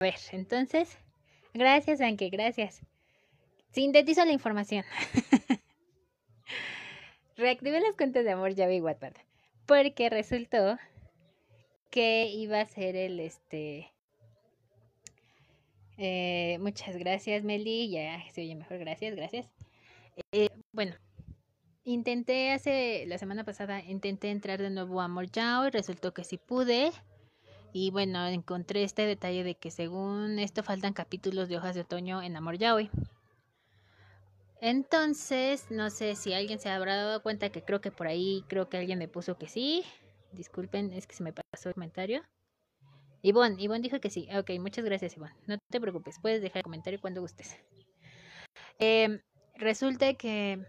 ver, 0.00 0.14
entonces, 0.32 0.98
gracias, 1.52 2.00
Anke, 2.00 2.30
gracias. 2.30 2.80
Sintetizo 3.72 4.24
la 4.24 4.32
información. 4.32 4.84
Reactivé 7.36 7.80
las 7.80 7.94
cuentas 7.94 8.24
de 8.24 8.32
amor 8.32 8.56
Java 8.56 8.72
y 8.72 8.80
Wattpad. 8.80 9.12
Porque 9.66 10.10
resultó 10.10 10.78
que 11.90 12.28
iba 12.28 12.60
a 12.60 12.66
ser 12.66 12.96
el 12.96 13.20
este. 13.20 13.92
Eh, 15.98 16.58
muchas 16.60 16.96
gracias, 16.96 17.44
Meli. 17.44 17.90
Ya 17.90 18.22
se 18.32 18.40
oye 18.40 18.56
mejor, 18.56 18.78
gracias, 18.78 19.14
gracias. 19.14 19.50
Eh, 20.32 20.48
bueno, 20.72 20.94
intenté 21.84 22.52
hace 22.52 23.04
la 23.06 23.18
semana 23.18 23.44
pasada, 23.44 23.80
intenté 23.80 24.30
entrar 24.30 24.60
de 24.60 24.70
nuevo 24.70 25.00
a 25.00 25.04
Amor 25.04 25.30
Yao 25.30 25.66
y 25.66 25.70
resultó 25.70 26.12
que 26.12 26.24
sí 26.24 26.38
pude. 26.38 26.90
Y 27.72 27.90
bueno, 27.90 28.26
encontré 28.26 28.82
este 28.82 29.06
detalle 29.06 29.44
de 29.44 29.54
que 29.54 29.70
según 29.70 30.38
esto 30.38 30.62
faltan 30.62 30.92
capítulos 30.92 31.48
de 31.48 31.56
hojas 31.56 31.74
de 31.74 31.82
otoño 31.82 32.20
en 32.20 32.36
Amor 32.36 32.58
Yaoi. 32.58 32.90
Entonces, 34.60 35.70
no 35.70 35.88
sé 35.88 36.16
si 36.16 36.34
alguien 36.34 36.58
se 36.58 36.68
habrá 36.68 36.96
dado 36.96 37.22
cuenta 37.22 37.50
que 37.50 37.62
creo 37.62 37.80
que 37.80 37.90
por 37.90 38.08
ahí, 38.08 38.44
creo 38.48 38.68
que 38.68 38.76
alguien 38.76 38.98
me 38.98 39.08
puso 39.08 39.38
que 39.38 39.48
sí. 39.48 39.84
Disculpen, 40.32 40.92
es 40.92 41.06
que 41.06 41.14
se 41.14 41.22
me 41.22 41.32
pasó 41.32 41.68
el 41.68 41.74
comentario. 41.74 42.22
Ivonne, 43.22 43.56
Ivonne 43.62 43.82
dijo 43.82 44.00
que 44.00 44.10
sí. 44.10 44.28
Ok, 44.36 44.50
muchas 44.60 44.84
gracias, 44.84 45.16
Ivonne. 45.16 45.34
No 45.46 45.56
te 45.70 45.80
preocupes, 45.80 46.18
puedes 46.20 46.42
dejar 46.42 46.58
el 46.58 46.64
comentario 46.64 47.00
cuando 47.00 47.20
gustes. 47.20 47.56
Em, 48.78 49.20
resulta 49.54 50.14
que, 50.14 50.66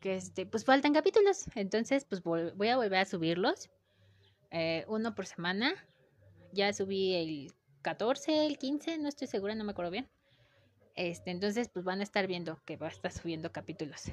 que 0.00 0.16
este, 0.16 0.44
pues 0.44 0.64
faltan 0.64 0.92
capítulos. 0.92 1.46
Entonces, 1.54 2.04
pues 2.04 2.22
voy 2.22 2.68
a 2.68 2.76
volver 2.76 2.98
a 2.98 3.04
subirlos. 3.04 3.70
Eh, 4.50 4.84
uno 4.88 5.14
por 5.14 5.26
semana 5.26 5.74
ya 6.56 6.72
subí 6.72 7.14
el 7.14 7.52
14, 7.82 8.46
el 8.46 8.58
15, 8.58 8.98
no 8.98 9.08
estoy 9.08 9.28
segura, 9.28 9.54
no 9.54 9.62
me 9.62 9.70
acuerdo 9.70 9.92
bien. 9.92 10.08
Este, 10.96 11.30
entonces, 11.30 11.68
pues 11.68 11.84
van 11.84 12.00
a 12.00 12.02
estar 12.02 12.26
viendo 12.26 12.58
que 12.64 12.76
va 12.76 12.86
a 12.86 12.90
estar 12.90 13.12
subiendo 13.12 13.52
capítulos. 13.52 14.10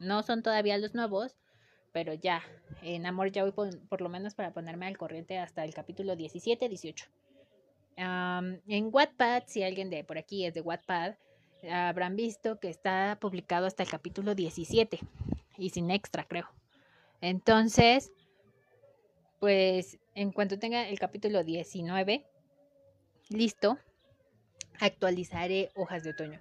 No 0.00 0.22
son 0.22 0.42
todavía 0.42 0.78
los 0.78 0.94
nuevos, 0.94 1.36
pero 1.92 2.14
ya, 2.14 2.42
en 2.82 3.06
Amor 3.06 3.30
ya 3.30 3.44
voy 3.44 3.52
por, 3.52 4.00
lo 4.00 4.08
menos 4.08 4.34
para 4.34 4.52
ponerme 4.52 4.86
al 4.86 4.96
corriente 4.96 5.38
hasta 5.38 5.62
el 5.64 5.74
capítulo 5.74 6.16
17, 6.16 6.68
18. 6.68 7.06
en 7.96 8.88
Wattpad, 8.90 9.44
si 9.46 9.62
alguien 9.62 9.90
de 9.90 10.02
por 10.02 10.16
aquí 10.16 10.46
es 10.46 10.54
de 10.54 10.62
Wattpad, 10.62 11.14
habrán 11.70 12.16
visto 12.16 12.58
que 12.58 12.70
está 12.70 13.18
publicado 13.20 13.66
hasta 13.66 13.82
el 13.82 13.90
capítulo 13.90 14.34
17 14.34 14.98
y 15.58 15.70
sin 15.70 15.90
extra, 15.90 16.24
creo. 16.24 16.48
Entonces, 17.20 18.10
pues 19.42 19.98
en 20.14 20.30
cuanto 20.30 20.56
tenga 20.56 20.88
el 20.88 21.00
capítulo 21.00 21.42
19 21.42 22.24
listo, 23.28 23.76
actualizaré 24.78 25.70
hojas 25.74 26.04
de 26.04 26.10
otoño. 26.10 26.40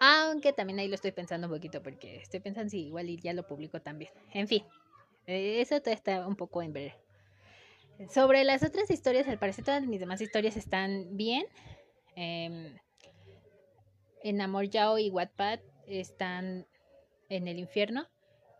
Aunque 0.00 0.52
también 0.52 0.80
ahí 0.80 0.88
lo 0.88 0.96
estoy 0.96 1.12
pensando 1.12 1.46
un 1.46 1.52
poquito 1.54 1.80
porque 1.80 2.16
estoy 2.16 2.40
pensando 2.40 2.68
si 2.68 2.86
igual 2.86 3.06
ya 3.20 3.34
lo 3.34 3.46
publico 3.46 3.80
también. 3.80 4.10
En 4.32 4.48
fin, 4.48 4.64
eh, 5.28 5.60
eso 5.60 5.76
está 5.76 6.26
un 6.26 6.34
poco 6.34 6.60
en 6.60 6.72
breve. 6.72 6.96
Sobre 8.12 8.42
las 8.42 8.64
otras 8.64 8.90
historias, 8.90 9.28
al 9.28 9.38
parecer 9.38 9.64
todas 9.64 9.86
mis 9.86 10.00
demás 10.00 10.20
historias 10.20 10.56
están 10.56 11.16
bien. 11.16 11.46
Em, 12.16 12.76
en 14.24 14.40
Amor 14.40 14.68
Yao 14.68 14.98
y 14.98 15.08
Wattpad 15.08 15.60
están 15.86 16.66
en 17.28 17.46
el 17.46 17.60
infierno 17.60 18.08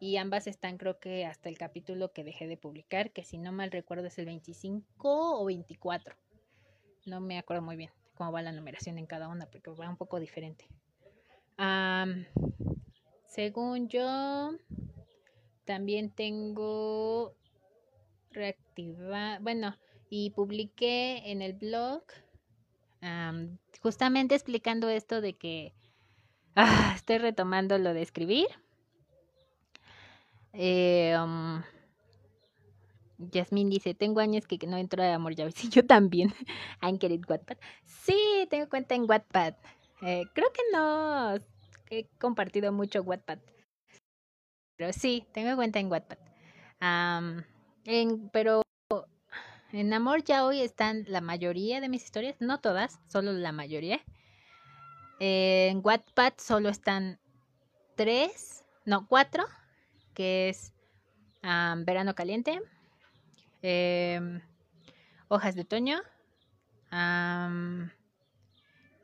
y 0.00 0.16
ambas 0.16 0.46
están 0.46 0.78
creo 0.78 0.98
que 0.98 1.26
hasta 1.26 1.50
el 1.50 1.58
capítulo 1.58 2.12
que 2.12 2.24
dejé 2.24 2.46
de 2.46 2.56
publicar, 2.56 3.12
que 3.12 3.22
si 3.22 3.36
no 3.36 3.52
mal 3.52 3.70
recuerdo 3.70 4.06
es 4.06 4.18
el 4.18 4.24
25 4.24 5.38
o 5.38 5.44
24. 5.44 6.16
No 7.04 7.20
me 7.20 7.38
acuerdo 7.38 7.62
muy 7.62 7.76
bien 7.76 7.90
cómo 8.14 8.32
va 8.32 8.40
la 8.40 8.52
numeración 8.52 8.96
en 8.96 9.06
cada 9.06 9.28
una, 9.28 9.46
porque 9.46 9.70
va 9.70 9.88
un 9.88 9.98
poco 9.98 10.18
diferente. 10.18 10.66
según 13.26 13.88
yo, 13.88 14.52
también 15.66 16.10
tengo 16.10 17.34
reactiva, 18.30 19.39
bueno, 19.40 19.77
y 20.08 20.30
publiqué 20.30 21.30
en 21.30 21.42
el 21.42 21.52
blog 21.52 22.02
justamente 23.83 24.34
explicando 24.34 24.89
esto 24.89 25.20
de 25.20 25.34
que 25.34 25.74
ah, 26.55 26.94
estoy 26.96 27.18
retomando 27.18 27.77
lo 27.77 27.92
de 27.92 28.02
escribir 28.02 28.48
eh, 30.52 31.16
um, 31.22 31.62
dice, 33.68 33.94
tengo 33.94 34.20
años 34.20 34.46
que 34.46 34.58
no 34.66 34.77
entro 34.77 35.02
a 35.02 35.14
Amor 35.14 35.34
Llaves. 35.34 35.55
Y 35.64 35.68
yo 35.68 35.86
también. 35.86 36.33
Anchored 36.80 37.22
Wattpad. 37.28 37.58
Sí, 37.84 38.46
tengo 38.50 38.68
cuenta 38.68 38.94
en 38.94 39.08
Wattpad. 39.08 39.55
Eh, 40.02 40.24
creo 40.34 40.52
que 40.52 40.62
no 40.72 41.36
he 41.90 42.06
compartido 42.18 42.72
mucho 42.72 43.02
Wattpad. 43.02 43.39
Pero 44.77 44.92
sí, 44.92 45.27
tengo 45.33 45.55
cuenta 45.56 45.78
en 45.78 45.90
Wattpad. 45.90 46.18
en, 47.84 48.30
pero 48.30 48.62
en 49.72 49.92
Amor 49.92 50.24
ya 50.24 50.44
hoy 50.44 50.62
están 50.62 51.05
la 51.06 51.20
mayoría 51.20 51.80
de 51.80 51.89
mis 51.89 52.05
historias. 52.05 52.36
No 52.40 52.60
todas, 52.60 52.98
solo 53.08 53.33
la 53.33 53.52
mayoría. 53.52 54.00
en 55.18 55.80
Wattpad 55.84 56.33
solo 56.39 56.70
están 56.70 57.20
tres, 57.94 58.64
no, 58.86 59.06
cuatro 59.06 59.44
que 60.14 60.48
es 60.48 60.72
verano 61.42 62.14
caliente, 62.14 62.60
em, 63.62 64.40
hojas 65.28 65.54
de 65.54 65.62
otoño, 65.62 66.00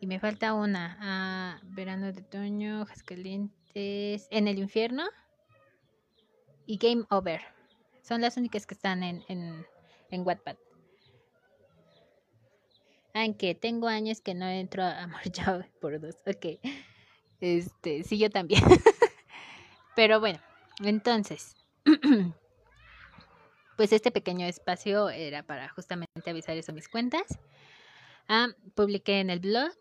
y 0.00 0.06
me 0.06 0.20
falta 0.20 0.54
una, 0.54 0.96
ah, 1.00 1.60
verano 1.64 2.12
de 2.12 2.20
otoño, 2.20 2.82
hojas 2.82 3.02
calientes, 3.02 4.28
en 4.30 4.48
el 4.48 4.58
infierno 4.58 5.04
y 6.66 6.78
Game 6.78 7.04
Over. 7.10 7.42
Son 8.02 8.20
las 8.20 8.36
únicas 8.36 8.66
que 8.66 8.74
están 8.74 9.02
en, 9.02 9.24
en, 9.28 9.66
en 10.10 10.26
Wattpad. 10.26 10.56
Aunque 13.14 13.54
tengo 13.54 13.88
años 13.88 14.20
que 14.20 14.34
no 14.34 14.46
entro 14.46 14.82
a 14.82 15.02
Amor 15.02 15.22
por 15.80 15.98
dos. 16.00 16.16
Ok. 16.26 16.60
Este, 17.40 18.02
sí, 18.02 18.18
yo 18.18 18.28
también. 18.30 18.62
Pero 19.96 20.20
bueno. 20.20 20.38
Entonces, 20.80 21.54
pues 23.76 23.92
este 23.92 24.10
pequeño 24.10 24.46
espacio 24.46 25.08
era 25.10 25.42
para 25.42 25.68
justamente 25.68 26.30
avisar 26.30 26.56
eso 26.56 26.72
a 26.72 26.74
mis 26.74 26.88
cuentas. 26.88 27.38
Ah, 28.28 28.48
publiqué 28.74 29.20
en 29.20 29.30
el 29.30 29.40
blog 29.40 29.72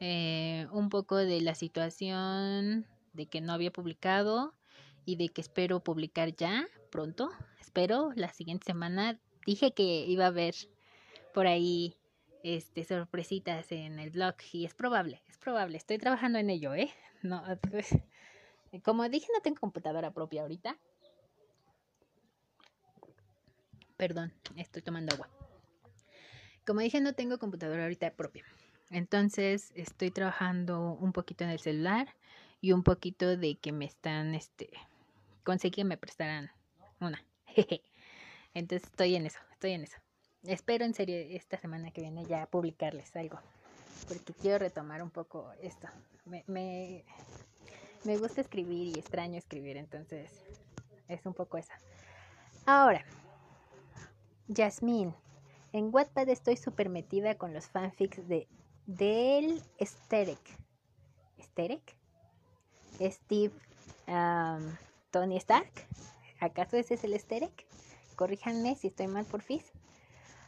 eh, 0.00 0.66
un 0.72 0.88
poco 0.88 1.16
de 1.16 1.40
la 1.40 1.54
situación 1.54 2.86
de 3.12 3.26
que 3.26 3.40
no 3.40 3.52
había 3.52 3.72
publicado 3.72 4.54
y 5.04 5.16
de 5.16 5.28
que 5.28 5.40
espero 5.40 5.80
publicar 5.80 6.34
ya 6.34 6.66
pronto. 6.90 7.30
Espero 7.60 8.12
la 8.14 8.32
siguiente 8.32 8.66
semana. 8.66 9.18
Dije 9.46 9.72
que 9.72 10.06
iba 10.06 10.24
a 10.24 10.28
haber 10.28 10.54
por 11.34 11.46
ahí 11.46 11.96
este 12.42 12.84
sorpresitas 12.84 13.70
en 13.72 13.98
el 13.98 14.10
blog 14.10 14.34
y 14.52 14.64
es 14.64 14.74
probable, 14.74 15.22
es 15.28 15.38
probable. 15.38 15.76
Estoy 15.76 15.98
trabajando 15.98 16.38
en 16.38 16.50
ello, 16.50 16.74
¿eh? 16.74 16.90
No, 17.22 17.42
pues, 17.70 17.90
como 18.78 19.08
dije, 19.08 19.26
no 19.34 19.40
tengo 19.40 19.58
computadora 19.58 20.12
propia 20.12 20.42
ahorita. 20.42 20.78
Perdón, 23.96 24.32
estoy 24.56 24.82
tomando 24.82 25.12
agua. 25.14 25.28
Como 26.66 26.80
dije, 26.80 27.00
no 27.00 27.14
tengo 27.14 27.38
computadora 27.38 27.82
ahorita 27.82 28.12
propia. 28.14 28.44
Entonces 28.90 29.72
estoy 29.74 30.10
trabajando 30.10 30.92
un 30.92 31.12
poquito 31.12 31.44
en 31.44 31.50
el 31.50 31.60
celular 31.60 32.14
y 32.60 32.72
un 32.72 32.82
poquito 32.82 33.36
de 33.36 33.56
que 33.56 33.72
me 33.72 33.84
están, 33.84 34.34
este, 34.34 34.70
conseguí 35.44 35.72
que 35.72 35.84
me 35.84 35.96
prestaran 35.96 36.50
una. 37.00 37.24
Entonces 38.54 38.88
estoy 38.88 39.16
en 39.16 39.26
eso, 39.26 39.38
estoy 39.52 39.72
en 39.72 39.84
eso. 39.84 39.96
Espero 40.42 40.84
en 40.84 40.94
serio 40.94 41.16
esta 41.16 41.58
semana 41.58 41.90
que 41.90 42.00
viene 42.00 42.24
ya 42.24 42.46
publicarles 42.46 43.14
algo. 43.16 43.38
Porque 44.08 44.32
quiero 44.32 44.58
retomar 44.58 45.02
un 45.02 45.10
poco 45.10 45.52
esto. 45.60 45.88
Me, 46.24 46.44
me, 46.46 47.04
me 48.04 48.16
gusta 48.16 48.40
escribir 48.40 48.96
y 48.96 48.98
extraño 48.98 49.38
escribir, 49.38 49.76
entonces 49.76 50.30
es 51.08 51.26
un 51.26 51.34
poco 51.34 51.58
esa. 51.58 51.74
Ahora, 52.66 53.04
Yasmín, 54.48 55.14
en 55.72 55.90
Wattpad 55.92 56.28
estoy 56.28 56.56
súper 56.56 56.88
metida 56.88 57.36
con 57.36 57.52
los 57.52 57.66
fanfics 57.66 58.26
de 58.28 58.48
del 58.86 59.62
Sterek. 59.80 60.40
¿Sterek? 61.40 61.96
Steve 63.00 63.54
Tony 65.10 65.36
Stark. 65.36 65.70
¿Acaso 66.40 66.76
ese 66.76 66.94
es 66.94 67.04
el 67.04 67.18
Sterek? 67.18 67.66
Corríjanme 68.16 68.74
si 68.76 68.88
estoy 68.88 69.06
mal 69.06 69.24
por 69.24 69.42
fin. 69.42 69.62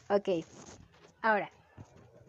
Ok, 0.09 0.45
ahora, 1.23 1.51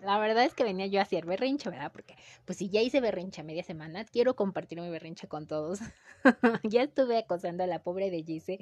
la 0.04 0.20
verdad 0.20 0.46
es 0.46 0.54
que 0.54 0.64
venía 0.64 0.88
yo 0.88 1.00
a 1.00 1.04
hacer 1.04 1.26
berrinche, 1.26 1.70
¿verdad? 1.70 1.92
Porque, 1.92 2.16
pues 2.46 2.58
si 2.58 2.70
ya 2.70 2.82
hice 2.82 3.02
berrinche 3.02 3.42
a 3.42 3.44
media 3.44 3.64
semana, 3.64 4.06
quiero 4.06 4.36
compartir 4.36 4.80
mi 4.82 4.90
berrinche 4.90 5.28
con 5.28 5.48
todos. 5.48 5.80
ya 6.64 6.84
estuve 6.84 7.18
acosando 7.18 7.64
a 7.64 7.68
la 7.68 7.84
pobre 7.84 8.12
de 8.12 8.24
Gise 8.24 8.60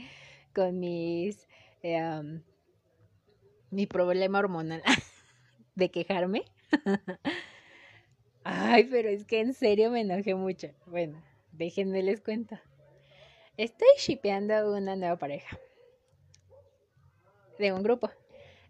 con 0.54 0.80
mis. 0.80 1.48
Eh, 1.84 2.42
mi 3.72 3.88
problema 3.88 4.40
hormonal 4.40 4.84
de 5.76 5.90
quejarme. 5.90 6.44
Ay, 8.44 8.84
pero 8.86 9.10
es 9.10 9.26
que 9.26 9.40
en 9.40 9.54
serio 9.54 9.90
me 9.90 10.02
enojé 10.02 10.36
mucho. 10.36 10.68
Bueno, 10.86 11.22
déjenme 11.52 12.04
les 12.04 12.22
cuento. 12.22 12.60
Estoy 13.58 13.88
shipeando 13.98 14.76
una 14.76 14.96
nueva 14.96 15.18
pareja. 15.18 15.58
De 17.58 17.72
un 17.72 17.84
grupo. 17.84 18.10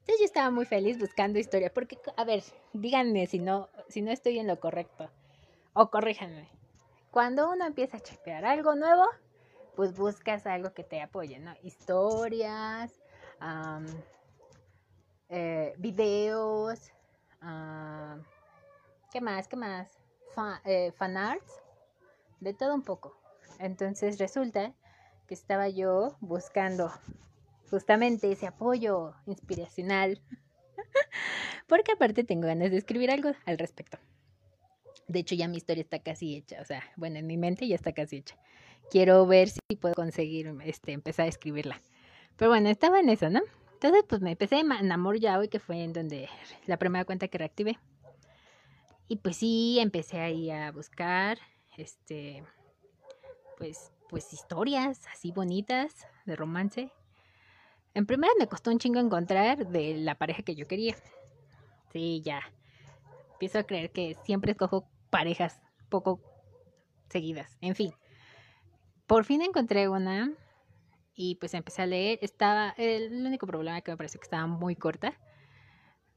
Entonces 0.01 0.19
yo 0.19 0.25
estaba 0.25 0.51
muy 0.51 0.65
feliz 0.65 0.99
buscando 0.99 1.39
historia. 1.39 1.71
Porque, 1.73 1.97
a 2.17 2.23
ver, 2.23 2.43
díganme 2.73 3.27
si 3.27 3.39
no, 3.39 3.69
si 3.87 4.01
no 4.01 4.11
estoy 4.11 4.39
en 4.39 4.47
lo 4.47 4.59
correcto. 4.59 5.09
O 5.73 5.89
corríjanme. 5.89 6.49
Cuando 7.11 7.49
uno 7.49 7.65
empieza 7.65 7.97
a 7.97 7.99
shipear 8.01 8.45
algo 8.45 8.75
nuevo, 8.75 9.05
pues 9.75 9.95
buscas 9.95 10.45
algo 10.47 10.73
que 10.73 10.83
te 10.83 11.01
apoye, 11.01 11.39
¿no? 11.39 11.53
Historias, 11.63 12.91
eh, 15.29 15.73
videos, 15.77 16.91
¿qué 19.11 19.21
más? 19.21 19.47
¿Qué 19.47 19.55
más? 19.55 19.97
Eh, 20.65 20.91
fan 20.93 21.17
arts, 21.17 21.61
de 22.39 22.53
todo 22.53 22.73
un 22.73 22.83
poco. 22.83 23.17
Entonces 23.59 24.17
resulta 24.19 24.73
que 25.27 25.33
estaba 25.33 25.67
yo 25.69 26.15
buscando 26.21 26.91
justamente 27.71 28.31
ese 28.31 28.45
apoyo 28.45 29.13
inspiracional, 29.25 30.21
porque 31.67 31.93
aparte 31.93 32.23
tengo 32.23 32.45
ganas 32.45 32.69
de 32.69 32.77
escribir 32.77 33.09
algo 33.09 33.31
al 33.45 33.57
respecto. 33.57 33.97
De 35.07 35.19
hecho, 35.19 35.35
ya 35.35 35.47
mi 35.47 35.57
historia 35.57 35.81
está 35.81 35.99
casi 35.99 36.35
hecha, 36.35 36.61
o 36.61 36.65
sea, 36.65 36.83
bueno, 36.97 37.17
en 37.17 37.25
mi 37.25 37.37
mente 37.37 37.67
ya 37.67 37.75
está 37.75 37.93
casi 37.93 38.17
hecha. 38.17 38.37
Quiero 38.91 39.25
ver 39.25 39.49
si 39.49 39.59
puedo 39.79 39.95
conseguir 39.95 40.53
este, 40.65 40.91
empezar 40.91 41.25
a 41.25 41.29
escribirla. 41.29 41.81
Pero 42.35 42.51
bueno, 42.51 42.69
estaba 42.69 42.99
en 42.99 43.09
eso, 43.09 43.29
¿no? 43.29 43.41
Entonces, 43.73 44.03
pues 44.07 44.21
me 44.21 44.31
empecé 44.31 44.59
en 44.59 44.91
Amor 44.91 45.19
Ya 45.19 45.39
hoy, 45.39 45.47
que 45.47 45.59
fue 45.59 45.83
en 45.83 45.93
donde 45.93 46.29
la 46.67 46.77
primera 46.77 47.05
cuenta 47.05 47.27
que 47.27 47.37
reactivé. 47.37 47.79
Y 49.07 49.17
pues 49.17 49.37
sí, 49.37 49.79
empecé 49.79 50.19
ahí 50.19 50.51
a 50.51 50.71
buscar, 50.71 51.39
este, 51.77 52.43
pues, 53.57 53.91
pues 54.09 54.31
historias 54.33 55.07
así 55.07 55.31
bonitas 55.31 56.07
de 56.25 56.35
romance. 56.35 56.91
En 57.93 58.05
primera 58.05 58.33
me 58.39 58.47
costó 58.47 58.71
un 58.71 58.79
chingo 58.79 58.99
encontrar 58.99 59.67
de 59.67 59.95
la 59.97 60.15
pareja 60.15 60.43
que 60.43 60.55
yo 60.55 60.67
quería. 60.67 60.95
Sí, 61.91 62.21
ya. 62.23 62.41
Empiezo 63.33 63.59
a 63.59 63.63
creer 63.63 63.91
que 63.91 64.17
siempre 64.23 64.51
escojo 64.51 64.87
parejas 65.09 65.61
poco 65.89 66.21
seguidas. 67.09 67.57
En 67.59 67.75
fin. 67.75 67.93
Por 69.07 69.25
fin 69.25 69.41
encontré 69.41 69.89
una 69.89 70.31
y 71.15 71.35
pues 71.35 71.53
empecé 71.53 71.81
a 71.81 71.85
leer. 71.85 72.19
Estaba, 72.21 72.73
el 72.77 73.25
único 73.25 73.45
problema 73.45 73.81
que 73.81 73.91
me 73.91 73.97
pareció 73.97 74.19
que 74.19 74.25
estaba 74.25 74.47
muy 74.47 74.75
corta. 74.75 75.13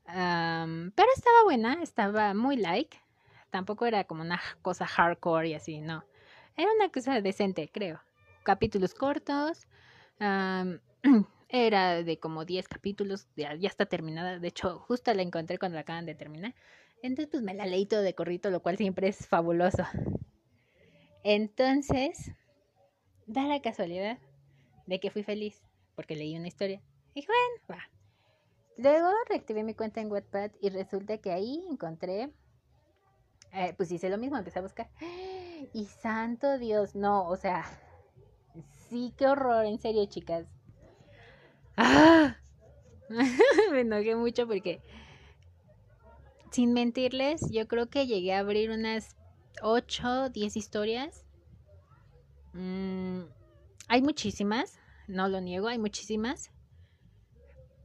pero 0.05 1.09
estaba 1.17 1.43
buena, 1.45 1.83
estaba 1.83 2.35
muy 2.35 2.57
like. 2.57 2.97
Tampoco 3.51 3.87
era 3.87 4.05
como 4.05 4.23
una 4.23 4.41
cosa 4.63 4.87
hardcore 4.87 5.49
y 5.49 5.55
así, 5.55 5.81
no. 5.81 6.05
Era 6.57 6.71
una 6.73 6.89
cosa 6.91 7.21
decente, 7.21 7.69
creo. 7.73 8.01
Capítulos 8.45 8.95
cortos. 8.95 9.67
era 11.55 12.03
de 12.03 12.19
como 12.19 12.45
10 12.45 12.67
capítulos, 12.67 13.29
ya, 13.37 13.53
está 13.53 13.87
terminada. 13.87 14.41
De 14.41 14.49
hecho, 14.49 14.81
justo 14.81 15.15
la 15.15 15.23
encontré 15.23 15.57
cuando 15.57 15.77
la 15.77 15.83
acaban 15.83 16.05
de 16.05 16.17
terminar. 16.17 16.55
Entonces, 17.01 17.31
pues 17.31 17.43
me 17.45 17.55
la 17.55 17.65
leí 17.65 17.87
todo 17.87 18.03
de 18.03 18.15
corrito, 18.15 18.51
lo 18.51 18.61
cual 18.61 18.77
siempre 18.77 19.07
es 19.07 19.29
fabuloso. 19.29 19.85
Entonces, 21.23 22.33
da 23.27 23.47
la 23.47 23.63
casualidad 23.63 24.19
de 24.87 24.99
que 24.99 25.11
fui 25.11 25.23
feliz 25.23 25.63
porque 25.95 26.17
leí 26.17 26.37
una 26.37 26.49
historia. 26.49 26.83
Y 27.15 27.25
bueno, 27.25 27.63
va. 27.71 27.89
Luego 28.77 29.09
reactivé 29.29 29.63
mi 29.63 29.75
cuenta 29.75 30.01
en 30.01 30.11
Wattpad 30.11 30.51
y 30.61 30.71
resulta 30.71 31.19
que 31.19 31.31
ahí 31.31 31.65
encontré, 31.71 32.33
eh, 33.53 33.75
pues 33.77 33.93
hice 33.93 34.11
lo 34.11 34.19
mismo, 34.19 34.37
empecé 34.37 34.59
a 34.59 34.63
buscar. 34.63 34.91
Y 35.73 35.87
santo 35.87 36.59
Dios, 36.59 36.95
no, 36.95 37.27
o 37.27 37.37
sea, 37.37 37.65
sí, 38.91 39.15
qué 39.17 39.27
horror, 39.27 39.65
en 39.65 39.79
serio, 39.79 40.05
chicas. 40.05 40.47
¡Ah! 41.77 42.37
Me 43.71 43.81
enojé 43.81 44.17
mucho 44.17 44.47
porque, 44.47 44.81
sin 46.51 46.73
mentirles, 46.73 47.51
yo 47.51 47.69
creo 47.69 47.89
que 47.89 48.07
llegué 48.07 48.35
a 48.35 48.41
abrir 48.41 48.71
unas 48.71 49.17
8, 49.63 50.31
10 50.31 50.57
historias. 50.57 51.25
Mmm 52.53 53.25
hay 53.89 54.03
muchísimas, 54.03 54.79
no 55.07 55.29
lo 55.29 55.41
niego, 55.41 55.69
hay 55.69 55.79
muchísimas. 55.79 56.51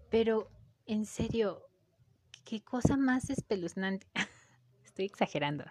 Pero, 0.09 0.49
en 0.85 1.05
serio, 1.05 1.61
qué 2.45 2.61
cosa 2.61 2.97
más 2.97 3.29
espeluznante. 3.29 4.07
Estoy 4.85 5.05
exagerando. 5.05 5.65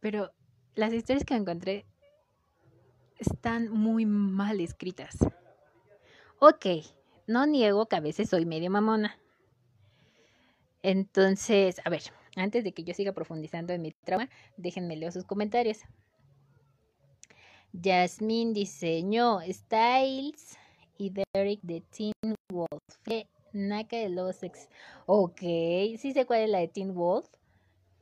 Pero 0.00 0.32
las 0.74 0.92
historias 0.92 1.24
que 1.24 1.34
encontré 1.34 1.84
están 3.18 3.70
muy 3.70 4.06
mal 4.06 4.60
escritas. 4.60 5.18
Ok, 6.42 6.64
no 7.26 7.44
niego 7.44 7.84
que 7.84 7.96
a 7.96 8.00
veces 8.00 8.30
soy 8.30 8.46
medio 8.46 8.70
mamona. 8.70 9.18
Entonces, 10.82 11.82
a 11.84 11.90
ver, 11.90 12.00
antes 12.34 12.64
de 12.64 12.72
que 12.72 12.82
yo 12.82 12.94
siga 12.94 13.12
profundizando 13.12 13.74
en 13.74 13.82
mi 13.82 13.92
trauma, 14.06 14.30
déjenme 14.56 14.96
leer 14.96 15.12
sus 15.12 15.24
comentarios. 15.24 15.80
Jasmine 17.78 18.54
diseñó 18.54 19.40
Styles 19.50 20.56
y 20.96 21.10
Derek 21.10 21.60
de 21.60 21.82
Teen 21.82 22.34
Wolf. 22.50 22.68
Naka 23.52 23.98
de 23.98 24.08
los 24.08 24.42
ex. 24.42 24.70
Ok, 25.04 25.40
sí 25.40 26.12
sé 26.14 26.24
cuál 26.24 26.40
es 26.40 26.48
la 26.48 26.60
de 26.60 26.68
Teen 26.68 26.94
Wolf, 26.94 27.26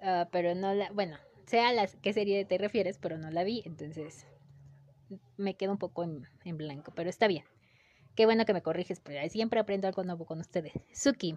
ah, 0.01 0.29
pero 0.31 0.55
no 0.55 0.75
la. 0.75 0.93
Bueno, 0.93 1.17
sé 1.47 1.59
a 1.59 1.73
las 1.73 1.97
qué 1.97 2.13
serie 2.13 2.45
te 2.45 2.57
refieres, 2.57 2.99
pero 2.99 3.19
no 3.19 3.33
la 3.33 3.43
vi, 3.43 3.65
entonces 3.67 4.29
me 5.37 5.55
quedo 5.55 5.73
un 5.73 5.79
poco 5.79 6.05
en, 6.05 6.29
en 6.45 6.57
blanco, 6.57 6.93
pero 6.95 7.11
está 7.11 7.27
bien. 7.27 7.45
Qué 8.19 8.27
bueno 8.27 8.45
que 8.45 8.53
me 8.53 8.63
corriges, 8.63 8.99
pero 8.99 9.29
siempre 9.29 9.61
aprendo 9.61 9.87
algo 9.87 10.03
nuevo 10.03 10.27
con 10.27 10.41
ustedes. 10.41 10.73
Suki, 10.93 11.37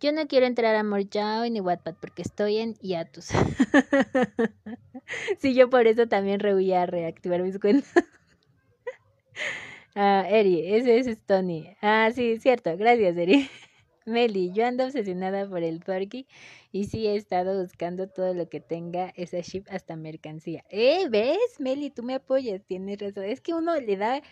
yo 0.00 0.10
no 0.10 0.26
quiero 0.26 0.46
entrar 0.46 0.74
a 0.74 0.82
Morjao 0.82 1.44
ni 1.50 1.60
Wattpad 1.60 1.96
porque 2.00 2.22
estoy 2.22 2.56
en 2.56 2.76
hiatus. 2.76 3.26
sí, 5.38 5.52
yo 5.52 5.68
por 5.68 5.86
eso 5.86 6.08
también 6.08 6.40
rehuía 6.40 6.80
a 6.80 6.86
reactivar 6.86 7.42
mis 7.42 7.58
cuentas. 7.58 7.92
ah, 9.94 10.24
Eri, 10.30 10.76
ese 10.76 10.98
es 10.98 11.20
Tony. 11.26 11.76
Ah, 11.82 12.10
sí, 12.14 12.38
cierto. 12.38 12.74
Gracias, 12.78 13.14
Eri. 13.14 13.50
Meli, 14.06 14.50
yo 14.52 14.64
ando 14.64 14.86
obsesionada 14.86 15.46
por 15.46 15.62
el 15.62 15.80
Porky 15.80 16.26
y 16.72 16.84
sí 16.84 17.06
he 17.06 17.16
estado 17.16 17.60
buscando 17.60 18.08
todo 18.08 18.32
lo 18.32 18.48
que 18.48 18.60
tenga 18.60 19.12
esa 19.14 19.40
ship 19.40 19.64
hasta 19.68 19.94
mercancía. 19.94 20.64
Eh, 20.70 21.06
¿ves? 21.10 21.36
Meli, 21.58 21.90
tú 21.90 22.02
me 22.02 22.14
apoyas, 22.14 22.64
tienes 22.64 22.98
razón. 22.98 23.24
Es 23.24 23.42
que 23.42 23.52
uno 23.52 23.78
le 23.78 23.98
da 23.98 24.22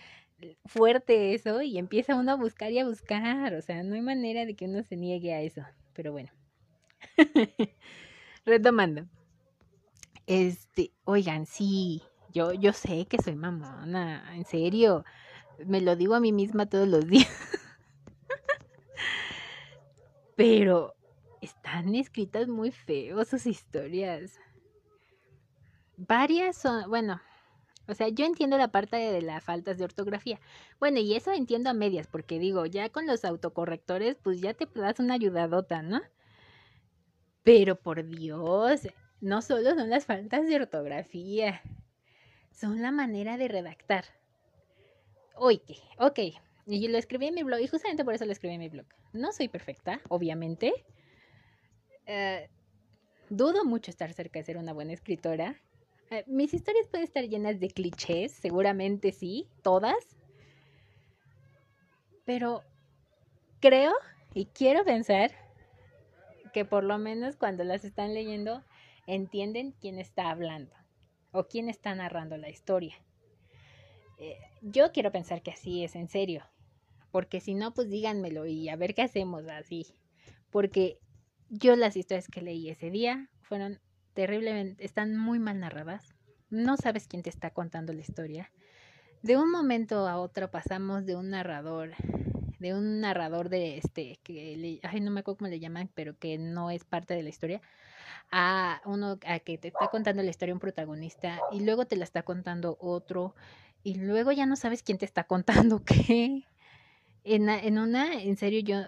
fuerte 0.67 1.35
eso 1.35 1.63
y 1.63 1.79
empieza 1.79 2.17
uno 2.17 2.33
a 2.33 2.37
buscar 2.37 2.73
y 2.73 2.79
a 2.79 2.87
buscar. 2.87 3.55
O 3.55 3.63
sea, 3.63 3.83
no 3.83 3.95
hay 3.95 4.03
manera 4.03 4.45
de 4.45 4.55
que 4.55 4.67
uno 4.67 4.83
se 4.83 4.97
niegue 4.97 5.35
a 5.35 5.43
eso. 5.43 5.63
Pero 5.95 6.13
bueno. 6.13 6.31
Retomando. 8.45 9.07
Este, 10.27 10.93
oigan, 11.05 11.47
sí, 11.47 12.03
yo, 12.33 12.53
yo 12.53 12.73
sé 12.73 13.07
que 13.07 13.23
soy 13.23 13.37
mamona, 13.37 14.35
en 14.35 14.45
serio. 14.45 15.05
Me 15.65 15.81
lo 15.81 15.97
digo 15.97 16.15
a 16.15 16.21
mí 16.21 16.33
misma 16.33 16.67
todos 16.67 16.89
los 16.89 17.07
días. 17.09 17.29
Pero 20.37 20.95
están 21.41 21.95
escritas 21.95 22.49
muy 22.49 22.71
feos 22.71 23.29
sus 23.29 23.47
historias. 23.47 24.39
Varias 25.97 26.57
son, 26.57 26.91
bueno, 26.91 27.23
o 27.89 27.95
sea, 27.95 28.09
yo 28.09 28.25
entiendo 28.25 28.59
la 28.59 28.69
parte 28.69 28.97
de 28.97 29.23
las 29.23 29.43
faltas 29.45 29.79
de 29.79 29.85
ortografía. 29.85 30.41
Bueno, 30.79 30.99
y 31.01 31.15
eso 31.15 31.33
entiendo 31.33 31.71
a 31.71 31.75
medias, 31.75 32.07
porque 32.07 32.39
digo, 32.39 32.67
ya 32.67 32.89
con 32.89 33.07
los 33.07 33.25
autocorrectores, 33.25 34.17
pues 34.23 34.41
ya 34.41 34.55
te 34.55 34.67
das 34.75 34.99
una 34.99 35.15
ayudadota, 35.15 35.83
¿no? 35.83 36.01
Pero 37.43 37.77
por 37.77 38.05
Dios, 38.05 38.89
no 39.21 39.41
solo 39.43 39.75
son 39.75 39.91
las 39.91 40.05
faltas 40.05 40.47
de 40.47 40.57
ortografía, 40.57 41.63
son 42.51 42.83
la 42.83 42.91
manera 42.91 43.37
de 43.37 43.49
redactar. 43.49 44.05
Oye, 45.37 45.81
ok, 45.99 46.19
y 46.67 46.89
lo 46.89 46.99
escribí 46.99 47.27
en 47.27 47.35
mi 47.35 47.43
blog, 47.43 47.61
y 47.61 47.69
justamente 47.69 48.05
por 48.05 48.15
eso 48.15 48.25
lo 48.25 48.33
escribí 48.33 48.55
en 48.55 48.61
mi 48.61 48.69
blog. 48.69 48.87
No 49.13 49.33
soy 49.33 49.49
perfecta, 49.49 50.01
obviamente. 50.09 50.73
Eh, 52.07 52.49
dudo 53.29 53.65
mucho 53.65 53.91
estar 53.91 54.13
cerca 54.13 54.39
de 54.39 54.45
ser 54.45 54.57
una 54.57 54.73
buena 54.73 54.93
escritora. 54.93 55.61
Eh, 56.11 56.25
mis 56.27 56.55
historias 56.55 56.87
pueden 56.89 57.05
estar 57.05 57.25
llenas 57.25 57.59
de 57.59 57.69
clichés, 57.69 58.33
seguramente 58.33 59.13
sí, 59.13 59.49
todas. 59.63 60.17
Pero 62.25 62.63
creo 63.61 63.93
y 64.35 64.47
quiero 64.47 64.85
pensar 64.85 65.33
que 66.53 66.65
por 66.65 66.85
lo 66.85 66.99
menos 66.99 67.37
cuando 67.37 67.65
las 67.65 67.85
están 67.85 68.15
leyendo 68.15 68.63
entienden 69.07 69.73
quién 69.73 69.99
está 69.99 70.31
hablando 70.31 70.75
o 71.33 71.45
quién 71.45 71.69
está 71.69 71.95
narrando 71.95 72.37
la 72.37 72.49
historia. 72.49 72.97
Eh, 74.19 74.39
yo 74.63 74.93
quiero 74.93 75.13
pensar 75.13 75.43
que 75.43 75.51
así 75.51 75.85
es, 75.85 75.95
en 75.95 76.09
serio. 76.09 76.45
Porque 77.11 77.41
si 77.41 77.55
no, 77.55 77.75
pues 77.75 77.89
díganmelo 77.89 78.47
y 78.47 78.69
a 78.69 78.77
ver 78.77 78.95
qué 78.95 79.03
hacemos 79.03 79.47
así. 79.49 79.87
Porque 80.51 80.99
yo 81.49 81.77
las 81.77 81.97
historias 81.97 82.29
que 82.29 82.43
leí 82.43 82.69
ese 82.69 82.91
día 82.91 83.29
fueron 83.43 83.81
terriblemente, 84.17 84.83
están 84.85 85.17
muy 85.17 85.39
mal 85.39 85.61
narradas. 85.61 86.15
No 86.49 86.77
sabes 86.79 87.07
quién 87.07 87.23
te 87.23 87.29
está 87.29 87.51
contando 87.51 87.93
la 87.93 88.01
historia. 88.01 88.51
De 89.23 89.37
un 89.37 89.51
momento 89.51 90.09
a 90.09 90.19
otro 90.19 90.51
pasamos 90.51 91.05
de 91.05 91.17
un 91.17 91.31
narrador, 91.31 91.91
de 92.59 92.75
un 92.75 93.01
narrador 93.01 93.51
de 93.51 93.77
este, 93.77 94.19
que 94.23 94.57
le, 94.57 94.81
ay, 94.83 95.01
no 95.01 95.11
me 95.11 95.21
acuerdo 95.21 95.39
cómo 95.39 95.51
le 95.51 95.61
llaman, 95.61 95.91
pero 95.95 96.19
que 96.19 96.39
no 96.39 96.71
es 96.71 96.85
parte 96.85 97.13
de 97.13 97.23
la 97.23 97.29
historia, 97.29 97.61
a 98.33 98.81
uno 98.87 99.19
a 99.27 99.39
que 99.41 99.59
te 99.59 99.69
está 99.69 99.89
contando 99.89 100.23
la 100.23 100.31
historia 100.31 100.55
un 100.55 100.61
protagonista 100.61 101.39
y 101.53 101.61
luego 101.61 101.87
te 101.87 101.97
la 101.97 102.05
está 102.05 102.23
contando 102.23 102.79
otro 102.81 103.35
y 103.83 103.97
luego 103.97 104.33
ya 104.33 104.47
no 104.47 104.57
sabes 104.57 104.83
quién 104.83 104.97
te 104.97 105.05
está 105.05 105.25
contando 105.25 105.85
qué. 105.85 106.45
En, 107.23 107.51
en 107.51 107.79
una, 107.79 108.15
en 108.15 108.37
serio, 108.37 108.61
yo 108.61 108.87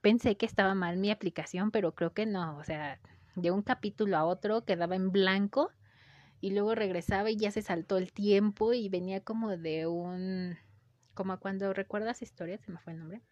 pensé 0.00 0.36
que 0.36 0.46
estaba 0.46 0.74
mal 0.74 0.96
mi 0.96 1.12
aplicación, 1.12 1.70
pero 1.70 1.94
creo 1.94 2.12
que 2.12 2.26
no, 2.26 2.56
o 2.56 2.64
sea, 2.64 2.98
de 3.36 3.50
un 3.50 3.62
capítulo 3.62 4.16
a 4.16 4.24
otro 4.24 4.64
quedaba 4.64 4.96
en 4.96 5.12
blanco 5.12 5.70
y 6.40 6.50
luego 6.50 6.74
regresaba 6.74 7.30
y 7.30 7.36
ya 7.36 7.50
se 7.50 7.62
saltó 7.62 7.98
el 7.98 8.12
tiempo 8.12 8.72
y 8.72 8.88
venía 8.88 9.20
como 9.20 9.56
de 9.56 9.86
un, 9.86 10.56
como 11.14 11.38
cuando 11.38 11.72
recuerdas 11.72 12.22
historias, 12.22 12.60
se 12.62 12.72
me 12.72 12.78
fue 12.78 12.94
el 12.94 12.98
nombre, 12.98 13.22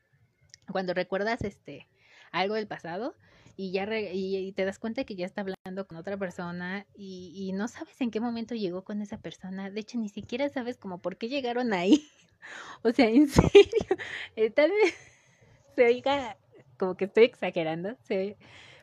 cuando 0.70 0.94
recuerdas 0.94 1.42
este 1.42 1.88
algo 2.32 2.54
del 2.54 2.66
pasado 2.66 3.14
y 3.56 3.70
ya 3.70 3.86
y, 3.98 4.52
te 4.52 4.64
das 4.64 4.78
cuenta 4.78 5.04
que 5.04 5.14
ya 5.14 5.26
está 5.26 5.42
hablando 5.42 5.86
con 5.86 5.96
otra 5.96 6.16
persona 6.16 6.86
y, 6.94 7.52
no 7.54 7.68
sabes 7.68 8.00
en 8.00 8.10
qué 8.10 8.20
momento 8.20 8.54
llegó 8.54 8.82
con 8.82 9.00
esa 9.00 9.18
persona. 9.18 9.70
De 9.70 9.80
hecho, 9.80 9.98
ni 9.98 10.08
siquiera 10.08 10.48
sabes 10.48 10.76
como 10.76 11.00
por 11.00 11.16
qué 11.16 11.28
llegaron 11.28 11.72
ahí. 11.72 12.08
o 12.82 12.90
sea, 12.90 13.08
en 13.08 13.28
serio, 13.28 13.96
eh, 14.34 14.50
tal 14.50 14.70
vez 14.70 14.94
se 15.76 15.84
oiga 15.84 16.36
como 16.78 16.96
que 16.96 17.04
estoy 17.04 17.24
exagerando, 17.24 17.96
sí, 18.02 18.36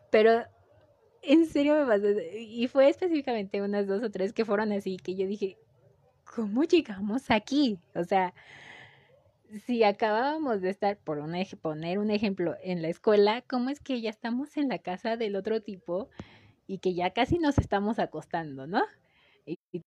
pero 0.09 0.45
en 1.21 1.45
serio 1.45 1.75
me 1.75 1.85
pasó. 1.85 2.07
Y 2.37 2.67
fue 2.67 2.89
específicamente 2.89 3.61
unas 3.61 3.87
dos 3.87 4.03
o 4.03 4.11
tres 4.11 4.33
que 4.33 4.45
fueron 4.45 4.71
así, 4.71 4.97
que 4.97 5.15
yo 5.15 5.27
dije, 5.27 5.57
¿cómo 6.35 6.63
llegamos 6.63 7.29
aquí? 7.29 7.79
O 7.95 8.03
sea, 8.03 8.33
si 9.65 9.83
acabábamos 9.83 10.61
de 10.61 10.69
estar, 10.69 10.97
por 10.97 11.19
un 11.19 11.35
poner 11.61 11.99
un 11.99 12.11
ejemplo, 12.11 12.55
en 12.63 12.81
la 12.81 12.89
escuela, 12.89 13.43
¿cómo 13.47 13.69
es 13.69 13.79
que 13.79 14.01
ya 14.01 14.09
estamos 14.09 14.57
en 14.57 14.69
la 14.69 14.79
casa 14.79 15.17
del 15.17 15.35
otro 15.35 15.61
tipo 15.61 16.09
y 16.67 16.79
que 16.79 16.93
ya 16.93 17.11
casi 17.11 17.37
nos 17.37 17.57
estamos 17.57 17.99
acostando, 17.99 18.67
¿no? 18.67 18.83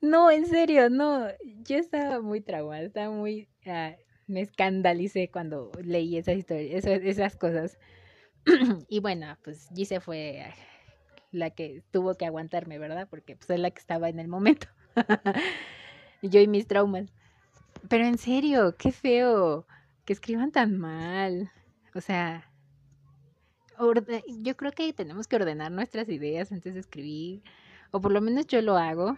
no, 0.00 0.30
en 0.30 0.46
serio, 0.46 0.90
no. 0.90 1.28
Yo 1.66 1.78
estaba 1.78 2.20
muy 2.20 2.40
traumada, 2.40 2.82
estaba 2.82 3.10
muy... 3.10 3.48
Ah, 3.66 3.94
me 4.26 4.40
escandalicé 4.40 5.28
cuando 5.30 5.70
leí 5.82 6.16
esas 6.16 6.36
historias, 6.36 6.84
esas, 6.84 7.36
cosas. 7.36 7.78
y 8.88 9.00
bueno, 9.00 9.36
pues 9.42 9.68
Gise 9.74 10.00
fue 10.00 10.44
la 11.32 11.50
que 11.50 11.82
tuvo 11.90 12.14
que 12.14 12.26
aguantarme, 12.26 12.78
¿verdad? 12.78 13.08
Porque 13.08 13.36
pues 13.36 13.50
es 13.50 13.60
la 13.60 13.70
que 13.70 13.80
estaba 13.80 14.08
en 14.08 14.18
el 14.18 14.28
momento. 14.28 14.68
Yo 16.22 16.40
y 16.40 16.46
mis 16.46 16.66
traumas. 16.66 17.12
Pero 17.88 18.06
en 18.06 18.18
serio, 18.18 18.76
qué 18.78 18.92
feo 18.92 19.66
que 20.04 20.12
escriban 20.12 20.52
tan 20.52 20.78
mal. 20.78 21.50
O 21.94 22.00
sea, 22.00 22.50
yo 24.42 24.56
creo 24.56 24.72
que 24.72 24.92
tenemos 24.92 25.26
que 25.26 25.36
ordenar 25.36 25.70
nuestras 25.70 26.08
ideas 26.08 26.52
antes 26.52 26.74
de 26.74 26.80
escribir. 26.80 27.42
O 27.90 28.00
por 28.00 28.12
lo 28.12 28.20
menos 28.20 28.46
yo 28.46 28.62
lo 28.62 28.76
hago. 28.76 29.16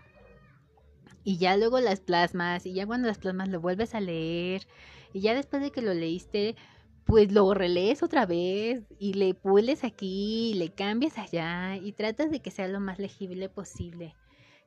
Y 1.27 1.37
ya 1.37 1.59
luego 1.59 1.79
las 1.81 2.01
plasmas. 2.01 2.65
Y 2.65 2.73
ya 2.73 2.87
cuando 2.87 3.09
las 3.09 3.19
plasmas 3.19 3.51
lo 3.51 3.61
vuelves 3.61 3.95
a 3.95 4.01
leer. 4.01 4.67
Y 5.13 5.21
ya 5.21 5.35
después 5.35 5.61
de 5.61 5.71
que 5.71 5.83
lo 5.83 5.93
leíste, 5.93 6.57
pues 7.05 7.31
lo 7.31 7.53
relees 7.53 8.03
otra 8.03 8.25
vez 8.25 8.85
y 8.99 9.13
le 9.13 9.35
pules 9.35 9.85
aquí, 9.85 10.53
y 10.53 10.55
le 10.55 10.71
cambias 10.71 11.19
allá 11.19 11.77
y 11.77 11.93
tratas 11.93 12.31
de 12.31 12.41
que 12.41 12.51
sea 12.51 12.69
lo 12.69 12.81
más 12.81 12.99
legible 12.99 13.49
posible 13.49 14.15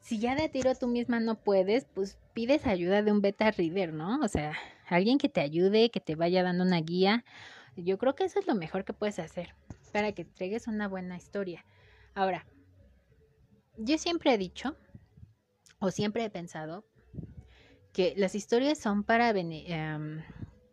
si 0.02 0.20
ya 0.20 0.36
de 0.36 0.50
tiro 0.50 0.74
tú 0.76 0.88
misma 0.88 1.20
no 1.20 1.36
puedes, 1.36 1.86
pues 1.86 2.18
pides 2.34 2.66
ayuda 2.66 3.04
de 3.04 3.12
un 3.12 3.22
beta 3.22 3.52
reader, 3.52 3.94
¿no? 3.94 4.20
O 4.22 4.28
sea, 4.28 4.54
alguien 4.88 5.18
que 5.18 5.30
te 5.30 5.42
ayude, 5.42 5.90
que 5.90 6.00
te 6.00 6.16
vaya 6.16 6.44
dando 6.44 6.64
una 6.64 6.80
guía. 6.80 7.24
Yo 7.76 7.98
creo 7.98 8.16
que 8.16 8.24
eso 8.24 8.40
es 8.40 8.48
lo 8.48 8.56
mejor 8.56 8.86
que 8.86 8.94
puedes 8.94 9.20
hacer 9.20 9.56
para 9.92 10.12
que 10.12 10.24
entregues 10.24 10.68
una 10.68 10.88
buena 10.88 11.18
historia. 11.18 11.66
Ahora, 12.16 12.46
yo 13.78 13.98
siempre 13.98 14.34
he 14.34 14.38
dicho, 14.38 14.76
o 15.80 15.92
siempre 15.92 16.24
he 16.24 16.30
pensado, 16.30 16.86
que 17.94 18.14
las 18.18 18.36
historias 18.36 18.78
son 18.78 19.04
para, 19.04 19.30
em, 19.32 20.24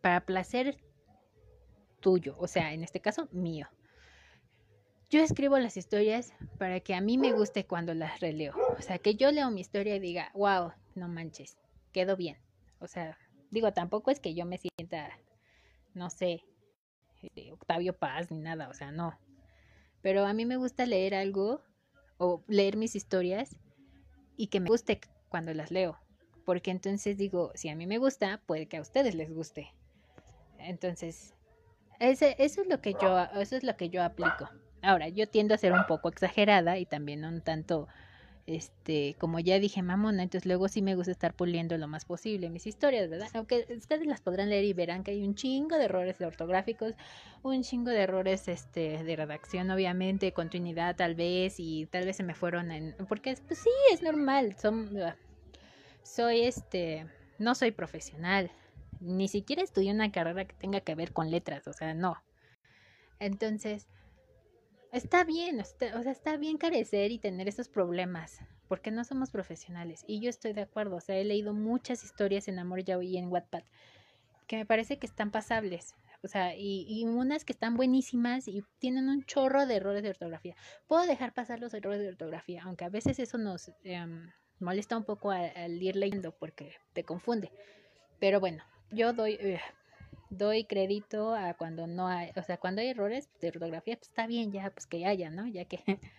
para 0.01 0.27
placer 0.27 0.77
tuyo, 2.01 2.37
o 2.39 2.47
sea, 2.47 2.73
en 2.73 2.83
este 2.83 3.01
caso 3.01 3.29
mío. 3.33 3.69
Yo 5.09 5.21
escribo 5.23 5.59
las 5.59 5.77
historias 5.77 6.35
para 6.59 6.81
que 6.81 6.95
a 6.95 7.01
mí 7.01 7.17
me 7.17 7.33
guste 7.33 7.65
cuando 7.67 7.95
las 7.95 8.21
releo. 8.21 8.55
O 8.77 8.83
sea, 8.83 8.99
que 8.99 9.15
yo 9.15 9.31
leo 9.31 9.51
mi 9.51 9.61
historia 9.61 9.97
y 9.97 10.01
diga, 10.01 10.31
wow, 10.35 10.73
no 10.95 11.09
manches, 11.09 11.57
quedó 11.93 12.17
bien. 12.17 12.39
O 12.81 12.89
sea, 12.89 13.17
digo, 13.51 13.73
tampoco 13.73 14.11
es 14.11 14.21
que 14.21 14.35
yo 14.35 14.45
me 14.45 14.59
sienta, 14.59 15.11
no 15.95 16.11
sé, 16.11 16.43
este, 17.23 17.53
Octavio 17.53 17.97
Paz 17.97 18.31
ni 18.31 18.41
nada, 18.41 18.69
o 18.69 18.75
sea, 18.75 18.91
no. 18.91 19.19
Pero 20.03 20.27
a 20.27 20.33
mí 20.33 20.45
me 20.45 20.57
gusta 20.57 20.87
leer 20.87 21.15
algo 21.15 21.63
o 22.19 22.45
leer 22.49 22.77
mis 22.77 22.97
historias 22.97 23.57
y 24.37 24.49
que 24.49 24.61
me 24.61 24.69
guste 24.69 25.01
cuando 25.29 25.53
las 25.55 25.71
leo. 25.71 25.99
Porque 26.45 26.71
entonces 26.71 27.17
digo, 27.17 27.51
si 27.55 27.69
a 27.69 27.77
mí 27.77 27.87
me 27.87 27.99
gusta, 27.99 28.41
puede 28.47 28.67
que 28.67 28.77
a 28.77 28.81
ustedes 28.81 29.15
les 29.15 29.33
guste. 29.33 29.73
Entonces, 30.59 31.35
ese, 31.99 32.37
eso 32.39 32.63
es 32.63 32.69
lo 32.69 32.81
que 32.81 32.95
yo, 32.95 33.19
eso 33.35 33.57
es 33.57 33.65
lo 33.65 33.77
que 33.77 33.91
yo 33.91 34.03
aplico. 34.03 34.49
Ahora, 34.83 35.09
yo 35.09 35.29
tiendo 35.29 35.55
a 35.55 35.59
ser 35.59 35.73
un 35.73 35.85
poco 35.87 36.09
exagerada 36.09 36.79
y 36.79 36.87
también 36.87 37.25
un 37.25 37.41
tanto, 37.41 37.89
este, 38.47 39.17
como 39.19 39.41
ya 39.41 39.59
dije, 39.59 39.83
mamona, 39.83 40.23
entonces 40.23 40.47
luego 40.47 40.69
sí 40.69 40.81
me 40.81 40.95
gusta 40.95 41.11
estar 41.11 41.35
puliendo 41.35 41.77
lo 41.79 41.89
más 41.89 42.05
posible 42.05 42.49
mis 42.49 42.67
historias, 42.67 43.11
¿verdad? 43.11 43.29
Aunque 43.35 43.67
ustedes 43.77 44.07
las 44.07 44.21
podrán 44.21 44.51
leer 44.51 44.65
y 44.65 44.73
verán 44.73 45.03
que 45.03 45.11
hay 45.11 45.23
un 45.23 45.35
chingo 45.35 45.77
de 45.77 45.87
errores 45.87 46.21
ortográficos, 46.21 46.95
un 47.43 47.63
chingo 47.63 47.91
de 47.91 48.01
errores, 48.01 48.47
este, 48.49 49.03
de 49.03 49.17
redacción, 49.17 49.71
obviamente, 49.71 50.33
continuidad 50.33 50.95
tal 50.95 51.17
vez, 51.17 51.57
y 51.59 51.87
tal 51.87 52.05
vez 52.05 52.17
se 52.17 52.23
me 52.23 52.35
fueron 52.35 52.71
en, 52.71 52.95
porque, 53.09 53.37
pues 53.47 53.59
sí, 53.59 53.71
es 53.93 54.03
normal, 54.03 54.57
son, 54.57 54.91
soy, 56.03 56.43
este, 56.43 57.07
no 57.39 57.55
soy 57.57 57.73
profesional, 57.73 58.51
ni 59.01 59.29
siquiera 59.29 59.63
estudié 59.63 59.93
una 59.93 60.13
carrera 60.13 60.45
que 60.45 60.55
tenga 60.55 60.81
que 60.81 60.95
ver 60.95 61.13
con 61.13 61.31
letras, 61.31 61.67
o 61.67 61.73
sea, 61.73 61.95
no. 61.95 62.17
Entonces, 63.19 63.89
está 64.97 65.25
bien, 65.25 65.61
o 65.61 65.65
sea, 66.03 66.13
está 66.13 66.37
bien 66.37 66.59
carecer 66.59 67.11
y 67.13 67.19
tener 67.19 67.49
esos 67.49 67.69
problemas, 67.69 68.41
porque 68.69 68.91
no 68.91 69.05
somos 69.05 69.31
profesionales. 69.31 70.05
Y 70.07 70.21
yo 70.21 70.31
estoy 70.31 70.53
de 70.53 70.63
acuerdo, 70.63 70.97
o 70.97 71.01
sea, 71.01 71.17
he 71.17 71.25
leído 71.25 71.53
muchas 71.53 72.05
historias 72.05 72.49
en 72.49 72.59
Amor 72.59 72.83
Yaoi 72.85 73.09
y 73.09 73.17
en 73.19 73.29
Wattpad 73.29 73.63
que 74.47 74.57
me 74.57 74.67
parece 74.67 74.99
que 74.99 75.07
están 75.07 75.31
pasables. 75.31 75.95
O 76.23 76.29
sea, 76.29 76.57
y, 76.57 77.05
unas 77.05 77.45
que 77.45 77.53
están 77.53 77.77
buenísimas 77.77 78.49
y 78.49 78.65
tienen 78.79 79.09
un 79.09 79.25
chorro 79.25 79.67
de 79.67 79.77
errores 79.77 80.03
de 80.03 80.11
ortografía. 80.11 80.57
Puedo 80.87 81.07
dejar 81.07 81.35
pasar 81.35 81.61
los 81.61 81.75
errores 81.75 82.01
de 82.01 82.09
ortografía, 82.09 82.63
aunque 82.65 82.85
a 82.85 82.89
veces 82.89 83.19
eso 83.19 83.39
nos 83.39 83.71
em, 83.85 84.31
molesta 84.59 84.97
un 84.97 85.05
poco 85.05 85.31
al, 85.31 85.83
ir 85.83 85.97
leyendo 85.97 86.33
porque 86.33 86.75
te 86.95 87.05
confunde. 87.05 87.53
Pero 88.19 88.41
bueno, 88.41 88.65
yo 88.91 89.13
doy, 89.13 89.39
doy 90.31 90.65
crédito 90.65 91.35
a 91.35 91.55
cuando 91.55 91.87
no 91.87 92.09
hay, 92.09 92.31
o 92.37 92.43
sea, 92.43 92.59
cuando 92.59 92.81
hay 92.81 92.89
errores 92.89 93.29
de 93.41 93.49
ortografía, 93.49 93.97
pues 93.97 94.09
está 94.09 94.27
bien 94.27 94.53
ya, 94.53 94.71
pues 94.71 94.87
que 94.87 95.07
haya, 95.07 95.31
¿no? 95.31 95.47
Ya 95.47 95.65
que... 95.65 95.83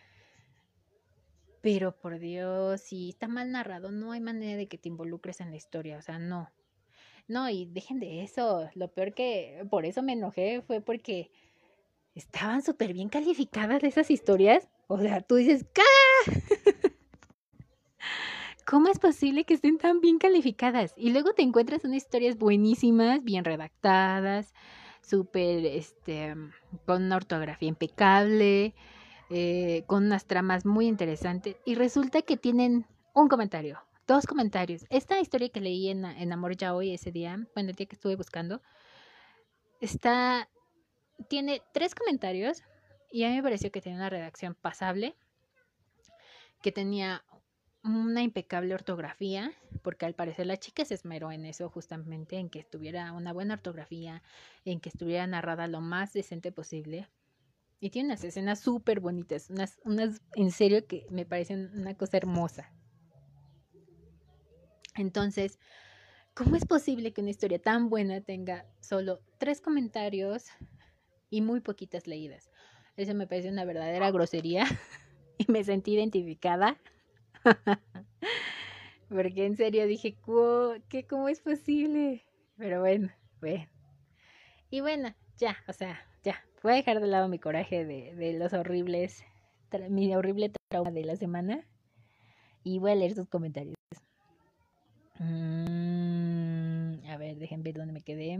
Pero 1.61 1.97
por 1.97 2.19
Dios, 2.19 2.81
si 2.81 3.09
está 3.09 3.27
mal 3.27 3.51
narrado, 3.51 3.91
no 3.91 4.11
hay 4.11 4.21
manera 4.21 4.57
de 4.57 4.67
que 4.67 4.77
te 4.77 4.89
involucres 4.89 5.41
en 5.41 5.49
la 5.49 5.57
historia, 5.57 5.97
o 5.97 6.01
sea, 6.01 6.19
no. 6.19 6.49
No, 7.27 7.49
y 7.49 7.65
dejen 7.65 7.99
de 7.99 8.23
eso. 8.23 8.69
Lo 8.75 8.87
peor 8.89 9.13
que 9.13 9.65
por 9.69 9.85
eso 9.85 10.01
me 10.01 10.13
enojé 10.13 10.61
fue 10.61 10.79
porque 10.81 11.29
estaban 12.15 12.61
súper 12.61 12.93
bien 12.93 13.09
calificadas 13.09 13.83
esas 13.83 14.09
historias. 14.09 14.69
O 14.87 14.99
sea, 14.99 15.21
tú 15.21 15.35
dices, 15.35 15.65
¡Cá! 15.73 15.83
¿Cómo 18.69 18.89
es 18.89 18.99
posible 18.99 19.45
que 19.45 19.53
estén 19.53 19.77
tan 19.77 20.01
bien 20.01 20.17
calificadas? 20.17 20.93
Y 20.97 21.11
luego 21.11 21.31
te 21.31 21.41
encuentras 21.41 21.85
unas 21.85 21.95
historias 21.95 22.37
buenísimas, 22.37 23.23
bien 23.23 23.45
redactadas, 23.45 24.53
súper, 25.01 25.65
este, 25.65 26.35
con 26.85 27.03
una 27.03 27.15
ortografía 27.15 27.69
impecable, 27.69 28.75
eh, 29.29 29.85
con 29.87 30.07
unas 30.07 30.25
tramas 30.25 30.65
muy 30.65 30.87
interesantes. 30.87 31.55
Y 31.63 31.75
resulta 31.75 32.23
que 32.23 32.35
tienen 32.35 32.85
un 33.13 33.29
comentario, 33.29 33.79
dos 34.05 34.25
comentarios. 34.25 34.85
Esta 34.89 35.17
historia 35.21 35.47
que 35.47 35.61
leí 35.61 35.87
en, 35.87 36.03
en 36.03 36.33
Amor 36.33 36.57
Ya 36.57 36.75
Hoy 36.75 36.93
ese 36.93 37.13
día, 37.13 37.37
bueno, 37.55 37.69
el 37.69 37.75
día 37.77 37.85
que 37.85 37.95
estuve 37.95 38.17
buscando, 38.17 38.61
está, 39.79 40.49
tiene 41.29 41.61
tres 41.73 41.95
comentarios 41.95 42.63
y 43.13 43.23
a 43.23 43.29
mí 43.29 43.37
me 43.37 43.43
pareció 43.43 43.71
que 43.71 43.79
tenía 43.79 43.99
una 43.99 44.09
redacción 44.09 44.55
pasable, 44.55 45.15
que 46.61 46.73
tenía 46.73 47.23
una 47.87 48.21
impecable 48.21 48.73
ortografía, 48.73 49.51
porque 49.81 50.05
al 50.05 50.13
parecer 50.13 50.45
la 50.47 50.57
chica 50.57 50.85
se 50.85 50.93
esmeró 50.93 51.31
en 51.31 51.45
eso 51.45 51.69
justamente, 51.69 52.37
en 52.37 52.49
que 52.49 52.59
estuviera 52.59 53.11
una 53.13 53.33
buena 53.33 53.55
ortografía, 53.55 54.21
en 54.65 54.79
que 54.79 54.89
estuviera 54.89 55.25
narrada 55.27 55.67
lo 55.67 55.81
más 55.81 56.13
decente 56.13 56.51
posible. 56.51 57.07
Y 57.79 57.91
tiene 57.91 58.09
unas 58.09 58.23
escenas 58.23 58.59
súper 58.59 58.99
bonitas, 58.99 59.49
unas, 59.49 59.77
unas, 59.83 60.21
en 60.35 60.51
serio 60.51 60.85
que 60.87 61.05
me 61.09 61.25
parecen 61.25 61.71
una 61.75 61.95
cosa 61.95 62.17
hermosa. 62.17 62.71
Entonces, 64.95 65.59
¿cómo 66.33 66.55
es 66.55 66.65
posible 66.65 67.13
que 67.13 67.21
una 67.21 67.29
historia 67.29 67.59
tan 67.59 67.89
buena 67.89 68.21
tenga 68.21 68.65
solo 68.81 69.21
tres 69.37 69.61
comentarios 69.61 70.45
y 71.29 71.41
muy 71.41 71.59
poquitas 71.59 72.07
leídas? 72.07 72.49
Eso 72.95 73.13
me 73.13 73.27
parece 73.27 73.49
una 73.49 73.63
verdadera 73.63 74.09
grosería 74.09 74.65
y 75.37 75.51
me 75.51 75.63
sentí 75.63 75.93
identificada. 75.93 76.77
Porque 79.09 79.45
en 79.45 79.55
serio 79.55 79.87
dije, 79.87 80.17
¿qué, 80.89 81.05
¿cómo 81.05 81.29
es 81.29 81.41
posible? 81.41 82.25
Pero 82.57 82.81
bueno, 82.81 83.09
bueno. 83.39 83.67
Y 84.69 84.81
bueno, 84.81 85.13
ya, 85.37 85.57
o 85.67 85.73
sea, 85.73 85.99
ya. 86.23 86.43
Voy 86.63 86.73
a 86.73 86.75
dejar 86.75 86.99
de 86.99 87.07
lado 87.07 87.27
mi 87.29 87.39
coraje 87.39 87.85
de, 87.85 88.13
de 88.15 88.33
los 88.33 88.53
horribles, 88.53 89.23
mi 89.89 90.13
horrible 90.15 90.51
trauma 90.69 90.91
de 90.91 91.05
la 91.05 91.15
semana. 91.15 91.65
Y 92.63 92.79
voy 92.79 92.91
a 92.91 92.95
leer 92.95 93.13
sus 93.13 93.29
comentarios. 93.29 93.75
Mm, 95.19 97.07
a 97.09 97.17
ver, 97.17 97.37
déjenme 97.37 97.63
ver 97.63 97.75
dónde 97.75 97.93
me 97.93 98.01
quedé. 98.01 98.39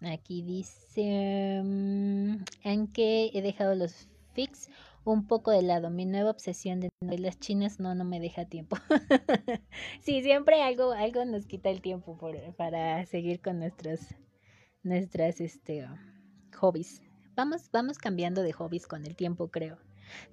Aquí 0.00 0.42
dice 0.42 1.60
um, 1.60 2.44
he 2.62 3.42
dejado 3.42 3.74
los 3.74 4.08
fix 4.32 4.70
un 5.12 5.26
poco 5.26 5.50
de 5.50 5.62
lado. 5.62 5.90
Mi 5.90 6.04
nueva 6.04 6.30
obsesión 6.30 6.80
de 6.80 6.90
novelas 7.00 7.38
chinas 7.38 7.80
no, 7.80 7.94
no 7.94 8.04
me 8.04 8.20
deja 8.20 8.44
tiempo. 8.44 8.76
sí, 10.00 10.22
siempre 10.22 10.62
algo, 10.62 10.92
algo 10.92 11.24
nos 11.24 11.46
quita 11.46 11.70
el 11.70 11.80
tiempo 11.80 12.16
por, 12.18 12.36
para 12.56 13.04
seguir 13.06 13.40
con 13.40 13.58
nuestros, 13.58 14.00
nuestras 14.82 15.40
este, 15.40 15.86
hobbies. 16.56 17.02
Vamos, 17.34 17.70
vamos 17.72 17.98
cambiando 17.98 18.42
de 18.42 18.52
hobbies 18.52 18.86
con 18.86 19.06
el 19.06 19.16
tiempo, 19.16 19.48
creo. 19.48 19.78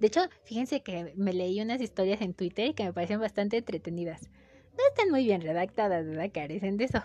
De 0.00 0.08
hecho, 0.08 0.20
fíjense 0.44 0.82
que 0.82 1.12
me 1.16 1.32
leí 1.32 1.60
unas 1.60 1.80
historias 1.80 2.20
en 2.20 2.34
Twitter 2.34 2.74
que 2.74 2.84
me 2.84 2.92
parecen 2.92 3.20
bastante 3.20 3.58
entretenidas. 3.58 4.30
No 4.76 4.84
están 4.88 5.10
muy 5.10 5.24
bien 5.24 5.40
redactadas, 5.40 6.06
¿verdad? 6.06 6.30
Carecen 6.32 6.76
de 6.76 6.84
eso. 6.84 7.02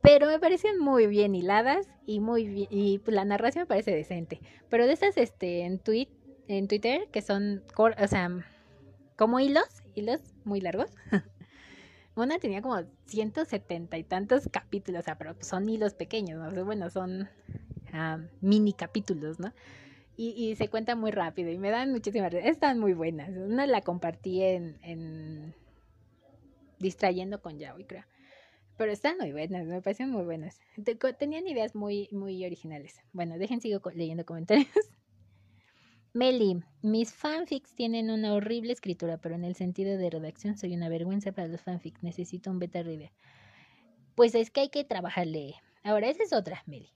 Pero 0.00 0.26
me 0.26 0.40
parecen 0.40 0.80
muy 0.80 1.06
bien 1.06 1.34
hiladas 1.36 1.88
y 2.06 2.18
muy 2.18 2.48
bien, 2.48 2.68
y 2.70 3.00
la 3.06 3.24
narración 3.24 3.62
me 3.62 3.66
parece 3.66 3.94
decente. 3.94 4.40
Pero 4.68 4.86
de 4.86 4.94
esas 4.94 5.16
este 5.16 5.62
en 5.62 5.78
tweet 5.78 6.08
en 6.58 6.68
Twitter 6.68 7.08
que 7.10 7.22
son 7.22 7.62
o 7.76 8.06
sea, 8.06 8.30
como 9.16 9.40
hilos, 9.40 9.82
hilos 9.94 10.20
muy 10.44 10.60
largos. 10.60 10.90
Una 12.14 12.38
tenía 12.38 12.60
como 12.60 12.82
170 13.06 13.96
y 13.96 14.04
tantos 14.04 14.48
capítulos, 14.50 15.00
o 15.00 15.04
sea, 15.04 15.16
pero 15.16 15.34
son 15.40 15.68
hilos 15.68 15.94
pequeños, 15.94 16.52
¿no? 16.52 16.64
bueno, 16.64 16.90
son 16.90 17.28
ah, 17.92 18.18
mini 18.40 18.74
capítulos, 18.74 19.40
¿no? 19.40 19.52
Y, 20.14 20.54
se 20.56 20.68
cuenta 20.68 20.94
muy 20.94 21.10
rápido 21.10 21.50
y 21.50 21.58
me 21.58 21.70
dan 21.70 21.90
muchísimas 21.90 22.32
Están 22.34 22.78
muy 22.78 22.92
buenas. 22.92 23.30
Una 23.30 23.66
la 23.66 23.80
compartí 23.80 24.42
en 24.42 25.52
Distrayendo 26.82 27.40
con 27.40 27.58
Yaoi, 27.58 27.84
creo. 27.84 28.04
Pero 28.76 28.90
están 28.90 29.16
muy 29.18 29.30
buenas, 29.30 29.66
me 29.66 29.80
parecen 29.80 30.10
muy 30.10 30.24
buenas. 30.24 30.58
Tenían 31.16 31.46
ideas 31.46 31.76
muy, 31.76 32.08
muy 32.10 32.44
originales. 32.44 33.00
Bueno, 33.12 33.38
dejen 33.38 33.60
sigo 33.60 33.80
leyendo 33.94 34.26
comentarios. 34.26 34.68
Meli, 36.14 36.62
mis 36.82 37.10
fanfics 37.14 37.74
tienen 37.74 38.10
una 38.10 38.34
horrible 38.34 38.74
escritura, 38.74 39.16
pero 39.16 39.34
en 39.34 39.44
el 39.44 39.54
sentido 39.54 39.96
de 39.96 40.10
redacción 40.10 40.58
soy 40.58 40.74
una 40.74 40.90
vergüenza 40.90 41.32
para 41.32 41.48
los 41.48 41.62
fanfics. 41.62 42.02
Necesito 42.02 42.50
un 42.50 42.58
beta 42.58 42.82
reader. 42.82 43.12
Pues 44.14 44.34
es 44.34 44.50
que 44.50 44.60
hay 44.60 44.68
que 44.68 44.84
trabajarle. 44.84 45.54
Ahora, 45.82 46.10
esa 46.10 46.22
es 46.22 46.34
otra, 46.34 46.62
Meli. 46.66 46.90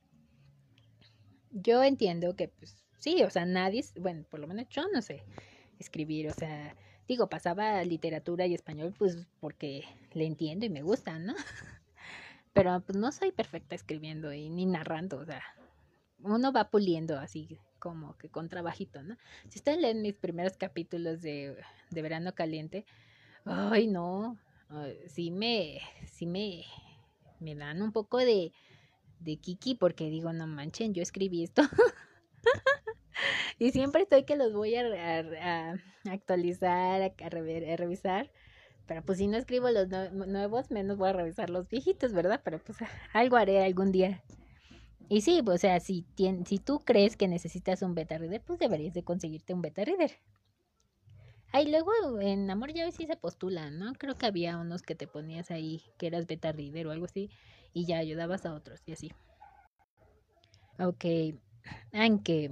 Yo 1.50 1.82
entiendo 1.82 2.36
que, 2.36 2.48
pues, 2.48 2.84
sí, 2.98 3.22
o 3.22 3.30
sea, 3.30 3.46
nadie, 3.46 3.82
bueno, 3.98 4.26
por 4.28 4.38
lo 4.38 4.46
menos 4.46 4.68
yo 4.68 4.86
no 4.92 5.00
sé 5.00 5.24
escribir, 5.78 6.28
o 6.28 6.34
sea, 6.34 6.76
digo, 7.08 7.30
pasaba 7.30 7.82
literatura 7.84 8.44
y 8.44 8.52
español, 8.52 8.94
pues, 8.98 9.26
porque 9.40 9.84
le 10.12 10.26
entiendo 10.26 10.66
y 10.66 10.70
me 10.70 10.82
gusta, 10.82 11.18
¿no? 11.18 11.34
Pero, 12.52 12.82
pues, 12.82 12.98
no 12.98 13.10
soy 13.12 13.32
perfecta 13.32 13.74
escribiendo 13.74 14.34
y 14.34 14.50
ni 14.50 14.66
narrando, 14.66 15.16
o 15.16 15.24
sea, 15.24 15.42
uno 16.18 16.52
va 16.52 16.68
puliendo 16.68 17.18
así 17.18 17.58
como 17.86 18.18
que 18.18 18.28
con 18.28 18.48
trabajito, 18.48 19.00
¿no? 19.04 19.16
Si 19.48 19.60
ustedes 19.60 19.78
leen 19.78 20.02
mis 20.02 20.16
primeros 20.16 20.56
capítulos 20.56 21.22
de, 21.22 21.56
de 21.90 22.02
Verano 22.02 22.34
Caliente, 22.34 22.84
ay 23.44 23.86
no, 23.86 24.36
sí 25.06 25.30
me, 25.30 25.78
sí 26.04 26.26
me, 26.26 26.64
me 27.38 27.54
dan 27.54 27.82
un 27.82 27.92
poco 27.92 28.18
de, 28.18 28.52
de 29.20 29.36
kiki 29.36 29.76
porque 29.76 30.10
digo, 30.10 30.32
no 30.32 30.48
manchen, 30.48 30.94
yo 30.94 31.00
escribí 31.00 31.44
esto. 31.44 31.62
y 33.60 33.70
siempre 33.70 34.02
estoy 34.02 34.24
que 34.24 34.34
los 34.34 34.52
voy 34.52 34.74
a, 34.74 34.82
a, 34.82 35.76
actualizar, 36.10 37.02
a, 37.02 37.28
revisar. 37.28 38.32
Pero 38.88 39.04
pues 39.04 39.18
si 39.18 39.28
no 39.28 39.36
escribo 39.36 39.70
los 39.70 39.86
nuevos, 40.10 40.72
menos 40.72 40.96
voy 40.96 41.10
a 41.10 41.12
revisar 41.12 41.50
los 41.50 41.68
viejitos, 41.68 42.12
¿verdad? 42.12 42.40
Pero 42.42 42.58
pues 42.58 42.78
algo 43.12 43.36
haré 43.36 43.64
algún 43.64 43.92
día. 43.92 44.24
Y 45.08 45.20
sí, 45.20 45.40
o 45.46 45.58
sea, 45.58 45.78
si, 45.80 46.04
si 46.44 46.58
tú 46.58 46.80
crees 46.80 47.16
que 47.16 47.28
necesitas 47.28 47.82
un 47.82 47.94
beta 47.94 48.18
reader, 48.18 48.42
pues 48.42 48.58
deberías 48.58 48.92
de 48.94 49.04
conseguirte 49.04 49.54
un 49.54 49.62
beta 49.62 49.84
reader. 49.84 50.18
Ahí 51.52 51.70
luego 51.70 52.20
en 52.20 52.50
Amor 52.50 52.72
ya 52.72 52.90
sí 52.90 53.06
se 53.06 53.16
postula, 53.16 53.70
¿no? 53.70 53.92
Creo 53.94 54.16
que 54.16 54.26
había 54.26 54.58
unos 54.58 54.82
que 54.82 54.94
te 54.94 55.06
ponías 55.06 55.50
ahí 55.50 55.82
que 55.96 56.08
eras 56.08 56.26
beta 56.26 56.52
reader 56.52 56.88
o 56.88 56.90
algo 56.90 57.06
así 57.06 57.30
y 57.72 57.86
ya 57.86 57.98
ayudabas 57.98 58.44
a 58.46 58.54
otros 58.54 58.82
y 58.86 58.92
así. 58.92 59.12
Ok, 60.78 61.04
aunque 61.92 62.50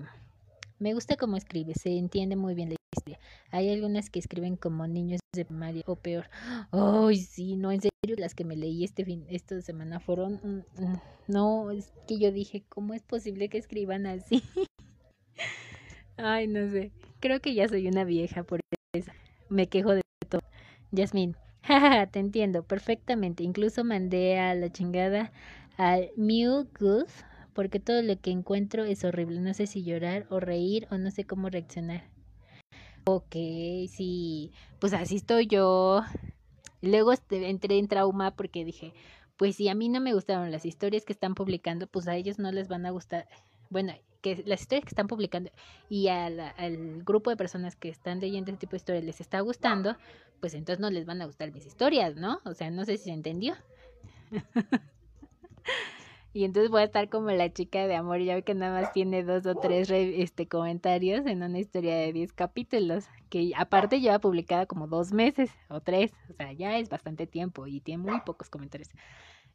me 0.78 0.94
gusta 0.94 1.16
cómo 1.16 1.36
escribe, 1.36 1.74
se 1.74 1.98
entiende 1.98 2.36
muy 2.36 2.54
bien 2.54 2.70
la 2.70 2.76
Hay 3.50 3.70
algunas 3.70 4.10
que 4.10 4.18
escriben 4.18 4.56
como 4.56 4.86
niños 4.86 5.20
de 5.32 5.44
primaria 5.44 5.82
o 5.86 5.96
peor. 5.96 6.28
Ay, 6.70 7.18
sí, 7.18 7.56
no, 7.56 7.72
en 7.72 7.80
serio, 7.80 8.16
las 8.18 8.34
que 8.34 8.44
me 8.44 8.56
leí 8.56 8.84
este 8.84 9.04
fin, 9.04 9.24
esta 9.28 9.60
semana 9.60 10.00
fueron, 10.00 10.34
mm, 10.42 10.82
mm, 10.82 11.00
no, 11.28 11.70
es 11.70 11.92
que 12.06 12.18
yo 12.18 12.32
dije, 12.32 12.64
¿cómo 12.68 12.94
es 12.94 13.02
posible 13.02 13.48
que 13.48 13.58
escriban 13.58 14.06
así? 14.06 14.42
Ay, 16.16 16.46
no 16.46 16.70
sé, 16.70 16.92
creo 17.20 17.40
que 17.40 17.54
ya 17.54 17.68
soy 17.68 17.88
una 17.88 18.04
vieja 18.04 18.44
por 18.44 18.60
eso, 18.94 19.10
me 19.48 19.68
quejo 19.68 19.94
de 19.94 20.02
todo. 20.28 20.40
Yasmin, 20.92 21.36
jaja, 21.62 22.06
te 22.06 22.20
entiendo 22.20 22.62
perfectamente, 22.62 23.42
incluso 23.42 23.84
mandé 23.84 24.38
a 24.38 24.54
la 24.54 24.70
chingada 24.70 25.32
al 25.76 26.10
Mew 26.16 26.68
Goof 26.78 27.22
porque 27.54 27.80
todo 27.80 28.02
lo 28.02 28.20
que 28.20 28.30
encuentro 28.30 28.84
es 28.84 29.04
horrible, 29.04 29.40
no 29.40 29.54
sé 29.54 29.66
si 29.66 29.84
llorar 29.84 30.26
o 30.28 30.40
reír 30.40 30.86
o 30.90 30.98
no 30.98 31.10
sé 31.10 31.24
cómo 31.24 31.48
reaccionar. 31.48 32.02
Ok, 33.06 33.36
sí, 33.88 34.50
pues 34.78 34.94
así 34.94 35.16
estoy 35.16 35.46
yo. 35.46 36.02
Luego 36.80 37.12
este, 37.12 37.50
entré 37.50 37.78
en 37.78 37.88
trauma 37.88 38.30
porque 38.34 38.64
dije, 38.64 38.94
pues 39.36 39.56
si 39.56 39.68
a 39.68 39.74
mí 39.74 39.90
no 39.90 40.00
me 40.00 40.14
gustaron 40.14 40.50
las 40.50 40.64
historias 40.64 41.04
que 41.04 41.12
están 41.12 41.34
publicando, 41.34 41.86
pues 41.86 42.08
a 42.08 42.16
ellos 42.16 42.38
no 42.38 42.50
les 42.50 42.68
van 42.68 42.86
a 42.86 42.90
gustar. 42.90 43.28
Bueno, 43.68 43.92
que 44.22 44.42
las 44.46 44.62
historias 44.62 44.84
que 44.84 44.90
están 44.90 45.06
publicando 45.06 45.50
y 45.90 46.08
al 46.08 47.02
grupo 47.04 47.28
de 47.28 47.36
personas 47.36 47.76
que 47.76 47.90
están 47.90 48.20
leyendo 48.20 48.50
este 48.50 48.60
tipo 48.60 48.70
de 48.70 48.76
historias 48.78 49.04
les 49.04 49.20
está 49.20 49.40
gustando, 49.40 49.96
pues 50.40 50.54
entonces 50.54 50.80
no 50.80 50.90
les 50.90 51.04
van 51.04 51.20
a 51.20 51.26
gustar 51.26 51.52
mis 51.52 51.66
historias, 51.66 52.16
¿no? 52.16 52.40
O 52.44 52.54
sea, 52.54 52.70
no 52.70 52.86
sé 52.86 52.96
si 52.96 53.04
se 53.04 53.10
entendió. 53.10 53.54
Y 56.36 56.44
entonces 56.44 56.68
voy 56.68 56.82
a 56.82 56.84
estar 56.84 57.08
como 57.08 57.30
la 57.30 57.52
chica 57.52 57.86
de 57.86 57.94
amor, 57.94 58.18
ya 58.18 58.42
que 58.42 58.54
nada 58.54 58.80
más 58.80 58.92
tiene 58.92 59.22
dos 59.22 59.46
o 59.46 59.54
tres 59.54 59.88
este, 59.88 60.48
comentarios 60.48 61.24
en 61.26 61.44
una 61.44 61.60
historia 61.60 61.94
de 61.94 62.12
diez 62.12 62.32
capítulos, 62.32 63.04
que 63.30 63.52
aparte 63.56 64.00
lleva 64.00 64.18
publicada 64.18 64.66
como 64.66 64.88
dos 64.88 65.12
meses 65.12 65.52
o 65.68 65.80
tres, 65.80 66.12
o 66.28 66.32
sea, 66.32 66.52
ya 66.52 66.76
es 66.76 66.88
bastante 66.88 67.28
tiempo 67.28 67.68
y 67.68 67.78
tiene 67.78 68.02
muy 68.02 68.20
pocos 68.22 68.50
comentarios. 68.50 68.90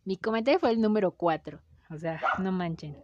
Mi 0.05 0.15
comentario 0.15 0.57
fue 0.57 0.71
el 0.71 0.79
número 0.79 1.11
cuatro, 1.11 1.59
o 1.89 1.97
sea, 1.97 2.21
no 2.37 2.53
manchen. 2.53 2.95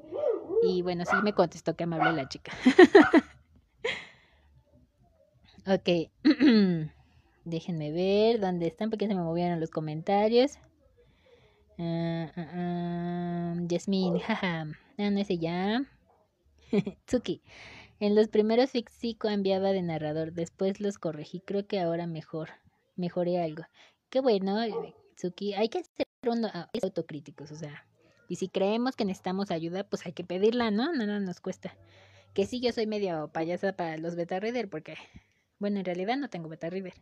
Y 0.64 0.82
bueno, 0.82 1.04
sí 1.04 1.18
me 1.22 1.34
contestó 1.34 1.76
que 1.76 1.84
amable 1.84 2.14
la 2.14 2.30
chica. 2.30 2.54
ok, 5.68 5.90
déjenme 7.44 7.92
ver 7.92 8.40
dónde 8.40 8.68
están 8.68 8.90
porque 8.90 9.08
se 9.08 9.16
me 9.16 9.22
movieron 9.22 9.60
los 9.60 9.70
comentarios. 9.70 10.60
Uh, 11.78 12.28
uh, 12.38 13.68
Yasmin, 13.68 14.20
jaja. 14.20 14.68
Ah, 14.98 15.10
no 15.10 15.24
sé 15.24 15.38
ya. 15.38 15.84
Tsuki. 17.06 17.42
En 18.00 18.16
los 18.16 18.28
primeros 18.28 18.72
Fixico 18.72 19.30
enviaba 19.30 19.72
de 19.72 19.82
narrador, 19.82 20.34
después 20.34 20.80
los 20.80 20.98
corregí. 20.98 21.42
Creo 21.42 21.68
que 21.68 21.80
ahora 21.80 22.08
mejor. 22.08 22.50
Mejoré 22.96 23.42
algo. 23.42 23.64
Qué 24.10 24.22
bueno, 24.22 24.58
Tsuki. 25.16 25.54
Hay 25.54 25.70
que 25.70 25.84
ser 25.84 26.08
uno, 26.26 26.50
autocríticos, 26.82 27.52
o 27.52 27.56
sea. 27.56 27.86
Y 28.28 28.38
si 28.38 28.48
creemos 28.48 28.96
que 28.96 29.06
necesitamos 29.06 29.52
ayuda, 29.52 29.84
pues 29.84 30.06
hay 30.06 30.14
que 30.14 30.24
pedirla, 30.24 30.72
¿no? 30.72 30.94
Nada 30.94 31.20
nos 31.20 31.42
cuesta. 31.42 31.76
Que 32.34 32.46
sí, 32.46 32.60
yo 32.60 32.72
soy 32.72 32.88
medio 32.88 33.30
payasa 33.30 33.74
para 33.74 33.98
los 33.98 34.16
beta 34.16 34.40
reader, 34.40 34.70
porque, 34.70 34.96
bueno, 35.60 35.80
en 35.80 35.86
realidad 35.86 36.18
no 36.18 36.30
tengo 36.30 36.50
beta 36.50 36.70
reader. 36.70 36.96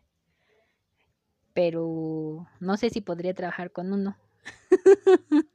Pero 1.53 2.47
no 2.59 2.77
sé 2.77 2.89
si 2.89 3.01
podría 3.01 3.33
trabajar 3.33 3.71
con 3.71 3.93
uno. 3.93 4.17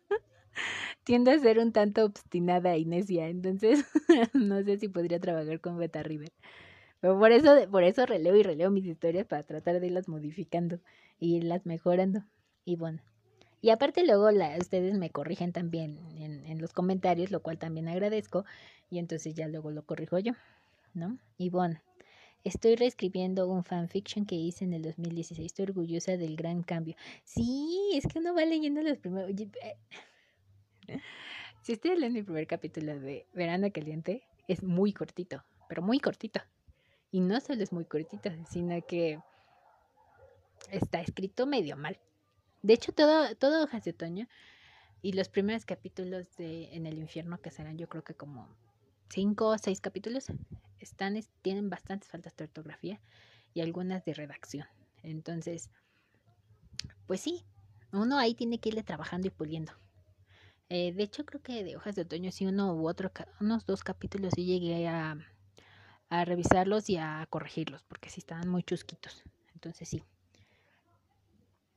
tiendo 1.04 1.30
a 1.30 1.38
ser 1.38 1.58
un 1.58 1.72
tanto 1.72 2.04
obstinada 2.04 2.76
y 2.76 2.84
necia, 2.84 3.28
entonces 3.28 3.84
no 4.34 4.62
sé 4.62 4.78
si 4.78 4.88
podría 4.88 5.18
trabajar 5.18 5.60
con 5.60 5.78
Beta 5.78 6.02
River. 6.02 6.32
Pero 7.00 7.18
por 7.18 7.32
eso, 7.32 7.54
por 7.70 7.84
eso 7.84 8.06
releo 8.06 8.36
y 8.36 8.42
releo 8.42 8.70
mis 8.70 8.84
historias 8.84 9.26
para 9.26 9.42
tratar 9.42 9.80
de 9.80 9.86
irlas 9.86 10.08
modificando 10.08 10.80
y 11.18 11.36
irlas 11.36 11.64
mejorando. 11.64 12.24
Y 12.64 12.76
bueno. 12.76 13.00
Y 13.60 13.70
aparte 13.70 14.04
luego 14.04 14.30
la, 14.30 14.56
ustedes 14.58 14.98
me 14.98 15.10
corrigen 15.10 15.52
también 15.52 15.98
en, 16.18 16.44
en, 16.44 16.60
los 16.60 16.72
comentarios, 16.72 17.30
lo 17.30 17.40
cual 17.40 17.58
también 17.58 17.88
agradezco. 17.88 18.44
Y 18.90 18.98
entonces 18.98 19.34
ya 19.34 19.48
luego 19.48 19.70
lo 19.70 19.84
corrijo 19.84 20.18
yo, 20.18 20.32
¿no? 20.94 21.18
Y 21.38 21.50
bueno, 21.50 21.80
estoy 22.44 22.76
reescribiendo 22.76 23.48
un 23.48 23.64
fanfiction 23.64 24.26
que 24.26 24.34
hice 24.34 24.64
en 24.64 24.72
el 24.72 24.82
2016. 24.82 25.46
Estoy 25.46 25.64
orgullosa 25.64 26.16
del 26.16 26.36
gran 26.36 26.62
cambio. 26.62 26.96
Sí, 27.24 27.90
es 27.94 28.06
que 28.06 28.18
uno 28.18 28.34
va 28.34 28.44
leyendo 28.44 28.82
los 28.82 28.98
primeros... 28.98 29.30
Eh, 29.30 31.00
si 31.62 31.72
ustedes 31.72 31.98
leen 31.98 32.14
mi 32.14 32.22
primer 32.22 32.46
capítulo 32.46 32.98
de 32.98 33.26
Verano 33.34 33.70
Caliente, 33.72 34.22
es 34.46 34.62
muy 34.62 34.92
cortito, 34.92 35.44
pero 35.68 35.82
muy 35.82 36.00
cortito. 36.00 36.40
Y 37.10 37.20
no 37.20 37.40
solo 37.40 37.62
es 37.62 37.72
muy 37.72 37.84
cortito, 37.84 38.30
sino 38.50 38.80
que 38.86 39.20
está 40.70 41.00
escrito 41.00 41.46
medio 41.46 41.76
mal. 41.76 41.98
De 42.62 42.74
hecho, 42.74 42.92
todo, 42.92 43.34
todo 43.36 43.64
Hojas 43.64 43.84
de 43.84 43.90
Otoño 43.90 44.28
y 45.02 45.12
los 45.12 45.28
primeros 45.28 45.64
capítulos 45.64 46.36
de 46.36 46.74
En 46.74 46.86
el 46.86 46.98
Infierno, 46.98 47.38
que 47.40 47.50
serán 47.50 47.78
yo 47.78 47.88
creo 47.88 48.02
que 48.02 48.14
como 48.14 48.48
cinco 49.08 49.48
o 49.48 49.58
seis 49.58 49.80
capítulos, 49.80 50.26
están, 50.80 51.18
tienen 51.42 51.70
bastantes 51.70 52.08
faltas 52.08 52.36
de 52.36 52.44
ortografía 52.44 53.00
y 53.54 53.60
algunas 53.60 54.04
de 54.04 54.14
redacción. 54.14 54.66
Entonces, 55.02 55.70
pues 57.06 57.20
sí, 57.20 57.44
uno 57.92 58.18
ahí 58.18 58.34
tiene 58.34 58.58
que 58.58 58.70
irle 58.70 58.82
trabajando 58.82 59.28
y 59.28 59.30
puliendo. 59.30 59.72
Eh, 60.68 60.92
de 60.92 61.02
hecho, 61.02 61.24
creo 61.24 61.40
que 61.40 61.64
de 61.64 61.76
Hojas 61.76 61.96
de 61.96 62.02
Otoño, 62.02 62.30
sí, 62.30 62.46
uno 62.46 62.74
u 62.74 62.88
otro, 62.88 63.10
unos 63.40 63.64
dos 63.64 63.82
capítulos 63.82 64.32
sí 64.36 64.44
llegué 64.44 64.86
a, 64.86 65.16
a 66.10 66.24
revisarlos 66.24 66.90
y 66.90 66.98
a 66.98 67.26
corregirlos, 67.30 67.82
porque 67.84 68.10
sí 68.10 68.20
estaban 68.20 68.48
muy 68.48 68.62
chusquitos. 68.62 69.24
Entonces 69.54 69.88
sí. 69.88 70.02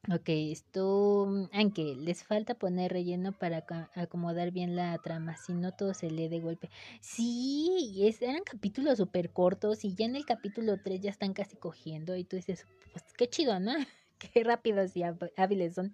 Ok, 0.10 0.30
esto, 0.30 1.48
aunque 1.54 1.96
les 1.96 2.24
falta 2.24 2.56
poner 2.56 2.92
relleno 2.92 3.34
para 3.34 3.64
acomodar 3.94 4.50
bien 4.50 4.76
la 4.76 4.98
trama, 4.98 5.38
si 5.38 5.54
no 5.54 5.74
todo 5.74 5.94
se 5.94 6.10
lee 6.10 6.28
de 6.28 6.40
golpe. 6.40 6.72
Sí, 7.02 8.12
eran 8.20 8.42
capítulos 8.44 8.98
súper 8.98 9.30
cortos 9.30 9.86
y 9.86 9.94
ya 9.94 10.06
en 10.06 10.16
el 10.16 10.26
capítulo 10.26 10.80
3 10.82 11.02
ya 11.02 11.12
están 11.12 11.34
casi 11.34 11.56
cogiendo 11.56 12.16
y 12.16 12.24
tú 12.24 12.36
dices, 12.36 12.66
pues 12.94 13.06
qué 13.16 13.30
chido, 13.30 13.60
¿no? 13.60 13.74
qué 14.34 14.44
rápidos 14.44 14.98
y 14.98 15.04
hábiles 15.38 15.76
son. 15.76 15.94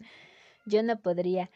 Yo 0.66 0.84
no 0.84 0.98
podría. 1.02 1.52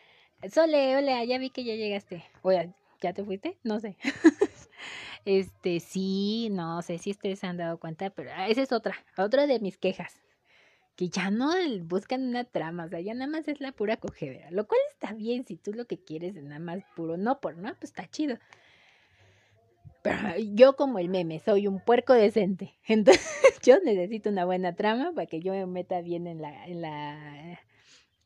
Sole, 0.52 0.98
hola, 0.98 1.24
ya 1.24 1.38
vi 1.38 1.52
que 1.52 1.64
ya 1.64 1.76
llegaste. 1.76 2.26
Oye, 2.42 2.74
¿ya 3.00 3.14
te 3.14 3.24
fuiste? 3.24 3.58
No 3.64 3.80
sé. 3.80 3.96
este, 5.26 5.80
sí, 5.80 6.50
no 6.52 6.82
sé 6.82 6.98
si 6.98 7.12
ustedes 7.12 7.40
se 7.40 7.48
han 7.48 7.56
dado 7.56 7.80
cuenta, 7.80 8.10
pero 8.10 8.32
ah, 8.36 8.50
esa 8.50 8.62
es 8.62 8.74
otra, 8.74 8.96
otra 9.18 9.48
de 9.48 9.62
mis 9.62 9.78
quejas 9.78 10.22
que 11.02 11.10
ya 11.10 11.32
no 11.32 11.52
buscan 11.86 12.28
una 12.28 12.44
trama, 12.44 12.86
o 12.86 12.88
sea, 12.88 13.00
ya 13.00 13.16
nada 13.16 13.26
más 13.26 13.48
es 13.48 13.60
la 13.60 13.72
pura 13.72 13.98
cogedera, 13.98 14.52
lo 14.52 14.68
cual 14.68 14.80
está 14.92 15.14
bien 15.14 15.48
si 15.48 15.56
tú 15.56 15.74
lo 15.74 15.88
que 15.88 15.98
quieres 15.98 16.36
es 16.36 16.44
nada 16.44 16.60
más 16.60 16.84
puro 16.96 17.18
no 17.18 17.42
por 17.42 17.58
no, 17.58 17.74
pues 17.74 17.86
está 17.86 18.08
chido. 18.08 18.38
Pero 20.04 20.38
yo 20.54 20.76
como 20.76 21.00
el 21.00 21.10
meme, 21.10 21.40
soy 21.40 21.66
un 21.66 21.80
puerco 21.80 22.14
decente, 22.14 22.76
entonces 22.88 23.26
yo 23.64 23.80
necesito 23.84 24.30
una 24.30 24.46
buena 24.46 24.76
trama 24.76 25.12
para 25.16 25.26
que 25.26 25.40
yo 25.40 25.54
me 25.54 25.66
meta 25.66 26.02
bien 26.02 26.28
en 26.28 26.40
la, 26.40 26.68
en 26.68 26.82
la, 26.82 27.60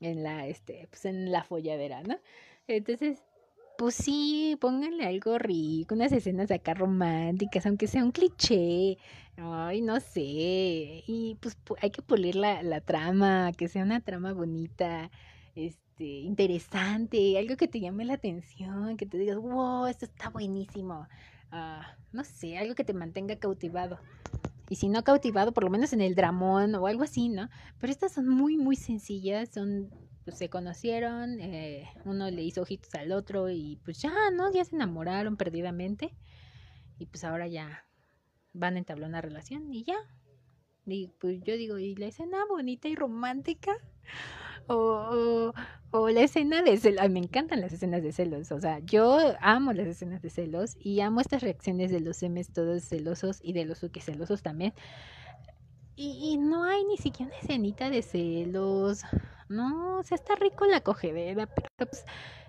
en 0.01 0.23
la, 0.23 0.45
este, 0.47 0.88
pues 0.89 1.05
en 1.05 1.31
la 1.31 1.45
folladera, 1.45 2.03
¿no? 2.03 2.19
Entonces, 2.67 3.23
pues 3.77 3.95
sí, 3.95 4.57
pónganle 4.59 5.05
algo 5.05 5.38
rico, 5.38 5.95
unas 5.95 6.11
escenas 6.11 6.51
acá 6.51 6.73
románticas, 6.73 7.65
aunque 7.65 7.88
sea 7.88 8.03
un 8.03 8.11
cliché. 8.11 8.97
Ay, 9.38 9.81
no 9.81 9.99
sé. 9.99 11.03
Y 11.07 11.38
pues 11.41 11.57
hay 11.81 11.91
que 11.91 12.01
pulir 12.01 12.35
la, 12.35 12.63
la 12.63 12.81
trama, 12.81 13.51
que 13.57 13.67
sea 13.67 13.83
una 13.83 14.01
trama 14.01 14.33
bonita, 14.33 15.11
este, 15.55 16.05
interesante, 16.05 17.38
algo 17.38 17.57
que 17.57 17.67
te 17.67 17.79
llame 17.79 18.05
la 18.05 18.15
atención, 18.15 18.97
que 18.97 19.05
te 19.05 19.17
digas, 19.17 19.38
wow, 19.38 19.88
esto 19.88 20.05
está 20.05 20.29
buenísimo. 20.29 21.07
Ah, 21.51 21.95
no 22.11 22.23
sé, 22.23 22.57
algo 22.57 22.75
que 22.75 22.83
te 22.83 22.93
mantenga 22.93 23.38
cautivado. 23.38 23.99
Y 24.69 24.75
si 24.75 24.89
no 24.89 25.03
cautivado, 25.03 25.53
por 25.53 25.63
lo 25.63 25.69
menos 25.69 25.93
en 25.93 26.01
el 26.01 26.15
dramón 26.15 26.75
o 26.75 26.88
algo 26.88 27.03
así, 27.03 27.29
¿no? 27.29 27.49
Pero 27.79 27.91
estas 27.91 28.13
son 28.13 28.27
muy, 28.27 28.57
muy 28.57 28.75
sencillas, 28.75 29.49
son 29.49 29.89
pues 30.25 30.38
se 30.38 30.49
conocieron, 30.49 31.39
eh, 31.39 31.88
uno 32.03 32.29
le 32.31 32.41
hizo 32.41 32.63
ojitos 32.63 32.93
al 32.95 33.11
otro 33.11 33.49
y 33.49 33.79
pues 33.85 34.01
ya, 34.01 34.11
¿no? 34.33 34.51
Ya 34.51 34.65
se 34.65 34.75
enamoraron 34.75 35.38
perdidamente 35.38 36.13
y 36.97 37.05
pues 37.05 37.23
ahora 37.23 37.47
ya 37.47 37.85
van 38.53 38.75
a 38.75 38.79
entablar 38.79 39.09
una 39.09 39.21
relación 39.21 39.71
y 39.71 39.83
ya. 39.83 39.97
Y 40.88 41.07
pues 41.19 41.41
yo 41.43 41.55
digo, 41.55 41.77
¿y 41.77 41.95
la 41.95 42.07
escena 42.07 42.45
bonita 42.49 42.88
y 42.88 42.95
romántica? 42.95 43.71
O, 44.67 45.53
o, 45.91 46.09
la 46.09 46.21
escena 46.21 46.63
de 46.63 46.77
celos. 46.77 47.07
me 47.09 47.19
encantan 47.19 47.61
las 47.61 47.71
escenas 47.71 48.01
de 48.01 48.11
celos. 48.11 48.51
O 48.51 48.59
sea, 48.59 48.79
yo 48.79 49.35
amo 49.39 49.73
las 49.73 49.88
escenas 49.88 50.23
de 50.23 50.31
celos 50.31 50.75
y 50.79 51.01
amo 51.01 51.21
estas 51.21 51.43
reacciones 51.43 51.91
de 51.91 51.99
los 51.99 52.23
M's 52.23 52.51
todos 52.51 52.83
celosos 52.83 53.39
y 53.43 53.53
de 53.53 53.65
los 53.65 53.83
Uki 53.83 53.99
celosos 53.99 54.41
también. 54.41 54.73
Y, 55.97 56.38
no 56.38 56.65
hay 56.65 56.83
ni 56.83 56.97
siquiera 56.97 57.31
una 57.31 57.39
escenita 57.39 57.89
de 57.89 58.01
celos. 58.01 59.03
No, 59.49 59.99
o 59.99 60.03
sea, 60.03 60.15
está 60.15 60.36
rico 60.36 60.65
la 60.65 60.81
cogedera, 60.81 61.45
pero 61.45 61.69
pues 61.77 62.05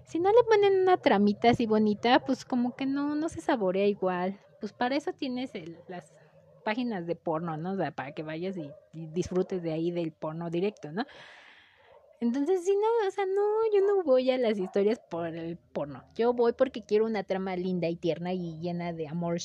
si 0.07 0.19
no 0.19 0.31
le 0.31 0.43
ponen 0.45 0.81
una 0.81 0.97
tramita 0.97 1.51
así 1.51 1.67
bonita, 1.67 2.21
pues 2.25 2.45
como 2.45 2.75
que 2.75 2.87
no, 2.87 3.15
no 3.15 3.29
se 3.29 3.41
saborea 3.41 3.87
igual. 3.87 4.39
Pues 4.61 4.73
para 4.73 4.97
eso 4.97 5.13
tienes 5.13 5.51
las 5.89 6.13
páginas 6.65 7.07
de 7.07 7.17
porno, 7.17 7.57
¿no? 7.57 7.73
O 7.73 7.77
sea, 7.77 7.91
para 7.91 8.13
que 8.13 8.23
vayas 8.23 8.57
y, 8.57 8.71
disfrutes 8.93 9.63
de 9.63 9.73
ahí 9.73 9.91
del 9.91 10.13
porno 10.13 10.51
directo, 10.51 10.91
¿no? 10.93 11.05
Entonces, 12.21 12.65
si 12.65 12.75
no, 12.75 13.07
o 13.07 13.11
sea, 13.11 13.27
no, 13.27 13.43
yo 13.75 13.87
no 13.87 14.03
voy 14.03 14.31
a 14.31 14.39
las 14.39 14.59
historias 14.59 14.99
por 15.11 15.27
el 15.27 15.59
porno. 15.59 16.03
Yo 16.15 16.33
voy 16.33 16.55
porque 16.55 16.83
quiero 16.83 17.05
una 17.05 17.25
trama 17.25 17.57
linda 17.57 17.89
y 17.89 17.97
tierna 17.97 18.33
y 18.33 18.59
llena 18.59 18.93
de 18.93 19.07
amor. 19.07 19.39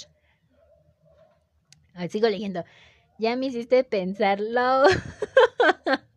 Sigo 2.09 2.29
leyendo. 2.29 2.63
Ya 3.19 3.35
me 3.35 3.47
hiciste 3.47 3.83
pensarlo. 3.83 4.85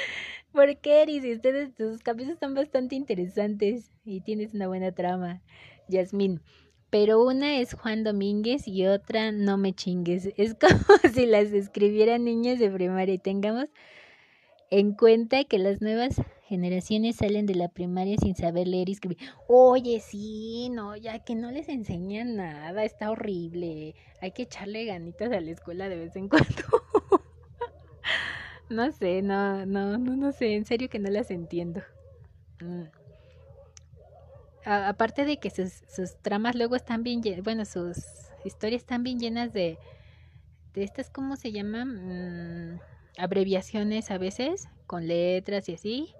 ¿Por 0.52 0.76
qué, 0.78 1.02
Eris? 1.02 1.24
Ustedes, 1.24 1.74
tus 1.74 2.02
capítulos 2.02 2.34
están 2.34 2.54
bastante 2.54 2.94
interesantes 2.94 3.90
y 4.04 4.20
tienes 4.20 4.54
una 4.54 4.68
buena 4.68 4.92
trama, 4.92 5.42
Yasmín. 5.88 6.40
Pero 6.90 7.22
una 7.22 7.58
es 7.60 7.74
Juan 7.74 8.02
Domínguez 8.02 8.66
y 8.66 8.86
otra 8.86 9.30
No 9.30 9.58
me 9.58 9.74
chingues. 9.74 10.30
Es 10.36 10.54
como 10.54 10.78
si 11.12 11.26
las 11.26 11.52
escribieran 11.52 12.24
niños 12.24 12.58
de 12.58 12.70
primaria 12.70 13.14
y 13.14 13.18
tengamos 13.18 13.68
en 14.70 14.92
cuenta 14.92 15.44
que 15.44 15.58
las 15.58 15.80
nuevas 15.80 16.20
generaciones 16.48 17.16
salen 17.16 17.46
de 17.46 17.54
la 17.54 17.68
primaria 17.68 18.16
sin 18.18 18.34
saber 18.34 18.66
leer 18.66 18.88
y 18.88 18.92
escribir. 18.92 19.18
Oye, 19.48 20.00
sí, 20.00 20.70
no, 20.70 20.96
ya 20.96 21.18
que 21.20 21.34
no 21.34 21.50
les 21.50 21.68
enseñan 21.68 22.36
nada, 22.36 22.84
está 22.84 23.10
horrible. 23.10 23.94
Hay 24.20 24.32
que 24.32 24.42
echarle 24.42 24.84
ganitas 24.86 25.30
a 25.30 25.40
la 25.40 25.50
escuela 25.50 25.88
de 25.88 25.96
vez 25.96 26.16
en 26.16 26.28
cuando. 26.28 26.62
No 28.68 28.92
sé, 28.92 29.22
no, 29.22 29.64
no, 29.66 29.96
no, 29.98 30.32
sé, 30.32 30.54
en 30.54 30.64
serio 30.64 30.88
que 30.88 30.98
no 30.98 31.10
las 31.10 31.30
entiendo. 31.30 31.82
Mm. 32.60 32.84
aparte 34.64 35.24
de 35.24 35.38
que 35.38 35.48
sus, 35.48 35.72
sus 35.88 36.16
tramas 36.22 36.56
luego 36.56 36.74
están 36.74 37.04
bien, 37.04 37.22
bueno, 37.44 37.64
sus 37.64 37.98
historias 38.44 38.82
están 38.82 39.04
bien 39.04 39.20
llenas 39.20 39.52
de, 39.52 39.78
de 40.74 40.82
estas, 40.82 41.08
¿cómo 41.08 41.36
se 41.36 41.52
llaman? 41.52 42.74
Mm, 42.74 42.80
abreviaciones 43.16 44.10
a 44.10 44.18
veces, 44.18 44.68
con 44.86 45.06
letras 45.06 45.68
y 45.68 45.74
así. 45.74 46.14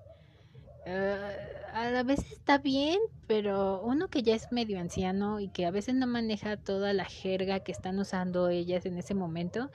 Ah, 0.87 1.33
a 1.75 1.91
la 1.91 2.03
vez 2.03 2.21
está 2.33 2.59
bien, 2.59 2.99
pero 3.27 3.83
uno 3.83 4.09
que 4.09 4.23
ya 4.23 4.35
es 4.35 4.51
medio 4.53 4.81
anciano 4.81 5.39
y 5.39 5.49
que 5.49 5.67
a 5.67 5.71
veces 5.71 5.95
no 5.95 6.07
maneja 6.07 6.57
toda 6.57 6.93
la 6.93 7.05
jerga 7.05 7.61
que 7.61 7.73
están 7.73 7.99
usando 7.99 8.49
ellas 8.49 8.87
en 8.87 8.97
ese 8.97 9.15
momento, 9.15 9.71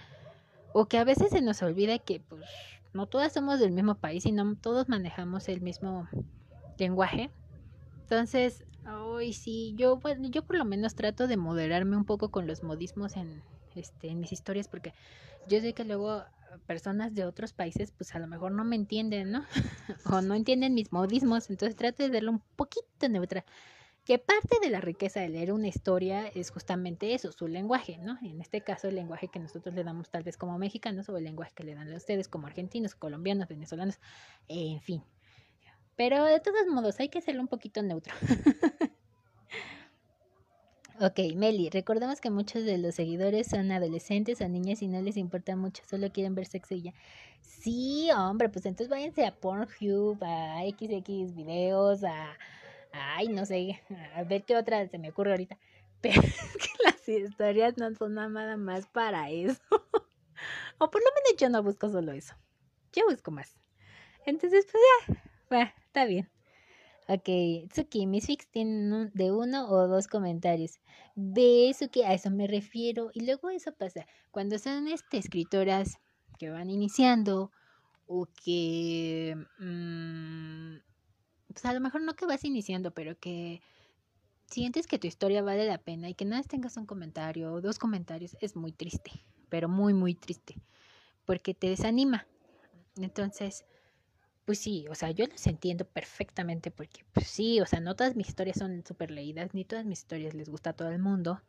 o 0.73 0.87
que 0.87 0.97
a 0.97 1.03
veces 1.03 1.29
se 1.29 1.41
nos 1.41 1.61
olvida 1.61 1.99
que 1.99 2.19
pues 2.19 2.41
no 2.93 3.07
todas 3.07 3.33
somos 3.33 3.59
del 3.59 3.71
mismo 3.71 3.95
país 3.95 4.25
y 4.25 4.31
no 4.31 4.55
todos 4.55 4.89
manejamos 4.89 5.47
el 5.47 5.61
mismo 5.61 6.07
lenguaje. 6.77 7.31
Entonces, 8.01 8.65
hoy 8.85 9.33
sí, 9.33 9.73
yo 9.77 9.97
bueno, 9.97 10.27
yo 10.29 10.45
por 10.45 10.57
lo 10.57 10.65
menos 10.65 10.95
trato 10.95 11.27
de 11.27 11.37
moderarme 11.37 11.97
un 11.97 12.05
poco 12.05 12.29
con 12.31 12.47
los 12.47 12.63
modismos 12.63 13.15
en 13.15 13.43
este 13.75 14.09
en 14.09 14.19
mis 14.19 14.31
historias 14.31 14.67
porque 14.67 14.93
yo 15.45 15.59
sé 15.59 15.73
que 15.73 15.83
luego 15.83 16.23
personas 16.67 17.15
de 17.15 17.25
otros 17.25 17.53
países 17.53 17.91
pues 17.91 18.13
a 18.13 18.19
lo 18.19 18.27
mejor 18.27 18.51
no 18.51 18.63
me 18.63 18.75
entienden, 18.75 19.31
¿no? 19.31 19.45
o 20.17 20.21
no 20.21 20.35
entienden 20.35 20.73
mis 20.73 20.91
modismos, 20.91 21.49
entonces 21.49 21.75
trato 21.75 22.03
de 22.03 22.09
verlo 22.09 22.31
un 22.31 22.43
poquito 22.55 23.09
neutral 23.09 23.45
que 24.05 24.19
parte 24.19 24.57
de 24.61 24.69
la 24.69 24.81
riqueza 24.81 25.21
de 25.21 25.29
leer 25.29 25.53
una 25.53 25.67
historia 25.67 26.27
es 26.27 26.51
justamente 26.51 27.13
eso, 27.13 27.31
su 27.31 27.47
lenguaje, 27.47 27.97
¿no? 27.99 28.17
En 28.21 28.41
este 28.41 28.61
caso, 28.61 28.89
el 28.89 28.95
lenguaje 28.95 29.29
que 29.29 29.39
nosotros 29.39 29.73
le 29.73 29.83
damos 29.83 30.09
tal 30.09 30.23
vez 30.23 30.35
como 30.37 30.57
mexicanos 30.57 31.07
o 31.07 31.17
el 31.17 31.23
lenguaje 31.23 31.53
que 31.55 31.63
le 31.63 31.73
dan 31.73 31.91
a 31.91 31.95
ustedes 31.95 32.27
como 32.27 32.47
argentinos, 32.47 32.95
colombianos, 32.95 33.47
venezolanos, 33.47 33.99
en 34.49 34.81
fin. 34.81 35.03
Pero 35.95 36.25
de 36.25 36.39
todos 36.41 36.67
modos, 36.67 36.99
hay 36.99 37.07
que 37.07 37.19
hacerlo 37.19 37.41
un 37.41 37.47
poquito 37.47 37.81
neutro. 37.81 38.13
ok, 40.99 41.19
Meli, 41.35 41.69
recordemos 41.69 42.19
que 42.19 42.29
muchos 42.29 42.65
de 42.65 42.77
los 42.79 42.95
seguidores 42.95 43.47
son 43.47 43.71
adolescentes 43.71 44.41
o 44.41 44.49
niñas 44.49 44.81
y 44.81 44.89
no 44.89 45.01
les 45.01 45.15
importa 45.15 45.55
mucho, 45.55 45.81
solo 45.89 46.11
quieren 46.11 46.35
ver 46.35 46.47
sexo 46.47 46.75
y 46.75 46.81
ya. 46.81 46.93
Sí, 47.39 48.09
hombre, 48.11 48.49
pues 48.49 48.65
entonces 48.65 48.89
váyanse 48.89 49.25
a 49.25 49.33
Pornhub, 49.33 50.21
a 50.21 50.61
XX 50.67 51.33
videos, 51.35 52.03
a... 52.03 52.37
Ay, 52.93 53.27
no 53.27 53.45
sé, 53.45 53.81
a 54.15 54.23
ver 54.23 54.43
qué 54.45 54.55
otra 54.55 54.87
se 54.87 54.99
me 54.99 55.09
ocurre 55.09 55.31
ahorita. 55.31 55.57
Pero 56.01 56.21
es 56.21 56.57
que 56.57 56.83
las 56.83 57.09
historias 57.09 57.77
no 57.77 57.93
son 57.95 58.13
nada 58.13 58.55
más 58.55 58.87
para 58.87 59.29
eso. 59.31 59.61
o 60.77 60.91
por 60.91 61.01
lo 61.01 61.07
menos 61.15 61.39
yo 61.39 61.49
no 61.49 61.63
busco 61.63 61.89
solo 61.89 62.11
eso. 62.11 62.35
Yo 62.93 63.03
busco 63.09 63.31
más. 63.31 63.55
Entonces, 64.25 64.67
pues 64.71 64.83
ya, 65.07 65.21
va, 65.51 65.73
está 65.87 66.05
bien. 66.05 66.29
Ok, 67.07 67.69
Tsuki, 67.69 68.05
mis 68.05 68.27
fics 68.27 68.47
tienen 68.47 69.11
de 69.13 69.31
uno 69.31 69.67
o 69.69 69.87
dos 69.87 70.07
comentarios. 70.07 70.79
Ve, 71.15 71.71
Tsuki, 71.73 72.03
a 72.03 72.13
eso 72.13 72.29
me 72.29 72.47
refiero. 72.47 73.09
Y 73.13 73.25
luego 73.25 73.49
eso 73.49 73.73
pasa. 73.73 74.05
Cuando 74.31 74.59
son 74.59 74.87
este, 74.87 75.17
escritoras 75.17 75.97
que 76.37 76.49
van 76.49 76.69
iniciando 76.69 77.51
o 78.07 78.27
que... 78.43 79.35
Mmm, 79.57 80.77
pues 81.53 81.65
a 81.65 81.73
lo 81.73 81.79
mejor 81.81 82.01
no 82.01 82.15
que 82.15 82.25
vas 82.25 82.43
iniciando, 82.43 82.91
pero 82.93 83.17
que 83.19 83.61
sientes 84.47 84.87
que 84.87 84.99
tu 84.99 85.07
historia 85.07 85.41
vale 85.41 85.65
la 85.65 85.79
pena 85.79 86.09
y 86.09 86.15
que 86.15 86.25
nada 86.25 86.37
más 86.39 86.47
tengas 86.47 86.77
un 86.77 86.85
comentario 86.85 87.53
o 87.53 87.61
dos 87.61 87.79
comentarios, 87.79 88.37
es 88.41 88.55
muy 88.55 88.71
triste, 88.71 89.11
pero 89.49 89.69
muy, 89.69 89.93
muy 89.93 90.15
triste, 90.15 90.55
porque 91.25 91.53
te 91.53 91.69
desanima. 91.69 92.27
Entonces, 92.97 93.65
pues 94.45 94.59
sí, 94.59 94.85
o 94.89 94.95
sea, 94.95 95.11
yo 95.11 95.25
los 95.27 95.47
entiendo 95.47 95.85
perfectamente 95.85 96.71
porque, 96.71 97.05
pues 97.13 97.27
sí, 97.27 97.61
o 97.61 97.65
sea, 97.65 97.79
no 97.79 97.95
todas 97.95 98.15
mis 98.15 98.27
historias 98.29 98.57
son 98.57 98.83
súper 98.85 99.11
leídas, 99.11 99.53
ni 99.53 99.65
todas 99.65 99.85
mis 99.85 99.99
historias 99.99 100.33
les 100.33 100.49
gusta 100.49 100.71
a 100.71 100.73
todo 100.73 100.89
el 100.89 100.99
mundo. 100.99 101.41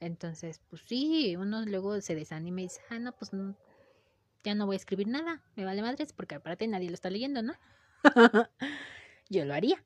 Entonces, 0.00 0.60
pues 0.68 0.82
sí, 0.86 1.36
uno 1.36 1.64
luego 1.64 2.00
se 2.00 2.14
desanima 2.14 2.60
y 2.60 2.64
dice, 2.64 2.80
ah, 2.90 2.98
no, 2.98 3.12
pues 3.16 3.32
no, 3.32 3.56
ya 4.44 4.54
no 4.54 4.66
voy 4.66 4.74
a 4.74 4.78
escribir 4.78 5.08
nada, 5.08 5.42
me 5.56 5.64
vale 5.64 5.82
madres, 5.82 6.12
porque 6.12 6.34
aparte 6.36 6.66
nadie 6.68 6.88
lo 6.88 6.94
está 6.94 7.10
leyendo, 7.10 7.42
¿no? 7.42 7.54
yo 9.32 9.44
lo 9.44 9.54
haría. 9.54 9.84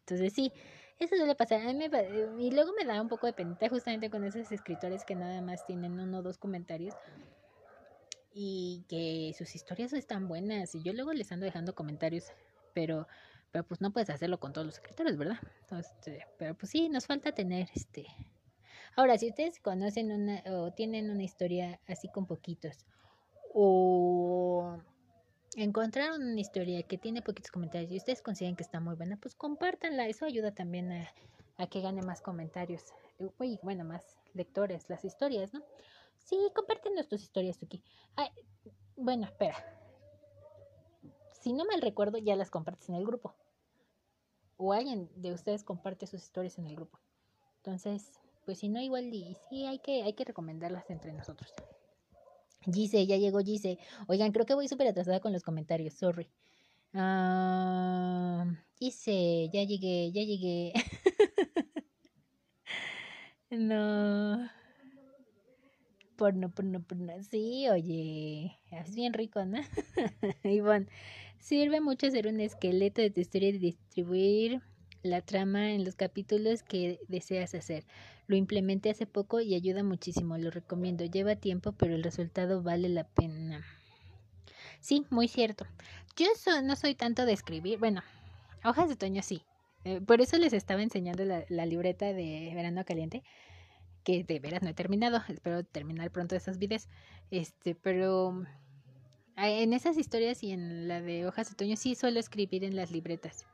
Entonces 0.00 0.32
sí, 0.32 0.52
eso 0.98 1.16
suele 1.16 1.34
pasar. 1.34 1.60
A 1.60 1.72
mí 1.72 1.74
me, 1.74 2.42
y 2.42 2.50
luego 2.50 2.72
me 2.72 2.84
da 2.84 3.00
un 3.02 3.08
poco 3.08 3.26
de 3.26 3.32
penita 3.32 3.68
justamente 3.68 4.08
con 4.08 4.24
esos 4.24 4.50
escritores 4.52 5.04
que 5.04 5.14
nada 5.14 5.40
más 5.42 5.66
tienen 5.66 5.98
uno 5.98 6.18
o 6.18 6.22
dos 6.22 6.38
comentarios 6.38 6.94
y 8.32 8.84
que 8.88 9.34
sus 9.36 9.54
historias 9.54 9.92
están 9.92 10.28
buenas 10.28 10.74
y 10.74 10.82
yo 10.82 10.92
luego 10.92 11.12
les 11.12 11.30
ando 11.32 11.44
dejando 11.44 11.74
comentarios, 11.74 12.26
pero 12.72 13.06
pero 13.52 13.64
pues 13.64 13.80
no 13.80 13.90
puedes 13.90 14.10
hacerlo 14.10 14.38
con 14.38 14.52
todos 14.52 14.66
los 14.66 14.74
escritores, 14.74 15.16
¿verdad? 15.16 15.38
Pero 16.38 16.54
pues 16.54 16.70
sí, 16.70 16.88
nos 16.88 17.06
falta 17.06 17.32
tener 17.32 17.68
este 17.74 18.06
Ahora, 18.96 19.18
si 19.18 19.28
ustedes 19.28 19.60
conocen 19.60 20.10
una 20.10 20.42
o 20.46 20.72
tienen 20.72 21.10
una 21.10 21.22
historia 21.22 21.80
así 21.86 22.08
con 22.08 22.26
poquitos 22.26 22.86
o 23.52 24.78
encontraron 25.62 26.22
una 26.22 26.40
historia 26.40 26.82
que 26.82 26.98
tiene 26.98 27.22
poquitos 27.22 27.50
comentarios 27.50 27.90
y 27.90 27.96
ustedes 27.96 28.22
consideran 28.22 28.56
que 28.56 28.62
está 28.62 28.78
muy 28.78 28.94
buena, 28.94 29.16
pues 29.16 29.34
compártanla. 29.34 30.06
Eso 30.06 30.26
ayuda 30.26 30.52
también 30.52 30.92
a, 30.92 31.66
que 31.68 31.80
gane 31.80 32.02
más 32.02 32.20
comentarios. 32.20 32.92
Uy, 33.38 33.58
bueno, 33.62 33.84
más 33.84 34.16
lectores, 34.34 34.88
las 34.90 35.04
historias, 35.04 35.54
¿no? 35.54 35.62
Sí, 36.18 36.36
compártenos 36.54 37.08
tus 37.08 37.22
historias, 37.22 37.58
Tuki. 37.58 37.82
Ay, 38.16 38.28
bueno, 38.96 39.24
espera. 39.24 39.56
Si 41.40 41.52
no 41.52 41.64
mal 41.64 41.80
recuerdo, 41.80 42.18
ya 42.18 42.36
las 42.36 42.50
compartes 42.50 42.88
en 42.88 42.96
el 42.96 43.06
grupo. 43.06 43.34
O 44.58 44.72
alguien 44.72 45.10
de 45.16 45.32
ustedes 45.32 45.64
comparte 45.64 46.06
sus 46.06 46.22
historias 46.22 46.58
en 46.58 46.66
el 46.66 46.76
grupo. 46.76 46.98
Entonces, 47.58 48.12
pues 48.44 48.58
si 48.58 48.68
no, 48.68 48.80
igual 48.80 49.10
sí 49.48 49.66
hay 49.66 49.78
que, 49.78 50.02
hay 50.02 50.12
que 50.12 50.24
recomendarlas 50.24 50.90
entre 50.90 51.12
nosotros. 51.12 51.52
Gise, 52.72 53.06
ya 53.06 53.16
llegó 53.16 53.40
Gise. 53.40 53.78
Oigan, 54.08 54.32
creo 54.32 54.46
que 54.46 54.54
voy 54.54 54.68
súper 54.68 54.88
atrasada 54.88 55.20
con 55.20 55.32
los 55.32 55.42
comentarios, 55.42 55.94
sorry. 55.94 56.28
Uh, 56.92 58.54
Gise, 58.78 59.48
ya 59.52 59.62
llegué, 59.64 60.12
ya 60.12 60.22
llegué. 60.22 60.72
no. 63.50 64.48
Porno, 66.16 66.50
porno, 66.50 66.82
porno. 66.82 67.12
Sí, 67.22 67.68
oye, 67.68 68.58
es 68.70 68.94
bien 68.94 69.12
rico, 69.12 69.44
¿no? 69.44 69.58
Ivonne, 70.44 70.86
sirve 71.38 71.80
mucho 71.80 72.06
hacer 72.06 72.26
un 72.26 72.40
esqueleto 72.40 73.02
de 73.02 73.10
tu 73.10 73.20
historia 73.20 73.50
y 73.50 73.58
distribuir 73.58 74.62
la 75.06 75.22
trama 75.22 75.72
en 75.72 75.84
los 75.84 75.94
capítulos 75.94 76.62
que 76.62 77.00
deseas 77.08 77.54
hacer. 77.54 77.84
Lo 78.26 78.36
implementé 78.36 78.90
hace 78.90 79.06
poco 79.06 79.40
y 79.40 79.54
ayuda 79.54 79.82
muchísimo, 79.82 80.36
lo 80.36 80.50
recomiendo. 80.50 81.04
Lleva 81.04 81.36
tiempo, 81.36 81.72
pero 81.72 81.94
el 81.94 82.02
resultado 82.02 82.62
vale 82.62 82.88
la 82.88 83.04
pena. 83.04 83.64
Sí, 84.80 85.06
muy 85.10 85.28
cierto. 85.28 85.66
Yo 86.16 86.26
no 86.62 86.76
soy 86.76 86.94
tanto 86.94 87.24
de 87.24 87.32
escribir, 87.32 87.78
bueno, 87.78 88.02
hojas 88.64 88.88
de 88.88 88.94
otoño 88.94 89.22
sí. 89.22 89.42
Eh, 89.84 90.00
por 90.00 90.20
eso 90.20 90.36
les 90.38 90.52
estaba 90.52 90.82
enseñando 90.82 91.24
la, 91.24 91.66
libreta 91.66 92.12
de 92.12 92.52
Verano 92.54 92.84
Caliente, 92.84 93.22
que 94.02 94.24
de 94.24 94.40
veras 94.40 94.62
no 94.62 94.70
he 94.70 94.74
terminado. 94.74 95.22
Espero 95.28 95.62
terminar 95.64 96.10
pronto 96.10 96.34
esos 96.34 96.58
videos. 96.58 96.88
Este, 97.30 97.74
pero 97.74 98.44
en 99.36 99.72
esas 99.72 99.96
historias 99.98 100.42
y 100.42 100.50
en 100.50 100.88
la 100.88 101.00
de 101.00 101.26
hojas 101.26 101.48
de 101.48 101.54
otoño 101.54 101.76
sí 101.76 101.94
suelo 101.94 102.18
escribir 102.18 102.64
en 102.64 102.74
las 102.74 102.90
libretas 102.90 103.46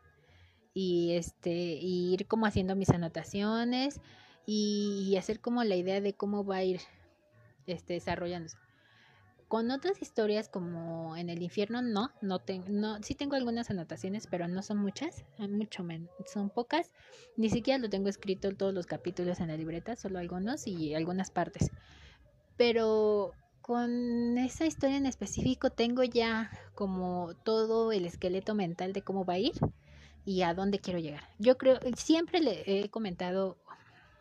y 0.74 1.12
este 1.12 1.50
y 1.50 2.12
ir 2.12 2.26
como 2.26 2.46
haciendo 2.46 2.76
mis 2.76 2.90
anotaciones 2.90 4.00
y, 4.46 5.16
hacer 5.18 5.40
como 5.40 5.62
la 5.62 5.76
idea 5.76 6.00
de 6.00 6.14
cómo 6.14 6.44
va 6.44 6.56
a 6.56 6.64
ir 6.64 6.80
este 7.66 7.94
desarrollándose. 7.94 8.56
Con 9.46 9.70
otras 9.70 10.00
historias 10.00 10.48
como 10.48 11.14
en 11.16 11.28
el 11.28 11.42
infierno 11.42 11.82
no, 11.82 12.10
no 12.22 12.38
tengo, 12.38 12.66
no, 12.70 13.02
sí 13.02 13.14
tengo 13.14 13.36
algunas 13.36 13.70
anotaciones, 13.70 14.26
pero 14.26 14.48
no 14.48 14.62
son 14.62 14.78
muchas, 14.78 15.24
mucho 15.38 15.84
menos, 15.84 16.10
son 16.26 16.48
pocas. 16.48 16.90
Ni 17.36 17.50
siquiera 17.50 17.78
lo 17.78 17.90
tengo 17.90 18.08
escrito 18.08 18.56
todos 18.56 18.72
los 18.72 18.86
capítulos 18.86 19.40
en 19.40 19.48
la 19.48 19.56
libreta, 19.56 19.94
solo 19.94 20.18
algunos 20.18 20.66
y 20.66 20.94
algunas 20.94 21.30
partes. 21.30 21.70
Pero 22.56 23.32
con 23.60 24.38
esa 24.38 24.64
historia 24.64 24.96
en 24.96 25.06
específico 25.06 25.70
tengo 25.70 26.02
ya 26.02 26.50
como 26.74 27.34
todo 27.44 27.92
el 27.92 28.06
esqueleto 28.06 28.54
mental 28.54 28.94
de 28.94 29.02
cómo 29.02 29.26
va 29.26 29.34
a 29.34 29.38
ir 29.38 29.52
y 30.24 30.42
a 30.42 30.54
dónde 30.54 30.78
quiero 30.78 30.98
llegar. 30.98 31.22
Yo 31.38 31.58
creo, 31.58 31.78
siempre 31.96 32.40
le 32.40 32.62
he 32.66 32.88
comentado, 32.90 33.56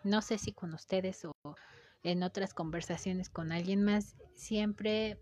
no 0.03 0.21
sé 0.21 0.37
si 0.37 0.51
con 0.51 0.73
ustedes 0.73 1.25
o 1.25 1.33
en 2.03 2.23
otras 2.23 2.53
conversaciones 2.53 3.29
con 3.29 3.51
alguien 3.51 3.83
más, 3.83 4.15
siempre 4.35 5.19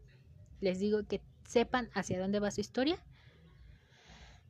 les 0.61 0.79
digo 0.79 1.05
que 1.07 1.21
sepan 1.45 1.89
hacia 1.93 2.19
dónde 2.19 2.39
va 2.39 2.51
su 2.51 2.61
historia 2.61 2.97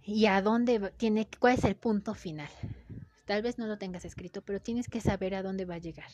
y 0.04 0.26
a 0.28 0.42
dónde 0.42 0.92
tiene, 0.98 1.28
cuál 1.40 1.56
es 1.56 1.64
el 1.64 1.76
punto 1.76 2.14
final. 2.14 2.50
Tal 3.26 3.42
vez 3.42 3.58
no 3.58 3.68
lo 3.68 3.78
tengas 3.78 4.06
escrito, 4.06 4.42
pero 4.42 4.60
tienes 4.60 4.88
que 4.88 5.02
saber 5.02 5.36
a 5.36 5.44
dónde 5.44 5.66
va 5.66 5.76
a 5.76 5.80
llegar. 5.80 6.10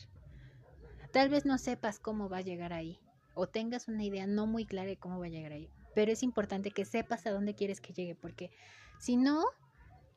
Tal 1.12 1.28
vez 1.28 1.46
no 1.46 1.56
sepas 1.58 1.98
cómo 1.98 2.28
va 2.28 2.38
a 2.38 2.42
llegar 2.42 2.72
ahí 2.72 2.98
o 3.34 3.46
tengas 3.46 3.88
una 3.88 4.04
idea 4.04 4.26
no 4.26 4.46
muy 4.46 4.66
clara 4.66 4.88
de 4.88 4.96
cómo 4.96 5.18
va 5.18 5.26
a 5.26 5.30
llegar 5.30 5.52
ahí, 5.52 5.70
pero 5.94 6.12
es 6.12 6.22
importante 6.22 6.70
que 6.70 6.84
sepas 6.84 7.26
a 7.26 7.30
dónde 7.30 7.54
quieres 7.54 7.80
que 7.80 7.92
llegue, 7.92 8.14
porque 8.14 8.50
si 8.98 9.16
no, 9.16 9.44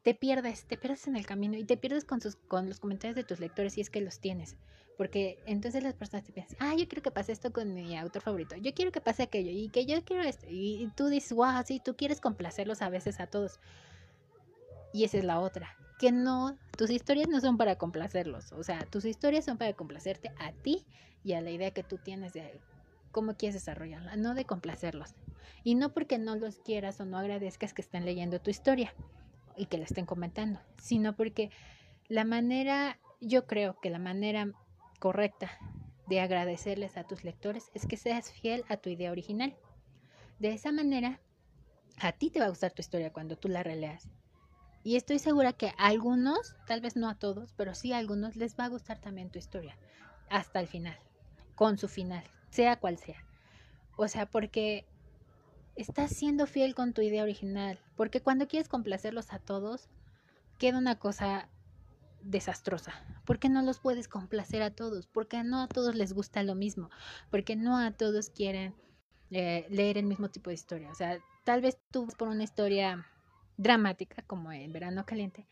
te 0.03 0.13
pierdes, 0.13 0.65
te 0.65 0.77
pierdes 0.77 1.07
en 1.07 1.15
el 1.15 1.25
camino 1.25 1.57
y 1.57 1.65
te 1.65 1.77
pierdes 1.77 2.05
con, 2.05 2.19
los 2.67 2.79
comentarios 2.79 3.15
de 3.15 3.23
tus 3.23 3.39
lectores 3.39 3.73
si 3.73 3.81
es 3.81 3.89
que 3.89 4.01
los 4.01 4.19
tienes. 4.19 4.55
Porque 4.97 5.39
entonces 5.45 5.81
las 5.81 5.93
personas 5.93 6.25
te 6.25 6.33
piensan, 6.33 6.57
ah, 6.59 6.75
yo 6.77 6.87
quiero 6.87 7.01
que 7.01 7.11
pase 7.11 7.31
esto 7.31 7.53
con 7.53 7.73
mi 7.73 7.97
autor 7.97 8.21
favorito, 8.21 8.55
yo 8.57 8.73
quiero 8.73 8.91
que 8.91 8.99
pase 8.99 9.23
aquello 9.23 9.51
y 9.51 9.69
que 9.69 9.85
yo 9.85 10.03
quiero 10.03 10.23
esto. 10.23 10.45
Y, 10.49 10.89
tú 10.95 11.07
dices, 11.07 11.31
wow, 11.33 11.63
sí, 11.65 11.81
tú 11.83 11.95
quieres 11.95 12.19
complacerlos 12.19 12.81
a 12.81 12.89
veces 12.89 13.19
a 13.19 13.27
todos. 13.27 13.59
Y 14.91 15.05
esa 15.05 15.17
es 15.17 15.23
la 15.23 15.39
otra, 15.39 15.77
que 15.99 16.11
no, 16.11 16.57
tus 16.77 16.89
historias 16.89 17.27
no 17.29 17.39
son 17.39 17.57
para 17.57 17.77
complacerlos, 17.77 18.51
o 18.53 18.63
sea, 18.63 18.85
tus 18.85 19.05
historias 19.05 19.45
son 19.45 19.57
para 19.57 19.73
complacerte 19.73 20.31
a 20.39 20.51
ti 20.51 20.85
y 21.23 21.33
a 21.33 21.41
la 21.41 21.51
idea 21.51 21.71
que 21.71 21.83
tú 21.83 21.97
tienes 21.97 22.33
de 22.33 22.59
cómo 23.11 23.35
quieres 23.35 23.53
desarrollarla, 23.53 24.15
no 24.15 24.33
de 24.33 24.45
complacerlos. 24.45 25.13
Y 25.63 25.75
no 25.75 25.93
porque 25.93 26.17
no 26.17 26.35
los 26.35 26.57
quieras 26.57 26.99
o 26.99 27.05
no 27.05 27.17
agradezcas 27.17 27.73
que 27.73 27.81
estén 27.81 28.05
leyendo 28.05 28.39
tu 28.39 28.49
historia 28.49 28.93
y 29.59 29.65
que 29.65 29.77
la 29.77 29.83
estén 29.83 30.05
comentando, 30.05 30.61
sino 30.81 31.15
porque 31.17 31.51
la 32.07 32.23
manera, 32.23 32.97
yo 33.19 33.45
creo 33.45 33.77
que 33.81 33.89
la 33.89 33.99
manera 33.99 34.53
correcta 34.99 35.51
de 36.07 36.21
agradecerles 36.21 36.95
a 36.95 37.03
tus 37.03 37.25
lectores 37.25 37.69
es 37.73 37.85
que 37.85 37.97
seas 37.97 38.31
fiel 38.31 38.63
a 38.69 38.77
tu 38.77 38.89
idea 38.89 39.11
original. 39.11 39.55
De 40.39 40.53
esa 40.53 40.71
manera, 40.71 41.19
a 41.99 42.13
ti 42.13 42.29
te 42.29 42.39
va 42.39 42.45
a 42.45 42.49
gustar 42.49 42.71
tu 42.71 42.81
historia 42.81 43.11
cuando 43.11 43.37
tú 43.37 43.49
la 43.49 43.61
releas. 43.61 44.07
Y 44.81 44.95
estoy 44.95 45.19
segura 45.19 45.51
que 45.51 45.73
a 45.77 45.87
algunos, 45.87 46.55
tal 46.65 46.79
vez 46.79 46.95
no 46.95 47.09
a 47.09 47.15
todos, 47.15 47.53
pero 47.57 47.75
sí 47.75 47.91
a 47.91 47.97
algunos 47.97 48.37
les 48.37 48.57
va 48.57 48.63
a 48.63 48.69
gustar 48.69 48.99
también 48.99 49.29
tu 49.29 49.39
historia. 49.39 49.77
Hasta 50.29 50.61
el 50.61 50.67
final, 50.67 50.97
con 51.55 51.77
su 51.77 51.89
final, 51.89 52.23
sea 52.49 52.77
cual 52.79 52.97
sea. 52.97 53.25
O 53.97 54.07
sea, 54.07 54.25
porque 54.25 54.85
estás 55.75 56.11
siendo 56.11 56.47
fiel 56.47 56.75
con 56.75 56.93
tu 56.93 57.01
idea 57.01 57.23
original, 57.23 57.77
Porque 57.99 58.21
cuando 58.21 58.47
quieres 58.47 58.69
complacerlos 58.69 59.33
a 59.33 59.39
todos, 59.39 59.89
queda 60.57 60.77
una 60.77 60.99
cosa 60.99 61.49
desastrosa. 62.21 62.93
Porque 63.25 63.49
no 63.49 63.61
los 63.61 63.79
puedes 63.79 64.07
complacer 64.07 64.61
a 64.61 64.73
todos, 64.73 65.07
porque 65.07 65.43
no 65.43 65.61
a 65.61 65.67
todos 65.67 65.95
les 65.95 66.13
gusta 66.13 66.41
lo 66.43 66.55
mismo, 66.55 66.89
porque 67.29 67.57
no 67.57 67.77
a 67.77 67.91
todos 67.91 68.29
quieren 68.29 68.73
eh, 69.31 69.67
leer 69.69 69.97
el 69.97 70.05
mismo 70.05 70.29
tipo 70.29 70.49
de 70.49 70.53
historia. 70.53 70.89
O 70.89 70.95
sea, 70.95 71.19
tal 71.43 71.59
vez 71.59 71.77
tú 71.91 72.05
vas 72.05 72.15
por 72.15 72.29
una 72.29 72.43
historia 72.43 73.05
dramática, 73.57 74.21
como 74.21 74.53
en 74.53 74.71
Verano 74.71 75.05
Caliente, 75.05 75.45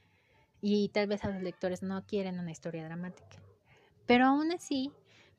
y 0.62 0.88
tal 0.94 1.08
vez 1.08 1.26
a 1.26 1.30
los 1.30 1.44
lectores 1.44 1.84
no 1.84 2.06
quieren 2.06 2.40
una 2.40 2.52
historia 2.52 2.86
dramática. 2.86 3.42
Pero 4.06 4.26
aún 4.26 4.54
así, 4.54 4.94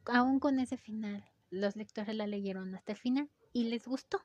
aún 0.04 0.40
con 0.40 0.58
ese 0.58 0.76
final, 0.76 1.24
los 1.48 1.74
lectores 1.74 2.14
la 2.14 2.26
leyeron 2.26 2.74
hasta 2.74 2.92
el 2.92 2.98
final 2.98 3.30
y 3.54 3.70
les 3.70 3.86
gustó. 3.86 4.20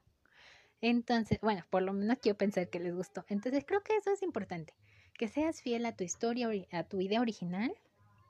Entonces, 0.83 1.39
bueno, 1.41 1.63
por 1.69 1.81
lo 1.81 1.93
menos 1.93 2.17
quiero 2.19 2.37
pensar 2.37 2.69
que 2.69 2.77
les 2.77 2.93
gustó. 2.93 3.23
Entonces 3.29 3.63
creo 3.65 3.81
que 3.83 3.95
eso 3.95 4.11
es 4.11 4.21
importante, 4.21 4.73
que 5.17 5.29
seas 5.29 5.61
fiel 5.61 5.85
a 5.85 5.95
tu 5.95 6.03
historia, 6.03 6.49
a 6.73 6.83
tu 6.83 6.99
idea 6.99 7.21
original, 7.21 7.73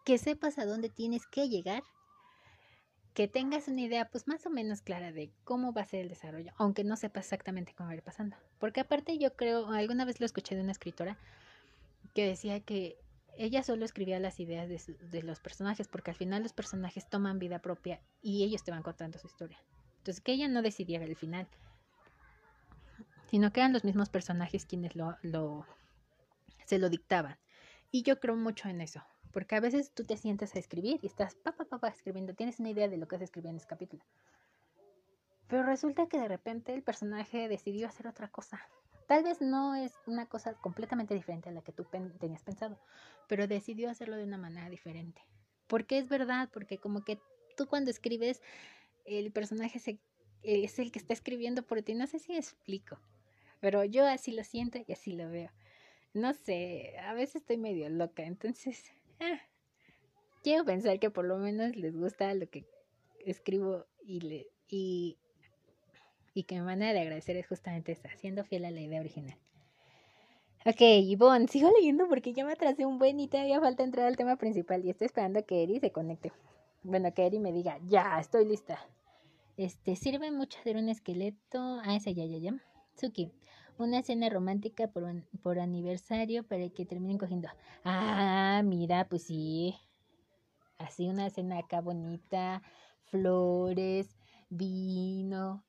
que 0.06 0.20
sepas 0.20 0.60
a 0.60 0.66
dónde 0.68 0.90
tienes 0.90 1.26
que 1.26 1.50
llegar, 1.50 1.82
que 3.16 3.28
tengas 3.28 3.68
una 3.68 3.82
idea 3.82 4.08
pues 4.08 4.28
más 4.28 4.46
o 4.46 4.52
menos 4.52 4.84
clara 4.84 5.12
de 5.12 5.32
cómo 5.46 5.74
va 5.74 5.82
a 5.82 5.86
ser 5.86 6.02
el 6.02 6.10
desarrollo, 6.10 6.54
aunque 6.58 6.84
no 6.84 6.96
sepas 6.96 7.26
exactamente 7.26 7.74
cómo 7.74 7.88
va 7.88 7.94
a 7.94 7.96
ir 7.96 8.04
pasando. 8.04 8.38
Porque 8.60 8.82
aparte 8.82 9.18
yo 9.18 9.36
creo, 9.36 9.70
alguna 9.70 10.06
vez 10.06 10.20
lo 10.20 10.28
escuché 10.28 10.54
de 10.56 10.62
una 10.62 10.74
escritora 10.74 11.18
que 12.14 12.28
decía 12.28 12.60
que 12.60 13.00
ella 13.36 13.64
solo 13.64 13.84
escribía 13.84 14.20
las 14.20 14.40
ideas 14.40 14.70
de, 14.70 14.80
de, 15.10 15.24
los 15.24 15.40
personajes, 15.40 15.88
porque 15.88 16.12
al 16.12 16.18
final 16.18 16.44
los 16.44 16.54
personajes 16.54 17.10
toman 17.10 17.40
vida 17.40 17.58
propia 17.58 18.00
y 18.22 18.44
ellos 18.44 18.64
te 18.64 18.70
van 18.70 18.84
contando 18.84 19.18
su 19.18 19.26
historia. 19.26 19.58
Entonces, 19.98 20.22
que 20.22 20.34
ella 20.34 20.50
no 20.50 20.62
decidiera 20.62 21.04
el 21.06 21.16
final, 21.16 21.48
sino 23.34 23.52
que 23.52 23.62
eran 23.62 23.74
los 23.74 23.84
mismos 23.84 24.10
personajes 24.10 24.68
quienes 24.68 24.96
lo, 24.96 25.18
se 26.66 26.78
lo 26.78 26.90
dictaban. 26.92 27.40
Y 27.90 28.04
yo 28.04 28.20
creo 28.20 28.36
mucho 28.36 28.70
en 28.70 28.80
eso, 28.80 29.02
porque 29.32 29.56
a 29.56 29.60
veces 29.60 29.92
tú 29.92 30.04
te 30.04 30.18
sientes 30.18 30.56
a 30.56 30.60
escribir 30.60 31.00
y 31.02 31.08
estás 31.08 31.34
papá, 31.34 31.66
papá, 31.66 31.88
escribiendo, 31.88 32.36
tienes 32.36 32.60
una 32.60 32.70
idea 32.70 32.88
de 32.88 32.98
lo 32.98 33.08
que 33.08 33.18
se 33.18 33.24
escribir 33.24 33.50
en 33.50 33.56
ese 33.56 33.66
capítulo. 33.66 34.04
Pero 35.48 35.64
resulta 35.64 36.06
que 36.06 36.20
de 36.20 36.28
repente 36.28 36.76
el 36.76 36.84
personaje 36.84 37.48
decidió 37.48 37.88
hacer 37.88 38.06
otra 38.06 38.28
cosa 38.28 38.62
Tal 39.08 39.24
vez 39.24 39.42
no 39.42 39.74
es 39.74 39.94
una 40.06 40.28
cosa 40.28 40.54
completamente 40.54 41.16
diferente 41.16 41.50
a 41.50 41.54
la 41.54 41.64
que 41.64 41.72
tú 41.72 41.88
tenías 42.20 42.44
pensado, 42.44 42.80
pero 43.28 43.48
decidió 43.48 43.90
hacerlo 43.90 44.16
de 44.16 44.26
una 44.26 44.38
manera 44.38 44.70
diferente. 44.70 45.24
Porque 45.66 45.98
es 45.98 46.08
verdad, 46.08 46.52
porque 46.54 46.78
como 46.78 47.04
que 47.04 47.20
tú 47.58 47.66
cuando 47.66 47.90
escribes, 47.90 48.44
el 49.06 49.32
personaje 49.32 49.80
es 50.44 50.80
el 50.80 50.92
que 50.92 51.00
está 51.00 51.14
escribiendo 51.14 51.64
por 51.64 51.82
ti. 51.82 51.96
No 51.96 52.06
sé 52.06 52.20
si 52.20 52.36
explico, 52.38 53.00
pero 53.64 53.86
yo 53.86 54.06
así 54.06 54.34
lo 54.34 54.44
siento 54.44 54.78
y 54.86 54.92
así 54.92 55.14
lo 55.14 55.30
veo. 55.30 55.50
No 56.14 56.34
sé, 56.34 56.98
a 57.00 57.14
veces 57.14 57.38
estoy 57.38 57.56
medio 57.56 57.88
loca, 57.88 58.24
entonces 58.24 58.92
ah, 59.22 59.40
quiero 60.44 60.66
pensar 60.66 61.00
que 61.00 61.10
por 61.10 61.24
lo 61.24 61.38
menos 61.38 61.78
les 61.78 61.96
gusta 61.96 62.34
lo 62.34 62.50
que 62.50 62.66
escribo 63.26 63.86
y, 64.06 64.20
le, 64.20 64.48
y 64.68 65.18
y 66.34 66.44
que 66.44 66.56
mi 66.56 66.62
manera 66.62 66.92
de 66.92 67.00
agradecer 67.00 67.38
es 67.38 67.48
justamente 67.48 67.94
esta, 67.94 68.14
siendo 68.18 68.44
fiel 68.44 68.66
a 68.66 68.72
la 68.72 68.82
idea 68.82 69.00
original. 69.00 69.38
Ok, 70.66 70.82
Ivonne, 70.82 71.48
sigo 71.48 71.72
leyendo 71.72 72.10
porque 72.10 72.34
ya 72.34 72.44
me 72.44 72.52
atrasé 72.52 72.86
un 72.86 73.00
buen 73.00 73.18
y 73.22 73.30
todavía 73.30 73.62
falta 73.62 73.84
entrar 73.84 74.08
al 74.08 74.18
tema 74.18 74.36
principal 74.36 74.84
y 74.84 74.90
estoy 74.90 75.06
esperando 75.06 75.46
que 75.46 75.64
Eri 75.64 75.80
se 75.80 75.94
conecte. 75.94 76.34
Bueno, 76.84 77.14
que 77.14 77.26
Eri 77.26 77.40
me 77.40 77.54
diga, 77.54 77.80
ya, 77.86 78.20
estoy 78.20 78.44
lista. 78.44 78.78
Este, 79.56 79.96
sirve 79.96 80.32
mucho 80.32 80.60
hacer 80.60 80.76
un 80.76 80.90
esqueleto. 80.90 81.80
Ah, 81.86 81.96
esa 81.96 82.12
ya, 82.12 82.26
ya, 82.26 82.38
ya. 82.40 82.73
Suki, 82.96 83.32
una 83.78 84.04
cena 84.04 84.30
romántica 84.30 84.88
por, 84.88 85.04
por 85.42 85.60
aniversario 85.60 86.44
para 86.44 86.70
que 86.70 86.86
terminen 86.86 87.18
cogiendo. 87.18 87.50
Ah, 87.84 88.62
mira, 88.64 89.08
pues 89.10 89.24
sí. 89.24 89.76
Así 90.78 91.08
una 91.08 91.30
cena 91.30 91.60
acá 91.60 91.82
bonita, 91.82 92.62
flores, 93.06 94.18
vino, 94.50 95.64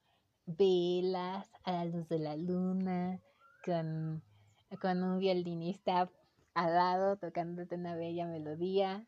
velas 0.46 1.50
a 1.64 1.72
la 1.72 1.84
luz 1.84 2.08
de 2.08 2.18
la 2.18 2.36
luna, 2.36 3.20
con, 3.64 4.22
con 4.80 5.02
un 5.02 5.18
violinista 5.18 6.10
al 6.54 6.74
lado 6.74 7.16
tocándote 7.16 7.74
una 7.74 7.96
bella 7.96 8.26
melodía 8.26 9.06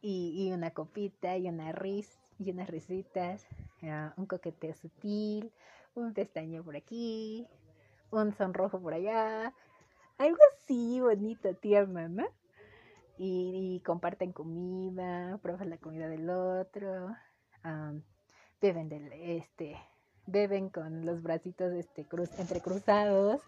y, 0.00 0.34
y 0.36 0.52
una 0.52 0.70
copita 0.72 1.36
y 1.36 1.48
una 1.48 1.72
ris 1.72 2.18
y 2.38 2.50
unas 2.50 2.68
risitas, 2.68 3.46
uh, 3.82 4.20
un 4.20 4.26
coqueteo 4.26 4.74
sutil, 4.74 5.52
un 5.96 6.14
pestañeo 6.14 6.64
por 6.64 6.76
aquí, 6.76 7.46
un 8.10 8.32
sonrojo 8.36 8.80
por 8.80 8.94
allá, 8.94 9.52
algo 10.18 10.38
así 10.52 11.00
bonito, 11.00 11.54
tierno, 11.54 12.08
¿no? 12.08 12.26
Y, 13.18 13.82
comparten 13.84 14.32
comida, 14.32 15.38
prueban 15.42 15.70
la 15.70 15.78
comida 15.78 16.08
del 16.08 16.28
otro, 16.28 17.16
um, 17.64 18.02
beben 18.60 18.88
del 18.88 19.12
este 19.12 19.76
beben 20.26 20.70
con 20.70 21.06
los 21.06 21.22
bracitos 21.22 21.72
este, 21.72 22.04
cruz, 22.04 22.30
entrecruzados, 22.38 23.40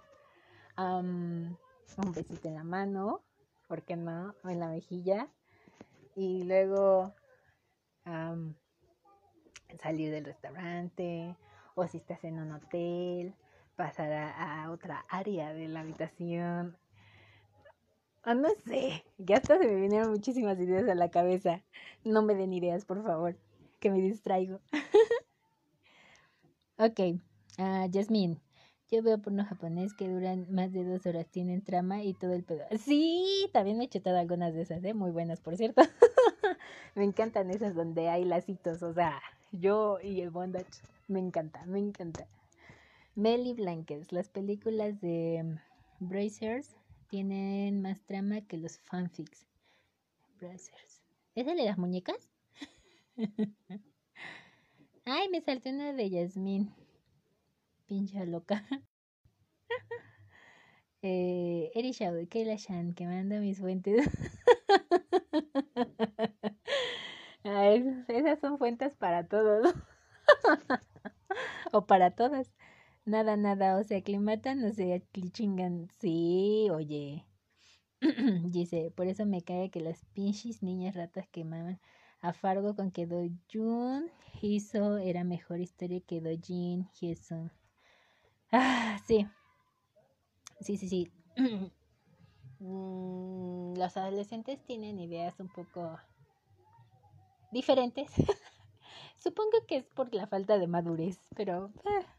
un 0.76 1.58
besito 2.14 2.48
en 2.48 2.54
la 2.54 2.64
mano, 2.64 3.22
¿por 3.66 3.82
qué 3.82 3.96
no? 3.96 4.34
En 4.44 4.60
la 4.60 4.68
mejilla. 4.68 5.28
Y 6.14 6.44
luego 6.44 7.14
salir 9.80 10.10
del 10.10 10.24
restaurante, 10.24 11.36
o 11.78 11.86
si 11.86 11.98
estás 11.98 12.24
en 12.24 12.38
un 12.38 12.52
hotel, 12.52 13.34
pasar 13.76 14.12
a, 14.12 14.70
otra 14.70 15.04
área 15.08 15.52
de 15.52 15.68
la 15.68 15.80
habitación. 15.80 16.76
Oh, 18.26 18.34
no 18.34 18.48
sé, 18.66 19.04
ya 19.16 19.36
hasta 19.36 19.58
se 19.58 19.66
me 19.66 19.76
vinieron 19.76 20.10
muchísimas 20.10 20.58
ideas 20.58 20.88
a 20.88 20.94
la 20.94 21.10
cabeza. 21.10 21.62
No 22.04 22.22
me 22.22 22.34
den 22.34 22.52
ideas, 22.52 22.84
por 22.84 23.02
favor, 23.04 23.36
que 23.80 23.90
me 23.90 24.00
distraigo. 24.00 24.60
Ok, 26.80 27.00
uh, 27.58 27.90
Yasmin. 27.90 28.40
Yo 28.88 29.02
veo 29.02 29.18
porno 29.18 29.44
japonés 29.44 29.94
que 29.94 30.08
duran 30.08 30.46
más 30.48 30.72
de 30.72 30.84
dos 30.84 31.04
horas, 31.06 31.26
tienen 31.26 31.60
trama 31.64 32.04
y 32.04 32.14
todo 32.14 32.34
el 32.34 32.44
pedo. 32.44 32.62
Sí, 32.78 33.50
también 33.52 33.78
me 33.78 33.86
he 33.86 33.88
chetado 33.88 34.16
algunas 34.16 34.54
de 34.54 34.62
esas, 34.62 34.84
¿eh? 34.84 34.94
Muy 34.94 35.10
buenas, 35.10 35.40
por 35.40 35.56
cierto. 35.56 35.82
me 36.94 37.02
encantan 37.02 37.50
esas 37.50 37.74
donde 37.74 38.08
hay 38.08 38.24
lacitos, 38.24 38.84
o 38.84 38.92
sea, 38.94 39.20
yo 39.52 39.98
y 40.02 40.20
el 40.20 40.30
bondage. 40.30 40.82
Me 41.06 41.20
encanta, 41.20 41.64
me 41.66 41.78
encanta. 41.78 42.26
Melly 43.14 43.54
Blankets, 43.54 44.12
las 44.12 44.28
películas 44.28 45.00
de 45.00 45.58
Brazers 45.98 46.76
tienen 47.08 47.82
más 47.82 48.00
trama 48.02 48.42
que 48.42 48.58
los 48.58 48.78
fanfics. 48.78 49.46
Brazers. 50.40 51.02
¿Es 51.34 51.46
de 51.46 51.54
las 51.54 51.78
muñecas? 51.78 52.30
Ay, 55.04 55.28
me 55.30 55.40
salté 55.40 55.70
una 55.70 55.92
de 55.92 56.10
Yasmín. 56.10 56.72
Pincha 57.86 58.24
loca. 58.24 58.66
eh, 61.02 61.70
Eri 61.74 61.92
Shao, 61.92 62.14
Kayla 62.28 62.56
Shan, 62.56 62.92
que 62.92 63.06
manda 63.06 63.40
mis 63.40 63.58
fuentes. 63.58 64.06
Ay, 67.44 68.04
esas 68.08 68.38
son 68.40 68.58
fuentes 68.58 68.94
para 68.94 69.26
todos. 69.26 69.74
o 71.72 71.86
para 71.86 72.10
todas. 72.10 72.50
Nada, 73.04 73.36
nada. 73.36 73.78
O 73.78 73.84
sea, 73.84 73.98
aclimatan, 73.98 74.64
o 74.64 74.72
sea, 74.72 75.00
chingan. 75.32 75.88
Sí, 76.00 76.68
oye. 76.72 77.24
Dice, 78.44 78.92
por 78.96 79.06
eso 79.08 79.26
me 79.26 79.42
cae 79.42 79.70
que 79.70 79.80
las 79.80 80.04
pinches 80.14 80.62
niñas 80.62 80.96
ratas 80.96 81.28
que 81.28 81.44
maman 81.44 81.80
a 82.20 82.32
Fargo 82.32 82.76
con 82.76 82.90
que 82.92 83.06
Jun 83.52 84.10
hizo 84.42 84.98
era 84.98 85.24
mejor 85.24 85.60
historia 85.60 86.00
que 86.00 86.20
Dojin 86.20 86.88
hizo. 87.00 87.50
Ah, 88.52 88.98
sí. 89.06 89.26
Sí, 90.60 90.76
sí, 90.76 90.88
sí. 90.88 91.12
Mm, 92.60 93.76
los 93.76 93.96
adolescentes 93.96 94.64
tienen 94.64 94.98
ideas 94.98 95.38
un 95.40 95.48
poco 95.48 95.98
diferentes. 97.50 98.10
Supongo 99.18 99.66
que 99.66 99.76
es 99.76 99.84
por 99.84 100.14
la 100.14 100.26
falta 100.26 100.58
de 100.58 100.66
madurez, 100.66 101.18
pero... 101.34 101.72
Ah. 101.84 102.14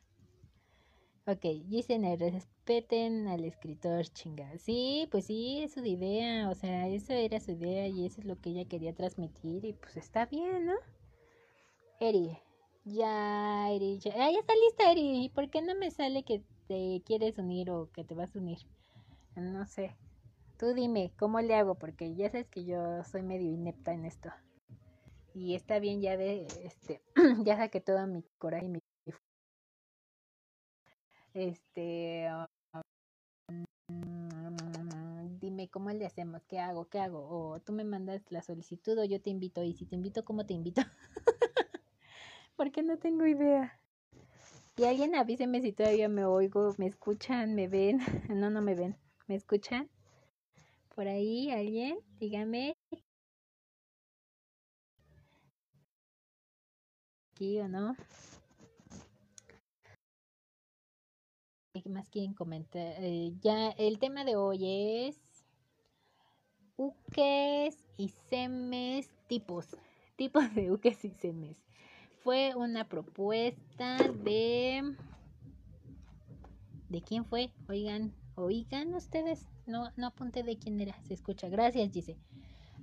Ok, 1.31 1.43
dicen 1.65 2.03
respeten 2.19 3.27
al 3.27 3.45
escritor, 3.45 4.05
chinga. 4.07 4.57
Sí, 4.57 5.07
pues 5.11 5.25
sí, 5.25 5.61
es 5.61 5.73
su 5.73 5.85
idea, 5.85 6.49
o 6.49 6.55
sea, 6.55 6.87
eso 6.87 7.13
era 7.13 7.39
su 7.39 7.51
idea 7.51 7.87
y 7.87 8.05
eso 8.05 8.21
es 8.21 8.25
lo 8.25 8.39
que 8.39 8.49
ella 8.49 8.65
quería 8.65 8.95
transmitir 8.95 9.63
y 9.63 9.73
pues 9.73 9.95
está 9.97 10.25
bien, 10.25 10.65
¿no? 10.65 10.73
Eri, 11.99 12.37
ya, 12.85 13.69
Eri, 13.71 13.99
ya, 13.99 14.13
ah, 14.15 14.31
ya 14.31 14.39
está 14.39 14.53
lista, 14.55 14.91
Eri. 14.91 15.25
¿Y 15.25 15.29
por 15.29 15.49
qué 15.49 15.61
no 15.61 15.75
me 15.75 15.91
sale 15.91 16.23
que 16.23 16.41
te 16.67 17.01
quieres 17.05 17.37
unir 17.37 17.69
o 17.69 17.91
que 17.91 18.03
te 18.03 18.15
vas 18.15 18.35
a 18.35 18.39
unir? 18.39 18.59
No 19.35 19.65
sé. 19.67 19.95
Tú 20.57 20.73
dime, 20.73 21.11
¿cómo 21.17 21.39
le 21.41 21.55
hago? 21.55 21.75
Porque 21.75 22.15
ya 22.15 22.29
sabes 22.29 22.47
que 22.47 22.65
yo 22.65 23.03
soy 23.03 23.21
medio 23.21 23.51
inepta 23.51 23.93
en 23.93 24.05
esto. 24.05 24.29
Y 25.33 25.55
está 25.55 25.79
bien, 25.79 26.01
ya 26.01 26.17
de, 26.17 26.47
este, 26.63 27.01
ya 27.43 27.57
saqué 27.57 27.81
todo 27.81 28.05
mi 28.07 28.23
coraje 28.37 28.65
y 28.65 28.69
mi 28.69 28.79
este, 31.33 32.27
dime 35.39 35.69
cómo 35.69 35.89
le 35.91 36.05
hacemos, 36.05 36.43
qué 36.45 36.59
hago, 36.59 36.89
qué 36.89 36.99
hago, 36.99 37.27
o 37.29 37.59
tú 37.59 37.73
me 37.73 37.83
mandas 37.83 38.21
la 38.29 38.41
solicitud 38.41 38.97
o 38.97 39.05
yo 39.05 39.21
te 39.21 39.29
invito 39.29 39.63
y 39.63 39.73
si 39.73 39.85
te 39.85 39.95
invito, 39.95 40.25
¿cómo 40.25 40.45
te 40.45 40.53
invito? 40.53 40.81
Porque 42.55 42.83
no 42.83 42.97
tengo 42.97 43.25
idea. 43.25 43.79
Y 44.77 44.85
alguien 44.85 45.15
avíseme 45.15 45.61
si 45.61 45.73
todavía 45.73 46.09
me 46.09 46.25
oigo, 46.25 46.73
me 46.77 46.87
escuchan, 46.87 47.55
me 47.55 47.67
ven. 47.67 47.99
No, 48.29 48.49
no 48.49 48.61
me 48.61 48.75
ven. 48.75 48.97
¿Me 49.27 49.35
escuchan? 49.35 49.89
Por 50.95 51.07
ahí, 51.07 51.51
alguien, 51.51 51.99
dígame. 52.19 52.75
O 57.41 57.67
no. 57.69 57.95
¿Qué 61.73 61.89
más 61.89 62.09
quieren 62.09 62.33
comentar? 62.33 62.95
Eh, 62.97 63.31
ya, 63.39 63.69
el 63.77 63.97
tema 63.97 64.25
de 64.25 64.35
hoy 64.35 65.07
es 65.07 65.17
uques 66.75 67.77
y 67.95 68.09
semes 68.29 69.09
tipos. 69.27 69.77
Tipos 70.17 70.53
de 70.53 70.69
uques 70.69 71.05
y 71.05 71.11
semes. 71.11 71.55
Fue 72.23 72.55
una 72.55 72.89
propuesta 72.89 73.97
de... 74.21 74.97
¿De 76.89 77.01
quién 77.01 77.23
fue? 77.23 77.53
Oigan, 77.69 78.13
oigan 78.35 78.93
ustedes. 78.95 79.47
No, 79.65 79.91
no 79.95 80.07
apunté 80.07 80.43
de 80.43 80.57
quién 80.57 80.81
era. 80.81 81.01
Se 81.03 81.13
escucha. 81.13 81.47
Gracias, 81.47 81.89
dice. 81.93 82.17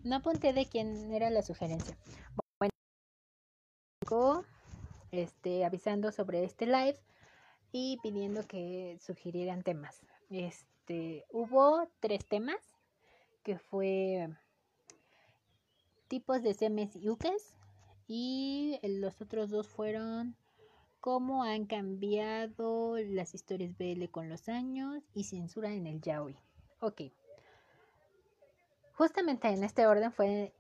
No 0.02 0.16
apunté 0.16 0.54
de 0.54 0.64
quién 0.64 1.12
era 1.12 1.28
la 1.28 1.42
sugerencia. 1.42 1.98
Este, 5.11 5.64
avisando 5.64 6.12
sobre 6.12 6.44
este 6.44 6.66
live 6.66 6.99
y 7.72 7.99
pidiendo 8.03 8.47
que 8.47 8.99
sugirieran 9.01 9.62
temas. 9.62 10.01
Este, 10.30 11.24
hubo 11.30 11.88
tres 12.01 12.24
temas 12.26 12.61
que 13.42 13.59
fue 13.59 14.28
tipos 16.09 16.42
de 16.42 16.55
semes 16.55 16.94
y 16.94 17.09
uques 17.09 17.55
y 18.07 18.78
los 18.82 19.20
otros 19.20 19.51
dos 19.51 19.66
fueron 19.66 20.36
cómo 21.01 21.42
han 21.42 21.66
cambiado 21.66 22.99
las 22.99 23.34
historias 23.34 23.76
BL 23.76 24.05
con 24.11 24.28
los 24.28 24.49
años 24.49 25.03
y 25.14 25.24
censura 25.24 25.72
en 25.72 25.86
el 25.86 26.01
yaoi. 26.01 26.36
Ok. 26.80 27.03
Justamente 28.92 29.49
en 29.49 29.64
este 29.64 29.86
orden 29.86 30.12
fue 30.12 30.53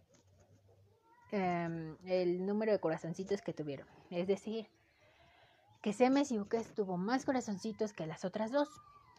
em, 1.32 1.96
el 2.04 2.46
número 2.46 2.72
de 2.72 2.80
corazoncitos 2.80 3.42
que 3.42 3.52
tuvieron. 3.52 3.86
Es 4.10 4.26
decir, 4.26 4.68
que 5.82 5.92
Semes 5.92 6.32
y 6.32 6.40
Ukes 6.40 6.74
tuvo 6.74 6.96
más 6.96 7.24
corazoncitos 7.24 7.92
que 7.92 8.06
las 8.06 8.24
otras 8.24 8.50
dos. 8.50 8.68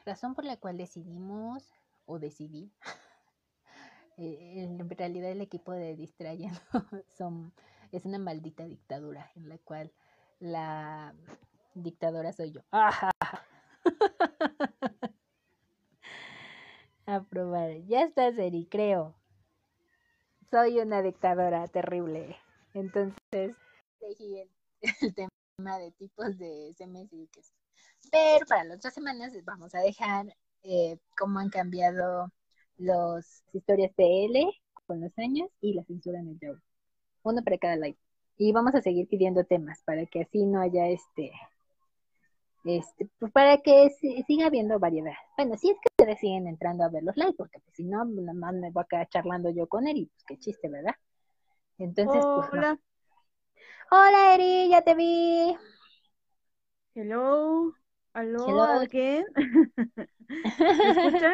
Razón 0.05 0.35
por 0.35 0.45
la 0.45 0.57
cual 0.57 0.77
decidimos, 0.77 1.73
o 2.05 2.19
decidí, 2.19 2.71
eh, 4.17 4.63
en 4.63 4.89
realidad 4.89 5.29
el 5.29 5.41
equipo 5.41 5.73
de 5.73 5.95
Distrayendo 5.95 6.59
son, 7.17 7.53
es 7.91 8.05
una 8.05 8.17
maldita 8.17 8.65
dictadura 8.65 9.31
en 9.35 9.49
la 9.49 9.57
cual 9.59 9.91
la 10.39 11.13
dictadora 11.75 12.33
soy 12.33 12.51
yo. 12.51 12.61
Aprobar. 17.05 17.71
Ya 17.85 18.03
está, 18.03 18.31
Seri, 18.33 18.65
creo. 18.65 19.16
Soy 20.49 20.79
una 20.79 21.01
dictadora 21.01 21.67
terrible. 21.67 22.37
Entonces, 22.73 23.55
elegí 23.99 24.39
el 24.39 24.49
tema 25.15 25.77
de 25.77 25.91
tipos 25.91 26.37
de 26.37 26.73
semes 26.77 27.11
y. 27.11 27.29
Pero 28.09 28.45
para 28.45 28.63
las 28.63 28.77
otras 28.77 28.93
semanas 28.93 29.33
les 29.33 29.43
vamos 29.43 29.75
a 29.75 29.79
dejar 29.79 30.27
eh, 30.63 30.97
cómo 31.17 31.39
han 31.39 31.49
cambiado 31.49 32.31
las 32.77 33.43
historias 33.51 33.91
PL 33.95 34.49
con 34.85 35.01
los 35.01 35.11
años 35.19 35.49
y 35.59 35.73
la 35.73 35.83
censura 35.83 36.19
en 36.19 36.29
el 36.29 36.39
show. 36.39 36.57
Uno 37.23 37.43
para 37.43 37.57
cada 37.57 37.75
live. 37.75 37.97
Y 38.37 38.53
vamos 38.53 38.73
a 38.73 38.81
seguir 38.81 39.09
pidiendo 39.09 39.43
temas 39.43 39.83
para 39.83 40.05
que 40.05 40.21
así 40.21 40.45
no 40.45 40.61
haya 40.61 40.87
este, 40.87 41.33
este, 42.69 43.07
pues 43.19 43.31
para 43.31 43.57
que 43.57 43.89
siga 44.27 44.47
habiendo 44.47 44.79
variedad. 44.79 45.13
Bueno, 45.37 45.57
si 45.57 45.69
es 45.69 45.77
que 45.81 45.89
ustedes 45.97 46.19
siguen 46.19 46.47
entrando 46.47 46.83
a 46.83 46.89
ver 46.89 47.03
los 47.03 47.15
lives, 47.17 47.35
porque 47.37 47.59
pues, 47.59 47.75
si 47.75 47.83
no, 47.83 48.05
nada 48.05 48.33
más 48.33 48.53
me 48.53 48.71
voy 48.71 48.83
a 48.83 48.87
quedar 48.87 49.09
charlando 49.09 49.49
yo 49.49 49.67
con 49.67 49.87
y 49.87 50.05
pues 50.05 50.23
qué 50.27 50.37
chiste, 50.37 50.69
¿verdad? 50.69 50.95
Entonces, 51.77 52.25
pues 52.33 52.47
Hola, 53.89 54.33
Eri, 54.33 54.69
ya 54.69 54.81
te 54.81 54.95
vi. 54.95 55.55
Hello. 56.93 57.73
Hello, 58.13 58.47
Hello. 58.47 58.81
again. 58.81 59.25
¿Me 60.33 60.89
escuchan? 60.89 61.33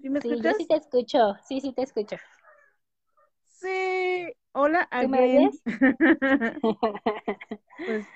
¿Sí 0.00 0.08
me 0.08 0.18
escuchas? 0.18 0.38
Sí, 0.38 0.42
yo 0.42 0.54
sí 0.54 0.66
te 0.66 0.76
escucho. 0.76 1.34
Sí, 1.46 1.60
sí 1.60 1.72
te 1.72 1.82
escucho. 1.82 2.16
Sí. 3.46 4.32
Hola, 4.52 4.88
again. 4.90 5.50
pues 7.86 8.06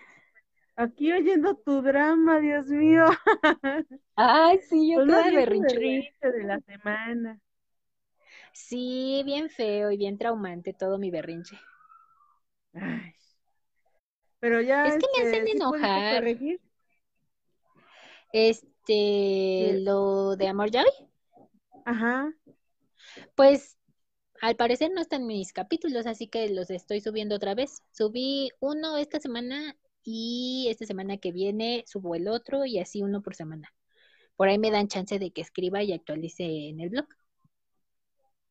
aquí 0.77 1.13
oyendo 1.13 1.57
tu 1.57 1.83
drama, 1.83 2.41
Dios 2.41 2.67
mío. 2.67 3.07
Ay, 4.17 4.59
sí, 4.69 4.93
yo 4.93 5.05
pues 5.05 5.33
berrinche 5.33 6.13
de 6.21 6.45
la 6.45 6.61
semana. 6.61 7.41
Sí, 8.53 9.23
bien 9.25 9.49
feo 9.51 9.91
y 9.91 9.97
bien 9.97 10.19
traumante 10.19 10.73
todo 10.73 10.99
mi 10.99 11.11
berrinche. 11.11 11.59
Ay, 12.75 13.13
pero 14.41 14.61
ya. 14.61 14.87
Es 14.87 14.95
que 14.95 15.07
me 15.17 15.29
hacen 15.29 15.47
este, 15.47 15.57
enojar. 15.57 16.25
Este, 18.33 19.81
lo 19.81 20.37
de 20.37 20.49
Amor 20.49 20.71
Yavi. 20.71 20.91
Ajá. 21.85 22.33
Pues 23.35 23.77
al 24.41 24.57
parecer 24.57 24.91
no 24.93 25.01
están 25.01 25.27
mis 25.27 25.53
capítulos, 25.53 26.07
así 26.07 26.27
que 26.27 26.49
los 26.49 26.71
estoy 26.71 27.01
subiendo 27.01 27.37
otra 27.37 27.55
vez. 27.55 27.83
Subí 27.93 28.51
uno 28.61 28.97
esta 28.97 29.21
semana 29.21 29.77
y 30.03 30.69
esta 30.71 30.87
semana 30.87 31.17
que 31.19 31.33
viene 31.33 31.85
subo 31.87 32.15
el 32.15 32.29
otro 32.29 32.65
y 32.65 32.79
así 32.79 33.03
uno 33.03 33.23
por 33.23 33.35
semana. 33.35 33.73
Por 34.37 34.49
ahí 34.49 34.59
me 34.59 34.71
dan 34.71 34.89
chance 34.89 35.19
de 35.19 35.31
que 35.33 35.43
escriba 35.43 35.83
y 35.83 35.93
actualice 35.93 36.45
en 36.69 36.81
el 36.81 36.91
blog. 36.91 37.07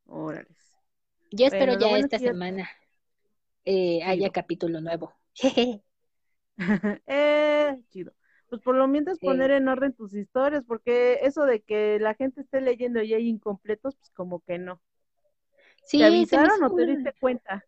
Órale. 0.06 0.48
Yo 1.32 1.46
espero 1.46 1.78
ya 1.80 1.98
esta 1.98 2.20
semana 2.20 2.70
eh, 3.66 4.02
haya 4.04 4.30
capítulo 4.32 4.82
nuevo. 4.82 5.14
eh, 7.08 7.78
chido. 7.90 8.14
Pues 8.50 8.62
por 8.64 8.76
lo 8.76 8.88
mientras 8.88 9.20
poner 9.20 9.52
en 9.52 9.68
orden 9.68 9.94
tus 9.94 10.16
historias, 10.16 10.64
porque 10.66 11.20
eso 11.22 11.46
de 11.46 11.62
que 11.62 12.00
la 12.00 12.16
gente 12.16 12.42
esté 12.42 12.62
leyendo 12.62 13.02
y 13.04 13.14
hay 13.14 13.28
incompletos, 13.28 13.96
pues 13.96 14.10
como 14.10 14.40
que 14.40 14.58
no. 14.58 14.82
Sí, 15.86 16.00
¿Te 16.00 16.06
avisaron 16.06 16.64
o 16.64 16.76
te 16.76 16.86
diste 16.88 17.14
cuenta? 17.20 17.64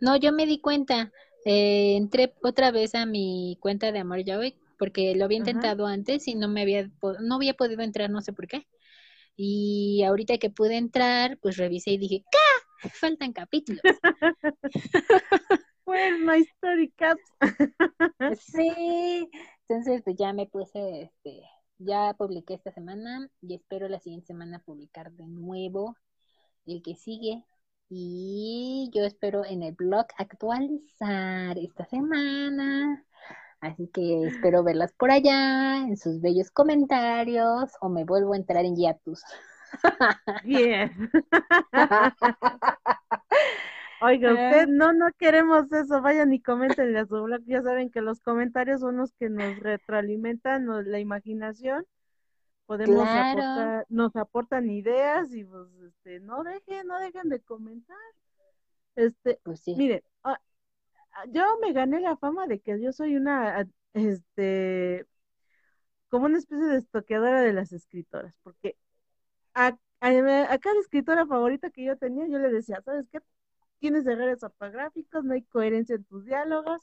No, 0.00 0.16
yo 0.16 0.32
me 0.32 0.46
di 0.46 0.60
cuenta. 0.60 1.12
Eh, 1.48 1.96
entré 1.96 2.34
otra 2.42 2.72
vez 2.72 2.96
a 2.96 3.06
mi 3.06 3.56
cuenta 3.60 3.92
de 3.92 4.00
Amor 4.00 4.24
Yaoi, 4.24 4.58
porque 4.80 5.14
lo 5.14 5.24
había 5.24 5.38
intentado 5.38 5.86
antes 5.86 6.26
y 6.26 6.34
no 6.34 6.48
me 6.48 6.62
había, 6.62 6.90
no 7.20 7.36
había 7.36 7.54
podido 7.54 7.82
entrar, 7.82 8.10
no 8.10 8.20
sé 8.20 8.32
por 8.32 8.48
qué. 8.48 8.66
Y 9.36 10.02
ahorita 10.02 10.38
que 10.38 10.50
pude 10.50 10.76
entrar, 10.76 11.38
pues 11.38 11.56
revisé 11.56 11.92
y 11.92 11.98
dije, 11.98 12.24
¡Ca! 12.32 12.88
Faltan 12.88 13.32
capítulos. 13.32 13.80
My 15.86 16.40
story 16.56 16.90
caps? 16.96 17.22
sí, 18.40 19.30
entonces 19.68 20.02
pues 20.02 20.16
ya 20.16 20.32
me 20.32 20.46
puse, 20.46 21.02
este, 21.02 21.42
ya 21.78 22.12
publiqué 22.18 22.54
esta 22.54 22.72
semana 22.72 23.30
y 23.40 23.54
espero 23.54 23.88
la 23.88 24.00
siguiente 24.00 24.26
semana 24.26 24.64
publicar 24.64 25.12
de 25.12 25.28
nuevo 25.28 25.96
el 26.66 26.82
que 26.82 26.96
sigue. 26.96 27.44
Y 27.88 28.90
yo 28.92 29.04
espero 29.04 29.44
en 29.44 29.62
el 29.62 29.74
blog 29.74 30.06
actualizar 30.18 31.56
esta 31.58 31.84
semana. 31.86 33.04
Así 33.60 33.88
que 33.88 34.24
espero 34.26 34.62
verlas 34.62 34.92
por 34.92 35.10
allá, 35.10 35.78
en 35.78 35.96
sus 35.96 36.20
bellos 36.20 36.50
comentarios, 36.50 37.70
o 37.80 37.88
me 37.88 38.04
vuelvo 38.04 38.34
a 38.34 38.36
entrar 38.36 38.64
en 38.64 38.76
hiatus. 38.76 39.22
Bien. 40.44 41.10
Oiga, 44.02 44.32
usted, 44.32 44.66
no, 44.68 44.92
no 44.92 45.06
queremos 45.18 45.72
eso, 45.72 46.02
vayan 46.02 46.32
y 46.32 46.42
coméntenle 46.42 46.98
a 46.98 47.06
su 47.06 47.22
blog, 47.22 47.40
ya 47.46 47.62
saben 47.62 47.90
que 47.90 48.02
los 48.02 48.20
comentarios 48.20 48.80
son 48.80 48.98
los 48.98 49.12
que 49.14 49.30
nos 49.30 49.58
retroalimentan 49.60 50.66
la 50.90 50.98
imaginación, 51.00 51.86
podemos 52.66 53.06
aportar, 53.08 53.86
nos 53.88 54.14
aportan 54.16 54.70
ideas 54.70 55.32
y 55.32 55.44
pues, 55.44 55.68
este, 55.86 56.20
no 56.20 56.42
dejen, 56.44 56.86
no 56.86 56.98
dejen 56.98 57.28
de 57.28 57.40
comentar. 57.40 57.96
Este, 58.94 59.38
pues 59.42 59.60
sí. 59.60 59.74
miren, 59.76 60.02
ah, 60.24 60.40
ah, 61.12 61.24
yo 61.28 61.44
me 61.60 61.72
gané 61.72 62.00
la 62.00 62.16
fama 62.16 62.46
de 62.46 62.60
que 62.60 62.80
yo 62.80 62.92
soy 62.92 63.16
una, 63.16 63.66
este, 63.94 65.06
como 66.08 66.26
una 66.26 66.38
especie 66.38 66.66
de 66.66 66.78
estoqueadora 66.78 67.42
de 67.42 67.52
las 67.52 67.72
escritoras, 67.72 68.34
porque 68.42 68.76
a, 69.54 69.76
a, 70.00 70.08
a, 70.08 70.58
cada 70.58 70.80
escritora 70.80 71.26
favorita 71.26 71.70
que 71.70 71.84
yo 71.84 71.96
tenía, 71.96 72.26
yo 72.28 72.38
le 72.38 72.50
decía, 72.50 72.82
¿sabes 72.84 73.06
qué? 73.12 73.20
tienes 73.78 74.06
errores 74.06 74.42
ortográficos, 74.42 75.24
no 75.24 75.34
hay 75.34 75.42
coherencia 75.42 75.96
en 75.96 76.04
tus 76.04 76.24
diálogos 76.24 76.82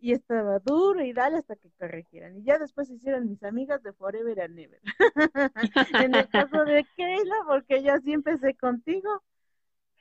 y 0.00 0.12
estaba 0.12 0.58
duro 0.60 1.02
y 1.02 1.12
dale 1.12 1.38
hasta 1.38 1.56
que 1.56 1.70
corrigieran. 1.78 2.36
Y 2.36 2.44
ya 2.44 2.58
después 2.58 2.88
se 2.88 2.94
hicieron 2.94 3.28
mis 3.28 3.42
amigas 3.42 3.82
de 3.82 3.92
Forever 3.92 4.40
and 4.40 4.54
Never. 4.54 4.80
en 6.04 6.14
el 6.14 6.28
caso 6.28 6.64
de 6.64 6.86
Keila, 6.96 7.36
porque 7.46 7.82
ya 7.82 7.98
sí 8.00 8.12
empecé 8.12 8.54
contigo. 8.54 9.22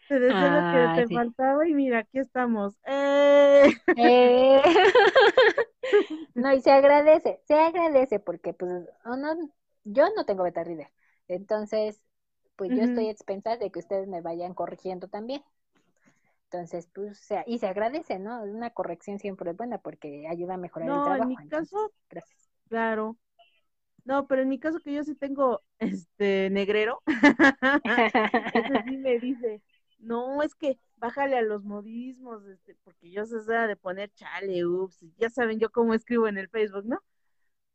Te 0.08 0.20
deseo 0.20 0.39
lo 0.39 0.60
que 0.72 0.78
ah, 0.78 0.93
te 0.95 1.14
faltaba 1.14 1.68
y 1.68 1.74
mira, 1.74 2.00
aquí 2.00 2.20
estamos. 2.20 2.76
¡Eh! 2.86 3.70
eh. 3.98 4.62
no, 6.36 6.54
y 6.54 6.62
se 6.62 6.72
agradece, 6.72 7.41
se 7.45 7.56
agradece 7.56 8.20
porque 8.20 8.54
pues 8.54 8.72
no, 9.04 9.52
yo 9.84 10.08
no 10.16 10.26
tengo 10.26 10.43
beta 10.43 10.64
reader. 10.64 10.88
Entonces, 11.28 12.02
pues 12.56 12.72
yo 12.72 12.84
estoy 12.84 13.10
expensas 13.10 13.60
de 13.60 13.70
que 13.70 13.80
ustedes 13.80 14.08
me 14.08 14.22
vayan 14.22 14.54
corrigiendo 14.54 15.10
también. 15.10 15.43
Entonces, 16.50 16.89
pues, 16.93 17.18
sea, 17.20 17.43
y 17.45 17.60
se 17.60 17.68
agradece, 17.68 18.20
¿no? 18.20 18.41
Una 18.43 18.70
corrección 18.70 19.20
siempre 19.20 19.52
es 19.52 19.58
buena 19.58 19.80
porque 19.80 20.28
ayuda 20.30 20.54
a 20.54 20.58
mejorar 20.58 20.88
el 20.89 20.95
trabajo. 20.95 21.24
en 21.24 21.30
mi 21.30 21.50
caso, 21.50 21.91
gracias. 22.10 22.50
Claro. 22.70 23.18
No, 24.06 24.28
pero 24.28 24.43
en 24.43 24.50
mi 24.50 24.58
caso 24.58 24.80
que 24.80 24.93
yo 24.93 25.04
sí 25.04 25.16
tengo, 25.16 25.62
este, 26.08 26.50
negrero, 26.50 27.02
ese 28.54 28.84
sí 28.86 28.98
me 28.98 29.20
dice, 29.20 29.62
no, 30.00 30.41
es 30.41 30.56
que 30.56 30.80
bájale 30.95 31.38
a 31.38 31.41
los 31.41 31.66
modismos, 31.66 32.45
este, 32.45 32.76
porque 32.86 33.12
yo 33.12 33.26
sé 33.26 33.39
de 33.41 33.76
poner 33.76 34.10
chale, 34.14 34.66
ups, 34.66 35.06
ya 35.18 35.30
saben 35.30 35.60
yo 35.60 35.70
cómo 35.70 35.93
escribo 35.93 36.30
en 36.30 36.38
el 36.38 36.48
Facebook, 36.48 36.86
¿no? 36.86 37.04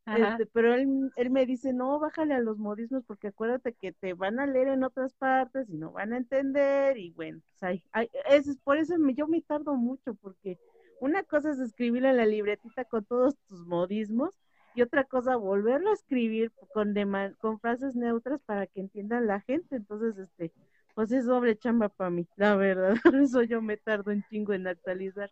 Este, 0.04 0.46
pero 0.46 0.74
él, 0.74 1.12
él 1.14 1.30
me 1.30 1.46
dice, 1.46 1.72
no, 1.72 2.00
bájale 2.00 2.34
a 2.34 2.40
los 2.40 2.58
modismos 2.58 3.04
porque 3.06 3.28
acuérdate 3.28 3.72
que 3.72 3.92
te 3.92 4.14
van 4.14 4.40
a 4.40 4.46
leer 4.46 4.68
en 4.68 4.82
otras 4.82 5.14
partes 5.14 5.70
y 5.70 5.76
no 5.76 5.92
van 5.92 6.12
a 6.12 6.16
entender 6.16 6.98
y 6.98 7.12
bueno, 7.12 7.40
pues 7.60 7.80
es, 8.28 8.58
por 8.64 8.78
eso 8.78 8.98
me, 8.98 9.14
yo 9.14 9.28
me 9.28 9.42
tardo 9.42 9.76
mucho 9.76 10.14
porque 10.14 10.58
una 11.00 11.22
cosa 11.22 11.50
es 11.50 11.60
escribir 11.60 12.04
en 12.04 12.16
la 12.16 12.26
libretita 12.26 12.84
con 12.84 13.04
todos 13.04 13.36
tus 13.48 13.64
modismos 13.64 14.36
y 14.74 14.82
otra 14.82 15.04
cosa 15.04 15.36
volverlo 15.36 15.90
a 15.90 15.94
escribir 15.94 16.50
con, 16.74 16.94
con 17.38 17.60
frases 17.60 17.94
neutras 17.94 18.40
para 18.42 18.66
que 18.66 18.80
entiendan 18.80 19.28
la 19.28 19.40
gente, 19.40 19.76
entonces 19.76 20.18
este, 20.18 20.52
pues 20.94 21.12
es 21.12 21.26
doble 21.26 21.56
chamba 21.56 21.88
para 21.90 22.10
mí, 22.10 22.26
la 22.36 22.56
verdad, 22.56 22.94
por 23.04 23.14
eso 23.14 23.42
yo 23.42 23.62
me 23.62 23.76
tardo 23.76 24.10
un 24.10 24.24
chingo 24.28 24.52
en 24.52 24.66
actualizar. 24.66 25.30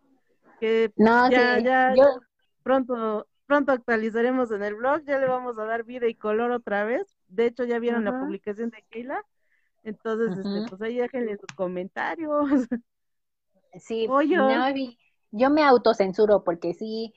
Que 0.61 0.93
no, 0.95 1.29
ya, 1.29 1.59
ya, 1.59 1.93
pronto 2.61 3.25
pronto 3.51 3.73
actualizaremos 3.73 4.49
en 4.51 4.63
el 4.63 4.75
blog, 4.75 5.03
ya 5.03 5.19
le 5.19 5.27
vamos 5.27 5.59
a 5.59 5.65
dar 5.65 5.83
vida 5.83 6.07
y 6.07 6.15
color 6.15 6.51
otra 6.51 6.85
vez. 6.85 7.17
De 7.27 7.47
hecho, 7.47 7.65
ya 7.65 7.79
vieron 7.79 8.05
la 8.05 8.17
publicación 8.17 8.69
de 8.69 8.81
Keila. 8.89 9.25
Entonces, 9.83 10.37
este, 10.37 10.69
pues 10.69 10.81
ahí 10.81 10.95
déjenle 10.95 11.35
sus 11.35 11.53
comentarios. 11.55 12.31
Sí, 13.75 14.05
yo 15.31 15.49
me 15.49 15.63
autocensuro 15.63 16.43
porque 16.43 16.73
sí, 16.73 17.13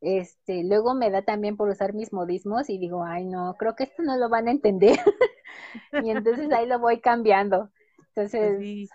este, 0.00 0.64
luego 0.64 0.94
me 0.94 1.12
da 1.12 1.22
también 1.22 1.56
por 1.56 1.68
usar 1.68 1.94
mis 1.94 2.12
modismos 2.12 2.68
y 2.68 2.76
digo, 2.76 3.04
ay 3.04 3.24
no, 3.24 3.54
creo 3.56 3.76
que 3.76 3.84
esto 3.84 4.02
no 4.02 4.16
lo 4.16 4.28
van 4.28 4.48
a 4.48 4.50
entender. 4.50 4.98
y 6.04 6.10
entonces 6.10 6.50
ahí 6.50 6.66
lo 6.66 6.80
voy 6.80 7.00
cambiando. 7.00 7.70
Entonces, 8.08 8.56
pues 8.56 8.90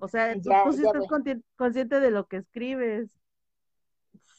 o 0.00 0.08
sea, 0.08 0.32
tú, 0.34 0.50
sí 0.72 0.82
estás 0.82 1.04
consciente 1.56 2.00
de 2.00 2.10
lo 2.10 2.26
que 2.26 2.38
escribes. 2.38 3.10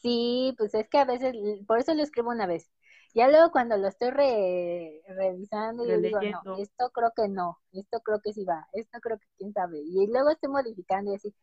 Sí, 0.04 0.54
pues 0.58 0.74
es 0.74 0.88
que 0.90 0.98
a 0.98 1.06
veces, 1.06 1.34
por 1.66 1.80
eso 1.80 1.94
lo 1.94 2.04
escribo 2.04 2.30
una 2.30 2.46
vez. 2.46 2.70
Ya 3.14 3.28
luego 3.28 3.50
cuando 3.52 3.76
lo 3.78 3.88
estoy 3.88 4.10
revisando, 4.12 5.86
yo 5.86 5.98
digo, 6.00 6.22
no, 6.24 6.46
esto 6.56 6.90
creo 6.92 7.12
que 7.16 7.28
no, 7.28 7.58
esto 7.72 8.00
creo 8.04 8.20
que 8.22 8.32
sí 8.34 8.44
va, 8.44 8.66
esto 8.74 9.00
creo 9.00 9.18
que 9.18 9.26
quién 9.38 9.52
sabe. 9.54 9.80
Y 9.80 10.06
luego 10.08 10.30
estoy 10.30 10.50
modificando 10.50 11.12
y 11.12 11.16
así. 11.16 11.34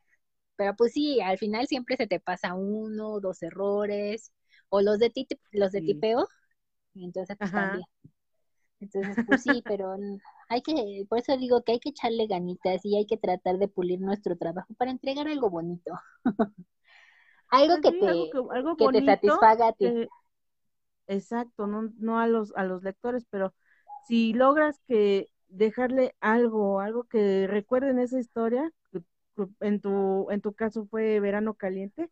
Pero 0.58 0.76
pues 0.76 0.94
sí, 0.94 1.22
al 1.22 1.38
final 1.40 1.68
siempre 1.68 1.98
se 1.98 2.08
te 2.08 2.20
pasa 2.22 2.56
uno, 2.56 3.20
dos 3.22 3.44
errores, 3.44 4.34
o 4.70 4.82
los 4.82 5.00
de 5.00 5.12
los 5.54 5.72
de 5.74 5.82
tipeo, 5.84 6.28
entonces 6.96 7.38
pues 7.42 7.54
también. 7.54 7.86
Entonces, 8.82 9.20
pues 9.26 9.42
sí, 9.44 9.64
pero 9.68 9.96
hay 10.50 10.62
que, 10.64 11.06
por 11.10 11.20
eso 11.20 11.38
digo 11.38 11.64
que 11.64 11.74
hay 11.74 11.80
que 11.80 11.90
echarle 11.90 12.28
ganitas 12.28 12.82
y 12.86 12.98
hay 12.98 13.06
que 13.08 13.18
tratar 13.18 13.58
de 13.60 13.68
pulir 13.70 14.02
nuestro 14.02 14.38
trabajo 14.38 14.74
para 14.76 14.92
entregar 14.92 15.28
algo 15.28 15.50
bonito. 15.52 15.94
algo 17.52 17.80
que 17.82 17.92
te, 17.94 18.38
te 18.78 18.88
satisfaga 18.90 19.68
a 19.70 19.74
ti. 19.74 19.96
exacto, 21.08 21.68
no, 21.68 21.92
no 22.00 22.20
a 22.20 22.28
los, 22.28 22.54
a 22.56 22.64
los 22.64 22.84
lectores, 22.84 23.26
pero 23.30 23.54
si 24.08 24.34
logras 24.34 24.80
que 24.88 25.28
dejarle 25.48 26.16
algo, 26.22 26.80
algo 26.80 27.04
que 27.06 27.48
recuerden 27.48 28.00
esa 28.00 28.20
historia, 28.20 28.72
en 29.62 29.80
tu, 29.82 30.28
en 30.32 30.42
tu 30.42 30.54
caso 30.54 30.86
fue 30.88 31.20
Verano 31.20 31.56
Caliente, 31.56 32.10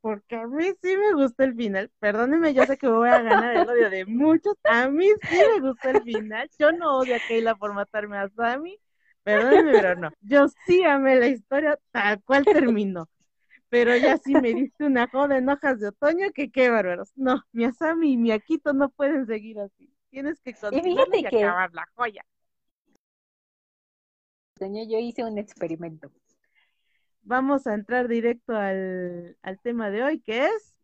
porque 0.00 0.36
a 0.36 0.46
mí 0.48 0.64
sí 0.82 0.96
me 0.96 1.14
gustó 1.14 1.44
el 1.44 1.54
final. 1.56 1.92
Perdónenme, 2.00 2.54
yo 2.54 2.66
sé 2.66 2.78
que 2.78 2.88
voy 2.88 3.10
a 3.10 3.22
ganar 3.22 3.54
el 3.54 3.68
odio 3.68 3.90
de 3.90 4.06
muchos. 4.06 4.54
A 4.66 4.88
mí 4.90 5.06
sí 5.28 5.36
me 5.44 5.60
gustó 5.60 5.90
el 5.90 6.02
final. 6.02 6.50
Yo 6.58 6.72
no 6.72 6.98
odio 7.00 7.16
a 7.16 7.20
Keila 7.20 7.56
por 7.56 7.74
matarme 7.74 8.18
a 8.18 8.28
Sammy. 8.30 8.78
Perdónenme, 9.24 9.72
pero 9.76 9.96
no. 9.96 10.12
Yo 10.22 10.48
sí 10.66 10.84
amé 10.84 11.16
la 11.16 11.28
historia 11.28 11.78
tal 11.92 12.22
cual 12.24 12.48
terminó 12.48 13.08
pero 13.68 13.96
ya 13.96 14.16
sí 14.18 14.34
me 14.34 14.54
diste 14.54 14.84
una 14.84 15.08
joda 15.08 15.38
en 15.38 15.48
hojas 15.48 15.80
de 15.80 15.88
otoño 15.88 16.28
que 16.34 16.50
qué 16.50 16.70
bárbaros. 16.70 17.12
No, 17.16 17.42
mi 17.52 17.64
Asami 17.64 18.12
y 18.12 18.16
mi 18.16 18.32
Akito 18.32 18.72
no 18.72 18.88
pueden 18.88 19.26
seguir 19.26 19.60
así. 19.60 19.92
Tienes 20.10 20.40
que 20.40 20.54
continuar 20.54 21.06
y, 21.12 21.26
acabar 21.26 21.72
la 21.74 21.86
joya. 21.94 22.24
Yo 24.60 24.98
hice 24.98 25.24
un 25.24 25.38
experimento. 25.38 26.10
Vamos 27.22 27.66
a 27.66 27.74
entrar 27.74 28.08
directo 28.08 28.56
al, 28.56 29.36
tema 29.62 29.90
de 29.90 30.02
hoy, 30.02 30.20
que 30.20 30.46
es. 30.46 30.74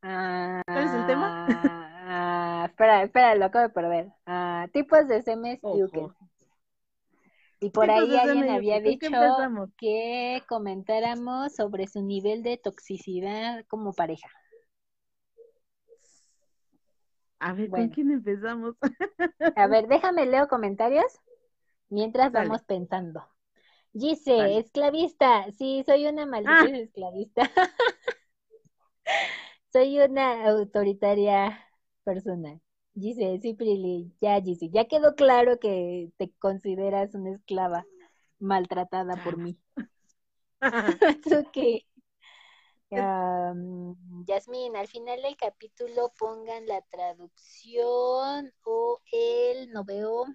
¿Cuál 0.00 0.64
es 0.66 0.92
el 0.92 1.06
tema? 1.06 1.46
Ah, 2.12 2.66
espera, 2.68 3.04
espera, 3.04 3.34
lo 3.36 3.44
acabo 3.44 3.68
de 3.68 3.72
perder. 3.72 4.12
Ah, 4.26 4.66
tipos 4.72 5.06
de 5.06 5.22
semes 5.22 5.60
y 5.62 5.82
y 7.60 7.70
por 7.70 7.90
ahí 7.90 8.16
alguien 8.16 8.48
había 8.48 8.80
dicho 8.80 9.10
que 9.76 10.42
comentáramos 10.48 11.54
sobre 11.54 11.86
su 11.86 12.02
nivel 12.02 12.42
de 12.42 12.56
toxicidad 12.56 13.64
como 13.68 13.92
pareja. 13.92 14.28
A 17.38 17.52
ver, 17.52 17.70
¿con 17.70 17.88
quién 17.88 18.10
empezamos? 18.10 18.76
a 19.56 19.66
ver, 19.66 19.88
déjame 19.88 20.26
leo 20.26 20.48
comentarios 20.48 21.20
mientras 21.88 22.32
vamos 22.32 22.62
pensando. 22.64 23.26
Dice, 23.92 24.58
esclavista, 24.58 25.50
sí, 25.52 25.82
soy 25.84 26.06
una 26.06 26.24
maldita 26.24 26.62
ah. 26.62 26.68
esclavista. 26.68 27.42
soy 29.72 29.98
una 29.98 30.48
autoritaria 30.48 31.58
persona. 32.04 32.60
Dice, 32.94 33.38
sí, 33.40 33.54
Prili, 33.54 34.12
ya, 34.20 34.40
dice, 34.40 34.68
ya 34.70 34.86
quedó 34.86 35.14
claro 35.14 35.58
que 35.58 36.10
te 36.16 36.30
consideras 36.38 37.14
una 37.14 37.30
esclava 37.30 37.86
maltratada 38.38 39.22
por 39.22 39.36
mí. 39.36 39.58
ok. 40.60 41.84
Um, 42.92 44.24
Yasmín, 44.26 44.74
al 44.74 44.88
final 44.88 45.22
del 45.22 45.36
capítulo 45.36 46.12
pongan 46.18 46.66
la 46.66 46.82
traducción 46.82 48.52
o 48.64 49.00
el 49.12 49.70
no 49.70 49.84
veo. 49.84 50.26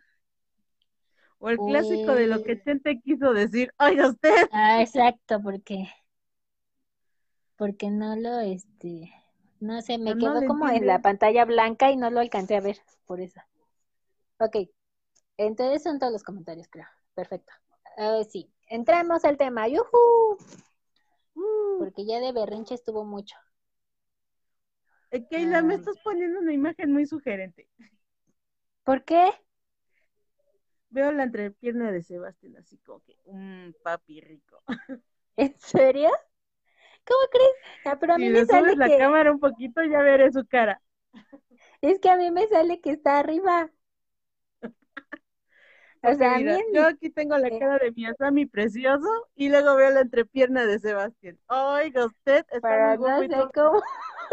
O 1.40 1.50
el 1.50 1.58
clásico 1.58 2.14
de 2.14 2.28
lo 2.28 2.42
que 2.42 2.62
Chente 2.64 3.02
quiso 3.02 3.34
decir. 3.34 3.74
Oiga 3.78 4.08
usted. 4.08 4.48
Ah, 4.52 4.82
exacto, 4.82 5.42
porque 5.44 5.90
porque 7.58 7.90
no 7.90 8.16
lo 8.16 8.40
este 8.40 9.14
no 9.60 9.82
sé, 9.82 9.98
me 9.98 10.18
quedo 10.18 10.46
como 10.46 10.70
en 10.70 10.86
la 10.86 11.02
pantalla 11.02 11.46
blanca 11.46 11.92
y 11.92 11.98
no 11.98 12.10
lo 12.10 12.20
alcancé 12.20 12.56
a 12.56 12.62
ver, 12.62 12.78
por 13.06 13.22
eso. 13.22 13.42
Ok, 14.40 14.70
entonces 15.38 15.84
son 15.84 16.00
todos 16.00 16.12
los 16.12 16.24
comentarios, 16.24 16.68
creo. 16.70 16.88
Perfecto. 17.14 17.54
sí, 18.30 18.52
entramos 18.68 19.24
al 19.24 19.38
tema. 19.38 19.68
¡Yuhu! 19.68 20.38
Uh. 21.36 21.80
Porque 21.80 22.06
ya 22.06 22.20
de 22.20 22.34
berrinche 22.34 22.76
estuvo 22.76 23.06
mucho. 23.06 23.36
Eh, 25.12 25.26
Keila, 25.30 25.62
me 25.62 25.76
estás 25.76 25.98
poniendo 26.04 26.40
una 26.40 26.54
imagen 26.54 26.92
muy 26.92 27.06
sugerente. 27.06 27.70
¿Por 28.84 29.06
qué? 29.06 29.32
Veo 30.90 31.12
la 31.12 31.24
entrepierna 31.24 31.92
de 31.92 32.04
Sebastián 32.04 32.58
así 32.58 32.78
como 32.80 33.02
que 33.02 33.18
un 33.26 33.76
papi 33.84 34.22
rico. 34.22 34.62
¿En 35.38 35.58
serio? 35.60 36.10
¿Cómo 37.06 37.20
crees? 37.32 37.52
Ah, 37.86 37.98
pero 38.00 38.16
a 38.16 38.18
mí 38.18 38.30
me 38.30 38.46
sale 38.46 38.76
la 38.76 38.98
cámara 38.98 39.32
un 39.32 39.40
poquito 39.40 39.84
ya 39.84 40.02
veré 40.02 40.32
su 40.32 40.46
cara. 40.46 40.82
Es 41.82 42.00
que 42.00 42.10
a 42.10 42.18
mí 42.18 42.32
me 42.32 42.48
sale 42.48 42.82
que 42.82 42.92
está 42.92 43.20
arriba. 43.20 43.72
O 46.04 46.14
sea, 46.14 46.40
yo 46.40 46.88
aquí 46.88 47.10
tengo 47.10 47.38
la 47.38 47.50
cara 47.50 47.80
de 47.80 47.92
mi 47.92 48.06
Asami 48.06 48.46
precioso 48.46 49.08
y 49.36 49.50
luego 49.50 49.76
veo 49.76 49.90
la 49.90 50.02
entrepierna 50.02 50.66
de 50.66 50.80
Sebastián. 50.80 51.40
Oiga, 51.48 52.06
usted 52.06 52.46
está 52.52 52.60
pero 52.62 52.98
no 52.98 53.28
sé 53.28 53.50
cómo. 53.54 53.82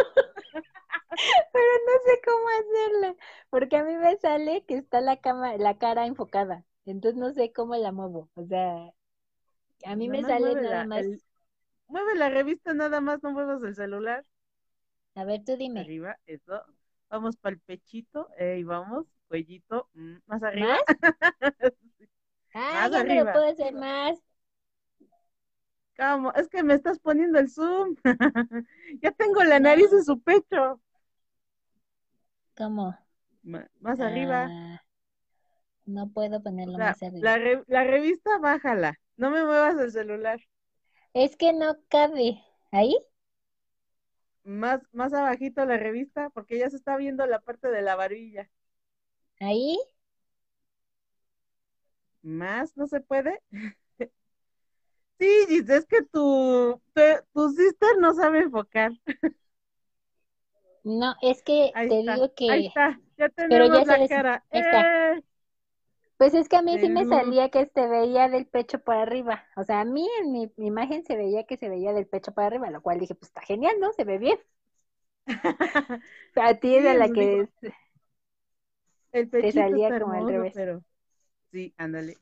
pero 1.53 1.65
no 1.87 1.93
sé 2.05 2.21
cómo 2.25 2.49
hacerlo, 2.49 3.17
porque 3.51 3.77
a 3.77 3.85
mí 3.85 3.95
me 3.97 4.17
sale 4.19 4.65
que 4.67 4.77
está 4.77 5.01
la 5.01 5.21
cama, 5.21 5.57
la 5.57 5.79
cara 5.79 6.07
enfocada. 6.07 6.65
Entonces 6.85 7.19
no 7.19 7.33
sé 7.33 7.53
cómo 7.53 7.75
la 7.77 7.93
muevo. 7.93 8.29
O 8.35 8.45
sea, 8.45 8.93
a 9.85 9.97
mí 9.97 10.09
me 10.09 10.25
sale 10.25 10.57
nada 10.57 10.85
más 10.85 11.07
mueve 11.93 12.15
la 12.17 12.31
revista 12.31 12.73
nada 12.73 13.01
más, 13.01 13.23
no 13.23 13.33
muevas 13.33 13.63
el 13.63 13.75
celular. 13.75 14.25
A 15.15 15.25
ver, 15.25 15.45
tú 15.45 15.57
dime. 15.57 15.81
Arriba, 15.81 16.19
eso. 16.27 16.65
Vamos 17.11 17.37
para 17.37 17.55
el 17.55 17.61
pechito, 17.61 18.29
y 18.41 18.63
vamos, 18.65 19.07
cuellito, 19.29 19.91
mm, 19.93 20.17
más 20.27 20.43
arriba. 20.43 20.77
Ah, 22.55 22.87
ya 22.93 23.03
lo 23.03 23.33
puedo 23.33 23.47
hacer 23.47 23.73
más. 23.73 24.19
¿Cómo? 25.97 26.35
Es 26.35 26.49
que 26.49 26.63
me 26.63 26.75
estás 26.75 26.99
poniendo 26.99 27.39
el 27.39 27.49
zoom. 27.49 27.97
ya 29.01 29.11
tengo 29.13 29.43
la 29.43 29.59
nariz 29.59 29.91
en 29.91 30.05
su 30.05 30.21
pecho. 30.21 30.79
¿Cómo? 32.55 32.95
más 33.81 34.01
arriba. 34.01 34.49
Ah, 34.51 34.83
no 35.87 36.11
puedo 36.11 36.43
ponerlo 36.43 36.77
más 36.77 37.03
arriba. 37.03 37.39
La, 37.39 37.65
la 37.67 37.85
revista, 37.85 38.37
bájala. 38.39 39.01
No 39.17 39.31
me 39.31 39.45
muevas 39.45 39.79
el 39.79 39.93
celular. 39.93 40.39
Es 41.15 41.37
que 41.37 41.53
no 41.53 41.77
cabe. 41.89 42.43
¿Ahí? 42.71 42.97
Más, 44.45 44.81
más 44.93 45.13
abajito 45.13 45.65
la 45.65 45.77
revista, 45.77 46.31
porque 46.31 46.59
ya 46.59 46.71
se 46.71 46.77
está 46.77 46.97
viendo 46.97 47.27
la 47.27 47.41
parte 47.41 47.69
de 47.69 47.83
la 47.83 47.97
barbilla. 47.97 48.51
¿Ahí? 49.41 49.79
¿Más? 52.23 52.77
¿No 52.77 52.87
se 52.87 53.01
puede? 53.01 53.41
sí, 55.19 55.47
Gis, 55.49 55.69
es 55.69 55.87
que 55.87 56.03
tu, 56.03 56.81
tu, 57.33 57.51
sister 57.51 57.99
no 57.99 58.15
sabe 58.15 58.41
enfocar. 58.41 58.93
No, 60.85 61.15
es 61.23 61.43
que 61.43 61.71
te 61.75 61.89
digo 61.89 62.35
que... 62.35 62.51
Ahí 62.51 62.67
está, 62.67 62.99
ya 63.17 63.29
tenemos 63.29 63.87
la 63.87 64.09
cara. 64.09 64.45
Eh. 64.51 65.23
Pues 66.23 66.35
es 66.35 66.49
que 66.49 66.55
a 66.55 66.63
mí 66.63 66.79
sí 66.79 66.89
me 66.89 67.05
salía 67.05 67.49
que 67.49 67.69
se 67.75 67.89
veía 67.89 68.29
del 68.29 68.47
pecho 68.47 68.79
para 68.79 69.03
arriba. 69.03 69.45
O 69.57 69.65
sea, 69.65 69.81
a 69.81 69.85
mí 69.85 70.09
en 70.21 70.31
mi, 70.31 70.53
imagen 70.59 71.05
se 71.05 71.17
veía 71.17 71.47
que 71.47 71.57
se 71.57 71.69
veía 71.69 71.93
del 71.93 72.07
pecho 72.07 72.31
para 72.31 72.47
arriba, 72.47 72.71
lo 72.71 72.81
cual 72.81 73.01
dije, 73.01 73.17
pues 73.17 73.31
está 73.31 73.41
genial, 73.41 73.75
¿no? 73.81 73.93
Se 73.93 74.05
ve 74.05 74.19
bien. 74.19 74.39
a 76.37 76.55
ti 76.55 76.77
es 76.77 76.85
la 76.97 77.09
que 77.09 77.49
el 79.11 79.31
te 79.31 79.51
salía 79.51 79.99
como 79.99 80.13
al 80.13 80.29
revés. 80.29 80.53
Pero... 80.55 80.85
Sí, 81.51 81.75
ándale. 81.77 82.17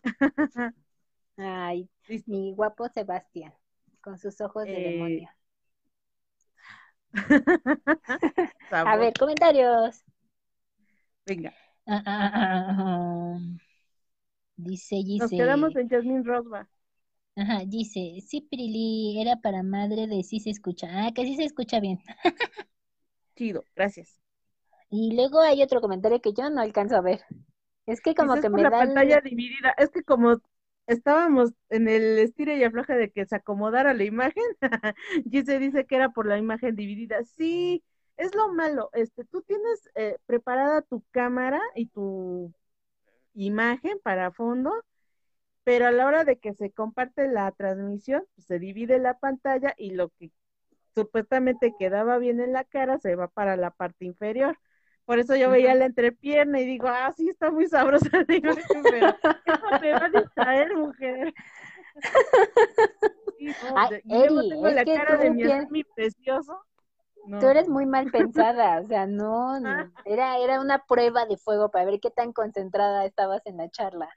Ay, 1.36 1.86
mi 2.26 2.54
guapo 2.54 2.88
Sebastián, 2.88 3.52
con 4.00 4.16
sus 4.16 4.40
ojos 4.40 4.64
de 4.64 4.78
eh, 4.78 4.92
demonio. 4.92 5.28
a 8.70 8.96
ver, 8.96 9.12
comentarios. 9.12 10.02
Venga. 11.26 11.52
Ah, 11.86 12.02
ah, 12.06 13.38
dice, 14.62 14.96
dice. 14.96 15.18
Nos 15.18 15.30
quedamos 15.30 15.76
en 15.76 15.88
Jasmine 15.88 16.22
Rosba. 16.24 16.68
Ajá, 17.36 17.62
dice, 17.66 18.18
sí, 18.26 18.46
Prili, 18.50 19.20
era 19.20 19.36
para 19.36 19.62
madre 19.62 20.06
de 20.06 20.22
sí 20.22 20.40
se 20.40 20.50
escucha. 20.50 20.88
Ah, 20.90 21.12
que 21.14 21.24
sí 21.24 21.36
se 21.36 21.44
escucha 21.44 21.80
bien. 21.80 21.98
Chido, 23.36 23.62
gracias. 23.74 24.20
Y 24.90 25.14
luego 25.14 25.40
hay 25.40 25.62
otro 25.62 25.80
comentario 25.80 26.20
que 26.20 26.32
yo 26.32 26.50
no 26.50 26.60
alcanzo 26.60 26.96
a 26.96 27.00
ver. 27.00 27.20
Es 27.86 28.00
que 28.00 28.14
como 28.14 28.40
que 28.40 28.50
me 28.50 28.62
la 28.62 28.70
pantalla 28.70 29.20
dividida. 29.20 29.74
Es 29.78 29.90
que 29.90 30.02
como 30.02 30.40
estábamos 30.86 31.52
en 31.68 31.88
el 31.88 32.18
estira 32.18 32.54
y 32.54 32.64
afloja 32.64 32.96
de 32.96 33.10
que 33.10 33.24
se 33.24 33.36
acomodara 33.36 33.94
la 33.94 34.04
imagen, 34.04 34.44
y 35.24 35.42
se 35.42 35.58
dice 35.58 35.86
que 35.86 35.96
era 35.96 36.10
por 36.10 36.26
la 36.26 36.38
imagen 36.38 36.74
dividida. 36.76 37.22
Sí, 37.24 37.82
es 38.16 38.34
lo 38.34 38.52
malo. 38.52 38.90
Este, 38.92 39.24
tú 39.24 39.42
tienes 39.42 39.88
eh, 39.94 40.16
preparada 40.26 40.82
tu 40.82 41.02
cámara 41.10 41.60
y 41.74 41.86
tu 41.86 42.52
imagen 43.34 43.98
para 44.02 44.30
fondo, 44.30 44.72
pero 45.64 45.86
a 45.86 45.90
la 45.90 46.06
hora 46.06 46.24
de 46.24 46.38
que 46.38 46.54
se 46.54 46.70
comparte 46.70 47.28
la 47.28 47.50
transmisión, 47.52 48.24
pues, 48.34 48.46
se 48.46 48.58
divide 48.58 48.98
la 48.98 49.18
pantalla 49.18 49.74
y 49.76 49.92
lo 49.92 50.10
que 50.10 50.30
supuestamente 50.94 51.74
quedaba 51.78 52.18
bien 52.18 52.40
en 52.40 52.52
la 52.52 52.64
cara 52.64 52.98
se 52.98 53.14
va 53.14 53.28
para 53.28 53.56
la 53.56 53.70
parte 53.70 54.04
inferior. 54.04 54.58
Por 55.04 55.18
eso 55.18 55.34
yo 55.34 55.50
veía 55.50 55.74
la 55.74 55.86
entrepierna 55.86 56.60
y 56.60 56.66
digo, 56.66 56.86
ah, 56.86 57.12
sí, 57.16 57.28
está 57.28 57.50
muy 57.50 57.66
sabrosa. 57.66 58.08
Digo, 58.28 58.52
pero 58.82 59.16
te 59.80 59.92
va 59.92 60.04
a 60.04 60.08
distraer, 60.08 60.76
mujer. 60.76 61.34
Ay, 63.74 64.00
Eri, 64.08 64.52
es 64.52 64.74
la 64.74 64.84
cara 64.84 65.16
de 65.16 65.30
mi, 65.70 65.82
precioso. 65.82 66.62
Tú 67.38 67.46
eres 67.48 67.68
muy 67.68 67.86
mal 67.86 68.08
pensada, 68.10 68.80
o 68.80 68.86
sea, 68.86 69.06
no, 69.06 69.58
era, 70.04 70.38
era 70.38 70.60
una 70.60 70.84
prueba 70.86 71.26
de 71.26 71.36
fuego 71.38 71.70
para 71.70 71.84
ver 71.86 72.00
qué 72.00 72.10
tan 72.10 72.32
concentrada 72.32 73.04
estabas 73.06 73.42
en 73.46 73.56
la 73.58 73.68
charla. 73.70 74.08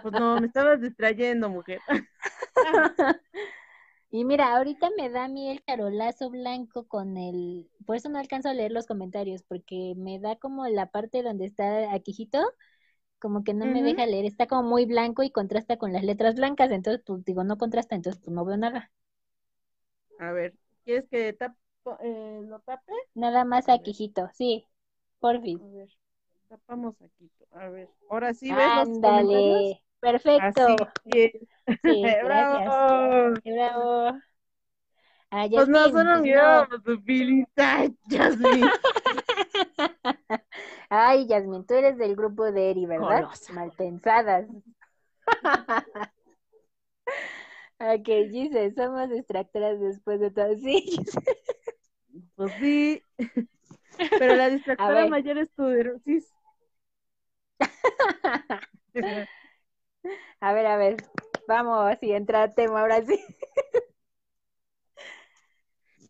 Pues 0.00 0.14
no, 0.14 0.38
me 0.38 0.46
estabas 0.46 0.80
distrayendo, 0.80 1.48
mujer. 1.48 1.82
Y 4.10 4.24
mira, 4.24 4.56
ahorita 4.56 4.90
me 4.96 5.10
da 5.10 5.24
a 5.24 5.28
mí 5.28 5.50
el 5.50 5.62
carolazo 5.64 6.30
blanco 6.30 6.86
con 6.88 7.16
el, 7.16 7.70
por 7.86 7.96
eso 7.96 8.08
no 8.08 8.18
alcanzo 8.18 8.48
a 8.48 8.54
leer 8.54 8.72
los 8.72 8.86
comentarios, 8.86 9.42
porque 9.42 9.94
me 9.96 10.18
da 10.18 10.36
como 10.36 10.66
la 10.68 10.86
parte 10.90 11.22
donde 11.22 11.46
está 11.46 11.92
aquijito, 11.94 12.38
como 13.20 13.44
que 13.44 13.54
no 13.54 13.66
me 13.66 13.82
deja 13.82 14.06
leer, 14.06 14.26
está 14.26 14.46
como 14.48 14.64
muy 14.68 14.86
blanco 14.86 15.22
y 15.24 15.30
contrasta 15.32 15.78
con 15.78 15.92
las 15.94 16.04
letras 16.04 16.36
blancas, 16.36 16.70
entonces 16.72 17.02
pues 17.06 17.24
digo, 17.24 17.44
no 17.44 17.58
contrasta, 17.58 17.96
entonces 17.96 18.22
pues 18.24 18.34
no 18.34 18.44
veo 18.46 18.56
nada. 18.58 18.92
A 20.18 20.32
ver, 20.32 20.54
¿quieres 20.84 21.08
que 21.10 21.32
eh, 22.00 22.40
lo 22.44 22.60
tape? 22.60 22.92
Nada 23.14 23.44
más 23.44 23.68
aquijito, 23.68 24.28
sí, 24.34 24.66
por 25.20 25.40
fin. 25.40 25.60
A 25.62 25.68
ver, 25.68 25.88
tapamos 26.48 26.94
aquí, 27.02 27.30
a 27.52 27.68
ver, 27.68 27.88
ahora 28.10 28.34
sí 28.34 28.52
ves 28.52 28.66
los 28.76 28.88
comentarios. 28.88 29.80
Perfecto. 30.00 30.76
Así 30.76 31.32
Sí, 31.82 32.02
gracias. 32.22 33.42
Bravo. 33.44 34.18
Ah, 35.30 35.46
pues 35.50 35.68
no, 35.68 35.90
solo 35.90 36.22
mirábamos 36.22 36.82
tu 36.82 36.96
Jasmine. 38.08 38.70
Ay, 40.90 41.26
Yasmin, 41.26 41.66
tú 41.66 41.74
eres 41.74 41.98
del 41.98 42.16
grupo 42.16 42.50
de 42.50 42.70
Eri, 42.70 42.86
¿verdad? 42.86 43.28
Mal 43.52 43.70
pensadas. 43.76 44.46
ok, 47.78 48.08
dice, 48.30 48.72
somos 48.74 49.10
distractoras 49.10 49.78
después 49.80 50.18
de 50.20 50.30
todo. 50.30 50.56
Sí. 50.56 50.98
pues 52.38 52.52
sí. 52.60 53.02
Pero 54.18 54.36
la 54.36 54.48
distractora 54.48 55.08
mayor 55.08 55.38
es 55.38 55.50
tu 55.50 55.64
sí. 56.04 56.24
a 60.40 60.52
ver, 60.52 60.66
a 60.66 60.76
ver. 60.76 60.96
Vamos, 61.48 61.90
así 61.90 62.12
entra 62.12 62.44
a 62.44 62.50
tema 62.50 62.80
ahora 62.80 63.04
sí. 63.04 63.18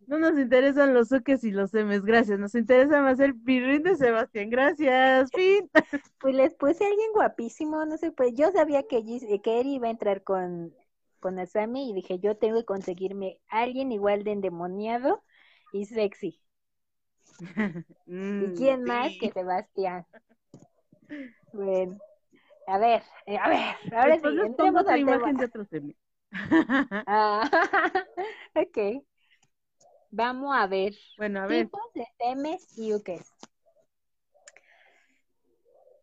No 0.07 0.19
nos 0.19 0.39
interesan 0.39 0.93
los 0.93 1.09
suques 1.09 1.45
y 1.45 1.51
los 1.51 1.71
semes, 1.71 2.03
gracias. 2.03 2.39
Nos 2.39 2.55
interesa 2.55 3.01
más 3.01 3.19
el 3.21 3.35
pirrín 3.35 3.83
de 3.83 3.97
Sebastián, 3.97 4.51
gracias. 4.51 5.31
Fin. 5.35 5.71
Pues 6.21 6.35
les 6.35 6.55
puse 6.55 6.85
a 6.85 6.89
alguien 6.89 7.13
guapísimo, 7.15 7.85
no 7.87 7.97
sé, 7.97 8.11
pues 8.11 8.35
yo 8.35 8.51
sabía 8.51 8.83
que, 8.83 9.03
que 9.43 9.61
Eri 9.61 9.77
iba 9.77 9.87
a 9.87 9.93
entrar 9.93 10.25
con, 10.25 10.75
con 11.21 11.39
Asami 11.39 11.91
y 11.91 11.95
dije, 11.95 12.19
yo 12.19 12.37
tengo 12.37 12.59
que 12.59 12.65
conseguirme 12.67 13.39
a 13.49 13.61
alguien 13.61 13.93
igual 13.93 14.25
de 14.25 14.33
endemoniado 14.33 15.23
y 15.73 15.85
sexy. 15.85 16.41
¿Y 18.07 18.13
mm, 18.13 18.55
quién 18.57 18.85
más 18.85 19.13
que 19.21 19.31
Sebastián? 19.31 20.07
Bueno. 21.53 21.97
A 22.67 22.77
ver, 22.77 23.03
eh, 23.25 23.39
a 23.39 23.49
ver, 23.49 23.95
ahora 23.95 24.19
sí, 24.19 24.27
entremos 24.45 24.87
al 24.87 25.01
imagen 25.01 25.37
de 25.37 25.47
otro 25.47 25.65
semi. 25.65 25.97
ah, 27.07 27.49
ok. 28.55 29.03
Vamos 30.11 30.55
a 30.55 30.67
ver. 30.67 30.95
Bueno, 31.17 31.41
a 31.41 31.47
ver. 31.47 31.65
Tipos 31.65 31.81
de 31.95 32.07
semes 32.19 32.79
y 32.79 32.93
ukes. 32.93 33.33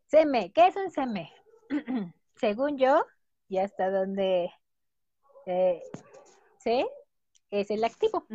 Seme, 0.07 0.51
¿qué 0.53 0.68
es 0.68 0.76
un 0.76 0.89
seme? 0.89 1.32
Según 2.36 2.80
yo, 2.80 3.05
y 3.47 3.59
hasta 3.59 3.91
donde 3.91 4.51
eh, 5.45 5.82
sé, 6.57 6.86
es 7.51 7.70
el 7.70 7.84
activo. 7.84 8.26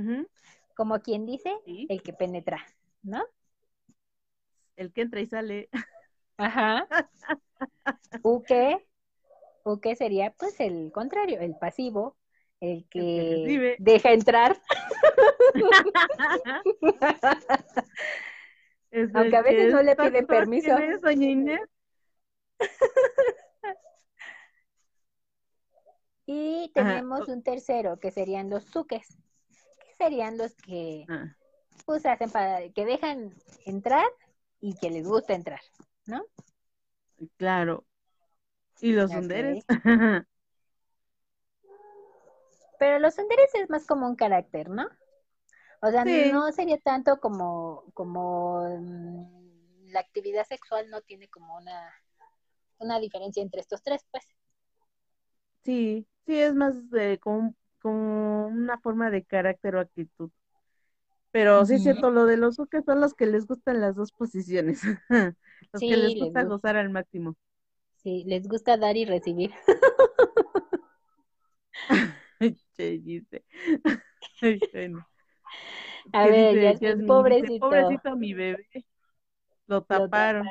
Como 0.80 0.96
quien 1.02 1.26
dice, 1.26 1.52
el 1.66 2.02
que 2.02 2.14
penetra, 2.14 2.66
¿no? 3.02 3.22
El 4.76 4.94
que 4.94 5.02
entra 5.02 5.20
y 5.20 5.26
sale. 5.26 5.68
Ajá. 6.38 6.88
Uke, 8.22 8.88
Uke 9.62 9.94
sería 9.94 10.30
pues 10.30 10.58
el 10.58 10.90
contrario, 10.90 11.38
el 11.40 11.54
pasivo, 11.54 12.16
el 12.60 12.88
que, 12.88 13.76
deja 13.78 14.12
entrar. 14.12 14.58
Aunque 19.12 19.36
a 19.36 19.42
veces 19.42 19.74
no 19.74 19.82
le 19.82 19.94
pide 19.96 20.22
permiso. 20.22 20.78
y 26.24 26.70
tenemos 26.72 27.28
un 27.28 27.42
tercero, 27.42 28.00
que 28.00 28.10
serían 28.10 28.48
los 28.48 28.64
suques, 28.64 29.18
los 30.08 30.54
que 30.56 31.04
ah. 31.08 31.36
pues 31.84 32.06
hacen 32.06 32.30
para 32.30 32.68
que 32.70 32.84
dejan 32.84 33.34
entrar 33.66 34.06
y 34.60 34.74
que 34.76 34.90
les 34.90 35.06
gusta 35.06 35.34
entrar. 35.34 35.60
¿no? 36.06 36.24
Claro. 37.36 37.86
¿Y 38.80 38.92
los 38.92 39.10
underes? 39.10 39.64
Pero 42.78 42.98
los 42.98 43.18
enderes 43.18 43.54
es 43.54 43.68
más 43.68 43.86
como 43.86 44.08
un 44.08 44.16
carácter, 44.16 44.70
¿no? 44.70 44.88
O 45.82 45.90
sea, 45.90 46.04
no 46.04 46.50
sería 46.52 46.78
tanto 46.78 47.20
como, 47.20 47.84
como 47.94 48.66
mm, 48.78 49.90
la 49.90 50.00
actividad 50.00 50.46
sexual 50.46 50.88
no 50.90 51.02
tiene 51.02 51.28
como 51.28 51.56
una, 51.56 51.92
una 52.78 52.98
diferencia 52.98 53.42
entre 53.42 53.60
estos 53.60 53.82
tres, 53.82 54.06
pues. 54.10 54.24
Sí, 55.62 56.06
sí, 56.24 56.38
es 56.38 56.54
más 56.54 56.90
de 56.90 57.18
como, 57.18 57.54
una 57.88 58.78
forma 58.78 59.10
de 59.10 59.24
carácter 59.24 59.76
o 59.76 59.80
actitud. 59.80 60.30
Pero 61.32 61.64
sí 61.64 61.74
es 61.74 61.82
cierto, 61.82 62.10
lo 62.10 62.26
de 62.26 62.36
los 62.36 62.56
que 62.70 62.82
son 62.82 63.00
los 63.00 63.14
que 63.14 63.26
les 63.26 63.46
gustan 63.46 63.80
las 63.80 63.94
dos 63.94 64.12
posiciones. 64.12 64.82
los 65.72 65.80
que 65.80 65.96
les 65.96 66.18
gusta, 66.18 66.44
gozar 66.44 66.76
al 66.76 66.90
máximo. 66.90 67.36
Sí, 68.02 68.24
les 68.26 68.48
gusta 68.48 68.76
dar 68.76 68.96
y 68.96 69.04
recibir. 69.04 69.52
che, 72.76 72.98
dice. 72.98 73.44
A 76.12 76.26
ver, 76.26 76.60
ya 76.60 76.70
es 76.70 76.80
pobrecito. 77.06 77.60
pobrecito 77.60 78.16
mi 78.16 78.34
bebé. 78.34 78.66
Lo 79.66 79.82
taparon. 79.82 80.48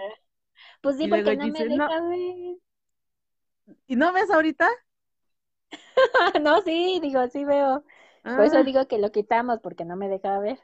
Pues 0.81 0.97
sí, 0.97 1.07
porque 1.07 1.35
no 1.35 1.47
me 1.47 1.65
deja 1.65 2.01
ver. 2.01 2.57
¿Y 3.87 3.95
no 3.95 4.13
ves 4.13 4.29
ahorita? 4.29 4.69
no, 6.41 6.61
sí, 6.61 6.99
digo, 7.01 7.27
sí 7.27 7.45
veo. 7.45 7.83
Por 8.23 8.41
eso 8.41 8.57
ah. 8.57 8.63
digo 8.63 8.87
que 8.87 8.99
lo 8.99 9.11
quitamos, 9.11 9.59
porque 9.59 9.85
no 9.85 9.95
me 9.95 10.09
deja 10.09 10.39
ver. 10.39 10.59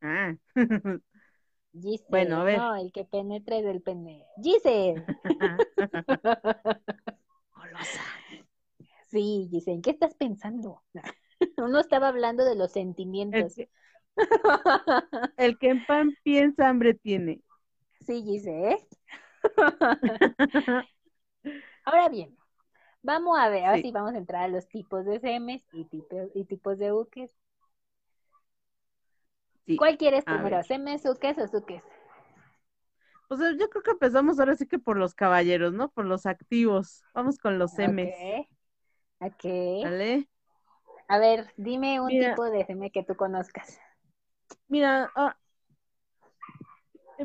Ah. 0.00 0.34
bueno, 2.08 2.40
a 2.40 2.44
ver. 2.44 2.58
No, 2.58 2.76
el 2.76 2.92
que 2.92 3.04
penetra 3.04 3.56
es 3.58 3.64
el 3.64 3.82
pene. 3.82 4.24
Giselle. 4.42 5.04
Golosa. 7.54 8.02
Sí, 9.10 9.48
Giselle, 9.50 9.80
¿qué 9.82 9.90
estás 9.90 10.14
pensando? 10.14 10.82
Uno 11.56 11.80
estaba 11.80 12.08
hablando 12.08 12.44
de 12.44 12.56
los 12.56 12.72
sentimientos. 12.72 13.56
El 15.36 15.58
que, 15.58 15.70
en 15.70 15.86
pan 15.86 16.10
piensa, 16.22 16.68
hambre 16.68 16.94
tiene. 16.94 17.40
Sí, 18.00 18.22
Giselle. 18.22 18.86
Ahora 21.84 22.08
bien, 22.08 22.37
vamos 23.08 23.38
a 23.38 23.48
ver, 23.48 23.64
ahora 23.64 23.80
sí. 23.80 23.90
vamos 23.90 24.12
a 24.12 24.18
entrar 24.18 24.44
a 24.44 24.48
los 24.48 24.68
tipos 24.68 25.06
de 25.06 25.18
semes 25.18 25.62
y 25.72 25.84
tipos, 25.86 26.28
y 26.34 26.44
tipos 26.44 26.78
de 26.78 26.92
buques. 26.92 27.30
¿Cuál 29.78 29.96
quieres 29.96 30.24
primero, 30.24 30.62
semes, 30.62 31.04
uques 31.06 31.38
o 31.38 31.48
suques? 31.48 31.82
Pues 33.28 33.40
yo 33.58 33.68
creo 33.70 33.82
que 33.82 33.90
empezamos 33.92 34.38
ahora 34.38 34.56
sí 34.56 34.66
que 34.66 34.78
por 34.78 34.96
los 34.98 35.14
caballeros, 35.14 35.72
¿no? 35.72 35.90
Por 35.90 36.04
los 36.04 36.26
activos. 36.26 37.02
Vamos 37.14 37.38
con 37.38 37.58
los 37.58 37.72
semes. 37.72 38.14
Ok. 39.20 39.44
¿Vale? 39.84 40.28
A 41.08 41.18
ver, 41.18 41.52
dime 41.56 42.00
un 42.00 42.08
tipo 42.08 42.44
de 42.44 42.64
seme 42.66 42.90
que 42.90 43.04
tú 43.04 43.16
conozcas. 43.16 43.80
Mira, 44.68 45.10
ah, 45.14 45.36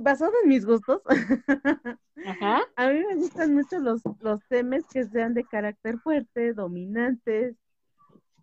basado 0.01 0.31
en 0.43 0.49
mis 0.49 0.65
gustos, 0.65 1.01
Ajá. 2.25 2.61
a 2.75 2.89
mí 2.89 2.99
me 3.07 3.15
gustan 3.15 3.53
mucho 3.53 3.79
los, 3.79 4.01
los 4.21 4.41
semes 4.49 4.85
que 4.91 5.03
sean 5.05 5.33
de 5.33 5.43
carácter 5.43 5.99
fuerte, 5.99 6.53
dominantes, 6.53 7.55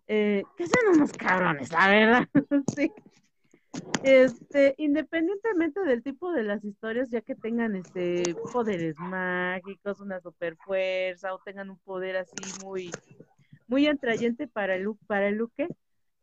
eh, 0.07 0.43
que 0.57 0.65
sean 0.67 0.95
unos 0.95 1.11
cabrones, 1.13 1.71
la 1.71 1.89
verdad. 1.89 2.27
sí. 2.75 2.91
Este, 4.03 4.75
independientemente 4.77 5.79
del 5.81 6.03
tipo 6.03 6.31
de 6.33 6.43
las 6.43 6.63
historias, 6.65 7.09
ya 7.09 7.21
que 7.21 7.35
tengan 7.35 7.75
este 7.75 8.35
poderes 8.51 8.97
mágicos, 8.99 10.01
una 10.01 10.19
super 10.19 10.57
fuerza, 10.57 11.33
o 11.33 11.39
tengan 11.39 11.69
un 11.69 11.79
poder 11.79 12.17
así 12.17 12.35
muy, 12.65 12.91
muy 13.67 13.87
atrayente 13.87 14.47
para 14.47 14.75
el 14.75 14.89
para 15.07 15.29
el 15.29 15.35
Luque, 15.35 15.69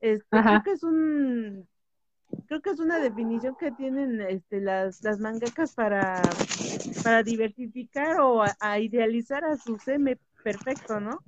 este, 0.01 0.27
creo 0.29 0.63
que 0.63 0.73
es 0.73 0.83
un 0.83 1.67
creo 2.47 2.61
que 2.61 2.71
es 2.71 2.81
una 2.81 2.99
definición 2.99 3.57
que 3.57 3.71
tienen 3.73 4.21
este 4.21 4.61
las, 4.61 5.03
las 5.03 5.19
mangakas 5.19 5.75
para, 5.75 6.23
para 7.03 7.23
diversificar 7.23 8.21
o 8.21 8.43
a, 8.61 8.79
idealizar 8.79 9.45
a 9.45 9.57
su 9.57 9.79
seme 9.79 10.19
perfecto, 10.43 11.01
¿no? 11.01 11.23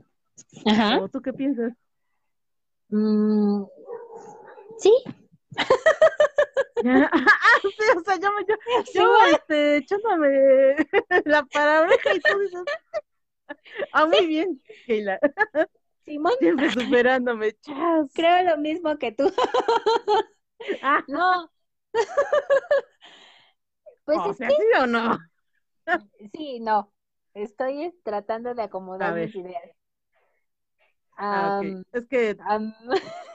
Ajá. 0.66 1.00
¿O 1.00 1.08
tú 1.08 1.20
qué 1.20 1.32
piensas? 1.32 1.72
Mm, 2.88 3.64
sí, 4.78 4.92
ah, 6.84 7.10
sí, 7.62 7.68
o 7.96 8.00
sea, 8.00 8.16
yo 8.16 8.30
me, 8.32 8.44
yo, 8.46 8.54
yo 8.94 9.16
este, 9.32 9.76
echándome 9.76 10.76
la 11.24 11.44
palabra 11.44 11.94
y 12.14 12.20
tú 12.20 12.38
dices, 12.38 12.64
ah, 13.92 14.06
muy 14.06 14.26
bien, 14.26 14.60
Keila. 14.86 15.18
Simón. 16.04 16.32
Siempre 16.38 16.70
superándome, 16.70 17.52
chas. 17.60 18.10
Creo 18.14 18.42
lo 18.44 18.56
mismo 18.58 18.96
que 18.98 19.12
tú. 19.12 19.30
ah. 20.82 21.04
No. 21.08 21.48
pues 24.04 24.24
es 24.26 24.36
que... 24.38 24.54
¿Sí 24.56 24.62
o 24.80 24.86
no? 24.86 25.18
sí, 26.32 26.60
no. 26.60 26.92
Estoy 27.34 27.92
tratando 28.04 28.54
de 28.54 28.62
acomodar 28.62 29.14
mis 29.16 29.34
ideas. 29.34 29.70
ah, 31.16 31.62
Es 31.92 32.06
que... 32.06 32.36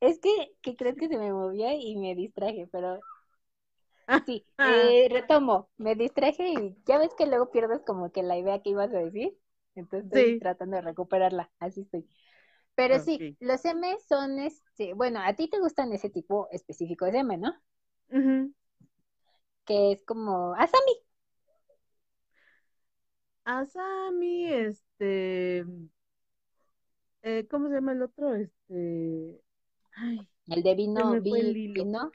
Es 0.00 0.18
que, 0.20 0.30
que 0.62 0.74
creo 0.76 0.96
que 0.96 1.08
se 1.08 1.18
me 1.18 1.32
movía 1.32 1.74
y 1.74 1.96
me 1.96 2.14
distraje, 2.14 2.66
pero 2.72 3.00
sí, 4.24 4.46
eh, 4.62 5.08
retomo, 5.10 5.70
me 5.76 5.94
distraje 5.94 6.48
y 6.48 6.76
ya 6.86 6.98
ves 6.98 7.14
que 7.16 7.26
luego 7.26 7.50
pierdes 7.50 7.82
como 7.86 8.10
que 8.12 8.22
la 8.22 8.36
idea 8.38 8.60
que 8.62 8.70
ibas 8.70 8.92
a 8.92 8.98
decir, 8.98 9.36
entonces 9.74 10.04
estoy 10.06 10.34
tratando 10.38 10.76
de 10.76 10.82
recuperarla, 10.82 11.50
así 11.60 11.82
estoy. 11.82 12.08
Pero 12.76 13.00
sí, 13.00 13.36
los 13.40 13.64
M 13.64 13.96
son, 14.06 14.38
este, 14.38 14.92
bueno, 14.92 15.18
a 15.20 15.32
ti 15.32 15.48
te 15.48 15.58
gustan 15.58 15.92
ese 15.94 16.10
tipo 16.10 16.46
específico 16.50 17.06
de 17.06 17.18
M, 17.18 17.38
¿no? 17.38 17.54
Que 19.64 19.92
es 19.92 20.04
como 20.04 20.54
Asami. 20.54 20.92
Asami, 23.44 24.52
este, 24.52 25.64
eh, 27.22 27.46
¿cómo 27.50 27.68
se 27.68 27.74
llama 27.74 27.92
el 27.92 28.02
otro? 28.02 28.34
Este, 28.34 29.40
el 30.48 30.62
de 30.62 30.74
vino, 30.74 31.20
vino. 31.20 32.12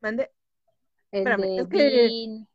Mande. 0.00 0.30
El 1.12 1.24
de 1.24 1.56
es 1.58 1.68
que... 1.68 2.46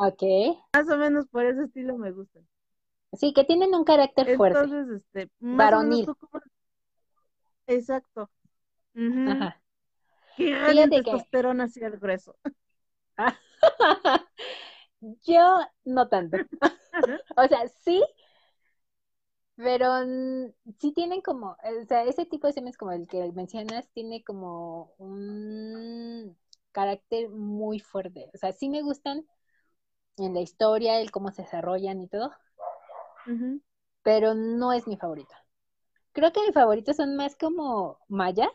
Ok. 0.00 0.22
Más 0.72 0.88
o 0.88 0.96
menos 0.96 1.26
por 1.26 1.44
ese 1.44 1.64
estilo 1.64 1.98
me 1.98 2.12
gustan. 2.12 2.46
Sí, 3.14 3.32
que 3.32 3.44
tienen 3.44 3.74
un 3.74 3.84
carácter 3.84 4.36
fuerte. 4.36 4.60
Entonces, 4.60 5.02
este, 5.02 5.30
varonil. 5.40 6.06
Exacto. 7.66 8.30
Ajá. 8.94 9.60
Que 10.36 10.86
testosterona 10.88 11.64
hacia 11.64 11.88
el 11.88 11.98
grueso. 11.98 12.36
Yo 15.00 15.58
no 15.84 16.08
tanto. 16.08 16.36
o 17.36 17.48
sea, 17.48 17.68
sí, 17.82 18.04
pero 19.56 20.04
sí 20.78 20.92
tienen 20.92 21.22
como, 21.22 21.50
o 21.50 21.84
sea, 21.88 22.04
ese 22.04 22.24
tipo 22.24 22.46
de 22.46 22.52
semes 22.52 22.76
como 22.76 22.92
el 22.92 23.08
que 23.08 23.32
mencionas 23.32 23.88
tiene 23.90 24.22
como 24.22 24.92
un 24.98 26.36
carácter 26.70 27.30
muy 27.30 27.80
fuerte. 27.80 28.30
O 28.32 28.38
sea, 28.38 28.52
sí 28.52 28.68
me 28.68 28.82
gustan 28.82 29.26
en 30.20 30.34
la 30.34 30.40
historia, 30.40 31.00
el 31.00 31.10
cómo 31.10 31.30
se 31.30 31.42
desarrollan 31.42 32.00
y 32.02 32.08
todo, 32.08 32.32
pero 34.02 34.34
no 34.34 34.72
es 34.72 34.86
mi 34.86 34.96
favorito. 34.96 35.34
Creo 36.12 36.32
que 36.32 36.40
mi 36.46 36.52
favorito 36.52 36.92
son 36.94 37.16
más 37.16 37.36
como 37.36 37.98
Maya 38.08 38.50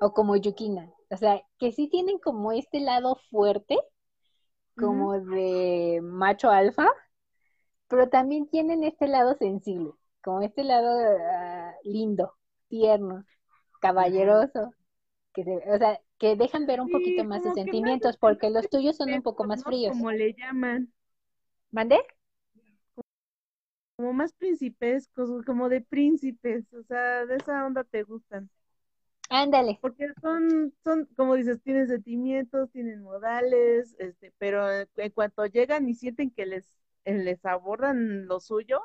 o 0.00 0.12
como 0.12 0.36
Yukina. 0.36 0.92
O 1.10 1.16
sea, 1.16 1.42
que 1.58 1.72
sí 1.72 1.88
tienen 1.88 2.18
como 2.18 2.52
este 2.52 2.80
lado 2.80 3.16
fuerte, 3.30 3.78
como 4.76 5.20
de 5.20 6.00
macho 6.02 6.50
alfa, 6.50 6.88
pero 7.88 8.08
también 8.08 8.48
tienen 8.48 8.82
este 8.84 9.06
lado 9.08 9.34
sensible, 9.34 9.92
como 10.22 10.42
este 10.42 10.64
lado 10.64 10.90
ah, 11.30 11.74
lindo, 11.84 12.34
tierno, 12.68 13.24
caballeroso, 13.80 14.72
que 15.34 15.42
o 15.42 15.78
sea, 15.78 16.00
que 16.18 16.36
dejan 16.36 16.64
ver 16.64 16.80
un 16.80 16.90
poquito 16.90 17.24
más 17.24 17.42
de 17.42 17.52
sentimientos, 17.52 18.16
porque 18.16 18.48
los 18.48 18.70
tuyos 18.70 18.96
son 18.96 19.12
un 19.12 19.22
poco 19.22 19.44
más 19.44 19.62
fríos. 19.64 19.92
Como 19.92 20.12
le 20.12 20.32
llaman. 20.32 20.92
¿Mande? 21.70 21.98
Como 23.96 24.12
más 24.12 24.32
principescos, 24.32 25.44
como 25.44 25.68
de 25.68 25.80
príncipes, 25.80 26.72
o 26.72 26.82
sea, 26.84 27.26
de 27.26 27.36
esa 27.36 27.66
onda 27.66 27.84
te 27.84 28.04
gustan. 28.04 28.48
Ándale. 29.28 29.78
Porque 29.80 30.12
son, 30.20 30.72
son, 30.84 31.06
como 31.16 31.34
dices, 31.34 31.60
tienen 31.62 31.88
sentimientos, 31.88 32.70
tienen 32.70 33.02
modales, 33.02 33.96
este, 33.98 34.32
pero 34.38 34.68
en 34.70 35.10
cuanto 35.12 35.46
llegan 35.46 35.88
y 35.88 35.94
sienten 35.94 36.30
que 36.30 36.46
les, 36.46 36.78
les 37.04 37.44
abordan 37.44 38.26
lo 38.26 38.38
suyo, 38.40 38.80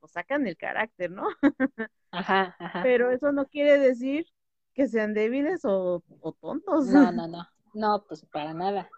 pues 0.00 0.12
sacan 0.12 0.46
el 0.46 0.56
carácter, 0.56 1.10
¿no? 1.10 1.28
Ajá, 2.10 2.54
ajá. 2.58 2.82
Pero 2.82 3.10
eso 3.10 3.32
no 3.32 3.46
quiere 3.46 3.78
decir 3.78 4.26
que 4.74 4.88
sean 4.88 5.14
débiles 5.14 5.64
o, 5.64 6.02
tontos. 6.40 6.86
No, 6.86 7.12
no, 7.12 7.26
no. 7.28 7.48
No, 7.72 8.04
pues 8.06 8.24
para 8.26 8.52
nada. 8.54 8.88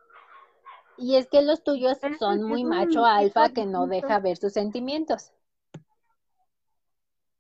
Y 0.98 1.16
es 1.16 1.28
que 1.28 1.42
los 1.42 1.62
tuyos 1.62 1.98
son 2.18 2.42
muy 2.42 2.64
macho 2.64 3.04
alfa 3.04 3.50
que 3.50 3.66
no 3.66 3.86
deja 3.86 4.18
ver 4.18 4.36
sus 4.38 4.52
sentimientos. 4.52 5.32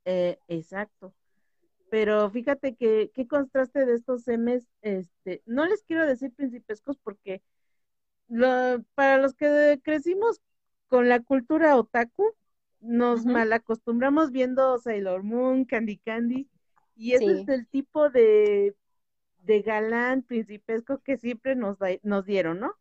Eh, 0.04 0.38
exacto. 0.48 1.14
Pero 1.90 2.30
fíjate 2.30 2.74
que 2.74 3.10
qué 3.14 3.26
contraste 3.26 3.86
de 3.86 3.94
estos 3.94 4.22
semes, 4.22 4.68
este, 4.82 5.42
no 5.46 5.66
les 5.66 5.82
quiero 5.82 6.06
decir 6.06 6.32
principescos 6.34 6.96
porque 6.98 7.42
para 8.94 9.18
los 9.18 9.34
que 9.34 9.80
crecimos 9.82 10.40
con 10.88 11.08
la 11.08 11.20
cultura 11.20 11.76
otaku, 11.76 12.34
nos 12.80 13.24
malacostumbramos 13.24 14.30
viendo 14.30 14.78
Sailor 14.78 15.22
Moon, 15.22 15.64
Candy 15.64 15.98
Candy, 15.98 16.48
y 16.96 17.12
ese 17.12 17.42
es 17.42 17.48
el 17.48 17.66
tipo 17.68 18.10
de, 18.10 18.74
de 19.42 19.62
galán 19.62 20.22
principesco 20.22 20.98
que 20.98 21.18
siempre 21.18 21.54
nos, 21.54 21.78
nos 22.02 22.24
dieron, 22.24 22.60
¿no? 22.60 22.74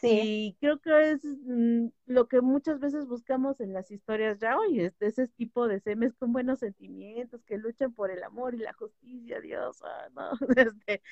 Sí. 0.00 0.08
Y 0.10 0.56
creo 0.58 0.80
que 0.80 1.12
es 1.12 1.20
mm, 1.24 1.86
lo 2.06 2.26
que 2.26 2.40
muchas 2.40 2.80
veces 2.80 3.06
buscamos 3.06 3.60
en 3.60 3.72
las 3.72 3.90
historias 3.92 4.40
ya 4.40 4.58
hoy, 4.58 4.80
es 4.80 5.00
ese 5.00 5.28
tipo 5.28 5.68
de 5.68 5.78
semes 5.78 6.12
con 6.14 6.32
buenos 6.32 6.58
sentimientos, 6.58 7.44
que 7.44 7.56
luchan 7.56 7.92
por 7.92 8.10
el 8.10 8.24
amor 8.24 8.54
y 8.54 8.58
la 8.58 8.72
justicia, 8.72 9.40
Dios, 9.40 9.80
ah, 9.84 10.08
no, 10.12 10.30
este, 10.56 11.02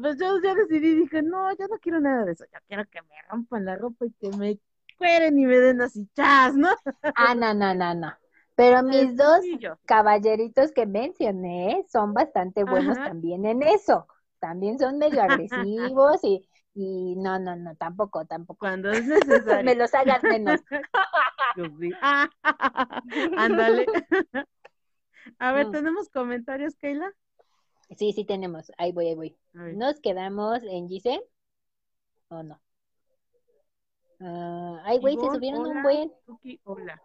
pues 0.00 0.16
yo 0.20 0.40
ya 0.40 0.54
decidí, 0.54 0.94
dije, 0.94 1.22
no, 1.22 1.50
yo 1.56 1.66
no 1.66 1.78
quiero 1.80 2.00
nada 2.00 2.24
de 2.24 2.32
eso, 2.32 2.44
yo 2.44 2.58
quiero 2.68 2.84
que 2.88 3.02
me 3.02 3.20
rompan 3.28 3.64
la 3.64 3.76
ropa 3.76 4.06
y 4.06 4.12
que 4.12 4.30
me 4.36 4.60
cueren 4.96 5.38
y 5.38 5.46
me 5.46 5.58
den 5.58 5.80
así 5.80 6.06
chas, 6.14 6.54
¿no? 6.54 6.68
Ah, 7.16 7.34
no, 7.34 7.52
no, 7.52 7.74
no, 7.74 7.94
no. 7.94 8.12
Pero 8.56 8.82
mis 8.82 9.16
dos 9.16 9.40
caballeritos 9.84 10.72
que 10.72 10.86
mencioné 10.86 11.84
son 11.88 12.14
bastante 12.14 12.64
buenos 12.64 12.96
también 12.96 13.44
en 13.44 13.62
eso. 13.62 14.06
También 14.40 14.78
son 14.78 14.98
medio 14.98 15.22
agresivos 15.22 16.24
y 16.24 16.48
y 16.78 17.16
no, 17.16 17.38
no, 17.38 17.56
no, 17.56 17.74
tampoco, 17.76 18.26
tampoco. 18.26 18.58
Cuando 18.58 18.90
es 18.90 19.06
necesario. 19.06 19.64
Me 19.64 19.74
los 19.74 19.94
hagan 19.94 20.20
menos. 20.22 20.60
Ándale. 23.38 23.86
A 25.38 25.52
ver, 25.52 25.70
¿tenemos 25.70 26.10
comentarios, 26.10 26.76
Keila? 26.76 27.10
Sí, 27.96 28.12
sí 28.12 28.26
tenemos. 28.26 28.70
Ahí 28.76 28.92
voy, 28.92 29.06
ahí 29.06 29.14
voy. 29.14 29.36
¿Nos 29.54 30.00
quedamos 30.00 30.62
en 30.64 30.86
Gise? 30.86 31.22
¿O 32.28 32.42
no? 32.42 32.60
Uh, 34.20 34.76
ay, 34.84 34.98
güey, 34.98 35.16
se 35.16 35.30
subieron 35.30 35.66
un 35.66 35.82
buen. 35.82 36.12
hola. 36.64 37.02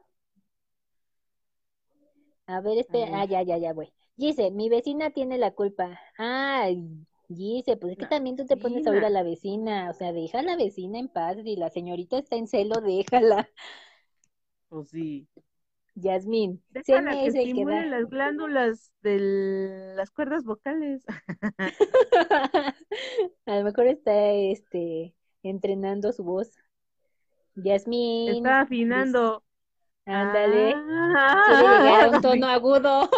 A 2.48 2.62
ver, 2.62 2.78
espera. 2.78 3.22
Ah, 3.22 3.26
ya, 3.26 3.42
ya, 3.44 3.58
ya, 3.58 3.74
güey. 3.74 3.94
Gise, 4.18 4.52
mi 4.52 4.70
vecina 4.70 5.12
tiene 5.12 5.38
la 5.38 5.52
culpa. 5.52 6.00
Ay, 6.18 7.06
Dice, 7.32 7.78
pues 7.78 7.94
es 7.94 7.98
que 7.98 8.08
también 8.08 8.36
tú 8.36 8.46
te 8.46 8.58
pones 8.58 8.86
a 8.86 8.92
oír 8.92 9.06
a 9.06 9.10
la 9.10 9.24
vecina, 9.24 9.90
o 9.90 9.94
sea, 9.94 10.12
deja 10.12 10.40
a 10.40 10.44
la 10.44 10.58
vecina 10.58 11.00
en 11.00 11.08
paz, 11.08 11.38
si 11.42 11.56
la 11.56 11.70
señorita 11.70 12.18
está 12.18 12.36
en 12.36 12.46
celo, 12.46 12.76
déjala. 12.82 13.50
Pues 14.68 14.90
sí. 14.90 15.30
Yasmín, 15.96 16.62
se 16.84 17.02
me 17.02 17.12
que 17.12 17.28
el 17.28 17.54
que 17.56 17.66
las 17.66 18.10
glándulas 18.10 18.92
de 19.02 19.94
las 19.96 20.12
cuerdas 20.12 20.44
vocales. 20.44 21.06
a 23.46 23.58
lo 23.58 23.64
mejor 23.64 23.88
está 23.88 24.32
este 24.32 25.16
entrenando 25.42 26.12
su 26.12 26.26
voz. 26.26 26.50
Yasmín. 27.56 28.36
Está 28.36 28.62
afinando. 28.62 29.44
Ándale. 30.06 30.74
Ah. 30.76 31.44
Quiere 31.48 31.80
llegar 31.80 32.04
a 32.04 32.10
un 32.10 32.22
tono 32.22 32.48
agudo. 32.48 33.10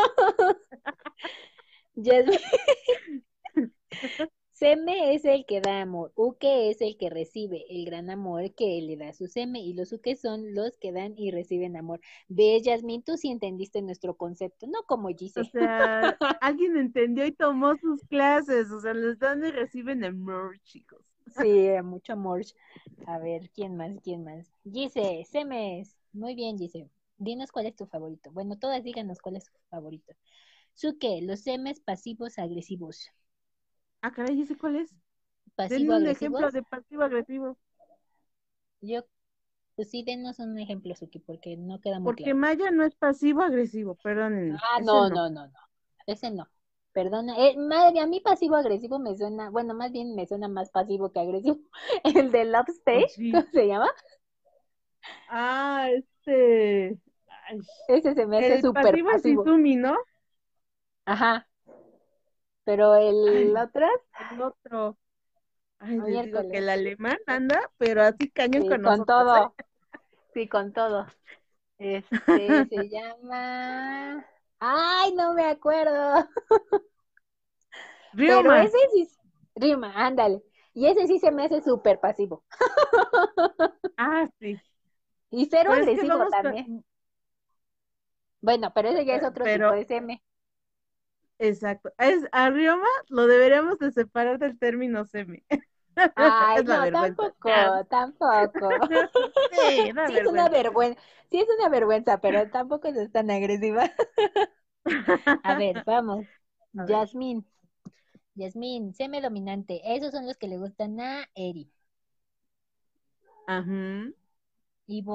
Seme 4.52 5.14
es 5.14 5.26
el 5.26 5.46
que 5.46 5.62
da 5.62 5.82
amor, 5.82 6.14
Uke 6.16 6.70
es 6.70 6.80
el 6.82 6.98
que 6.98 7.10
recibe 7.10 7.66
el 7.70 7.86
gran 7.86 8.10
amor 8.10 8.54
que 8.56 8.82
le 8.82 8.96
da 8.96 9.12
su 9.12 9.28
Seme 9.28 9.60
y 9.60 9.74
los 9.74 9.92
Uke 9.92 10.16
son 10.16 10.54
los 10.54 10.78
que 10.78 10.92
dan 10.92 11.16
y 11.18 11.32
reciben 11.32 11.76
amor. 11.76 12.00
Ve, 12.30 12.62
Yasmin, 12.64 13.04
tú 13.04 13.18
sí 13.18 13.30
entendiste 13.30 13.82
nuestro 13.82 14.16
concepto, 14.16 14.68
no 14.68 14.84
como 14.84 15.10
Gise. 15.10 15.42
O 15.42 15.44
sea, 15.44 16.18
alguien 16.40 16.78
entendió 16.78 17.26
y 17.26 17.32
tomó 17.32 17.76
sus 17.78 18.02
clases, 18.04 18.72
o 18.72 18.80
sea, 18.80 18.94
les 18.94 19.20
dan 19.20 19.44
y 19.44 19.52
reciben 19.52 20.06
amor, 20.06 20.60
chicos. 20.62 21.02
Sí, 21.42 21.68
mucho 21.84 22.14
amor. 22.14 22.42
A 23.08 23.18
ver, 23.18 23.50
¿quién 23.54 23.76
más? 23.76 24.00
¿Quién 24.04 24.24
más? 24.24 24.48
Gise, 24.64 25.26
Semes. 25.30 25.98
Muy 26.14 26.34
bien, 26.36 26.58
Gise. 26.58 26.90
Dinos 27.18 27.52
cuál 27.52 27.66
es 27.68 27.76
tu 27.76 27.86
favorito. 27.88 28.32
Bueno, 28.32 28.58
todas 28.58 28.84
díganos 28.84 29.20
cuál 29.20 29.36
es 29.36 29.46
tu 29.46 29.60
favorito. 29.70 30.14
Suke, 30.76 31.22
los 31.24 31.42
semes 31.42 31.80
pasivos 31.82 32.40
agresivos. 32.40 33.10
Ah, 34.04 34.12
caray, 34.12 34.40
¿ese 34.42 34.56
cuál 34.58 34.76
es? 34.76 34.94
Pasivo 35.56 35.96
un 35.98 36.06
ejemplo 36.08 36.52
de 36.52 36.62
pasivo 36.64 37.02
agresivo. 37.04 37.58
Yo, 38.82 39.02
pues 39.76 39.92
sí, 39.92 40.04
denos 40.06 40.40
un 40.40 40.60
ejemplo, 40.60 40.96
Suki, 40.96 41.20
porque 41.20 41.58
no 41.58 41.82
queda 41.82 42.00
muy 42.00 42.14
Porque 42.14 42.34
Maya 42.34 42.72
no 42.72 42.84
es 42.84 42.96
pasivo 42.96 43.42
agresivo, 43.42 43.96
perdón. 43.96 44.62
Ah, 44.62 44.80
no, 44.82 45.10
no, 45.10 45.30
no, 45.30 45.48
no, 45.48 45.54
ese 46.08 46.32
no. 46.32 46.48
Perdona, 46.94 47.36
eh, 47.38 47.58
madre, 47.58 48.00
a 48.02 48.06
mí 48.08 48.20
pasivo 48.22 48.56
agresivo 48.56 49.00
me 49.00 49.16
suena, 49.18 49.50
bueno, 49.50 49.74
más 49.74 49.92
bien 49.92 50.16
me 50.16 50.28
suena 50.28 50.48
más 50.48 50.70
pasivo 50.70 51.12
que 51.12 51.20
agresivo. 51.20 51.60
El 52.04 52.32
de 52.32 52.46
Love 52.46 52.70
Stage, 52.70 53.22
¿cómo 53.32 53.44
se 53.52 53.68
llama? 53.68 53.90
Ah, 55.30 55.88
este. 55.90 56.98
Ese 57.88 58.14
se 58.14 58.26
me 58.26 58.38
hace 58.38 58.62
súper 58.62 58.84
pasivo. 58.84 59.10
pasivo. 59.12 59.42
Es 59.42 59.48
Izumi, 59.48 59.76
¿no? 59.76 59.98
Ajá. 61.06 61.48
Pero 62.64 62.96
el 62.96 63.56
otro. 63.58 63.88
El 64.32 64.42
otro. 64.42 64.98
Ay, 65.80 66.00
les 66.00 66.26
digo 66.26 66.42
que 66.50 66.60
el 66.60 66.70
alemán 66.70 67.18
anda, 67.28 67.70
pero 67.78 68.04
así 68.04 68.30
cañón 68.30 68.68
con, 68.70 68.84
con 68.84 69.06
todo. 69.06 69.38
¿eh? 69.38 69.50
Sí, 70.34 70.48
con 70.48 70.72
todo. 70.72 71.06
Este 71.78 72.10
se 72.70 72.90
llama. 72.90 74.26
Ay, 74.60 75.14
no 75.14 75.34
me 75.34 75.44
acuerdo. 75.46 76.26
Rima. 78.14 78.42
Pero 78.42 78.54
ese 78.54 78.78
sí. 78.94 79.10
Rima, 79.56 79.92
ándale. 79.94 80.42
Y 80.74 80.88
ese 80.88 81.06
sí 81.06 81.20
se 81.20 81.32
me 81.32 81.46
hace 81.46 81.62
súper 81.62 82.00
pasivo. 82.00 82.44
Ah, 83.96 84.28
sí. 84.40 84.60
Y 85.34 85.48
cero 85.48 85.72
pues 85.72 85.82
agresivo 85.82 86.30
también. 86.30 86.86
Bueno, 88.42 88.72
pero 88.74 88.90
ese 88.90 89.06
ya 89.06 89.16
es 89.16 89.24
otro 89.24 89.46
tipo 89.46 89.74
de 89.74 89.86
seme. 89.86 90.22
Exacto. 91.40 91.92
Es, 91.98 92.24
a 92.32 92.50
Rioma 92.50 92.88
lo 93.10 93.28
deberíamos 93.28 93.80
de 93.80 93.92
separar 93.92 94.40
del 94.40 94.58
término 94.58 95.06
semi. 95.06 95.44
Ay, 96.16 96.64
no, 96.66 96.92
tampoco, 96.92 97.50
tampoco. 97.90 98.70
Sí, 99.54 99.92
es 100.16 100.28
una 100.28 100.50
vergüenza. 100.50 101.02
Sí, 101.30 101.40
es 101.40 101.48
una 101.58 101.70
vergüenza, 101.70 102.20
pero 102.20 102.50
tampoco 102.50 102.88
es 102.88 103.12
tan 103.12 103.30
agresiva. 103.32 103.92
a 105.44 105.56
ver, 105.56 105.84
vamos. 105.86 106.26
Yasmín. 106.74 107.46
Yasmín, 108.36 108.94
seme 108.94 109.22
dominante. 109.22 109.82
Esos 109.96 110.12
son 110.12 110.26
los 110.28 110.38
que 110.38 110.48
le 110.48 110.58
gustan 110.58 111.00
a 111.00 111.28
Eri. 111.36 111.70
Ajá. 113.48 114.14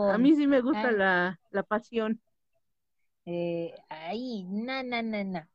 A 0.07 0.19
mí 0.19 0.35
sí 0.35 0.47
me 0.49 0.61
gusta 0.61 0.91
la, 0.91 1.41
la 1.51 1.63
pasión. 1.63 2.21
Eh, 3.27 3.75
ay, 3.91 4.45
na, 4.67 4.83
na, 4.83 5.03
na, 5.03 5.23
na 5.25 5.49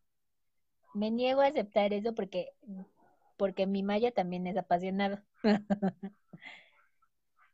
me 0.94 1.12
niego 1.12 1.42
a 1.42 1.48
aceptar 1.48 1.94
eso 1.94 2.14
porque, 2.16 2.54
porque 3.38 3.68
mi 3.68 3.84
Maya 3.84 4.12
también 4.12 4.48
es 4.48 4.58
apasionado. 4.58 5.20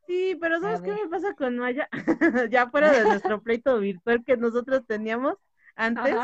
Sí, 0.08 0.36
pero 0.42 0.60
¿sabes 0.60 0.82
qué 0.82 0.92
me 0.92 1.08
pasa 1.08 1.36
con 1.36 1.58
Maya? 1.58 1.88
ya 2.50 2.70
fuera 2.70 2.92
de 2.92 3.06
nuestro 3.06 3.42
pleito 3.44 3.80
virtual 3.80 4.24
que 4.26 4.38
nosotros 4.38 4.86
teníamos 4.88 5.36
antes. 5.76 6.16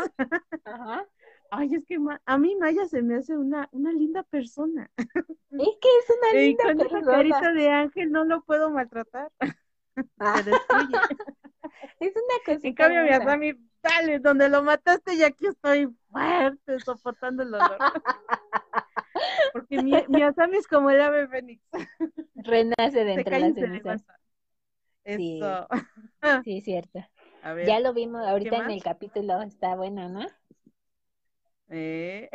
Ajá, 0.66 1.06
Ay, 1.52 1.74
es 1.76 1.86
que 1.86 1.98
a 2.26 2.38
mí 2.38 2.56
Maya 2.56 2.86
se 2.88 3.02
me 3.04 3.16
hace 3.16 3.38
una, 3.38 3.70
una 3.72 3.92
linda 3.94 4.24
persona. 4.24 4.90
Es 5.58 5.68
que 5.82 5.90
es 6.00 6.06
una 6.18 6.34
linda 6.42 6.64
persona. 6.76 6.78
Con 6.78 6.82
esa 6.82 7.02
carita 7.06 7.54
de 7.54 7.70
ángel 7.70 8.12
no 8.12 8.26
lo 8.26 8.44
puedo 8.44 8.72
maltratar. 8.72 9.32
Ah. 10.20 10.42
Se 10.44 10.52
destruye. 10.52 10.98
Es 12.00 12.14
una 12.16 12.46
cosa. 12.46 12.68
En 12.68 12.74
cambio, 12.74 13.04
mi 13.04 13.10
Asami, 13.10 13.54
dale, 13.82 14.20
donde 14.20 14.50
lo 14.50 14.64
mataste 14.64 15.16
y 15.16 15.24
aquí 15.24 15.48
estoy 15.48 15.88
fuerte, 16.10 16.80
soportando 16.80 17.44
el 17.44 17.52
dolor. 17.52 17.78
Porque 19.54 19.82
mi, 19.82 19.94
mi 20.10 20.22
Asami 20.22 20.58
es 20.58 20.68
como 20.68 20.90
el 20.92 21.02
ave 21.02 21.28
fénix. 21.28 21.64
Renace 22.36 23.04
de 23.04 23.14
entre 23.14 23.40
las 23.40 23.54
cenizas. 23.54 24.06
Eso. 25.04 25.68
Sí, 26.44 26.62
cierto. 26.62 27.00
ya 27.66 27.80
lo 27.80 27.94
vimos 27.94 28.26
ahorita 28.26 28.58
en 28.58 28.72
el 28.72 28.84
capítulo, 28.84 29.42
está 29.42 29.76
bueno, 29.76 30.10
¿no? 30.10 30.26
Eh. 31.70 32.30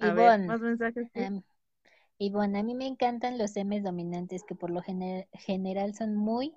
A 0.00 0.12
ver, 0.12 0.40
más 0.40 0.60
mensajes. 0.60 1.08
Um, 1.14 1.42
Ivonne, 2.18 2.58
a 2.58 2.62
mí 2.62 2.74
me 2.74 2.86
encantan 2.86 3.38
los 3.38 3.56
M's 3.56 3.82
dominantes 3.82 4.44
que 4.44 4.54
por 4.54 4.70
lo 4.70 4.82
general 4.82 5.94
son 5.94 6.14
muy 6.16 6.54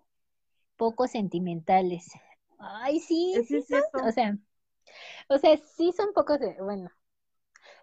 poco 0.77 1.07
sentimentales. 1.07 2.11
Ay, 2.59 2.99
sí, 2.99 3.41
sí, 3.47 3.61
son, 3.61 3.81
o 4.07 4.11
sea, 4.11 4.37
o 5.29 5.37
sea, 5.37 5.57
sí 5.57 5.93
son 5.95 6.13
pocos, 6.13 6.39
bueno, 6.59 6.89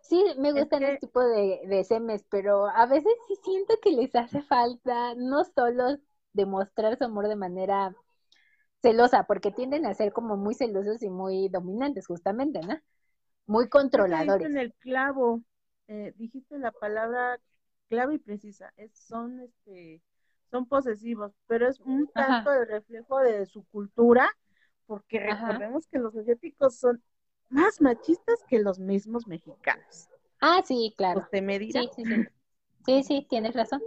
Sí, 0.00 0.24
me 0.38 0.52
gustan 0.52 0.82
ese 0.84 0.98
tipo 0.98 1.20
de, 1.20 1.60
de 1.66 1.84
semes, 1.84 2.24
pero 2.30 2.66
a 2.66 2.86
veces 2.86 3.12
sí 3.26 3.34
siento 3.44 3.74
que 3.82 3.90
les 3.92 4.14
hace 4.14 4.42
falta 4.42 5.14
no 5.16 5.44
solo 5.44 5.98
demostrar 6.32 6.96
su 6.96 7.04
amor 7.04 7.28
de 7.28 7.36
manera 7.36 7.94
celosa, 8.82 9.24
porque 9.24 9.50
tienden 9.50 9.86
a 9.86 9.94
ser 9.94 10.12
como 10.12 10.36
muy 10.36 10.54
celosos 10.54 11.02
y 11.02 11.10
muy 11.10 11.48
dominantes, 11.48 12.06
justamente, 12.06 12.60
¿no? 12.60 12.76
Muy 13.46 13.68
controladores. 13.68 14.48
en 14.48 14.58
el 14.58 14.74
clavo, 14.74 15.42
eh, 15.88 16.14
dijiste 16.16 16.58
la 16.58 16.72
palabra 16.72 17.38
clave 17.88 18.14
y 18.14 18.18
precisa, 18.18 18.72
es, 18.76 18.92
son, 18.96 19.40
este, 19.40 20.02
son 20.50 20.66
posesivos, 20.66 21.32
pero 21.46 21.68
es 21.68 21.80
un 21.80 22.06
tanto 22.08 22.52
el 22.52 22.68
reflejo 22.68 23.18
de 23.20 23.46
su 23.46 23.64
cultura, 23.66 24.28
porque 24.86 25.20
recordemos 25.20 25.86
que 25.86 25.98
los 25.98 26.16
asiáticos 26.16 26.78
son 26.78 27.02
más 27.48 27.80
machistas 27.80 28.42
que 28.48 28.58
los 28.58 28.78
mismos 28.78 29.26
mexicanos. 29.26 30.08
Ah, 30.40 30.62
sí, 30.64 30.94
claro. 30.96 31.20
Usted 31.20 31.42
me 31.42 31.58
dirá. 31.58 31.82
Sí, 31.82 31.90
sí, 31.96 32.04
sí. 32.04 32.26
Sí, 32.86 33.02
sí, 33.02 33.26
tienes 33.28 33.54
razón. 33.54 33.82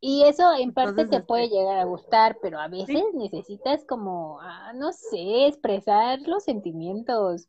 Y 0.00 0.24
eso 0.26 0.52
en 0.58 0.74
parte 0.74 1.06
te 1.06 1.20
puede 1.20 1.44
este 1.44 1.56
llegar 1.56 1.78
a 1.78 1.84
gustar, 1.84 2.36
pero 2.42 2.58
a 2.58 2.68
veces 2.68 3.02
necesitas 3.14 3.84
como, 3.86 4.38
ah, 4.40 4.72
no 4.74 4.92
sé, 4.92 5.46
expresar 5.46 6.20
los 6.26 6.44
sentimientos. 6.44 7.48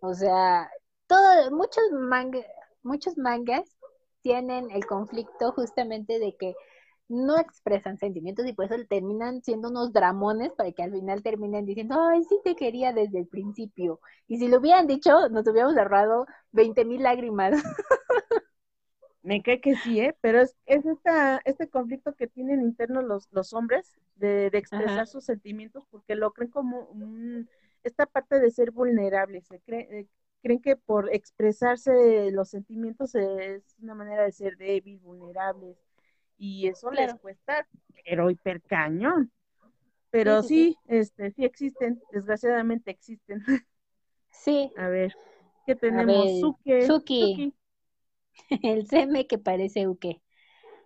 O 0.00 0.14
sea, 0.14 0.68
todo, 1.06 1.50
muchos 1.52 1.84
muchos 2.82 3.16
mangas 3.16 3.76
tienen 4.24 4.70
el 4.70 4.86
conflicto 4.86 5.52
justamente 5.52 6.18
de 6.18 6.34
que 6.34 6.54
no 7.08 7.38
expresan 7.38 7.98
sentimientos 7.98 8.46
y 8.46 8.54
por 8.54 8.64
eso 8.64 8.74
terminan 8.88 9.42
siendo 9.42 9.68
unos 9.68 9.92
dramones 9.92 10.50
para 10.52 10.72
que 10.72 10.82
al 10.82 10.92
final 10.92 11.22
terminen 11.22 11.66
diciendo, 11.66 11.96
ay, 12.00 12.24
sí 12.24 12.40
te 12.42 12.56
quería 12.56 12.94
desde 12.94 13.18
el 13.18 13.26
principio. 13.26 14.00
Y 14.26 14.38
si 14.38 14.48
lo 14.48 14.58
hubieran 14.58 14.86
dicho, 14.86 15.28
nos 15.28 15.46
hubiéramos 15.46 15.76
ahorrado 15.76 16.26
20 16.52 16.86
mil 16.86 17.02
lágrimas. 17.02 17.52
Me 19.22 19.42
cae 19.42 19.60
que 19.60 19.76
sí, 19.76 20.00
¿eh? 20.00 20.16
Pero 20.22 20.40
es, 20.40 20.56
es 20.64 20.84
esta, 20.86 21.40
este 21.44 21.68
conflicto 21.68 22.14
que 22.14 22.26
tienen 22.26 22.62
internos 22.62 23.04
los, 23.04 23.28
los 23.30 23.52
hombres 23.52 23.94
de, 24.16 24.46
expresar 24.46 25.06
sus 25.06 25.24
sentimientos 25.24 25.84
porque 25.90 26.14
lo 26.14 26.32
creen 26.32 26.50
como 26.50 26.88
esta 27.82 28.06
parte 28.06 28.40
de 28.40 28.50
ser 28.50 28.70
vulnerables. 28.70 29.46
Se 29.46 29.60
eh, 29.66 30.06
creen 30.44 30.60
que 30.60 30.76
por 30.76 31.08
expresarse 31.10 32.30
los 32.30 32.50
sentimientos 32.50 33.14
es 33.14 33.62
una 33.80 33.94
manera 33.94 34.24
de 34.24 34.32
ser 34.32 34.58
débil, 34.58 34.98
vulnerables 34.98 35.78
y 36.36 36.68
eso 36.68 36.90
les 36.90 37.14
cuesta, 37.14 37.66
pero 38.04 38.30
hipercañón. 38.30 39.32
Pero 40.10 40.42
sí, 40.42 40.76
este, 40.86 41.30
sí 41.30 41.46
existen, 41.46 41.98
desgraciadamente 42.12 42.90
existen. 42.90 43.42
Sí. 44.30 44.70
A 44.76 44.88
ver, 44.88 45.16
¿qué 45.66 45.76
tenemos? 45.76 46.28
Suki. 46.86 47.54
El 48.62 48.86
seme 48.86 49.26
que 49.26 49.38
parece 49.38 49.88
Uke. 49.88 50.20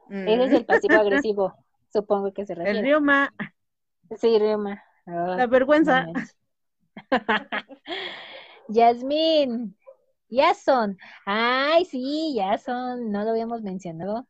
Mm. 0.08 0.28
Ese 0.28 0.44
es 0.44 0.52
el 0.52 0.66
pasivo 0.66 0.94
agresivo, 1.00 1.54
supongo 1.92 2.32
que 2.32 2.46
se 2.46 2.54
refiere. 2.54 2.78
El 2.78 2.84
rioma. 2.84 3.34
Sí, 4.18 4.38
rioma. 4.38 4.84
La 5.04 5.48
vergüenza. 5.48 6.06
Yasmín. 8.68 9.76
son 10.62 10.98
Ay, 11.24 11.84
sí, 11.86 12.38
son 12.64 13.10
No 13.10 13.24
lo 13.24 13.30
habíamos 13.30 13.62
mencionado. 13.62 14.26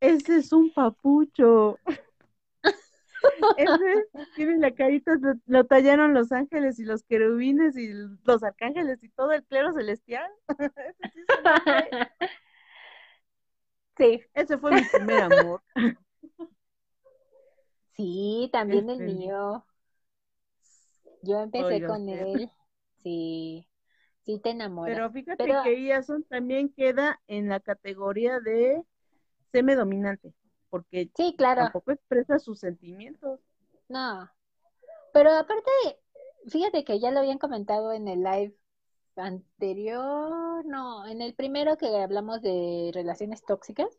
Ese 0.00 0.38
es 0.38 0.52
un 0.52 0.72
papucho. 0.72 1.78
Ese 3.56 4.06
tiene 4.34 4.58
la 4.58 4.70
carita, 4.72 5.12
lo, 5.46 5.64
tallaron 5.64 6.14
los 6.14 6.32
ángeles 6.32 6.78
y 6.78 6.84
los 6.84 7.02
querubines 7.02 7.76
y 7.76 7.90
los 8.24 8.42
arcángeles 8.42 9.02
y 9.02 9.08
todo 9.10 9.32
el 9.32 9.44
clero 9.44 9.72
celestial. 9.72 10.30
sí, 13.96 14.22
Ese 14.34 14.58
fue 14.58 14.72
mi 14.72 14.82
primer 14.84 15.22
amor. 15.22 15.62
Sí, 17.96 18.50
también 18.52 18.90
el 18.90 19.00
este, 19.00 19.12
mío. 19.12 19.64
Yo 21.22 21.40
empecé 21.40 21.84
con 21.86 22.08
él. 22.08 22.50
Sí, 23.06 23.68
sí 24.22 24.40
te 24.40 24.50
enamoras. 24.50 24.96
Pero 24.96 25.12
fíjate 25.12 25.44
que 25.62 25.78
Iason 25.78 26.24
también 26.24 26.70
queda 26.70 27.20
en 27.28 27.48
la 27.48 27.60
categoría 27.60 28.40
de 28.40 28.82
semi-dominante, 29.52 30.34
porque 30.70 31.08
sí, 31.16 31.36
claro. 31.38 31.62
tampoco 31.62 31.92
expresa 31.92 32.40
sus 32.40 32.58
sentimientos. 32.58 33.38
No, 33.88 34.28
pero 35.12 35.30
aparte, 35.30 35.70
fíjate 36.48 36.82
que 36.82 36.98
ya 36.98 37.12
lo 37.12 37.20
habían 37.20 37.38
comentado 37.38 37.92
en 37.92 38.08
el 38.08 38.24
live 38.24 38.56
anterior, 39.14 40.66
no, 40.66 41.06
en 41.06 41.22
el 41.22 41.32
primero 41.36 41.76
que 41.76 41.86
hablamos 42.02 42.42
de 42.42 42.90
relaciones 42.92 43.44
tóxicas. 43.44 43.96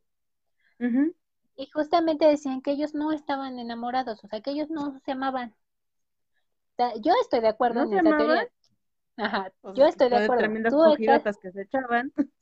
Y 1.55 1.69
justamente 1.71 2.25
decían 2.25 2.61
que 2.61 2.71
ellos 2.71 2.93
no 2.93 3.13
estaban 3.13 3.57
enamorados, 3.57 4.21
o 4.25 4.27
sea, 4.27 4.41
que 4.41 4.51
ellos 4.51 4.69
no 4.69 4.99
se 4.99 5.13
amaban. 5.13 5.55
yo 6.99 7.13
estoy 7.21 7.39
de 7.39 7.47
acuerdo 7.47 7.83
en 7.83 7.93
esa 7.93 8.17
teoría. 8.17 8.49
Ajá, 9.17 9.51
yo 9.73 9.85
estoy 9.85 10.09
de 10.09 10.17
acuerdo. 10.17 10.69
Tú 10.69 10.95
que 11.41 11.51
se 11.51 11.61
echaban. 11.61 12.13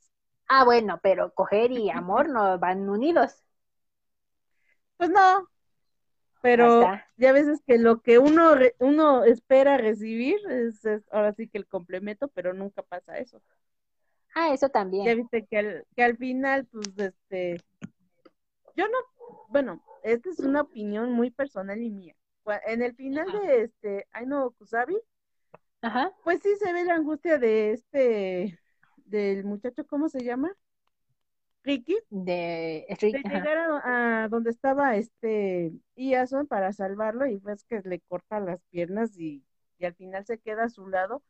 Ah, 0.48 0.64
bueno, 0.64 1.00
pero 1.02 1.34
coger 1.34 1.72
y 1.72 1.90
amor 1.90 2.28
no 2.28 2.56
van 2.60 2.88
unidos. 2.88 3.42
Pues 4.96 5.10
no. 5.10 5.48
Pero 6.40 6.88
ya 7.16 7.32
veces 7.32 7.60
que 7.66 7.78
lo 7.78 8.00
que 8.00 8.20
uno 8.20 8.52
uno 8.78 9.24
espera 9.24 9.76
recibir 9.76 10.38
es, 10.48 10.80
ahora 11.10 11.32
sí 11.32 11.48
que 11.48 11.58
el 11.58 11.66
complemento, 11.66 12.28
pero 12.28 12.54
nunca 12.54 12.82
pasa 12.82 13.18
eso. 13.18 13.42
Ah, 14.36 14.52
eso 14.52 14.68
también. 14.68 15.04
Ya 15.06 15.14
viste 15.16 15.44
que 15.46 15.58
al, 15.58 15.86
que 15.96 16.04
al 16.04 16.16
final, 16.16 16.66
pues, 16.66 16.96
este, 16.96 17.60
yo 18.76 18.86
no, 18.86 18.98
bueno, 19.48 19.82
esta 20.04 20.30
es 20.30 20.38
una 20.38 20.60
opinión 20.60 21.10
muy 21.10 21.30
personal 21.30 21.82
y 21.82 21.90
mía. 21.90 22.14
En 22.66 22.82
el 22.82 22.94
final 22.94 23.26
de 23.32 23.62
este 23.62 24.06
Aino 24.12 24.52
Kusabi, 24.52 24.96
Ajá. 25.86 26.12
pues 26.24 26.40
sí 26.42 26.48
se 26.56 26.72
ve 26.72 26.84
la 26.84 26.96
angustia 26.96 27.38
de 27.38 27.72
este 27.72 28.58
del 29.04 29.44
muchacho, 29.44 29.86
¿cómo 29.86 30.08
se 30.08 30.24
llama? 30.24 30.52
Ricky. 31.62 31.96
De, 32.10 32.86
Ricky, 33.00 33.22
de 33.22 33.28
llegar 33.28 33.56
a, 33.84 34.28
donde 34.28 34.50
estaba 34.50 34.96
este 34.96 35.72
Iason 35.94 36.48
para 36.48 36.72
salvarlo 36.72 37.26
y 37.26 37.36
ves 37.38 37.62
que 37.64 37.82
le 37.84 38.00
corta 38.00 38.40
las 38.40 38.60
piernas 38.70 39.16
y, 39.16 39.44
al 39.80 39.94
final 39.94 40.26
se 40.26 40.38
queda 40.38 40.64
a 40.64 40.68
su 40.70 40.88
lado. 40.88 41.22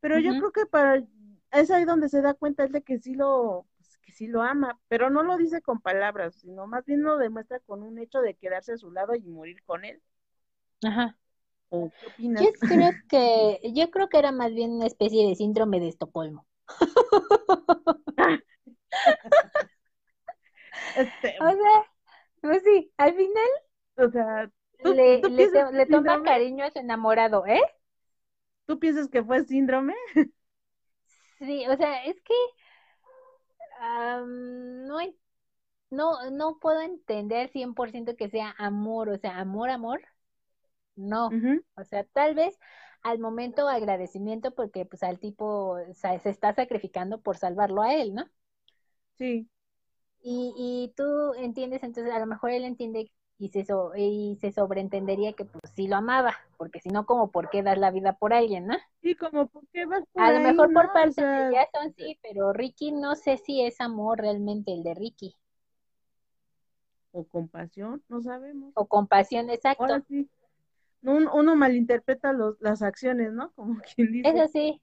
Pero 0.00 0.18
yo 0.18 0.30
creo 0.38 0.52
que 0.52 0.66
para 0.66 1.02
es 1.50 1.70
ahí 1.70 1.84
donde 1.84 2.08
se 2.08 2.22
da 2.22 2.32
cuenta 2.32 2.64
él 2.64 2.72
de 2.72 2.82
que 2.82 2.98
sí 2.98 3.14
lo 3.14 3.66
pues, 3.76 3.98
que 3.98 4.12
sí 4.12 4.26
lo 4.26 4.42
ama, 4.42 4.80
pero 4.88 5.10
no 5.10 5.22
lo 5.22 5.36
dice 5.36 5.60
con 5.60 5.80
palabras, 5.80 6.36
sino 6.36 6.66
más 6.66 6.84
bien 6.86 7.02
lo 7.02 7.18
demuestra 7.18 7.60
con 7.60 7.82
un 7.82 7.98
hecho 7.98 8.20
de 8.22 8.34
quedarse 8.34 8.72
a 8.72 8.78
su 8.78 8.90
lado 8.90 9.14
y 9.14 9.22
morir 9.22 9.62
con 9.64 9.84
él. 9.84 10.00
Ajá. 10.82 11.18
¿O 11.74 11.90
qué 11.98 12.06
opinas? 12.06 12.42
Yo 12.42 12.52
creo 12.60 12.90
que 13.08 13.72
yo 13.72 13.90
creo 13.90 14.08
que 14.08 14.18
era 14.18 14.30
más 14.30 14.52
bien 14.52 14.72
una 14.72 14.86
especie 14.86 15.26
de 15.26 15.34
síndrome 15.34 15.80
de 15.80 15.88
Estocolmo. 15.88 16.46
Este, 20.96 21.36
o 21.40 21.50
sea, 21.50 21.90
pues 22.42 22.62
sí, 22.62 22.92
al 22.98 23.14
final 23.14 23.50
o 23.96 24.10
sea, 24.10 24.50
le, 24.84 25.22
le, 25.22 25.86
toma 25.86 26.22
cariño 26.22 26.64
a 26.64 26.70
su 26.70 26.78
enamorado, 26.78 27.46
¿eh? 27.46 27.62
¿Tú 28.66 28.78
piensas 28.78 29.08
que 29.08 29.24
fue 29.24 29.44
síndrome? 29.44 29.94
Sí, 31.38 31.66
o 31.68 31.76
sea, 31.76 32.04
es 32.04 32.20
que 32.20 32.34
no, 33.80 34.98
no, 35.90 36.30
no 36.30 36.58
puedo 36.60 36.80
entender 36.80 37.50
100% 37.50 38.16
que 38.16 38.28
sea 38.28 38.54
amor, 38.58 39.08
o 39.08 39.16
sea, 39.16 39.38
amor, 39.38 39.70
amor. 39.70 40.02
No, 40.96 41.30
o 41.74 41.84
sea, 41.84 42.04
tal 42.04 42.34
vez 42.34 42.58
al 43.02 43.18
momento 43.18 43.68
agradecimiento 43.68 44.54
porque 44.54 44.84
pues 44.84 45.02
al 45.02 45.18
tipo 45.18 45.76
se 45.94 46.28
está 46.28 46.54
sacrificando 46.54 47.20
por 47.20 47.36
salvarlo 47.36 47.82
a 47.82 47.94
él, 47.94 48.14
¿no? 48.14 48.26
Sí. 49.18 49.48
Y, 50.22 50.54
y 50.56 50.92
tú 50.96 51.34
entiendes, 51.34 51.82
entonces 51.82 52.12
a 52.12 52.20
lo 52.20 52.26
mejor 52.26 52.50
él 52.50 52.64
entiende 52.64 53.10
y 53.38 53.48
se, 53.48 53.66
y 53.96 54.38
se 54.40 54.52
sobreentendería 54.52 55.32
que 55.32 55.44
pues 55.44 55.72
sí 55.74 55.88
lo 55.88 55.96
amaba, 55.96 56.36
porque 56.56 56.78
si 56.78 56.90
no, 56.90 57.06
como 57.06 57.32
por 57.32 57.50
qué 57.50 57.64
dar 57.64 57.76
la 57.76 57.90
vida 57.90 58.12
por 58.12 58.32
alguien, 58.32 58.66
¿no? 58.68 58.76
Sí, 59.00 59.16
como 59.16 59.48
por 59.48 59.66
qué 59.72 59.84
vas 59.84 60.04
por 60.12 60.22
A 60.22 60.32
lo 60.32 60.40
mejor 60.40 60.72
por 60.72 60.92
parte 60.92 61.22
de 61.22 61.56
Jason 61.56 61.92
sí, 61.96 62.18
pero 62.22 62.52
Ricky 62.52 62.92
no 62.92 63.16
sé 63.16 63.38
si 63.38 63.62
es 63.64 63.80
amor 63.80 64.18
realmente 64.20 64.72
el 64.72 64.84
de 64.84 64.94
Ricky. 64.94 65.36
O 67.10 67.24
compasión, 67.24 68.02
no 68.08 68.22
sabemos. 68.22 68.72
O 68.76 68.86
compasión, 68.86 69.50
exacto 69.50 70.02
uno 71.02 71.56
malinterpreta 71.56 72.32
los, 72.32 72.60
las 72.60 72.82
acciones, 72.82 73.32
¿no? 73.32 73.52
Como 73.56 73.80
quien 73.94 74.12
dice. 74.12 74.28
Eso 74.28 74.48
sí. 74.48 74.80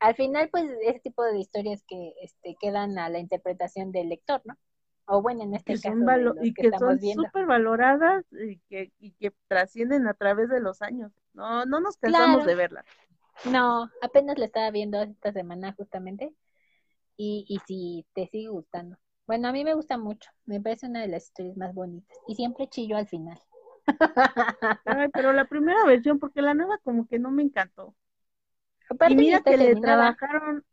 Al 0.00 0.14
final, 0.14 0.48
pues, 0.50 0.64
ese 0.82 1.00
tipo 1.00 1.22
de 1.22 1.38
historias 1.38 1.82
que 1.86 2.12
este, 2.20 2.56
quedan 2.60 2.98
a 2.98 3.08
la 3.08 3.18
interpretación 3.18 3.92
del 3.92 4.08
lector, 4.08 4.42
¿no? 4.44 4.56
O 5.06 5.20
bueno, 5.20 5.42
en 5.42 5.54
este 5.54 5.74
caso, 5.74 6.34
y 6.40 6.54
que, 6.54 6.70
son 6.78 6.98
súper 6.98 7.44
valoradas 7.46 8.24
y 8.32 8.58
que, 8.70 8.90
y 8.98 9.12
que 9.12 9.32
trascienden 9.48 10.06
a 10.06 10.14
través 10.14 10.48
de 10.48 10.60
los 10.60 10.80
años. 10.80 11.12
No, 11.34 11.66
no 11.66 11.80
nos 11.80 11.98
cansamos 11.98 12.46
de 12.46 12.54
verlas. 12.54 12.86
No, 13.44 13.90
apenas 14.00 14.38
la 14.38 14.46
estaba 14.46 14.70
viendo 14.70 15.02
esta 15.02 15.32
semana 15.32 15.74
justamente 15.76 16.34
y, 17.18 17.44
y 17.48 17.58
si 17.66 18.06
te 18.14 18.28
sigue 18.28 18.48
gustando. 18.48 18.96
Bueno, 19.26 19.48
a 19.48 19.52
mí 19.52 19.62
me 19.64 19.74
gusta 19.74 19.98
mucho, 19.98 20.30
me 20.46 20.60
parece 20.60 20.86
una 20.86 21.02
de 21.02 21.08
las 21.08 21.24
historias 21.24 21.56
más 21.56 21.74
bonitas 21.74 22.16
y 22.26 22.34
siempre 22.34 22.68
chillo 22.68 22.96
al 22.96 23.06
final. 23.06 23.38
Ay, 24.84 25.08
pero 25.12 25.32
la 25.32 25.46
primera 25.46 25.84
versión, 25.84 26.18
porque 26.18 26.42
la 26.42 26.54
nueva 26.54 26.78
como 26.78 27.06
que 27.06 27.18
no 27.18 27.30
me 27.30 27.42
encantó. 27.42 27.94
y 29.08 29.16
mira 29.16 29.40
que 29.42 29.56
le 29.56 29.76
trabajaron, 29.76 30.64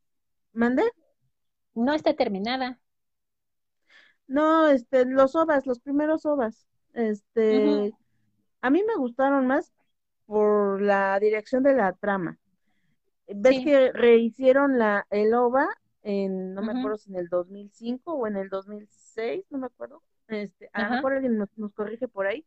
¿mande? 0.54 0.84
No 1.74 1.94
está 1.94 2.14
terminada. 2.14 2.80
No, 4.28 4.68
este, 4.68 5.06
los 5.06 5.36
ovas, 5.36 5.66
los 5.66 5.80
primeros 5.80 6.26
ovas, 6.26 6.68
este, 6.94 7.94
a 8.62 8.70
mí 8.70 8.84
me 8.88 8.96
gustaron 8.96 9.48
más 9.48 9.74
por 10.26 10.82
la 10.82 11.20
dirección 11.20 11.64
de 11.64 11.76
la 11.76 11.94
trama. 11.94 12.38
Ves 13.28 13.64
que 13.64 13.92
rehicieron 13.92 14.78
la, 14.78 15.06
el 15.10 15.34
OVA 15.34 15.68
en, 16.04 16.54
no 16.54 16.62
me 16.62 16.72
acuerdo 16.72 16.98
si 16.98 17.12
en 17.12 17.18
el 17.18 17.30
2005 17.30 18.14
o 18.14 18.28
en 18.28 18.36
el 18.38 18.50
2006, 18.50 19.46
no 19.50 19.58
me 19.60 19.68
acuerdo. 19.68 20.02
Este, 20.28 20.70
a 20.74 20.84
lo 20.84 20.96
mejor 20.96 21.14
alguien 21.14 21.38
nos, 21.38 21.50
corrige 21.74 22.08
por 22.08 22.28
ahí. 22.28 22.46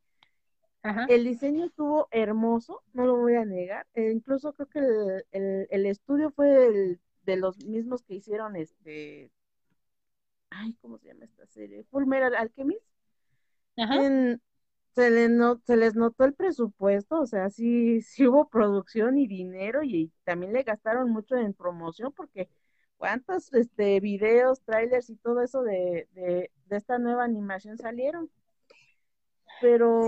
El 1.08 1.24
diseño 1.24 1.64
estuvo 1.64 2.08
hermoso, 2.10 2.82
no 2.92 3.06
lo 3.06 3.16
voy 3.16 3.34
a 3.36 3.44
negar. 3.44 3.86
E 3.94 4.10
incluso 4.10 4.52
creo 4.52 4.68
que 4.68 4.78
el, 5.32 5.66
el, 5.70 5.86
estudio 5.86 6.30
fue 6.30 6.98
de 7.22 7.36
los 7.36 7.56
mismos 7.64 8.02
que 8.02 8.14
hicieron 8.14 8.54
este. 8.56 9.30
Ay, 10.50 10.74
¿cómo 10.82 10.98
se 10.98 11.08
llama 11.08 11.24
esta 11.24 11.46
serie? 11.46 11.84
Full 11.84 12.04
Metal 12.04 12.34
Alchemist. 12.34 12.84
Ajá 13.76 13.98
se, 14.94 15.10
les 15.10 15.30
se 15.64 15.76
les 15.76 15.94
notó 15.96 16.24
el 16.24 16.34
presupuesto, 16.34 17.20
o 17.20 17.26
sea, 17.26 17.50
sí, 17.50 18.00
sí 18.02 18.26
hubo 18.26 18.48
producción 18.48 19.18
y 19.18 19.26
dinero 19.26 19.82
y, 19.82 20.10
también 20.24 20.52
le 20.52 20.62
gastaron 20.62 21.10
mucho 21.10 21.36
en 21.36 21.52
promoción 21.52 22.12
porque 22.12 22.48
cuántos 22.96 23.52
este, 23.52 24.00
videos, 24.00 24.62
trailers 24.62 25.10
y 25.10 25.16
todo 25.16 25.42
eso 25.42 25.62
de, 25.62 26.08
de, 26.12 26.50
esta 26.70 26.98
nueva 26.98 27.24
animación 27.24 27.76
salieron. 27.78 28.30
Pero 29.60 30.06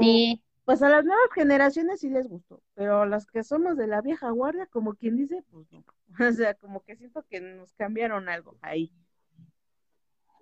pues 0.67 0.83
a 0.83 0.89
las 0.89 1.05
nuevas 1.05 1.31
generaciones 1.33 2.01
sí 2.01 2.11
les 2.11 2.29
gustó, 2.29 2.61
pero 2.75 3.03
a 3.03 3.07
las 3.07 3.25
que 3.25 3.45
somos 3.45 3.77
de 3.77 3.87
la 3.87 4.03
vieja 4.03 4.31
guardia, 4.31 4.67
como 4.67 4.95
quien 4.95 5.17
dice, 5.17 5.43
pues 5.51 5.67
no. 5.71 5.85
O 6.31 6.33
sea, 6.33 6.55
como 6.55 6.81
que 6.81 6.97
siento 6.97 7.25
que 7.31 7.41
nos 7.41 7.73
cambiaron 7.75 8.29
algo 8.29 8.57
ahí. 8.63 8.93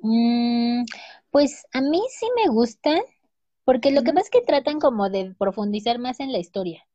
Mm, 0.01 0.85
pues 1.31 1.67
a 1.75 1.83
mí 1.83 2.01
sí 2.11 2.27
me 2.37 2.51
gustan, 2.51 3.01
porque 3.67 3.91
lo 3.91 4.03
que 4.03 4.15
pasa 4.15 4.25
es 4.25 4.31
que 4.31 4.41
tratan 4.41 4.81
como 4.81 5.11
de 5.11 5.35
profundizar 5.39 5.99
más 5.99 6.21
en 6.21 6.33
la 6.33 6.39
historia. 6.39 6.87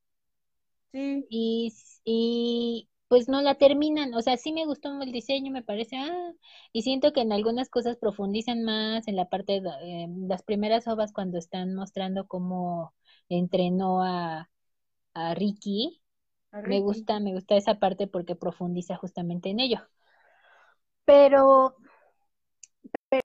Sí. 0.92 1.24
Y, 1.30 1.74
y 2.04 2.90
pues 3.10 3.30
no 3.30 3.42
la 3.42 3.56
terminan. 3.56 4.12
O 4.16 4.22
sea, 4.24 4.38
sí 4.38 4.54
me 4.54 4.66
gustó 4.66 5.00
el 5.04 5.12
diseño, 5.12 5.52
me 5.52 5.62
parece. 5.62 5.98
Ah, 5.98 6.32
y 6.74 6.82
siento 6.82 7.14
que 7.14 7.22
en 7.22 7.32
algunas 7.32 7.70
cosas 7.70 7.98
profundizan 7.98 8.64
más 8.64 9.08
en 9.08 9.16
la 9.16 9.30
parte 9.30 9.62
de 9.62 9.70
eh, 9.84 10.08
las 10.28 10.42
primeras 10.42 10.88
obras 10.88 11.14
cuando 11.14 11.38
están 11.38 11.76
mostrando 11.76 12.28
cómo 12.28 12.94
entrenó 13.30 14.04
a, 14.04 14.50
a 15.14 15.36
Ricky. 15.36 16.02
Me 16.66 16.82
gusta, 16.82 17.20
me 17.20 17.34
gusta 17.34 17.56
esa 17.58 17.80
parte 17.80 18.08
porque 18.08 18.36
profundiza 18.36 18.98
justamente 18.98 19.50
en 19.50 19.60
ello. 19.62 19.80
Pero, 21.06 21.76
pero 23.10 23.24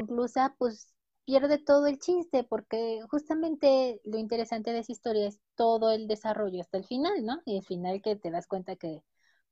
incluso, 0.00 0.40
pues 0.58 0.92
pierde 1.24 1.58
todo 1.58 1.86
el 1.86 1.98
chiste 1.98 2.44
porque 2.44 3.00
justamente 3.10 4.00
lo 4.04 4.18
interesante 4.18 4.72
de 4.72 4.78
esa 4.80 4.92
historia 4.92 5.26
es 5.28 5.40
todo 5.56 5.90
el 5.90 6.06
desarrollo 6.06 6.60
hasta 6.60 6.78
el 6.78 6.84
final, 6.86 7.24
¿no? 7.24 7.40
Y 7.44 7.58
el 7.58 7.64
final 7.64 8.00
que 8.02 8.16
te 8.16 8.30
das 8.30 8.46
cuenta 8.46 8.76
que 8.76 9.02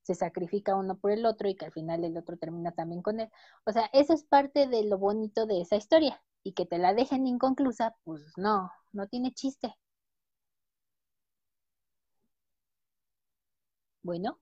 se 0.05 0.15
sacrifica 0.15 0.77
uno 0.77 0.97
por 0.99 1.11
el 1.13 1.27
otro 1.27 1.49
y 1.49 1.57
que 1.57 1.67
al 1.67 1.73
final 1.73 2.05
el 2.05 2.17
otro 2.17 2.37
termina 2.37 2.73
también 2.73 3.03
con 3.03 3.21
él. 3.21 3.31
O 3.67 3.73
sea, 3.73 3.91
eso 3.93 4.13
es 4.15 4.25
parte 4.25 4.69
de 4.69 4.85
lo 4.85 4.99
bonito 4.99 5.47
de 5.47 5.61
esa 5.63 5.77
historia 5.77 6.23
y 6.45 6.53
que 6.53 6.67
te 6.67 6.79
la 6.79 6.95
dejen 6.95 7.27
inconclusa, 7.27 7.97
pues 8.05 8.23
no, 8.37 8.71
no 8.93 9.09
tiene 9.09 9.33
chiste. 9.33 9.75
Bueno. 14.03 14.39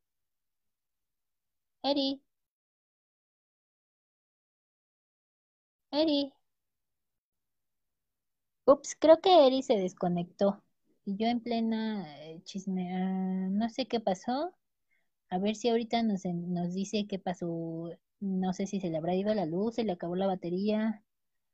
Eri. 1.91 2.21
Eri. 6.01 6.33
Ups, 8.67 8.97
creo 8.99 9.21
que 9.21 9.47
Eri 9.47 9.63
se 9.63 9.75
desconectó. 9.77 10.63
Y 11.05 11.17
yo 11.17 11.27
en 11.29 11.41
plena 11.41 12.05
eh, 12.25 12.41
chisme, 12.45 12.93
ah, 12.97 13.49
no 13.51 13.69
sé 13.69 13.87
qué 13.87 14.01
pasó. 14.01 14.53
A 15.33 15.39
ver 15.39 15.57
si 15.57 15.69
ahorita 15.71 16.03
nos, 16.03 16.23
dice 16.75 17.07
qué 17.09 17.19
pasó. 17.19 17.91
No 18.21 18.53
sé 18.53 18.67
si 18.67 18.81
se 18.81 18.91
le 18.91 18.99
habrá 18.99 19.15
ido 19.15 19.35
la 19.35 19.47
luz, 19.47 19.77
se 19.77 19.85
le 19.85 19.93
acabó 19.93 20.15
la 20.15 20.27
batería, 20.27 21.03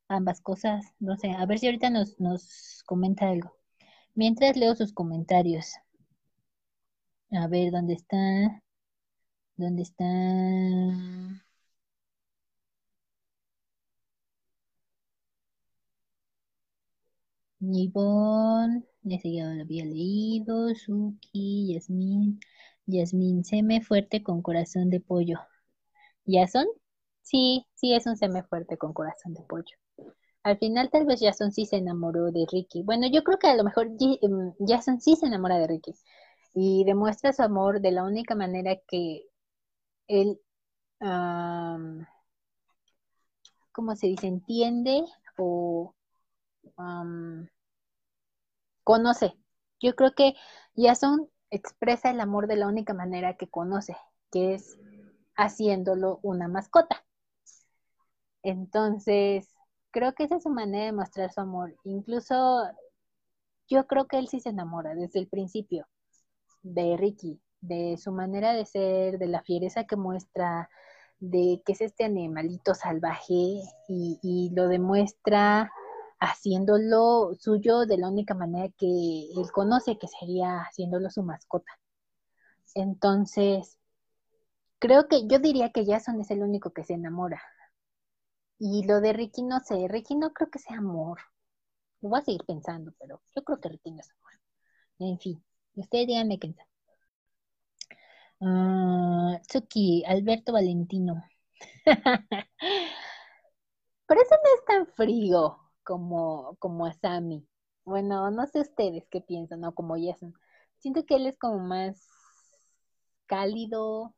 ambas 0.08 0.40
cosas, 0.40 0.84
no 1.00 1.16
sé. 1.16 1.30
A 1.32 1.46
ver 1.46 1.60
si 1.60 1.66
ahorita 1.66 1.90
nos, 1.90 2.16
comenta 2.86 3.30
algo. 3.30 3.52
Mientras 4.14 4.56
leo 4.56 4.74
sus 4.76 4.92
comentarios. 4.92 5.74
A 7.32 7.46
ver, 7.48 7.70
¿dónde 7.72 7.94
está? 7.94 8.62
¿Dónde 9.56 9.82
está? 9.82 10.04
Yvonne, 17.60 18.82
ya 19.04 19.18
lo 19.54 19.62
había 19.62 19.84
leído. 19.84 20.74
Suki, 20.74 21.74
Yasmin. 21.74 22.40
Yasmin, 22.88 23.44
seme 23.44 23.82
fuerte 23.82 24.22
con 24.22 24.40
corazón 24.42 24.88
de 24.90 25.00
pollo. 25.00 25.38
¿Jason? 26.26 26.66
Sí, 27.22 27.66
sí, 27.74 27.94
es 27.94 28.06
un 28.06 28.16
seme 28.16 28.42
fuerte 28.42 28.78
con 28.78 28.94
corazón 28.94 29.34
de 29.34 29.42
pollo. 29.42 29.76
Al 30.42 30.58
final, 30.58 30.90
tal 30.90 31.04
vez 31.04 31.20
Jason 31.20 31.52
sí 31.52 31.66
se 31.66 31.76
enamoró 31.76 32.32
de 32.32 32.46
Ricky. 32.50 32.82
Bueno, 32.82 33.06
yo 33.12 33.22
creo 33.24 33.38
que 33.38 33.48
a 33.48 33.56
lo 33.56 33.64
mejor 33.64 33.88
em, 34.00 34.54
Jason 34.66 35.00
sí 35.00 35.16
se 35.16 35.26
enamora 35.26 35.58
de 35.58 35.66
Ricky 35.66 35.94
y 36.54 36.84
demuestra 36.84 37.32
su 37.34 37.42
amor 37.42 37.80
de 37.82 37.92
la 37.92 38.04
única 38.04 38.34
manera 38.34 38.76
que 38.88 39.24
él, 40.08 40.40
¿cómo 43.72 43.94
se 43.96 44.06
dice? 44.06 44.26
Entiende 44.26 45.04
o 45.36 45.94
conoce. 48.82 49.36
Yo 49.80 49.94
creo 49.94 50.12
que 50.14 50.34
Jason 50.76 51.28
expresa 51.50 52.10
el 52.10 52.20
amor 52.20 52.46
de 52.46 52.56
la 52.56 52.66
única 52.66 52.94
manera 52.94 53.36
que 53.36 53.48
conoce, 53.48 53.96
que 54.30 54.54
es 54.54 54.78
haciéndolo 55.36 56.20
una 56.22 56.48
mascota. 56.48 57.04
Entonces, 58.42 59.48
creo 59.90 60.14
que 60.14 60.24
esa 60.24 60.36
es 60.36 60.42
su 60.42 60.50
manera 60.50 60.86
de 60.86 60.92
mostrar 60.92 61.32
su 61.32 61.40
amor. 61.40 61.76
Incluso 61.84 62.62
yo 63.68 63.86
creo 63.86 64.06
que 64.06 64.18
él 64.18 64.28
sí 64.28 64.40
se 64.40 64.50
enamora 64.50 64.94
desde 64.94 65.20
el 65.20 65.28
principio 65.28 65.86
de 66.62 66.96
Ricky, 66.96 67.40
de 67.60 67.96
su 67.96 68.12
manera 68.12 68.52
de 68.52 68.64
ser, 68.64 69.18
de 69.18 69.26
la 69.26 69.42
fiereza 69.42 69.84
que 69.84 69.96
muestra, 69.96 70.70
de 71.18 71.62
que 71.64 71.72
es 71.72 71.80
este 71.80 72.04
animalito 72.04 72.74
salvaje 72.74 73.62
y, 73.88 74.18
y 74.22 74.50
lo 74.54 74.68
demuestra 74.68 75.70
haciéndolo 76.20 77.34
suyo 77.38 77.86
de 77.86 77.98
la 77.98 78.08
única 78.08 78.34
manera 78.34 78.68
que 78.76 78.86
él 78.86 79.50
conoce, 79.52 79.98
que 79.98 80.08
sería 80.08 80.60
haciéndolo 80.60 81.10
su 81.10 81.22
mascota. 81.22 81.72
Entonces, 82.74 83.78
creo 84.78 85.08
que 85.08 85.26
yo 85.26 85.38
diría 85.38 85.70
que 85.72 85.86
Jason 85.86 86.20
es 86.20 86.30
el 86.30 86.42
único 86.42 86.70
que 86.72 86.84
se 86.84 86.94
enamora. 86.94 87.42
Y 88.58 88.84
lo 88.86 89.00
de 89.00 89.12
Ricky 89.12 89.42
no 89.42 89.60
sé, 89.60 89.86
Ricky 89.88 90.16
no 90.16 90.32
creo 90.32 90.50
que 90.50 90.58
sea 90.58 90.78
amor. 90.78 91.20
Lo 92.00 92.10
voy 92.10 92.20
a 92.20 92.24
seguir 92.24 92.44
pensando, 92.44 92.92
pero 92.98 93.22
yo 93.34 93.42
creo 93.44 93.60
que 93.60 93.68
Ricky 93.68 93.90
no 93.92 94.00
es 94.00 94.10
amor. 94.10 94.32
En 94.98 95.18
fin, 95.18 95.44
ustedes 95.74 96.06
díganme 96.08 96.38
qué 96.38 96.54
uh, 98.40 99.38
Tsuki, 99.46 100.04
Alberto 100.06 100.52
Valentino. 100.52 101.24
pero 104.06 104.22
eso 104.22 104.34
no 104.36 104.54
es 104.56 104.64
tan 104.66 104.86
frío 104.94 105.67
como, 105.88 106.54
como 106.58 106.92
Sammy. 106.92 107.48
Bueno, 107.86 108.30
no 108.30 108.46
sé 108.46 108.60
ustedes 108.60 109.06
qué 109.10 109.22
piensan, 109.22 109.60
¿no? 109.60 109.74
Como 109.74 109.96
Jason. 109.96 110.34
Siento 110.76 111.06
que 111.06 111.16
él 111.16 111.26
es 111.26 111.38
como 111.38 111.60
más 111.60 112.06
cálido, 113.26 114.14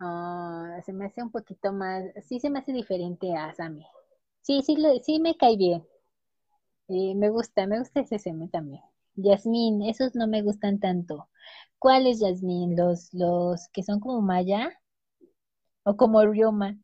ah, 0.00 0.80
se 0.84 0.92
me 0.92 1.06
hace 1.06 1.22
un 1.22 1.30
poquito 1.30 1.72
más, 1.72 2.04
sí 2.28 2.40
se 2.40 2.50
me 2.50 2.58
hace 2.58 2.72
diferente 2.74 3.34
a 3.34 3.54
Sammy. 3.54 3.86
Sí, 4.42 4.60
sí, 4.62 4.76
sí 5.02 5.18
me 5.18 5.34
cae 5.36 5.56
bien. 5.56 5.82
Eh, 6.88 7.14
me 7.14 7.30
gusta, 7.30 7.66
me 7.66 7.78
gusta 7.78 8.00
ese 8.00 8.18
seme 8.18 8.48
también. 8.48 8.82
Yasmín, 9.16 9.82
esos 9.82 10.14
no 10.14 10.26
me 10.26 10.42
gustan 10.42 10.78
tanto. 10.78 11.30
¿Cuáles, 11.78 12.20
Yasmín? 12.20 12.76
¿Los, 12.76 13.14
los 13.14 13.68
que 13.72 13.82
son 13.82 13.98
como 14.00 14.20
Maya? 14.20 14.70
¿O 15.84 15.96
como 15.96 16.22
Ryoma? 16.22 16.76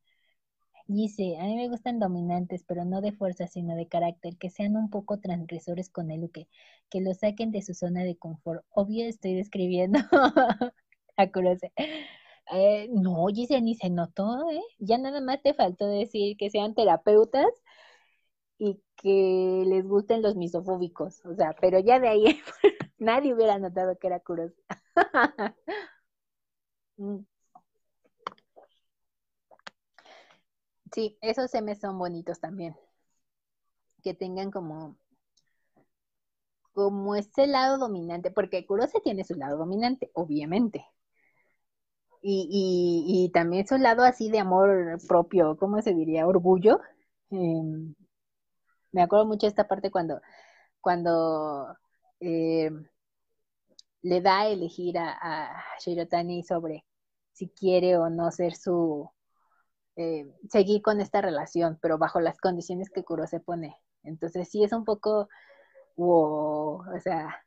Dice, 0.92 1.38
a 1.38 1.44
mí 1.44 1.54
me 1.54 1.68
gustan 1.68 2.00
dominantes, 2.00 2.64
pero 2.66 2.84
no 2.84 3.00
de 3.00 3.12
fuerza, 3.12 3.46
sino 3.46 3.76
de 3.76 3.86
carácter, 3.86 4.36
que 4.38 4.50
sean 4.50 4.76
un 4.76 4.90
poco 4.90 5.20
transgresores 5.20 5.88
con 5.88 6.10
el 6.10 6.32
que, 6.32 6.48
que 6.90 7.00
lo 7.00 7.14
saquen 7.14 7.52
de 7.52 7.62
su 7.62 7.74
zona 7.74 8.02
de 8.02 8.16
confort. 8.16 8.64
Obvio 8.70 9.06
estoy 9.06 9.34
describiendo 9.34 10.00
a 11.16 11.30
Kurose. 11.30 11.72
Eh, 12.52 12.88
no, 12.90 13.24
Gise, 13.28 13.60
ni 13.60 13.76
se 13.76 13.88
notó, 13.88 14.50
¿eh? 14.50 14.60
Ya 14.80 14.98
nada 14.98 15.20
más 15.20 15.40
te 15.42 15.54
faltó 15.54 15.86
decir 15.86 16.36
que 16.36 16.50
sean 16.50 16.74
terapeutas 16.74 17.46
y 18.58 18.82
que 18.96 19.62
les 19.68 19.86
gusten 19.86 20.22
los 20.22 20.34
misofóbicos, 20.36 21.24
o 21.24 21.34
sea, 21.36 21.54
pero 21.60 21.78
ya 21.78 22.00
de 22.00 22.08
ahí 22.08 22.24
nadie 22.98 23.32
hubiera 23.32 23.58
notado 23.60 23.96
que 23.96 24.08
era 24.08 24.18
curioso. 24.20 24.56
Mm. 26.98 27.24
Sí, 30.92 31.18
esos 31.20 31.50
me 31.62 31.74
son 31.76 31.98
bonitos 31.98 32.40
también. 32.40 32.76
Que 34.02 34.14
tengan 34.14 34.50
como 34.50 34.96
como 36.72 37.14
ese 37.16 37.46
lado 37.46 37.78
dominante, 37.78 38.30
porque 38.30 38.66
Kurose 38.66 39.00
tiene 39.00 39.24
su 39.24 39.34
lado 39.34 39.58
dominante, 39.58 40.10
obviamente. 40.14 40.86
Y, 42.22 43.26
y, 43.26 43.30
también 43.32 43.66
su 43.66 43.78
lado 43.78 44.02
así 44.04 44.30
de 44.30 44.38
amor 44.40 44.98
propio, 45.08 45.56
¿cómo 45.56 45.80
se 45.82 45.94
diría? 45.94 46.26
Orgullo. 46.26 46.80
Em, 47.30 47.94
me 48.92 49.02
acuerdo 49.02 49.26
mucho 49.26 49.46
esta 49.46 49.68
parte 49.68 49.90
cuando, 49.90 50.20
cuando 50.80 51.76
em, 52.20 52.86
le 54.02 54.20
da 54.20 54.40
a 54.40 54.48
elegir 54.48 54.98
a 54.98 55.64
Shirotani 55.80 56.42
sobre 56.42 56.84
si 57.32 57.48
quiere 57.48 57.96
o 57.98 58.10
no 58.10 58.30
ser 58.30 58.54
su, 58.56 59.10
eh, 60.00 60.26
seguir 60.48 60.80
con 60.80 60.98
esta 61.00 61.20
relación, 61.20 61.78
pero 61.82 61.98
bajo 61.98 62.20
las 62.20 62.38
condiciones 62.38 62.88
que 62.88 63.04
Kurose 63.04 63.38
pone. 63.38 63.76
Entonces 64.02 64.48
sí 64.48 64.64
es 64.64 64.72
un 64.72 64.86
poco, 64.86 65.28
wow, 65.96 66.82
o 66.96 67.00
sea, 67.02 67.44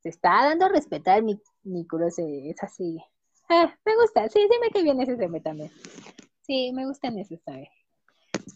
se 0.00 0.10
está 0.10 0.44
dando 0.44 0.66
a 0.66 0.68
respetar 0.68 1.22
mi, 1.24 1.40
mi 1.64 1.84
Kurose, 1.84 2.48
es 2.48 2.62
así. 2.62 3.02
Ah, 3.48 3.76
me 3.84 3.96
gusta, 3.96 4.28
sí, 4.28 4.38
dime 4.48 4.70
que 4.72 4.84
viene 4.84 5.02
ese 5.02 5.16
tema 5.16 5.40
también. 5.40 5.72
Sí, 6.42 6.70
me 6.72 6.86
gustan 6.86 7.18
esos 7.18 7.42
también. 7.42 7.68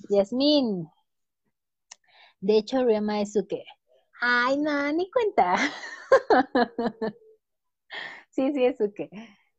Yasmin. 0.09 0.89
De 2.40 2.59
hecho, 2.59 2.85
Ryoma 2.85 3.20
es 3.23 3.32
su 3.32 3.44
que. 3.48 3.65
Ay, 4.20 4.57
no, 4.59 4.93
ni 4.93 5.11
cuenta. 5.11 5.57
sí, 8.31 8.53
sí, 8.53 8.65
es 8.65 8.77
su 8.77 8.93
que. 8.93 9.11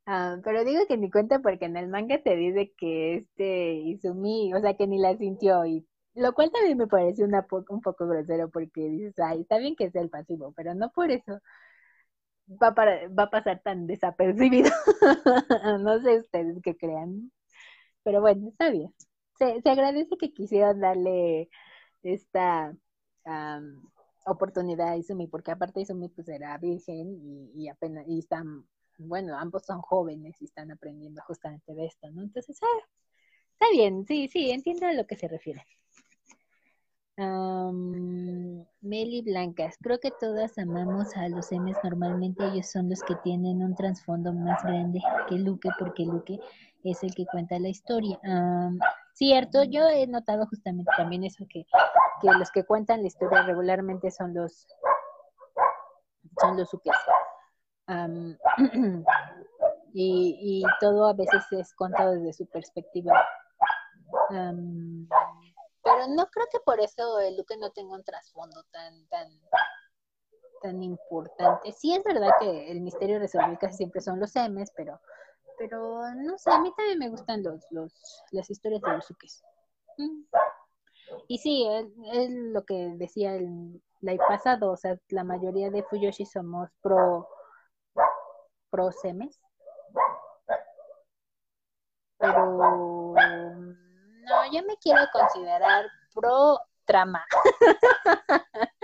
Ah, 0.08 0.38
pero 0.44 0.64
digo 0.64 0.88
que 0.88 0.98
ni 0.98 1.12
cuenta 1.12 1.40
porque 1.40 1.66
en 1.66 1.76
el 1.78 1.90
manga 1.90 2.22
te 2.24 2.36
dice 2.36 2.74
que 2.78 3.18
este 3.18 3.74
Izumi, 3.76 4.54
o 4.54 4.62
sea, 4.62 4.76
que 4.76 4.88
ni 4.88 5.00
la 5.00 5.18
sintió 5.18 5.66
y 5.66 5.86
lo 6.16 6.34
cual 6.34 6.50
también 6.52 6.78
me 6.78 6.88
parece 6.88 7.24
un 7.26 7.82
poco 7.82 8.08
grosero 8.08 8.50
porque 8.50 8.90
dices, 8.90 9.20
ay, 9.20 9.42
está 9.42 9.58
bien 9.60 9.76
que 9.76 9.92
sea 9.92 10.02
el 10.02 10.10
pasivo, 10.10 10.54
pero 10.56 10.74
no 10.76 10.92
por 10.92 11.12
eso 11.12 11.40
va, 12.62 12.74
para, 12.74 13.08
va 13.10 13.24
a 13.24 13.30
pasar 13.30 13.62
tan 13.64 13.88
desapercibido. 13.88 14.72
no 15.82 16.02
sé 16.02 16.20
ustedes 16.20 16.58
qué 16.64 16.78
crean, 16.78 17.32
pero 18.04 18.22
bueno, 18.22 18.50
está 18.50 18.72
bien. 18.72 18.94
Se, 19.40 19.62
se 19.62 19.70
agradece 19.70 20.18
que 20.18 20.34
quisieran 20.34 20.82
darle 20.82 21.50
esta 22.04 22.76
oportunidad 24.26 24.90
a 24.90 24.98
Izumi, 24.98 25.28
porque 25.28 25.52
aparte 25.52 25.82
Izumi 25.82 26.10
pues 26.10 26.28
era 26.28 26.58
virgen 26.58 27.20
y, 27.24 27.64
y 27.64 27.70
apenas 27.70 28.06
y 28.08 28.20
está 28.20 28.44
bueno, 28.98 29.38
ambos 29.38 29.66
son 29.66 29.82
jóvenes 29.82 30.42
y 30.42 30.46
están 30.46 30.72
aprendiendo 30.72 31.22
justamente 31.24 31.74
de 31.74 31.86
esto, 31.86 32.10
¿no? 32.12 32.24
Entonces, 32.24 32.60
ah, 32.62 32.88
está 33.54 33.70
bien, 33.72 34.06
sí, 34.06 34.28
sí, 34.28 34.52
entiendo 34.52 34.88
a 34.88 34.94
lo 34.94 35.06
que 35.06 35.16
se 35.16 35.28
refiere. 35.28 35.66
Meli 38.82 39.24
Blancas, 39.24 39.76
creo 39.82 40.00
que 40.00 40.12
todas 40.12 40.58
amamos 40.60 41.18
a 41.18 41.28
los 41.30 41.52
M's, 41.52 41.76
normalmente 41.84 42.46
ellos 42.46 42.68
son 42.68 42.90
los 42.90 43.02
que 43.02 43.16
tienen 43.24 43.64
un 43.64 43.74
trasfondo 43.76 44.34
más 44.34 44.64
grande 44.64 45.00
que 45.28 45.36
Luke, 45.36 45.68
porque 45.80 46.06
Luke 46.06 46.40
es 46.84 47.04
el 47.04 47.16
que 47.16 47.26
cuenta 47.26 47.58
la 47.58 47.70
historia. 47.70 48.20
cierto, 49.14 49.64
yo 49.64 49.90
he 49.90 50.06
notado 50.06 50.46
justamente 50.46 50.92
también 50.96 51.24
eso, 51.24 51.44
que, 51.50 51.66
que 52.22 52.28
los 52.28 52.52
que 52.52 52.64
cuentan 52.64 53.02
la 53.02 53.08
historia 53.08 53.42
regularmente 53.42 54.12
son 54.12 54.36
los 54.36 54.68
son 56.40 56.58
los. 56.58 56.70
y, 59.94 60.64
todo 60.80 61.08
a 61.08 61.14
veces 61.14 61.44
es 61.52 61.74
contado 61.74 62.14
desde 62.14 62.34
su 62.34 62.46
perspectiva. 62.48 63.14
pero 64.30 66.08
no 66.10 66.28
creo 66.28 66.46
que 66.52 66.60
por 66.66 66.80
eso 66.80 67.20
el 67.20 67.38
Luke 67.38 67.56
no 67.58 67.72
tenga 67.72 67.96
un 67.96 68.04
trasfondo 68.04 68.64
tan, 68.72 69.08
tan, 69.08 69.30
tan 70.62 70.84
importante. 70.84 71.72
Sí 71.72 71.94
es 71.94 72.04
verdad 72.04 72.32
que 72.40 72.72
el 72.72 72.82
misterio 72.82 73.20
resolvido 73.20 73.58
casi 73.60 73.78
siempre 73.78 74.02
son 74.02 74.20
los 74.20 74.36
M's, 74.36 74.72
pero, 74.76 75.00
pero 75.58 76.14
no 76.16 76.38
sé, 76.38 76.52
a 76.52 76.60
mí 76.60 76.74
también 76.76 77.00
me 77.00 77.10
gustan 77.10 77.42
los, 77.44 77.66
los, 77.72 77.94
las 78.32 78.50
historias 78.50 78.82
de 78.82 78.92
los 78.92 79.10
Ukes. 79.10 79.44
Mm. 79.98 80.24
Y 81.28 81.38
sí, 81.38 81.66
es, 82.14 82.30
lo 82.30 82.66
que 82.66 82.94
decía 82.98 83.36
el 83.36 83.82
live 84.02 84.24
pasado, 84.28 84.72
o 84.72 84.78
sea, 84.78 85.00
la 85.10 85.24
mayoría 85.24 85.70
de 85.70 85.84
Fuyoshi 85.84 86.26
somos 86.26 86.70
pro 86.82 87.28
pro 88.70 88.92
semes. 88.92 89.40
Pero 92.18 93.14
no, 93.16 94.52
yo 94.52 94.64
me 94.64 94.78
quiero 94.78 95.02
considerar 95.12 95.86
pro 96.14 96.60
trama. 96.86 97.24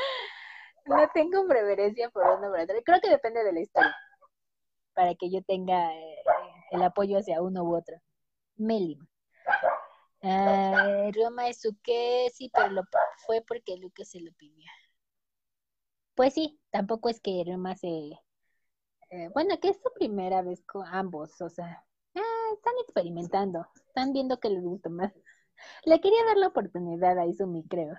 no 0.86 1.08
tengo 1.14 1.48
preferencia 1.48 2.10
por 2.10 2.26
uno 2.28 2.50
por 2.50 2.60
otro. 2.60 2.76
Creo 2.86 3.02
que 3.02 3.10
depende 3.10 3.44
de 3.44 3.54
la 3.54 3.60
historia. 3.60 3.96
Para 4.94 5.16
que 5.16 5.32
yo 5.32 5.42
tenga 5.44 5.94
eh, 5.94 6.24
el 6.72 6.84
apoyo 6.84 7.18
hacia 7.18 7.42
uno 7.42 7.64
u 7.64 7.76
otro. 7.76 7.98
Melim. 8.56 9.00
Roma 10.22 11.50
es 11.50 11.60
su 11.62 11.76
que 11.84 12.30
sí, 12.34 12.50
pero 12.54 12.70
lo 12.70 12.84
fue 13.26 13.42
porque 13.42 13.78
Lucas 13.78 14.10
se 14.10 14.22
lo 14.22 14.32
pidió. 14.34 14.72
Pues 16.16 16.34
sí, 16.34 16.60
tampoco 16.70 17.10
es 17.10 17.20
que 17.20 17.44
Roma 17.46 17.76
se, 17.76 18.12
eh, 19.14 19.30
bueno, 19.34 19.60
que 19.60 19.70
es 19.70 19.78
su 19.78 19.92
primera 19.94 20.42
vez 20.42 20.64
con 20.66 20.88
ambos, 20.88 21.40
o 21.42 21.50
sea, 21.50 21.86
ah, 22.16 22.22
están 22.56 22.74
experimentando, 22.84 23.68
están 23.88 24.12
viendo 24.14 24.40
que 24.40 24.50
les 24.50 24.64
gusta 24.64 24.90
más. 24.90 25.14
Le 25.86 26.02
quería 26.02 26.26
dar 26.26 26.38
la 26.38 26.48
oportunidad 26.48 27.20
a 27.20 27.28
Izumi, 27.28 27.64
creo. 27.68 27.96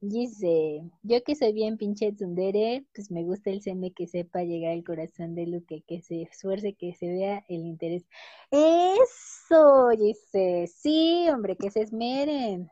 Dice, 0.00 0.82
yo 1.02 1.24
que 1.24 1.34
soy 1.34 1.52
bien 1.52 1.78
pinche 1.78 2.12
tsundere, 2.12 2.86
pues 2.94 3.10
me 3.10 3.24
gusta 3.24 3.50
el 3.50 3.62
seme 3.62 3.92
que 3.92 4.06
sepa 4.06 4.44
llegar 4.44 4.72
al 4.72 4.84
corazón 4.84 5.34
de 5.34 5.46
Luke, 5.46 5.82
que 5.86 6.02
se 6.02 6.22
esfuerce, 6.22 6.74
que 6.74 6.94
se 6.94 7.06
vea 7.08 7.44
el 7.48 7.64
interés. 7.66 8.06
Eso, 8.50 9.88
dice, 9.98 10.66
sí, 10.68 11.26
hombre, 11.30 11.56
que 11.56 11.70
se 11.70 11.82
esmeren. 11.82 12.70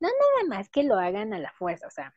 No 0.00 0.08
nada 0.08 0.48
más 0.48 0.68
que 0.70 0.82
lo 0.84 0.96
hagan 0.96 1.32
a 1.34 1.38
la 1.38 1.52
fuerza, 1.52 1.86
o 1.86 1.90
sea, 1.90 2.14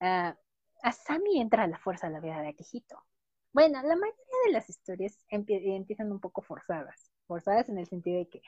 ah, 0.00 0.36
a 0.84 0.92
Sammy 0.92 1.40
entra 1.40 1.62
a 1.64 1.66
la 1.66 1.78
fuerza 1.78 2.10
la 2.10 2.20
vida 2.20 2.42
de 2.42 2.48
Akihito. 2.48 3.02
Bueno, 3.54 3.80
la 3.82 3.96
mayoría 3.96 4.38
de 4.46 4.52
las 4.52 4.68
historias 4.68 5.18
empiezan 5.30 6.12
un 6.12 6.20
poco 6.20 6.42
forzadas, 6.42 7.10
forzadas 7.26 7.70
en 7.70 7.78
el 7.78 7.86
sentido 7.86 8.18
de 8.18 8.28
que, 8.28 8.42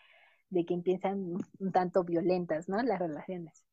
de 0.51 0.67
que 0.67 0.75
empiezan 0.75 1.19
un 1.59 1.73
tanto 1.73 2.05
violentas, 2.05 2.69
¿no? 2.69 2.83
Las 2.83 2.99
relaciones. 2.99 3.65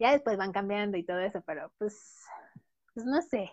Ya 0.00 0.10
después 0.10 0.36
van 0.36 0.50
cambiando 0.50 0.96
y 0.96 1.04
todo 1.04 1.20
eso, 1.20 1.42
pero 1.46 1.72
pues, 1.78 2.24
pues 2.92 3.06
no 3.06 3.22
sé. 3.22 3.52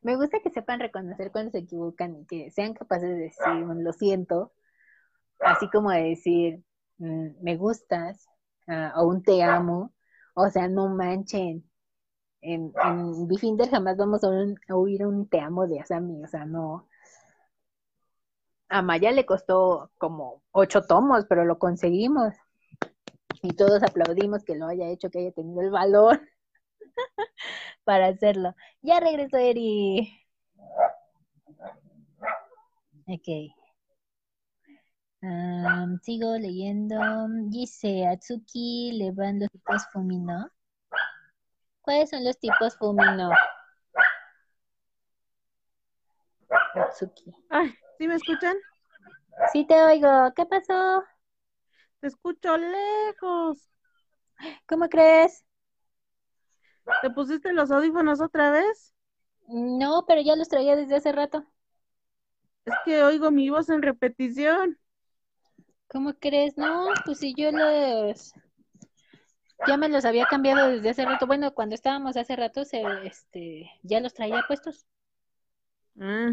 Me 0.00 0.16
gusta 0.16 0.40
que 0.40 0.48
sepan 0.50 0.80
reconocer 0.80 1.30
cuando 1.30 1.50
se 1.50 1.58
equivocan 1.58 2.16
y 2.16 2.26
que 2.26 2.50
sean 2.52 2.72
capaces 2.72 3.10
de 3.10 3.16
decir, 3.16 3.46
lo 3.46 3.92
siento, 3.92 4.54
así 5.40 5.68
como 5.68 5.90
de 5.90 6.04
decir, 6.04 6.62
mm, 6.98 7.42
me 7.42 7.56
gustas, 7.58 8.26
ah, 8.66 8.94
o 8.96 9.08
un 9.08 9.22
te 9.22 9.42
amo, 9.42 9.92
o 10.34 10.48
sea, 10.48 10.68
no 10.68 10.88
manchen, 10.88 11.68
en, 12.44 12.72
en 12.84 13.26
Bifinder 13.26 13.70
jamás 13.70 13.96
vamos 13.96 14.22
a, 14.22 14.28
oír 14.74 15.06
un 15.06 15.26
te 15.28 15.40
amo 15.40 15.66
de 15.66 15.80
Asami, 15.80 16.22
o 16.22 16.28
sea, 16.28 16.44
no. 16.44 16.86
A 18.68 18.82
Maya 18.82 19.12
le 19.12 19.24
costó 19.24 19.90
como 19.98 20.42
ocho 20.52 20.82
tomos, 20.82 21.24
pero 21.28 21.44
lo 21.44 21.58
conseguimos. 21.58 22.34
Y 23.42 23.54
todos 23.54 23.82
aplaudimos 23.82 24.44
que 24.44 24.56
lo 24.56 24.66
haya 24.66 24.88
hecho, 24.88 25.10
que 25.10 25.20
haya 25.20 25.32
tenido 25.32 25.62
el 25.62 25.70
valor 25.70 26.20
para 27.84 28.08
hacerlo. 28.08 28.54
Ya 28.82 29.00
regresó 29.00 29.38
Eri. 29.38 30.12
Ok. 33.06 33.52
sigo 36.02 36.36
leyendo. 36.38 36.96
Dice 37.48 38.06
Atsuki 38.06 38.92
le 38.92 39.12
van 39.12 39.40
los 39.40 39.86
Fumino. 39.92 40.50
¿Cuáles 41.84 42.08
son 42.08 42.24
los 42.24 42.38
tipos 42.38 42.78
Fumino? 42.78 43.30
Atsuki. 46.74 47.34
Ay, 47.50 47.74
¿sí 47.98 48.08
me 48.08 48.14
escuchan? 48.14 48.56
Sí 49.52 49.66
te 49.66 49.74
oigo. 49.82 50.32
¿Qué 50.34 50.46
pasó? 50.46 51.04
Te 52.00 52.06
escucho 52.06 52.56
lejos. 52.56 53.68
¿Cómo 54.66 54.88
crees? 54.88 55.44
¿Te 57.02 57.10
pusiste 57.10 57.52
los 57.52 57.70
audífonos 57.70 58.22
otra 58.22 58.50
vez? 58.50 58.94
No, 59.46 60.06
pero 60.06 60.22
ya 60.22 60.36
los 60.36 60.48
traía 60.48 60.76
desde 60.76 60.96
hace 60.96 61.12
rato. 61.12 61.44
Es 62.64 62.74
que 62.86 63.02
oigo 63.02 63.30
mi 63.30 63.50
voz 63.50 63.68
en 63.68 63.82
repetición. 63.82 64.78
¿Cómo 65.88 66.14
crees? 66.14 66.56
No, 66.56 66.88
pues 67.04 67.18
si 67.18 67.34
yo 67.34 67.52
los 67.52 68.32
ya 69.66 69.76
me 69.76 69.88
los 69.88 70.04
había 70.04 70.26
cambiado 70.26 70.68
desde 70.68 70.90
hace 70.90 71.04
rato. 71.04 71.26
Bueno, 71.26 71.54
cuando 71.54 71.74
estábamos 71.74 72.16
hace 72.16 72.36
rato, 72.36 72.64
se, 72.64 72.82
este, 73.04 73.70
ya 73.82 74.00
los 74.00 74.14
traía 74.14 74.44
puestos. 74.46 74.86
Ah, 76.00 76.32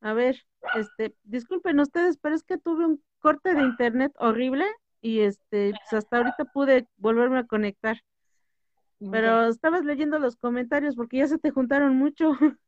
a 0.00 0.12
ver, 0.12 0.44
este, 0.76 1.14
disculpen 1.24 1.80
ustedes, 1.80 2.18
pero 2.18 2.34
es 2.34 2.42
que 2.42 2.58
tuve 2.58 2.86
un 2.86 3.02
corte 3.20 3.54
de 3.54 3.62
internet 3.62 4.12
horrible 4.18 4.66
y 5.00 5.20
este, 5.20 5.72
pues 5.72 6.04
hasta 6.04 6.18
ahorita 6.18 6.44
pude 6.46 6.86
volverme 6.96 7.38
a 7.38 7.46
conectar. 7.46 7.98
Pero 9.10 9.48
estabas 9.48 9.84
leyendo 9.84 10.18
los 10.18 10.36
comentarios 10.36 10.96
porque 10.96 11.18
ya 11.18 11.26
se 11.26 11.38
te 11.38 11.50
juntaron 11.50 11.96
mucho. 11.96 12.32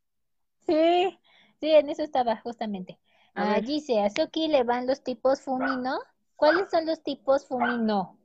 Sí, 0.67 1.17
sí, 1.61 1.69
en 1.69 1.89
eso 1.89 2.03
estaba 2.03 2.35
justamente. 2.37 2.99
A 3.35 3.61
dice, 3.61 4.01
a 4.01 4.09
Soki 4.09 4.49
le 4.49 4.63
van 4.63 4.85
los 4.85 5.01
tipos 5.01 5.41
Fumino. 5.41 5.97
¿Cuáles 6.35 6.69
son 6.69 6.85
los 6.85 7.01
tipos 7.03 7.47
Fumino? 7.47 8.16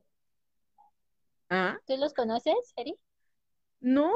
¿Ah? 1.54 1.78
¿Tú 1.86 1.98
los 1.98 2.14
conoces, 2.14 2.54
Eri? 2.76 2.96
No. 3.80 4.10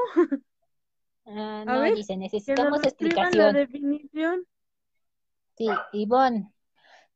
Ah, 1.27 1.63
no, 1.67 1.83
dice, 1.83 2.17
necesitamos 2.17 2.83
explicación. 2.83 3.53
la 3.53 3.59
definición. 3.59 4.43
Sí, 5.55 5.67
Ivonne. 5.93 6.51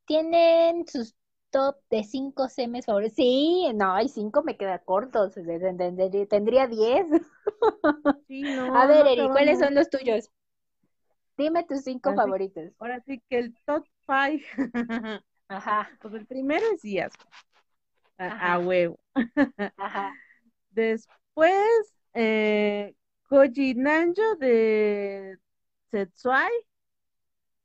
¿Tienen 0.04 0.86
sus 0.86 1.16
top 1.50 1.76
de 1.90 2.04
cinco 2.04 2.48
semes 2.48 2.86
favoritos? 2.86 3.16
Sí, 3.16 3.66
no, 3.74 3.94
hay 3.94 4.08
cinco 4.08 4.44
me 4.44 4.56
queda 4.56 4.78
corto. 4.78 5.28
Tendría 5.30 6.68
diez. 6.68 7.06
Sí, 8.28 8.42
no, 8.42 8.76
A 8.76 8.86
ver, 8.86 9.06
Eri, 9.06 9.28
¿cuáles 9.28 9.58
son 9.58 9.74
los 9.74 9.90
tuyos? 9.90 10.30
Dime 11.36 11.64
tus 11.64 11.82
cinco 11.82 12.14
favoritos. 12.14 12.72
ahora 12.78 13.00
sí 13.00 13.20
que 13.28 13.38
el 13.38 13.54
top 13.66 13.84
five. 14.06 14.44
Ajá. 15.48 15.90
Pues 16.00 16.14
el 16.14 16.26
primero 16.26 16.64
es 16.72 16.82
Díaz. 16.82 17.12
A, 18.18 18.58
huevo. 18.58 19.01
Ajá. 19.76 20.14
Después, 20.70 21.94
eh, 22.14 22.94
Koji 23.28 23.74
Nanjo 23.74 24.36
de 24.36 25.38
Setsuai. 25.90 26.50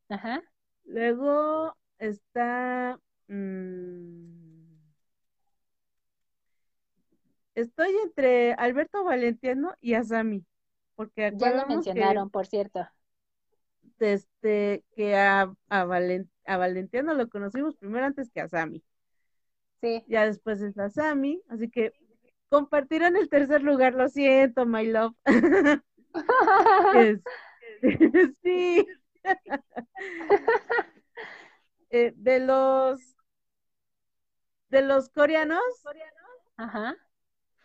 Ajá. 0.10 0.41
Luego 0.86 1.76
está. 1.99 2.99
Mm, 3.28 4.78
estoy 7.56 7.90
entre 8.03 8.53
Alberto 8.53 9.03
Valentiano 9.03 9.74
y 9.82 9.95
Asami. 9.95 10.45
Porque 10.95 11.34
ya 11.36 11.52
lo 11.52 11.68
mencionaron, 11.68 12.30
por 12.30 12.48
cierto. 12.48 12.88
Este, 13.99 14.84
que 14.95 15.15
a, 15.15 15.53
a, 15.69 15.86
Valentiano 15.86 17.14
lo 17.14 17.30
conocimos 17.30 17.76
primero 17.76 18.06
antes 18.06 18.30
que 18.32 18.41
a 18.41 18.45
Asami. 18.45 18.84
Sí. 19.81 20.03
Ya 20.07 20.25
después 20.25 20.61
es 20.61 20.77
Asami, 20.77 21.41
así 21.49 21.69
que 21.69 21.93
compartirán 22.49 23.15
el 23.15 23.29
tercer 23.29 23.63
lugar, 23.63 23.93
lo 23.93 24.09
siento, 24.09 24.65
my 24.65 24.87
love. 24.87 25.13
sí. 28.43 28.85
Eh, 31.89 32.11
de 32.17 32.41
los 32.41 32.99
de 34.69 34.81
los 34.81 35.09
coreanos, 35.09 35.61
Ajá. 36.57 36.95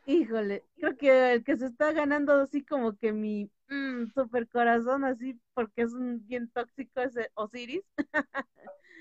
híjole, 0.06 0.64
creo 0.76 0.96
que 0.96 1.32
el 1.34 1.44
que 1.44 1.56
se 1.56 1.66
está 1.66 1.92
ganando 1.92 2.34
así 2.34 2.64
como 2.64 2.96
que 2.96 3.12
mi 3.12 3.50
mm, 3.68 4.06
super 4.14 4.48
corazón 4.48 5.04
así 5.04 5.38
porque 5.54 5.82
es 5.82 5.92
un 5.92 6.26
bien 6.26 6.48
tóxico 6.50 7.00
ese 7.00 7.30
Osiris. 7.34 7.82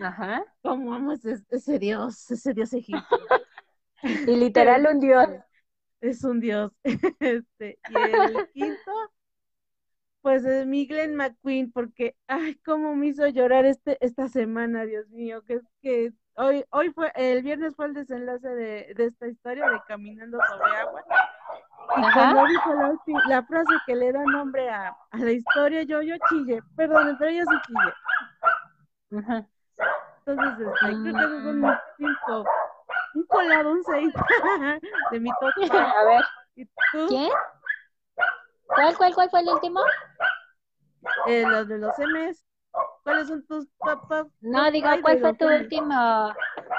Ajá. 0.02 0.44
Como 0.61 0.94
amo 0.94 1.14
ese, 1.14 1.80
dios, 1.80 2.30
ese 2.32 2.53
dios 2.53 2.73
egipcio. 2.73 3.18
y 4.28 4.36
literal 4.36 4.88
un 4.91 4.99
dios 4.99 5.28
es 6.02 6.23
un 6.23 6.40
dios. 6.40 6.72
Este, 7.19 7.80
y 7.90 7.95
el 7.95 8.49
quinto, 8.53 8.91
pues 10.22 10.44
es 10.44 10.65
mi 10.65 10.86
Glenn 10.86 11.15
McQueen, 11.15 11.72
porque, 11.72 12.15
ay, 12.28 12.56
cómo 12.65 12.95
me 12.95 13.07
hizo 13.07 13.28
llorar 13.28 13.65
este, 13.65 13.98
esta 14.06 14.28
semana, 14.28 14.86
Dios 14.86 15.07
mío, 15.10 15.44
que 15.44 15.56
es 15.56 15.64
que 15.82 16.14
hoy, 16.36 16.65
hoy 16.72 16.91
fue, 16.91 17.11
el 17.15 17.44
viernes 17.44 17.76
fue 17.76 17.86
el 17.86 17.94
desenlace 17.94 18.48
de, 18.48 18.94
de 18.95 19.06
esta 19.06 19.28
historia 19.28 19.69
de 19.69 19.80
Caminando 19.88 20.40
sobre 20.49 20.72
agua. 20.78 21.03
Y 21.98 22.14
cuando 22.14 22.45
dijo 22.45 22.73
la, 22.73 22.99
la, 23.28 23.44
frase 23.44 23.73
que 23.86 23.95
le 23.95 24.11
da 24.11 24.23
nombre 24.23 24.69
a, 24.69 24.95
a, 25.11 25.18
la 25.18 25.32
historia, 25.32 25.84
yo, 25.84 26.02
yo 26.02 26.15
chille, 26.30 26.61
perdón, 26.76 27.10
entre 27.10 27.32
ellos 27.32 27.48
sí 27.49 27.57
chille. 27.68 29.19
Ajá. 29.19 29.48
Entonces, 30.26 30.68
este, 30.68 30.80
creo 30.80 31.03
que 31.03 31.38
es 31.38 31.45
un 31.45 31.78
cinco 31.98 32.45
un 33.14 33.26
colado, 33.26 33.72
un 33.72 33.84
6 33.84 34.14
de 35.12 35.20
mi 35.20 35.30
top. 35.40 35.52
A 35.72 36.03
ver. 36.06 36.26
¿Quién? 37.08 37.30
¿Cuál, 38.68 38.98
cuál, 38.98 39.14
cuál 39.14 39.30
fue 39.30 39.41
el 39.41 39.49
último? 39.49 39.82
Eh, 41.28 41.44
los 41.45 41.68
de 41.68 41.78
los 41.78 41.98
M's. 41.98 42.45
¿Cuáles 43.03 43.28
son 43.28 43.45
tus 43.48 43.68
top? 43.80 44.30
No, 44.40 44.72
digo, 44.72 44.88
¿cuál 45.02 45.20
fue 45.20 45.34
tu 45.34 45.45
último? 45.45 46.34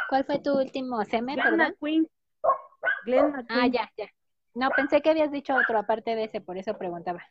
¿Cuál 0.08 0.24
fue 0.24 0.38
tu 0.38 0.58
último 0.58 1.04
seme, 1.04 1.34
Glenn 1.34 1.56
McQueen. 1.56 2.08
Glenn 3.04 3.32
McQueen. 3.32 3.60
Ah, 3.60 3.66
ya, 3.66 3.90
ya. 3.96 4.06
No, 4.54 4.70
pensé 4.70 5.02
que 5.02 5.10
habías 5.10 5.30
dicho 5.30 5.54
otro 5.54 5.78
aparte 5.78 6.14
de 6.14 6.24
ese, 6.24 6.40
por 6.40 6.56
eso 6.56 6.78
preguntaba. 6.78 7.22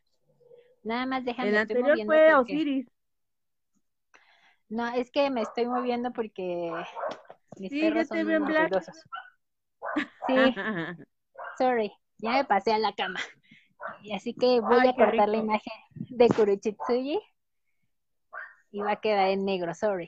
Nada 0.84 1.06
más 1.06 1.24
déjame. 1.26 1.50
El 1.50 1.58
anterior 1.58 1.98
fue 2.06 2.36
Osiris. 2.36 2.88
No, 4.72 4.88
es 4.88 5.12
que 5.12 5.30
me 5.30 5.42
estoy 5.42 5.66
moviendo 5.66 6.14
porque 6.14 6.72
mis 7.60 7.70
sí, 7.70 7.82
perros 7.82 8.08
son 8.08 8.26
Sí, 10.28 10.56
sorry, 11.58 11.92
ya 12.20 12.32
me 12.32 12.46
pasé 12.46 12.72
a 12.72 12.80
la 12.80 12.94
cama. 12.94 13.20
Y 14.02 14.14
así 14.14 14.34
que 14.34 14.62
voy 14.62 14.88
a 14.88 14.94
cortar 14.94 15.28
la 15.28 15.38
imagen 15.38 15.74
de 16.10 16.28
Kuruchitsuji 16.30 17.20
y 18.72 18.80
va 18.80 18.94
a 18.94 19.02
quedar 19.02 19.28
en 19.28 19.44
negro, 19.44 19.74
sorry. 19.74 20.08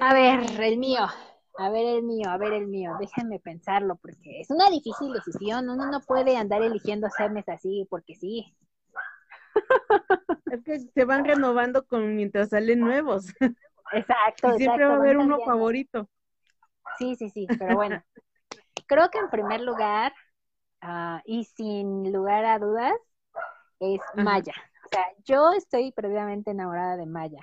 A 0.00 0.14
ver, 0.14 0.62
el 0.62 0.78
mío. 0.78 1.08
A 1.56 1.70
ver 1.70 1.86
el 1.86 2.04
mío, 2.04 2.30
a 2.30 2.38
ver 2.38 2.52
el 2.52 2.68
mío. 2.68 2.92
Déjenme 3.00 3.40
pensarlo 3.40 3.96
porque 3.96 4.40
es 4.40 4.50
una 4.50 4.70
difícil 4.70 5.12
decisión. 5.12 5.68
Uno 5.68 5.90
no 5.90 6.00
puede 6.02 6.36
andar 6.36 6.62
eligiendo 6.62 7.08
semes 7.10 7.48
así 7.48 7.84
porque 7.90 8.14
sí. 8.14 8.54
Es 10.50 10.62
que 10.64 10.78
se 10.78 11.04
van 11.04 11.24
renovando 11.24 11.86
con 11.86 12.16
mientras 12.16 12.50
salen 12.50 12.80
nuevos. 12.80 13.26
Exacto. 13.92 14.54
Y 14.54 14.58
siempre 14.58 14.86
va 14.86 14.94
a 14.94 14.96
haber 14.96 15.18
uno 15.18 15.38
favorito. 15.44 16.08
Sí, 16.98 17.14
sí, 17.16 17.30
sí, 17.30 17.46
pero 17.58 17.76
bueno. 17.76 18.02
Creo 18.86 19.10
que 19.10 19.18
en 19.18 19.30
primer 19.30 19.60
lugar, 19.60 20.12
uh, 20.82 21.20
y 21.24 21.44
sin 21.44 22.12
lugar 22.12 22.44
a 22.44 22.58
dudas, 22.58 22.94
es 23.80 24.00
Maya. 24.14 24.54
O 24.84 24.88
sea, 24.90 25.04
yo 25.24 25.52
estoy 25.52 25.92
previamente 25.92 26.50
enamorada 26.50 26.96
de 26.96 27.06
Maya. 27.06 27.40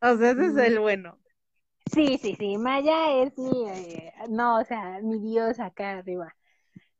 O 0.00 0.16
sea, 0.16 0.30
ese 0.30 0.46
es 0.46 0.56
el 0.56 0.78
mm. 0.78 0.82
bueno. 0.82 1.18
Sí, 1.92 2.18
sí, 2.18 2.34
sí, 2.38 2.56
Maya 2.56 3.22
es 3.22 3.36
mi, 3.36 3.68
eh, 3.68 4.12
no, 4.28 4.58
o 4.60 4.64
sea, 4.64 5.00
mi 5.02 5.18
dios 5.18 5.58
acá 5.58 5.98
arriba, 5.98 6.34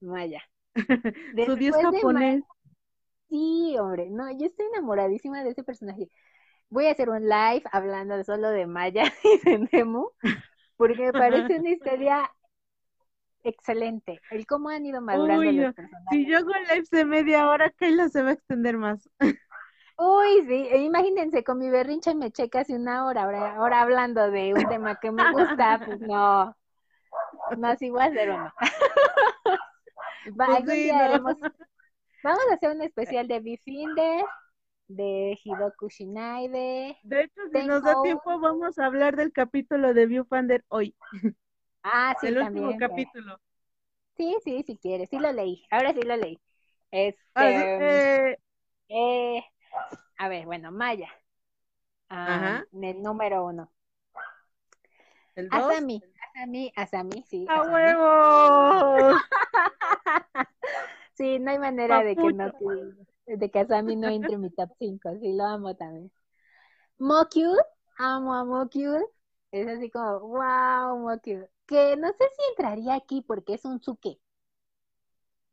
Maya. 0.00 0.42
Su 1.46 1.56
dios 1.56 1.76
japonés. 1.76 2.42
Sí, 3.30 3.76
hombre, 3.78 4.10
no, 4.10 4.30
yo 4.32 4.46
estoy 4.46 4.66
enamoradísima 4.66 5.42
de 5.42 5.50
ese 5.50 5.62
personaje 5.62 6.10
voy 6.70 6.86
a 6.86 6.92
hacer 6.92 7.10
un 7.10 7.28
live 7.28 7.62
hablando 7.72 8.22
solo 8.24 8.48
de 8.50 8.66
Maya 8.66 9.04
y 9.24 9.38
de 9.38 9.68
Nemo, 9.72 10.12
porque 10.76 11.02
me 11.02 11.12
parece 11.12 11.58
una 11.58 11.70
historia 11.70 12.30
excelente. 13.42 14.20
El 14.30 14.46
cómo 14.46 14.68
han 14.68 14.86
ido 14.86 15.00
madurando 15.00 15.44
los 15.52 15.74
personajes. 15.74 16.08
Si 16.10 16.26
yo 16.26 16.38
hago 16.38 16.50
live 16.72 16.86
de 16.90 17.04
media 17.04 17.48
hora, 17.48 17.70
Kayla 17.70 18.08
se 18.08 18.22
va 18.22 18.30
a 18.30 18.32
extender 18.32 18.78
más. 18.78 19.08
Uy, 19.98 20.46
sí, 20.46 20.68
e 20.70 20.78
imagínense, 20.82 21.44
con 21.44 21.58
mi 21.58 21.68
berrinche 21.68 22.14
me 22.14 22.26
eché 22.26 22.48
casi 22.48 22.72
una 22.72 23.04
hora, 23.04 23.24
ahora, 23.56 23.82
hablando 23.82 24.30
de 24.30 24.54
un 24.54 24.66
tema 24.66 24.98
que 24.98 25.10
me 25.10 25.30
gusta, 25.30 25.82
pues 25.84 26.00
no, 26.00 26.56
no, 27.58 27.76
sí 27.76 27.90
voy 27.90 28.00
a 28.00 28.04
hacer 28.04 28.30
uno. 28.30 28.52
Pues 30.36 30.64
vamos 32.22 32.44
a 32.50 32.54
hacer 32.54 32.70
un 32.70 32.82
especial 32.82 33.28
de 33.28 33.40
Bifinder, 33.40 34.24
de 34.88 35.38
Hidoku 35.42 35.88
Shinaide. 35.88 36.96
De 37.04 37.22
hecho, 37.22 37.40
si 37.52 37.66
nos 37.66 37.82
da 37.82 38.02
tiempo, 38.02 38.38
vamos 38.40 38.78
a 38.78 38.86
hablar 38.86 39.16
del 39.16 39.32
capítulo 39.32 39.94
de 39.94 40.06
Viewfinder 40.06 40.64
hoy. 40.68 40.94
Ah, 41.82 42.14
sí, 42.20 42.26
El 42.28 42.38
también, 42.38 42.64
último 42.66 42.88
capítulo. 42.88 43.40
Sí, 44.16 44.36
sí, 44.44 44.62
si 44.66 44.76
quieres, 44.76 45.08
sí 45.08 45.18
lo 45.18 45.32
leí. 45.32 45.64
Ahora 45.70 45.94
sí 45.94 46.02
lo 46.02 46.16
leí. 46.16 46.38
Este, 46.90 47.20
eh, 48.30 48.38
eh, 48.88 49.44
a 50.18 50.28
ver, 50.28 50.44
bueno, 50.44 50.70
Maya. 50.72 51.08
Ajá. 52.08 52.66
el 52.72 53.02
número 53.02 53.46
uno. 53.46 53.70
¿El 55.36 55.48
dos? 55.48 55.72
Asami, 55.72 56.02
Asami, 56.34 56.72
Asami, 56.76 57.24
sí. 57.28 57.46
¡A 57.48 57.62
huevo! 57.62 59.16
sí, 61.20 61.38
no 61.38 61.50
hay 61.50 61.58
manera 61.58 62.02
de 62.02 62.16
que 62.16 62.32
no 62.32 62.50
de 63.26 63.50
que 63.50 63.60
Asami 63.60 63.94
no 63.94 64.08
entre 64.08 64.34
en 64.34 64.40
mi 64.40 64.50
top 64.50 64.70
5, 64.78 65.10
sí 65.20 65.34
lo 65.34 65.44
amo 65.44 65.76
también. 65.76 66.10
Mokyu, 66.98 67.52
amo 67.98 68.34
a 68.34 68.44
Mokyu. 68.44 68.96
Es 69.52 69.68
así 69.68 69.90
como, 69.90 70.20
wow, 70.20 70.98
Mokyu. 70.98 71.46
Que 71.66 71.96
no 71.96 72.08
sé 72.08 72.24
si 72.36 72.42
entraría 72.50 72.94
aquí 72.94 73.22
porque 73.26 73.54
es 73.54 73.64
un 73.64 73.80
suke. 73.80 74.18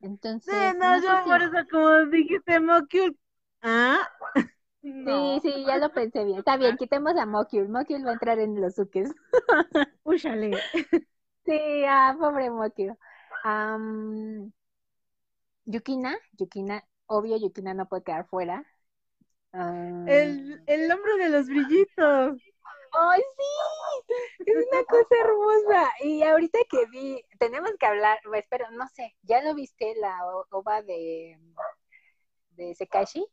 Entonces. 0.02 0.53
Sí, 0.73 0.77
no, 0.80 1.02
yo 1.02 1.26
por 1.26 1.41
eso, 1.41 1.68
como 1.69 2.06
dijiste 2.06 2.60
Mokyu. 2.60 3.15
Ah. 3.61 4.07
Sí, 4.81 5.39
sí, 5.41 5.65
ya 5.65 5.77
lo 5.77 5.91
pensé 5.91 6.23
bien. 6.23 6.39
Está 6.39 6.56
bien, 6.56 6.77
quitemos 6.77 7.15
a 7.18 7.26
Mokyul. 7.26 7.68
Mokyul 7.68 8.06
va 8.06 8.11
a 8.11 8.14
entrar 8.14 8.39
en 8.39 8.61
los 8.61 8.76
suques. 8.76 9.14
Úchale. 10.03 10.57
Sí, 11.45 11.84
ah, 11.85 12.15
pobre 12.18 12.49
Mokyul. 12.49 12.95
Yukina, 15.68 16.15
Yukina, 16.39 16.84
obvio 17.07 17.38
Yukina 17.38 17.73
no 17.73 17.88
puede 17.88 18.03
quedar 18.03 18.26
fuera. 18.27 18.65
el, 19.53 20.64
el 20.65 20.91
hombre 20.91 21.18
de 21.18 21.30
los 21.30 21.48
brillitos. 21.48 22.41
¡Ay, 22.94 23.22
sí! 23.22 24.14
Es 24.45 24.56
una 24.72 24.84
cosa 24.85 25.15
hermosa. 25.22 25.89
Y 26.03 26.23
ahorita 26.23 26.60
que 26.69 26.85
vi, 26.85 27.22
tenemos 27.38 27.72
que 27.77 27.85
hablar, 27.85 28.18
espero, 28.34 28.72
no 28.72 28.88
sé, 28.88 29.15
¿ya 29.23 29.44
lo 29.44 29.53
viste 29.56 29.94
la 29.99 30.26
ova 30.52 30.81
de, 30.81 31.38
de 32.52 32.73
Sekaishi? 32.73 33.26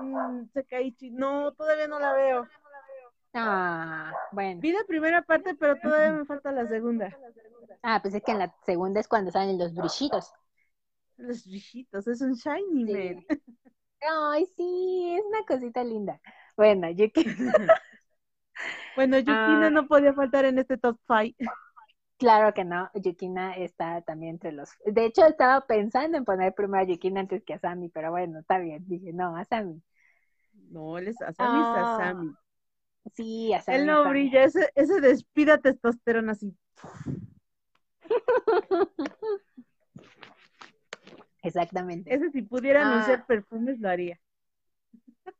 Mm, 0.00 0.46
Sekaishi, 0.52 1.10
no, 1.10 1.52
todavía 1.52 1.86
no 1.86 2.00
la 2.00 2.12
veo. 2.14 2.48
Ah, 3.34 4.12
bueno. 4.32 4.60
Vi 4.60 4.72
la 4.72 4.84
primera 4.84 5.22
parte, 5.22 5.54
pero 5.54 5.76
todavía 5.76 6.12
me 6.12 6.24
falta 6.24 6.50
la 6.52 6.66
segunda. 6.66 7.16
Ah, 7.82 8.00
pues 8.02 8.14
es 8.14 8.22
que 8.22 8.32
en 8.32 8.38
la 8.38 8.54
segunda 8.64 9.00
es 9.00 9.08
cuando 9.08 9.30
salen 9.30 9.58
los 9.58 9.74
brillitos. 9.74 10.32
Los 11.16 11.46
brillitos, 11.46 12.06
es 12.06 12.20
un 12.20 12.34
shiny 12.34 12.84
man. 12.84 13.24
Ay, 14.00 14.46
sí, 14.56 15.16
es 15.16 15.24
una 15.26 15.44
cosita 15.46 15.82
linda. 15.82 16.20
Bueno, 16.56 16.90
Yukina. 16.90 17.32
bueno, 18.96 19.18
Yukina 19.18 19.66
ah. 19.66 19.70
no 19.70 19.86
podía 19.86 20.12
faltar 20.12 20.44
en 20.44 20.58
este 20.58 20.76
top 20.76 20.98
five. 21.06 21.34
Claro 22.18 22.52
que 22.54 22.64
no, 22.64 22.90
Yukina 22.94 23.56
está 23.56 24.02
también 24.02 24.34
entre 24.34 24.52
los. 24.52 24.70
De 24.84 25.06
hecho, 25.06 25.26
estaba 25.26 25.66
pensando 25.66 26.18
en 26.18 26.24
poner 26.24 26.54
primero 26.54 26.82
a 26.82 26.86
Yukina 26.86 27.20
antes 27.20 27.42
que 27.44 27.54
a 27.54 27.58
Sami, 27.58 27.88
pero 27.88 28.10
bueno, 28.10 28.40
está 28.40 28.58
bien. 28.58 28.84
Dije, 28.86 29.12
no, 29.12 29.36
a 29.36 29.44
Sami. 29.44 29.82
No, 30.70 30.98
él 30.98 31.08
es 31.08 31.20
Asami, 31.20 31.60
es 31.60 31.66
ah. 31.66 31.96
Asami. 31.96 32.34
Sí, 33.14 33.52
Asami. 33.52 33.78
Él 33.78 33.86
no 33.86 34.08
brilla, 34.08 34.44
ese, 34.44 34.70
ese 34.74 35.00
despida 35.00 35.58
testosterona 35.58 36.32
así. 36.32 36.56
Exactamente. 41.44 42.12
Ese 42.12 42.30
si 42.30 42.42
pudiera 42.42 42.86
anunciar 42.88 43.20
ah. 43.20 43.24
perfumes 43.26 43.78
lo 43.78 43.88
haría. 43.88 44.18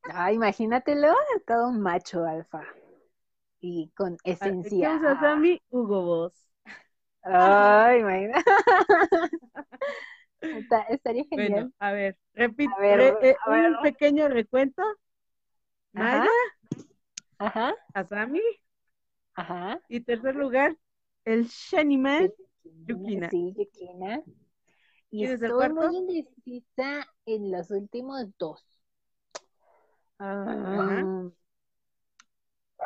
Ah, 0.05 0.33
imagínatelo, 0.33 1.15
todo 1.47 1.69
un 1.69 1.81
macho 1.81 2.25
alfa. 2.25 2.63
Y 3.61 3.91
con 3.97 4.19
esencia. 4.25 4.99
¿Qué 5.01 5.07
Asami? 5.09 5.63
Hugo 5.71 6.03
Boss. 6.03 6.47
Ay, 7.23 8.01
imagínate. 8.01 8.45
estaría 10.91 11.25
genial. 11.25 11.51
Bueno, 11.51 11.73
a 11.79 11.93
ver, 11.93 12.19
repite, 12.35 12.73
eh, 12.83 13.37
un 13.47 13.83
pequeño 13.83 14.29
recuento. 14.29 14.83
Maya, 15.93 16.27
Ajá. 17.39 17.75
Asami, 17.95 18.41
Ajá. 19.35 19.81
Y 19.89 20.01
tercer 20.01 20.37
lugar, 20.37 20.77
el 21.25 21.49
Man, 21.99 22.31
Yukina. 22.87 23.31
Sí, 23.31 23.55
Yukina. 23.57 24.23
Y 25.17 25.25
estoy 25.27 25.69
muy 25.71 25.97
indecisa 25.97 27.07
en 27.25 27.53
los 27.53 27.71
últimos 27.71 28.27
dos. 28.37 28.65
Ah, 30.19 31.05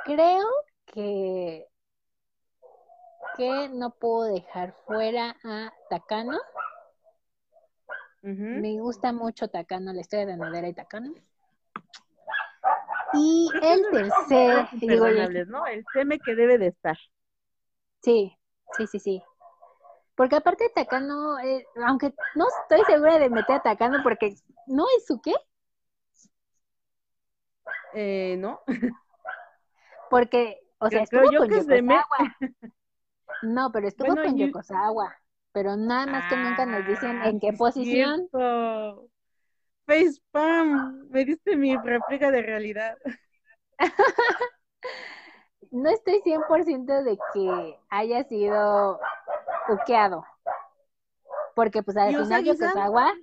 creo 0.05 0.47
que 0.85 1.67
que 3.35 3.71
no 3.71 3.95
puedo 3.95 4.25
dejar 4.25 4.75
fuera 4.87 5.37
a 5.43 5.73
Takano. 5.89 6.39
Me 8.21 8.79
gusta 8.79 9.13
mucho 9.13 9.49
Takano, 9.49 9.95
la 9.95 10.01
historia 10.03 10.27
de 10.27 10.37
Nodera 10.37 10.69
y 10.69 10.75
Takano. 10.75 11.15
Y 13.15 13.49
el 13.63 13.87
tercer, 13.91 14.69
digo, 14.83 15.07
¿no? 15.47 15.67
El 15.67 15.83
teme 15.95 16.19
que 16.19 16.35
debe 16.35 16.59
de 16.59 16.67
estar. 16.67 16.99
Sí, 18.03 18.37
sí, 18.77 18.87
sí, 18.87 18.99
sí. 18.99 19.23
Porque 20.19 20.35
aparte 20.35 20.69
Takano, 20.75 21.39
eh, 21.39 21.65
aunque 21.87 22.13
no 22.35 22.47
estoy 22.49 22.85
segura 22.87 23.21
de 23.21 23.31
meter 23.31 23.55
a 23.55 23.63
Takano 23.63 24.03
porque 24.03 24.35
no 24.67 24.85
es 24.97 25.07
su 25.07 25.21
qué. 25.21 25.33
Eh, 27.95 28.35
no. 28.37 28.61
Porque, 30.11 30.59
o 30.79 30.91
sea, 30.91 31.03
estuvo 31.05 31.23
con 31.23 31.49
Yokosawa. 31.49 32.05
No, 33.43 33.71
pero 33.71 33.87
estuvo 33.87 34.17
con 34.17 34.37
Yokosawa. 34.37 35.17
Pero 35.53 35.77
nada 35.77 36.07
más 36.07 36.29
que 36.29 36.37
nunca 36.37 36.67
nos 36.67 36.85
dicen 36.85 37.23
en 37.23 37.39
qué 37.39 37.53
posición. 37.53 38.29
Facepalm, 39.87 41.09
me 41.11 41.25
diste 41.25 41.55
mi 41.57 41.77
réplica 41.77 42.33
de 42.33 42.43
realidad. 42.43 42.99
no 45.71 45.89
estoy 45.91 46.21
100% 46.23 47.05
de 47.05 47.17
que 47.33 47.79
haya 47.91 48.25
sido 48.25 48.99
buqueado. 49.69 50.25
Porque 51.55 51.83
pues 51.83 51.97
al 51.97 52.17
final 52.17 52.45
Yokosawa 52.45 53.15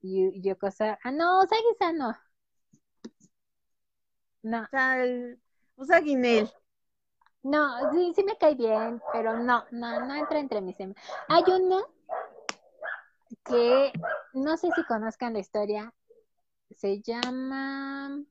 y 0.00 0.40
Yokosawa, 0.42 0.98
ah 1.02 1.10
no, 1.10 1.40
Usagi 1.40 1.94
no. 1.94 2.16
No. 4.42 4.62
O 4.62 4.66
sea, 4.66 5.02
el 5.02 5.40
Usagi 5.76 6.16
Nel. 6.16 6.52
No, 7.42 7.90
sí, 7.92 8.12
sí 8.14 8.22
me 8.22 8.36
cae 8.36 8.54
bien, 8.54 9.02
pero 9.12 9.38
no, 9.38 9.64
no, 9.72 10.06
no 10.06 10.14
entra 10.14 10.38
entre 10.38 10.60
mis 10.60 10.76
Hay 11.28 11.44
uno 11.48 11.88
que 13.44 13.92
no 14.34 14.56
sé 14.56 14.68
si 14.76 14.84
conozcan 14.84 15.32
la 15.32 15.40
historia. 15.40 15.92
Se 16.76 17.00
llama 17.02 18.22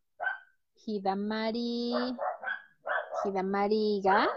Hidamari 0.85 2.15
Hidamari 3.25 4.01
Ga. 4.03 4.27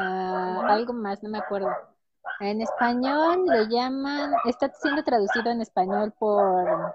Ah, 0.00 0.62
algo 0.68 0.92
más, 0.92 1.22
no 1.22 1.28
me 1.28 1.38
acuerdo. 1.38 1.70
En 2.40 2.60
español 2.60 3.44
le 3.46 3.68
llaman, 3.68 4.32
está 4.44 4.70
siendo 4.80 5.02
traducido 5.02 5.50
en 5.50 5.60
español 5.60 6.12
por 6.18 6.94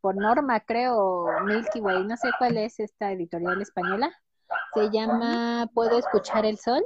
por 0.00 0.16
Norma, 0.16 0.60
creo, 0.60 1.26
Milky 1.44 1.80
Way, 1.80 2.04
no 2.04 2.16
sé 2.16 2.30
cuál 2.38 2.56
es 2.56 2.80
esta 2.80 3.12
editorial 3.12 3.60
española. 3.60 4.10
Se 4.74 4.90
llama 4.90 5.68
Puedo 5.74 5.98
escuchar 5.98 6.46
el 6.46 6.58
sol. 6.58 6.84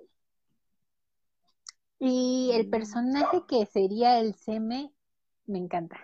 Y 1.98 2.50
el 2.54 2.68
personaje 2.68 3.44
que 3.46 3.64
sería 3.66 4.18
el 4.18 4.34
Seme 4.34 4.92
me 5.46 5.58
encanta. 5.58 5.96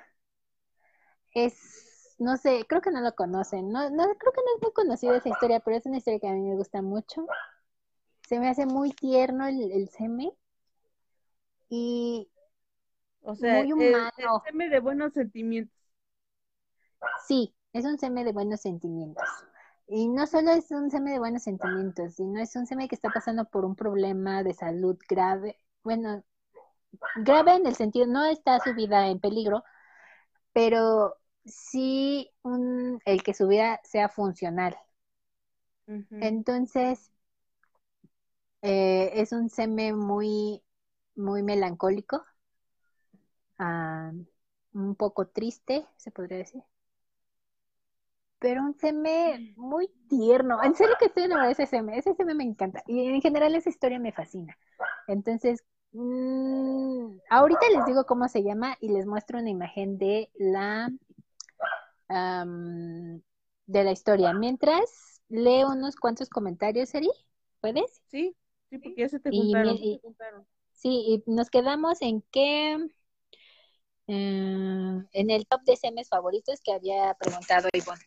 Es, 1.34 2.14
no 2.18 2.36
sé, 2.36 2.64
creo 2.68 2.80
que 2.80 2.90
no 2.90 3.00
lo 3.00 3.14
conocen. 3.14 3.70
No, 3.70 3.90
no, 3.90 4.04
creo 4.04 4.32
que 4.32 4.42
no 4.42 4.56
es 4.56 4.62
muy 4.62 4.72
conocida 4.72 5.16
esa 5.16 5.28
historia, 5.28 5.60
pero 5.60 5.76
es 5.76 5.86
una 5.86 5.96
historia 5.96 6.20
que 6.20 6.28
a 6.28 6.32
mí 6.32 6.42
me 6.42 6.56
gusta 6.56 6.82
mucho. 6.82 7.26
Se 8.28 8.38
me 8.38 8.48
hace 8.48 8.66
muy 8.66 8.90
tierno 8.90 9.46
el, 9.46 9.72
el 9.72 9.88
Seme. 9.88 10.32
Y 11.70 12.28
o 13.22 13.34
sea, 13.34 13.60
muy 13.60 13.72
humano. 13.72 14.10
El, 14.18 14.24
el 14.24 14.40
seme 14.44 14.68
de 14.68 14.80
buenos 14.80 15.14
sentimientos. 15.14 15.74
Sí, 17.26 17.54
es 17.72 17.86
un 17.86 17.98
seme 17.98 18.24
de 18.24 18.32
buenos 18.32 18.60
sentimientos. 18.60 19.24
Y 19.86 20.08
no 20.08 20.26
solo 20.26 20.50
es 20.50 20.70
un 20.70 20.90
seme 20.90 21.12
de 21.12 21.18
buenos 21.18 21.42
sentimientos, 21.42 22.16
sino 22.16 22.38
es 22.40 22.54
un 22.54 22.66
seme 22.66 22.88
que 22.88 22.94
está 22.94 23.08
pasando 23.08 23.46
por 23.46 23.64
un 23.64 23.74
problema 23.74 24.42
de 24.42 24.52
salud 24.52 24.98
grave. 25.08 25.58
Bueno, 25.82 26.22
grave 27.16 27.54
en 27.54 27.66
el 27.66 27.74
sentido, 27.74 28.06
no 28.06 28.26
está 28.26 28.60
su 28.60 28.74
vida 28.74 29.08
en 29.08 29.20
peligro, 29.20 29.64
pero 30.52 31.16
sí 31.46 32.30
un, 32.42 33.00
el 33.06 33.22
que 33.22 33.32
su 33.32 33.48
vida 33.48 33.80
sea 33.84 34.10
funcional. 34.10 34.76
Entonces, 36.10 37.10
eh, 38.62 39.10
es 39.14 39.32
un 39.32 39.50
seme 39.50 39.92
muy, 39.92 40.62
muy 41.16 41.42
melancólico, 41.42 42.24
ah, 43.58 44.12
un 44.72 44.94
poco 44.96 45.26
triste, 45.28 45.86
se 45.96 46.10
podría 46.10 46.38
decir 46.38 46.62
pero 48.38 48.62
un 48.62 48.74
seme 48.74 49.52
muy 49.56 49.88
tierno. 50.08 50.62
En 50.62 50.74
serio 50.74 50.94
que 50.98 51.06
estoy 51.06 51.24
enamorada 51.24 51.48
de 51.48 51.52
ese 51.54 51.66
seme. 51.66 51.98
Ese 51.98 52.14
seme 52.14 52.34
me 52.34 52.44
encanta. 52.44 52.82
Y 52.86 53.08
en 53.08 53.20
general 53.20 53.54
esa 53.54 53.68
historia 53.68 53.98
me 53.98 54.12
fascina. 54.12 54.56
Entonces, 55.06 55.64
mmm, 55.92 57.16
ahorita 57.30 57.60
les 57.74 57.86
digo 57.86 58.04
cómo 58.06 58.28
se 58.28 58.42
llama 58.42 58.76
y 58.80 58.88
les 58.90 59.06
muestro 59.06 59.38
una 59.38 59.50
imagen 59.50 59.98
de 59.98 60.30
la 60.38 60.90
de 63.66 63.84
la 63.84 63.92
historia. 63.92 64.32
Mientras 64.32 65.20
leo 65.28 65.70
unos 65.70 65.96
cuantos 65.96 66.30
comentarios, 66.30 66.94
Eri, 66.94 67.10
¿puedes? 67.60 68.00
Sí, 68.06 68.34
sí, 68.70 68.78
porque 68.78 69.00
ya 69.02 69.08
se 69.08 69.20
te 69.20 69.30
juntaron. 69.30 70.46
sí, 70.72 71.22
y 71.26 71.30
nos 71.30 71.50
quedamos 71.50 72.00
en 72.02 72.22
que 72.30 72.78
eh, 74.06 75.02
en 75.12 75.30
el 75.30 75.46
top 75.46 75.62
de 75.64 75.76
semes 75.76 76.08
favoritos 76.08 76.60
que 76.62 76.72
había 76.72 77.14
preguntado 77.14 77.68
Ivonne. 77.72 78.04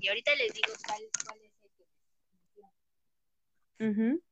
Y 0.00 0.08
ahorita 0.08 0.34
les 0.34 0.52
digo 0.52 0.72
cuál, 0.86 1.00
cuál 1.24 1.38
es 1.40 1.52
el 1.62 1.70
que... 3.78 3.90
Ujú. 3.90 4.22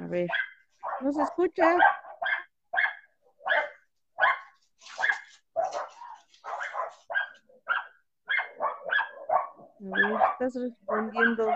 A 0.00 0.06
ver, 0.06 0.28
no 1.00 1.12
se 1.12 1.22
escucha. 1.22 1.64
A 1.64 1.74
ver, 1.74 1.80
estás 10.32 10.54
respondiendo. 10.54 11.46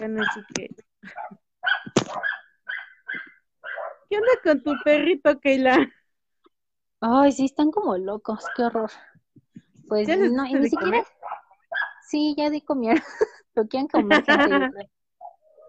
Ya 0.00 0.08
no 0.08 0.24
sé 0.24 0.40
qué. 0.54 0.68
¿Qué 4.08 4.16
onda 4.18 4.32
con 4.42 4.62
tu 4.62 4.72
perrito, 4.84 5.40
Keila? 5.40 5.88
Ay, 7.00 7.32
sí, 7.32 7.46
están 7.46 7.70
como 7.70 7.96
locos, 7.96 8.44
qué 8.54 8.64
horror. 8.64 8.90
Pues 9.88 10.06
¿Ya 10.06 10.16
les 10.16 10.32
no, 10.32 10.46
y 10.46 10.54
ni 10.54 10.68
siquiera. 10.68 10.84
comer? 10.84 11.04
Sí, 12.06 12.34
ya 12.36 12.50
di 12.50 12.60
comer. 12.60 13.02
Lo 13.54 13.66
quieren 13.66 13.88
comer. 13.88 14.24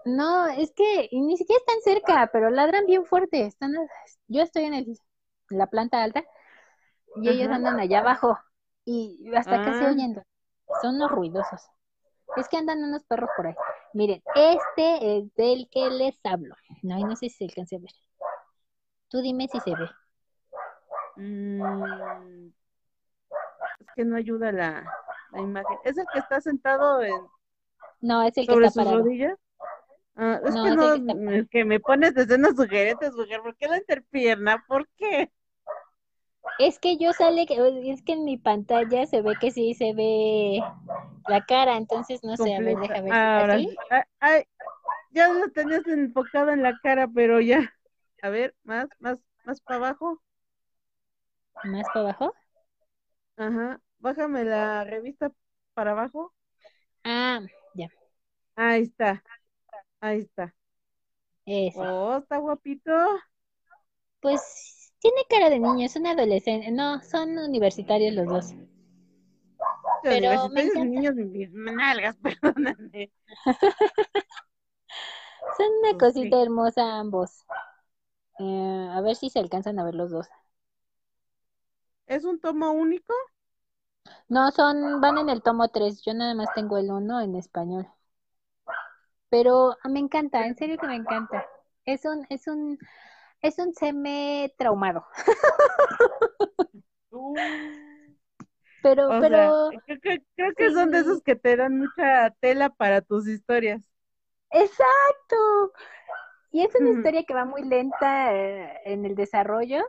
No, 0.06 0.48
es 0.48 0.72
que 0.74 1.10
ni 1.14 1.38
siquiera 1.38 1.60
están 1.60 1.82
cerca, 1.82 2.30
pero 2.32 2.50
ladran 2.50 2.86
bien 2.86 3.06
fuerte. 3.06 3.46
Están, 3.46 3.74
yo 4.28 4.42
estoy 4.42 4.66
en, 4.66 4.74
el, 4.74 4.98
en 5.54 5.60
la 5.60 5.68
planta 5.68 6.04
alta 6.04 6.24
y 7.22 7.30
ellos 7.30 7.50
andan 7.50 7.80
allá 7.80 8.00
abajo 8.00 8.38
y 8.86 9.32
hasta 9.36 9.64
casi 9.64 9.86
Ah. 9.86 9.90
oyendo. 9.92 10.24
Son 10.82 10.96
unos 10.96 11.12
ruidosos. 11.12 11.62
Es 12.36 12.48
que 12.50 12.58
andan 12.58 12.84
unos 12.84 13.04
perros 13.06 13.30
por 13.38 13.48
ahí. 13.48 13.56
Miren, 13.94 14.24
este 14.36 15.18
es 15.18 15.34
del 15.36 15.70
que 15.72 15.90
les 15.92 16.20
hablo. 16.26 16.56
No, 16.82 16.98
no 17.00 17.16
sé 17.16 17.30
si 17.30 17.38
se 17.38 17.46
alcance 17.46 17.76
a 17.76 17.80
ver. 17.80 17.92
Tú 19.10 19.22
dime 19.22 19.48
si 19.48 19.60
se 19.60 19.70
ve. 19.76 19.90
Mm, 21.16 22.48
es 23.80 23.88
que 23.96 24.06
no 24.06 24.16
ayuda 24.16 24.52
la, 24.52 24.84
la 25.32 25.40
imagen. 25.42 25.78
¿Es 25.84 25.98
el 25.98 26.06
que 26.12 26.20
está 26.20 26.42
sentado 26.42 27.02
en, 27.04 27.14
No, 28.02 28.22
es 28.24 28.38
el 28.38 28.46
que 28.48 28.54
sobre 28.54 28.68
está 28.68 28.82
sus 28.82 28.84
parado. 28.86 29.04
rodillas? 29.04 29.38
Ah, 30.16 30.40
es 30.46 30.54
No, 30.56 30.64
que 30.64 30.68
es 30.70 30.74
el 30.74 30.78
no, 30.78 30.82
que 30.94 30.98
está 31.00 31.14
parado. 31.16 31.38
es 31.38 31.50
que 31.50 31.66
me 31.66 31.80
pones 31.80 32.16
escenas 32.18 32.56
sugerentes, 32.56 33.14
mujer. 33.14 33.42
¿Por 33.42 33.56
qué 33.58 33.68
la 33.68 33.78
interpierna? 33.78 34.64
¿Por 34.68 34.88
qué? 34.98 35.32
Es 36.60 36.80
que 36.80 36.98
yo 36.98 37.14
sale, 37.14 37.46
que- 37.46 37.92
es 37.92 38.02
que 38.02 38.14
en 38.14 38.26
mi 38.26 38.38
pantalla 38.38 39.06
se 39.06 39.22
ve 39.22 39.34
que 39.40 39.52
sí 39.52 39.74
se 39.74 39.94
ve 39.94 40.62
la 41.28 41.46
cara, 41.46 41.78
entonces 41.78 42.24
no 42.24 42.38
sé, 42.38 42.56
a 42.56 42.62
ver, 42.62 42.78
deja 42.80 43.02
ver. 43.02 43.14
Ahora, 43.14 43.56
¿Así? 43.56 43.68
sí. 43.70 43.78
Ay, 44.20 44.44
ya 45.12 45.30
lo 45.30 45.52
tenías 45.52 45.86
enfocado 45.88 46.52
en 46.52 46.64
la 46.64 46.80
cara, 46.82 47.08
pero 47.08 47.42
ya. 47.42 47.74
A 48.22 48.30
ver, 48.30 48.56
más, 48.64 48.90
más, 49.00 49.20
más 49.46 49.62
para 49.62 49.78
abajo. 49.78 50.22
¿Más 51.64 51.88
para 51.94 52.02
abajo? 52.10 52.34
Ajá. 53.38 53.80
Bájame 54.00 54.44
la 54.44 54.84
revista 54.86 55.32
para 55.76 55.92
abajo. 55.92 56.34
Ah, 57.06 57.42
ya, 57.76 57.88
Ahí 58.56 58.84
está. 58.84 59.24
Ahí 60.02 60.20
está. 60.22 60.56
ese. 61.46 61.80
Oh, 61.80 62.18
está 62.18 62.38
guapito. 62.40 62.92
Pues 64.22 64.42
tiene 65.04 65.26
cara 65.30 65.50
de 65.50 65.60
niño, 65.60 65.86
es 65.86 65.98
un 65.98 66.08
adolescente. 66.08 66.72
No, 66.72 67.02
son 67.04 67.38
universitarios 67.38 68.14
los 68.14 68.26
dos. 68.26 68.54
Pero 70.02 70.50
me 70.50 70.62
encanta. 70.62 70.86
niños 70.86 71.16
mis 71.16 71.52
nalgas, 71.52 72.16
perdóname. 72.24 73.12
Son 75.58 75.68
una 75.82 75.98
Pues 76.00 76.14
sí. 76.14 76.22
cosita 76.22 76.42
hermosa 76.42 77.00
ambos. 77.00 77.46
Eh, 78.40 78.90
a 78.92 79.02
ver 79.02 79.18
si 79.18 79.30
se 79.30 79.40
alcanzan 79.40 79.78
a 79.78 79.84
ver 79.84 79.96
los 79.96 80.10
dos. 80.10 80.28
¿Es 82.08 82.24
un 82.24 82.40
tomo 82.40 82.72
único? 82.72 83.14
No, 84.30 84.52
son, 84.52 85.02
van 85.02 85.18
en 85.18 85.30
el 85.30 85.42
tomo 85.42 85.68
3. 85.68 86.02
Yo 86.06 86.14
nada 86.14 86.34
más 86.34 86.48
tengo 86.56 86.78
el 86.78 86.90
1 86.90 87.20
en 87.20 87.36
español. 87.36 87.88
Pero 89.30 89.76
me 89.84 90.00
encanta, 90.00 90.46
en 90.48 90.56
serio 90.56 90.78
que 90.78 90.88
me 90.88 90.96
encanta. 90.96 91.46
Es 91.86 92.06
un, 92.06 92.26
es 92.30 92.48
un, 92.48 92.78
es 93.44 93.60
un 93.60 93.74
seme 93.76 94.54
traumado. 94.58 95.06
Uh, 97.12 98.16
Pero, 98.82 99.10
o 99.10 99.20
pero, 99.20 99.38
sea, 99.70 99.80
creo, 99.86 100.00
que- 100.02 100.24
creo 100.36 100.54
que 100.56 100.72
son 100.72 100.92
de 100.92 101.00
esos 101.00 101.22
que 101.22 101.36
te 101.36 101.56
dan 101.56 101.78
mucha 101.78 102.32
tela 102.42 102.70
para 102.70 103.02
tus 103.02 103.28
historias. 103.28 103.82
exacto. 104.52 105.74
Y 106.52 106.64
es 106.64 106.74
una 106.76 106.92
historia 106.92 107.24
que 107.26 107.34
va 107.34 107.46
muy 107.46 107.64
lenta 107.64 108.34
eh, 108.36 108.82
en 108.86 109.06
el 109.06 109.16
desarrollo. 109.16 109.84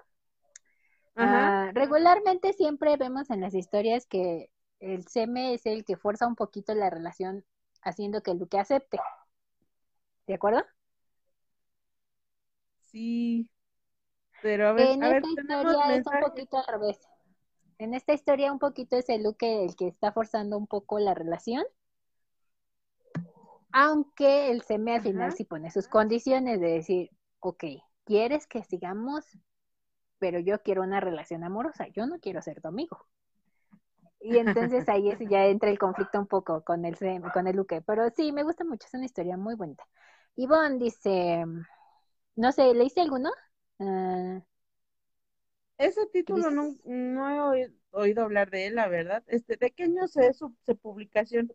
Ajá. 1.17 1.57
Ah, 1.61 1.71
regularmente 1.75 2.53
siempre 2.53 2.97
vemos 2.97 3.31
en 3.31 3.41
las 3.41 3.55
historias 3.55 4.07
que 4.07 4.51
el 4.81 5.07
seme 5.09 5.55
es 5.55 5.67
el 5.67 5.85
que 5.85 5.97
fuerza 5.97 6.27
un 6.27 6.37
poquito 6.37 6.75
la 6.75 6.91
relación 6.91 7.45
haciendo 7.83 8.23
que 8.23 8.31
el 8.33 8.39
duque 8.39 8.59
acepte. 8.59 8.99
¿De 10.27 10.35
acuerdo? 10.35 10.65
Sí. 12.95 13.51
Pero 14.41 14.69
a 14.69 14.73
ver, 14.73 14.87
En 14.87 15.03
a 15.03 15.09
ver, 15.09 15.17
esta 15.25 15.43
tenemos 15.43 15.65
historia 15.73 15.97
es 15.97 16.07
un 16.07 16.21
poquito 16.21 16.59
al 16.59 16.67
revés. 16.67 17.01
En 17.79 17.93
esta 17.93 18.13
historia 18.13 18.53
un 18.53 18.61
poquito 18.61 18.97
es 18.97 19.09
el 19.09 19.25
Luke 19.25 19.65
el 19.65 19.75
que 19.75 19.89
está 19.89 20.13
forzando 20.13 20.57
un 20.57 20.69
poco 20.69 21.01
la 21.01 21.13
relación. 21.13 21.65
Aunque 23.73 24.53
el 24.53 24.63
Seme 24.63 24.95
al 24.95 25.03
final 25.03 25.33
sí 25.33 25.43
pone 25.43 25.73
sus 25.73 25.89
condiciones 25.89 26.61
de 26.61 26.69
decir, 26.69 27.11
ok, 27.41 27.65
¿quieres 28.05 28.47
que 28.47 28.63
sigamos? 28.63 29.25
Pero 30.21 30.39
yo 30.39 30.63
quiero 30.63 30.83
una 30.83 31.01
relación 31.01 31.43
amorosa, 31.43 31.89
yo 31.89 32.07
no 32.07 32.21
quiero 32.21 32.41
ser 32.43 32.61
tu 32.63 32.69
amigo. 32.69 33.05
Y 34.21 34.39
entonces 34.39 34.89
ahí 34.89 35.11
es, 35.11 35.19
ya 35.29 35.47
entra 35.47 35.69
el 35.69 35.81
conflicto 35.81 36.21
un 36.21 36.29
poco 36.29 36.63
con 36.63 36.85
el, 36.85 36.97
con 37.33 37.49
el 37.49 37.57
Luque. 37.57 37.83
Pero 37.83 38.09
sí, 38.11 38.31
me 38.31 38.45
gusta 38.45 38.63
mucho, 38.65 38.87
es 38.87 38.95
una 38.95 39.07
historia 39.07 39.37
muy 39.37 39.57
bonita. 39.57 39.85
Ivonne 40.37 40.79
dice, 40.79 41.45
no 42.37 42.53
sé, 42.53 42.73
¿leíste 42.75 43.01
alguno? 43.01 43.31
Ah, 43.81 44.43
Ese 45.79 46.07
título 46.07 46.51
no, 46.51 46.75
no 46.85 47.31
he 47.31 47.41
oído, 47.41 47.73
oído 47.93 48.23
hablar 48.25 48.51
de 48.51 48.67
él, 48.67 48.75
la 48.77 48.89
verdad. 48.89 49.23
Este, 49.29 49.57
¿de 49.57 49.71
qué 49.71 49.85
año 49.85 50.05
es 50.05 50.13
su, 50.39 50.55
su 50.67 50.77
publicación? 50.77 51.53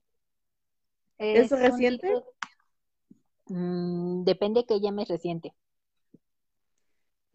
¿Es 1.34 1.50
Es 1.52 1.52
reciente? 1.52 2.08
libro, 2.08 2.26
mm, 3.48 4.24
depende 4.24 4.66
que 4.66 4.80
llames 4.80 5.08
reciente. 5.10 5.54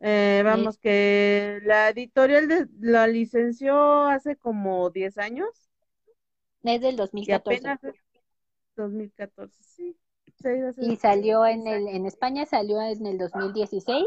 Eh, 0.01 0.43
Es, 0.45 0.45
vamos, 0.45 0.79
que 0.79 1.61
la 1.63 1.89
editorial 1.91 2.47
de, 2.49 2.67
la 2.81 3.07
licenció 3.07 4.03
hace 4.07 4.37
como 4.37 4.91
10 4.91 5.17
años 5.19 5.49
es 6.65 6.81
del 6.81 6.97
y 7.25 7.33
2014 7.33 7.33
apenas 7.33 7.83
es 7.85 7.95
2014. 8.77 9.63
Sí, 9.65 9.97
y 10.77 10.97
salió 10.97 11.47
en 11.47 11.65
10 11.65 11.77
el, 11.77 11.89
en 11.89 12.07
España 12.07 12.47
salió 12.47 12.81
en 12.81 13.07
el 13.07 13.19
2016. 13.19 14.05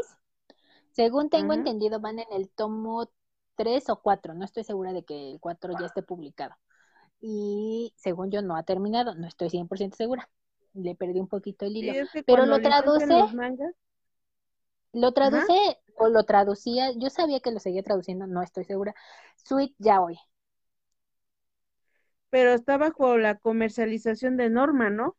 Según 0.92 1.30
tengo 1.30 1.52
entendido, 1.52 2.00
van 2.00 2.18
en 2.18 2.26
el 2.32 2.48
tomo 2.48 3.10
3 3.56 3.90
o 3.90 4.00
4. 4.00 4.34
No 4.34 4.44
estoy 4.44 4.64
segura 4.64 4.92
de 4.92 5.04
que 5.04 5.32
el 5.32 5.40
4 5.40 5.74
ya 5.78 5.86
esté 5.86 6.02
publicado. 6.02 6.54
Y 7.20 7.92
según 7.96 8.30
yo 8.30 8.42
no 8.42 8.56
ha 8.56 8.62
terminado, 8.62 9.14
no 9.14 9.26
estoy 9.26 9.50
100% 9.50 9.96
segura. 9.96 10.28
Le 10.74 10.94
perdí 10.94 11.20
un 11.20 11.28
poquito 11.28 11.66
el 11.66 11.76
hilo. 11.76 11.92
Sí, 11.92 11.98
es 11.98 12.10
que 12.10 12.22
Pero 12.22 12.46
lo 12.46 12.60
traduce, 12.60 13.06
lo 14.92 15.12
traduce 15.12 15.78
o 15.96 16.08
lo 16.08 16.24
traducía, 16.24 16.92
yo 16.96 17.10
sabía 17.10 17.40
que 17.40 17.50
lo 17.50 17.58
seguía 17.58 17.82
traduciendo, 17.82 18.26
no 18.26 18.42
estoy 18.42 18.64
segura. 18.64 18.94
Sweet 19.36 19.74
Yaoi. 19.78 20.18
pero 22.30 22.52
está 22.52 22.76
bajo 22.76 23.16
la 23.16 23.36
comercialización 23.36 24.36
de 24.36 24.50
Norma, 24.50 24.90
¿no? 24.90 25.16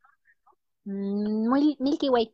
Mm, 0.85 1.47
Muy 1.49 1.77
Milky 1.80 2.10
Way. 2.10 2.34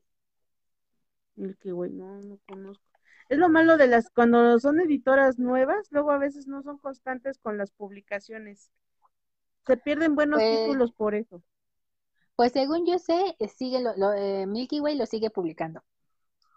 Milky 1.38 1.72
Way, 1.72 1.91
no, 1.93 2.22
no 2.22 2.38
conozco. 2.45 2.84
Es 3.30 3.38
lo 3.38 3.47
malo 3.49 3.77
de 3.77 3.88
las, 3.88 4.09
cuando 4.09 4.59
son 4.59 4.80
editoras 4.81 5.39
nuevas, 5.39 5.88
luego 5.91 6.11
a 6.11 6.17
veces 6.17 6.47
no 6.47 6.61
son 6.61 6.77
constantes 6.77 7.38
con 7.39 7.57
las 7.57 7.72
publicaciones. 7.72 8.69
Se 9.67 9.77
pierden 9.77 10.15
buenos 10.15 10.39
Pues, 10.39 10.47
títulos 10.47 10.93
por 10.93 11.13
eso. 11.13 11.43
pues 12.38 12.53
según 12.53 12.85
yo 12.88 12.97
sé, 12.99 13.35
eh, 13.39 13.49
sigue 13.49 13.81
lo, 13.81 13.93
lo- 13.97 14.13
eh, 14.13 14.45
Milky 14.47 14.80
Way 14.80 14.97
lo 14.97 15.05
sigue 15.05 15.30
publicando. 15.30 15.84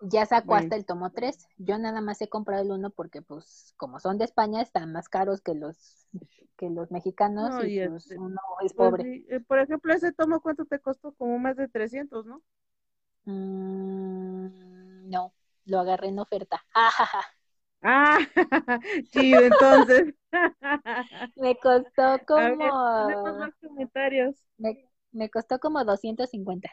Ya 0.00 0.26
sacó 0.26 0.54
Bueno, 0.54 0.56
hasta 0.56 0.76
el 0.76 0.86
tomo 0.86 1.10
3. 1.10 1.48
Yo 1.58 1.78
nada 1.78 2.00
más 2.00 2.20
he 2.20 2.28
comprado 2.28 2.62
el 2.62 2.70
uno 2.70 2.90
porque, 2.90 3.22
pues, 3.22 3.74
como 3.76 3.98
son 4.00 4.18
de 4.18 4.24
España, 4.24 4.62
están 4.62 4.92
más 4.92 5.08
caros 5.08 5.40
que 5.40 5.54
los, 5.54 6.06
que 6.56 6.70
los 6.70 6.90
mexicanos 6.90 7.50
no, 7.50 7.64
y 7.64 7.78
pues 7.80 7.82
este, 7.82 8.16
uno 8.16 8.40
es 8.64 8.74
pues 8.74 8.74
pobre. 8.74 9.08
eh, 9.28 9.40
por 9.46 9.58
ejemplo, 9.60 9.92
ese 9.94 10.12
tomo, 10.12 10.40
¿cuánto 10.40 10.64
te 10.66 10.80
costó? 10.80 11.12
Como 11.14 11.38
más 11.38 11.56
de 11.56 11.68
300, 11.68 12.26
¿no? 12.26 12.42
Mm, 13.26 15.08
no, 15.10 15.32
lo 15.66 15.78
agarré 15.80 16.08
en 16.08 16.18
oferta. 16.18 16.64
Ajaja. 16.74 17.22
Ah, 17.82 18.18
chido, 19.10 19.44
entonces. 19.44 20.14
Me 21.36 21.56
costó 21.58 22.18
A 22.34 22.50
ver, 22.50 22.58
tenemos 22.94 23.22
como, 23.22 23.38
más 23.38 23.54
comentarios. 23.60 24.36
me, 24.58 24.88
Me 25.12 25.30
costó 25.30 25.58
como 25.58 25.84
250. 25.84 26.70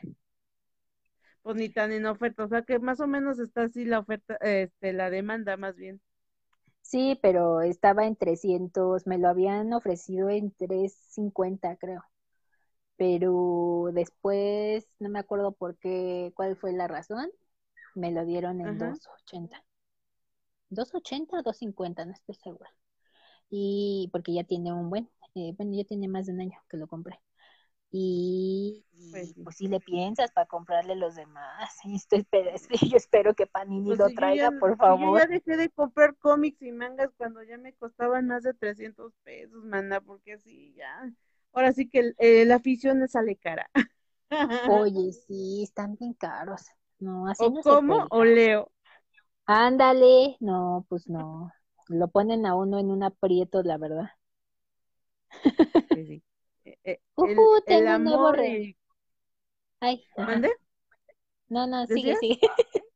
Pues 1.45 1.57
ni 1.57 1.69
tan 1.69 1.91
en 1.91 2.07
oferta, 2.07 2.43
o 2.43 2.47
sea 2.47 2.63
que 2.63 2.79
más 2.79 2.99
o 2.99 3.05
menos 3.05 3.37
está 3.37 3.65
así 3.65 3.85
la 3.85 3.99
oferta, 3.99 4.35
este, 4.41 4.93
la 4.93 5.11
demanda 5.11 5.57
más 5.57 5.75
bien. 5.75 6.01
Sí, 6.81 7.19
pero 7.21 7.61
estaba 7.61 8.07
en 8.07 8.15
300, 8.15 9.05
me 9.05 9.19
lo 9.19 9.27
habían 9.29 9.71
ofrecido 9.71 10.29
en 10.29 10.49
350, 10.49 11.75
creo. 11.75 12.03
Pero 12.97 13.89
después, 13.93 14.87
no 14.97 15.09
me 15.09 15.19
acuerdo 15.19 15.51
por 15.51 15.77
qué, 15.77 16.33
cuál 16.35 16.55
fue 16.57 16.73
la 16.73 16.87
razón, 16.87 17.29
me 17.93 18.11
lo 18.11 18.25
dieron 18.25 18.59
en 18.59 18.79
280. 18.79 19.63
280 20.71 21.37
o 21.37 21.43
250, 21.43 22.05
no 22.05 22.13
estoy 22.13 22.33
segura. 22.33 22.71
Y 23.51 24.09
porque 24.11 24.33
ya 24.33 24.45
tiene 24.45 24.73
un 24.73 24.89
buen, 24.89 25.11
eh, 25.35 25.53
bueno, 25.57 25.73
ya 25.75 25.83
tiene 25.83 26.07
más 26.07 26.25
de 26.25 26.33
un 26.33 26.41
año 26.41 26.59
que 26.71 26.77
lo 26.77 26.87
compré. 26.87 27.19
Y, 27.97 28.83
pues, 29.11 29.33
pues 29.41 29.55
si 29.55 29.67
le 29.67 29.79
piensas 29.79 30.29
para 30.31 30.47
comprarle 30.47 30.95
los 30.95 31.15
demás. 31.15 31.71
Y 31.85 31.95
estoy, 31.95 32.27
yo 32.91 32.97
espero 32.97 33.33
que 33.33 33.47
Panini 33.47 33.87
pues 33.89 33.99
lo 33.99 34.09
traiga, 34.09 34.51
por 34.51 34.75
favor. 34.77 35.17
Yo 35.17 35.19
ya 35.19 35.27
dejé 35.27 35.55
de 35.55 35.69
comprar 35.69 36.15
cómics 36.17 36.61
y 36.61 36.71
mangas 36.73 37.09
cuando 37.17 37.41
ya 37.43 37.57
me 37.57 37.73
costaban 37.73 38.27
más 38.27 38.43
de 38.43 38.53
300 38.53 39.13
pesos, 39.23 39.63
manda, 39.63 40.01
porque 40.01 40.33
así 40.33 40.73
ya. 40.75 41.09
Ahora 41.53 41.71
sí 41.71 41.87
que 41.89 42.13
eh, 42.17 42.43
la 42.45 42.55
afición 42.55 42.99
le 42.99 43.07
sale 43.07 43.37
cara. 43.37 43.69
Oye, 44.69 45.13
sí, 45.13 45.63
están 45.63 45.95
bien 45.95 46.13
caros. 46.13 46.61
No, 46.99 47.27
así 47.27 47.45
o 47.45 47.49
no 47.51 47.61
como 47.61 48.07
o 48.09 48.25
leo. 48.25 48.71
Ándale, 49.45 50.35
no, 50.41 50.85
pues 50.89 51.07
no. 51.07 51.51
Lo 51.87 52.09
ponen 52.09 52.45
a 52.45 52.55
uno 52.55 52.79
en 52.79 52.91
un 52.91 53.03
aprieto, 53.03 53.61
la 53.63 53.77
verdad. 53.77 54.09
Sí, 55.93 56.21
eh, 56.85 56.99
el, 57.17 57.37
tengo 57.65 57.95
un 57.95 58.03
nuevo 58.03 58.31
Ay, 59.79 60.03
¿Mande? 60.17 60.51
No, 61.49 61.67
no, 61.67 61.85
sigue, 61.87 62.15
sigue. 62.17 62.39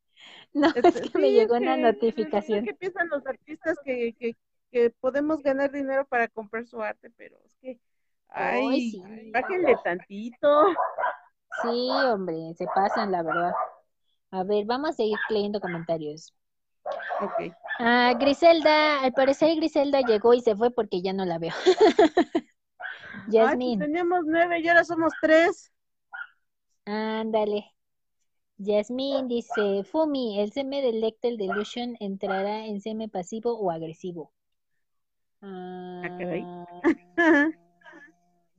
no, 0.54 0.70
es 0.76 0.86
este, 0.86 1.10
que 1.10 1.18
me 1.20 1.32
llegó 1.32 1.56
una 1.56 1.76
notificación. 1.76 2.66
¿Qué 2.66 2.74
piensan 2.74 3.10
los 3.10 3.26
artistas 3.26 3.78
que, 3.84 4.14
que, 4.14 4.36
que 4.72 4.90
podemos 4.92 5.42
ganar 5.42 5.72
dinero 5.72 6.06
para 6.06 6.28
comprar 6.28 6.66
su 6.66 6.82
arte? 6.82 7.12
Pero 7.18 7.38
es 7.44 7.56
que, 7.62 7.80
ay, 8.30 9.02
bájenle 9.32 9.76
tantito. 9.84 10.66
Sí, 11.64 11.90
hombre, 11.90 12.54
se 12.56 12.66
pasan, 12.74 13.12
la 13.12 13.24
verdad. 13.24 13.54
A 14.32 14.44
ver, 14.44 14.66
vamos 14.66 14.92
a 14.92 14.94
seguir 14.94 15.18
leyendo 15.30 15.60
comentarios. 15.60 16.34
Ok. 17.22 17.54
Ah, 17.80 18.14
Griselda, 18.20 19.02
al 19.02 19.14
parecer 19.14 19.56
Griselda 19.56 20.02
llegó 20.02 20.34
y 20.34 20.42
se 20.42 20.56
fue 20.56 20.72
porque 20.72 21.02
ya 21.02 21.14
no 21.14 21.26
la 21.26 21.40
veo. 21.40 21.54
Yasmin. 23.28 23.80
teníamos 23.80 24.22
nueve 24.26 24.60
y 24.60 24.68
ahora 24.68 24.84
somos 24.84 25.14
tres. 25.22 25.72
Ándale. 26.86 27.74
Yasmin 28.58 29.28
dice, 29.28 29.84
Fumi, 29.86 30.42
¿el 30.42 30.52
seme 30.52 30.82
del 30.82 31.00
Lectel 31.00 31.38
Delusion 31.38 31.96
entrará 32.00 32.66
en 32.66 32.82
seme 32.82 33.08
pasivo 33.08 33.58
o 33.58 33.72
agresivo? 33.72 34.34
Ah, 35.42 36.66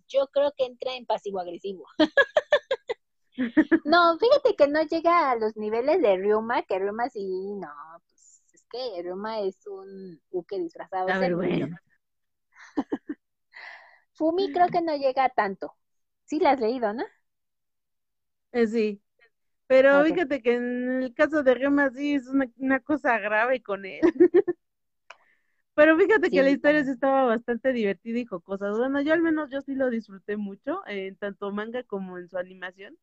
yo 0.09 0.27
creo 0.33 0.53
que 0.57 0.65
entra 0.65 0.95
en 0.95 1.05
pasivo-agresivo. 1.07 1.85
no, 3.85 4.19
fíjate 4.19 4.57
que 4.57 4.69
no 4.69 4.83
llega 4.83 5.31
a 5.31 5.37
los 5.37 5.57
niveles 5.57 6.01
de 6.01 6.17
Ryuma, 6.17 6.63
que 6.63 6.79
Ryuma 6.79 7.09
sí, 7.11 7.55
no, 7.57 7.69
pues 8.07 8.43
es 8.53 8.65
que 8.71 9.03
Ryuma 9.03 9.41
es 9.41 9.67
un 9.67 10.21
uke 10.31 10.59
disfrazado. 10.59 11.09
Fumi 14.21 14.53
creo 14.53 14.69
que 14.69 14.83
no 14.83 14.95
llega 14.97 15.25
a 15.25 15.29
tanto. 15.31 15.73
Sí 16.27 16.41
la 16.41 16.51
has 16.51 16.61
leído, 16.61 16.93
¿no? 16.93 17.05
Eh, 18.53 18.67
sí. 18.67 19.01
Pero 19.67 20.05
fíjate 20.05 20.43
que 20.43 20.57
en 20.57 21.03
el 21.05 21.15
caso 21.15 21.43
de 21.43 21.55
Ryuma 21.55 21.89
sí 21.89 22.17
es 22.17 22.27
una, 22.27 22.81
cosa 22.81 23.19
grave 23.19 23.63
con 23.63 23.87
él. 23.87 24.01
Pero 25.75 25.97
fíjate 25.97 26.29
que 26.29 26.43
la 26.43 26.51
historia 26.51 26.85
sí 26.85 26.91
estaba 26.91 27.25
bastante 27.25 27.73
divertida 27.73 28.19
y 28.19 28.27
jocosa. 28.27 28.71
Bueno, 28.73 29.01
yo 29.01 29.15
al 29.15 29.23
menos 29.23 29.49
yo 29.51 29.63
sí 29.63 29.75
lo 29.75 29.89
disfruté 29.89 30.37
mucho, 30.37 30.83
en 30.87 31.17
tanto 31.17 31.51
manga 31.51 31.83
como 31.85 32.19
en 32.19 32.29
su 32.29 32.37
animación. 32.37 32.99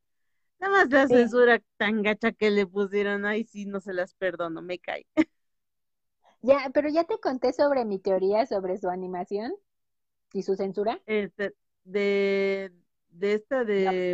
Nada 0.59 0.73
más 0.73 0.91
la 0.91 1.07
censura 1.07 1.63
tan 1.77 2.03
gacha 2.03 2.31
que 2.31 2.51
le 2.51 2.67
pusieron, 2.67 3.25
ay, 3.25 3.43
sí, 3.45 3.65
no 3.65 3.79
se 3.79 3.93
las 3.93 4.13
perdono, 4.13 4.61
me 4.61 4.77
cae. 4.77 5.07
Ya, 6.43 6.69
pero 6.75 6.89
ya 6.89 7.05
te 7.05 7.19
conté 7.19 7.53
sobre 7.53 7.85
mi 7.85 7.97
teoría 7.97 8.45
sobre 8.45 8.77
su 8.77 8.89
animación 8.89 9.51
y 10.33 10.43
su 10.43 10.55
censura. 10.55 11.01
Este, 11.05 11.55
de, 11.83 12.73
de 13.09 13.33
esta 13.33 13.63
de 13.63 14.13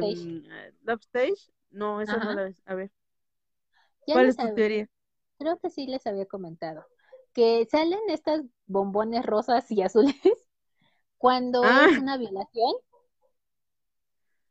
Love 0.83 1.01
Stage. 1.01 1.51
Mm, 1.71 1.77
no, 1.77 2.01
esa 2.01 2.17
no 2.17 2.33
la. 2.33 2.53
A 2.65 2.75
ver. 2.75 2.91
¿Cuál 4.05 4.27
es 4.27 4.37
tu 4.37 4.53
teoría? 4.53 4.87
Creo 5.37 5.59
que 5.59 5.69
sí 5.69 5.87
les 5.87 6.05
había 6.07 6.25
comentado. 6.25 6.85
Que 7.33 7.67
salen 7.69 7.99
estas 8.09 8.41
bombones 8.67 9.25
rosas 9.25 9.69
y 9.71 9.81
azules 9.81 10.15
cuando 11.17 11.63
ah. 11.63 11.87
es 11.89 11.97
una 11.97 12.17
violación. 12.17 12.73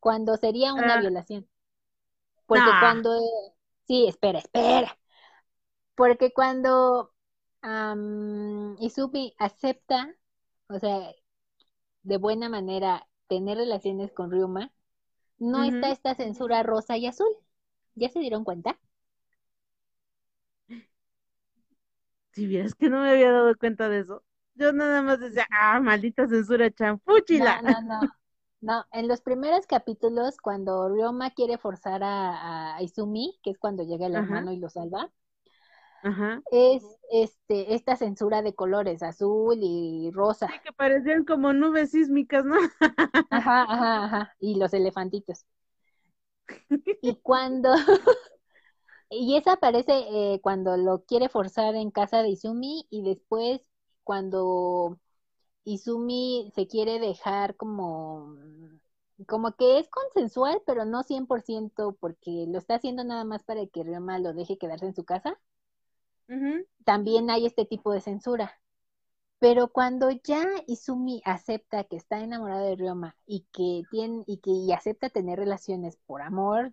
Cuando 0.00 0.36
sería 0.36 0.74
una 0.74 0.94
ah. 0.94 1.00
violación. 1.00 1.48
Porque 2.46 2.70
cuando, 2.80 3.10
sí, 3.86 4.06
espera, 4.08 4.40
espera. 4.40 4.98
Porque 5.94 6.32
cuando 6.32 7.12
um, 7.62 8.76
Izumi 8.82 9.34
acepta, 9.38 10.14
o 10.68 10.78
sea, 10.78 11.12
de 12.02 12.16
buena 12.16 12.48
manera 12.48 13.06
tener 13.28 13.58
relaciones 13.58 14.12
con 14.12 14.30
Ryuma, 14.30 14.72
no 15.38 15.64
está 15.64 15.90
esta 15.90 16.14
censura 16.14 16.62
rosa 16.62 16.96
y 16.96 17.06
azul. 17.06 17.30
¿Ya 17.94 18.08
se 18.08 18.20
dieron 18.20 18.44
cuenta? 18.44 18.78
Si 22.30 22.46
vieras 22.46 22.74
que 22.74 22.88
no 22.88 23.00
me 23.02 23.10
había 23.10 23.32
dado 23.32 23.56
cuenta 23.56 23.88
de 23.88 24.00
eso. 24.00 24.22
Yo 24.54 24.72
nada 24.72 25.02
más 25.02 25.20
decía, 25.20 25.46
ah, 25.50 25.80
maldita 25.80 26.28
censura 26.28 26.70
chanfúchila. 26.70 27.60
No, 27.62 27.82
no, 27.82 28.00
no. 28.00 28.00
No, 28.62 28.86
en 28.92 29.08
los 29.08 29.20
primeros 29.20 29.66
capítulos, 29.66 30.36
cuando 30.36 30.88
Ryoma 30.88 31.32
quiere 31.32 31.58
forzar 31.58 32.02
a, 32.04 32.76
Izumi, 32.80 33.40
que 33.42 33.50
es 33.50 33.58
cuando 33.58 33.82
llega 33.82 34.06
el 34.06 34.14
hermano 34.14 34.52
y 34.52 34.56
lo 34.56 34.68
salva, 34.68 35.10
es 36.50 36.82
este 37.10 37.74
esta 37.74 37.96
censura 37.96 38.42
de 38.42 38.54
colores, 38.54 39.02
azul 39.02 39.58
y 39.60 40.10
rosa. 40.12 40.48
Sí, 40.48 40.54
que 40.64 40.72
parecían 40.72 41.24
como 41.24 41.52
nubes 41.52 41.90
sísmicas, 41.90 42.44
¿no? 42.44 42.56
ajá, 43.30 43.62
ajá, 43.62 44.04
ajá. 44.04 44.36
Y 44.40 44.56
los 44.56 44.72
elefantitos. 44.74 45.44
y 47.02 47.14
cuando... 47.22 47.70
y 49.10 49.36
esa 49.36 49.54
aparece 49.54 49.92
eh, 50.10 50.40
cuando 50.42 50.76
lo 50.76 51.04
quiere 51.04 51.28
forzar 51.28 51.74
en 51.76 51.90
casa 51.90 52.22
de 52.22 52.30
Izumi 52.30 52.86
y 52.90 53.02
después 53.02 53.60
cuando 54.04 54.98
Izumi 55.64 56.52
se 56.54 56.66
quiere 56.68 57.00
dejar 57.00 57.56
como, 57.56 58.36
como 59.26 59.56
que 59.56 59.78
es 59.78 59.88
consensual, 59.88 60.62
pero 60.66 60.84
no 60.84 61.02
100% 61.02 61.96
porque 62.00 62.46
lo 62.48 62.58
está 62.58 62.76
haciendo 62.76 63.04
nada 63.04 63.24
más 63.24 63.42
para 63.44 63.66
que 63.66 63.82
Ryoma 63.84 64.18
lo 64.18 64.32
deje 64.34 64.58
quedarse 64.58 64.86
en 64.86 64.94
su 64.94 65.04
casa. 65.04 65.38
También 66.84 67.30
hay 67.30 67.46
este 67.46 67.64
tipo 67.64 67.92
de 67.92 68.00
censura. 68.00 68.52
Pero 69.38 69.68
cuando 69.68 70.10
ya 70.10 70.44
Izumi 70.68 71.20
acepta 71.24 71.84
que 71.84 71.96
está 71.96 72.20
enamorado 72.20 72.64
de 72.64 72.76
Ryoma 72.76 73.16
y 73.26 73.46
que 73.52 73.82
tiene 73.90 74.22
y 74.26 74.38
que 74.38 74.50
y 74.50 74.72
acepta 74.72 75.10
tener 75.10 75.38
relaciones 75.38 75.96
por 76.06 76.22
amor, 76.22 76.72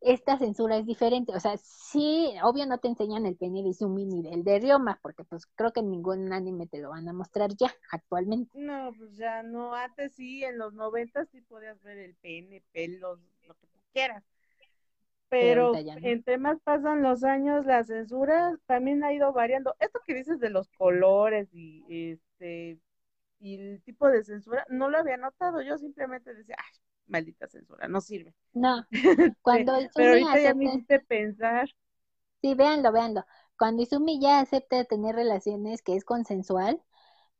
esta 0.00 0.38
censura 0.38 0.76
es 0.76 0.86
diferente. 0.86 1.34
O 1.34 1.40
sea, 1.40 1.56
sí, 1.56 2.32
obvio 2.44 2.66
no 2.66 2.78
te 2.78 2.88
enseñan 2.88 3.26
el 3.26 3.36
pene 3.36 3.62
de 3.62 3.70
Izumi 3.70 4.04
ni 4.06 4.22
del 4.22 4.44
de 4.44 4.60
Ryoma, 4.60 5.00
porque 5.02 5.24
pues 5.24 5.46
creo 5.56 5.72
que 5.72 5.80
en 5.80 5.90
ningún 5.90 6.32
anime 6.32 6.66
te 6.68 6.78
lo 6.78 6.90
van 6.90 7.08
a 7.08 7.12
mostrar 7.12 7.50
ya 7.58 7.74
actualmente. 7.90 8.56
No, 8.56 8.92
pues 8.96 9.16
ya 9.16 9.42
no, 9.42 9.74
antes 9.74 10.14
sí, 10.14 10.44
en 10.44 10.58
los 10.58 10.72
noventas 10.74 11.28
sí 11.30 11.40
podías 11.40 11.82
ver 11.82 11.98
el 11.98 12.14
pene, 12.14 12.62
pelos, 12.72 13.18
lo 13.46 13.54
que 13.54 13.66
tú 13.66 13.80
quieras. 13.92 14.22
Pero, 15.28 15.72
entre 15.74 16.38
más 16.38 16.58
pasan 16.60 17.02
los 17.02 17.22
años, 17.22 17.66
la 17.66 17.84
censura 17.84 18.58
también 18.66 19.04
ha 19.04 19.12
ido 19.12 19.32
variando. 19.32 19.74
Esto 19.78 20.00
que 20.06 20.14
dices 20.14 20.40
de 20.40 20.50
los 20.50 20.68
colores 20.70 21.48
y 21.52 21.84
este 22.12 22.80
y 23.40 23.54
el 23.54 23.82
tipo 23.82 24.08
de 24.08 24.24
censura, 24.24 24.66
no 24.68 24.88
lo 24.88 24.98
había 24.98 25.16
notado. 25.16 25.62
Yo 25.62 25.78
simplemente 25.78 26.34
decía, 26.34 26.56
ay, 26.58 26.80
maldita 27.06 27.46
censura, 27.46 27.88
no 27.88 28.00
sirve. 28.00 28.34
No, 28.52 28.84
cuando 29.42 29.74
Pero 29.94 30.10
ahorita 30.10 30.40
ya 30.40 30.54
me 30.54 30.64
hiciste 30.66 31.00
pensar. 31.00 31.68
Sí, 32.40 32.54
véanlo, 32.54 32.92
véanlo. 32.92 33.24
Cuando 33.56 33.82
Izumi 33.82 34.20
ya 34.20 34.40
acepta 34.40 34.84
tener 34.84 35.16
relaciones 35.16 35.82
que 35.82 35.96
es 35.96 36.04
consensual, 36.04 36.80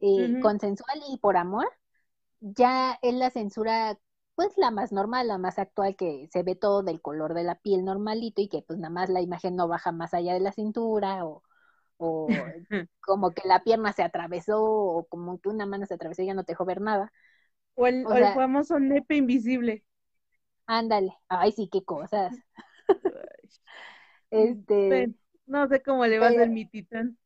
eh, 0.00 0.40
consensual 0.40 1.00
y 1.08 1.18
por 1.18 1.36
amor, 1.36 1.68
ya 2.40 2.98
es 3.02 3.14
la 3.14 3.30
censura, 3.30 3.98
pues 4.38 4.56
la 4.56 4.70
más 4.70 4.92
normal, 4.92 5.26
la 5.26 5.36
más 5.36 5.58
actual, 5.58 5.96
que 5.96 6.28
se 6.30 6.44
ve 6.44 6.54
todo 6.54 6.84
del 6.84 7.02
color 7.02 7.34
de 7.34 7.42
la 7.42 7.56
piel 7.56 7.84
normalito 7.84 8.40
y 8.40 8.46
que 8.46 8.62
pues 8.62 8.78
nada 8.78 8.94
más 8.94 9.10
la 9.10 9.20
imagen 9.20 9.56
no 9.56 9.66
baja 9.66 9.90
más 9.90 10.14
allá 10.14 10.32
de 10.32 10.38
la 10.38 10.52
cintura 10.52 11.26
o, 11.26 11.42
o 11.96 12.28
como 13.00 13.32
que 13.32 13.42
la 13.48 13.64
pierna 13.64 13.92
se 13.92 14.04
atravesó 14.04 14.62
o 14.62 15.04
como 15.06 15.40
que 15.40 15.48
una 15.48 15.66
mano 15.66 15.86
se 15.86 15.94
atravesó 15.94 16.22
y 16.22 16.26
ya 16.26 16.34
no 16.34 16.44
te 16.44 16.52
dejó 16.52 16.64
ver 16.64 16.80
nada 16.80 17.12
O 17.74 17.88
el, 17.88 18.06
famoso 18.32 18.78
nepe 18.78 19.16
invisible. 19.16 19.82
Ándale. 20.68 21.16
Ay, 21.28 21.50
sí, 21.50 21.68
qué 21.68 21.82
cosas. 21.82 22.32
este. 24.30 25.12
No 25.46 25.66
sé 25.66 25.82
cómo 25.82 26.06
le 26.06 26.20
va 26.20 26.26
a 26.26 26.28
hacer 26.28 26.48
mi 26.48 26.64
titán. 26.64 27.18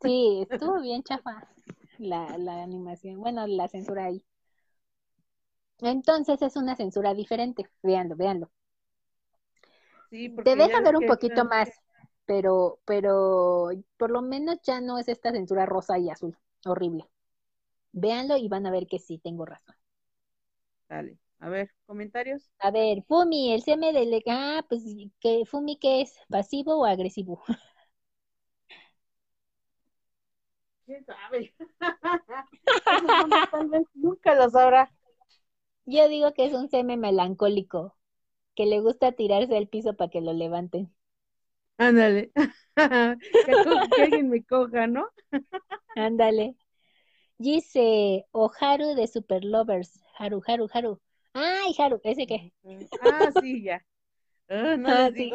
Sí, 0.00 0.46
estuvo 0.48 0.80
bien 0.80 1.02
chafa 1.02 1.48
la, 1.98 2.38
la 2.38 2.62
animación. 2.62 3.18
Bueno, 3.18 3.44
la 3.48 3.66
censura 3.66 4.04
ahí. 4.04 4.24
Entonces 5.82 6.40
es 6.40 6.56
una 6.56 6.76
censura 6.76 7.12
diferente. 7.12 7.68
Véanlo, 7.82 8.16
véanlo. 8.16 8.50
Sí, 10.10 10.34
Te 10.44 10.56
deja 10.56 10.80
ver 10.82 10.96
un 10.96 11.04
poquito 11.06 11.44
más, 11.44 11.68
pero, 12.26 12.78
pero 12.84 13.70
por 13.96 14.10
lo 14.10 14.22
menos 14.22 14.56
ya 14.62 14.80
no 14.80 14.98
es 14.98 15.08
esta 15.08 15.32
censura 15.32 15.66
rosa 15.66 15.98
y 15.98 16.10
azul. 16.10 16.36
Horrible. 16.64 17.04
Véanlo 17.92 18.36
y 18.36 18.48
van 18.48 18.66
a 18.66 18.70
ver 18.70 18.86
que 18.86 18.98
sí 18.98 19.18
tengo 19.18 19.46
razón. 19.46 19.74
Dale. 20.88 21.18
A 21.40 21.48
ver, 21.48 21.70
comentarios. 21.86 22.50
A 22.60 22.70
ver, 22.70 23.02
Fumi, 23.08 23.52
el 23.52 23.62
CM 23.62 23.92
de 23.92 24.22
Ah, 24.28 24.64
pues, 24.68 24.82
¿qué, 25.20 25.44
Fumi, 25.46 25.78
¿qué 25.78 26.00
es? 26.02 26.14
¿Pasivo 26.30 26.76
o 26.78 26.84
agresivo? 26.86 27.42
¿Quién 30.86 31.04
sabe? 31.04 31.54
tal 33.50 33.68
vez 33.68 33.86
nunca 33.94 34.34
lo 34.34 34.50
sabrá. 34.50 34.90
Yo 35.84 36.08
digo 36.08 36.32
que 36.32 36.46
es 36.46 36.52
un 36.52 36.68
CM 36.68 36.96
melancólico, 36.96 37.96
que 38.54 38.66
le 38.66 38.80
gusta 38.80 39.12
tirarse 39.12 39.56
al 39.56 39.68
piso 39.68 39.94
para 39.94 40.10
que 40.10 40.20
lo 40.20 40.32
levanten. 40.32 40.94
Ándale. 41.78 42.32
que, 42.76 44.02
alguien 44.02 44.28
me 44.28 44.44
coja, 44.44 44.86
¿no? 44.86 45.08
Ándale. 45.96 46.54
Dice 47.38 48.26
Oharu 48.30 48.94
de 48.94 49.08
Super 49.08 49.44
Lovers. 49.44 50.00
Haru, 50.16 50.42
Haru, 50.46 50.68
Haru. 50.72 51.00
Ay, 51.32 51.74
Haru, 51.76 52.00
¿ese 52.04 52.26
qué? 52.26 52.52
Ah, 53.00 53.30
sí, 53.40 53.64
ya. 53.64 53.84
Ah, 54.48 54.76
no 54.78 54.88
ah, 54.88 55.10
sí. 55.14 55.32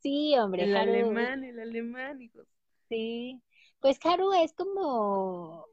Sí, 0.00 0.36
hombre, 0.36 0.64
el 0.64 0.76
alemán, 0.76 1.44
el 1.44 1.58
alemán, 1.58 2.20
hijos. 2.20 2.46
Sí. 2.88 3.40
Pues 3.80 3.98
Haru 4.04 4.32
es 4.32 4.52
como 4.52 5.66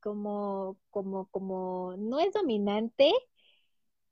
como 0.00 0.76
como 0.90 1.26
como 1.28 1.94
no 1.98 2.20
es 2.20 2.32
dominante. 2.32 3.10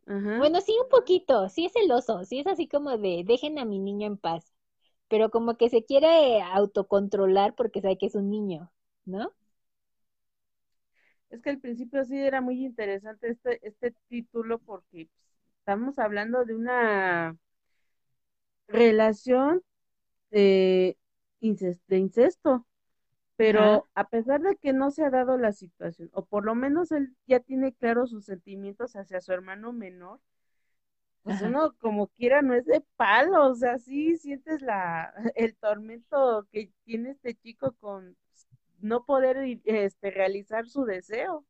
Bueno, 0.06 0.60
sí 0.60 0.76
un 0.82 0.88
poquito, 0.88 1.48
sí 1.48 1.66
es 1.66 1.72
celoso, 1.72 2.24
sí 2.24 2.38
es 2.38 2.46
así 2.46 2.68
como 2.68 2.96
de 2.98 3.24
dejen 3.26 3.58
a 3.58 3.64
mi 3.64 3.78
niño 3.78 4.06
en 4.06 4.16
paz. 4.16 4.54
Pero 5.08 5.30
como 5.30 5.56
que 5.56 5.68
se 5.68 5.84
quiere 5.84 6.42
autocontrolar 6.42 7.54
porque 7.54 7.80
sabe 7.80 7.98
que 7.98 8.06
es 8.06 8.14
un 8.14 8.30
niño, 8.30 8.72
¿no? 9.04 9.32
Es 11.30 11.42
que 11.42 11.50
al 11.50 11.60
principio 11.60 12.04
sí 12.04 12.16
era 12.18 12.40
muy 12.40 12.64
interesante 12.64 13.30
este, 13.30 13.66
este 13.66 13.94
título 14.08 14.58
porque 14.58 15.08
pues, 15.12 15.28
estamos 15.58 15.98
hablando 15.98 16.44
de 16.44 16.54
una 16.54 17.36
relación 18.68 19.62
de, 20.30 20.98
incesto, 21.40 22.66
pero 23.36 23.86
a 23.94 24.08
pesar 24.08 24.40
de 24.40 24.56
que 24.56 24.72
no 24.72 24.90
se 24.90 25.04
ha 25.04 25.10
dado 25.10 25.36
la 25.36 25.52
situación, 25.52 26.10
o 26.12 26.24
por 26.24 26.44
lo 26.44 26.54
menos 26.54 26.90
él 26.90 27.14
ya 27.26 27.40
tiene 27.40 27.72
claro 27.74 28.06
sus 28.06 28.24
sentimientos 28.24 28.96
hacia 28.96 29.20
su 29.20 29.32
hermano 29.32 29.72
menor, 29.72 30.20
pues 31.22 31.42
uno 31.42 31.74
como 31.80 32.06
quiera 32.06 32.40
no 32.40 32.54
es 32.54 32.64
de 32.66 32.82
palo, 32.96 33.50
o 33.50 33.54
sea, 33.54 33.78
sí 33.78 34.16
sientes 34.16 34.62
la, 34.62 35.12
el 35.34 35.56
tormento 35.56 36.46
que 36.52 36.70
tiene 36.84 37.10
este 37.10 37.34
chico 37.34 37.74
con 37.80 38.16
no 38.80 39.04
poder 39.04 39.60
este, 39.64 40.10
realizar 40.10 40.68
su 40.68 40.84
deseo. 40.84 41.44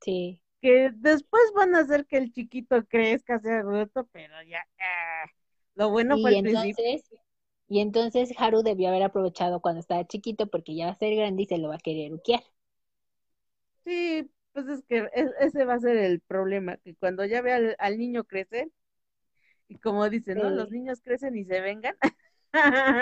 Sí. 0.00 0.40
Que 0.62 0.90
después 0.94 1.42
van 1.54 1.74
a 1.74 1.80
hacer 1.80 2.06
que 2.06 2.16
el 2.16 2.32
chiquito 2.32 2.82
crezca, 2.86 3.38
sea 3.38 3.58
adulto, 3.58 4.08
pero 4.10 4.42
ya, 4.44 4.66
ah, 4.80 5.30
lo 5.74 5.90
bueno 5.90 6.16
fue 6.18 6.38
el 6.38 6.46
entonces, 6.46 7.04
Y 7.74 7.80
entonces 7.80 8.32
Haru 8.38 8.62
debió 8.62 8.86
haber 8.86 9.02
aprovechado 9.02 9.58
cuando 9.60 9.80
estaba 9.80 10.06
chiquito 10.06 10.46
porque 10.46 10.76
ya 10.76 10.86
va 10.86 10.92
a 10.92 10.96
ser 10.96 11.16
grande 11.16 11.42
y 11.42 11.46
se 11.46 11.58
lo 11.58 11.70
va 11.70 11.74
a 11.74 11.78
querer 11.78 12.14
uquear. 12.14 12.40
Sí, 13.84 14.30
pues 14.52 14.68
es 14.68 14.84
que 14.84 15.10
ese 15.40 15.64
va 15.64 15.74
a 15.74 15.80
ser 15.80 15.96
el 15.96 16.20
problema, 16.20 16.76
que 16.76 16.94
cuando 16.94 17.24
ya 17.24 17.42
vea 17.42 17.74
al, 17.76 17.98
niño 17.98 18.22
crecer, 18.22 18.70
y 19.66 19.76
como 19.78 20.08
dicen, 20.08 20.38
¿no? 20.38 20.50
Los 20.50 20.70
niños 20.70 21.00
crecen 21.02 21.34
y 21.36 21.44
se 21.46 21.60
vengan. 21.60 21.96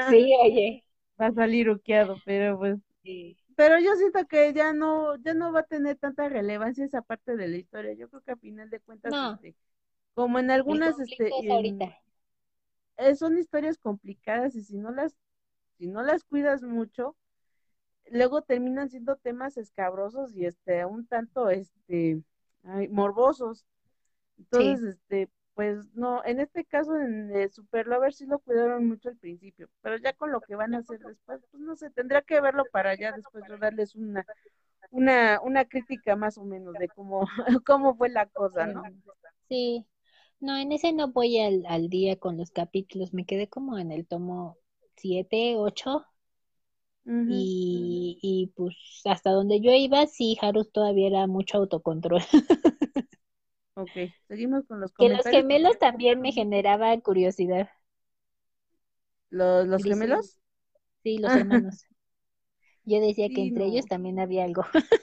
sí, 0.08 0.32
oye. 0.42 0.84
Va 1.20 1.26
a 1.26 1.32
salir 1.34 1.68
uqueado, 1.68 2.16
pero 2.24 2.56
pues 2.58 2.78
sí 3.02 3.36
pero 3.54 3.78
yo 3.78 3.94
siento 3.96 4.26
que 4.26 4.54
ya 4.54 4.72
no, 4.72 5.16
ya 5.16 5.34
no 5.34 5.52
va 5.52 5.60
a 5.60 5.64
tener 5.64 5.98
tanta 5.98 6.30
relevancia 6.30 6.86
esa 6.86 7.02
parte 7.02 7.36
de 7.36 7.46
la 7.46 7.58
historia. 7.58 7.92
Yo 7.92 8.08
creo 8.08 8.22
que 8.22 8.32
a 8.32 8.36
final 8.36 8.70
de 8.70 8.80
cuentas, 8.80 9.12
este, 9.34 9.54
como 10.14 10.38
en 10.38 10.50
algunas, 10.50 10.98
este, 10.98 11.30
eh, 12.96 13.14
son 13.16 13.38
historias 13.38 13.78
complicadas 13.78 14.54
y 14.54 14.62
si 14.62 14.76
no 14.76 14.90
las, 14.90 15.16
si 15.78 15.86
no 15.88 16.02
las 16.02 16.24
cuidas 16.24 16.62
mucho, 16.62 17.16
luego 18.10 18.42
terminan 18.42 18.90
siendo 18.90 19.16
temas 19.16 19.56
escabrosos 19.56 20.34
y 20.34 20.46
este, 20.46 20.84
un 20.84 21.06
tanto, 21.06 21.50
este, 21.50 22.22
morbosos. 22.62 23.66
Entonces, 24.38 24.96
este, 24.96 25.28
pues 25.54 25.94
no, 25.94 26.24
en 26.24 26.40
este 26.40 26.64
caso 26.64 26.96
en 26.96 27.50
Super 27.50 27.86
Lover 27.86 28.12
sí 28.14 28.26
lo 28.26 28.38
cuidaron 28.38 28.86
mucho 28.88 29.08
al 29.10 29.16
principio, 29.16 29.68
pero 29.82 29.96
ya 29.96 30.12
con 30.14 30.32
lo 30.32 30.40
que 30.40 30.56
van 30.56 30.74
a 30.74 30.78
hacer 30.78 30.98
después, 31.00 31.40
pues 31.50 31.62
no 31.62 31.76
sé, 31.76 31.90
tendría 31.90 32.22
que 32.22 32.40
verlo 32.40 32.64
para 32.72 32.94
ya 32.94 33.12
después 33.12 33.44
de 33.46 33.58
darles 33.58 33.94
una, 33.94 34.24
una, 34.90 35.40
una 35.42 35.64
crítica 35.66 36.16
más 36.16 36.38
o 36.38 36.44
menos 36.44 36.74
de 36.74 36.88
cómo, 36.88 37.26
cómo 37.66 37.94
fue 37.94 38.08
la 38.08 38.26
cosa, 38.26 38.66
¿no? 38.66 38.82
Sí, 39.48 39.86
no, 40.42 40.56
en 40.58 40.72
ese 40.72 40.92
no 40.92 41.08
voy 41.12 41.40
al, 41.40 41.64
al 41.66 41.88
día 41.88 42.16
con 42.18 42.36
los 42.36 42.50
capítulos, 42.50 43.14
me 43.14 43.24
quedé 43.26 43.48
como 43.48 43.78
en 43.78 43.92
el 43.92 44.06
tomo 44.06 44.58
7, 44.96 45.56
8, 45.56 46.04
y, 47.26 48.18
y 48.22 48.48
pues 48.56 48.74
hasta 49.04 49.30
donde 49.30 49.60
yo 49.60 49.72
iba, 49.72 50.06
sí, 50.06 50.36
Haru 50.40 50.64
todavía 50.64 51.06
era 51.08 51.26
mucho 51.26 51.58
autocontrol. 51.58 52.22
Ok, 53.74 53.92
seguimos 54.28 54.64
con 54.66 54.80
los 54.80 54.92
comentarios. 54.92 55.24
Que 55.24 55.38
los 55.42 55.44
gemelos 55.44 55.78
también 55.78 56.22
me 56.22 56.32
generaba 56.32 56.98
curiosidad. 57.00 57.68
¿Los, 59.30 59.66
los 59.66 59.84
gemelos? 59.84 60.38
Sí, 61.02 61.18
los 61.18 61.36
hermanos. 61.36 61.86
Yo 62.84 63.00
decía 63.00 63.30
que 63.32 63.42
entre 63.42 63.66
ellos 63.66 63.88
también 63.88 64.20
había 64.20 64.44
algo. 64.44 64.64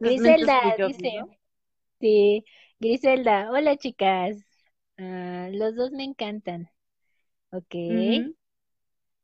Griselda 0.00 0.76
dice, 0.80 1.26
sí, 2.00 2.44
Griselda, 2.80 3.50
hola 3.50 3.76
chicas, 3.76 4.36
ah, 4.98 5.48
los 5.52 5.74
dos 5.76 5.90
me 5.92 6.04
encantan. 6.04 6.70
Ok. 7.52 7.74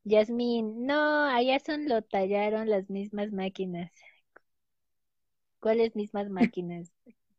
Yasmin, 0.05 0.85
no, 0.87 1.25
allá 1.25 1.59
son 1.59 1.89
lo 1.89 2.01
tallaron 2.03 2.69
las 2.69 2.89
mismas 2.89 3.31
máquinas. 3.33 3.91
¿Cuáles 5.59 5.95
mismas 5.95 6.29
máquinas? 6.29 6.91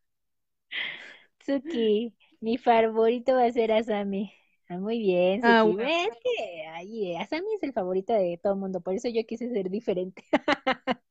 Tsuki, 1.41 2.15
mi 2.41 2.57
favorito 2.59 3.35
va 3.35 3.45
a 3.47 3.53
ser 3.53 3.73
Asami. 3.73 4.33
Ah, 4.69 4.79
muy 4.79 4.99
bien, 4.99 5.43
ah, 5.43 5.65
Suki. 5.65 5.77
Es 5.81 6.17
que 6.23 6.67
ay, 6.69 7.17
Asami 7.17 7.47
es 7.57 7.63
el 7.63 7.73
favorito 7.73 8.13
de 8.13 8.39
todo 8.43 8.55
el 8.55 8.59
mundo, 8.61 8.81
por 8.81 8.95
eso 8.95 9.09
yo 9.09 9.25
quise 9.27 9.49
ser 9.51 9.71
diferente. 9.71 10.25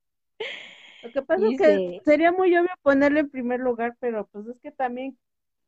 Lo 1.08 1.12
que 1.12 1.22
pasa 1.22 1.48
es 1.48 1.58
que 1.60 2.02
sería 2.04 2.32
muy 2.32 2.56
obvio 2.56 2.70
ponerlo 2.82 3.20
en 3.20 3.30
primer 3.30 3.60
lugar, 3.60 3.96
pero 4.00 4.28
pues 4.28 4.48
es 4.48 4.60
que 4.60 4.72
también 4.72 5.18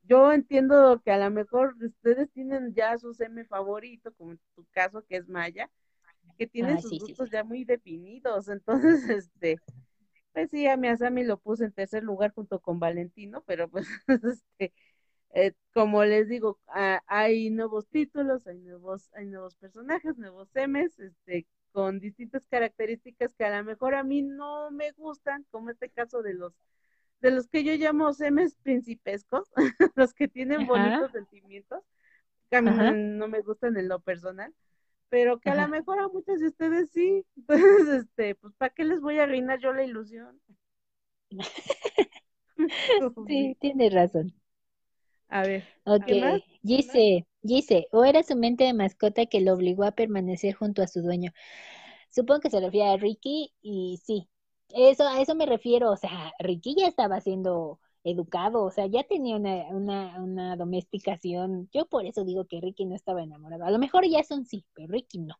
yo 0.03 0.31
entiendo 0.31 1.01
que 1.03 1.11
a 1.11 1.17
lo 1.17 1.29
mejor 1.31 1.75
ustedes 1.81 2.31
tienen 2.31 2.73
ya 2.73 2.97
su 2.97 3.13
semi 3.13 3.43
favorito, 3.45 4.11
como 4.13 4.31
en 4.31 4.39
tu 4.55 4.65
caso 4.71 5.03
que 5.07 5.17
es 5.17 5.27
Maya, 5.27 5.69
que 6.37 6.47
tiene 6.47 6.73
ah, 6.73 6.81
sus 6.81 6.99
gustos 6.99 7.29
ya 7.31 7.43
muy 7.43 7.63
definidos, 7.65 8.47
entonces 8.49 9.09
este 9.27 9.57
pues 10.33 10.49
sí, 10.51 10.67
a 10.67 10.77
mi 10.77 10.87
Asami 10.87 11.23
lo 11.23 11.37
puse 11.37 11.65
en 11.65 11.71
tercer 11.71 12.03
lugar 12.03 12.31
junto 12.33 12.59
con 12.59 12.79
Valentino, 12.79 13.43
pero 13.45 13.67
pues 13.69 13.87
este, 14.07 14.73
eh, 15.31 15.53
como 15.73 16.03
les 16.05 16.27
digo, 16.27 16.59
ah, 16.67 17.01
hay 17.07 17.49
nuevos 17.49 17.87
títulos, 17.87 18.45
hay 18.47 18.59
nuevos, 18.59 19.09
hay 19.13 19.25
nuevos 19.25 19.55
personajes, 19.55 20.17
nuevos 20.17 20.49
semes, 20.49 20.97
este, 20.99 21.47
con 21.71 21.99
distintas 21.99 22.45
características 22.47 23.33
que 23.33 23.45
a 23.45 23.57
lo 23.57 23.63
mejor 23.63 23.95
a 23.95 24.03
mí 24.03 24.21
no 24.21 24.71
me 24.71 24.91
gustan, 24.91 25.45
como 25.51 25.69
este 25.69 25.89
caso 25.89 26.21
de 26.21 26.33
los 26.33 26.53
de 27.21 27.31
los 27.31 27.47
que 27.47 27.63
yo 27.63 27.73
llamo 27.73 28.13
semes 28.13 28.55
principescos, 28.63 29.49
los 29.95 30.13
que 30.13 30.27
tienen 30.27 30.65
bonitos 30.65 31.11
sentimientos, 31.11 31.83
que 32.49 32.57
a 32.57 32.61
mí 32.61 32.71
no 32.71 33.27
me 33.27 33.41
gustan 33.41 33.77
en 33.77 33.89
lo 33.89 33.99
personal, 33.99 34.53
pero 35.09 35.39
que 35.39 35.49
a 35.49 35.55
lo 35.55 35.67
mejor 35.67 35.99
a 35.99 36.07
muchos 36.07 36.39
de 36.39 36.47
ustedes 36.47 36.89
sí. 36.91 37.25
Entonces, 37.35 38.05
este, 38.05 38.35
pues, 38.35 38.53
¿para 38.55 38.73
qué 38.73 38.85
les 38.85 39.01
voy 39.01 39.19
a 39.19 39.25
reinar 39.25 39.59
yo 39.59 39.73
la 39.73 39.83
ilusión? 39.83 40.39
sí, 43.27 43.57
tienes 43.59 43.93
razón. 43.93 44.33
A 45.29 45.43
ver. 45.43 45.63
Ok, 45.85 46.11
dice, 46.61 47.27
dice, 47.41 47.87
o 47.91 48.05
era 48.05 48.23
su 48.23 48.35
mente 48.35 48.63
de 48.65 48.73
mascota 48.73 49.25
que 49.25 49.41
lo 49.41 49.53
obligó 49.53 49.83
a 49.83 49.91
permanecer 49.91 50.53
junto 50.53 50.81
a 50.81 50.87
su 50.87 51.01
dueño. 51.01 51.31
Supongo 52.11 52.41
que 52.41 52.49
se 52.51 52.59
refiere 52.61 52.89
a 52.89 52.97
Ricky 52.97 53.53
y 53.61 53.99
sí, 54.03 54.29
Eso, 54.69 55.07
a 55.07 55.21
eso 55.21 55.35
me 55.35 55.45
refiero, 55.47 55.91
o 55.91 55.97
sea, 55.97 56.31
Ricky 56.39 56.75
ya 56.79 56.87
estaba 56.87 57.21
siendo 57.21 57.79
educado, 58.03 58.63
o 58.65 58.71
sea, 58.71 58.87
ya 58.87 59.03
tenía 59.03 59.35
una, 59.37 59.67
una, 59.69 60.21
una 60.23 60.55
domesticación. 60.57 61.69
Yo 61.73 61.87
por 61.87 62.05
eso 62.05 62.23
digo 62.25 62.45
que 62.47 62.61
Ricky 62.61 62.85
no 62.85 62.95
estaba 62.95 63.23
enamorado. 63.23 63.65
A 63.65 63.71
lo 63.71 63.79
mejor 63.79 64.05
Jason 64.09 64.45
sí, 64.45 64.65
pero 64.75 64.89
Ricky 64.93 65.19
no. 65.19 65.35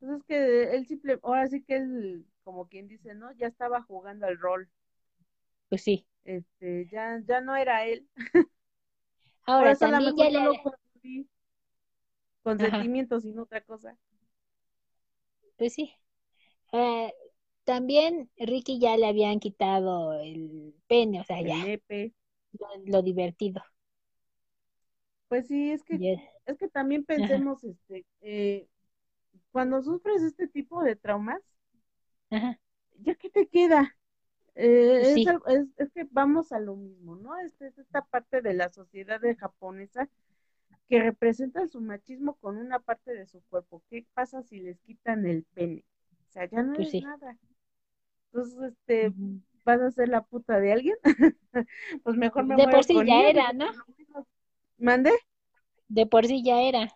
Entonces 0.00 0.24
pues 0.26 0.26
que 0.26 0.76
él 0.76 0.86
simple, 0.86 1.18
ahora 1.22 1.48
sí 1.48 1.62
que 1.62 1.76
él, 1.76 2.26
como 2.44 2.68
quien 2.68 2.88
dice, 2.88 3.14
¿no? 3.14 3.32
Ya 3.32 3.46
estaba 3.46 3.82
jugando 3.82 4.26
al 4.26 4.38
rol. 4.38 4.68
Pues 5.68 5.82
sí. 5.82 6.06
Este, 6.24 6.88
ya, 6.90 7.20
ya 7.26 7.40
no 7.40 7.56
era 7.56 7.84
él. 7.84 8.08
Ahora 9.44 9.74
también 9.74 10.16
ya 10.16 10.30
le... 10.30 10.62
con 12.42 12.58
sentimientos 12.58 13.24
y 13.24 13.32
no 13.32 13.42
otra 13.42 13.60
cosa. 13.62 13.96
Pues 15.56 15.74
sí. 15.74 15.92
Eh, 16.72 17.12
también 17.64 18.30
Ricky 18.36 18.78
ya 18.78 18.96
le 18.96 19.06
habían 19.06 19.40
quitado 19.40 20.12
el 20.14 20.74
pene, 20.86 21.20
o 21.20 21.24
sea, 21.24 21.40
ya. 21.42 21.56
Lo, 22.84 23.02
divertido. 23.02 23.62
Pues 25.28 25.48
sí, 25.48 25.70
es 25.70 25.82
que, 25.82 26.18
es 26.44 26.58
que 26.58 26.68
también 26.68 27.04
pensemos, 27.04 27.64
este, 27.64 28.04
eh, 28.20 28.68
cuando 29.50 29.82
sufres 29.82 30.22
este 30.22 30.48
tipo 30.48 30.82
de 30.82 30.96
traumas, 30.96 31.40
¿ya 32.98 33.14
qué 33.14 33.30
te 33.30 33.48
queda? 33.48 33.96
Eh, 34.54 35.14
es, 35.16 35.68
es, 35.78 35.92
que 35.92 36.06
vamos 36.10 36.52
a 36.52 36.60
lo 36.60 36.76
mismo, 36.76 37.16
¿no? 37.16 37.38
Este, 37.38 37.68
es 37.68 37.78
esta 37.78 38.02
parte 38.02 38.42
de 38.42 38.52
la 38.52 38.68
sociedad 38.68 39.20
japonesa 39.38 40.08
que 40.88 41.00
representa 41.00 41.66
su 41.68 41.80
machismo 41.80 42.34
con 42.34 42.58
una 42.58 42.78
parte 42.78 43.14
de 43.14 43.26
su 43.26 43.40
cuerpo. 43.44 43.82
¿Qué 43.88 44.06
pasa 44.12 44.42
si 44.42 44.60
les 44.60 44.78
quitan 44.80 45.26
el 45.26 45.44
pene? 45.54 45.84
O 46.28 46.32
sea, 46.32 46.44
ya 46.50 46.62
no 46.62 46.74
pues 46.74 46.92
es 46.92 47.02
nada. 47.02 47.38
Entonces, 48.26 48.72
este, 48.72 49.12
¿vas 49.64 49.80
a 49.80 49.90
ser 49.90 50.08
la 50.08 50.22
puta 50.22 50.60
de 50.60 50.72
alguien? 50.72 50.96
pues 52.02 52.16
mejor 52.16 52.44
me 52.44 52.56
De 52.56 52.68
por 52.68 52.84
sí 52.84 52.94
ya 53.06 53.28
era, 53.28 53.52
¿no? 53.52 53.66
¿Mande? 54.76 55.12
De 55.88 56.06
por 56.06 56.26
sí 56.26 56.42
ya 56.42 56.60
era. 56.62 56.94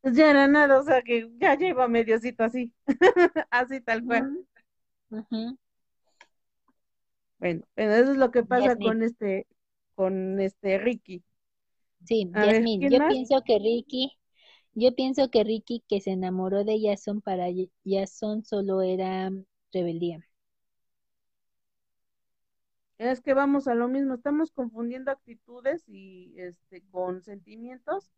Pues 0.00 0.16
ya 0.16 0.30
era 0.30 0.48
nada, 0.48 0.80
o 0.80 0.82
sea 0.82 1.02
que 1.02 1.30
ya 1.38 1.54
lleva 1.54 1.88
mediocito 1.88 2.44
así. 2.44 2.72
así 3.50 3.80
tal 3.80 4.04
cual. 4.04 4.46
Bueno, 7.42 7.64
eso 7.74 8.12
es 8.12 8.16
lo 8.16 8.30
que 8.30 8.44
pasa 8.44 8.76
con 8.76 9.02
este, 9.02 9.48
con 9.96 10.38
este 10.38 10.78
Ricky. 10.78 11.24
Sí, 12.04 12.30
yo 12.32 13.08
pienso 13.08 13.42
que 13.44 13.58
Ricky, 13.58 14.12
yo 14.74 14.94
pienso 14.94 15.28
que 15.28 15.42
Ricky 15.42 15.82
que 15.88 16.00
se 16.00 16.12
enamoró 16.12 16.62
de 16.62 16.80
Jason 16.80 17.20
para 17.20 17.46
Jason 17.84 18.44
solo 18.44 18.80
era 18.80 19.32
rebeldía. 19.72 20.24
Es 22.98 23.20
que 23.20 23.34
vamos 23.34 23.66
a 23.66 23.74
lo 23.74 23.88
mismo, 23.88 24.14
estamos 24.14 24.52
confundiendo 24.52 25.10
actitudes 25.10 25.82
y 25.88 26.34
este 26.36 26.80
con 26.92 27.22
sentimientos 27.24 28.12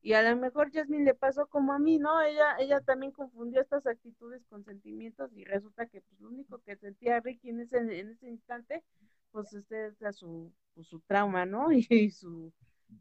y 0.00 0.12
a 0.12 0.22
lo 0.22 0.36
mejor 0.36 0.70
Jasmine 0.72 1.04
le 1.04 1.14
pasó 1.14 1.46
como 1.46 1.72
a 1.72 1.78
mí, 1.78 1.98
¿no? 1.98 2.20
Ella 2.22 2.56
ella 2.58 2.80
también 2.80 3.12
confundió 3.12 3.60
estas 3.60 3.86
actitudes 3.86 4.44
con 4.46 4.64
sentimientos 4.64 5.30
y 5.34 5.44
resulta 5.44 5.86
que 5.86 6.00
pues 6.00 6.20
lo 6.20 6.28
único 6.28 6.58
que 6.58 6.76
sentía 6.76 7.20
Ricky 7.20 7.50
en 7.50 7.60
ese 7.60 7.78
en 7.78 8.10
ese 8.10 8.28
instante 8.28 8.84
pues 9.32 9.52
este 9.52 9.92
era 10.00 10.12
su 10.12 10.52
pues, 10.74 10.86
su 10.86 11.00
trauma, 11.00 11.44
¿no? 11.44 11.68
Y, 11.90 12.10
su 12.10 12.52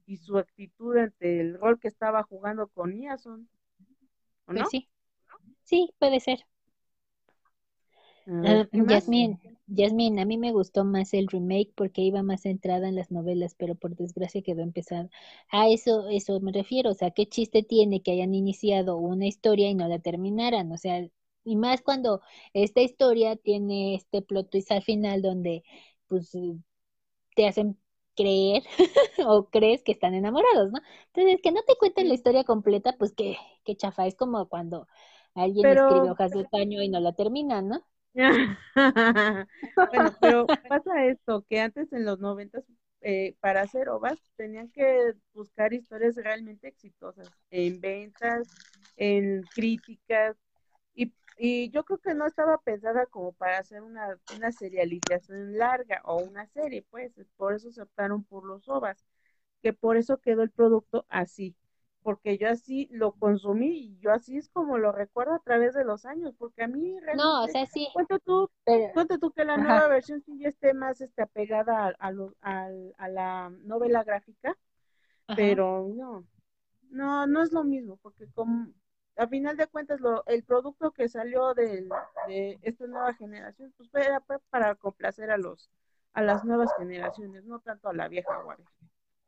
y 0.05 0.17
su 0.17 0.37
actitud 0.37 0.97
ante 0.97 1.39
el 1.39 1.59
rol 1.59 1.79
que 1.79 1.87
estaba 1.87 2.23
jugando 2.23 2.67
con 2.67 2.93
Iason. 2.93 3.47
¿O 4.45 4.45
pues 4.47 4.59
no? 4.59 4.65
sí. 4.65 4.89
Sí, 5.63 5.93
puede 5.99 6.19
ser. 6.19 6.39
Uh, 8.25 8.65
Yasmin, 9.67 10.19
a 10.19 10.25
mí 10.25 10.37
me 10.37 10.51
gustó 10.53 10.85
más 10.85 11.13
el 11.13 11.27
remake 11.27 11.71
porque 11.75 12.01
iba 12.01 12.23
más 12.23 12.41
centrada 12.43 12.87
en 12.87 12.95
las 12.95 13.11
novelas, 13.11 13.53
pero 13.55 13.75
por 13.75 13.95
desgracia 13.95 14.41
quedó 14.41 14.61
empezada. 14.61 15.09
A 15.49 15.67
eso, 15.69 16.07
eso 16.09 16.39
me 16.39 16.51
refiero, 16.53 16.91
o 16.91 16.93
sea, 16.93 17.11
qué 17.11 17.27
chiste 17.27 17.63
tiene 17.63 18.01
que 18.01 18.11
hayan 18.13 18.33
iniciado 18.33 18.97
una 18.97 19.27
historia 19.27 19.69
y 19.69 19.75
no 19.75 19.87
la 19.87 19.99
terminaran, 19.99 20.71
o 20.71 20.77
sea, 20.77 21.05
y 21.43 21.55
más 21.57 21.81
cuando 21.81 22.21
esta 22.53 22.81
historia 22.81 23.35
tiene 23.35 23.95
este 23.95 24.21
plot 24.21 24.49
twist 24.49 24.71
al 24.71 24.83
final 24.83 25.21
donde, 25.21 25.63
pues, 26.07 26.31
te 27.35 27.47
hacen 27.47 27.77
creer 28.15 28.63
o 29.27 29.49
crees 29.49 29.83
que 29.83 29.91
están 29.91 30.13
enamorados, 30.15 30.71
¿no? 30.71 30.79
Entonces, 31.13 31.41
que 31.41 31.51
no 31.51 31.61
te 31.63 31.75
cuenten 31.77 32.07
la 32.09 32.15
historia 32.15 32.43
completa, 32.43 32.95
pues 32.97 33.13
que, 33.13 33.37
que 33.63 33.75
chafa, 33.75 34.07
es 34.07 34.15
como 34.15 34.47
cuando 34.49 34.87
alguien 35.35 35.71
escribe 35.71 36.09
hojas 36.11 36.33
de 36.33 36.47
caño 36.47 36.81
y 36.81 36.89
no 36.89 36.99
la 36.99 37.13
termina, 37.13 37.61
¿no? 37.61 37.83
bueno, 39.91 40.15
pero 40.19 40.51
pasa 40.67 41.05
esto, 41.05 41.45
que 41.49 41.59
antes 41.61 41.91
en 41.93 42.05
los 42.05 42.19
noventas, 42.19 42.63
eh, 43.01 43.35
para 43.39 43.61
hacer 43.61 43.89
ovas, 43.89 44.19
tenían 44.35 44.69
que 44.71 45.13
buscar 45.33 45.73
historias 45.73 46.15
realmente 46.15 46.67
exitosas 46.67 47.31
en 47.51 47.79
ventas, 47.79 48.47
en 48.95 49.47
críticas, 49.53 50.35
y, 50.95 51.13
y 51.37 51.69
yo 51.69 51.85
creo 51.85 51.99
que 51.99 52.15
no 52.15 52.25
estaba 52.25 52.57
pensada 52.59 53.05
como 53.05 53.33
para 53.33 53.59
hacer 53.59 53.83
una, 53.83 54.19
una 54.27 54.51
serialización 54.51 55.57
larga 55.57 56.01
o 56.05 56.19
una 56.19 56.47
serie, 56.47 56.83
pues, 56.89 57.13
por 57.37 57.53
eso 57.53 57.71
se 57.71 57.81
optaron 57.83 58.23
por 58.23 58.45
los 58.45 58.67
ovas, 58.67 59.05
que 59.61 59.73
por 59.73 59.97
eso 59.97 60.19
quedó 60.19 60.43
el 60.43 60.51
producto 60.51 61.05
así 61.09 61.55
porque 62.01 62.37
yo 62.37 62.49
así 62.49 62.87
lo 62.91 63.13
consumí 63.13 63.77
y 63.77 63.97
yo 63.99 64.11
así 64.11 64.37
es 64.37 64.49
como 64.49 64.77
lo 64.77 64.91
recuerdo 64.91 65.33
a 65.33 65.39
través 65.39 65.73
de 65.73 65.83
los 65.83 66.05
años, 66.05 66.33
porque 66.37 66.63
a 66.63 66.67
mí 66.67 66.99
realmente, 66.99 67.23
no, 67.23 67.43
o 67.43 67.47
sea, 67.47 67.65
sí. 67.65 67.87
Cuenta 67.93 68.19
tú, 68.19 68.49
tú 69.19 69.31
que 69.31 69.45
la 69.45 69.57
nueva 69.57 69.87
versión 69.87 70.21
sí 70.21 70.37
ya 70.39 70.49
esté 70.49 70.73
más 70.73 71.01
este, 71.01 71.21
apegada 71.21 71.95
a, 71.99 72.13
a, 72.41 72.69
a, 72.97 73.09
la 73.09 73.49
novela 73.63 74.03
gráfica, 74.03 74.57
pero 75.35 75.87
no, 75.95 76.25
no, 76.89 77.27
no 77.27 77.43
es 77.43 77.51
lo 77.51 77.63
mismo, 77.63 77.97
porque 77.97 78.27
como, 78.33 78.71
a 79.17 79.27
final 79.27 79.57
de 79.57 79.67
cuentas 79.67 79.99
lo, 79.99 80.25
el 80.27 80.43
producto 80.43 80.91
que 80.91 81.09
salió 81.09 81.53
de, 81.53 81.87
de 82.27 82.57
esta 82.61 82.87
nueva 82.87 83.13
generación, 83.15 83.73
pues 83.77 83.89
era 83.93 84.23
para 84.49 84.75
complacer 84.75 85.31
a 85.31 85.37
los 85.37 85.69
a 86.17 86.23
las 86.23 86.43
nuevas 86.43 86.71
generaciones, 86.79 87.45
no 87.45 87.59
tanto 87.59 87.89
a 87.89 87.93
la 87.93 88.07
vieja 88.07 88.41
guardia. 88.41 88.65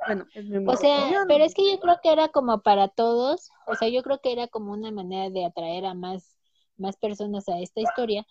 Bueno, 0.06 0.26
o 0.66 0.76
sea, 0.78 1.26
pero 1.28 1.44
es 1.44 1.54
que 1.54 1.70
yo 1.70 1.80
creo 1.80 2.00
que 2.02 2.12
era 2.12 2.30
como 2.30 2.62
para 2.62 2.88
todos, 2.88 3.52
o 3.68 3.76
sea, 3.76 3.90
yo 3.90 4.02
creo 4.02 4.22
que 4.22 4.32
era 4.32 4.48
como 4.48 4.72
una 4.72 4.92
manera 4.92 5.30
de 5.30 5.46
atraer 5.46 5.86
a 5.86 5.94
más, 5.94 6.38
más 6.78 6.96
personas 6.96 7.50
a 7.50 7.60
esta 7.60 7.82
historia, 7.82 8.26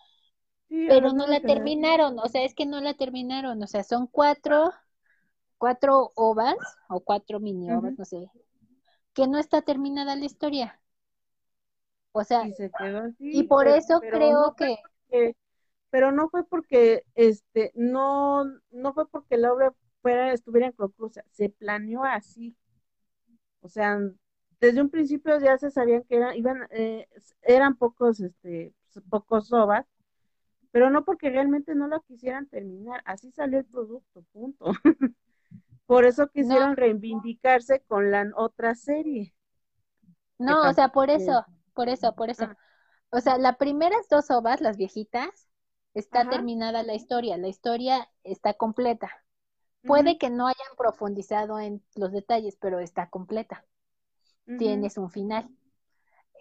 pero 0.67 1.13
no 1.13 1.27
la 1.27 1.41
terminaron, 1.41 2.17
o 2.19 2.27
sea, 2.27 2.43
es 2.43 2.55
que 2.55 2.65
no 2.65 2.81
la 2.81 2.95
terminaron, 2.95 3.61
o 3.61 3.67
sea, 3.67 3.83
son 3.83 4.07
cuatro, 4.07 4.71
cuatro 5.57 6.11
ovas 6.15 6.57
o 6.89 7.01
cuatro 7.01 7.39
mini 7.39 7.71
ovas, 7.71 7.97
no 7.97 8.05
sé, 8.05 8.31
que 9.13 9.27
no 9.27 9.37
está 9.37 9.61
terminada 9.61 10.15
la 10.15 10.25
historia. 10.25 10.79
O 12.11 12.23
sea, 12.23 12.43
y, 13.19 13.43
por 13.43 13.67
eso 13.67 13.99
creo 13.99 14.55
que... 14.55 15.35
pero 15.91 16.11
no 16.11 16.29
fue 16.29 16.43
porque 16.43 17.03
este 17.13 17.71
no 17.75 18.43
no 18.71 18.93
fue 18.93 19.07
porque 19.07 19.37
la 19.37 19.53
obra 19.53 19.73
fuera, 20.01 20.33
estuviera 20.33 20.67
en 20.67 20.73
conclusa. 20.73 21.23
Se 21.31 21.49
planeó 21.49 22.03
así. 22.03 22.55
O 23.61 23.69
sea, 23.69 23.99
desde 24.59 24.81
un 24.81 24.89
principio 24.89 25.39
ya 25.39 25.57
se 25.57 25.71
sabían 25.71 26.03
que 26.03 26.15
eran, 26.17 26.35
iban, 26.35 26.67
eh, 26.71 27.07
eran 27.41 27.75
pocos, 27.75 28.19
este, 28.19 28.73
pocos 29.09 29.47
sobas, 29.47 29.85
pero 30.71 30.89
no 30.89 31.05
porque 31.05 31.29
realmente 31.29 31.75
no 31.75 31.87
lo 31.87 32.01
quisieran 32.01 32.47
terminar. 32.47 33.01
Así 33.05 33.31
salió 33.31 33.59
el 33.59 33.65
producto, 33.65 34.23
punto. 34.31 34.71
por 35.85 36.05
eso 36.05 36.27
quisieron 36.27 36.75
reivindicarse 36.75 37.81
con 37.87 38.11
la 38.11 38.31
otra 38.35 38.75
serie. 38.75 39.33
No, 40.37 40.69
o 40.69 40.73
sea, 40.73 40.89
por 40.89 41.09
eso, 41.09 41.45
por 41.73 41.89
eso, 41.89 42.15
por 42.15 42.29
eso. 42.29 42.45
Ah. 42.45 42.57
O 43.11 43.19
sea, 43.21 43.37
las 43.37 43.57
primeras 43.57 44.07
dos 44.07 44.29
ovas, 44.29 44.61
las 44.61 44.77
viejitas, 44.77 45.49
está 45.93 46.29
terminada 46.29 46.83
la 46.83 46.93
historia, 46.93 47.37
la 47.37 47.47
historia 47.47 48.09
está 48.23 48.53
completa. 48.53 49.09
Puede 49.85 50.17
que 50.17 50.29
no 50.29 50.47
hayan 50.47 50.75
profundizado 50.77 51.59
en 51.59 51.83
los 51.95 52.11
detalles, 52.11 52.57
pero 52.59 52.79
está 52.79 53.09
completa. 53.09 53.65
Tienes 54.57 54.97
un 54.97 55.09
final. 55.11 55.49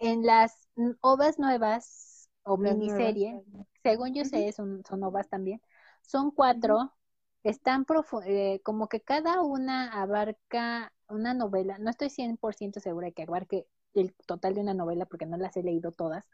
En 0.01 0.25
las 0.27 0.69
ovas 1.01 1.39
nuevas 1.39 2.31
o 2.45 2.57
miniserie, 2.57 3.41
según 3.83 4.15
yo 4.15 4.25
sé, 4.25 4.53
son, 4.53 4.83
son 4.89 5.03
ovas 5.05 5.29
también, 5.29 5.61
son 6.03 6.31
cuatro, 6.31 6.95
están 7.43 7.87
eh, 8.27 8.61
como 8.65 8.89
que 8.89 9.01
cada 9.03 9.43
una 9.43 10.01
abarca 10.03 10.93
una 11.09 11.35
novela, 11.35 11.79
no 11.79 11.91
estoy 11.91 12.11
100% 12.11 12.81
segura 12.81 13.07
de 13.09 13.13
que 13.13 13.23
abarque 13.23 13.67
el 13.95 14.15
total 14.27 14.55
de 14.55 14.61
una 14.61 14.75
novela 14.75 15.07
porque 15.07 15.27
no 15.27 15.37
las 15.37 15.57
he 15.57 15.63
leído 15.63 15.93
todas, 15.93 16.25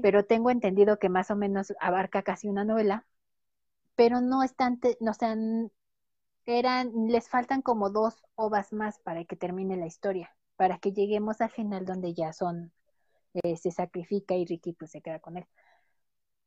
pero 0.00 0.24
tengo 0.24 0.50
entendido 0.50 0.98
que 0.98 1.08
más 1.08 1.30
o 1.30 1.36
menos 1.36 1.72
abarca 1.80 2.22
casi 2.22 2.48
una 2.48 2.64
novela, 2.64 3.06
pero 3.96 4.20
no 4.20 4.42
están, 4.42 4.80
no 5.00 5.14
sean 5.14 5.72
eran, 6.46 7.08
les 7.08 7.28
faltan 7.28 7.60
como 7.60 7.90
dos 7.90 8.24
ovas 8.36 8.72
más 8.72 8.98
para 9.00 9.24
que 9.24 9.36
termine 9.36 9.76
la 9.76 9.86
historia, 9.86 10.34
para 10.56 10.78
que 10.78 10.92
lleguemos 10.92 11.40
al 11.40 11.50
final 11.50 11.84
donde 11.84 12.14
ya 12.14 12.32
son, 12.32 12.72
eh, 13.34 13.56
se 13.56 13.70
sacrifica 13.70 14.34
y 14.34 14.46
Ricky 14.46 14.72
pues 14.72 14.92
se 14.92 15.02
queda 15.02 15.18
con 15.18 15.36
él. 15.36 15.46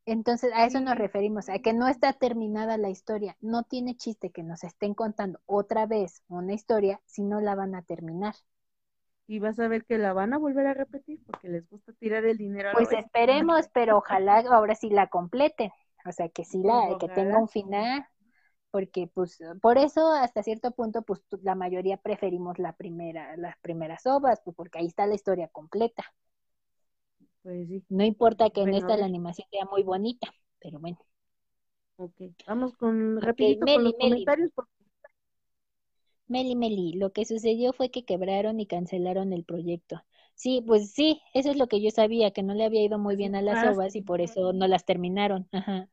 Entonces, 0.06 0.52
a 0.56 0.66
eso 0.66 0.80
nos 0.80 0.98
referimos, 0.98 1.50
a 1.50 1.60
que 1.60 1.74
no 1.74 1.88
está 1.88 2.14
terminada 2.14 2.78
la 2.78 2.90
historia. 2.90 3.38
No 3.42 3.64
tiene 3.64 3.96
chiste 3.96 4.32
que 4.32 4.42
nos 4.42 4.64
estén 4.64 4.96
contando 4.96 5.40
otra 5.46 5.86
vez 5.86 6.24
una 6.28 6.54
historia 6.54 7.00
si 7.06 7.22
no 7.24 7.42
la 7.42 7.54
van 7.54 7.76
a 7.76 7.84
terminar. 7.84 8.34
Y 9.28 9.38
vas 9.38 9.60
a 9.60 9.68
ver 9.68 9.86
que 9.86 10.00
la 10.00 10.14
van 10.14 10.34
a 10.34 10.40
volver 10.40 10.66
a 10.66 10.74
repetir 10.74 11.20
porque 11.24 11.50
les 11.50 11.70
gusta 11.70 11.94
tirar 11.94 12.26
el 12.26 12.40
dinero. 12.40 12.70
A 12.70 12.74
pues 12.74 12.92
esperemos, 12.92 13.68
pero 13.72 13.98
ojalá 13.98 14.40
ahora 14.50 14.74
sí 14.74 14.90
la 14.90 15.08
completen. 15.08 15.72
O 16.06 16.12
sea, 16.12 16.30
que 16.30 16.44
sí 16.44 16.64
la, 16.64 16.98
que 17.00 17.10
tenga 17.10 17.38
un 17.38 17.48
final, 17.48 18.08
porque 18.72 19.10
pues 19.14 19.40
por 19.62 19.78
eso 19.78 20.12
hasta 20.12 20.44
cierto 20.44 20.72
punto 20.72 21.02
pues 21.02 21.22
la 21.42 21.56
mayoría 21.56 21.98
preferimos 21.98 22.60
la 22.60 22.74
primera, 22.74 23.36
las 23.38 23.58
primeras 23.60 24.06
obras, 24.06 24.42
pues 24.44 24.56
porque 24.56 24.80
ahí 24.80 24.88
está 24.88 25.08
la 25.08 25.16
historia 25.16 25.48
completa. 25.48 26.04
Pues 27.42 27.68
sí. 27.68 27.84
No 27.90 28.04
importa 28.04 28.50
que 28.50 28.62
en 28.62 28.74
esta 28.74 28.98
la 28.98 29.06
animación 29.06 29.48
sea 29.50 29.66
muy 29.66 29.84
bonita, 29.84 30.28
pero 30.60 30.80
bueno. 30.80 31.00
Ok, 31.96 32.22
vamos 32.48 32.74
con 32.78 33.22
rapidito 33.22 33.66
con 33.66 33.84
los 33.84 33.94
comentarios. 33.94 34.52
Meli, 36.28 36.56
Meli, 36.56 36.94
lo 36.94 37.12
que 37.12 37.26
sucedió 37.26 37.74
fue 37.74 37.90
que 37.90 38.06
quebraron 38.06 38.60
y 38.60 38.68
cancelaron 38.68 39.34
el 39.34 39.44
proyecto. 39.44 40.04
Sí, 40.36 40.64
pues 40.66 40.92
sí, 40.92 41.20
eso 41.34 41.50
es 41.50 41.58
lo 41.58 41.68
que 41.68 41.82
yo 41.82 41.90
sabía, 41.90 42.32
que 42.32 42.44
no 42.44 42.54
le 42.54 42.64
había 42.64 42.84
ido 42.84 43.00
muy 43.00 43.16
bien 43.16 43.36
a 43.36 43.42
las 43.42 43.66
ah, 43.66 43.72
obras 43.72 43.96
y 43.96 44.02
por 44.02 44.22
eso 44.22 44.54
no 44.54 44.68
las 44.68 44.86
terminaron. 44.86 45.50
Ajá. 45.52 45.90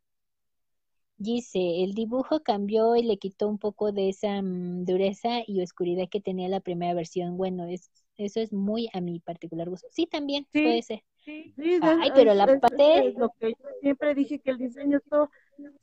Dice, 1.18 1.82
el 1.82 1.94
dibujo 1.94 2.43
cambió 2.43 2.94
y 2.94 3.02
le 3.02 3.16
quitó 3.16 3.48
un 3.48 3.59
poco 3.59 3.90
de 3.90 4.10
esa 4.10 4.43
mm, 4.43 4.84
dureza 4.84 5.40
y 5.47 5.62
oscuridad 5.62 6.09
que 6.10 6.20
tenía 6.20 6.48
la 6.48 6.60
primera 6.60 6.93
versión. 6.93 7.38
Bueno, 7.38 7.64
es, 7.64 7.90
eso 8.16 8.40
es 8.40 8.52
muy 8.52 8.90
a 8.93 9.01
mi 9.01 9.20
particular 9.20 9.70
gusto. 9.70 9.88
Sí, 9.90 10.06
también 10.06 10.47
puede 10.52 10.82
ser. 10.82 11.02
Sí, 11.24 11.55
Ay, 11.82 12.10
pero 12.14 12.34
la 12.34 12.47
parte... 12.60 13.14
lo 13.16 13.30
que 13.40 13.51
yo 13.51 13.68
siempre 13.80 14.14
dije 14.14 14.38
que 14.38 14.51
el 14.51 14.59
diseño 14.59 15.01
todo, 15.09 15.30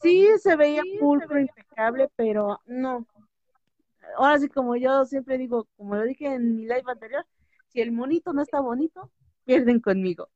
sí 0.02 0.28
se 0.40 0.56
veía 0.56 0.84
pulcro, 1.00 1.40
impecable, 1.40 2.10
pero 2.16 2.62
no. 2.66 3.06
Ahora 4.18 4.40
sí, 4.40 4.48
como 4.50 4.76
yo 4.76 5.04
siempre 5.06 5.38
digo, 5.38 5.68
como 5.76 5.96
lo 5.96 6.04
dije 6.04 6.28
en 6.28 6.56
mi 6.56 6.64
live 6.64 6.84
anterior, 6.86 7.26
si 7.70 7.82
el 7.82 7.92
monito 7.92 8.34
no 8.34 8.44
está 8.44 8.62
bonito, 8.62 9.12
pierden 9.46 9.80
conmigo. 9.80 10.30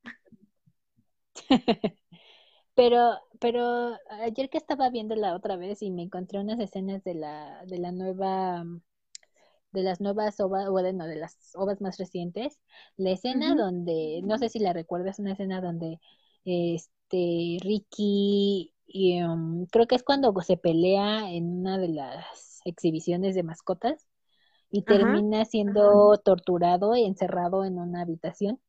Pero, 2.78 3.18
pero 3.40 3.96
ayer 4.20 4.48
que 4.50 4.56
estaba 4.56 4.88
viendo 4.88 5.16
la 5.16 5.34
otra 5.34 5.56
vez 5.56 5.82
y 5.82 5.90
me 5.90 6.02
encontré 6.02 6.38
unas 6.38 6.60
escenas 6.60 7.02
de 7.02 7.14
la, 7.14 7.64
de 7.66 7.76
la 7.76 7.90
nueva, 7.90 8.64
de 9.72 9.82
las 9.82 10.00
nuevas 10.00 10.38
ovas, 10.38 10.68
o 10.68 10.76
de, 10.76 10.92
las 10.92 11.56
ovas 11.56 11.80
más 11.80 11.98
recientes, 11.98 12.60
la 12.96 13.10
escena 13.10 13.56
donde, 13.56 14.20
no 14.22 14.38
sé 14.38 14.48
si 14.48 14.60
la 14.60 14.72
recuerdas, 14.72 15.18
una 15.18 15.32
escena 15.32 15.60
donde 15.60 15.98
este 16.44 17.58
Ricky, 17.60 18.72
y, 18.86 19.24
um, 19.24 19.66
creo 19.66 19.88
que 19.88 19.96
es 19.96 20.04
cuando 20.04 20.32
se 20.42 20.56
pelea 20.56 21.32
en 21.32 21.58
una 21.58 21.78
de 21.78 21.88
las 21.88 22.60
exhibiciones 22.64 23.34
de 23.34 23.42
mascotas 23.42 24.06
y 24.70 24.82
termina 24.82 25.44
siendo 25.46 26.16
torturado 26.18 26.94
y 26.94 27.06
encerrado 27.06 27.64
en 27.64 27.76
una 27.80 28.02
habitación 28.02 28.60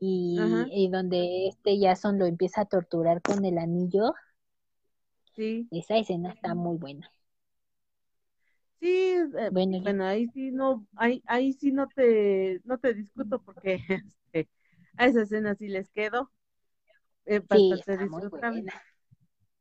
y, 0.00 0.88
donde 0.90 1.48
este 1.48 1.78
Jason 1.80 2.18
lo 2.18 2.26
empieza 2.26 2.62
a 2.62 2.66
torturar 2.66 3.20
con 3.22 3.44
el 3.44 3.58
anillo. 3.58 4.14
Sí. 5.34 5.68
Esa 5.70 5.96
escena 5.96 6.32
está 6.32 6.54
muy 6.54 6.76
buena. 6.76 7.10
Sí, 8.80 9.16
eh, 9.16 9.50
bueno, 9.50 10.04
ahí 10.04 10.28
sí 10.28 10.52
no, 10.52 10.86
ahí, 10.94 11.22
ahí 11.26 11.52
sí 11.52 11.72
no 11.72 11.88
te, 11.88 12.60
no 12.64 12.78
te 12.78 12.94
discuto 12.94 13.42
porque 13.42 13.80
este, 14.32 14.48
a 14.96 15.06
esa 15.06 15.22
escena 15.22 15.54
sí 15.56 15.68
les 15.68 15.90
quedo. 15.90 16.30
Eh, 17.24 17.42
sí, 17.50 17.72
está 17.72 18.06
muy 18.06 18.28
buena. 18.28 18.72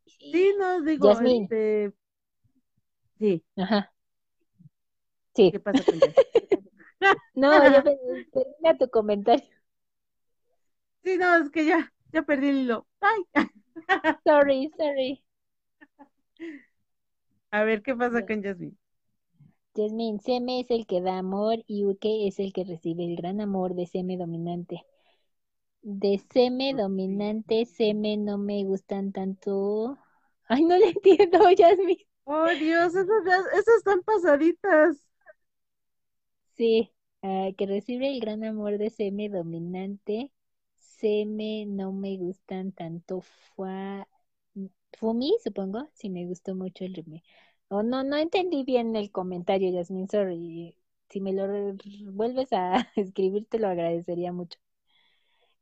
Sí. 0.06 0.54
no, 0.58 0.82
digo, 0.82 1.12
este, 1.20 1.94
sí. 3.18 3.44
Ajá. 3.56 3.92
Sí. 5.36 5.52
¿Qué 5.52 5.60
pasa 5.60 5.84
con 5.84 6.00
No, 7.36 7.54
yo 7.72 7.84
termina 8.34 8.78
tu 8.80 8.90
comentario. 8.90 9.57
Sí, 11.08 11.18
no, 11.18 11.38
es 11.38 11.50
que 11.52 11.66
ya, 11.66 11.94
ya 12.12 12.24
perdí 12.24 12.50
el 12.50 12.58
hilo. 12.58 12.86
Bye. 13.00 13.48
Sorry, 14.28 14.70
sorry. 14.78 15.24
A 17.52 17.64
ver, 17.64 17.82
¿qué 17.82 17.96
pasa 17.96 18.26
con 18.26 18.42
Jasmine? 18.42 18.78
Jasmine, 19.76 20.20
Seme 20.20 20.60
es 20.60 20.72
el 20.72 20.86
que 20.86 21.00
da 21.00 21.20
amor 21.20 21.64
y 21.68 21.86
Uke 21.86 22.28
es 22.28 22.38
el 22.40 22.52
que 22.52 22.66
recibe 22.66 23.06
el 23.06 23.16
gran 23.16 23.40
amor 23.40 23.76
de 23.76 23.86
Seme 23.86 24.18
dominante. 24.18 24.82
De 25.82 26.20
Seme 26.32 26.74
dominante, 26.76 27.66
Seme 27.66 28.18
no 28.18 28.38
me 28.38 28.64
gustan 28.66 29.12
tanto. 29.12 29.98
Ay, 30.48 30.66
no 30.66 30.78
le 30.78 30.90
entiendo, 30.92 31.40
Jasmine. 31.58 32.06
Oh, 32.26 32.48
Dios, 32.50 32.94
esas, 32.94 33.26
esas 33.54 33.78
están 33.78 34.02
pasaditas. 34.04 35.04
Sí, 36.58 36.92
ah, 37.22 37.50
que 37.58 37.66
recibe 37.68 38.10
el 38.10 38.20
gran 38.20 38.44
amor 38.44 38.78
de 38.78 38.90
Seme 38.90 39.30
dominante 39.30 40.32
me 41.02 41.66
no 41.66 41.92
me 41.94 42.18
gustan 42.18 42.72
tanto. 42.72 43.22
Fua, 43.56 44.08
Fumi, 44.98 45.34
supongo, 45.44 45.90
sí 45.94 46.10
me 46.10 46.26
gustó 46.26 46.56
mucho 46.56 46.86
el 46.86 46.94
remake. 46.96 47.24
Oh, 47.70 47.84
no, 47.84 48.04
no 48.04 48.18
entendí 48.18 48.64
bien 48.64 48.96
el 48.96 49.12
comentario, 49.12 49.72
Yasmin, 49.72 50.10
sorry. 50.10 50.76
Si 51.10 51.22
me 51.22 51.34
lo 51.34 51.48
vuelves 52.14 52.52
a 52.54 52.90
escribir, 52.96 53.46
te 53.50 53.60
lo 53.60 53.68
agradecería 53.68 54.32
mucho. 54.34 54.60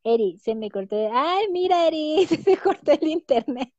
Eri, 0.06 0.38
se 0.40 0.56
me 0.56 0.70
cortó. 0.72 0.96
¡Ay, 1.14 1.48
mira, 1.52 1.88
Eri! 1.88 2.26
Se 2.46 2.58
cortó 2.58 2.92
el 2.94 3.08
internet. 3.08 3.74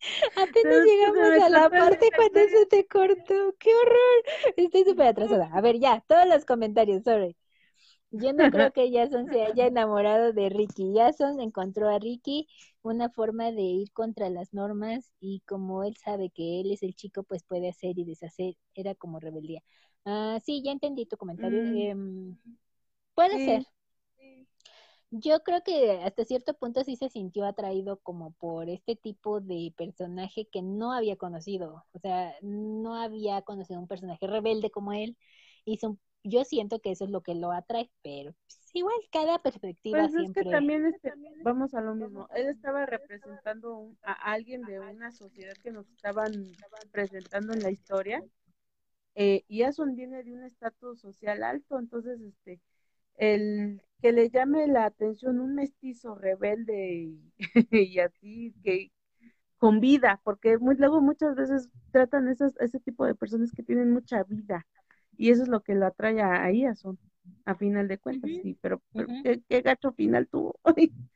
Apenas 0.36 0.82
llegamos 0.84 1.36
a 1.38 1.48
la 1.48 1.70
parte 1.70 2.12
cuando 2.14 2.40
se 2.48 2.66
te 2.66 2.86
cortó. 2.86 3.54
¡Qué 3.58 3.70
horror! 3.74 4.54
Estoy 4.56 4.84
súper 4.84 5.06
atrasada. 5.08 5.50
A 5.52 5.60
ver, 5.60 5.78
ya, 5.78 6.04
todos 6.08 6.26
los 6.26 6.44
comentarios, 6.44 7.04
sorry. 7.04 7.36
Yo 8.12 8.32
no 8.32 8.50
creo 8.50 8.72
que 8.74 8.90
Jason 8.92 9.26
se 9.28 9.42
haya 9.42 9.66
enamorado 9.66 10.32
de 10.32 10.48
Ricky. 10.48 10.92
Jason 10.96 11.40
encontró 11.40 11.88
a 11.88 11.98
Ricky 11.98 12.48
una 12.82 13.10
forma 13.10 13.52
de 13.52 13.62
ir 13.62 13.92
contra 13.92 14.30
las 14.30 14.52
normas 14.52 15.10
y 15.20 15.40
como 15.46 15.84
él 15.84 15.96
sabe 15.96 16.30
que 16.30 16.60
él 16.60 16.72
es 16.72 16.82
el 16.82 16.94
chico, 16.94 17.22
pues 17.22 17.44
puede 17.44 17.68
hacer 17.68 17.98
y 17.98 18.04
deshacer. 18.04 18.56
Era 18.74 18.94
como 18.94 19.20
rebeldía. 19.20 19.62
Ah, 20.04 20.38
sí, 20.44 20.62
ya 20.62 20.72
entendí 20.72 21.06
tu 21.06 21.16
comentario. 21.16 21.62
Mm. 21.62 21.76
Em, 21.76 22.36
puede 23.14 23.44
ser. 23.44 23.66
Yo 25.12 25.40
creo 25.42 25.62
que 25.64 25.92
hasta 26.04 26.24
cierto 26.24 26.54
punto 26.54 26.84
sí 26.84 26.94
se 26.96 27.08
sintió 27.08 27.44
atraído 27.44 27.98
como 27.98 28.32
por 28.32 28.68
este 28.68 28.94
tipo 28.94 29.40
de 29.40 29.74
personaje 29.76 30.46
que 30.52 30.62
no 30.62 30.92
había 30.92 31.16
conocido. 31.16 31.84
O 31.92 31.98
sea, 31.98 32.32
no 32.42 32.94
había 32.94 33.42
conocido 33.42 33.80
un 33.80 33.88
personaje 33.88 34.26
rebelde 34.28 34.70
como 34.70 34.92
él. 34.92 35.16
Hizo 35.64 35.90
un 35.90 36.00
yo 36.22 36.44
siento 36.44 36.80
que 36.80 36.90
eso 36.90 37.04
es 37.04 37.10
lo 37.10 37.22
que 37.22 37.34
lo 37.34 37.52
atrae, 37.52 37.90
pero 38.02 38.32
pues, 38.32 38.70
igual 38.74 38.96
cada 39.10 39.40
perspectiva 39.40 39.98
pues 39.98 40.12
siempre. 40.12 40.42
Es 40.42 40.46
que 40.46 40.50
también 40.52 40.86
este, 40.86 41.12
vamos 41.42 41.74
a 41.74 41.80
lo 41.80 41.94
mismo. 41.94 42.28
Él 42.34 42.48
estaba 42.48 42.86
representando 42.86 43.94
a 44.02 44.12
alguien 44.12 44.62
de 44.62 44.80
una 44.80 45.12
sociedad 45.12 45.54
que 45.62 45.72
nos 45.72 45.88
estaban 45.90 46.32
presentando 46.90 47.52
en 47.52 47.62
la 47.62 47.70
historia. 47.70 48.22
Eh, 49.16 49.44
y 49.48 49.62
eso 49.62 49.84
viene 49.86 50.22
de 50.22 50.32
un 50.32 50.44
estatus 50.44 51.00
social 51.00 51.42
alto, 51.42 51.78
entonces 51.78 52.20
este 52.20 52.60
el 53.16 53.82
que 54.00 54.12
le 54.12 54.30
llame 54.30 54.66
la 54.66 54.86
atención 54.86 55.40
un 55.40 55.54
mestizo 55.54 56.14
rebelde 56.14 57.12
y, 57.70 57.98
así 57.98 58.54
que 58.64 58.90
con 59.58 59.80
vida, 59.80 60.20
porque 60.24 60.56
muy, 60.56 60.76
luego 60.76 61.02
muchas 61.02 61.34
veces 61.34 61.68
tratan 61.92 62.28
esas, 62.28 62.56
ese 62.60 62.80
tipo 62.80 63.04
de 63.04 63.14
personas 63.14 63.52
que 63.52 63.62
tienen 63.62 63.92
mucha 63.92 64.22
vida 64.24 64.66
y 65.16 65.30
eso 65.30 65.42
es 65.42 65.48
lo 65.48 65.60
que 65.62 65.74
lo 65.74 65.86
atrae 65.86 66.20
a, 66.22 66.50
Iason, 66.50 66.98
a 67.44 67.54
final 67.54 67.88
de 67.88 67.98
cuentas, 67.98 68.30
sí, 68.42 68.56
pero, 68.60 68.82
¿qué, 69.48 69.60
gacho 69.62 69.92
final 69.92 70.28
tuvo. 70.28 70.58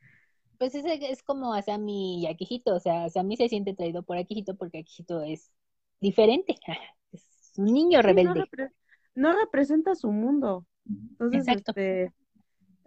pues 0.57 0.75
ese 0.75 1.11
es 1.11 1.23
como 1.23 1.53
a 1.53 1.61
Sammy 1.61 2.21
y 2.21 2.27
Akihito, 2.27 2.75
o 2.75 2.79
sea, 2.79 3.09
Sammy 3.09 3.37
se 3.37 3.49
siente 3.49 3.73
traído 3.73 4.03
por 4.03 4.17
Akihito 4.17 4.55
porque 4.55 4.79
Akihito 4.79 5.21
es 5.23 5.51
diferente, 5.99 6.55
es 7.11 7.53
un 7.57 7.65
niño 7.65 8.01
rebelde. 8.01 8.45
no, 9.15 9.33
representa 9.33 9.95
su 9.95 10.11
mundo. 10.11 10.65
Entonces, 10.87 11.47
este, 11.47 12.13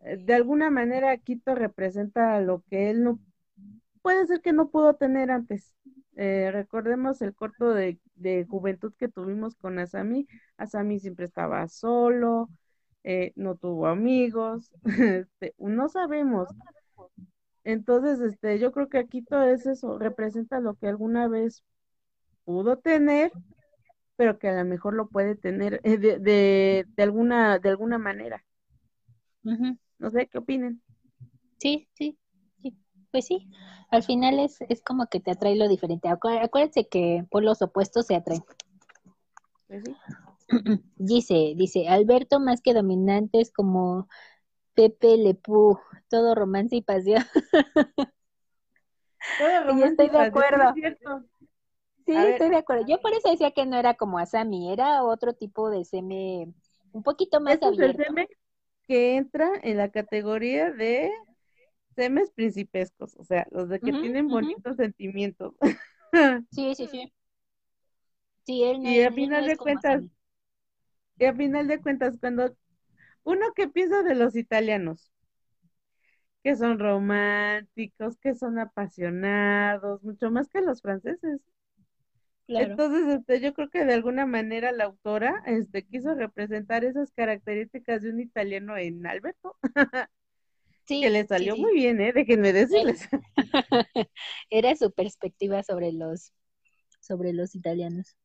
de 0.02 0.34
alguna 0.34 0.70
manera 0.70 1.10
Akito 1.10 1.54
representa 1.54 2.40
lo 2.40 2.62
que 2.70 2.90
él 2.90 3.02
no, 3.02 3.18
puede 4.02 4.26
ser 4.26 4.40
que 4.40 4.52
no 4.52 4.70
pudo 4.70 4.94
tener 4.94 5.30
antes. 5.30 5.74
Eh, 6.16 6.50
recordemos 6.52 7.20
el 7.22 7.34
corto 7.34 7.74
de, 7.74 7.98
juventud 8.48 8.92
que 8.98 9.08
tuvimos 9.08 9.54
con 9.56 9.78
Asami. 9.78 10.26
Asami 10.56 11.00
siempre 11.00 11.26
estaba 11.26 11.66
solo, 11.68 12.48
eh, 13.04 13.32
no 13.36 13.56
tuvo 13.56 13.86
amigos, 13.86 14.70
este, 14.84 15.54
no 15.58 15.88
sabemos. 15.88 16.48
Entonces, 17.64 18.20
este, 18.20 18.58
yo 18.58 18.72
creo 18.72 18.88
que 18.88 18.98
aquí 18.98 19.22
todo 19.22 19.42
es 19.44 19.66
eso, 19.66 19.98
representa 19.98 20.60
lo 20.60 20.74
que 20.74 20.88
alguna 20.88 21.28
vez 21.28 21.62
pudo 22.44 22.78
tener, 22.78 23.32
pero 24.16 24.38
que 24.38 24.48
a 24.48 24.56
lo 24.56 24.64
mejor 24.64 24.94
lo 24.94 25.08
puede 25.08 25.36
tener 25.36 25.80
eh, 25.84 25.98
de, 25.98 26.18
de, 26.18 27.02
alguna, 27.02 27.58
de 27.58 27.68
alguna 27.68 27.98
manera. 27.98 28.44
No 29.98 30.10
sé, 30.10 30.28
¿qué 30.28 30.38
opinen? 30.38 30.82
Sí, 31.58 31.88
sí, 31.94 32.18
pues 33.10 33.26
sí, 33.26 33.48
al 33.90 34.02
final 34.02 34.38
es, 34.38 34.60
es 34.68 34.82
como 34.82 35.06
que 35.06 35.20
te 35.20 35.30
atrae 35.30 35.56
lo 35.56 35.68
diferente. 35.68 36.08
acuérdense 36.08 36.88
que 36.88 37.24
por 37.30 37.42
los 37.42 37.62
opuestos 37.62 38.06
se 38.06 38.16
atraen. 38.16 38.42
Pues 39.66 39.84
sí. 39.84 39.96
Dice, 40.96 41.52
dice, 41.56 41.88
Alberto 41.88 42.40
más 42.40 42.62
que 42.62 42.72
dominante 42.72 43.38
es 43.38 43.52
como 43.52 44.08
Pepe 44.74 45.18
Lepú, 45.18 45.78
todo 46.08 46.34
romance 46.34 46.76
y 46.76 46.82
pasión. 46.82 47.22
Todo 49.36 49.64
romance 49.64 49.88
estoy 49.88 50.08
de 50.08 50.18
acuerdo. 50.18 50.74
Sí, 52.06 52.14
estoy 52.16 52.48
de 52.48 52.56
acuerdo. 52.56 52.86
Yo 52.86 53.00
por 53.00 53.12
eso 53.12 53.30
decía 53.30 53.50
que 53.50 53.66
no 53.66 53.76
era 53.76 53.94
como 53.94 54.18
Asami, 54.18 54.72
era 54.72 55.04
otro 55.04 55.34
tipo 55.34 55.68
de 55.68 55.84
seme 55.84 56.54
un 56.92 57.02
poquito 57.02 57.40
más 57.40 57.62
abierto. 57.62 57.82
Es 57.82 57.98
el 57.98 58.04
seme 58.04 58.28
que 58.86 59.16
entra 59.16 59.50
en 59.62 59.76
la 59.76 59.90
categoría 59.90 60.70
de 60.70 61.12
semes 61.98 62.30
principescos, 62.30 63.16
o 63.16 63.24
sea, 63.24 63.48
los 63.50 63.68
de 63.68 63.80
que 63.80 63.92
tienen 63.92 64.28
bonitos 64.28 64.76
sentimientos. 64.76 65.54
sí, 66.52 66.74
sí, 66.76 66.86
sí. 66.86 67.12
Sí, 68.46 68.62
él 68.62 68.78
y 68.84 69.02
a 69.02 69.10
final 69.10 69.46
de 69.46 69.56
cuentas, 69.56 70.04
y 71.18 71.24
a 71.24 71.34
final 71.34 71.66
de 71.66 71.80
cuentas, 71.80 72.16
cuando 72.20 72.56
uno 73.24 73.46
que 73.56 73.68
piensa 73.68 74.04
de 74.04 74.14
los 74.14 74.36
italianos, 74.36 75.10
que 76.44 76.54
son 76.56 76.78
románticos, 76.78 78.16
que 78.18 78.34
son 78.36 78.58
apasionados, 78.60 80.02
mucho 80.04 80.30
más 80.30 80.48
que 80.48 80.60
los 80.60 80.80
franceses. 80.80 81.40
Entonces, 82.48 83.06
este, 83.20 83.40
yo 83.40 83.52
creo 83.52 83.68
que 83.68 83.84
de 83.84 83.92
alguna 83.94 84.24
manera 84.26 84.72
la 84.72 84.84
autora 84.84 85.42
este, 85.46 85.84
quiso 85.84 86.14
representar 86.14 86.84
esas 86.84 87.12
características 87.12 88.02
de 88.02 88.10
un 88.10 88.20
italiano 88.20 88.76
en 88.76 89.06
Alberto. 89.06 89.56
Sí, 90.88 91.02
que 91.02 91.10
le 91.10 91.26
salió 91.26 91.54
muy 91.54 91.74
bien, 91.74 92.00
¿eh? 92.00 92.12
Déjenme 92.14 92.52
decirles. 92.54 93.06
Era 94.50 94.74
su 94.74 94.90
perspectiva 94.90 95.62
sobre 95.62 95.92
los, 95.92 96.32
sobre 97.00 97.34
los 97.34 97.54
italianos. 97.54 98.16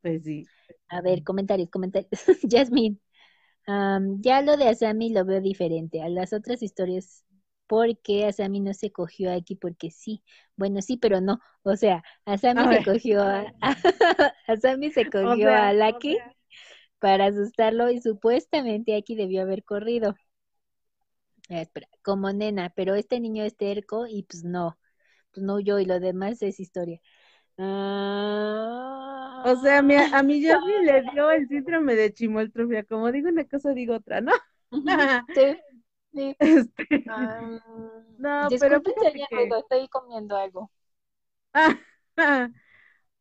Pues 0.00 0.22
sí. 0.22 0.46
A 0.88 1.00
ver, 1.00 1.24
comentarios, 1.24 1.70
comentarios. 1.70 2.08
Jasmine, 2.48 2.98
ya 4.20 4.42
lo 4.42 4.56
de 4.56 4.68
Asami 4.68 5.10
lo 5.12 5.24
veo 5.24 5.40
diferente. 5.40 6.00
A 6.00 6.08
las 6.08 6.32
otras 6.32 6.62
historias 6.62 7.24
porque 7.66 8.26
Asami 8.26 8.60
no 8.60 8.72
se 8.74 8.92
cogió 8.92 9.32
aquí 9.32 9.56
porque 9.56 9.90
sí. 9.90 10.22
Bueno, 10.56 10.80
sí, 10.82 10.98
pero 10.98 11.20
no. 11.20 11.40
O 11.62 11.74
sea, 11.74 12.04
Asami 12.24 12.76
se 12.76 12.84
cogió 12.84 13.22
a, 13.22 13.44
Asami 14.46 14.92
se 14.92 15.10
cogió 15.10 15.52
a 15.52 15.72
Laki 15.72 16.16
para 17.00 17.26
asustarlo 17.26 17.90
y 17.90 18.00
supuestamente 18.00 18.96
aquí 18.96 19.16
debió 19.16 19.42
haber 19.42 19.64
corrido. 19.64 20.14
Espera, 21.48 21.88
como 22.02 22.32
nena, 22.32 22.70
pero 22.70 22.94
este 22.94 23.20
niño 23.20 23.44
es 23.44 23.56
terco 23.56 24.06
y 24.06 24.22
pues 24.24 24.44
no, 24.44 24.78
pues 25.32 25.44
no 25.44 25.60
yo 25.60 25.78
y 25.78 25.84
lo 25.84 26.00
demás 26.00 26.42
es 26.42 26.60
historia. 26.60 27.00
O 27.58 29.56
sea, 29.62 29.78
a 29.78 29.82
mí, 29.82 29.94
a 29.96 30.22
mí 30.22 30.40
le 30.40 31.02
dio 31.12 31.30
el 31.30 31.48
síndrome 31.48 31.94
de 31.94 32.12
chimoltrufia, 32.12 32.84
como 32.84 33.10
digo 33.10 33.28
una 33.28 33.44
cosa, 33.44 33.72
digo 33.72 33.94
otra, 33.96 34.20
¿no? 34.20 34.32
sí. 35.34 35.56
Este, 36.40 37.04
no, 38.18 38.48
pero 38.58 38.82
estoy 39.58 39.88
comiendo 39.88 40.36
algo. 40.36 40.70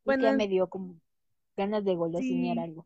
bueno, 0.06 0.34
me 0.34 0.48
dio 0.48 0.68
como 0.68 0.96
ganas 1.56 1.84
de 1.84 1.96
golosinear 1.96 2.60
algo. 2.60 2.86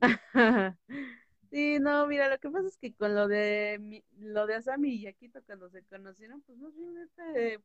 sí, 1.50 1.78
no, 1.80 2.06
mira, 2.06 2.28
lo 2.28 2.38
que 2.38 2.50
pasa 2.50 2.68
es 2.68 2.76
que 2.78 2.94
con 2.94 3.14
lo 3.14 3.28
de 3.28 4.02
lo 4.18 4.46
de 4.46 4.54
Asami 4.54 4.90
y 4.90 5.02
Yakito 5.02 5.42
cuando 5.44 5.68
se 5.70 5.82
conocieron, 5.84 6.42
pues 6.42 6.58
no 6.58 6.70
sé, 6.70 7.02
este, 7.02 7.60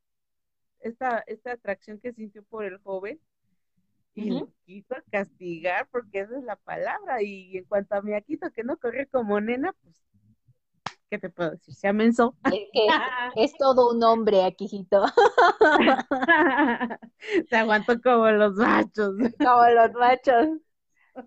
esta, 0.80 1.24
esta 1.28 1.53
atracción 1.53 1.99
que 1.99 2.14
sintió 2.14 2.44
por 2.44 2.66
el 2.66 2.78
joven 2.80 3.20
y 4.14 4.30
lo 4.32 4.52
quiso 4.66 4.95
castigar 5.10 5.88
porque 5.90 6.20
esa 6.20 6.38
es 6.38 6.44
la 6.44 6.58
palabra 6.58 7.22
y 7.22 7.58
en 7.58 7.64
cuanto 7.66 7.95
a 7.95 8.02
mi 8.02 8.14
Akito 8.14 8.52
que 8.52 8.64
no 8.64 8.78
corre 8.78 9.08
como 9.08 9.40
nena, 9.40 9.74
pues 9.84 10.02
¿qué 11.12 11.20
te 11.20 11.30
puedo 11.30 11.52
decir? 11.52 11.74
Se 11.76 11.88
amenzó. 11.90 12.36
Es 12.45 12.70
que 12.72 12.88
es 13.36 13.53
todo 13.58 13.91
un 13.91 14.02
hombre, 14.03 14.44
Aquijito. 14.45 15.06
Se 17.49 17.56
aguantó 17.56 18.02
como 18.02 18.32
los 18.32 18.56
machos. 18.56 19.16
Como 19.38 19.70
los 19.70 19.91
machos. 19.94 20.48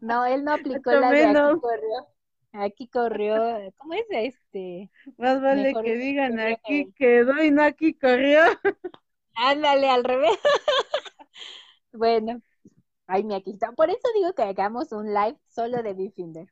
No, 0.00 0.24
él 0.24 0.42
no 0.44 0.54
aplicó 0.54 0.92
la 0.92 1.10
de 1.10 1.26
aquí 1.26 1.60
corrió. 1.60 2.13
Aquí 2.56 2.86
corrió, 2.86 3.34
¿cómo 3.78 3.94
es 3.94 4.06
este? 4.10 4.88
Más 5.18 5.42
vale 5.42 5.74
que 5.82 5.96
digan 5.96 6.38
aquí 6.38 6.92
quedó 6.92 7.42
y 7.42 7.50
no 7.50 7.64
aquí 7.64 7.94
corrió. 7.94 8.42
Ándale, 9.34 9.90
al 9.90 10.04
revés. 10.04 10.38
bueno, 11.92 12.40
ay, 13.08 13.24
mi 13.24 13.34
Aquijito. 13.34 13.72
Por 13.74 13.90
eso 13.90 14.06
digo 14.14 14.32
que 14.34 14.42
hagamos 14.42 14.92
un 14.92 15.12
live 15.12 15.36
solo 15.48 15.82
de 15.82 15.94
Bifinder. 15.94 16.46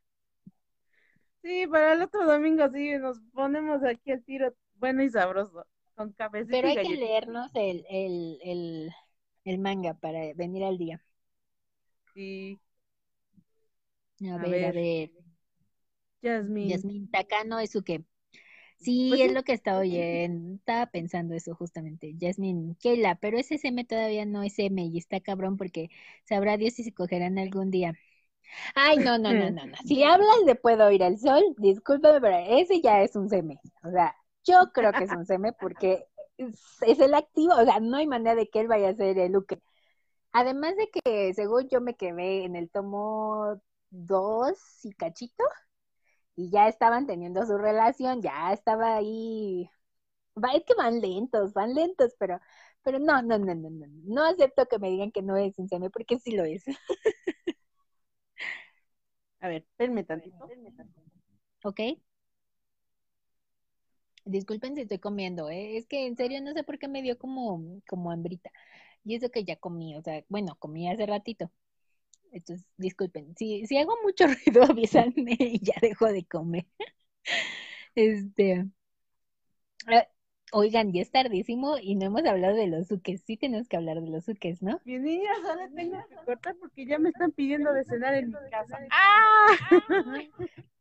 Sí, 1.41 1.67
para 1.67 1.93
el 1.93 2.01
otro 2.01 2.25
domingo 2.25 2.69
sí, 2.73 2.97
nos 2.97 3.21
ponemos 3.33 3.81
aquí 3.85 4.11
el 4.11 4.25
tiro 4.25 4.53
bueno 4.75 5.03
y 5.03 5.09
sabroso, 5.09 5.65
con 5.95 6.11
cabecita 6.11 6.57
Pero 6.57 6.67
hay 6.67 6.75
que 6.85 6.97
leernos 6.97 7.49
el, 7.53 7.85
el, 7.89 8.39
el, 8.43 8.91
el, 9.45 9.59
manga 9.59 9.93
para 9.93 10.33
venir 10.33 10.65
al 10.65 10.77
día. 10.77 11.01
Sí. 12.13 12.59
A, 14.29 14.37
ver, 14.37 14.65
a 14.65 14.71
ver. 14.73 15.22
Yasmin. 16.23 16.69
Yasmin 16.69 17.11
Takano 17.11 17.59
es 17.59 17.71
su 17.71 17.83
que. 17.83 18.03
Sí, 18.79 19.09
pues 19.09 19.21
es 19.21 19.33
lo 19.33 19.43
que 19.43 19.53
estaba 19.53 19.79
oyendo. 19.79 20.55
Estaba 20.55 20.87
pensando 20.87 21.35
eso 21.35 21.55
justamente. 21.55 22.15
Yasmin, 22.17 22.75
Keila, 22.75 23.15
pero 23.15 23.37
ese 23.37 23.55
SM 23.55 23.85
todavía 23.85 24.25
no 24.25 24.43
es 24.43 24.57
M 24.57 24.83
y 24.83 24.97
está 24.97 25.19
cabrón 25.19 25.55
porque 25.57 25.89
sabrá 26.25 26.57
Dios 26.57 26.73
si 26.73 26.83
se 26.83 26.93
cogerán 26.93 27.37
algún 27.37 27.71
día. 27.71 27.93
Ay, 28.75 28.97
no, 28.97 29.17
no, 29.17 29.33
no, 29.33 29.49
no, 29.51 29.65
no. 29.65 29.77
Si 29.85 30.03
hablas 30.03 30.45
de 30.45 30.55
Puedo 30.55 30.91
ir 30.91 31.03
al 31.03 31.17
sol, 31.17 31.43
discúlpame, 31.57 32.19
pero 32.19 32.37
ese 32.59 32.81
ya 32.81 33.01
es 33.01 33.15
un 33.15 33.29
seme. 33.29 33.59
O 33.83 33.91
sea, 33.91 34.15
yo 34.43 34.71
creo 34.73 34.91
que 34.91 35.05
es 35.05 35.11
un 35.11 35.25
seme 35.25 35.53
porque 35.53 36.05
es, 36.37 36.99
el 36.99 37.13
activo, 37.13 37.53
o 37.53 37.63
sea, 37.63 37.79
no 37.79 37.97
hay 37.97 38.07
manera 38.07 38.35
de 38.35 38.49
que 38.49 38.59
él 38.59 38.67
vaya 38.67 38.89
a 38.89 38.95
ser 38.95 39.17
el 39.17 39.31
Luke. 39.31 39.61
Además 40.31 40.75
de 40.75 40.89
que, 40.89 41.33
según 41.33 41.69
yo 41.69 41.79
me 41.79 41.95
quedé 41.95 42.43
en 42.43 42.55
el 42.55 42.69
tomo 42.69 43.61
dos 43.89 44.57
y 44.83 44.91
cachito, 44.93 45.43
y 46.35 46.49
ya 46.49 46.67
estaban 46.67 47.07
teniendo 47.07 47.45
su 47.45 47.57
relación, 47.57 48.21
ya 48.21 48.53
estaba 48.53 48.95
ahí. 48.97 49.69
Es 50.53 50.63
que 50.65 50.73
van 50.75 50.99
lentos, 51.01 51.53
van 51.53 51.73
lentos, 51.75 52.15
pero, 52.19 52.39
pero 52.83 52.99
no, 52.99 53.21
no, 53.21 53.37
no, 53.39 53.55
no, 53.55 53.69
no. 53.69 53.87
No 54.03 54.25
acepto 54.25 54.65
que 54.67 54.79
me 54.79 54.89
digan 54.89 55.11
que 55.11 55.21
no 55.21 55.37
es 55.37 55.57
un 55.59 55.69
seme, 55.69 55.89
porque 55.89 56.19
sí 56.19 56.31
lo 56.31 56.43
es. 56.45 56.63
A 59.41 59.47
ver, 59.47 59.61
espérenme 59.63 60.03
tantito. 60.03 60.45
Ok. 61.63 61.79
Disculpen 64.25 64.75
si 64.75 64.81
estoy 64.81 64.99
comiendo, 64.99 65.49
¿eh? 65.49 65.77
es 65.77 65.85
que 65.87 66.07
en 66.07 66.15
serio 66.15 66.41
no 66.41 66.53
sé 66.53 66.63
por 66.63 66.79
qué 66.79 66.87
me 66.87 67.01
dio 67.01 67.17
como, 67.17 67.81
como 67.87 68.11
hambrita. 68.11 68.51
Y 69.03 69.15
eso 69.15 69.29
que 69.31 69.43
ya 69.45 69.57
comí, 69.57 69.95
o 69.97 70.01
sea, 70.01 70.23
bueno, 70.29 70.55
comí 70.59 70.89
hace 70.89 71.05
ratito. 71.05 71.51
Entonces, 72.33 72.67
disculpen. 72.77 73.35
Si, 73.37 73.65
si 73.67 73.77
hago 73.77 73.95
mucho 74.03 74.25
ruido, 74.45 74.63
avísanme 74.63 75.37
y 75.39 75.59
ya 75.59 75.75
dejo 75.81 76.07
de 76.07 76.25
comer. 76.25 76.65
Este. 77.95 78.65
Ah, 79.87 80.07
Oigan, 80.55 80.93
ya 80.93 81.01
es 81.01 81.09
tardísimo 81.09 81.77
y 81.79 81.95
no 81.95 82.05
hemos 82.05 82.23
hablado 82.25 82.55
de 82.55 82.67
los 82.67 82.87
suques. 82.87 83.23
Sí 83.25 83.37
tenemos 83.37 83.67
que 83.67 83.75
hablar 83.75 84.01
de 84.01 84.09
los 84.09 84.25
suques, 84.25 84.61
¿no? 84.61 84.79
Mi 84.85 84.99
niña, 84.99 85.31
solo 85.41 85.67
tengo 85.75 85.97
que 86.07 86.15
cortar 86.25 86.55
porque 86.57 86.85
ya 86.85 86.99
me 86.99 87.09
están 87.09 87.31
pidiendo 87.31 87.73
de 87.73 87.83
cenar 87.85 88.13
en 88.13 88.27
mi 88.27 88.33
casa. 88.51 88.77
¡Ah! 88.91 89.47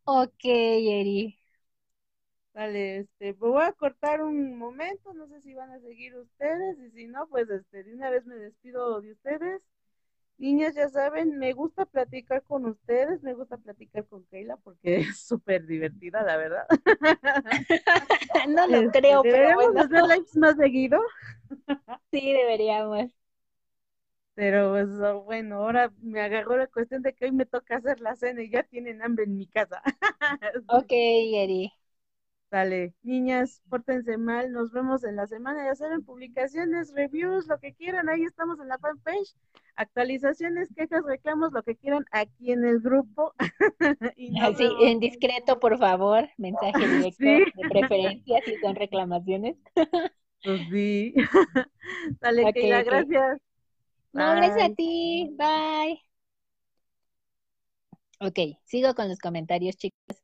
ok, 0.04 0.44
Eri. 0.44 1.38
Vale, 2.52 2.98
este, 2.98 3.32
pues 3.32 3.50
voy 3.50 3.62
a 3.62 3.72
cortar 3.72 4.22
un 4.22 4.58
momento, 4.58 5.14
no 5.14 5.26
sé 5.26 5.40
si 5.40 5.54
van 5.54 5.70
a 5.70 5.80
seguir 5.80 6.14
ustedes 6.16 6.78
y 6.78 6.90
si 6.90 7.06
no, 7.06 7.26
pues 7.28 7.48
este, 7.48 7.82
de 7.82 7.94
una 7.94 8.10
vez 8.10 8.26
me 8.26 8.34
despido 8.34 9.00
de 9.00 9.12
ustedes. 9.12 9.62
Niñas, 10.38 10.74
ya 10.74 10.88
saben, 10.88 11.38
me 11.38 11.52
gusta 11.52 11.86
platicar 11.86 12.42
con 12.42 12.66
ustedes, 12.66 13.22
me 13.22 13.34
gusta 13.34 13.56
platicar 13.58 14.04
con 14.06 14.24
Keila 14.24 14.56
porque 14.56 14.96
es 15.10 15.18
súper 15.18 15.66
divertida, 15.66 16.22
la 16.22 16.36
verdad. 16.36 16.66
no 18.48 18.66
lo 18.66 18.78
este, 18.78 18.98
creo, 19.00 19.22
pero 19.22 19.54
bueno. 19.54 19.80
hacer 19.80 20.02
lives 20.02 20.36
más 20.36 20.56
seguido? 20.56 21.00
sí, 22.10 22.32
deberíamos. 22.32 23.12
Pero 24.34 24.70
pues, 24.70 24.88
bueno, 25.24 25.56
ahora 25.56 25.92
me 26.00 26.20
agarró 26.20 26.56
la 26.56 26.66
cuestión 26.66 27.02
de 27.02 27.12
que 27.14 27.26
hoy 27.26 27.32
me 27.32 27.46
toca 27.46 27.76
hacer 27.76 28.00
la 28.00 28.16
cena 28.16 28.42
y 28.42 28.50
ya 28.50 28.62
tienen 28.62 29.02
hambre 29.02 29.24
en 29.24 29.36
mi 29.36 29.46
casa. 29.46 29.82
ok, 30.66 30.90
Eri. 30.90 31.72
Dale, 32.50 32.94
niñas, 33.02 33.62
pórtense 33.70 34.18
mal, 34.18 34.52
nos 34.52 34.70
vemos 34.72 35.04
en 35.04 35.16
la 35.16 35.26
semana, 35.26 35.64
ya 35.64 35.74
saben, 35.74 36.04
publicaciones, 36.04 36.92
reviews, 36.94 37.46
lo 37.46 37.58
que 37.58 37.72
quieran, 37.74 38.10
ahí 38.10 38.24
estamos 38.24 38.60
en 38.60 38.68
la 38.68 38.78
fanpage, 38.78 39.34
actualizaciones, 39.76 40.68
quejas, 40.74 41.02
reclamos, 41.04 41.52
lo 41.52 41.62
que 41.62 41.76
quieran 41.76 42.04
aquí 42.10 42.52
en 42.52 42.64
el 42.64 42.80
grupo. 42.80 43.34
sí, 44.16 44.68
en 44.80 45.00
discreto, 45.00 45.58
por 45.58 45.78
favor, 45.78 46.28
mensaje 46.38 46.78
directo 46.88 47.24
de 47.24 47.68
preferencia 47.68 48.40
si 48.44 48.56
son 48.56 48.74
reclamaciones. 48.76 49.56
Pues 50.44 50.60
sí. 50.72 51.14
Dale, 52.20 52.44
okay, 52.44 52.68
gracias. 52.82 53.38
No, 54.12 54.34
gracias 54.34 54.72
a 54.72 54.74
ti. 54.74 55.30
Bye. 55.36 56.02
Ok, 58.18 58.58
sigo 58.64 58.92
con 58.94 59.08
los 59.08 59.20
comentarios, 59.20 59.76
chicas. 59.76 60.20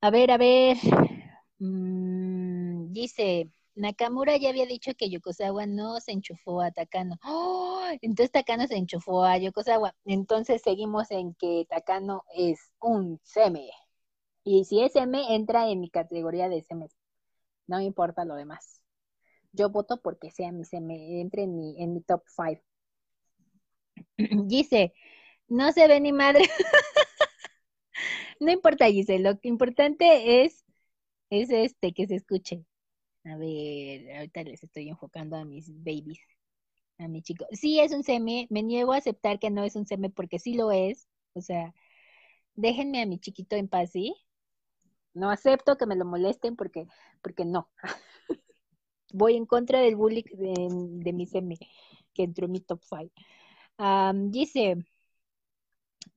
A 0.00 0.10
ver, 0.10 0.30
a 0.30 0.38
ver. 0.38 0.76
Mm, 1.58 2.92
dice, 2.92 3.50
Nakamura 3.76 4.38
ya 4.38 4.48
había 4.48 4.64
dicho 4.64 4.92
que 4.94 5.10
Yokosawa 5.10 5.66
no 5.66 6.00
se 6.00 6.12
enchufó 6.12 6.62
a 6.62 6.70
Takano. 6.70 7.18
¡Oh! 7.22 7.82
Entonces 8.00 8.32
Takano 8.32 8.66
se 8.66 8.76
enchufó 8.76 9.24
a 9.24 9.36
Yokosawa. 9.36 9.94
Entonces 10.06 10.62
seguimos 10.62 11.10
en 11.10 11.34
que 11.34 11.66
Takano 11.68 12.24
es 12.34 12.58
un 12.80 13.20
seme. 13.22 13.70
Y 14.44 14.64
si 14.64 14.82
es 14.82 14.96
M, 14.96 15.34
entra 15.34 15.68
en 15.68 15.80
mi 15.80 15.90
categoría 15.90 16.48
de 16.48 16.62
seme. 16.62 16.88
No 17.66 17.76
me 17.78 17.84
importa 17.84 18.24
lo 18.24 18.34
demás. 18.34 18.80
Yo 19.52 19.68
voto 19.70 20.00
porque 20.00 20.30
sea 20.30 20.52
mi 20.52 20.64
seme, 20.64 21.20
entre 21.20 21.42
en 21.42 21.56
mi, 21.56 21.82
en 21.82 21.92
mi 21.92 22.00
top 22.00 22.22
5. 22.26 22.62
Dice, 24.46 24.94
no 25.48 25.70
se 25.72 25.86
ve 25.86 26.00
ni 26.00 26.12
madre. 26.12 26.44
no 28.40 28.50
importa, 28.50 28.86
dice, 28.86 29.18
lo 29.18 29.38
importante 29.42 30.44
es, 30.44 30.64
es 31.30 31.50
este, 31.50 31.92
que 31.92 32.06
se 32.06 32.16
escuche. 32.16 32.64
A 33.26 33.36
ver, 33.36 34.16
ahorita 34.16 34.44
les 34.44 34.62
estoy 34.62 34.88
enfocando 34.88 35.36
a 35.36 35.44
mis 35.44 35.68
babies, 35.82 36.20
a 36.98 37.08
mi 37.08 37.22
chico. 37.22 37.46
Sí 37.52 37.80
es 37.80 37.92
un 37.92 38.04
seme, 38.04 38.46
me 38.50 38.62
niego 38.62 38.92
a 38.92 38.98
aceptar 38.98 39.38
que 39.40 39.50
no 39.50 39.64
es 39.64 39.74
un 39.76 39.86
seme 39.86 40.10
porque 40.10 40.38
sí 40.38 40.54
lo 40.54 40.70
es. 40.70 41.08
O 41.34 41.40
sea, 41.40 41.74
déjenme 42.54 43.02
a 43.02 43.06
mi 43.06 43.18
chiquito 43.18 43.56
en 43.56 43.68
paz, 43.68 43.90
¿sí? 43.92 44.14
No 45.14 45.30
acepto 45.30 45.76
que 45.76 45.86
me 45.86 45.96
lo 45.96 46.04
molesten 46.04 46.56
porque, 46.56 46.86
porque 47.22 47.44
no. 47.44 47.70
Voy 49.12 49.36
en 49.36 49.46
contra 49.46 49.80
del 49.80 49.96
bullying 49.96 50.24
de, 51.02 51.12
mi 51.12 51.26
seme, 51.26 51.58
que 52.14 52.24
entró 52.24 52.46
en 52.46 52.52
mi 52.52 52.60
top 52.60 52.82
5. 52.84 53.12
dice, 54.30 54.76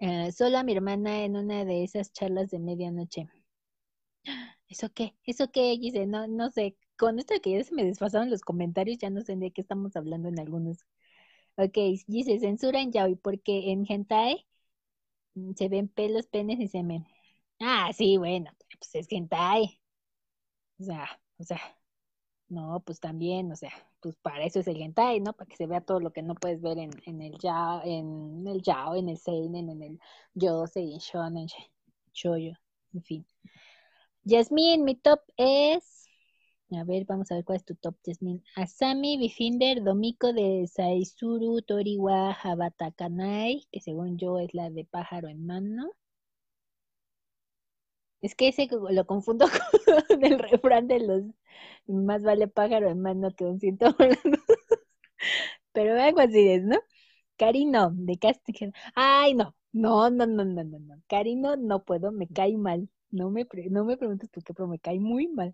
uh, 0.02 0.32
solo 0.32 0.58
a 0.58 0.64
mi 0.64 0.74
hermana 0.74 1.24
en 1.24 1.38
una 1.38 1.66
de 1.66 1.84
esas 1.84 2.12
charlas 2.14 2.52
de 2.52 2.60
medianoche. 2.60 3.28
¿Eso 4.70 4.90
qué? 4.94 5.16
¿Eso 5.24 5.52
qué? 5.52 5.78
Dice, 5.80 6.06
no, 6.06 6.28
no 6.28 6.52
sé, 6.52 6.76
con 7.00 7.18
esto 7.20 7.34
que 7.42 7.52
ya 7.52 7.64
se 7.64 7.74
me 7.74 7.86
desfasaron 7.86 8.30
los 8.30 8.42
comentarios, 8.42 9.00
ya 9.00 9.10
no 9.10 9.22
sé 9.22 9.36
de 9.38 9.52
qué 9.52 9.62
estamos 9.62 9.96
hablando 9.96 10.28
en 10.30 10.40
algunos. 10.40 10.86
Ok, 11.58 11.78
dice, 12.08 12.40
censura 12.40 12.82
en 12.82 12.92
yaoi, 12.92 13.16
porque 13.16 13.72
en 13.72 13.86
hentai 13.90 14.46
mm, 15.36 15.54
se 15.56 15.70
ven 15.70 15.88
pelos, 15.90 16.28
penes 16.28 16.60
y 16.60 16.68
semen. 16.68 17.08
Ah, 17.60 17.92
sí, 17.94 18.18
bueno, 18.18 18.52
pues 18.80 18.96
es 18.96 19.08
hentai. 19.12 19.82
O 20.80 20.84
sea, 20.84 21.08
o 21.38 21.44
sea, 21.44 21.60
no, 22.50 22.82
pues 22.86 23.00
también, 23.00 23.52
o 23.52 23.56
sea, 23.56 23.72
pues 24.02 24.16
para 24.18 24.44
eso 24.46 24.60
es 24.60 24.68
el 24.68 24.82
hentai, 24.82 25.20
¿no? 25.20 25.34
Para 25.34 25.48
que 25.50 25.58
se 25.58 25.68
vea 25.68 25.82
todo 25.82 26.00
lo 26.00 26.12
que 26.14 26.24
no 26.24 26.36
puedes 26.36 26.62
ver 26.62 26.80
en, 26.80 26.92
en 27.06 27.22
el 27.22 27.38
yao, 27.40 27.82
en 27.86 28.48
el 28.48 28.62
yao, 28.62 28.96
en 28.96 29.10
el 29.10 29.18
seinen, 29.18 29.70
en 29.70 29.84
el 29.84 30.00
yosei, 30.34 30.94
en 30.94 31.00
shonen, 31.00 31.48
shoyo, 32.14 32.54
en 32.94 33.04
fin. 33.04 33.26
Yasmin, 34.24 34.84
mi 34.84 34.96
top 34.96 35.22
es 35.38 35.99
a 36.78 36.84
ver, 36.84 37.06
vamos 37.06 37.32
a 37.32 37.36
ver 37.36 37.44
cuál 37.46 37.58
es 37.58 37.66
tu 37.66 37.76
top, 37.76 37.96
Jasmine. 38.06 38.42
Asami, 38.56 39.18
Bifinder, 39.18 39.84
Domiko 39.84 40.34
de 40.34 40.68
Saizuru, 40.68 41.62
Toriwa, 41.62 42.32
Habatakanai, 42.32 43.68
que 43.72 43.82
según 43.82 44.18
yo 44.18 44.40
es 44.40 44.54
la 44.54 44.70
de 44.70 44.86
pájaro 44.86 45.28
en 45.30 45.46
mano. 45.46 45.92
Es 48.22 48.36
que 48.36 48.50
ese 48.50 48.68
lo 48.72 49.06
confundo 49.06 49.46
con 50.08 50.24
el 50.26 50.40
refrán 50.40 50.88
de 50.88 51.00
los 51.00 51.24
más 51.88 52.24
vale 52.24 52.48
pájaro 52.48 52.90
en 52.90 53.02
mano 53.02 53.32
que 53.36 53.46
un 53.46 53.60
ciento 53.60 53.94
volando. 53.98 54.38
Pero 55.74 56.00
algo 56.02 56.20
así 56.22 56.50
es, 56.50 56.64
¿no? 56.64 56.78
Carino, 57.38 57.92
de 57.94 58.18
Casting. 58.20 58.72
Ay, 58.96 59.34
no, 59.36 59.56
no, 59.74 60.10
no, 60.10 60.28
no, 60.28 60.46
no, 60.46 60.64
no, 60.64 60.80
no. 60.80 61.04
Carino 61.08 61.56
no 61.58 61.84
puedo, 61.86 62.12
me 62.12 62.28
cae 62.28 62.58
mal. 62.58 62.90
No 63.12 63.30
me, 63.30 63.48
no 63.70 63.86
me 63.86 63.98
preguntes 63.98 64.30
por 64.30 64.44
qué, 64.44 64.54
pero 64.54 64.68
me 64.68 64.80
cae 64.80 65.00
muy 65.00 65.28
mal. 65.28 65.54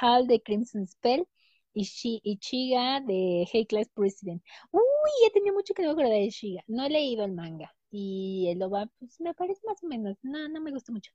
Hal 0.00 0.26
de 0.26 0.42
Crimson 0.42 0.86
Spell 0.86 1.26
y 1.72 1.88
Ichiga 2.24 3.00
de 3.00 3.46
Hey 3.50 3.66
Class 3.66 3.88
President. 3.94 4.42
Uy, 4.72 4.82
ya 5.22 5.30
tenía 5.32 5.52
mucho 5.52 5.74
que 5.74 5.82
no 5.82 5.90
acordar 5.90 6.10
de 6.12 6.24
Ichiga. 6.24 6.62
No 6.66 6.84
he 6.84 6.90
leído 6.90 7.24
el 7.24 7.32
manga. 7.32 7.72
Y 7.90 8.48
el 8.50 8.62
OVA, 8.62 8.86
pues 8.98 9.20
me 9.20 9.34
parece 9.34 9.60
más 9.66 9.82
o 9.82 9.86
menos. 9.88 10.16
No, 10.22 10.48
no 10.48 10.60
me 10.60 10.70
gusta 10.70 10.92
mucho. 10.92 11.12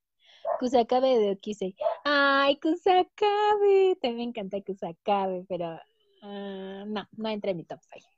Kusakabe 0.59 1.19
de 1.19 1.31
Okisei. 1.31 1.75
Ay, 2.03 2.57
Kusakabe. 2.59 3.97
También 4.01 4.17
me 4.17 4.23
encanta 4.23 4.61
Kusakabe, 4.61 5.45
pero 5.47 5.75
uh, 6.23 6.85
no, 6.85 7.07
no 7.11 7.29
entra 7.29 7.51
en 7.51 7.57
mi 7.57 7.63
top 7.65 7.79
5. 7.81 8.09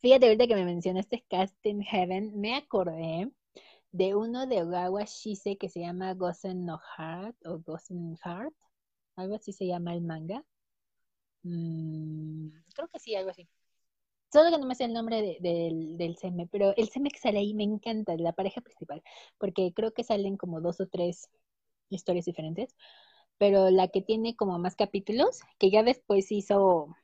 Fíjate, 0.00 0.26
ahorita 0.26 0.46
que 0.46 0.54
me 0.54 0.64
mencionaste 0.64 1.24
Casting 1.28 1.80
Heaven, 1.82 2.38
me 2.40 2.54
acordé 2.56 3.30
de 3.94 4.14
uno 4.16 4.46
de 4.46 4.62
Ogawa 4.62 5.04
Shise 5.04 5.56
que 5.56 5.68
se 5.68 5.80
llama 5.80 6.14
Gosen 6.14 6.66
no 6.66 6.80
Heart 6.98 7.36
o 7.46 7.60
Gosen 7.60 8.16
Heart 8.24 8.54
algo 9.16 9.36
así 9.36 9.52
se 9.52 9.66
llama 9.66 9.94
el 9.94 10.02
manga. 10.02 10.44
Mm, 11.42 12.48
creo 12.74 12.88
que 12.88 12.98
sí, 12.98 13.14
algo 13.14 13.30
así. 13.30 13.48
Solo 14.32 14.50
que 14.50 14.58
no 14.58 14.66
me 14.66 14.74
sé 14.74 14.84
el 14.84 14.92
nombre 14.94 15.38
del, 15.40 16.16
seme, 16.18 16.48
pero 16.50 16.74
el 16.76 16.88
seme 16.88 17.10
que 17.10 17.20
sale 17.20 17.38
ahí 17.38 17.54
me 17.54 17.64
encanta, 17.64 18.16
la 18.16 18.32
pareja 18.32 18.60
principal, 18.60 19.02
porque 19.38 19.72
creo 19.74 19.92
que 19.94 20.04
salen 20.04 20.36
como 20.36 20.60
dos 20.60 20.80
o 20.80 20.88
tres 20.88 21.28
historias 21.90 22.24
diferentes, 22.26 22.74
pero 23.38 23.70
la 23.70 23.88
que 23.88 24.02
tiene 24.02 24.36
como 24.36 24.58
más 24.58 24.76
capítulos, 24.76 25.42
que 25.58 25.70
ya 25.70 25.84
después 25.84 26.32
hizo, 26.32 26.96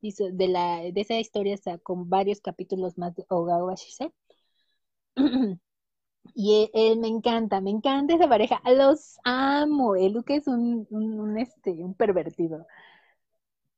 hizo 0.00 0.30
de, 0.32 0.48
la, 0.48 0.80
de 0.82 1.00
esa 1.00 1.18
historia 1.20 1.58
con 1.82 2.08
varios 2.08 2.40
capítulos 2.40 2.98
más 2.98 3.14
de 3.14 3.26
Ogawa 3.28 3.74
Shise. 3.74 4.12
Y 6.34 6.70
él, 6.74 6.98
me 6.98 7.08
encanta, 7.08 7.60
me 7.60 7.70
encanta 7.70 8.14
esa 8.14 8.28
pareja, 8.28 8.60
los 8.66 9.18
amo. 9.24 9.96
El 9.96 10.12
Luke 10.14 10.34
es 10.36 10.46
un, 10.48 10.86
un, 10.90 11.38
este, 11.38 11.70
un 11.72 11.94
pervertido. 11.94 12.66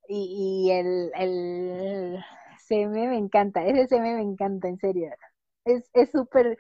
Y, 0.09 0.67
y 0.69 0.71
el, 0.73 1.11
el 1.17 2.25
CM 2.59 3.09
me 3.09 3.19
encanta, 3.19 3.65
ese 3.65 3.87
CM 3.89 4.15
me 4.17 4.23
encanta, 4.23 4.69
en 4.69 4.79
serio. 4.79 5.11
Es 5.65 6.11
súper 6.13 6.59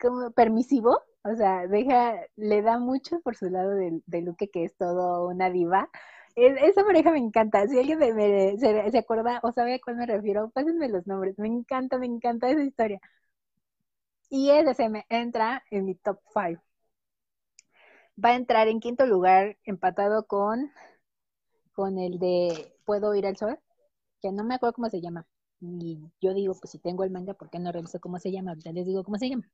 como 0.00 0.30
permisivo, 0.32 1.00
o 1.24 1.34
sea, 1.36 1.66
deja, 1.68 2.20
le 2.36 2.62
da 2.62 2.78
mucho 2.78 3.20
por 3.20 3.36
su 3.36 3.46
lado 3.50 3.70
de, 3.70 4.00
de 4.06 4.20
Luke, 4.22 4.50
que 4.50 4.64
es 4.64 4.76
todo 4.76 5.28
una 5.28 5.50
diva. 5.50 5.88
Esa 6.36 6.84
pareja 6.84 7.10
me 7.12 7.18
encanta. 7.18 7.66
Si 7.68 7.78
alguien 7.78 7.98
me, 7.98 8.56
se, 8.58 8.90
se, 8.90 8.98
acuerda 8.98 9.40
o 9.42 9.52
sabe 9.52 9.74
a 9.74 9.80
cuál 9.80 9.96
me 9.96 10.06
refiero, 10.06 10.50
pásenme 10.50 10.88
los 10.88 11.06
nombres. 11.06 11.38
Me 11.38 11.48
encanta, 11.48 11.98
me 11.98 12.06
encanta 12.06 12.50
esa 12.50 12.62
historia. 12.62 13.00
Y 14.30 14.50
ese 14.50 14.74
se 14.74 14.88
me 14.88 15.06
entra 15.08 15.62
en 15.70 15.84
mi 15.84 15.94
top 15.94 16.18
5. 16.34 16.62
Va 18.22 18.30
a 18.30 18.34
entrar 18.36 18.68
en 18.68 18.80
quinto 18.80 19.06
lugar, 19.06 19.58
empatado 19.64 20.26
con, 20.26 20.70
con 21.72 21.98
el 21.98 22.18
de 22.18 22.74
Puedo 22.84 23.14
ir 23.14 23.26
al 23.26 23.36
sol, 23.36 23.58
que 24.22 24.32
no 24.32 24.44
me 24.44 24.54
acuerdo 24.56 24.74
cómo 24.74 24.90
se 24.90 25.00
llama. 25.00 25.26
Y 25.60 26.00
yo 26.20 26.34
digo, 26.34 26.54
pues 26.60 26.70
si 26.72 26.78
tengo 26.78 27.04
el 27.04 27.10
manga, 27.10 27.34
¿por 27.34 27.50
qué 27.50 27.58
no 27.58 27.72
reviso 27.72 28.00
cómo 28.00 28.18
se 28.18 28.32
llama? 28.32 28.52
Ahorita 28.52 28.72
les 28.72 28.86
digo 28.86 29.04
cómo 29.04 29.18
se 29.18 29.28
llama 29.30 29.48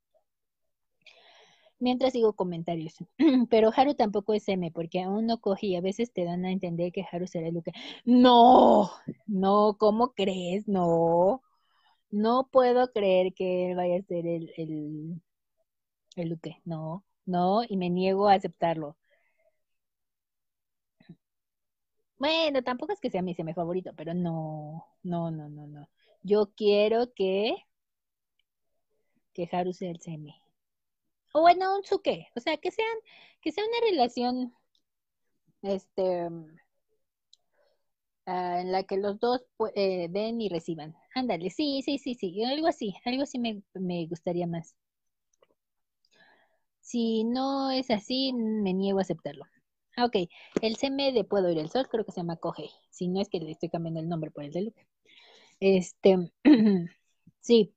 mientras 1.80 2.12
digo 2.12 2.34
comentarios. 2.34 2.96
Pero 3.50 3.70
Haru 3.74 3.94
tampoco 3.94 4.34
es 4.34 4.48
M, 4.48 4.70
porque 4.72 5.02
aún 5.02 5.26
no 5.26 5.40
coge 5.40 5.66
y 5.68 5.76
a 5.76 5.80
veces 5.80 6.12
te 6.12 6.24
dan 6.24 6.44
a 6.44 6.52
entender 6.52 6.92
que 6.92 7.05
Haru 7.10 7.26
será 7.26 7.50
Luke. 7.50 7.72
No, 8.05 8.90
no, 9.26 9.76
¿cómo 9.78 10.12
crees? 10.14 10.68
No, 10.68 11.42
no 12.10 12.48
puedo 12.52 12.92
creer 12.92 13.34
que 13.34 13.70
él 13.70 13.76
vaya 13.76 13.98
a 13.98 14.02
ser 14.02 14.26
el, 14.26 14.52
el, 14.56 15.22
el 16.16 16.28
Luke. 16.30 16.60
No, 16.64 17.05
no, 17.26 17.62
y 17.68 17.76
me 17.78 17.90
niego 17.90 18.28
a 18.28 18.34
aceptarlo. 18.34 18.96
Bueno, 22.18 22.62
tampoco 22.62 22.92
es 22.92 23.00
que 23.00 23.10
sea 23.10 23.22
mi 23.22 23.34
semi 23.34 23.55
favorito, 23.55 23.92
pero 23.96 24.12
no, 24.14 24.84
no, 25.02 25.30
no, 25.30 25.48
no, 25.48 25.66
no. 25.66 25.88
Yo 26.22 26.50
quiero 26.56 27.12
que, 27.14 27.56
que 29.32 29.48
Haru 29.50 29.72
sea 29.72 29.90
el 29.90 30.00
semi 30.00 30.34
o 31.39 31.40
bueno, 31.40 31.77
un 31.77 31.85
suque, 31.85 32.27
o 32.36 32.40
sea, 32.40 32.56
que 32.56 32.70
sean, 32.73 32.97
que 33.40 33.52
sea 33.52 33.65
una 33.65 33.90
relación, 33.90 34.55
este, 35.62 36.28
ah, 38.27 38.60
en 38.60 38.73
la 38.73 38.82
que 38.85 38.97
los 38.97 39.19
dos 39.20 39.43
eh, 39.74 40.09
den 40.10 40.40
y 40.40 40.48
reciban. 40.48 40.94
Ándale, 41.15 41.51
sí, 41.51 41.82
sí, 41.85 41.98
sí, 41.98 42.15
sí, 42.15 42.43
algo 42.44 42.66
así, 42.69 42.94
algo 43.05 43.23
así 43.23 43.39
me, 43.39 43.62
me 43.74 44.06
gustaría 44.06 44.47
más. 44.47 44.74
Si 46.81 47.23
no 47.24 47.70
es 47.70 47.90
así, 47.90 48.32
me 48.32 48.73
niego 48.74 48.98
a 48.98 49.02
aceptarlo. 49.02 49.44
Ah, 49.97 50.06
ok, 50.06 50.16
el 50.62 50.77
CM 50.77 51.12
de 51.12 51.24
Puedo 51.24 51.51
ir 51.51 51.60
al 51.60 51.70
sol 51.70 51.89
creo 51.89 52.05
que 52.05 52.12
se 52.12 52.20
llama 52.20 52.36
Coge. 52.36 52.70
Si 52.90 53.09
no 53.09 53.20
es 53.20 53.28
que 53.28 53.40
le 53.40 53.51
estoy 53.52 53.69
cambiando 53.69 54.01
el 54.01 54.09
nombre 54.09 54.31
por 54.31 54.44
el 54.44 54.52
de 54.52 54.62
Luke. 54.62 54.86
Este, 55.60 56.32
sí, 57.40 57.74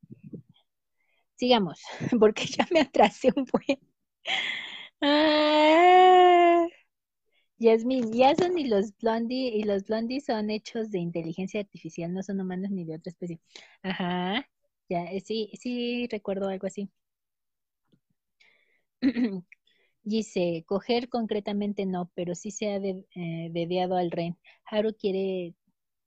sigamos, 1.41 1.80
porque 2.19 2.45
ya 2.45 2.68
me 2.72 2.81
atrasé 2.81 3.30
un 3.35 3.45
buen. 3.45 3.80
Ah, 5.01 6.68
Yasmin, 7.57 8.13
Yason 8.13 8.59
y 8.59 8.68
los 8.68 8.95
Blondie 9.01 9.49
y 9.57 9.63
los 9.63 9.84
son 10.23 10.51
hechos 10.51 10.91
de 10.91 10.99
inteligencia 10.99 11.59
artificial, 11.59 12.13
no 12.13 12.22
son 12.22 12.39
humanos 12.39 12.69
ni 12.69 12.85
de 12.85 12.95
otra 12.95 13.09
especie. 13.09 13.39
Ajá, 13.81 14.47
ya, 14.88 15.05
eh, 15.05 15.22
sí, 15.22 15.49
sí 15.59 16.07
recuerdo 16.11 16.47
algo 16.47 16.68
así. 16.68 16.88
Dice, 20.03 20.63
coger 20.68 21.09
concretamente 21.09 21.85
no, 21.88 22.11
pero 22.15 22.35
sí 22.35 22.51
se 22.51 22.72
ha 22.73 22.80
de, 22.80 23.03
eh, 23.15 23.49
dediado 23.51 23.95
al 23.97 24.11
Ren. 24.11 24.38
Haru 24.65 24.93
quiere 24.93 25.55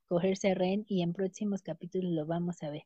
cogerse 0.06 0.50
a 0.52 0.54
Ren 0.54 0.84
y 0.88 1.02
en 1.02 1.12
próximos 1.12 1.62
capítulos 1.62 2.12
lo 2.12 2.26
vamos 2.26 2.62
a 2.62 2.70
ver. 2.70 2.84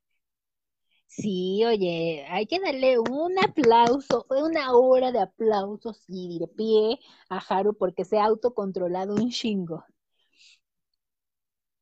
Sí, 1.08 1.64
oye, 1.64 2.24
hay 2.28 2.46
que 2.46 2.60
darle 2.60 2.98
un 2.98 3.36
aplauso, 3.38 4.26
una 4.30 4.72
hora 4.76 5.10
de 5.12 5.20
aplausos 5.20 6.04
y 6.08 6.38
de 6.38 6.46
pie 6.48 7.00
a 7.28 7.38
Haru 7.38 7.74
porque 7.76 8.04
se 8.04 8.18
ha 8.18 8.26
autocontrolado 8.26 9.14
un 9.14 9.30
chingo. 9.30 9.84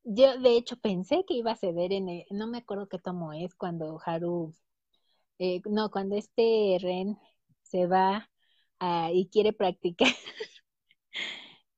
Yo, 0.05 0.39
de 0.39 0.57
hecho, 0.57 0.77
pensé 0.77 1.25
que 1.27 1.35
iba 1.35 1.51
a 1.53 1.57
ceder 1.57 1.93
en 1.93 2.09
el, 2.09 2.25
no 2.31 2.47
me 2.47 2.59
acuerdo 2.59 2.89
qué 2.89 2.99
tomo 2.99 3.33
es 3.33 3.55
cuando 3.55 4.01
Haru, 4.05 4.55
eh, 5.39 5.63
no, 5.67 5.91
cuando 5.91 6.17
este 6.17 6.79
Ren 6.81 7.19
se 7.63 7.87
va 7.87 8.31
y 9.13 9.29
quiere 9.31 9.53
practicar 9.53 10.09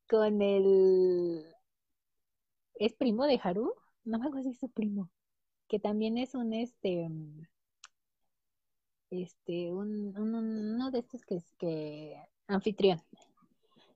con 0.09 0.43
el, 0.43 1.45
¿es 2.77 2.95
primo 2.95 3.27
de 3.27 3.39
Haru? 3.43 3.75
No 4.05 4.19
me 4.19 4.27
acuerdo 4.27 4.45
si 4.45 4.51
es 4.53 4.59
su 4.59 4.71
primo 4.71 5.11
que 5.69 5.79
también 5.79 6.19
es 6.19 6.35
un 6.35 6.53
este 6.53 7.09
mm, 7.09 7.43
este 9.11 9.73
un, 9.73 10.17
uno 10.19 10.91
de 10.91 10.99
estos 10.99 11.25
que 11.25 11.37
es 11.37 11.53
que 11.59 12.17
anfitrión. 12.47 13.03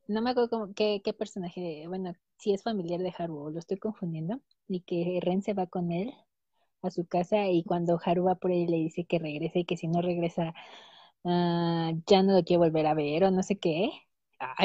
No 0.09 0.21
me 0.21 0.31
acuerdo 0.31 0.73
qué, 0.75 1.01
qué 1.05 1.13
personaje 1.13 1.87
bueno 1.89 2.13
si 2.39 2.53
es 2.53 2.63
familiar 2.63 3.01
de 3.01 3.15
Haru 3.17 3.51
lo 3.51 3.59
estoy 3.59 3.79
confundiendo 3.79 4.41
y 4.69 4.81
que 4.81 5.21
Ren 5.23 5.43
se 5.43 5.55
va 5.55 5.67
con 5.67 5.93
él 5.93 6.13
a 6.83 6.91
su 6.91 7.07
casa 7.07 7.49
y 7.49 7.63
cuando 7.65 8.01
Haru 8.05 8.25
va 8.25 8.35
por 8.35 8.53
él 8.53 8.71
le 8.71 8.79
dice 8.79 9.05
que 9.05 9.19
regrese 9.19 9.61
y 9.61 9.65
que 9.65 9.77
si 9.77 9.89
no 9.89 10.03
regresa 10.03 10.55
ah, 11.25 11.93
ya 12.07 12.23
no 12.23 12.35
lo 12.35 12.45
quiere 12.45 12.59
volver 12.59 12.87
a 12.87 12.95
ver 12.95 13.25
o 13.25 13.31
no 13.31 13.43
sé 13.43 13.59
qué 13.59 13.91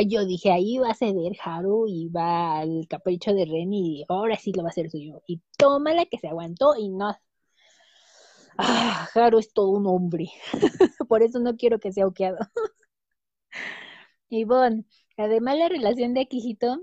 Yo 0.07 0.25
dije, 0.25 0.51
ahí 0.51 0.77
va 0.77 0.91
a 0.91 0.95
ceder 0.95 1.33
Haru 1.43 1.87
y 1.87 2.09
va 2.09 2.59
al 2.59 2.87
capricho 2.87 3.33
de 3.33 3.45
Ren 3.45 3.73
y 3.73 4.05
ahora 4.09 4.35
sí 4.37 4.51
lo 4.53 4.63
va 4.63 4.69
a 4.69 4.71
hacer 4.71 4.89
suyo. 4.89 5.21
Y 5.27 5.41
tómala 5.57 6.05
que 6.05 6.17
se 6.17 6.27
aguantó 6.27 6.75
y 6.77 6.89
no. 6.89 7.15
Ah, 8.57 9.07
Haru 9.13 9.39
es 9.39 9.53
todo 9.53 9.69
un 9.69 9.85
hombre. 9.87 10.29
Por 11.07 11.23
eso 11.23 11.39
no 11.39 11.55
quiero 11.57 11.79
que 11.79 11.91
sea 11.91 12.07
oqueado. 12.07 12.37
bueno, 14.47 14.83
además 15.17 15.57
la 15.57 15.69
relación 15.69 16.13
de 16.13 16.21
Akihito 16.21 16.81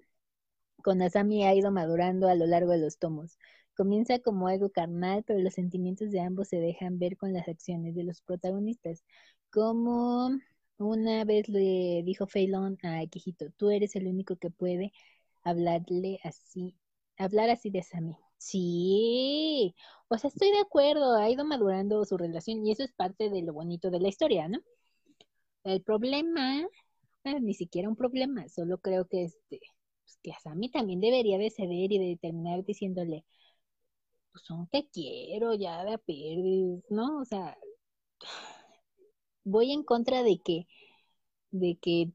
con 0.82 1.02
Asami 1.02 1.44
ha 1.44 1.54
ido 1.54 1.70
madurando 1.72 2.28
a 2.28 2.34
lo 2.34 2.46
largo 2.46 2.72
de 2.72 2.78
los 2.78 2.98
tomos. 2.98 3.38
Comienza 3.76 4.18
como 4.20 4.48
algo 4.48 4.70
carnal, 4.70 5.24
pero 5.26 5.40
los 5.40 5.54
sentimientos 5.54 6.10
de 6.10 6.20
ambos 6.20 6.48
se 6.48 6.58
dejan 6.58 6.98
ver 6.98 7.16
con 7.16 7.32
las 7.32 7.48
acciones 7.48 7.94
de 7.96 8.04
los 8.04 8.22
protagonistas. 8.22 9.04
Como 9.50 10.30
una 10.78 11.24
vez 11.24 11.48
le 11.48 12.02
dijo 12.04 12.26
Feilón 12.26 12.78
a 12.82 13.00
Akihito, 13.00 13.50
tú 13.56 13.70
eres 13.70 13.96
el 13.96 14.06
único 14.06 14.36
que 14.36 14.50
puede 14.50 14.92
hablarle 15.42 16.18
así, 16.24 16.76
hablar 17.18 17.50
así 17.50 17.70
de 17.70 17.82
Sami. 17.82 18.16
Sí, 18.38 19.74
o 20.08 20.18
sea, 20.18 20.28
estoy 20.28 20.50
de 20.50 20.60
acuerdo, 20.60 21.14
ha 21.16 21.30
ido 21.30 21.44
madurando 21.44 22.04
su 22.04 22.16
relación 22.18 22.66
y 22.66 22.72
eso 22.72 22.84
es 22.84 22.92
parte 22.92 23.30
de 23.30 23.42
lo 23.42 23.54
bonito 23.54 23.90
de 23.90 24.00
la 24.00 24.08
historia, 24.08 24.48
¿no? 24.48 24.58
El 25.64 25.82
problema, 25.82 26.66
ni 27.24 27.54
siquiera 27.54 27.88
un 27.88 27.96
problema, 27.96 28.48
solo 28.48 28.78
creo 28.78 29.06
que 29.08 29.24
este, 29.24 29.60
pues 30.04 30.18
que 30.22 30.32
a 30.32 30.38
Sami 30.40 30.70
también 30.70 31.00
debería 31.00 31.38
de 31.38 31.50
ceder 31.50 31.92
y 31.92 31.98
de 31.98 32.18
terminar 32.20 32.64
diciéndole, 32.64 33.24
pues 34.32 34.44
aunque 34.50 34.88
quiero, 34.92 35.54
ya 35.54 35.84
de 35.84 35.94
a 35.94 36.00
¿no? 36.90 37.20
O 37.20 37.24
sea, 37.24 37.56
voy 39.44 39.72
en 39.72 39.82
contra 39.84 40.22
de 40.22 40.38
que, 40.38 40.66
de 41.50 41.76
que 41.80 42.10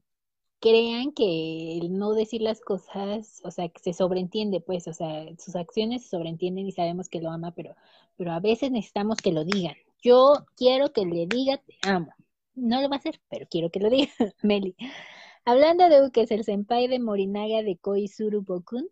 crean 0.60 1.12
que 1.12 1.78
el 1.78 1.96
no 1.98 2.12
decir 2.12 2.42
las 2.42 2.60
cosas, 2.60 3.40
o 3.44 3.50
sea, 3.50 3.68
que 3.68 3.80
se 3.80 3.92
sobreentiende, 3.94 4.60
pues, 4.60 4.86
o 4.88 4.92
sea, 4.92 5.26
sus 5.38 5.56
acciones 5.56 6.02
se 6.04 6.10
sobreentienden 6.10 6.66
y 6.66 6.72
sabemos 6.72 7.08
que 7.08 7.20
lo 7.20 7.30
ama, 7.30 7.52
pero, 7.52 7.74
pero 8.16 8.32
a 8.32 8.40
veces 8.40 8.70
necesitamos 8.70 9.18
que 9.18 9.32
lo 9.32 9.44
digan. 9.44 9.74
Yo 10.02 10.46
quiero 10.56 10.92
que 10.92 11.04
le 11.06 11.26
diga 11.26 11.58
te 11.58 11.76
amo. 11.82 12.12
No 12.54 12.82
lo 12.82 12.88
va 12.88 12.96
a 12.96 12.98
hacer, 12.98 13.20
pero 13.30 13.46
quiero 13.50 13.70
que 13.70 13.80
lo 13.80 13.90
diga, 13.90 14.12
Meli. 14.42 14.76
Hablando 15.44 15.88
de 15.88 16.10
es 16.14 16.30
el 16.30 16.44
senpai 16.44 16.88
de 16.88 16.98
Morinaga 16.98 17.62
de 17.62 17.76
Koizuru 17.78 18.42
Bokun, 18.42 18.88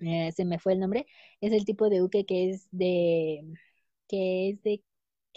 eh, 0.00 0.32
se 0.32 0.44
me 0.44 0.58
fue 0.58 0.74
el 0.74 0.80
nombre, 0.80 1.06
es 1.40 1.52
el 1.52 1.64
tipo 1.64 1.88
de 1.88 2.02
Uke 2.02 2.24
que 2.24 2.50
es 2.50 2.68
de 2.70 3.44
que 4.08 4.50
es 4.50 4.62
de 4.62 4.82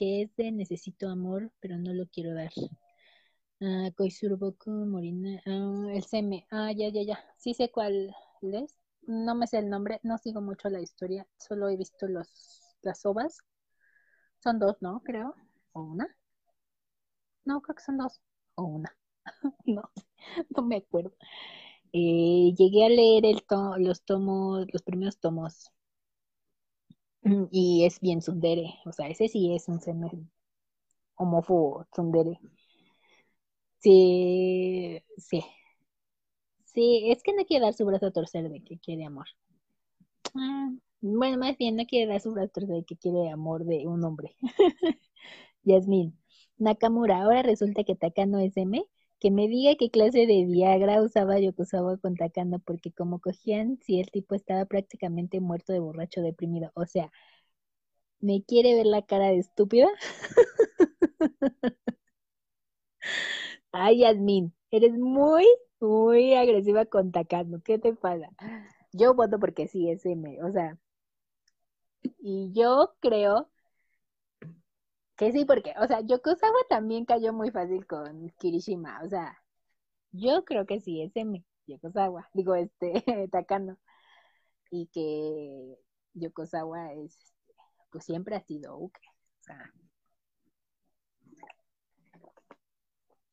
que 0.02 0.24
es 0.24 0.36
de 0.36 0.52
necesito 0.52 1.10
amor, 1.10 1.52
pero 1.60 1.78
no 1.78 1.94
lo 1.94 2.08
quiero 2.08 2.34
dar. 2.34 2.52
Uh, 3.60 3.94
Koisuruboku 3.94 4.72
Morina, 4.72 5.40
ah, 5.46 5.90
el 5.94 6.04
seme, 6.04 6.48
ah, 6.50 6.72
ya, 6.72 6.90
ya, 6.90 7.04
ya, 7.04 7.20
sí 7.38 7.54
sé 7.54 7.70
cuál 7.70 8.12
es, 8.42 8.76
no 9.04 9.36
me 9.36 9.46
sé 9.46 9.60
el 9.60 9.70
nombre, 9.70 10.00
no 10.02 10.18
sigo 10.18 10.42
mucho 10.42 10.70
la 10.70 10.82
historia, 10.82 11.28
solo 11.38 11.70
he 11.70 11.78
visto 11.78 12.08
los, 12.08 12.28
las 12.82 13.06
ovas, 13.06 13.38
son 14.44 14.58
dos, 14.58 14.78
¿no? 14.82 15.04
Creo, 15.04 15.36
o 15.74 15.84
una, 15.84 16.08
no, 17.46 17.62
creo 17.62 17.76
que 17.76 17.84
son 17.84 18.00
dos, 18.00 18.20
o 18.56 18.64
una, 18.64 18.98
no, 19.66 19.84
no 20.50 20.64
me 20.64 20.78
acuerdo. 20.78 21.14
Eh, 21.94 22.56
llegué 22.58 22.86
a 22.88 22.90
leer 22.90 23.26
el 23.28 23.44
los 23.78 24.02
tomos, 24.04 24.66
los 24.74 24.82
primeros 24.82 25.20
tomos 25.20 25.72
y 27.52 27.86
es 27.86 28.00
bien 28.00 28.22
sundere, 28.22 28.76
o 28.86 28.92
sea, 28.92 29.08
ese 29.10 29.28
sí 29.28 29.54
es 29.56 29.68
un 29.68 29.82
semer 29.82 30.12
homófobo 31.16 31.86
sundere. 31.96 32.38
Sí, 33.80 35.04
sí. 35.18 35.44
Sí, 36.66 37.12
es 37.12 37.22
que 37.22 37.34
no 37.34 37.46
quiere 37.46 37.66
dar 37.66 37.76
su 37.76 37.86
brazo 37.86 38.08
a 38.08 38.12
torcer 38.12 38.50
de 38.50 38.64
que 38.64 38.80
quiere 38.80 39.06
amor. 39.06 39.28
Ah, 40.36 40.70
bueno, 41.02 41.38
más 41.38 41.58
bien 41.58 41.76
no 41.76 41.86
quiere 41.86 42.12
dar 42.12 42.22
su 42.22 42.32
brazo 42.32 42.46
a 42.48 42.52
torcer 42.54 42.76
de 42.76 42.84
que 42.86 42.98
quiere 42.98 43.30
amor 43.30 43.66
de 43.66 43.88
un 43.88 44.04
hombre. 44.04 44.36
Yasmin. 45.64 46.18
Nakamura, 46.58 47.22
ahora 47.24 47.44
resulta 47.44 47.84
que 47.84 47.96
Takano 47.96 48.40
es 48.40 48.56
M 48.58 48.86
que 49.22 49.32
me 49.32 49.48
diga 49.48 49.76
qué 49.78 49.90
clase 49.92 50.26
de 50.28 50.46
Viagra 50.48 51.02
usaba 51.04 51.40
Yokosawa 51.40 51.98
con 52.00 52.16
Takano, 52.16 52.60
porque 52.60 52.92
como 52.92 53.20
cogían, 53.22 53.78
si 53.82 54.00
el 54.02 54.12
tipo 54.12 54.36
estaba 54.36 54.66
prácticamente 54.66 55.40
muerto 55.40 55.72
de 55.74 55.80
borracho 55.80 56.22
deprimido. 56.22 56.72
O 56.76 56.86
sea, 56.88 57.12
¿me 58.20 58.44
quiere 58.44 58.76
ver 58.76 58.86
la 58.86 59.02
cara 59.06 59.28
de 59.28 59.40
estúpida? 59.40 59.88
Ay, 63.72 64.00
Yasmin, 64.00 64.54
eres 64.72 64.94
muy, 64.98 65.46
muy 65.80 66.34
agresiva 66.36 66.86
con 66.86 67.12
Takano. 67.12 67.62
¿Qué 67.64 67.80
te 67.80 67.94
pasa? 67.94 68.30
Yo 68.94 69.14
voto 69.16 69.40
porque 69.40 69.68
sí, 69.68 69.90
es 69.90 70.06
M. 70.06 70.42
O 70.44 70.52
sea, 70.52 70.78
y 72.20 72.52
yo 72.54 72.94
creo 73.02 73.51
que 75.22 75.32
sí, 75.32 75.46
porque, 75.46 75.76
o 75.80 75.86
sea, 75.86 76.02
Yokosawa 76.02 76.58
también 76.68 77.06
cayó 77.06 77.32
muy 77.32 77.52
fácil 77.52 77.86
con 77.86 78.32
Kirishima, 78.40 79.02
o 79.04 79.08
sea, 79.08 79.38
yo 80.12 80.44
creo 80.46 80.66
que 80.66 80.80
sí, 80.82 81.04
es 81.04 81.12
M, 81.16 81.46
Yokosawa, 81.68 82.28
digo, 82.34 82.56
este, 82.56 82.94
Takano, 83.32 83.78
y 84.72 84.88
que 84.88 85.78
Yokosawa 86.16 86.94
es, 86.94 87.36
pues 87.92 88.04
siempre 88.04 88.36
ha 88.36 88.42
sido 88.42 88.76
Uke, 88.80 89.00
o 89.42 89.44
sea, 89.44 89.72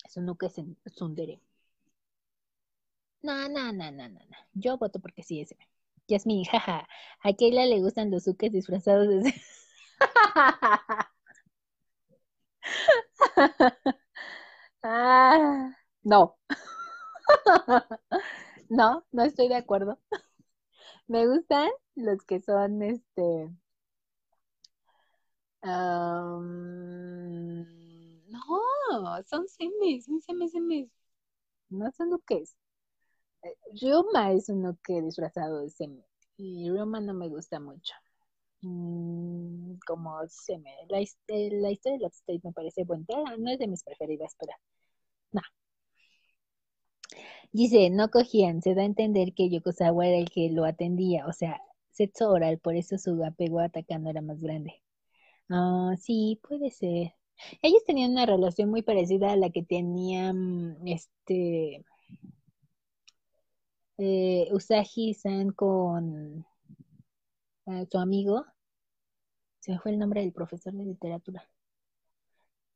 es 0.05 0.17
un 0.19 0.29
Uke 0.29 0.51
Sundere. 0.95 1.41
No, 3.23 3.49
no, 3.49 3.73
no, 3.73 3.91
no, 3.91 4.09
no, 4.11 4.21
no, 4.21 4.37
yo 4.53 4.77
voto 4.77 5.01
porque 5.01 5.23
sí 5.23 5.41
es 5.41 5.53
M. 5.53 5.67
Yasmin, 6.07 6.45
jaja, 6.45 6.87
a 7.23 7.33
Keila 7.33 7.65
le 7.65 7.81
gustan 7.81 8.11
los 8.11 8.29
Ukes 8.29 8.53
disfrazados 8.53 9.09
de... 9.09 9.35
ah, 14.83 15.71
no. 16.03 16.37
no, 18.69 19.05
no 19.13 19.23
estoy 19.25 19.49
de 19.49 19.57
acuerdo. 19.57 19.99
Me 21.09 21.27
gustan 21.27 21.69
los 21.97 22.23
que 22.25 22.41
son 22.41 22.83
este. 22.83 23.51
no, 25.63 26.41
son 29.27 29.49
semis, 29.49 30.05
son 30.07 30.21
semis, 30.21 30.53
semis. 30.53 30.91
No 31.71 31.91
son 31.93 32.11
duques. 32.11 32.55
Eh, 33.43 33.55
Ryoma 33.81 34.33
es 34.33 34.49
uno 34.51 34.79
que 34.85 35.01
disfrazado 35.03 35.61
de 35.61 35.71
semi. 35.71 36.05
Y 36.37 36.71
Ryoma 36.71 37.01
no 37.01 37.15
me 37.15 37.29
gusta 37.29 37.61
mucho. 37.61 37.95
Mm, 38.63 39.79
como 39.87 40.19
se 40.29 40.59
me 40.59 40.73
la, 40.89 40.99
la 40.99 41.71
historia 41.71 41.99
de 41.99 41.99
Love 42.01 42.13
State 42.13 42.41
me 42.43 42.53
parece 42.53 42.83
buena 42.85 43.07
no 43.39 43.51
es 43.53 43.59
de 43.59 43.69
mis 43.69 43.85
preferidas 43.85 44.35
pero 44.39 44.53
no 45.33 45.41
Dice, 47.53 47.91
no 47.91 48.11
cogían, 48.11 48.63
se 48.63 48.75
da 48.75 48.83
a 48.83 48.85
entender 48.85 49.33
que 49.35 49.49
Yokosawa 49.49 50.07
era 50.07 50.19
el 50.19 50.31
que 50.31 50.51
lo 50.51 50.65
atendía, 50.65 51.27
o 51.27 51.33
sea, 51.33 51.61
sexo 51.93 52.31
oral, 52.31 52.59
por 52.59 52.77
eso 52.77 52.99
su 52.99 53.25
apego 53.25 53.61
atacando 53.61 54.11
era 54.11 54.21
más 54.23 54.41
grande. 54.41 54.83
Ah, 55.51 55.95
sí, 55.99 56.41
puede 56.49 56.71
ser. 56.71 57.15
Ellos 57.63 57.85
tenían 57.87 58.13
una 58.13 58.27
relación 58.27 58.71
muy 58.71 58.83
parecida 58.83 59.33
a 59.33 59.37
la 59.37 59.51
que 59.51 59.63
tenían 59.63 60.79
este 60.87 61.85
eh, 63.99 64.49
Usagi-san 64.53 65.53
con 65.53 66.47
su 67.91 67.99
amigo. 67.99 68.47
Se 69.61 69.79
fue 69.79 69.93
el 69.93 69.99
nombre 69.99 70.23
del 70.23 70.33
profesor 70.33 70.73
de 70.73 70.85
literatura. 70.85 71.49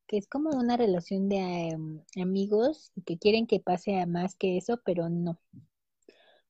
Que 0.07 0.19
es 0.19 0.29
como 0.29 0.51
una 0.51 0.77
relación 0.77 1.29
de 1.29 1.39
em, 1.71 2.03
amigos 2.21 2.93
que 3.07 3.19
quieren 3.19 3.47
que 3.47 3.61
pase 3.61 3.99
a 4.01 4.07
más 4.07 4.37
que 4.37 4.59
eso, 4.59 4.81
pero 4.85 5.09
no. 5.09 5.39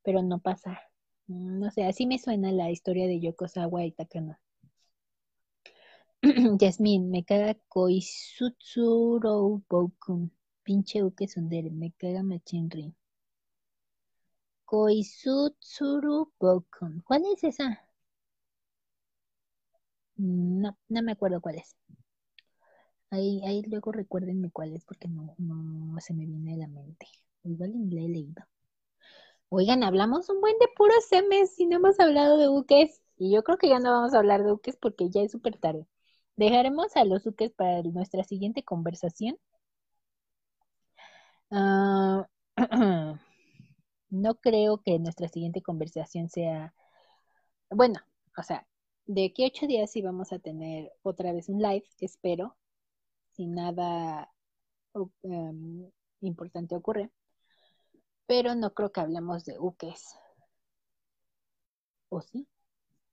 Pero 0.03 0.23
no 0.23 0.41
pasa. 0.41 0.81
No 1.29 1.71
sé, 1.71 1.85
así 1.85 2.07
me 2.07 2.19
suena 2.19 2.51
la 2.53 2.71
historia 2.71 3.07
de 3.07 3.21
Yokosawa 3.21 3.85
y 3.85 3.93
Takano. 3.93 4.39
Yasmin, 6.61 7.11
me 7.11 7.25
caga 7.25 7.55
Koisutsuro 7.69 9.63
Bokun. 9.69 10.31
Pinche 10.65 11.03
Uke 11.03 11.29
Sundere, 11.29 11.71
me 11.71 11.93
caga 11.93 12.23
Machinri. 12.23 12.95
Koisutsuru 14.65 16.33
Bokun. 16.41 17.03
¿Cuál 17.07 17.23
es 17.35 17.45
esa? 17.45 17.92
No, 20.23 20.79
no 20.89 21.03
me 21.03 21.13
acuerdo 21.13 21.41
cuál 21.41 21.57
es. 21.57 21.77
Ahí, 23.11 23.43
ahí 23.45 23.63
luego 23.63 23.93
recuérdenme 23.93 24.51
cuál 24.51 24.73
es 24.75 24.85
porque 24.85 25.09
no, 25.09 25.35
no 25.39 26.01
se 26.01 26.15
me 26.15 26.27
viene 26.27 26.55
a 26.55 26.57
la 26.59 26.69
mente. 26.69 27.07
Igual 27.45 27.73
ni 27.75 27.91
la 27.95 28.03
he 28.03 28.09
leído. 28.09 28.45
Oigan, 29.49 29.83
hablamos 29.83 30.29
un 30.29 30.41
buen 30.41 30.57
de 30.59 30.69
puros 30.77 31.05
semes 31.09 31.59
y 31.59 31.67
no 31.67 31.77
hemos 31.77 31.99
hablado 32.01 32.39
de 32.39 32.49
buques. 32.49 33.03
Y 33.19 33.33
yo 33.35 33.43
creo 33.43 33.59
que 33.59 33.69
ya 33.69 33.81
no 33.81 33.91
vamos 33.93 34.15
a 34.15 34.19
hablar 34.19 34.45
de 34.45 34.53
buques 34.53 34.77
porque 34.77 35.11
ya 35.11 35.23
es 35.23 35.33
súper 35.33 35.59
tarde. 35.59 35.87
Dejaremos 36.37 36.97
a 36.97 37.05
los 37.05 37.27
uques 37.27 37.53
para 37.53 37.83
nuestra 37.83 38.25
siguiente 38.25 38.63
conversación. 38.63 39.37
Ah, 41.51 42.27
no 44.11 44.35
creo 44.37 44.83
que 44.83 44.99
nuestra 44.99 45.29
siguiente 45.29 45.63
conversación 45.63 46.29
sea, 46.29 46.75
bueno, 47.71 48.01
o 48.39 48.43
sea, 48.43 48.67
de 49.07 49.27
aquí 49.27 49.45
a 49.45 49.49
ocho 49.49 49.67
días 49.67 49.91
sí 49.91 50.03
vamos 50.03 50.33
a 50.33 50.39
tener 50.39 50.93
otra 51.03 51.33
vez 51.33 51.49
un 51.49 51.61
live, 51.63 51.85
espero, 52.01 52.57
si 53.33 53.47
nada 53.47 54.33
um, 54.95 55.91
importante 56.21 56.77
ocurre, 56.77 57.11
pero 58.27 58.55
no 58.55 58.75
creo 58.75 58.93
que 58.93 59.01
hablemos 59.01 59.45
de 59.45 59.59
uques. 59.59 60.17
¿O 62.11 62.21
sí? 62.21 62.47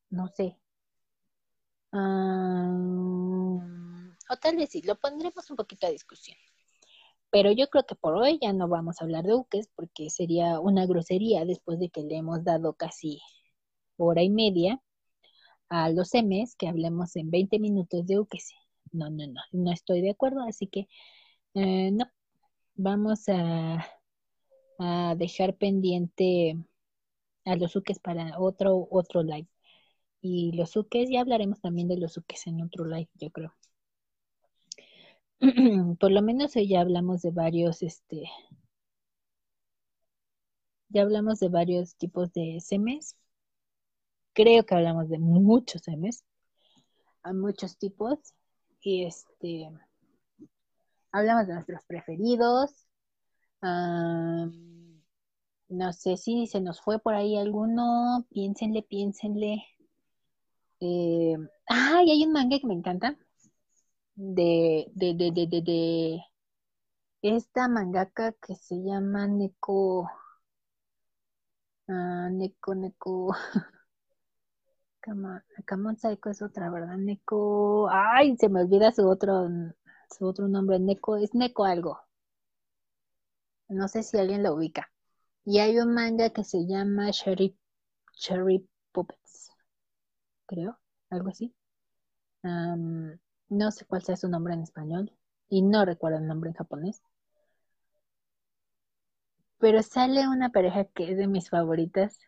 No 0.10 0.28
sé, 0.28 0.60
o 4.30 4.38
tal 4.42 4.56
vez 4.58 4.70
sí, 4.70 4.82
lo 4.84 4.96
pondremos 4.96 5.50
un 5.50 5.56
poquito 5.56 5.88
a 5.88 5.90
discusión. 5.90 6.38
Pero 7.32 7.52
yo 7.52 7.68
creo 7.70 7.86
que 7.86 7.96
por 7.96 8.16
hoy 8.16 8.40
ya 8.42 8.54
no 8.54 8.68
vamos 8.68 9.02
a 9.02 9.04
hablar 9.06 9.24
de 9.26 9.36
Uques 9.36 9.70
porque 9.76 10.10
sería 10.10 10.60
una 10.60 10.86
grosería 10.86 11.46
después 11.46 11.80
de 11.80 11.90
que 11.90 12.02
le 12.04 12.18
hemos 12.18 12.44
dado 12.44 12.74
casi 12.74 13.22
hora 13.98 14.24
y 14.24 14.30
media 14.30 14.82
a 15.70 15.90
los 15.90 16.14
M's 16.14 16.56
que 16.56 16.68
hablemos 16.68 17.16
en 17.16 17.32
20 17.32 17.60
minutos 17.60 18.06
de 18.08 18.20
Uques. 18.20 18.54
No, 18.92 19.10
no, 19.10 19.28
no, 19.28 19.42
no 19.52 19.72
estoy 19.72 20.02
de 20.02 20.12
acuerdo, 20.12 20.42
así 20.42 20.68
que 20.68 20.88
eh, 21.56 21.92
no, 21.92 22.06
vamos 22.76 23.26
a, 23.30 23.86
dejar 25.18 25.58
pendiente 25.58 26.58
a 27.46 27.56
los 27.58 27.76
Uques 27.76 28.00
para 28.00 28.40
otro, 28.40 28.88
otro 28.92 29.24
live. 29.24 29.48
Y 30.22 30.54
los 30.54 30.72
suques, 30.72 31.10
ya 31.10 31.22
hablaremos 31.22 31.62
también 31.62 31.88
de 31.88 31.98
los 31.98 32.14
suques 32.14 32.48
en 32.48 32.62
otro 32.62 32.86
live, 32.86 33.10
yo 33.16 33.30
creo. 33.32 33.54
Por 36.00 36.12
lo 36.12 36.22
menos 36.22 36.56
hoy 36.56 36.68
ya 36.70 36.82
hablamos 36.82 37.22
de 37.22 37.32
varios, 37.32 37.82
este, 37.84 38.24
ya 40.90 41.02
hablamos 41.04 41.40
de 41.40 41.50
varios 41.50 41.96
tipos 41.96 42.32
de 42.34 42.60
semes. 42.62 43.16
Creo 44.34 44.66
que 44.66 44.76
hablamos 44.76 45.10
de 45.10 45.20
muchos 45.20 45.82
semes, 45.82 46.24
a 47.24 47.34
muchos 47.34 47.78
tipos. 47.78 48.20
Y 48.82 49.06
este, 49.06 49.70
hablamos 51.12 51.48
de 51.48 51.54
nuestros 51.54 51.84
preferidos. 51.86 52.88
no 55.70 55.94
sé 55.94 56.18
si 56.18 56.48
se 56.48 56.62
nos 56.62 56.82
fue 56.82 57.00
por 57.00 57.14
ahí 57.16 57.38
alguno. 57.38 58.26
Piénsenle, 58.30 58.84
piénsenle. 58.84 59.64
Eh, 60.80 61.36
ay, 61.68 62.12
hay 62.12 62.26
un 62.26 62.32
manga 62.32 62.60
que 62.60 62.68
me 62.68 62.74
encanta. 62.74 63.18
De, 64.16 64.88
de, 64.94 65.14
de, 65.14 65.32
de, 65.32 65.48
de, 65.48 65.62
de 65.62 66.22
esta 67.22 67.68
mangaka 67.68 68.34
que 68.34 68.56
se 68.56 68.76
llama 68.76 69.28
Neko. 69.28 70.10
Uh, 71.88 72.30
Neko, 72.32 72.76
Neko. 72.76 73.36
Kamon 75.02 75.98
Saiko 75.98 76.30
es 76.30 76.42
otra, 76.42 76.70
¿verdad? 76.70 76.98
Neko. 76.98 77.90
Ay, 77.92 78.36
se 78.38 78.50
me 78.50 78.62
olvida 78.62 78.92
su 78.92 79.08
otro, 79.08 79.48
su 80.16 80.26
otro 80.26 80.48
nombre. 80.48 80.80
Neko, 80.80 81.18
es 81.18 81.34
Neko 81.34 81.66
algo. 81.66 82.00
No 83.70 83.88
sé 83.88 84.04
si 84.04 84.18
alguien 84.18 84.44
lo 84.44 84.56
ubica. 84.56 84.92
Y 85.46 85.60
hay 85.60 85.80
un 85.80 85.94
manga 85.94 86.30
que 86.32 86.44
se 86.44 86.66
llama 86.68 87.12
Cherry, 87.12 87.58
Cherry 88.14 88.68
Puppets 88.92 89.30
creo, 90.50 90.80
algo 91.12 91.30
así. 91.30 91.54
no 93.50 93.72
sé 93.72 93.86
cuál 93.86 94.04
sea 94.04 94.18
su 94.18 94.28
nombre 94.30 94.54
en 94.54 94.64
español 94.64 95.12
y 95.50 95.62
no 95.62 95.86
recuerdo 95.86 96.18
el 96.18 96.28
nombre 96.28 96.50
en 96.50 96.56
japonés. 96.56 97.02
Pero 99.60 99.84
sale 99.84 100.28
una 100.28 100.50
pareja 100.50 100.86
que 100.86 101.12
es 101.12 101.18
de 101.18 101.28
mis 101.28 101.50
favoritas. 101.50 102.20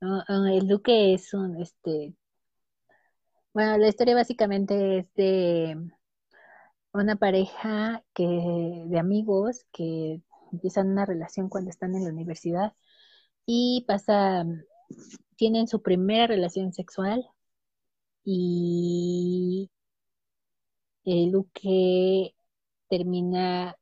El 0.00 0.68
Duque 0.68 1.14
es 1.14 1.32
un, 1.34 1.60
este, 1.60 2.14
bueno, 3.52 3.78
la 3.78 3.88
historia 3.88 4.14
básicamente 4.14 4.98
es 4.98 5.14
de 5.14 5.76
una 6.92 7.16
pareja 7.16 8.04
que, 8.14 8.84
de 8.86 8.98
amigos 8.98 9.66
que 9.72 10.22
empiezan 10.52 10.90
una 10.90 11.06
relación 11.06 11.48
cuando 11.48 11.70
están 11.70 11.94
en 11.94 12.04
la 12.04 12.10
universidad 12.10 12.74
y 13.46 13.84
pasa 13.86 14.44
tienen 15.36 15.68
su 15.68 15.82
primera 15.82 16.26
relación 16.26 16.72
sexual 16.72 17.26
y 18.24 19.70
el 21.04 21.30
Luque 21.30 22.34
termina 22.88 23.76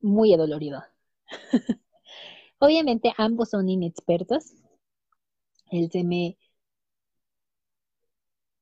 muy 0.00 0.32
adolorido. 0.34 0.82
Obviamente 2.58 3.12
ambos 3.18 3.50
son 3.50 3.68
inexpertos. 3.68 4.54
El 5.70 5.90
Seme 5.90 6.36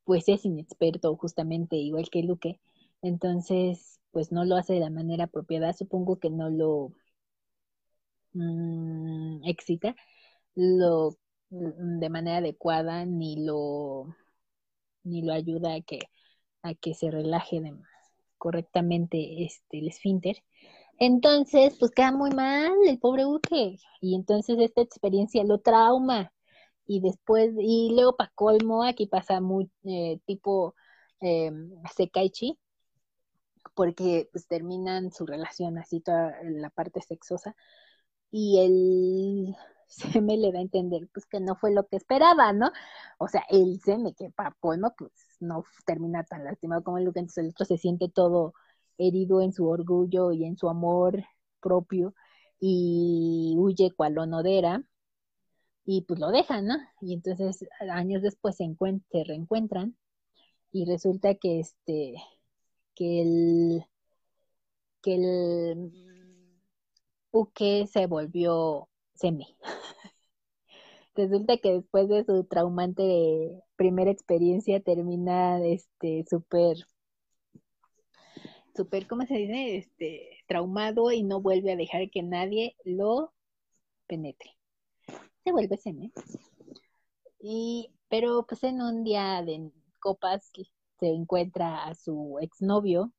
pues 0.04 0.28
es 0.28 0.44
inexperto 0.44 1.16
justamente 1.16 1.76
igual 1.76 2.08
que 2.10 2.22
Luque. 2.22 2.60
Entonces, 3.02 4.00
pues 4.12 4.32
no 4.32 4.44
lo 4.44 4.56
hace 4.56 4.74
de 4.74 4.80
la 4.80 4.90
manera 4.90 5.24
apropiada. 5.24 5.72
Supongo 5.72 6.18
que 6.18 6.30
no 6.30 6.50
lo 6.50 6.92
mm, 8.34 9.44
excita. 9.44 9.96
Lo 10.54 11.18
Mm, 11.54 12.00
de 12.00 12.08
manera 12.10 12.38
adecuada 12.38 13.04
ni 13.06 13.36
lo 13.44 14.06
ni 15.04 15.22
lo 15.22 15.32
ayuda 15.34 15.74
a 15.76 15.82
que 15.82 16.00
a 16.62 16.74
que 16.74 16.94
se 16.94 17.10
relaje 17.10 17.62
correctamente 18.38 19.44
este 19.44 19.78
el 19.80 19.88
esfínter 19.88 20.36
entonces 20.98 21.76
pues 21.78 21.92
queda 21.92 22.12
muy 22.12 22.32
mal 22.32 22.72
el 22.88 22.98
pobre 23.00 23.26
Uke 23.26 23.78
y 24.00 24.16
entonces 24.16 24.58
esta 24.60 24.82
experiencia 24.82 25.44
lo 25.44 25.60
trauma 25.60 26.32
y 26.86 27.00
después 27.00 27.52
y 27.58 27.92
luego 27.94 28.16
para 28.16 28.32
colmo 28.34 28.84
aquí 28.84 29.06
pasa 29.06 29.40
muy 29.40 29.70
eh, 29.84 30.20
tipo 30.26 30.74
eh, 31.20 31.52
Sekaichi 31.94 32.58
porque 33.74 34.28
pues 34.32 34.46
terminan 34.46 35.12
su 35.12 35.26
relación 35.26 35.78
así 35.78 36.00
toda 36.00 36.34
la 36.44 36.70
parte 36.70 37.00
sexosa 37.00 37.56
y 38.30 38.60
el 38.60 39.56
se 39.88 40.20
me 40.20 40.36
le 40.36 40.52
da 40.52 40.58
a 40.58 40.62
entender 40.62 41.08
pues 41.12 41.26
que 41.26 41.40
no 41.40 41.56
fue 41.56 41.72
lo 41.72 41.86
que 41.86 41.96
esperaba, 41.96 42.52
¿no? 42.52 42.72
O 43.18 43.28
sea, 43.28 43.44
él 43.50 43.80
se 43.84 43.98
me 43.98 44.14
que 44.14 44.30
para 44.30 44.52
colmo 44.60 44.94
pues 44.98 45.12
no 45.40 45.64
termina 45.86 46.24
tan 46.24 46.44
lastimado 46.44 46.82
como 46.82 46.98
el 46.98 47.06
entonces 47.06 47.38
el 47.38 47.50
otro 47.50 47.66
se 47.66 47.78
siente 47.78 48.08
todo 48.08 48.54
herido 48.98 49.40
en 49.40 49.52
su 49.52 49.68
orgullo 49.68 50.32
y 50.32 50.44
en 50.44 50.56
su 50.56 50.68
amor 50.68 51.24
propio 51.60 52.14
y 52.60 53.54
huye 53.58 53.92
cual 53.96 54.18
onodera 54.18 54.82
y 55.84 56.02
pues 56.02 56.20
lo 56.20 56.30
dejan, 56.30 56.66
¿no? 56.66 56.76
Y 57.00 57.14
entonces 57.14 57.66
años 57.90 58.22
después 58.22 58.56
se, 58.56 58.64
se 59.10 59.24
reencuentran 59.24 59.96
y 60.72 60.86
resulta 60.86 61.34
que 61.36 61.60
este 61.60 62.14
que 62.94 63.22
el 63.22 63.84
que 65.02 65.14
el 65.16 65.92
Uke 67.32 67.86
se 67.86 68.06
volvió 68.06 68.88
semi. 69.14 69.56
Resulta 71.16 71.58
que 71.58 71.74
después 71.74 72.08
de 72.08 72.24
su 72.24 72.44
traumante 72.44 73.62
primera 73.76 74.10
experiencia 74.10 74.80
termina 74.80 75.64
este 75.64 76.24
súper 76.28 76.78
súper, 78.76 79.06
¿cómo 79.06 79.24
se 79.26 79.34
dice? 79.34 79.76
Este, 79.76 80.38
traumado 80.46 81.12
y 81.12 81.22
no 81.22 81.40
vuelve 81.40 81.72
a 81.72 81.76
dejar 81.76 82.10
que 82.10 82.22
nadie 82.22 82.76
lo 82.84 83.32
penetre. 84.06 84.56
Se 85.44 85.52
vuelve 85.52 85.76
semi. 85.76 86.12
Y, 87.40 87.90
pero 88.08 88.46
pues 88.46 88.64
en 88.64 88.80
un 88.80 89.04
día 89.04 89.42
de 89.42 89.70
copas 90.00 90.50
se 90.98 91.06
encuentra 91.08 91.84
a 91.84 91.94
su 91.94 92.38
exnovio 92.40 93.12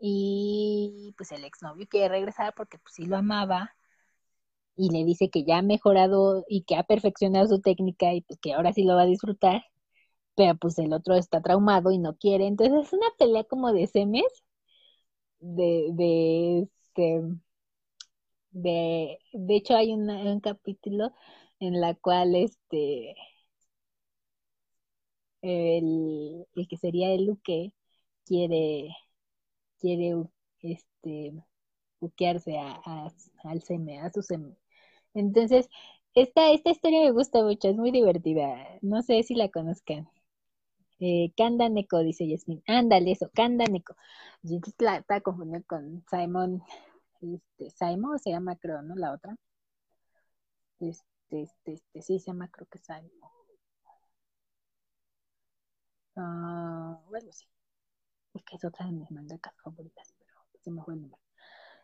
y 0.00 1.14
pues 1.16 1.32
el 1.32 1.44
exnovio 1.44 1.86
quiere 1.88 2.08
regresar 2.08 2.54
porque 2.56 2.78
pues 2.78 2.94
sí 2.94 3.06
lo 3.06 3.16
amaba 3.16 3.70
y 4.76 4.90
le 4.90 5.04
dice 5.04 5.30
que 5.30 5.44
ya 5.44 5.58
ha 5.58 5.62
mejorado 5.62 6.44
y 6.48 6.64
que 6.64 6.76
ha 6.76 6.84
perfeccionado 6.84 7.48
su 7.48 7.60
técnica 7.60 8.12
y 8.14 8.22
pues 8.22 8.38
que 8.40 8.52
ahora 8.54 8.72
sí 8.72 8.84
lo 8.84 8.94
va 8.94 9.02
a 9.02 9.06
disfrutar, 9.06 9.62
pero 10.36 10.56
pues 10.58 10.78
el 10.78 10.92
otro 10.92 11.14
está 11.16 11.42
traumado 11.42 11.92
y 11.92 11.98
no 11.98 12.16
quiere, 12.16 12.46
entonces 12.46 12.86
es 12.86 12.92
una 12.92 13.06
pelea 13.18 13.44
como 13.44 13.72
de 13.72 13.86
semes, 13.86 14.24
de, 15.40 15.88
de 15.92 16.62
este, 16.62 17.22
de, 18.62 19.18
de 19.32 19.56
hecho 19.56 19.76
hay 19.76 19.92
un 19.92 20.40
capítulo 20.40 21.12
en 21.60 21.80
la 21.80 21.94
cual 21.94 22.34
este 22.34 23.14
el, 25.42 26.46
el 26.54 26.68
que 26.68 26.76
sería 26.76 27.12
el 27.12 27.26
Luque 27.26 27.72
quiere 28.26 28.88
quiere 29.80 30.14
este 30.62 31.34
buquearse 32.00 32.58
a, 32.58 33.10
al 33.44 33.62
seme, 33.62 34.00
a 34.00 34.10
su 34.12 34.22
seme. 34.22 34.56
Entonces, 35.14 35.68
esta, 36.14 36.52
esta 36.52 36.70
historia 36.70 37.02
me 37.02 37.12
gusta 37.12 37.42
mucho, 37.44 37.68
es 37.68 37.76
muy 37.76 37.90
divertida. 37.92 38.56
No 38.82 39.02
sé 39.02 39.22
si 39.24 39.34
la 39.36 39.50
conozcan. 39.50 40.08
Eh, 41.00 41.32
Kanda 41.36 41.68
Neko, 41.68 42.00
dice 42.00 42.28
Yasmin. 42.28 42.62
Ándale, 42.66 43.12
eso, 43.12 43.30
Kanda 43.34 43.66
Neko. 43.66 43.96
Yo 44.42 44.58
la 44.78 44.98
estaba 44.98 45.20
confundiendo 45.22 45.66
con 45.68 46.04
Simon. 46.10 46.62
Este, 47.20 47.70
Simon 47.70 48.18
se 48.18 48.30
llama, 48.30 48.56
creo, 48.56 48.82
¿no? 48.82 48.94
La 48.96 49.12
otra. 49.12 49.36
Este, 50.80 51.42
este, 51.42 51.74
este, 51.74 52.02
sí 52.02 52.18
se 52.18 52.26
llama, 52.26 52.48
creo 52.50 52.66
que 52.68 52.78
Simon. 52.78 53.10
Uh, 56.16 56.96
bueno, 57.08 57.30
sí. 57.32 57.46
Es 58.34 58.42
que 58.44 58.56
es 58.56 58.64
otra 58.64 58.86
de 58.86 58.92
mis 58.92 59.10
mangakas 59.10 59.54
favoritas, 59.62 60.14
pero 60.18 60.32
se 60.62 60.70
me 60.70 60.82
fue 60.82 60.94
el 60.94 61.02
nombre. 61.02 61.20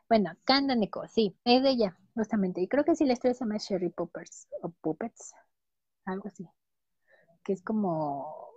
Bueno, 0.09 0.37
Kanda 0.45 0.75
sí, 1.09 1.37
es 1.45 1.63
de 1.63 1.71
ella, 1.71 1.97
justamente. 2.15 2.61
Y 2.61 2.69
creo 2.69 2.85
que 2.85 2.95
sí 2.95 3.07
la 3.07 3.15
historia 3.15 3.35
se 3.35 3.41
llama 3.41 3.57
Sherry 3.59 3.89
Poppers 3.91 4.49
o 4.63 4.71
Puppets, 4.71 5.35
algo 6.05 6.29
así. 6.29 6.47
Que 7.45 7.55
es 7.55 7.63
como. 7.63 8.51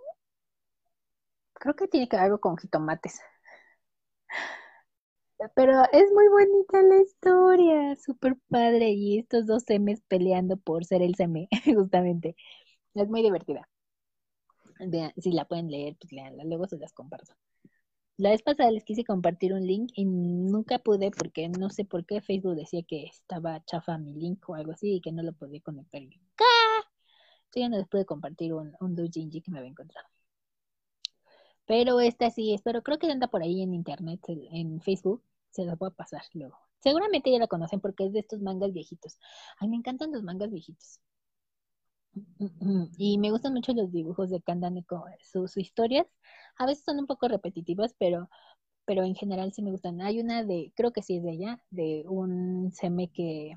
Creo 1.54 1.74
que 1.74 1.88
tiene 1.88 2.08
que 2.08 2.16
ver 2.16 2.26
algo 2.26 2.40
con 2.40 2.56
jitomates. 2.58 3.20
Pero 5.54 5.82
es 5.92 6.10
muy 6.12 6.28
bonita 6.28 6.82
la 6.82 7.02
historia, 7.02 7.96
súper 7.96 8.36
padre. 8.48 8.90
Y 8.90 9.18
estos 9.18 9.46
dos 9.46 9.64
semes 9.64 10.02
peleando 10.08 10.56
por 10.56 10.84
ser 10.84 11.02
el 11.02 11.14
seme, 11.14 11.48
justamente. 11.76 12.36
Es 12.94 13.08
muy 13.08 13.22
divertida. 13.22 13.68
Vean, 14.80 15.12
si 15.16 15.32
la 15.32 15.44
pueden 15.46 15.70
leer, 15.70 15.96
pues 16.00 16.12
leanla, 16.12 16.44
luego 16.44 16.66
se 16.66 16.78
las 16.78 16.92
comparto. 16.92 17.34
La 18.18 18.30
vez 18.30 18.42
pasada 18.42 18.70
les 18.70 18.84
quise 18.84 19.04
compartir 19.04 19.52
un 19.52 19.66
link 19.66 19.90
y 19.94 20.04
nunca 20.06 20.78
pude 20.78 21.10
porque 21.10 21.48
no 21.48 21.70
sé 21.70 21.84
por 21.84 22.06
qué 22.06 22.20
Facebook 22.22 22.56
decía 22.56 22.82
que 22.82 23.04
estaba 23.04 23.62
chafa 23.64 23.98
mi 23.98 24.14
link 24.14 24.48
o 24.48 24.54
algo 24.54 24.72
así 24.72 24.96
y 24.96 25.00
que 25.00 25.12
no 25.12 25.22
lo 25.22 25.32
podía 25.34 25.60
conectar. 25.60 26.00
¿Qué? 26.00 26.44
Entonces 27.46 27.62
ya 27.62 27.68
no 27.68 27.78
les 27.78 27.88
pude 27.88 28.04
compartir 28.06 28.54
un, 28.54 28.74
un 28.80 28.94
doujinji 28.94 29.42
que 29.42 29.50
me 29.50 29.58
había 29.58 29.70
encontrado. 29.70 30.08
Pero 31.66 32.00
esta 32.00 32.30
sí, 32.30 32.54
espero, 32.54 32.82
creo 32.82 32.98
que 32.98 33.10
anda 33.10 33.28
por 33.28 33.42
ahí 33.42 33.62
en 33.62 33.74
internet, 33.74 34.20
en 34.28 34.80
Facebook, 34.80 35.22
se 35.50 35.64
la 35.64 35.74
voy 35.74 35.88
a 35.88 35.90
pasar 35.90 36.22
luego. 36.32 36.56
Seguramente 36.78 37.30
ya 37.30 37.38
la 37.38 37.48
conocen 37.48 37.80
porque 37.80 38.06
es 38.06 38.12
de 38.12 38.20
estos 38.20 38.40
mangas 38.40 38.72
viejitos. 38.72 39.18
Ay, 39.58 39.68
me 39.68 39.76
encantan 39.76 40.12
los 40.12 40.22
mangas 40.22 40.50
viejitos. 40.50 41.00
Y 42.98 43.18
me 43.18 43.30
gustan 43.30 43.52
mucho 43.52 43.72
los 43.74 43.92
dibujos 43.92 44.30
de 44.30 44.40
Kandaneko, 44.40 45.04
sus 45.20 45.56
historias 45.58 46.06
a 46.58 46.66
veces 46.66 46.84
son 46.84 46.98
un 46.98 47.06
poco 47.06 47.28
repetitivas, 47.28 47.94
pero, 47.98 48.28
pero 48.84 49.04
en 49.04 49.14
general 49.14 49.52
sí 49.52 49.62
me 49.62 49.70
gustan. 49.70 50.00
Hay 50.00 50.20
una 50.20 50.44
de, 50.44 50.72
creo 50.74 50.92
que 50.92 51.02
sí 51.02 51.16
es 51.16 51.22
de 51.22 51.32
ella, 51.32 51.62
de 51.70 52.04
un 52.08 52.72
seme 52.72 53.08
que 53.08 53.54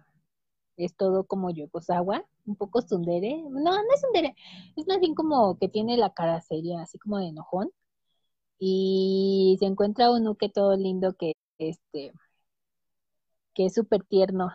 es 0.78 0.96
todo 0.96 1.26
como 1.26 1.50
Yokosawa, 1.50 2.26
un 2.46 2.56
poco 2.56 2.82
sundere. 2.82 3.42
No, 3.50 3.60
no 3.60 3.94
es 3.94 4.02
sundere, 4.02 4.36
es 4.76 4.88
más 4.88 5.00
bien 5.00 5.16
como 5.16 5.58
que 5.58 5.70
tiene 5.70 5.98
la 5.98 6.14
cara 6.14 6.42
seria, 6.42 6.82
así 6.82 6.98
como 7.00 7.18
de 7.18 7.28
enojón. 7.28 7.72
Y 8.60 9.58
se 9.60 9.66
encuentra 9.66 10.12
un 10.12 10.28
uke 10.28 10.50
todo 10.50 10.76
lindo 10.78 11.14
que, 11.18 11.34
este, 11.60 12.14
que 13.54 13.66
es 13.68 13.74
súper 13.76 14.04
tierno. 14.06 14.50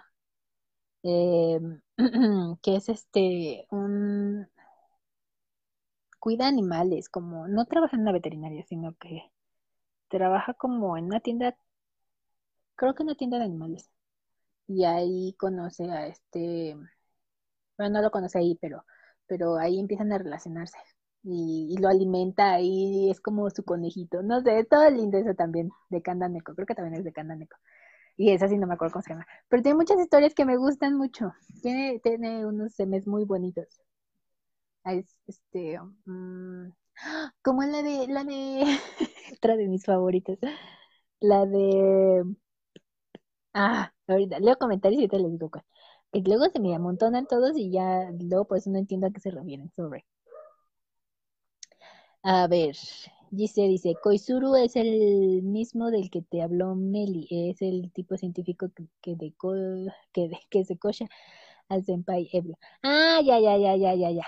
Eh, 1.03 1.61
que 2.63 2.77
es 2.77 2.89
este 2.89 3.67
un 3.71 4.47
cuida 6.19 6.49
animales, 6.49 7.09
como 7.09 7.47
no 7.47 7.67
trabaja 7.67 7.95
en 7.95 8.03
una 8.03 8.11
veterinaria, 8.13 8.65
sino 8.65 8.97
que 8.97 9.31
trabaja 10.09 10.55
como 10.55 10.97
en 10.99 11.07
una 11.07 11.21
tienda, 11.21 11.57
creo 12.77 12.95
que 12.95 13.03
en 13.03 13.09
una 13.09 13.17
tienda 13.17 13.39
de 13.39 13.45
animales. 13.45 13.91
Y 14.69 14.85
ahí 14.85 15.35
conoce 15.39 15.91
a 15.91 16.07
este, 16.09 16.77
bueno, 17.79 17.95
no 17.99 18.03
lo 18.03 18.11
conoce 18.11 18.39
ahí, 18.39 18.59
pero, 18.61 18.85
pero 19.27 19.57
ahí 19.59 19.79
empiezan 19.81 20.13
a 20.13 20.19
relacionarse. 20.19 20.77
Y, 21.25 21.77
lo 21.81 21.89
alimenta 21.89 22.61
y 22.61 23.11
es 23.11 23.21
como 23.21 23.49
su 23.51 23.65
conejito. 23.65 24.23
No 24.23 24.41
sé, 24.43 24.65
todo 24.65 24.89
lindo 24.91 25.19
eso 25.19 25.35
también, 25.35 25.71
de 25.91 26.03
Candaneco. 26.03 26.55
Creo 26.55 26.67
que 26.67 26.75
también 26.75 26.97
es 26.97 27.05
de 27.05 27.13
Candaneco. 27.13 27.57
Y 28.17 28.31
esa 28.33 28.49
sí 28.49 28.59
no 28.59 28.67
me 28.67 28.75
acuerdo 28.75 28.95
cómo 28.95 29.03
se 29.03 29.11
llama. 29.15 29.27
Pero 29.49 29.63
tiene 29.63 29.77
muchas 29.77 30.01
historias 30.01 30.35
que 30.35 30.45
me 30.45 30.57
gustan 30.57 30.97
mucho. 30.97 31.33
Tiene, 31.63 32.01
tiene 32.01 32.47
unos 32.47 32.75
semes 32.75 33.07
muy 33.07 33.25
bonitos 33.25 33.81
este, 35.27 35.79
mm, 36.07 36.71
como 37.43 37.63
la 37.65 37.83
de, 37.83 38.07
la 38.09 38.25
de, 38.25 38.65
otra 39.39 39.57
de 39.57 39.69
mis 39.69 39.85
favoritas, 39.85 40.39
la 41.21 41.47
de, 41.47 42.25
ah, 43.55 43.93
ahorita 44.07 44.39
leo 44.41 44.57
comentarios 44.59 45.03
y 45.03 45.09
te 45.09 45.19
les 45.19 45.33
digo 45.33 45.51
cuál. 45.51 45.65
Y 46.13 46.23
luego 46.23 46.45
se 46.51 46.61
me 46.61 46.75
amontonan 46.75 47.27
todos 47.27 47.57
y 47.57 47.71
ya, 47.73 48.11
luego 48.21 48.47
por 48.47 48.59
eso 48.59 48.71
no 48.71 48.79
entiendo 48.79 49.07
a 49.09 49.11
qué 49.11 49.21
se 49.21 49.31
refieren, 49.31 49.71
sobre. 49.73 50.05
A 52.25 52.47
ver, 52.49 52.77
dice, 53.31 53.63
dice, 53.69 53.95
Koizuru 54.03 54.57
es 54.57 54.77
el 54.77 55.43
mismo 55.43 55.91
del 55.91 56.11
que 56.11 56.23
te 56.23 56.43
habló 56.43 56.75
Meli, 56.75 57.27
es 57.31 57.63
el 57.63 57.93
tipo 57.93 58.17
científico 58.17 58.71
que, 58.75 58.87
que, 59.01 59.15
de, 59.17 59.35
que 60.51 60.65
se 60.65 60.79
cocha 60.79 61.07
al 61.69 61.85
senpai 61.85 62.29
ebrio. 62.33 62.59
Ah, 62.83 63.21
ya, 63.25 63.39
ya, 63.41 63.57
ya, 63.59 63.77
ya, 63.77 63.95
ya, 63.95 64.11
ya. 64.11 64.25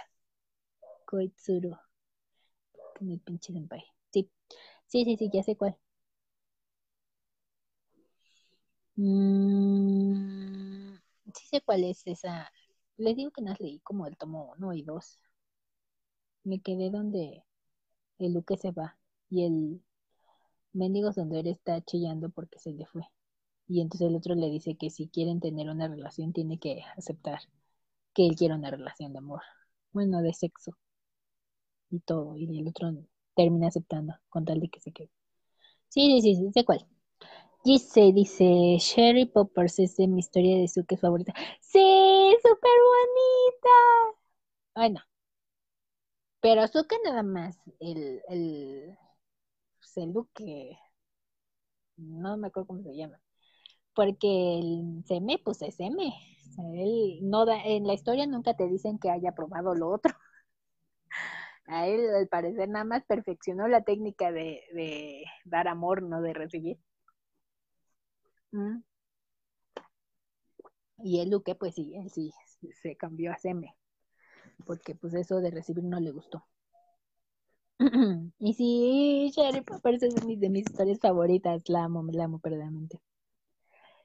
Koitsuru. 1.08 1.72
Con 2.96 3.10
el 3.12 3.20
pinche 3.20 3.52
senpai. 3.52 3.84
Sí. 4.12 4.28
Sí, 4.88 5.04
sí, 5.04 5.16
sí, 5.16 5.30
ya 5.32 5.42
sé 5.44 5.56
cuál. 5.56 5.76
Mm, 8.96 10.96
sí 11.34 11.46
sé 11.50 11.60
cuál 11.62 11.84
es 11.84 12.02
esa. 12.06 12.50
Les 12.96 13.16
digo 13.16 13.30
que 13.30 13.42
no 13.42 13.54
leí 13.58 13.80
como 13.80 14.06
el 14.06 14.16
tomo 14.16 14.52
1 14.58 14.72
y 14.74 14.82
2. 14.82 15.18
Me 16.44 16.62
quedé 16.62 16.88
donde 16.88 17.44
el 18.18 18.34
Luque 18.34 18.56
se 18.56 18.72
va 18.72 18.96
y 19.30 19.44
el 19.44 19.82
mendigo 20.72 21.10
él 21.16 21.46
está 21.46 21.82
chillando 21.82 22.30
porque 22.30 22.58
se 22.58 22.72
le 22.72 22.86
fue. 22.86 23.02
Y 23.68 23.80
entonces 23.80 24.08
el 24.08 24.16
otro 24.16 24.34
le 24.34 24.48
dice 24.50 24.76
que 24.76 24.90
si 24.90 25.08
quieren 25.08 25.40
tener 25.40 25.68
una 25.68 25.88
relación 25.88 26.32
tiene 26.32 26.58
que 26.58 26.82
aceptar 26.96 27.40
que 28.14 28.26
él 28.26 28.36
quiere 28.36 28.54
una 28.54 28.70
relación 28.70 29.12
de 29.12 29.18
amor. 29.18 29.42
Bueno, 29.92 30.22
de 30.22 30.32
sexo 30.32 30.76
y 31.90 32.00
todo, 32.00 32.36
y 32.36 32.60
el 32.60 32.68
otro 32.68 32.92
termina 33.34 33.68
aceptando 33.68 34.14
con 34.28 34.44
tal 34.44 34.60
de 34.60 34.68
que 34.68 34.80
se 34.80 34.92
quede. 34.92 35.10
Sí, 35.88 36.20
sí, 36.20 36.34
sí, 36.36 36.50
sé 36.52 36.64
cuál. 36.64 36.86
Dice, 37.64 38.12
dice, 38.12 38.44
Sherry 38.78 39.26
Poppers 39.26 39.78
es 39.80 39.96
de 39.96 40.06
mi 40.06 40.20
historia 40.20 40.58
de 40.58 40.68
Suke 40.68 40.96
favorita. 40.96 41.32
Sí, 41.60 42.36
súper 42.42 42.70
bonita. 42.92 43.70
Bueno, 44.74 45.00
pero 46.46 46.68
Suke 46.68 46.96
nada 47.04 47.24
más, 47.24 47.60
el, 47.80 48.22
el, 48.28 48.96
el 49.96 50.78
no 51.96 52.36
me 52.36 52.46
acuerdo 52.46 52.68
cómo 52.68 52.82
se 52.84 52.94
llama, 52.94 53.20
porque 53.94 54.60
el 54.60 55.02
Seme, 55.06 55.40
pues 55.44 55.60
es 55.62 55.74
Seme. 55.74 56.12
él 56.76 57.18
no 57.22 57.46
da, 57.46 57.56
en 57.64 57.84
la 57.84 57.94
historia 57.94 58.28
nunca 58.28 58.54
te 58.54 58.68
dicen 58.68 59.00
que 59.00 59.10
haya 59.10 59.32
probado 59.32 59.74
lo 59.74 59.90
otro 59.90 60.14
a 61.66 61.88
él 61.88 62.14
al 62.14 62.28
parecer 62.28 62.68
nada 62.68 62.84
más 62.84 63.04
perfeccionó 63.04 63.66
la 63.66 63.82
técnica 63.82 64.30
de, 64.30 65.24
dar 65.46 65.66
amor, 65.66 66.02
no 66.02 66.20
de 66.22 66.32
recibir. 66.32 66.78
Mm. 68.52 68.82
Y 70.98 71.20
el 71.20 71.30
Luque, 71.30 71.56
pues 71.56 71.74
sí, 71.74 71.92
él 71.96 72.08
sí 72.10 72.30
se 72.82 72.96
cambió 72.96 73.32
a 73.32 73.36
Seme, 73.36 73.74
porque 74.64 74.94
pues 74.94 75.14
eso 75.14 75.40
de 75.40 75.50
recibir 75.50 75.84
no 75.84 76.00
le 76.00 76.10
gustó. 76.10 76.44
y 78.38 78.54
sí, 78.54 79.30
Sherry 79.34 79.60
Popper 79.60 79.94
es 79.94 80.00
de 80.00 80.26
mis, 80.26 80.40
de 80.40 80.48
mis 80.48 80.66
historias 80.66 80.98
favoritas, 80.98 81.62
la 81.68 81.84
amo, 81.84 82.04
la 82.10 82.24
amo 82.24 82.38
perdidamente. 82.38 83.00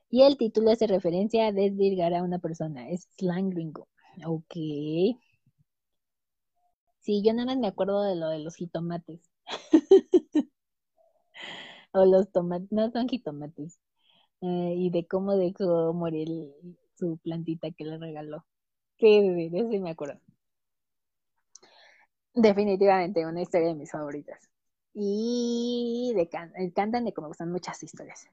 Y 0.09 0.23
el 0.23 0.37
título 0.37 0.71
hace 0.71 0.87
referencia 0.87 1.47
a 1.47 1.51
desvirgar 1.53 2.13
a 2.13 2.23
una 2.23 2.39
persona, 2.39 2.89
es 2.89 3.07
slang 3.17 3.49
gringo. 3.49 3.87
Ok. 4.25 4.53
Sí, 6.99 7.23
yo 7.23 7.33
nada 7.33 7.45
más 7.47 7.57
me 7.57 7.67
acuerdo 7.67 8.03
de 8.03 8.15
lo 8.15 8.27
de 8.29 8.39
los 8.39 8.55
jitomates. 8.55 9.31
o 11.93 12.05
los 12.05 12.31
tomates, 12.31 12.71
no 12.71 12.91
son 12.91 13.07
jitomates. 13.07 13.79
Eh, 14.41 14.75
y 14.77 14.89
de 14.89 15.07
cómo 15.07 15.35
dejó 15.35 15.93
morir 15.93 16.27
su 16.95 17.17
plantita 17.19 17.71
que 17.71 17.85
le 17.85 17.97
regaló. 17.97 18.45
Sí, 18.99 19.21
sí, 19.21 19.49
sí, 19.49 19.67
sí 19.71 19.79
me 19.79 19.91
acuerdo. 19.91 20.19
Definitivamente 22.33 23.25
una 23.25 23.41
historia 23.41 23.67
de 23.67 23.75
mis 23.75 23.91
favoritas. 23.91 24.49
Y 24.93 26.13
de 26.15 26.29
Can 26.29 26.51
de 26.53 27.13
como 27.13 27.25
me 27.25 27.29
gustan 27.29 27.51
muchas 27.51 27.81
historias. 27.83 28.27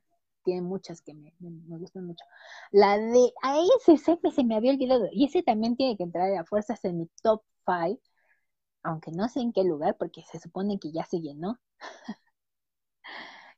Tiene 0.44 0.62
muchas 0.62 1.02
que 1.02 1.14
me, 1.14 1.32
gustan 1.40 2.06
mucho. 2.06 2.24
La 2.70 2.96
de 2.98 3.32
a 3.42 3.56
ese 3.58 3.98
se 3.98 4.44
me 4.44 4.56
había 4.56 4.72
olvidado. 4.72 5.08
Y 5.12 5.26
ese 5.26 5.42
también 5.42 5.76
tiene 5.76 5.96
que 5.96 6.04
entrar 6.04 6.32
a 6.36 6.44
fuerzas 6.44 6.84
en 6.84 6.98
mi 6.98 7.06
top 7.22 7.42
5. 7.66 8.00
Aunque 8.82 9.12
no 9.12 9.28
sé 9.28 9.40
en 9.40 9.52
qué 9.52 9.64
lugar, 9.64 9.96
porque 9.98 10.22
se 10.30 10.38
supone 10.40 10.78
que 10.78 10.92
ya 10.92 11.04
se 11.04 11.20
llenó. 11.20 11.58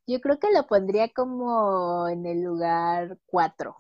Yo 0.07 0.21
creo 0.21 0.39
que 0.39 0.51
lo 0.53 0.67
pondría 0.67 1.09
como 1.13 2.09
en 2.09 2.27
el 2.27 2.43
lugar 2.43 3.19
4, 3.27 3.77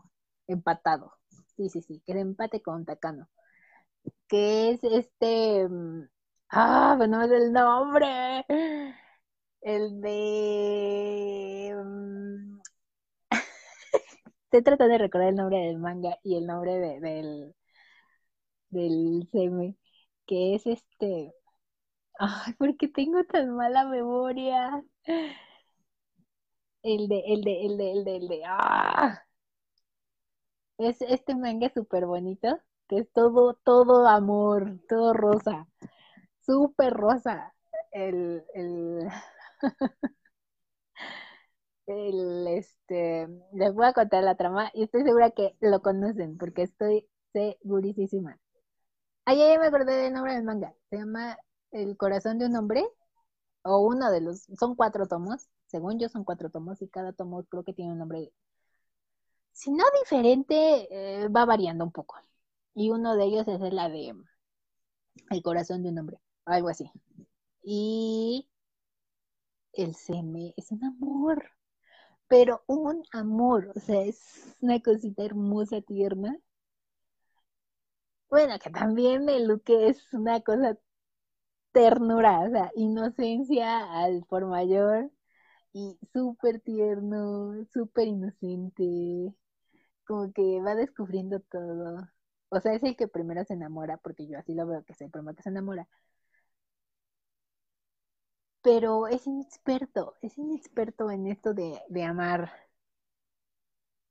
empatado. 0.46 1.12
Sí, 1.56 1.68
sí, 1.68 1.82
sí, 1.82 2.02
que 2.06 2.12
el 2.12 2.18
empate 2.18 2.62
con 2.62 2.84
Takano. 2.84 3.28
Que 4.28 4.70
es 4.70 4.84
este. 4.84 5.68
Ah, 6.52 6.94
pero 6.98 7.10
no 7.10 7.22
es 7.22 7.30
el 7.30 7.52
nombre. 7.52 8.44
El 9.62 10.00
de. 10.02 11.72
Mm, 11.76 12.60
Estoy 14.44 14.62
tratando 14.62 14.92
de 14.92 14.98
recordar 14.98 15.28
el 15.30 15.36
nombre 15.36 15.58
del 15.58 15.78
manga 15.78 16.18
y 16.22 16.36
el 16.36 16.46
nombre 16.46 16.74
del. 16.78 17.54
del 18.70 19.28
seme. 19.32 19.76
Que 20.26 20.54
es 20.54 20.66
este. 20.66 21.32
Ay, 22.18 22.54
¿por 22.54 22.76
qué 22.78 22.88
tengo 22.88 23.24
tan 23.24 23.56
mala 23.56 23.86
memoria? 23.86 24.82
El 26.82 27.08
de, 27.08 27.20
el 27.26 27.40
de, 27.42 27.64
el 27.64 27.76
de, 27.78 27.90
el 27.92 28.04
de, 28.04 28.16
el 28.16 28.28
de. 28.28 28.42
¡Ah! 28.46 29.24
Es 30.78 31.00
este 31.02 31.36
manga 31.36 31.70
súper 31.72 32.06
bonito, 32.06 32.58
que 32.88 32.98
es 32.98 33.12
todo, 33.12 33.54
todo 33.62 34.08
amor, 34.08 34.80
todo 34.88 35.12
rosa, 35.12 35.68
súper 36.44 36.92
rosa. 36.94 37.54
El, 37.92 38.44
el, 38.54 39.08
el, 41.86 42.46
este, 42.48 43.28
les 43.52 43.74
voy 43.74 43.86
a 43.86 43.92
contar 43.92 44.22
la 44.24 44.36
trama 44.36 44.70
y 44.74 44.84
estoy 44.84 45.02
segura 45.02 45.30
que 45.30 45.56
lo 45.60 45.82
conocen 45.82 46.38
porque 46.38 46.62
estoy 46.62 47.08
segurísima. 47.32 48.38
Ay, 49.24 49.38
ya 49.38 49.58
me 49.58 49.66
acordé 49.66 49.96
del 49.96 50.12
nombre 50.12 50.34
del 50.34 50.44
manga. 50.44 50.74
Se 50.90 50.98
llama 50.98 51.38
El 51.72 51.96
corazón 51.96 52.38
de 52.38 52.46
un 52.46 52.56
hombre 52.56 52.84
o 53.62 53.80
uno 53.86 54.10
de 54.10 54.20
los, 54.20 54.44
son 54.58 54.74
cuatro 54.76 55.06
tomos, 55.06 55.48
según 55.66 55.98
yo 55.98 56.08
son 56.08 56.24
cuatro 56.24 56.50
tomos 56.50 56.82
y 56.82 56.88
cada 56.88 57.12
tomo 57.12 57.44
creo 57.44 57.64
que 57.64 57.74
tiene 57.74 57.92
un 57.92 57.98
nombre 57.98 58.32
si 59.52 59.70
no 59.70 59.84
diferente, 60.00 60.88
eh, 60.90 61.28
va 61.28 61.44
variando 61.44 61.84
un 61.84 61.92
poco. 61.92 62.16
Y 62.74 62.90
uno 62.90 63.16
de 63.16 63.24
ellos 63.24 63.46
es 63.48 63.60
la 63.72 63.88
de 63.88 64.14
El 65.30 65.42
corazón 65.42 65.82
de 65.82 65.90
un 65.90 65.98
hombre, 65.98 66.18
algo 66.52 66.68
así. 66.68 66.90
Y 67.62 68.48
el 69.72 69.94
seme 69.94 70.54
es 70.56 70.70
un 70.72 70.84
amor, 70.84 71.44
pero 72.28 72.62
un 72.66 73.02
amor, 73.12 73.72
o 73.74 73.80
sea, 73.80 74.02
es 74.02 74.56
una 74.60 74.80
cosita 74.80 75.24
hermosa, 75.24 75.80
tierna. 75.80 76.38
Bueno, 78.30 78.58
que 78.58 78.70
también 78.70 79.28
el 79.28 79.46
Luque 79.48 79.88
es 79.88 80.12
una 80.14 80.40
cosa 80.40 80.78
ternura, 81.72 82.40
o 82.40 82.50
sea, 82.50 82.70
inocencia 82.76 83.92
al 84.02 84.24
por 84.26 84.46
mayor 84.46 85.10
y 85.72 85.98
súper 86.12 86.60
tierno, 86.60 87.64
súper 87.72 88.08
inocente, 88.08 89.34
como 90.06 90.32
que 90.32 90.60
va 90.62 90.74
descubriendo 90.74 91.40
todo. 91.40 92.08
O 92.50 92.60
sea, 92.60 92.74
es 92.74 92.82
el 92.84 92.96
que 92.96 93.08
primero 93.08 93.44
se 93.44 93.54
enamora, 93.54 93.96
porque 93.98 94.26
yo 94.28 94.38
así 94.38 94.54
lo 94.54 94.66
veo, 94.66 94.84
que 94.84 94.92
es 94.94 95.00
el 95.02 95.10
primero 95.10 95.36
que 95.36 95.42
se 95.42 95.50
enamora. 95.50 95.88
Pero 98.62 99.06
es 99.08 99.26
inexperto, 99.26 100.16
es 100.22 100.36
inexperto 100.38 101.10
en 101.10 101.26
esto 101.26 101.54
de, 101.54 101.80
de 101.88 102.04
amar. 102.04 102.52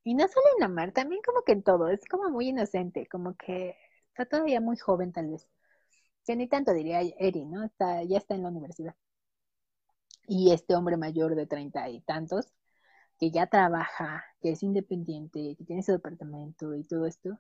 Y 0.04 0.14
no 0.16 0.28
solo 0.28 0.46
en 0.58 0.64
amar, 0.64 0.92
también 0.92 1.22
como 1.26 1.44
que 1.44 1.52
en 1.54 1.64
todo, 1.64 1.90
es 1.90 2.04
como 2.06 2.30
muy 2.30 2.50
inocente, 2.50 3.08
como 3.08 3.36
que 3.36 3.76
está 4.10 4.26
todavía 4.26 4.62
muy 4.62 4.78
joven 4.78 5.12
tal 5.14 5.30
vez. 5.30 5.48
Que 6.26 6.36
ni 6.36 6.48
tanto 6.48 6.74
diría 6.74 7.02
Eri, 7.02 7.46
¿no? 7.46 7.64
Está, 7.66 8.04
ya 8.04 8.18
está 8.18 8.36
en 8.36 8.44
la 8.44 8.50
universidad. 8.50 8.96
Y 10.28 10.52
este 10.54 10.76
hombre 10.76 10.98
mayor 10.98 11.36
de 11.36 11.48
treinta 11.48 11.90
y 11.90 12.02
tantos, 12.02 12.48
que 13.20 13.32
ya 13.32 13.48
trabaja, 13.48 14.24
que 14.42 14.52
es 14.52 14.64
independiente, 14.64 15.56
que 15.58 15.66
tiene 15.66 15.84
su 15.84 15.92
departamento 15.92 16.74
y 16.76 16.84
todo 16.86 17.06
esto, 17.06 17.40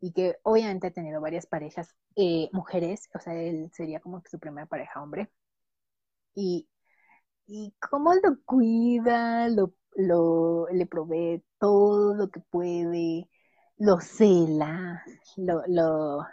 y 0.00 0.12
que 0.12 0.38
obviamente 0.44 0.88
ha 0.88 0.92
tenido 0.92 1.20
varias 1.20 1.46
parejas 1.46 1.94
eh, 2.16 2.48
mujeres, 2.52 3.08
o 3.14 3.18
sea, 3.20 3.34
él 3.34 3.70
sería 3.74 4.00
como 4.00 4.22
que 4.22 4.30
su 4.30 4.38
primera 4.40 4.66
pareja 4.66 5.02
hombre, 5.02 5.30
y, 6.34 6.68
y 7.46 7.74
cómo 7.90 8.14
lo 8.14 8.38
cuida, 8.44 9.48
lo, 9.50 9.74
lo, 9.96 10.68
le 10.70 10.86
provee 10.86 11.44
todo 11.58 12.14
lo 12.14 12.30
que 12.30 12.40
puede, 12.40 13.28
lo 13.78 14.00
cela, 14.00 15.04
lo, 15.36 15.62
lo, 15.68 16.26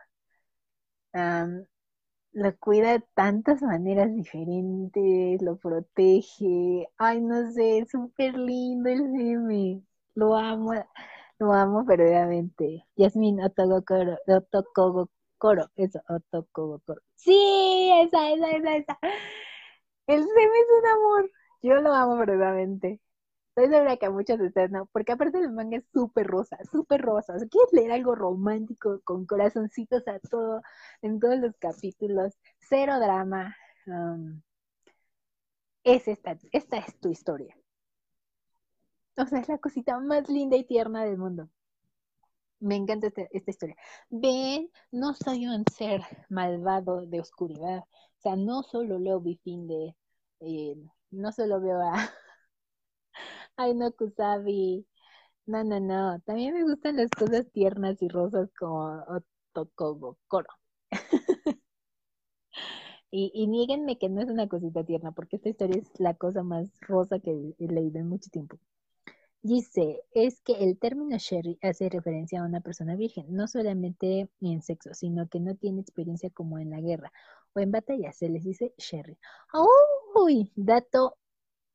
lo 2.34 2.56
cuida 2.60 2.94
de 2.94 3.04
tantas 3.16 3.62
maneras 3.62 4.14
diferentes, 4.14 5.42
lo 5.42 5.58
protege. 5.58 6.88
Ay, 6.98 7.22
no 7.22 7.52
sé, 7.52 7.80
es 7.80 7.92
súper 7.92 8.38
lindo 8.38 8.90
el 8.90 9.04
meme. 9.10 9.82
Lo 10.16 10.36
amo, 10.36 10.74
lo 11.40 11.54
amo 11.54 11.86
perdidamente. 11.86 12.86
Yasmin 12.96 13.42
Otogokoro, 13.42 14.18
Otokogokoro, 14.28 15.70
eso, 15.76 16.00
Otokogokoro. 16.10 17.02
Sí, 17.16 17.92
esa, 18.04 18.32
esa, 18.32 18.52
esa, 18.52 18.76
esa. 18.78 19.00
El 20.10 20.24
seme 20.24 20.42
es 20.42 20.68
un 20.80 20.88
amor. 20.88 21.32
Yo 21.62 21.76
lo 21.82 21.94
amo 21.94 22.18
perdidamente. 22.18 23.00
Estoy 23.50 23.70
segura 23.70 23.98
que 23.98 24.06
a 24.08 24.10
muchos 24.12 24.40
de 24.40 24.48
ustedes 24.48 24.72
no, 24.72 24.88
porque 24.88 25.12
aparte 25.12 25.38
el 25.40 25.52
manga 25.52 25.78
es 25.78 25.86
súper 25.94 26.26
rosa, 26.28 26.58
súper 26.72 27.02
rosa. 27.02 27.36
O 27.36 27.40
sea, 27.40 27.48
quieres 27.48 27.72
leer 27.74 27.92
algo 27.92 28.16
romántico 28.16 29.02
con 29.04 29.26
corazoncitos 29.28 30.08
a 30.08 30.20
todo, 30.20 30.62
en 31.04 31.20
todos 31.20 31.38
los 31.40 31.56
capítulos, 31.58 32.34
cero 32.60 33.00
drama. 33.00 33.56
Um, 33.86 34.42
es 35.84 36.08
esta, 36.08 36.38
esta 36.52 36.78
es 36.78 37.00
tu 37.00 37.10
historia. 37.10 37.56
O 39.16 39.26
sea, 39.28 39.40
es 39.40 39.50
la 39.50 39.60
cosita 39.60 40.00
más 40.00 40.28
linda 40.30 40.58
y 40.58 40.64
tierna 40.66 41.04
del 41.06 41.18
mundo. 41.20 41.50
Me 42.60 42.76
encanta 42.76 43.08
este, 43.08 43.30
esta 43.32 43.52
historia. 43.52 43.76
Ven, 44.10 44.72
no 44.92 45.14
soy 45.14 45.48
un 45.48 45.64
ser 45.72 46.02
malvado 46.30 47.06
de 47.06 47.20
oscuridad. 47.22 47.84
O 48.20 48.22
sea, 48.22 48.36
no 48.36 48.64
solo 48.64 49.00
leo 49.00 49.22
Bifin 49.22 49.68
de. 49.68 49.96
Eh, 50.42 50.76
no 51.12 51.32
solo 51.32 51.62
veo 51.62 51.80
a, 51.82 51.94
Ay, 53.58 53.74
no, 53.76 53.92
Kusabi. 53.92 54.86
No, 55.46 55.64
no, 55.64 55.80
no. 55.80 56.20
También 56.22 56.54
me 56.54 56.64
gustan 56.64 56.98
las 56.98 57.10
cosas 57.12 57.52
tiernas 57.52 58.02
y 58.02 58.08
rosas 58.10 58.50
como 58.60 59.04
Otokogokoro. 59.54 60.50
y, 63.12 63.32
y 63.34 63.48
nieguenme 63.48 63.98
que 63.98 64.10
no 64.10 64.22
es 64.22 64.30
una 64.30 64.48
cosita 64.48 64.84
tierna, 64.84 65.12
porque 65.12 65.38
esta 65.38 65.50
historia 65.50 65.78
es 65.82 66.00
la 66.00 66.14
cosa 66.16 66.44
más 66.44 66.70
rosa 66.82 67.20
que 67.20 67.32
he 67.58 67.68
leído 67.68 68.00
en 68.00 68.10
mucho 68.10 68.30
tiempo. 68.30 68.58
Dice, 69.42 70.02
es 70.14 70.42
que 70.42 70.54
el 70.54 70.78
término 70.80 71.18
Sherry 71.18 71.58
hace 71.62 71.90
referencia 71.90 72.42
a 72.42 72.46
una 72.46 72.62
persona 72.62 72.96
virgen, 72.96 73.26
no 73.30 73.48
solamente 73.48 74.30
en 74.42 74.62
sexo, 74.62 74.94
sino 74.94 75.30
que 75.30 75.40
no 75.40 75.56
tiene 75.56 75.82
experiencia 75.82 76.30
como 76.32 76.60
en 76.60 76.72
la 76.72 76.82
guerra 76.82 77.12
o 77.54 77.60
en 77.60 77.72
batalla, 77.72 78.12
se 78.12 78.30
les 78.30 78.44
dice 78.44 78.74
Sherry. 78.78 79.18
¡Uy! 80.16 80.52
Dato 80.56 81.18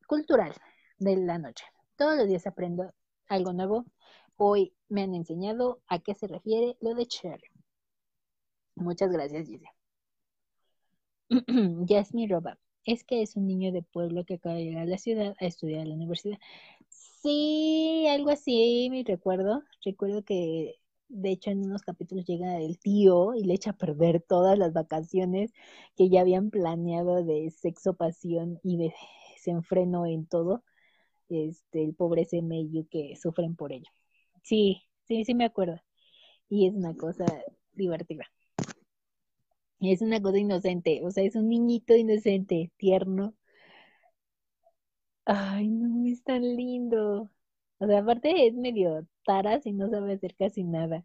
cultural 0.06 0.52
de 0.98 1.16
la 1.16 1.38
noche. 1.38 1.64
Todos 1.96 2.16
los 2.16 2.28
días 2.28 2.46
aprendo 2.46 2.92
algo 3.28 3.52
nuevo. 3.52 3.84
Hoy 4.36 4.74
me 4.88 5.02
han 5.02 5.14
enseñado 5.14 5.80
a 5.86 5.98
qué 6.00 6.14
se 6.14 6.26
refiere 6.26 6.76
lo 6.80 6.94
de 6.94 7.06
Cherry. 7.06 7.48
Muchas 8.76 9.10
gracias, 9.10 9.46
Gise. 9.46 9.68
Jasmine 11.88 12.32
Roba. 12.32 12.58
Es 12.84 13.04
que 13.04 13.22
es 13.22 13.36
un 13.36 13.46
niño 13.46 13.72
de 13.72 13.82
pueblo 13.82 14.24
que 14.24 14.34
acaba 14.34 14.56
de 14.56 14.64
llegar 14.64 14.82
a 14.82 14.86
la 14.86 14.98
ciudad 14.98 15.34
a 15.40 15.46
estudiar 15.46 15.80
a 15.82 15.84
la 15.86 15.94
universidad. 15.94 16.38
Sí, 16.88 18.06
algo 18.10 18.30
así, 18.30 18.88
me 18.90 19.02
recuerdo. 19.04 19.62
Recuerdo 19.82 20.22
que 20.22 20.74
de 21.08 21.30
hecho, 21.30 21.50
en 21.50 21.64
unos 21.64 21.82
capítulos 21.82 22.24
llega 22.26 22.58
el 22.58 22.78
tío 22.78 23.34
y 23.34 23.44
le 23.44 23.54
echa 23.54 23.70
a 23.70 23.76
perder 23.76 24.22
todas 24.22 24.58
las 24.58 24.72
vacaciones 24.72 25.52
que 25.96 26.08
ya 26.08 26.20
habían 26.22 26.50
planeado 26.50 27.24
de 27.24 27.50
sexo, 27.50 27.94
pasión 27.94 28.58
y 28.62 28.76
de 28.78 28.94
desenfreno 29.34 30.06
en 30.06 30.26
todo. 30.26 30.64
Este, 31.28 31.84
el 31.84 31.94
pobre 31.94 32.24
Semeyu 32.24 32.86
que 32.88 33.16
sufren 33.16 33.56
por 33.56 33.72
ello. 33.72 33.90
Sí, 34.42 34.82
sí, 35.04 35.24
sí 35.24 35.34
me 35.34 35.44
acuerdo. 35.44 35.80
Y 36.48 36.68
es 36.68 36.74
una 36.74 36.94
cosa 36.96 37.26
divertida. 37.72 38.26
Es 39.80 40.02
una 40.02 40.20
cosa 40.20 40.38
inocente, 40.38 41.00
o 41.04 41.10
sea, 41.10 41.24
es 41.24 41.36
un 41.36 41.48
niñito 41.48 41.94
inocente, 41.94 42.72
tierno. 42.76 43.34
Ay, 45.26 45.68
no, 45.68 46.06
es 46.06 46.22
tan 46.24 46.42
lindo. 46.56 47.30
O 47.84 47.86
sea, 47.86 47.98
aparte 48.00 48.46
es 48.46 48.54
medio 48.54 49.06
taras 49.26 49.66
y 49.66 49.72
no 49.72 49.90
sabe 49.90 50.14
hacer 50.14 50.34
casi 50.36 50.64
nada. 50.64 51.04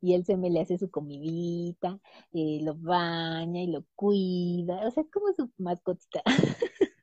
Y 0.00 0.14
él 0.14 0.24
se 0.24 0.36
me 0.36 0.50
le 0.50 0.60
hace 0.60 0.78
su 0.78 0.90
comidita, 0.90 2.00
y 2.32 2.62
lo 2.62 2.74
baña 2.76 3.62
y 3.62 3.68
lo 3.68 3.84
cuida, 3.96 4.86
o 4.88 4.90
sea, 4.90 5.04
como 5.12 5.32
su 5.34 5.50
mascotita. 5.58 6.22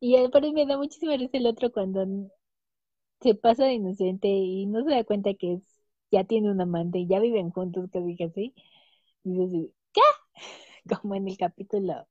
y 0.00 0.16
aparte 0.16 0.52
me 0.52 0.66
da 0.66 0.76
muchísima 0.76 1.16
risa 1.16 1.36
el 1.38 1.46
otro 1.46 1.72
cuando 1.72 2.06
se 3.20 3.34
pasa 3.34 3.64
de 3.64 3.74
inocente 3.74 4.28
y 4.28 4.66
no 4.66 4.84
se 4.84 4.90
da 4.90 5.04
cuenta 5.04 5.34
que 5.34 5.54
es, 5.54 5.62
ya 6.10 6.24
tiene 6.24 6.50
un 6.50 6.60
amante 6.60 6.98
y 6.98 7.06
ya 7.08 7.20
viven 7.20 7.50
juntos, 7.50 7.90
que 7.92 8.00
dije 8.00 8.24
así. 8.24 8.54
Y 9.24 9.32
dice, 9.38 9.72
¿qué? 9.92 10.00
Como 11.02 11.14
en 11.16 11.28
el 11.28 11.36
capítulo 11.38 12.06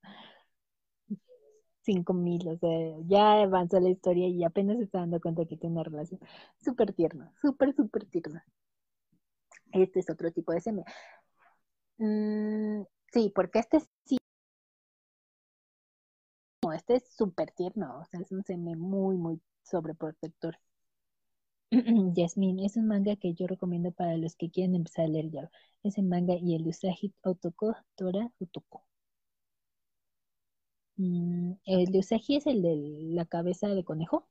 cinco 1.83 2.13
mil, 2.13 2.47
o 2.47 2.57
sea, 2.57 2.69
ya 3.05 3.41
avanzó 3.43 3.79
la 3.79 3.89
historia 3.89 4.27
y 4.27 4.43
apenas 4.43 4.77
se 4.77 4.83
está 4.85 4.99
dando 4.99 5.19
cuenta 5.21 5.45
que 5.45 5.57
tiene 5.57 5.75
una 5.75 5.83
relación 5.83 6.19
súper 6.63 6.93
tierna, 6.93 7.31
súper, 7.41 7.75
súper 7.75 8.05
tierna. 8.05 8.45
Este 9.73 9.99
es 9.99 10.09
otro 10.09 10.31
tipo 10.31 10.51
de 10.53 10.61
seme. 10.61 10.83
Mm, 11.97 12.83
sí, 13.11 13.31
porque 13.35 13.59
este 13.59 13.79
sí. 14.05 14.17
Este 16.75 16.95
es 16.95 17.07
súper 17.15 17.51
tierno, 17.51 17.99
o 18.01 18.05
sea, 18.05 18.19
es 18.19 18.31
un 18.31 18.43
seme 18.43 18.75
muy, 18.75 19.15
muy 19.17 19.41
sobreprotector. 19.63 20.57
Yasmin, 22.15 22.59
es 22.59 22.77
un 22.77 22.87
manga 22.87 23.15
que 23.15 23.33
yo 23.33 23.47
recomiendo 23.47 23.91
para 23.91 24.15
los 24.17 24.35
que 24.35 24.49
quieren 24.49 24.75
empezar 24.75 25.05
a 25.05 25.07
leer 25.09 25.29
ya. 25.31 25.51
Es 25.83 25.97
el 25.97 26.05
manga 26.05 26.35
y 26.35 26.55
el 26.55 26.67
Usagi 26.67 27.13
Otoko 27.23 27.75
Tora 27.95 28.31
Otoko. 28.39 28.83
Mm, 30.97 31.53
¿El 31.65 31.85
de 31.91 31.99
Usagi 31.99 32.37
es 32.37 32.47
el 32.47 32.61
de 32.61 32.75
la 33.13 33.25
cabeza 33.25 33.67
de 33.67 33.83
conejo? 33.83 34.27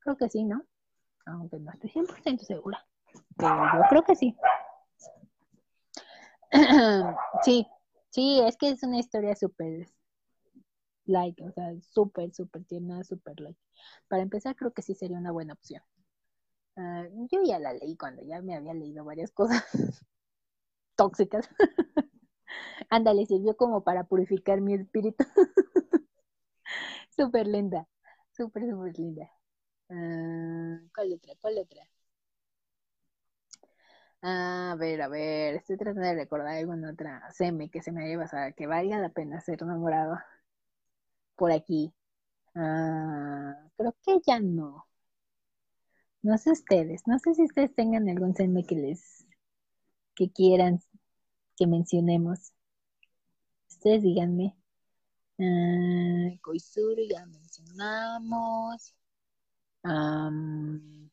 Creo 0.00 0.16
que 0.16 0.28
sí, 0.28 0.44
¿no? 0.44 0.64
Aunque 1.26 1.58
no 1.58 1.70
estoy 1.72 1.90
100% 1.90 2.44
segura. 2.44 2.84
Pero 3.36 3.54
yo 3.74 3.80
creo 3.88 4.02
que 4.02 4.16
sí. 4.16 4.36
sí, 7.44 7.66
sí, 8.10 8.40
es 8.40 8.56
que 8.56 8.70
es 8.70 8.82
una 8.82 8.98
historia 8.98 9.34
súper 9.34 9.88
like, 11.06 11.42
o 11.42 11.50
sea, 11.52 11.72
súper, 11.80 12.34
súper 12.34 12.64
tierna, 12.64 13.04
súper 13.04 13.40
like. 13.40 13.58
Para 14.08 14.22
empezar, 14.22 14.54
creo 14.56 14.72
que 14.72 14.82
sí 14.82 14.94
sería 14.94 15.18
una 15.18 15.32
buena 15.32 15.54
opción. 15.54 15.82
Ah, 16.76 17.06
yo 17.30 17.40
ya 17.44 17.58
la 17.58 17.72
leí 17.72 17.96
cuando 17.96 18.22
ya 18.22 18.40
me 18.40 18.54
había 18.54 18.74
leído 18.74 19.04
varias 19.04 19.30
cosas 19.30 19.64
tóxicas. 20.96 21.48
Ándale, 22.90 23.26
sirvió 23.26 23.56
como 23.56 23.82
para 23.84 24.04
purificar 24.04 24.60
mi 24.60 24.74
espíritu. 24.74 25.24
súper 27.16 27.46
linda, 27.46 27.86
súper, 28.36 28.64
súper 28.70 28.98
linda. 28.98 29.30
Ah, 29.90 30.80
¿Cuál 30.94 31.14
otra? 31.14 31.34
¿Cuál 31.40 31.58
otra? 31.58 31.82
a 34.22 34.76
ver, 34.78 35.02
a 35.02 35.08
ver, 35.08 35.54
estoy 35.56 35.76
tratando 35.76 36.02
de 36.08 36.14
recordar 36.14 36.56
alguna 36.56 36.90
otra 36.92 37.22
semi 37.32 37.68
que 37.70 37.82
se 37.82 37.92
me 37.92 38.04
haya 38.04 38.18
pasado, 38.18 38.52
que 38.56 38.66
valga 38.66 38.98
la 38.98 39.08
pena 39.10 39.40
ser 39.40 39.62
enamorado 39.62 40.16
por 41.36 41.52
aquí. 41.52 41.92
Ah, 42.54 43.54
creo 43.76 43.94
que 44.04 44.20
ya 44.26 44.40
no. 44.40 44.86
No 46.22 46.36
sé 46.38 46.50
ustedes, 46.50 47.02
no 47.06 47.18
sé 47.20 47.34
si 47.34 47.44
ustedes 47.44 47.74
tengan 47.74 48.08
algún 48.08 48.34
semi 48.34 48.64
que 48.64 48.74
les, 48.76 49.26
que 50.14 50.30
quieran 50.32 50.80
que 51.56 51.66
mencionemos. 51.66 52.52
Ustedes 53.68 54.02
díganme. 54.02 54.56
Uh, 55.38 56.38
Koizuru 56.40 57.02
ya 57.08 57.26
mencionamos. 57.26 58.94
Um, 59.84 61.10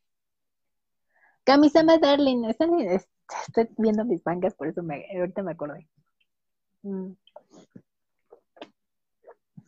Kamisama 1.43 1.97
Darling. 1.97 2.45
estoy 2.45 3.67
viendo 3.77 4.05
mis 4.05 4.23
mangas, 4.25 4.53
por 4.53 4.67
eso 4.67 4.83
me, 4.83 5.05
ahorita 5.17 5.41
me 5.41 5.51
acordé. 5.51 5.87
Mm. 6.83 7.13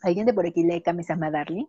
¿Alguien 0.03 0.25
de 0.25 0.33
por 0.33 0.45
aquí 0.45 0.64
lee 0.64 0.82
Kamisama 0.82 1.32
Darling? 1.32 1.66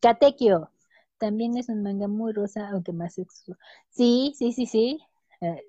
Katekyo. 0.00 0.70
También 1.18 1.56
es 1.56 1.68
un 1.68 1.82
manga 1.82 2.08
muy 2.08 2.32
rosa, 2.32 2.68
aunque 2.68 2.92
más 2.92 3.14
sexual. 3.14 3.58
Sí, 3.90 4.34
sí, 4.36 4.52
sí, 4.52 4.66
sí. 4.66 5.00
Eh, 5.40 5.62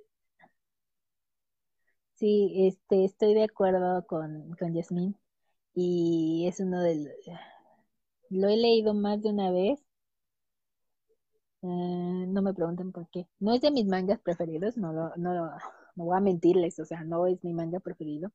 Sí, 2.18 2.68
este, 2.68 3.06
estoy 3.06 3.34
de 3.34 3.44
acuerdo 3.46 4.06
con, 4.08 4.52
con 4.60 4.74
Yasmín 4.74 5.16
y 5.76 6.46
es 6.48 6.60
uno 6.60 6.82
del... 6.82 7.12
Lo 8.30 8.48
he 8.48 8.56
leído 8.56 8.94
más 8.94 9.22
de 9.22 9.32
una 9.32 9.52
vez. 9.52 9.84
Eh, 11.62 11.68
no 12.28 12.42
me 12.42 12.54
pregunten 12.54 12.92
por 12.92 13.08
qué. 13.10 13.28
No 13.40 13.54
es 13.54 13.62
de 13.62 13.72
mis 13.72 13.86
mangas 13.86 14.20
preferidos, 14.20 14.78
no, 14.78 14.92
no, 14.94 15.12
no 15.18 15.52
voy 15.96 16.18
a 16.18 16.22
mentirles, 16.22 16.80
o 16.80 16.86
sea, 16.86 17.04
no 17.04 17.28
es 17.28 17.44
mi 17.44 17.54
manga 17.54 17.80
preferido. 17.80 18.32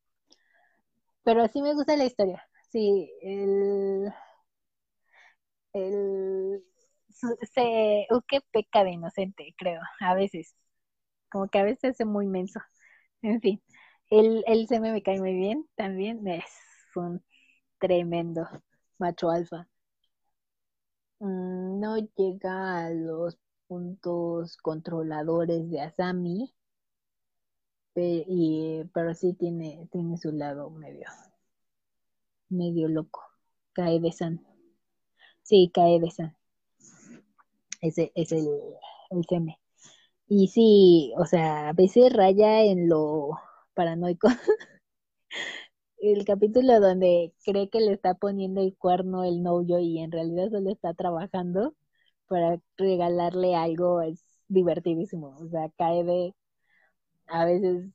Pero 1.25 1.47
sí 1.49 1.63
me 1.63 1.75
gusta 1.75 1.97
la 1.97 2.05
historia. 2.05 2.43
Sí, 2.71 3.11
el... 3.23 4.13
El... 5.73 6.63
Se, 7.53 8.07
que 8.29 8.41
peca 8.53 8.85
de 8.85 8.93
inocente, 8.93 9.55
creo, 9.59 9.81
a 10.01 10.15
veces. 10.15 10.55
Como 11.31 11.49
que 11.49 11.59
a 11.59 11.65
veces 11.65 12.01
es 12.01 12.07
muy 12.07 12.27
menso. 12.27 12.61
En 13.23 13.41
fin, 13.41 13.63
él, 14.11 14.45
él 14.47 14.67
me, 14.81 15.03
cae 15.03 15.21
muy 15.21 15.35
bien 15.35 15.69
también. 15.77 16.27
Es 16.29 16.45
un 16.97 17.23
tremendo 17.79 18.47
macho 18.99 19.31
alfa. 19.31 19.69
Mm, 21.21 21.81
no 21.81 21.97
llega 22.17 22.85
a 22.87 22.91
los 22.91 23.39
puntos 23.67 24.57
controladores 24.59 25.71
de 25.71 25.81
Asami, 25.81 26.55
pero, 27.95 28.25
y, 28.29 28.85
pero 28.93 29.15
sí 29.15 29.35
tiene, 29.35 29.89
tiene 29.93 30.19
su 30.19 30.33
lado 30.33 30.71
medio, 30.71 31.09
medio 32.51 32.89
loco. 32.89 33.23
Cae 33.73 34.01
de 34.01 34.13
San. 34.13 34.45
Sí, 35.43 35.71
cae 35.73 36.01
de 36.01 36.11
San. 36.11 36.37
Ese 37.81 38.13
es 38.15 38.33
el, 38.33 38.49
el 39.11 39.25
seme. 39.29 39.62
Y 40.35 40.49
sí, 40.49 41.13
o 41.19 41.27
sea, 41.27 41.69
a 41.69 41.73
veces 41.75 42.11
raya 42.13 42.63
en 42.63 42.89
lo 42.89 43.33
paranoico. 43.75 44.29
el 45.99 46.25
capítulo 46.25 46.81
donde 46.81 47.33
cree 47.45 47.71
que 47.71 47.81
le 47.81 47.93
está 47.93 48.15
poniendo 48.15 48.61
el 48.61 48.77
cuerno 48.77 49.25
el 49.25 49.43
novio 49.43 49.79
y 49.79 49.99
en 50.01 50.11
realidad 50.13 50.51
solo 50.51 50.71
está 50.71 50.93
trabajando 50.95 51.75
para 52.29 52.59
regalarle 52.77 53.55
algo 53.57 54.03
es 54.03 54.25
divertidísimo. 54.49 55.37
O 55.39 55.49
sea, 55.49 55.71
cae 55.79 56.05
de 56.05 56.35
a 57.29 57.45
veces 57.47 57.87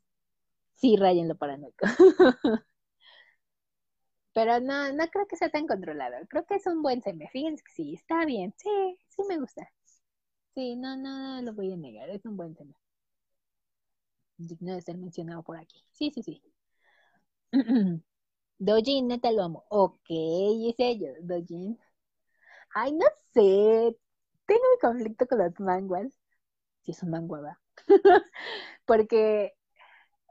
sí 0.76 0.98
raya 0.98 1.22
en 1.22 1.30
lo 1.30 1.38
paranoico. 1.38 1.86
Pero 4.34 4.62
no, 4.62 4.94
no 4.94 5.06
creo 5.10 5.28
que 5.28 5.36
sea 5.36 5.50
tan 5.50 5.68
controlado. 5.68 6.16
Creo 6.30 6.46
que 6.46 6.56
es 6.56 6.66
un 6.66 6.82
buen 6.82 7.02
seme. 7.02 7.28
Fíjense 7.34 7.64
sí, 7.76 7.96
está 7.96 8.24
bien. 8.26 8.54
Sí, 8.58 8.98
sí 9.10 9.22
me 9.28 9.38
gusta. 9.38 9.70
Sí, 10.58 10.76
no, 10.76 10.98
no, 10.98 11.42
lo 11.42 11.54
voy 11.54 11.72
a 11.72 11.78
negar. 11.78 12.10
Es 12.10 12.26
un 12.26 12.36
buen 12.36 12.54
tema 12.54 12.76
digno 14.38 14.74
de 14.74 14.82
ser 14.82 14.98
mencionado 14.98 15.44
por 15.44 15.58
aquí. 15.58 15.84
Sí, 15.92 16.10
sí, 16.12 16.24
sí. 16.24 16.42
Dojin, 18.60 19.08
neta 19.08 19.32
lo 19.32 19.44
amo. 19.44 19.66
Ok, 19.70 20.06
ese 20.10 20.90
ello, 20.90 21.10
Dojin. 21.22 21.80
Ay, 22.76 22.94
no 22.94 23.06
sé. 23.34 23.98
Tengo 24.46 24.64
mi 24.74 24.80
conflicto 24.82 25.28
con 25.28 25.40
los 25.40 25.60
manguas. 25.60 26.08
Si 26.84 26.92
es 26.92 27.04
un 27.04 27.12
mangua, 27.12 27.60
Porque, 28.86 29.54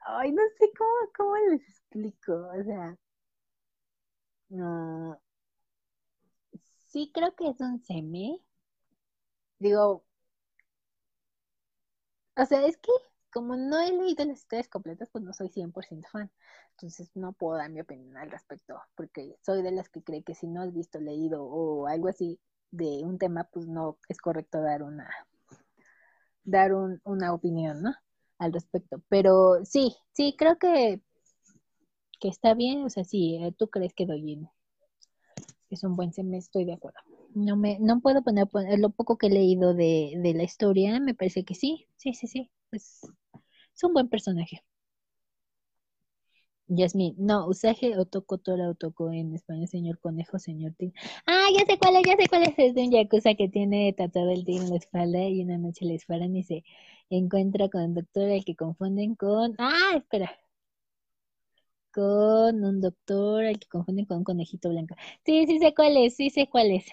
ay, 0.06 0.32
no 0.32 0.42
sé 0.58 0.70
cómo, 0.78 0.92
cómo 1.16 1.36
les 1.50 1.62
explico. 1.68 2.34
O 2.34 2.64
sea, 2.64 2.96
no. 4.50 5.20
Sí, 6.88 7.10
creo 7.14 7.34
que 7.34 7.48
es 7.48 7.60
un 7.60 7.80
semi. 7.82 8.42
Digo, 9.58 10.05
o 12.36 12.44
sea, 12.44 12.66
es 12.66 12.76
que 12.76 12.92
como 13.32 13.56
no 13.56 13.78
he 13.80 13.92
leído 13.92 14.24
las 14.24 14.38
historias 14.38 14.68
completas, 14.68 15.10
pues 15.10 15.22
no 15.22 15.32
soy 15.32 15.48
100% 15.50 16.08
fan. 16.10 16.30
Entonces 16.70 17.10
no 17.14 17.32
puedo 17.32 17.58
dar 17.58 17.70
mi 17.70 17.80
opinión 17.80 18.16
al 18.16 18.30
respecto, 18.30 18.80
porque 18.94 19.36
soy 19.42 19.62
de 19.62 19.72
las 19.72 19.88
que 19.88 20.02
cree 20.02 20.22
que 20.22 20.34
si 20.34 20.46
no 20.46 20.62
has 20.62 20.72
visto, 20.72 21.00
leído 21.00 21.44
o 21.44 21.86
algo 21.86 22.08
así, 22.08 22.40
de 22.70 23.02
un 23.04 23.18
tema, 23.18 23.44
pues 23.44 23.66
no 23.66 23.98
es 24.08 24.18
correcto 24.18 24.60
dar 24.60 24.82
una, 24.82 25.08
dar 26.44 26.74
un, 26.74 27.00
una 27.04 27.32
opinión, 27.34 27.82
¿no? 27.82 27.94
Al 28.38 28.52
respecto. 28.52 29.02
Pero 29.08 29.64
sí, 29.64 29.96
sí, 30.12 30.34
creo 30.38 30.58
que, 30.58 31.02
que 32.20 32.28
está 32.28 32.54
bien, 32.54 32.84
o 32.84 32.90
sea, 32.90 33.04
sí, 33.04 33.36
eh, 33.42 33.54
tú 33.56 33.68
crees 33.68 33.94
que 33.94 34.06
Doyin 34.06 34.48
es 35.70 35.84
un 35.84 35.96
buen 35.96 36.12
semestre, 36.12 36.38
estoy 36.38 36.64
de 36.64 36.74
acuerdo. 36.74 37.00
No 37.36 37.54
me, 37.56 37.78
no 37.78 38.00
puedo 38.00 38.22
poner, 38.22 38.48
lo 38.80 38.90
poco 38.90 39.16
que 39.18 39.26
he 39.28 39.30
leído 39.30 39.74
de, 39.74 40.14
de 40.16 40.34
la 40.34 40.42
historia, 40.42 40.98
me 41.00 41.14
parece 41.14 41.44
que 41.44 41.54
sí, 41.54 41.86
sí, 41.96 42.14
sí, 42.14 42.26
sí, 42.26 42.50
pues 42.70 43.00
es 43.74 43.84
un 43.84 43.92
buen 43.94 44.08
personaje. 44.08 44.64
Yasmin, 46.68 47.14
no, 47.18 47.46
Usage 47.48 47.96
Otoko 47.98 48.38
Tora 48.38 48.68
Otoko 48.70 49.12
en 49.12 49.34
español, 49.34 49.68
señor 49.68 49.98
conejo, 50.00 50.38
señor 50.38 50.72
tigre. 50.74 50.94
Ah, 51.26 51.46
ya 51.56 51.64
sé 51.64 51.78
cuál 51.78 51.96
es, 51.96 52.02
ya 52.06 52.16
sé 52.16 52.28
cuál 52.28 52.42
es. 52.42 52.54
Es 52.58 52.74
de 52.74 52.82
un 52.82 52.90
yakuza 52.90 53.34
que 53.34 53.48
tiene 53.48 53.92
tatuado 53.92 54.30
el 54.32 54.44
tigre 54.44 54.64
en 54.64 54.70
la 54.70 54.76
espalda 54.76 55.20
y 55.28 55.42
una 55.42 55.58
noche 55.58 55.84
le 55.84 55.92
disparan 55.92 56.34
y 56.34 56.42
se 56.42 56.64
encuentra 57.10 57.68
con 57.68 57.82
un 57.82 57.94
doctor 57.94 58.30
al 58.30 58.44
que 58.44 58.56
confunden 58.56 59.14
con. 59.14 59.54
Ah, 59.58 59.92
espera. 59.96 60.30
Con 61.92 62.64
un 62.64 62.80
doctor 62.80 63.44
al 63.44 63.58
que 63.58 63.66
confunden 63.68 64.04
con 64.06 64.18
un 64.18 64.24
conejito 64.24 64.68
blanco. 64.70 64.94
Sí, 65.24 65.46
sí 65.46 65.58
sé 65.58 65.74
cuál 65.74 65.96
es, 65.96 66.16
sí 66.16 66.30
sé 66.30 66.48
cuál 66.48 66.70
es. 66.72 66.84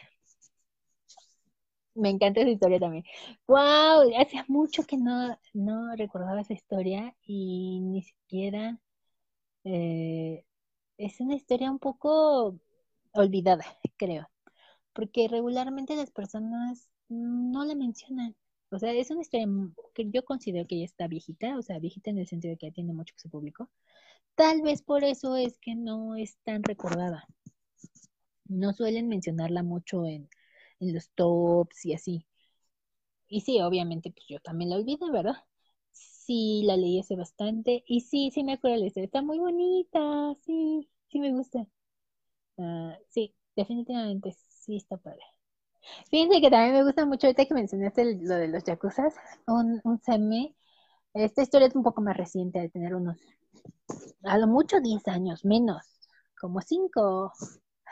Me 1.96 2.10
encanta 2.10 2.42
esa 2.42 2.50
historia 2.50 2.80
también. 2.80 3.04
¡Wow! 3.48 4.12
Hace 4.18 4.44
mucho 4.48 4.84
que 4.84 4.98
no, 4.98 5.38
no 5.54 5.96
recordaba 5.96 6.42
esa 6.42 6.54
historia 6.54 7.16
y 7.24 7.80
ni 7.82 8.02
siquiera 8.02 8.80
eh, 9.64 10.46
es 10.98 11.20
una 11.22 11.36
historia 11.36 11.72
un 11.72 11.80
poco 11.80 12.60
olvidada, 13.14 13.66
creo, 13.98 14.30
porque 14.94 15.28
regularmente 15.28 15.96
las 15.96 16.12
personas 16.12 16.90
no 17.10 17.66
la 17.66 17.76
mencionan. 17.76 18.36
O 18.72 18.80
sea, 18.80 18.92
es 18.94 19.12
una 19.12 19.22
historia 19.22 19.48
que 19.94 20.10
yo 20.10 20.26
considero 20.26 20.68
que 20.68 20.80
ya 20.80 20.86
está 20.86 21.08
viejita, 21.08 21.58
o 21.58 21.62
sea, 21.62 21.80
viejita 21.80 22.10
en 22.10 22.18
el 22.20 22.28
sentido 22.28 22.54
de 22.54 22.58
que 22.58 22.68
ya 22.68 22.74
tiene 22.74 22.94
mucho 22.94 23.14
que 23.16 23.22
se 23.22 23.30
publicó. 23.30 23.70
Tal 24.36 24.62
vez 24.64 24.82
por 24.82 25.04
eso 25.04 25.36
es 25.38 25.60
que 25.60 25.76
no 25.76 26.16
es 26.16 26.38
tan 26.44 26.64
recordada. 26.64 27.28
No 28.48 28.74
suelen 28.74 29.08
mencionarla 29.08 29.64
mucho 29.64 30.06
en, 30.06 30.28
en 30.84 30.94
los 30.94 31.10
tops 31.12 31.86
y 31.86 31.94
así. 31.94 32.26
Y 33.28 33.42
sí, 33.42 33.60
obviamente, 33.62 34.12
pues 34.12 34.26
yo 34.30 34.40
también 34.40 34.70
la 34.70 34.78
olvidé, 34.78 35.10
¿verdad? 35.12 35.36
Sí, 35.92 36.64
la 36.66 36.78
leí 36.78 37.00
hace 37.00 37.16
bastante. 37.16 37.84
Y 37.88 38.02
sí, 38.02 38.32
sí 38.32 38.44
me 38.44 38.54
acuerdo 38.54 38.76
de 38.76 38.82
la 38.82 38.88
historia. 38.88 39.06
Está 39.06 39.22
muy 39.22 39.40
bonita. 39.40 40.00
Sí, 40.46 40.90
sí 41.10 41.20
me 41.20 41.32
gusta. 41.34 41.66
Ah, 42.58 42.98
sí, 43.10 43.36
definitivamente 43.56 44.36
sí 44.50 44.78
está 44.78 44.98
padre. 44.98 45.22
Fíjense 46.10 46.42
que 46.42 46.50
también 46.50 46.74
me 46.74 46.84
gusta 46.84 47.06
mucho 47.06 47.28
ahorita 47.28 47.46
que 47.46 47.54
mencionaste 47.54 48.18
lo 48.22 48.36
de 48.36 48.48
los 48.48 48.64
yakuzas. 48.64 49.16
Un, 49.48 49.82
un 49.84 50.00
seme. 50.02 50.56
Esta 51.14 51.44
historia 51.44 51.68
es 51.68 51.76
un 51.76 51.84
poco 51.84 52.02
más 52.02 52.18
reciente, 52.18 52.60
de 52.60 52.70
tener 52.70 52.96
unos, 52.96 53.18
a 54.24 54.38
lo 54.38 54.48
mucho 54.48 54.80
10 54.82 55.08
años, 55.08 55.46
menos, 55.46 55.84
como 56.40 56.62
5. 56.62 57.34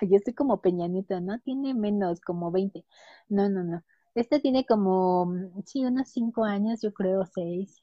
Yo 0.09 0.17
estoy 0.17 0.33
como 0.33 0.61
Peñanito, 0.61 1.19
¿no? 1.21 1.39
Tiene 1.39 1.73
menos, 1.73 2.21
como 2.21 2.51
20. 2.51 2.85
No, 3.29 3.49
no, 3.49 3.63
no. 3.63 3.83
Esta 4.15 4.39
tiene 4.39 4.65
como, 4.65 5.31
sí, 5.65 5.85
unos 5.85 6.09
5 6.09 6.43
años, 6.45 6.81
yo 6.81 6.93
creo, 6.93 7.25
6. 7.25 7.81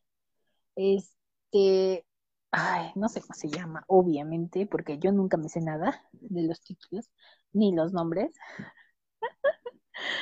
Este, 0.77 2.07
ay, 2.53 2.91
no 2.97 3.09
sé 3.09 3.21
cómo 3.23 3.35
se 3.35 3.49
llama, 3.51 3.85
obviamente, 3.89 4.67
porque 4.67 4.99
yo 4.99 5.13
nunca 5.13 5.37
me 5.39 5.49
sé 5.49 5.61
nada 5.61 6.03
de 6.13 6.43
los 6.45 6.61
títulos, 6.63 7.11
ni 7.53 7.75
los 7.75 7.93
nombres. 7.93 8.33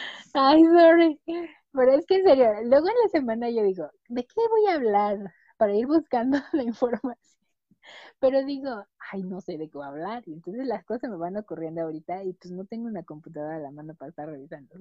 Ay, 0.34 0.62
sorry. 0.65 1.20
Pero 1.73 1.92
es 1.92 2.07
que 2.07 2.16
en 2.16 2.25
serio, 2.25 2.47
luego 2.65 2.89
en 2.89 2.94
la 3.05 3.08
semana 3.10 3.50
yo 3.50 3.62
digo, 3.62 3.91
¿de 4.08 4.25
qué 4.25 4.41
voy 4.50 4.66
a 4.70 4.75
hablar? 4.75 5.18
Para 5.58 5.75
ir 5.75 5.86
buscando 5.86 6.39
la 6.52 6.62
información. 6.62 7.35
Pero 8.18 8.44
digo, 8.44 8.70
ay, 9.12 9.23
no 9.23 9.40
sé 9.40 9.58
de 9.58 9.70
qué 9.70 9.78
hablar. 9.82 10.23
Y 10.26 10.32
entonces 10.34 10.66
las 10.66 10.84
cosas 10.84 11.10
me 11.10 11.16
van 11.16 11.36
ocurriendo 11.36 11.82
ahorita 11.82 12.24
y 12.24 12.32
pues 12.34 12.52
no 12.52 12.65
tengo 12.66 12.86
una 12.86 13.05
computadora 13.05 13.56
a 13.56 13.60
la 13.60 13.70
mano 13.70 13.94
para 13.94 14.10
estar 14.10 14.28
revisando. 14.28 14.74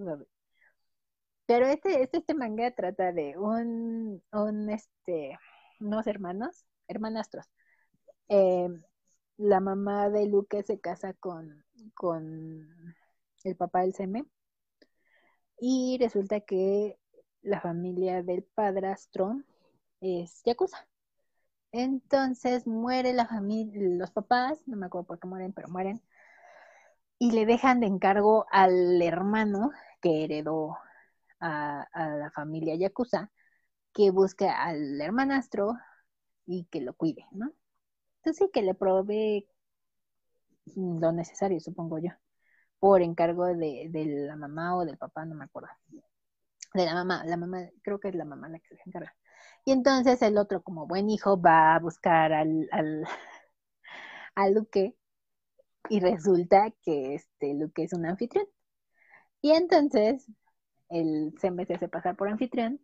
Pero 1.46 1.68
este, 1.68 2.02
este, 2.02 2.18
este 2.20 2.34
manga 2.34 2.72
trata 2.72 3.12
de 3.12 3.38
un, 3.38 4.24
un, 4.32 4.70
este, 4.70 5.38
unos 5.80 6.08
hermanos, 6.08 6.66
hermanastros. 6.88 7.46
Eh, 8.30 8.70
la 9.38 9.60
mamá 9.60 10.10
de 10.10 10.28
Luque 10.28 10.64
se 10.64 10.80
casa 10.80 11.14
con, 11.14 11.64
con 11.94 12.96
el 13.44 13.56
papá 13.56 13.82
del 13.82 13.94
Seme 13.94 14.26
y 15.60 15.98
resulta 16.00 16.42
que 16.42 16.98
la 17.42 17.62
familia 17.62 18.24
del 18.24 18.44
padrastro 18.44 19.42
es 20.02 20.42
Yakuza. 20.46 20.88
Entonces 21.78 22.66
muere 22.68 23.12
la 23.12 23.28
familia, 23.28 23.74
los 23.98 24.10
papás, 24.12 24.66
no 24.66 24.78
me 24.78 24.86
acuerdo 24.86 25.08
por 25.08 25.20
qué 25.20 25.28
mueren, 25.28 25.52
pero 25.52 25.68
mueren, 25.68 26.02
y 27.20 27.32
le 27.32 27.46
dejan 27.46 27.82
de 27.82 27.88
encargo 27.88 28.46
al 28.50 29.02
hermano 29.02 29.72
que 30.02 30.24
heredó 30.24 30.78
a, 31.42 31.86
la 31.94 32.32
familia 32.32 32.76
Yakuza 32.76 33.30
que 33.94 34.10
busque 34.12 34.48
al 34.48 35.02
hermanastro 35.02 35.76
y 36.46 36.64
que 36.72 36.80
lo 36.80 36.94
cuide, 36.94 37.26
¿no? 37.32 37.52
Entonces 38.24 38.50
que 38.54 38.62
le 38.62 38.74
provee 38.74 39.46
lo 40.78 41.12
necesario, 41.12 41.60
supongo 41.60 42.00
yo, 42.00 42.12
por 42.80 43.02
encargo 43.02 43.48
de, 43.48 43.88
de, 43.90 44.06
la 44.06 44.38
mamá 44.38 44.78
o 44.78 44.86
del 44.86 44.98
papá, 44.98 45.26
no 45.26 45.36
me 45.36 45.44
acuerdo. 45.44 45.70
De 46.74 46.86
la 46.86 46.94
mamá, 46.94 47.26
la 47.26 47.36
mamá, 47.36 47.70
creo 47.82 48.00
que 48.00 48.10
es 48.10 48.16
la 48.16 48.26
mamá 48.26 48.48
la 48.48 48.60
que 48.60 48.78
se 48.78 48.84
encarga. 48.86 49.14
Y 49.66 49.72
entonces 49.72 50.22
el 50.22 50.38
otro, 50.38 50.62
como 50.64 50.88
buen 50.88 51.10
hijo, 51.10 51.42
va 51.42 51.76
a 51.76 51.80
buscar 51.80 52.32
al, 52.34 52.70
al 52.72 53.06
Luque 54.54 54.96
y 55.90 56.00
resulta 56.00 56.72
que 56.84 57.16
este 57.16 57.54
Luque 57.54 57.84
es 57.84 57.94
un 57.94 58.06
anfitrión. 58.06 58.48
Y 59.42 59.52
entonces 59.52 60.28
él 60.90 61.34
se 61.40 61.52
me 61.52 61.64
hace 61.64 61.88
pasar 61.88 62.16
por 62.16 62.30
anfitrión 62.30 62.80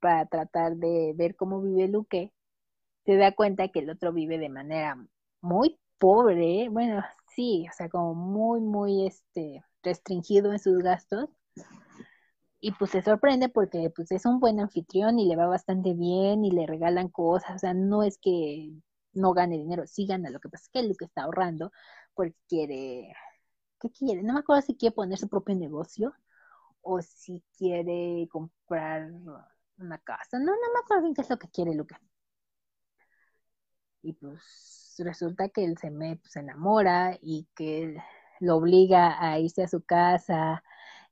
para 0.00 0.26
tratar 0.26 0.76
de 0.76 1.12
ver 1.16 1.36
cómo 1.36 1.62
vive 1.62 1.88
Luque, 1.88 2.32
se 3.06 3.16
da 3.16 3.32
cuenta 3.32 3.68
que 3.68 3.80
el 3.80 3.90
otro 3.90 4.12
vive 4.12 4.38
de 4.38 4.48
manera 4.48 4.96
muy 5.40 5.78
pobre, 5.98 6.68
bueno, 6.70 7.02
sí, 7.34 7.66
o 7.70 7.72
sea, 7.74 7.88
como 7.88 8.14
muy, 8.14 8.60
muy 8.60 9.06
este, 9.06 9.64
restringido 9.82 10.52
en 10.52 10.58
sus 10.58 10.78
gastos. 10.78 11.30
Y 12.66 12.72
pues 12.72 12.90
se 12.90 13.00
sorprende 13.00 13.48
porque 13.48 13.92
pues 13.94 14.10
es 14.10 14.26
un 14.26 14.40
buen 14.40 14.58
anfitrión 14.58 15.20
y 15.20 15.26
le 15.28 15.36
va 15.36 15.46
bastante 15.46 15.94
bien 15.94 16.44
y 16.44 16.50
le 16.50 16.66
regalan 16.66 17.08
cosas, 17.08 17.54
o 17.54 17.58
sea, 17.60 17.74
no 17.74 18.02
es 18.02 18.18
que 18.18 18.72
no 19.12 19.34
gane 19.34 19.56
dinero, 19.56 19.86
sí 19.86 20.04
gana, 20.04 20.30
lo 20.30 20.40
que 20.40 20.48
pasa 20.48 20.64
es 20.64 20.70
que 20.70 20.82
Luque 20.82 21.04
está 21.04 21.22
ahorrando 21.22 21.70
porque 22.12 22.34
quiere, 22.48 23.14
¿qué 23.80 23.90
quiere? 23.90 24.24
No 24.24 24.32
me 24.34 24.40
acuerdo 24.40 24.62
si 24.62 24.76
quiere 24.76 24.96
poner 24.96 25.16
su 25.16 25.28
propio 25.28 25.54
negocio 25.54 26.12
o 26.82 27.00
si 27.02 27.44
quiere 27.56 28.26
comprar 28.32 29.12
una 29.78 29.98
casa. 29.98 30.40
No, 30.40 30.46
no 30.46 30.72
me 30.74 30.80
acuerdo 30.82 31.04
bien 31.04 31.14
qué 31.14 31.22
es 31.22 31.30
lo 31.30 31.38
que 31.38 31.48
quiere 31.50 31.72
Luca. 31.72 32.00
Y 34.02 34.12
pues 34.14 34.96
resulta 34.98 35.48
que 35.50 35.64
él 35.64 35.78
se 35.78 35.92
me 35.92 36.16
pues, 36.16 36.34
enamora 36.34 37.16
y 37.22 37.46
que 37.54 37.96
lo 38.40 38.56
obliga 38.56 39.16
a 39.20 39.38
irse 39.38 39.62
a 39.62 39.68
su 39.68 39.84
casa, 39.84 40.64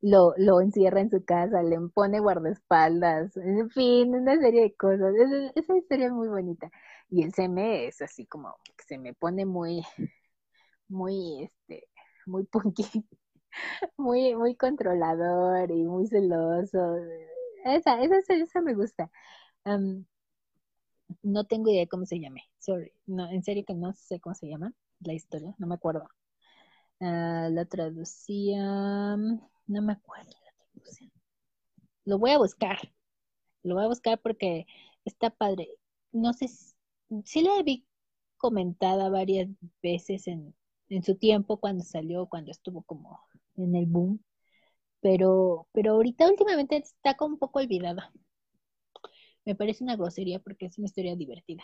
lo, 0.04 0.60
encierra 0.60 1.00
en 1.00 1.10
su 1.10 1.24
casa, 1.24 1.62
le 1.62 1.78
pone 1.94 2.20
guardaespaldas, 2.20 3.36
en 3.36 3.70
fin, 3.70 4.14
una 4.14 4.38
serie 4.38 4.62
de 4.62 4.74
cosas. 4.76 5.14
Esa, 5.54 5.76
historia 5.76 6.06
es 6.06 6.12
muy 6.12 6.28
bonita. 6.28 6.70
Y 7.10 7.22
el 7.22 7.32
CM 7.32 7.86
es 7.86 8.02
así 8.02 8.26
como 8.26 8.56
que 8.76 8.84
se 8.86 8.98
me 8.98 9.14
pone 9.14 9.46
muy, 9.46 9.82
muy, 10.88 11.44
este, 11.44 11.88
muy 12.26 12.44
punky, 12.44 12.84
muy, 13.96 14.34
muy 14.36 14.56
controlador 14.56 15.70
y 15.70 15.84
muy 15.84 16.06
celoso 16.06 16.96
esa, 17.64 18.02
esa, 18.02 18.34
esa 18.34 18.60
me 18.60 18.74
gusta. 18.74 19.10
no 21.22 21.44
tengo 21.44 21.70
idea 21.70 21.80
de 21.82 21.88
cómo 21.88 22.06
se 22.06 22.20
llame. 22.20 22.42
Sorry. 22.58 22.92
No, 23.06 23.28
en 23.30 23.42
serio 23.42 23.64
que 23.66 23.74
no 23.74 23.92
sé 23.94 24.20
cómo 24.20 24.34
se 24.34 24.48
llama 24.48 24.72
la 25.00 25.14
historia, 25.14 25.54
no 25.58 25.66
me 25.66 25.74
acuerdo. 25.74 26.08
Ah, 27.00 27.48
la 27.50 27.64
traducía, 27.66 29.16
no 29.66 29.82
me 29.82 29.92
acuerdo 29.94 30.30
la 30.30 30.52
Lo 32.04 32.18
voy 32.18 32.30
a 32.32 32.38
buscar. 32.38 32.78
Lo 33.62 33.74
voy 33.76 33.84
a 33.84 33.88
buscar 33.88 34.20
porque 34.20 34.66
está 35.04 35.30
padre. 35.30 35.68
No 36.12 36.32
sé 36.32 36.48
si, 36.48 36.74
sí 37.24 37.42
la 37.42 37.62
vi 37.62 37.86
comentada 38.36 39.08
varias 39.10 39.48
veces 39.82 40.28
en, 40.28 40.54
en 40.88 41.02
su 41.02 41.16
tiempo 41.16 41.58
cuando 41.58 41.84
salió, 41.84 42.26
cuando 42.26 42.50
estuvo 42.50 42.82
como 42.82 43.20
en 43.56 43.74
el 43.74 43.86
boom 43.86 44.20
pero, 45.04 45.68
pero 45.72 45.92
ahorita 45.92 46.26
últimamente 46.26 46.78
está 46.78 47.14
como 47.14 47.34
un 47.34 47.38
poco 47.38 47.58
olvidada. 47.58 48.10
Me 49.44 49.54
parece 49.54 49.84
una 49.84 49.96
grosería 49.96 50.38
porque 50.38 50.64
es 50.64 50.78
una 50.78 50.86
historia 50.86 51.14
divertida. 51.14 51.62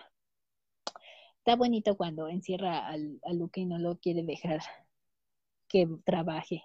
Está 1.38 1.56
bonito 1.56 1.96
cuando 1.96 2.28
encierra 2.28 2.86
al, 2.86 3.18
a 3.24 3.32
Luke 3.32 3.60
y 3.60 3.64
no 3.64 3.78
lo 3.78 3.98
quiere 3.98 4.22
dejar 4.22 4.60
que 5.68 5.88
trabaje. 6.04 6.62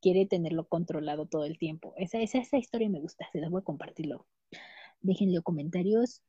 Quiere 0.00 0.26
tenerlo 0.26 0.68
controlado 0.68 1.26
todo 1.26 1.44
el 1.44 1.58
tiempo. 1.58 1.94
Esa, 1.96 2.18
esa, 2.18 2.38
esa 2.38 2.58
historia 2.58 2.88
me 2.88 3.00
gusta, 3.00 3.28
se 3.32 3.40
las 3.40 3.50
voy 3.50 3.60
a 3.60 3.64
compartir 3.64 4.06
luego. 4.06 4.26
Déjenle 5.00 5.42
comentarios. 5.42 6.22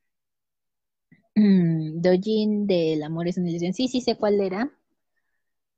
Dojin 1.34 2.66
del 2.66 3.02
Amor 3.02 3.28
es 3.28 3.38
una 3.38 3.50
ilusión. 3.50 3.72
Sí, 3.72 3.88
sí 3.88 4.00
sé 4.00 4.16
cuál 4.16 4.40
era. 4.40 4.70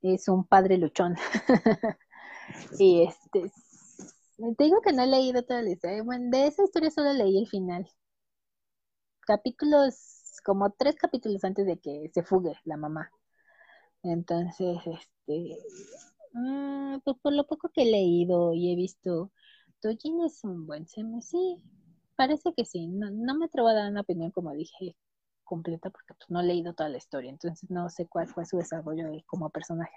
Es 0.03 0.29
un 0.29 0.45
padre 0.45 0.79
luchón. 0.79 1.17
y 2.79 3.05
este, 3.05 3.51
te 4.57 4.65
digo 4.65 4.81
que 4.81 4.93
no 4.93 5.03
he 5.03 5.07
leído 5.07 5.43
toda 5.43 5.63
la 5.63 5.71
historia. 5.71 6.03
Bueno, 6.03 6.31
de 6.31 6.47
esa 6.49 6.65
historia 6.65 6.91
solo 6.91 7.13
leí 7.13 7.39
el 7.39 7.49
final. 7.49 7.89
Capítulos, 9.21 10.41
como 10.45 10.71
tres 10.73 10.97
capítulos 10.97 11.45
antes 11.45 11.67
de 11.67 11.79
que 11.79 12.11
se 12.13 12.23
fugue 12.23 12.55
la 12.65 12.77
mamá. 12.77 13.11
Entonces, 14.03 14.79
este, 14.85 15.59
mm, 16.33 17.01
pues 17.05 17.17
por 17.23 17.33
lo 17.35 17.47
poco 17.47 17.71
que 17.71 17.83
he 17.83 17.91
leído 17.91 18.55
y 18.55 18.73
he 18.73 18.77
visto, 18.77 19.31
Dojin 19.83 20.23
es 20.25 20.45
un 20.45 20.67
buen 20.67 20.87
seme, 20.87 21.23
sí, 21.23 21.57
parece 22.17 22.53
que 22.55 22.65
sí. 22.65 22.87
No, 22.89 23.11
no, 23.11 23.37
me 23.37 23.47
atrevo 23.47 23.69
a 23.69 23.75
dar 23.75 23.91
una 23.91 24.03
opinión, 24.03 24.31
como 24.31 24.53
dije, 24.53 24.97
completa, 25.45 25.91
porque 25.91 26.15
pues, 26.15 26.31
no 26.31 26.41
he 26.41 26.45
leído 26.45 26.75
toda 26.75 26.89
la 26.89 26.99
historia, 26.99 27.31
entonces 27.31 27.71
no 27.71 27.89
sé 27.91 28.07
cuál 28.09 28.29
fue 28.29 28.47
su 28.47 28.59
desarrollo 28.59 29.07
como 29.27 29.51
personaje. 29.51 29.93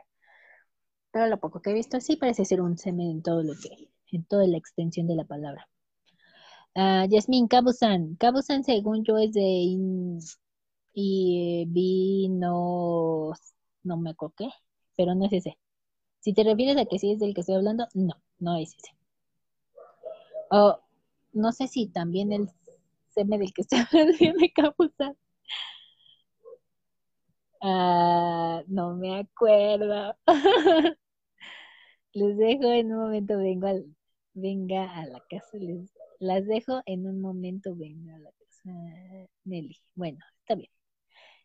Pero 1.12 1.28
lo 1.28 1.40
poco 1.40 1.62
que 1.62 1.72
he 1.72 1.74
visto, 1.74 2.00
sí 2.00 2.16
parece 2.16 2.46
ser 2.46 2.62
un 2.62 2.78
seme 2.78 3.10
en 3.10 3.24
todo 3.24 3.42
lo 3.42 3.54
que, 3.54 3.90
en 4.12 4.24
toda 4.26 4.46
la 4.48 4.58
extensión 4.58 5.08
de 5.08 5.16
la 5.16 5.24
palabra. 5.26 5.68
Uh, 6.76 7.08
Yasmin 7.10 7.48
Kabusan. 7.48 8.16
Kabusan, 8.18 8.64
según 8.64 9.04
yo, 9.06 9.18
es 9.18 9.32
de 9.34 9.42
y 10.94 11.66
vino, 11.68 13.34
no 13.84 13.98
me 13.98 14.10
acuerdo 14.12 14.36
pero 14.96 15.14
no 15.14 15.26
es 15.26 15.34
ese. 15.34 15.58
Si 16.26 16.34
te 16.34 16.44
refieres 16.44 16.76
a 16.78 16.86
que 16.86 16.98
sí 16.98 17.12
es 17.12 17.20
del 17.20 17.36
que 17.36 17.42
estoy 17.42 17.54
hablando, 17.54 17.88
no, 17.94 18.16
no 18.40 18.58
es 18.58 18.76
ese. 18.76 18.96
O 20.50 20.80
no 21.34 21.52
sé 21.52 21.68
si 21.68 21.86
también 21.86 22.34
el 22.34 22.50
seme 23.14 23.38
del 23.38 23.54
que 23.54 23.62
estoy 23.62 23.78
hablando 23.92 24.18
viene 24.18 24.52
Kabusan. 24.52 25.16
Ah, 27.62 28.64
no 28.66 28.96
me 28.96 29.20
acuerdo. 29.20 30.18
Les 32.14 32.38
dejo 32.38 32.72
en 32.72 32.92
un 32.92 33.02
momento, 33.02 33.38
vengo 33.38 33.68
al, 33.68 33.96
venga 34.34 34.98
a 34.98 35.06
la 35.06 35.24
casa. 35.30 35.60
Les, 35.60 35.94
las 36.18 36.48
dejo 36.48 36.82
en 36.88 37.06
un 37.06 37.22
momento, 37.22 37.76
venga 37.76 38.16
a 38.16 38.20
la 38.20 38.32
casa. 38.32 38.72
Nelly. 39.44 39.78
Bueno, 39.94 40.26
está 40.40 40.56
bien. 40.56 40.72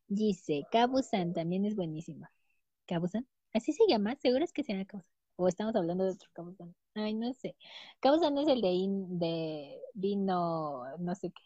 Dice, 0.09 0.63
Kabusan 0.73 1.35
también 1.35 1.67
es 1.67 1.77
buenísima. 1.77 2.33
¿Kabusan? 2.87 3.27
¿Así 3.53 3.73
se 3.73 3.85
llama? 3.89 4.17
¿Seguro 4.17 4.45
es 4.45 4.53
que 4.53 4.63
se 4.65 4.73
llama 4.73 4.85
Kabusan? 4.87 5.11
¿O 5.37 5.49
estamos 5.49 5.75
hablando 5.77 6.05
de 6.05 6.11
otro 6.13 6.29
Kabusan? 6.33 6.75
Ay, 6.95 7.15
no 7.15 7.33
sé. 7.35 7.57
Kabusan 8.01 8.39
es 8.39 8.49
el 8.49 8.61
de, 8.61 8.71
de 9.11 9.79
vino, 9.95 10.97
no 10.99 11.15
sé 11.15 11.31
qué. 11.31 11.43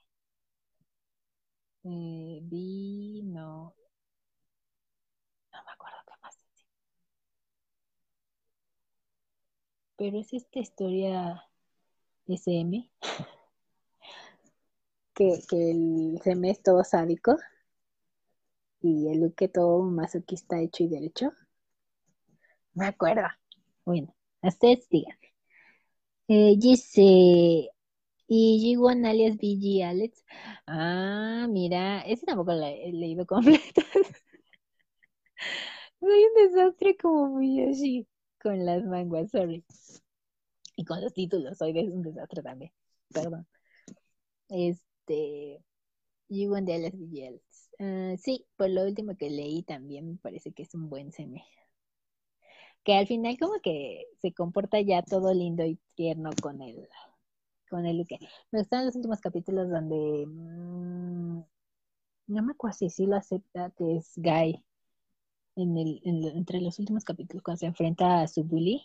Eh, 1.85 2.41
vino. 2.43 3.75
No 5.53 5.65
me 5.65 5.71
acuerdo 5.73 5.97
qué 6.07 6.13
más. 6.23 6.37
Pero 9.97 10.19
es 10.21 10.33
esta 10.33 10.61
historia 10.61 11.43
SM, 12.29 12.91
que, 15.15 15.41
que 15.49 15.71
el 15.71 16.17
SM 16.17 16.51
es 16.51 16.63
todo 16.63 16.85
sádico 16.85 17.37
y 18.81 19.09
el 19.09 19.19
Luke 19.19 19.49
todo 19.49 19.83
masoquista 19.83 20.61
hecho 20.61 20.85
y 20.85 20.89
derecho. 20.89 21.33
Me 22.75 22.87
acuerdo. 22.87 23.23
Bueno, 23.85 24.15
ustedes 24.43 24.89
digan. 24.89 25.17
Eh, 26.29 26.55
dice, 26.59 27.71
y 28.29 28.77
G1 28.77 29.07
alias 29.07 29.37
BG 29.37 29.85
Alex. 29.85 30.25
Ah, 30.67 31.47
mira, 31.51 32.01
ese 32.03 32.27
tampoco 32.27 32.53
lo 32.55 32.65
he 32.67 32.93
leído 32.93 33.27
completo. 33.27 33.83
Soy 36.01 36.25
un 36.25 36.35
desastre 36.53 36.97
como 36.97 37.39
así 37.71 38.07
con 38.41 38.65
las 38.65 38.85
manguas, 38.85 39.31
sorry. 39.31 39.65
Y 40.77 40.85
con 40.85 41.01
los 41.01 41.13
títulos, 41.15 41.59
soy 41.59 41.73
un 41.79 42.03
desastre 42.03 42.43
también. 42.43 42.73
Perdón. 43.13 43.47
Este. 44.49 45.63
G1 46.29 46.65
de 46.65 46.75
Alex 46.75 46.99
BG 46.99 47.41
Uh, 47.81 48.17
sí, 48.19 48.47
por 48.57 48.71
lo 48.71 48.85
último 48.85 49.17
que 49.17 49.31
leí 49.31 49.65
también 49.65 50.09
me 50.13 50.17
parece 50.19 50.53
que 50.53 50.63
es 50.63 50.75
un 50.75 50.89
buen 50.89 51.11
seme. 51.11 51.45
Que 52.85 52.95
al 52.95 53.07
final 53.07 53.39
como 53.39 53.61
que 53.63 54.07
se 54.21 54.33
comporta 54.33 54.81
ya 54.81 55.03
todo 55.03 55.33
lindo 55.33 55.65
y 55.65 55.79
tierno 55.95 56.31
con 56.43 56.61
el 56.63 56.89
con 57.71 57.87
el 57.87 58.07
que 58.07 58.19
me 58.53 58.61
gustan 58.61 58.87
los 58.87 58.95
últimos 58.97 59.21
capítulos 59.21 59.71
donde 59.71 60.27
mmm, 60.27 61.43
no 62.27 62.43
me 62.43 62.53
acuerdo 62.53 62.77
si 62.79 62.91
sí 62.91 63.07
lo 63.07 63.17
acepta 63.17 63.71
que 63.77 63.97
es 63.97 64.13
Guy 64.17 64.65
en 65.57 65.77
el, 65.79 66.01
entre 66.05 66.61
los 66.61 66.79
últimos 66.79 67.05
capítulos 67.05 67.43
cuando 67.43 67.61
se 67.61 67.67
enfrenta 67.67 68.21
a 68.21 68.29
su 68.29 68.45
bully 68.45 68.83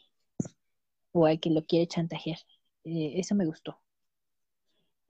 o 1.12 1.26
al 1.26 1.40
que 1.40 1.50
lo 1.50 1.66
quiere 1.66 1.88
chantajear. 1.88 2.40
Eh, 2.84 3.14
eso 3.20 3.36
me 3.36 3.46
gustó. 3.46 3.80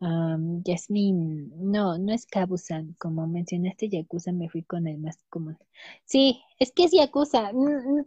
Um, 0.02 0.64
Yasmin, 0.64 1.52
no, 1.72 1.98
no 1.98 2.14
es 2.14 2.26
Kabusan. 2.26 2.96
Como 3.00 3.28
mencionaste 3.28 3.90
Yakuza, 3.90 4.32
me 4.32 4.50
fui 4.50 4.64
con 4.64 4.88
el 4.88 4.98
más 4.98 5.18
común. 5.30 5.58
Sí, 6.06 6.42
es 6.60 6.72
que 6.72 6.86
es 6.86 6.92
Yakuza. 6.92 7.52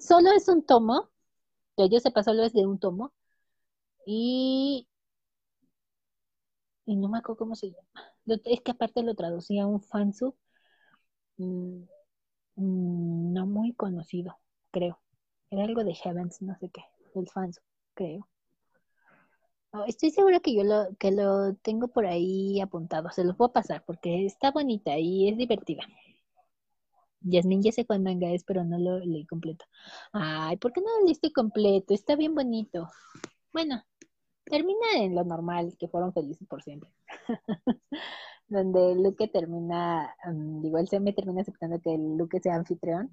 Solo 0.01 0.33
es 0.33 0.49
un 0.49 0.65
tomo. 0.65 1.11
Que 1.77 1.89
yo 1.89 2.01
sepa, 2.01 2.23
solo 2.23 2.45
es 2.45 2.53
de 2.55 2.67
un 2.67 2.79
tomo. 2.79 3.13
Y. 4.07 4.89
Y 6.87 6.97
no 6.97 7.09
me 7.09 7.19
acuerdo 7.19 7.39
cómo 7.39 7.55
se 7.57 7.69
llama. 7.71 8.13
Es 8.45 8.61
que 8.63 8.71
aparte 8.73 9.03
lo 9.03 9.15
traducía 9.15 9.67
un 9.67 9.81
fansub. 9.83 10.35
Mm, 11.37 11.85
mm, 12.57 13.33
no 13.35 13.47
muy 13.47 13.75
conocido, 13.75 14.39
creo. 14.71 15.01
Era 15.51 15.65
algo 15.65 15.85
de 15.85 15.95
Heavens, 15.95 16.43
no 16.43 16.57
sé 16.59 16.71
qué. 16.71 16.83
El 17.15 17.29
fansub, 17.29 17.63
creo. 17.95 18.29
Estoy 19.87 20.11
segura 20.11 20.41
que 20.41 20.55
yo 20.55 20.65
lo, 20.65 20.95
que 20.99 21.11
lo 21.11 21.55
tengo 21.57 21.89
por 21.89 22.07
ahí 22.07 22.61
apuntado. 22.61 23.11
Se 23.11 23.25
los 23.25 23.37
puedo 23.37 23.53
pasar 23.53 23.83
porque 23.87 24.27
está 24.27 24.51
bonita 24.51 24.99
y 24.99 25.29
es 25.29 25.37
divertida. 25.39 25.83
Yasmin 27.21 27.63
ya 27.63 27.73
sé 27.73 27.87
cuál 27.87 28.01
manga 28.01 28.31
es, 28.31 28.45
pero 28.45 28.65
no 28.65 28.79
lo 28.79 28.99
leí 28.99 29.25
completo. 29.27 29.65
Ay, 30.13 30.57
¿por 30.59 30.73
qué 30.73 30.81
no 30.81 30.89
lo 30.99 31.07
leíste 31.07 31.33
completo? 31.33 31.95
Está 31.95 32.17
bien 32.17 32.35
bonito. 32.35 32.91
Bueno, 33.53 33.83
termina 34.45 34.87
en 34.97 35.15
lo 35.15 35.25
normal, 35.25 35.77
que 35.79 35.89
fueron 35.89 36.13
felices 36.13 36.47
por 36.49 36.63
siempre. 36.63 36.91
Donde 38.49 38.95
Luke 38.97 39.29
termina, 39.29 40.15
digo, 40.63 40.79
él 40.79 40.89
se 40.89 41.01
me 41.01 41.13
termina 41.13 41.43
aceptando 41.43 41.81
que 41.81 41.97
Luke 41.97 42.41
sea 42.41 42.57
anfitrión 42.57 43.11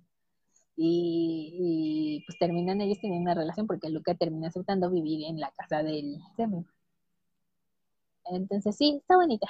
y, 0.82 2.24
pues 2.25 2.38
terminan 2.40 2.80
ellos 2.82 2.99
teniendo 3.01 3.32
una 3.32 3.40
relación 3.41 3.67
porque 3.67 3.90
Luca 3.90 4.16
termina 4.16 4.48
aceptando 4.48 4.90
vivir 4.90 5.25
en 5.25 5.40
la 5.40 5.51
casa 5.51 5.83
del 5.83 6.19
Semi. 6.38 6.66
Entonces 8.25 8.75
sí, 8.77 8.98
está 9.01 9.16
bonita. 9.17 9.48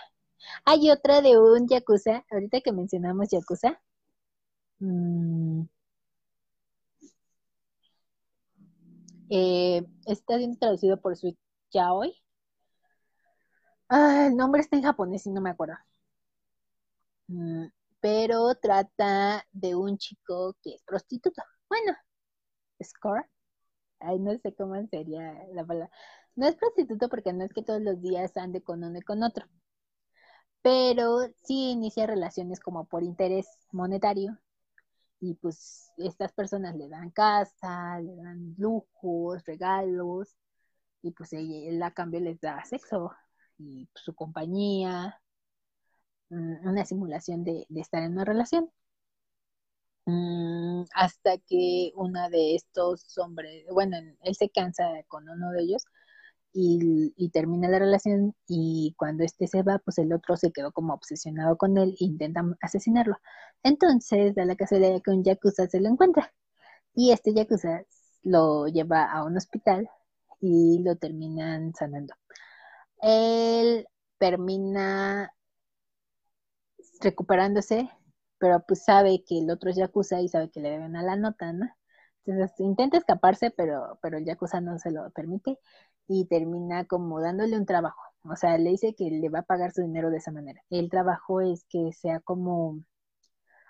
Hay 0.66 0.90
otra 0.92 1.22
de 1.22 1.38
un 1.40 1.68
Yakuza, 1.68 2.26
ahorita 2.32 2.62
que 2.62 2.72
mencionamos 2.72 3.30
Yakuza. 3.30 3.80
Mm, 4.80 5.64
eh, 9.30 9.86
está 10.08 10.38
siendo 10.38 10.58
traducido 10.58 11.00
por 11.02 11.16
Sweet 11.18 11.38
Yaoi. 11.72 12.16
Ah, 13.90 14.28
el 14.28 14.36
nombre 14.38 14.62
está 14.62 14.76
en 14.78 14.84
japonés 14.84 15.26
y 15.28 15.32
no 15.32 15.42
me 15.42 15.50
acuerdo. 15.52 15.76
Mm, 17.28 17.68
pero 18.02 18.56
trata 18.56 19.46
de 19.52 19.76
un 19.76 19.98
chico 19.98 20.56
que 20.62 20.76
es 20.76 20.84
prostituto. 20.84 21.42
Bueno, 21.70 21.96
score. 22.84 23.26
Ay, 24.00 24.20
no 24.20 24.38
sé 24.40 24.54
cómo 24.56 24.76
sería 24.88 25.34
la 25.54 25.66
palabra. 25.66 25.92
No 26.36 26.48
es 26.48 26.56
prostituto 26.56 27.10
porque 27.10 27.34
no 27.34 27.44
es 27.44 27.54
que 27.54 27.64
todos 27.64 27.82
los 27.82 28.02
días 28.02 28.38
ande 28.38 28.62
con 28.64 28.84
uno 28.84 28.98
y 29.00 29.02
con 29.02 29.24
otro. 29.24 29.46
Pero 30.62 31.20
sí 31.44 31.72
inicia 31.72 32.08
relaciones 32.08 32.60
como 32.60 32.86
por 32.86 33.04
interés 33.04 33.48
monetario. 33.72 34.38
Y 35.22 35.36
pues 35.36 35.92
estas 35.98 36.32
personas 36.34 36.76
le 36.76 36.90
dan 36.90 37.12
casa, 37.12 38.00
le 38.00 38.16
dan 38.16 38.56
lujos, 38.58 39.44
regalos. 39.46 40.38
Y 41.02 41.12
pues 41.12 41.34
él 41.34 41.82
a 41.84 41.92
cambio 41.94 42.20
les 42.22 42.40
da 42.42 42.64
sexo 42.66 43.12
y 43.58 43.86
pues, 43.88 44.04
su 44.04 44.16
compañía 44.16 45.22
una 46.30 46.86
simulación 46.86 47.44
de, 47.44 47.66
estar 47.76 48.04
en 48.04 48.14
una 48.14 48.26
relación. 48.26 48.70
Mm, 50.06 50.84
hasta 50.96 51.38
que 51.38 51.92
una 51.96 52.30
de 52.30 52.56
estos 52.56 53.18
hombres, 53.18 53.66
bueno, 53.72 53.98
él 54.24 54.36
se 54.36 54.50
cansa 54.50 54.84
con 55.08 55.30
uno 55.30 55.52
de 55.52 55.62
ellos 55.62 55.86
y, 56.54 57.30
termina 57.32 57.70
la 57.70 57.80
relación 57.80 58.36
y 58.48 58.96
cuando 58.98 59.24
este 59.24 59.48
se 59.48 59.62
va, 59.64 59.80
pues 59.80 59.98
el 60.00 60.14
otro 60.14 60.36
se 60.38 60.52
quedó 60.52 60.72
como 60.72 60.94
obsesionado 60.94 61.58
con 61.58 61.78
él 61.78 61.96
e 62.00 62.06
intenta 62.06 62.44
asesinarlo. 62.62 63.18
Entonces, 63.64 64.36
da 64.36 64.46
la 64.46 64.56
casualidad 64.56 65.02
que 65.04 65.12
un 65.12 65.24
yakuza 65.24 65.68
se 65.68 65.80
lo 65.80 65.90
encuentra 65.90 66.34
y 66.96 67.12
este 67.12 67.34
yakuza 67.34 67.84
lo 68.24 68.68
lleva 68.68 69.12
a 69.12 69.24
un 69.26 69.38
hospital 69.38 69.90
y 70.42 70.80
lo 70.84 70.96
terminan 70.98 71.74
sanando. 71.76 72.16
Él 73.02 73.88
termina 74.18 75.34
recuperándose, 77.00 77.90
pero 78.38 78.64
pues 78.68 78.84
sabe 78.84 79.24
que 79.28 79.40
el 79.40 79.50
otro 79.52 79.70
es 79.70 79.78
Yakuza 79.78 80.22
y 80.22 80.30
sabe 80.30 80.50
que 80.52 80.60
le 80.62 80.72
deben 80.72 80.96
a 80.96 81.04
la 81.04 81.16
nota, 81.16 81.54
¿no? 81.54 81.68
Entonces 82.26 82.60
intenta 82.60 82.98
escaparse, 82.98 83.52
pero, 83.52 84.00
pero 84.02 84.18
el 84.18 84.26
Yakuza 84.26 84.62
no 84.62 84.78
se 84.80 84.92
lo 84.92 85.10
permite 85.12 85.60
y 86.08 86.26
termina 86.26 86.86
como 86.86 87.22
dándole 87.22 87.58
un 87.58 87.66
trabajo. 87.66 88.02
O 88.24 88.36
sea, 88.36 88.58
le 88.58 88.72
dice 88.72 88.96
que 88.96 89.10
le 89.12 89.30
va 89.30 89.40
a 89.40 89.44
pagar 89.44 89.72
su 89.72 89.82
dinero 89.82 90.10
de 90.10 90.18
esa 90.18 90.32
manera. 90.32 90.62
El 90.70 90.90
trabajo 90.90 91.42
es 91.42 91.66
que 91.70 91.94
sea 91.94 92.20
como 92.20 92.84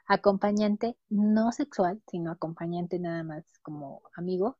acompañante, 0.07 0.97
no 1.09 1.51
sexual, 1.51 2.01
sino 2.09 2.31
acompañante 2.31 2.99
nada 2.99 3.23
más 3.23 3.45
como 3.61 4.01
amigo 4.15 4.57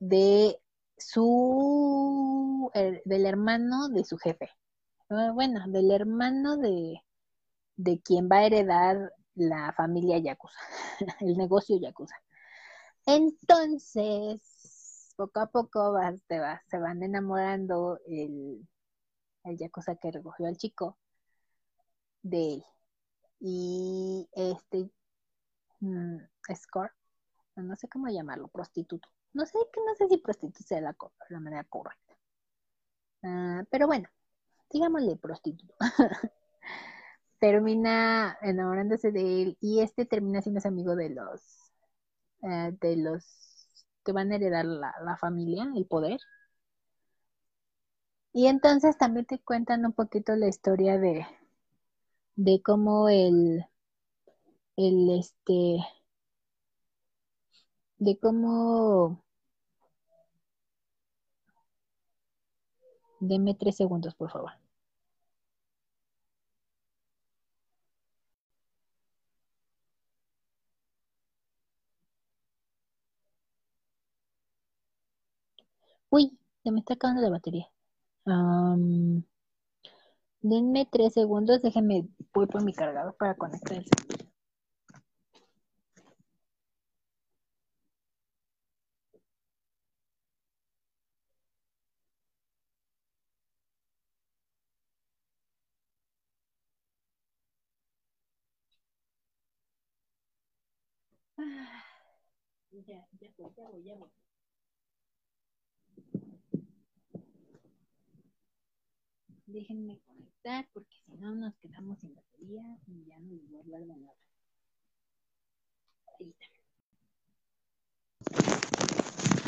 de 0.00 0.60
su, 0.96 2.70
del 2.74 3.26
hermano 3.26 3.88
de 3.88 4.04
su 4.04 4.18
jefe. 4.18 4.50
Ah, 5.10 5.30
bueno, 5.34 5.60
del 5.68 5.90
hermano 5.90 6.56
de, 6.56 7.02
de 7.78 8.00
quien 8.02 8.28
va 8.30 8.38
a 8.38 8.46
heredar 8.46 9.14
la 9.34 9.72
familia 9.72 10.18
Yakuza, 10.18 10.58
el 11.20 11.36
negocio 11.38 11.78
Yakuza. 11.80 12.16
Entonces, 13.06 15.14
poco 15.16 15.40
a 15.40 15.46
poco 15.46 15.96
se, 16.28 16.40
va, 16.40 16.62
se 16.68 16.78
van 16.78 17.02
enamorando 17.02 18.00
el, 18.06 18.68
el 19.44 19.56
Yakuza 19.56 19.96
que 19.96 20.10
recogió 20.10 20.46
al 20.46 20.56
chico 20.56 20.98
de 22.22 22.54
él. 22.54 22.64
Y 23.40 24.28
este 24.32 24.90
mm, 25.80 26.18
Score, 26.54 26.90
no 27.56 27.76
sé 27.76 27.88
cómo 27.88 28.08
llamarlo, 28.08 28.48
prostituto. 28.48 29.08
No 29.32 29.46
sé, 29.46 29.58
no 29.58 29.94
sé 29.94 30.08
si 30.08 30.18
prostituta 30.18 30.64
sea 30.64 30.80
la, 30.80 30.96
la 31.28 31.40
manera 31.40 31.64
correcta. 31.64 32.16
Ah, 33.22 33.62
pero 33.70 33.86
bueno, 33.86 34.08
digámosle 34.68 35.16
prostituto. 35.16 35.74
termina 37.40 38.36
enamorándose 38.42 39.12
de 39.12 39.42
él 39.42 39.58
y 39.60 39.80
este 39.80 40.06
termina 40.06 40.42
siendo 40.42 40.60
amigo 40.66 40.96
de 40.96 41.10
los 41.10 41.40
eh, 42.42 42.72
de 42.80 42.96
los 42.96 43.24
que 44.04 44.12
van 44.12 44.32
a 44.32 44.36
heredar 44.36 44.64
la, 44.64 44.94
la, 45.04 45.16
familia, 45.16 45.70
el 45.76 45.86
poder. 45.86 46.20
Y 48.32 48.46
entonces 48.46 48.96
también 48.96 49.26
te 49.26 49.38
cuentan 49.38 49.84
un 49.84 49.92
poquito 49.92 50.34
la 50.36 50.48
historia 50.48 50.98
de, 50.98 51.26
de 52.36 52.62
cómo 52.62 53.08
el, 53.08 53.66
el 54.76 55.10
este, 55.18 55.78
de 57.98 58.18
cómo, 58.18 59.22
deme 63.20 63.54
tres 63.54 63.76
segundos, 63.76 64.14
por 64.14 64.30
favor. 64.30 64.57
Uy, 76.10 76.38
se 76.62 76.70
me 76.70 76.80
está 76.80 76.94
acabando 76.94 77.22
la 77.22 77.30
batería. 77.30 77.66
denme 80.42 80.84
tres 80.90 81.14
segundos, 81.14 81.62
déjenme, 81.62 82.08
voy 82.34 82.46
por 82.46 82.64
mi 82.64 82.72
cargador 82.72 83.14
para 83.16 83.36
conectar. 83.36 83.84
Ah, 101.38 101.84
ya, 102.86 103.06
ya 103.20 103.28
ya 103.38 103.48
ya 103.84 103.94
Déjenme 109.48 109.98
conectar 110.00 110.68
porque 110.74 110.94
si 111.06 111.12
no 111.16 111.34
nos 111.34 111.56
quedamos 111.56 111.98
sin 112.00 112.14
batería 112.14 112.62
y 112.86 113.06
ya 113.06 113.18
no 113.18 113.30
les 113.30 113.48
voy 113.48 113.56
a 113.56 113.62
hablar 113.62 113.80
de 113.80 113.96
nada. 113.96 114.14
Ahí 116.20 116.28
está. 116.28 116.44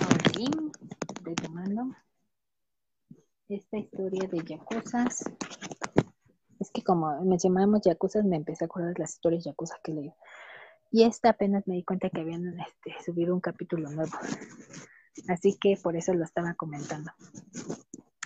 Ahora 0.02 0.30
sí, 0.34 0.48
retomando 1.22 1.94
esta 3.50 3.76
historia 3.76 4.26
de 4.26 4.42
Yakuzas. 4.42 5.24
Es 6.58 6.70
que 6.70 6.82
como 6.82 7.22
mencionábamos 7.22 7.82
Yakuzas, 7.82 8.24
me 8.24 8.36
empecé 8.36 8.64
a 8.64 8.68
acordar 8.68 8.98
las 8.98 9.12
historias 9.12 9.44
Yakuza 9.44 9.76
que 9.84 9.92
leí. 9.92 10.14
Y 10.90 11.02
esta 11.02 11.28
apenas 11.28 11.68
me 11.68 11.74
di 11.74 11.84
cuenta 11.84 12.08
que 12.08 12.22
habían 12.22 12.58
este, 12.58 12.96
subido 13.04 13.34
un 13.34 13.42
capítulo 13.42 13.90
nuevo. 13.90 14.16
Así 15.28 15.58
que 15.60 15.76
por 15.76 15.94
eso 15.94 16.14
lo 16.14 16.24
estaba 16.24 16.54
comentando. 16.54 17.12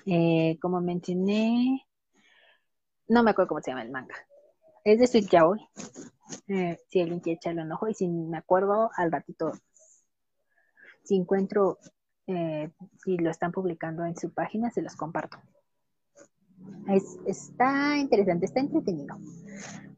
Eh, 0.07 0.59
como 0.61 0.81
mencioné, 0.81 1.87
no 3.09 3.23
me 3.23 3.31
acuerdo 3.31 3.49
cómo 3.49 3.61
se 3.61 3.71
llama 3.71 3.83
el 3.83 3.91
manga. 3.91 4.15
Es 4.85 4.99
de 4.99 5.07
Sweet 5.07 5.31
Yaoi. 5.31 5.61
Eh, 6.49 6.79
si 6.89 7.01
alguien 7.01 7.21
quiere 7.21 7.37
echarle 7.37 7.63
un 7.63 7.73
ojo 7.73 7.89
y 7.89 7.95
si 7.95 8.09
me 8.09 8.39
acuerdo 8.39 8.91
al 8.97 9.13
ratito, 9.13 9.53
si 11.03 11.17
encuentro, 11.17 11.79
eh, 12.27 12.71
si 13.03 13.17
lo 13.17 13.31
están 13.31 13.53
publicando 13.53 14.05
en 14.05 14.17
su 14.17 14.33
página, 14.33 14.71
se 14.71 14.83
los 14.83 14.97
comparto. 14.97 15.39
está 17.27 17.97
interesante, 17.97 18.47
está 18.47 18.61
entretenido. 18.61 19.17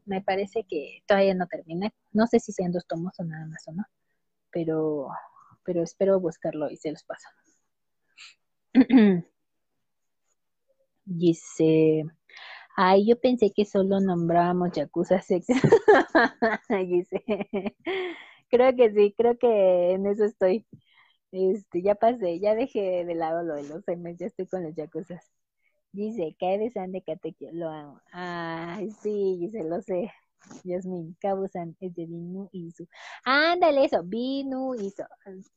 Me 0.05 0.21
parece 0.21 0.65
que 0.67 1.01
todavía 1.05 1.33
no 1.33 1.47
termina. 1.47 1.91
No 2.13 2.27
sé 2.27 2.39
si 2.39 2.53
sean 2.53 2.71
dos 2.71 2.87
tomos 2.87 3.19
o 3.19 3.23
nada 3.23 3.45
más 3.45 3.67
o 3.67 3.73
no, 3.73 3.83
pero, 4.51 5.09
pero 5.63 5.83
espero 5.83 6.19
buscarlo 6.19 6.69
y 6.69 6.77
se 6.77 6.91
los 6.91 7.03
paso. 7.03 7.27
Dice, 11.09 12.03
ay, 12.75 13.07
yo 13.07 13.19
pensé 13.19 13.51
que 13.53 13.65
solo 13.65 13.99
nombrábamos 14.01 14.71
Yakuza 14.73 15.21
Sex. 15.21 15.47
Creo 18.49 18.75
que 18.75 18.91
sí, 18.91 19.13
creo 19.17 19.37
que 19.37 19.91
en 19.93 20.05
eso 20.07 20.25
estoy. 20.25 20.65
Este, 21.31 21.81
ya 21.81 21.95
pasé, 21.95 22.39
ya 22.39 22.55
dejé 22.55 23.05
de 23.05 23.15
lado 23.15 23.43
lo 23.43 23.55
de 23.55 23.63
los 23.67 23.83
semes, 23.85 24.17
ya 24.17 24.27
estoy 24.27 24.47
con 24.47 24.63
los 24.63 24.75
Yakuzas. 24.75 25.31
Dice, 25.91 26.35
cae 26.39 26.57
de 26.57 26.71
San 26.71 26.91
de 26.91 27.01
Katekyo, 27.01 27.49
lo 27.53 27.69
amo. 27.69 28.01
Ay, 28.11 28.91
sí, 28.91 29.37
dice, 29.39 29.63
lo 29.63 29.81
sé. 29.81 30.11
Yasmin, 30.63 31.15
Kabusan 31.19 31.75
es 31.79 31.93
de 31.95 32.05
Vinu 32.05 32.49
Isu. 32.51 32.87
Ándale, 33.25 33.85
eso, 33.85 34.03
Vinu 34.03 34.75
Isu. 34.75 35.03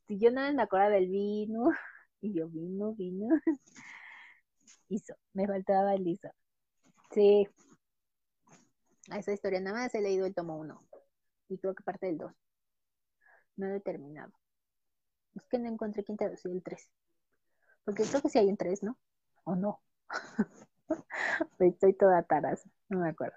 Yo 0.09 0.31
no 0.31 0.53
me 0.53 0.63
acuerdo 0.63 0.91
del 0.91 1.09
Vinu. 1.09 1.69
Y 2.23 2.33
yo, 2.33 2.47
Vinu, 2.49 2.93
Vinu. 2.95 3.29
Hizo. 4.91 5.15
Me 5.33 5.47
faltaba 5.47 5.93
el 5.93 6.07
hizo. 6.07 6.29
Sí. 7.11 7.47
A 9.09 9.19
esa 9.19 9.31
historia 9.31 9.59
nada 9.59 9.79
más 9.79 9.95
he 9.95 10.01
leído 10.01 10.25
el 10.25 10.35
tomo 10.35 10.57
1. 10.57 10.87
Y 11.49 11.57
creo 11.57 11.73
que 11.75 11.83
parte 11.83 12.07
del 12.07 12.17
2. 12.17 12.31
No 13.57 13.67
he 13.67 13.79
terminado. 13.79 14.31
Es 15.35 15.43
que 15.47 15.59
no 15.59 15.69
encontré 15.69 16.03
quién 16.03 16.17
traducía 16.17 16.51
el 16.51 16.63
3. 16.63 16.89
Porque 17.83 18.03
creo 18.03 18.21
que 18.21 18.29
sí 18.29 18.37
hay 18.37 18.47
un 18.47 18.57
3, 18.57 18.83
¿no? 18.83 18.97
¿O 19.43 19.55
no? 19.55 19.81
Estoy 21.59 21.93
toda 21.93 22.23
taras. 22.23 22.67
No 22.89 22.99
me 22.99 23.09
acuerdo. 23.09 23.35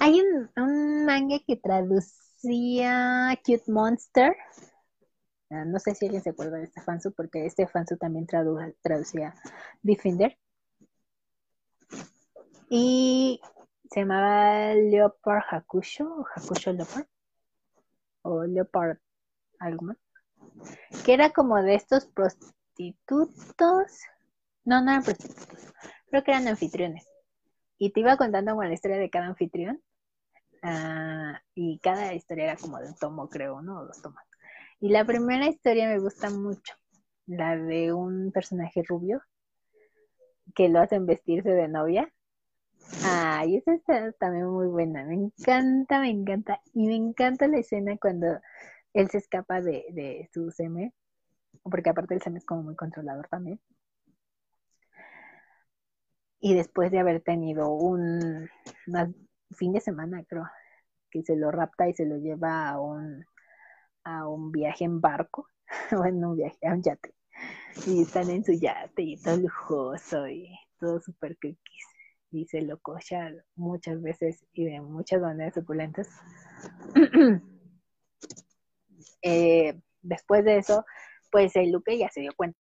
Hay 0.00 0.20
un, 0.20 0.50
un 0.56 1.04
manga 1.04 1.38
que 1.46 1.56
traducía 1.56 3.36
Cute 3.44 3.70
Monster. 3.70 4.36
Ah, 5.50 5.64
no 5.66 5.78
sé 5.78 5.94
si 5.94 6.06
alguien 6.06 6.22
se 6.22 6.30
acuerda 6.30 6.56
de 6.58 6.64
este 6.64 6.80
fansu, 6.80 7.12
porque 7.12 7.44
este 7.44 7.66
fansu 7.66 7.96
también 7.96 8.26
traducía 8.26 9.34
Defender. 9.82 10.38
Y 12.74 13.38
se 13.90 14.00
llamaba 14.00 14.72
Leopard 14.72 15.44
Hakusho, 15.50 16.24
Hakusho 16.34 16.72
Leopard, 16.72 17.04
o 18.22 18.44
Leopard 18.44 18.96
algo 19.58 19.84
más, 19.88 19.98
que 21.04 21.12
era 21.12 21.34
como 21.34 21.62
de 21.62 21.74
estos 21.74 22.06
prostitutos, 22.06 24.00
no, 24.64 24.80
no 24.80 24.90
eran 24.90 25.02
prostitutos, 25.02 25.74
creo 26.06 26.24
que 26.24 26.30
eran 26.30 26.48
anfitriones. 26.48 27.06
Y 27.76 27.90
te 27.90 28.00
iba 28.00 28.16
contando 28.16 28.52
como 28.52 28.64
la 28.64 28.72
historia 28.72 28.96
de 28.96 29.10
cada 29.10 29.26
anfitrión, 29.26 29.82
ah, 30.62 31.42
y 31.54 31.78
cada 31.80 32.14
historia 32.14 32.44
era 32.44 32.56
como 32.56 32.78
de 32.78 32.86
un 32.86 32.96
tomo, 32.96 33.28
creo, 33.28 33.60
¿no? 33.60 33.80
O 33.80 33.84
dos 33.84 34.00
tomos. 34.00 34.22
Y 34.80 34.88
la 34.88 35.04
primera 35.04 35.46
historia 35.46 35.88
me 35.88 35.98
gusta 35.98 36.30
mucho, 36.30 36.72
la 37.26 37.54
de 37.54 37.92
un 37.92 38.32
personaje 38.32 38.82
rubio 38.82 39.20
que 40.54 40.70
lo 40.70 40.80
hacen 40.80 41.04
vestirse 41.04 41.50
de 41.50 41.68
novia 41.68 42.10
Ay, 43.04 43.56
esa 43.56 43.74
está 43.74 44.12
también 44.12 44.46
muy 44.46 44.66
buena. 44.66 45.04
Me 45.04 45.14
encanta, 45.14 46.00
me 46.00 46.10
encanta. 46.10 46.60
Y 46.74 46.86
me 46.86 46.96
encanta 46.96 47.48
la 47.48 47.58
escena 47.58 47.96
cuando 47.98 48.26
él 48.92 49.08
se 49.10 49.18
escapa 49.18 49.60
de, 49.60 49.86
de 49.92 50.28
su 50.32 50.50
seme. 50.50 50.92
Porque 51.62 51.90
aparte 51.90 52.14
el 52.14 52.22
seme 52.22 52.38
es 52.38 52.44
como 52.44 52.62
muy 52.62 52.76
controlador 52.76 53.28
también. 53.28 53.60
y 56.42 56.54
después 56.54 56.90
de 56.90 56.98
haber 56.98 57.22
tenido 57.22 57.70
un 57.70 58.50
fin 59.52 59.72
de 59.72 59.80
semana, 59.80 60.24
creo, 60.28 60.44
que 61.08 61.22
se 61.22 61.36
lo 61.36 61.52
rapta 61.52 61.88
y 61.88 61.94
se 61.94 62.04
lo 62.04 62.16
lleva 62.16 62.68
a 62.68 62.80
un, 62.80 63.24
a 64.02 64.26
un 64.26 64.50
viaje 64.50 64.84
en 64.84 65.00
barco, 65.00 65.48
bueno, 65.92 66.30
un 66.30 66.36
viaje 66.36 66.66
a 66.66 66.72
un 66.72 66.82
yate, 66.82 67.14
y 67.86 68.02
están 68.02 68.28
en 68.28 68.44
su 68.44 68.52
yate 68.52 69.02
y 69.02 69.22
todo 69.22 69.36
lujoso 69.36 70.26
y 70.28 70.50
todo 70.80 71.00
súper 71.00 71.36
cookies, 71.36 71.86
y 72.32 72.46
se 72.46 72.62
lo 72.62 72.78
cocha 72.80 73.30
muchas 73.54 74.00
veces 74.02 74.44
y 74.52 74.64
de 74.64 74.80
muchas 74.80 75.20
maneras 75.20 75.54
suculentas. 75.54 76.08
Eh, 79.24 79.80
después 80.00 80.44
de 80.44 80.58
eso, 80.58 80.84
pues 81.30 81.54
el 81.54 81.70
Luque 81.70 81.96
ya 81.96 82.08
se 82.08 82.20
dio 82.20 82.32
cuenta 82.36 82.58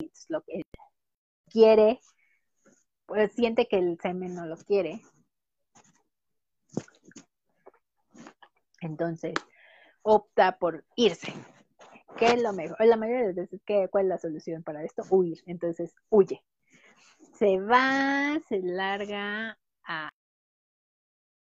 y 0.00 0.04
es 0.06 0.26
lo 0.28 0.42
que 0.42 0.62
quiere, 1.48 2.00
pues 3.06 3.32
siente 3.32 3.66
que 3.68 3.78
el 3.78 3.98
semen 4.00 4.34
no 4.34 4.46
lo 4.46 4.56
quiere. 4.56 5.00
Entonces, 8.80 9.34
opta 10.02 10.58
por 10.58 10.84
irse. 10.96 11.32
¿Qué 12.16 12.26
es 12.26 12.42
lo 12.42 12.52
mejor? 12.52 12.76
La 12.84 12.96
mayoría 12.96 13.20
de 13.20 13.26
las 13.28 13.36
veces, 13.36 13.60
¿qué, 13.64 13.88
¿cuál 13.88 14.06
es 14.06 14.08
la 14.08 14.18
solución 14.18 14.62
para 14.62 14.84
esto? 14.84 15.02
Huir. 15.08 15.42
Entonces, 15.46 15.94
huye. 16.10 16.42
Se 17.42 17.58
va, 17.58 18.38
se 18.48 18.60
larga 18.62 19.58
a... 19.84 20.10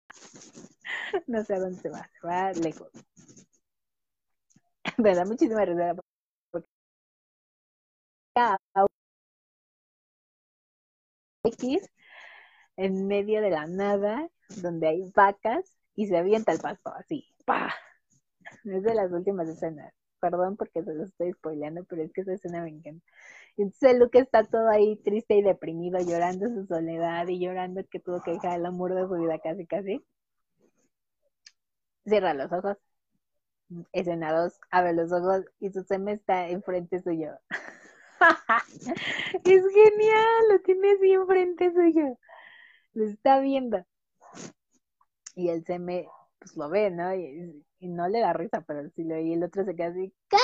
No 1.27 1.43
sé 1.43 1.55
a 1.55 1.59
dónde 1.59 1.81
se 1.81 1.89
va, 1.89 2.07
se 2.21 2.27
va 2.27 2.51
lejos. 2.53 2.91
Me 4.97 5.15
da 5.15 5.25
muchísima 5.25 5.65
risa 5.65 5.95
X 11.43 11.89
en 12.77 13.07
medio 13.07 13.41
de 13.41 13.49
la 13.49 13.65
nada, 13.65 14.29
donde 14.61 14.89
hay 14.89 15.11
vacas, 15.15 15.75
y 15.95 16.05
se 16.05 16.17
avienta 16.17 16.51
el 16.51 16.59
pasto 16.59 16.93
así. 16.93 17.25
¡Pah! 17.45 17.73
Es 18.63 18.83
de 18.83 18.93
las 18.93 19.11
últimas 19.11 19.49
escenas. 19.49 19.91
Perdón 20.19 20.55
porque 20.55 20.83
se 20.83 20.93
lo 20.93 21.05
estoy 21.05 21.33
spoileando, 21.33 21.83
pero 21.85 22.03
es 22.03 22.13
que 22.13 22.21
esa 22.21 22.33
escena 22.33 22.61
me 22.61 22.69
encanta. 22.69 23.05
Entonces 23.59 23.99
Luke 23.99 24.17
está 24.17 24.45
todo 24.45 24.69
ahí 24.69 24.95
triste 24.95 25.35
y 25.35 25.41
deprimido, 25.41 25.99
llorando 25.99 26.47
su 26.47 26.65
soledad 26.65 27.27
y 27.27 27.39
llorando 27.39 27.81
que 27.91 27.99
tuvo 27.99 28.21
que 28.23 28.31
dejar 28.31 28.57
el 28.57 28.65
amor 28.65 28.95
de 28.95 29.05
su 29.05 29.15
vida 29.21 29.37
casi 29.39 29.67
casi. 29.67 30.01
Cierra 32.05 32.33
los 32.33 32.49
ojos. 32.53 32.77
Escena 33.91 34.31
2, 34.31 34.59
abre 34.71 34.93
los 34.93 35.11
ojos 35.11 35.43
y 35.59 35.71
su 35.71 35.83
seme 35.83 36.13
está 36.13 36.47
enfrente 36.47 37.01
suyo. 37.01 37.33
es 39.43 39.63
genial, 39.73 40.43
lo 40.51 40.59
tiene 40.61 40.91
así 40.93 41.11
enfrente 41.11 41.73
suyo. 41.73 42.17
Lo 42.93 43.05
está 43.05 43.41
viendo. 43.41 43.85
Y 45.35 45.49
el 45.49 45.65
seme, 45.65 46.07
pues 46.39 46.55
lo 46.55 46.69
ve, 46.69 46.91
¿no? 46.91 47.13
Y, 47.13 47.65
no 47.81 48.07
le 48.07 48.21
da 48.21 48.31
risa, 48.31 48.61
pero 48.61 48.89
sí 48.95 49.03
lo. 49.03 49.19
Y 49.19 49.33
el 49.33 49.43
otro 49.43 49.65
se 49.65 49.75
queda 49.75 49.87
así, 49.87 50.13
¡Cá! 50.29 50.37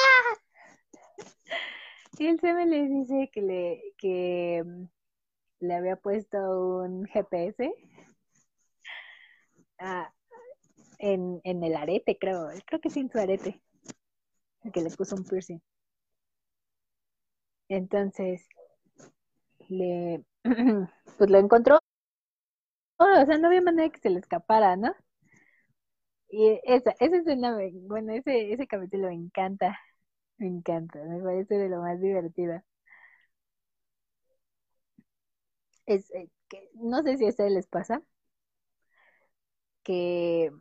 Y 2.17 2.27
el 2.27 2.39
seme 2.39 2.65
le 2.65 2.87
dice 2.87 3.29
que 3.31 3.41
le, 3.41 3.81
que 3.97 4.63
mm, 4.65 4.85
le 5.61 5.75
había 5.75 5.95
puesto 5.97 6.37
un 6.83 7.05
GPS 7.05 7.73
ah, 9.79 10.11
en, 10.99 11.41
en 11.43 11.63
el 11.63 11.75
arete, 11.75 12.17
creo. 12.19 12.49
Creo 12.65 12.81
que 12.81 12.89
sí 12.89 13.01
en 13.01 13.09
su 13.11 13.19
arete. 13.19 13.61
Que 14.73 14.81
le 14.81 14.89
puso 14.91 15.15
un 15.15 15.23
piercing. 15.23 15.61
Entonces, 17.69 18.47
le, 19.69 20.23
pues 21.17 21.29
lo 21.29 21.37
encontró. 21.37 21.79
o 22.97 23.25
sea, 23.25 23.37
no 23.37 23.47
había 23.47 23.61
manera 23.61 23.89
que 23.89 23.99
se 23.99 24.09
le 24.09 24.19
escapara, 24.19 24.75
¿no? 24.75 24.93
Y 26.29 26.59
esa, 26.65 26.91
esa 26.99 27.17
escena, 27.17 27.57
bueno, 27.87 28.13
ese, 28.13 28.53
ese 28.53 28.67
capítulo 28.67 29.07
me 29.07 29.15
encanta. 29.15 29.77
Me 30.37 30.47
encanta, 30.47 31.03
me 31.03 31.21
parece 31.21 31.55
de 31.55 31.67
lo 31.69 31.81
más 31.81 31.99
divertido. 31.99 32.61
Es, 35.85 36.11
eh, 36.11 36.29
que, 36.49 36.69
no 36.75 37.01
sé 37.03 37.17
si 37.17 37.25
a 37.25 37.29
ustedes 37.29 37.51
les 37.51 37.67
pasa 37.67 38.01
que, 39.83 40.51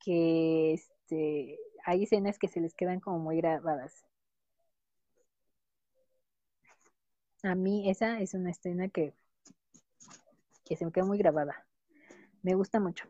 que 0.00 0.74
este, 0.74 1.58
hay 1.84 2.04
escenas 2.04 2.38
que 2.38 2.48
se 2.48 2.60
les 2.60 2.74
quedan 2.74 3.00
como 3.00 3.18
muy 3.18 3.36
grabadas. 3.38 4.04
A 7.44 7.54
mí 7.54 7.90
esa 7.90 8.20
es 8.20 8.34
una 8.34 8.50
escena 8.50 8.88
que, 8.88 9.14
que 10.64 10.76
se 10.76 10.84
me 10.84 10.92
queda 10.92 11.04
muy 11.04 11.18
grabada. 11.18 11.66
Me 12.42 12.54
gusta 12.54 12.80
mucho. 12.80 13.08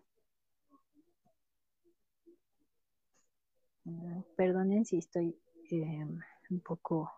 Perdonen 4.36 4.84
si 4.84 4.98
estoy 4.98 5.36
eh, 5.70 6.04
un 6.50 6.60
poco 6.60 7.10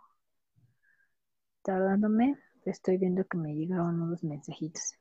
tardándome. 1.63 2.39
Estoy 2.65 2.97
viendo 2.97 3.25
que 3.27 3.37
me 3.37 3.55
llegaron 3.55 4.01
unos 4.01 4.25
mensajitos. 4.25 4.95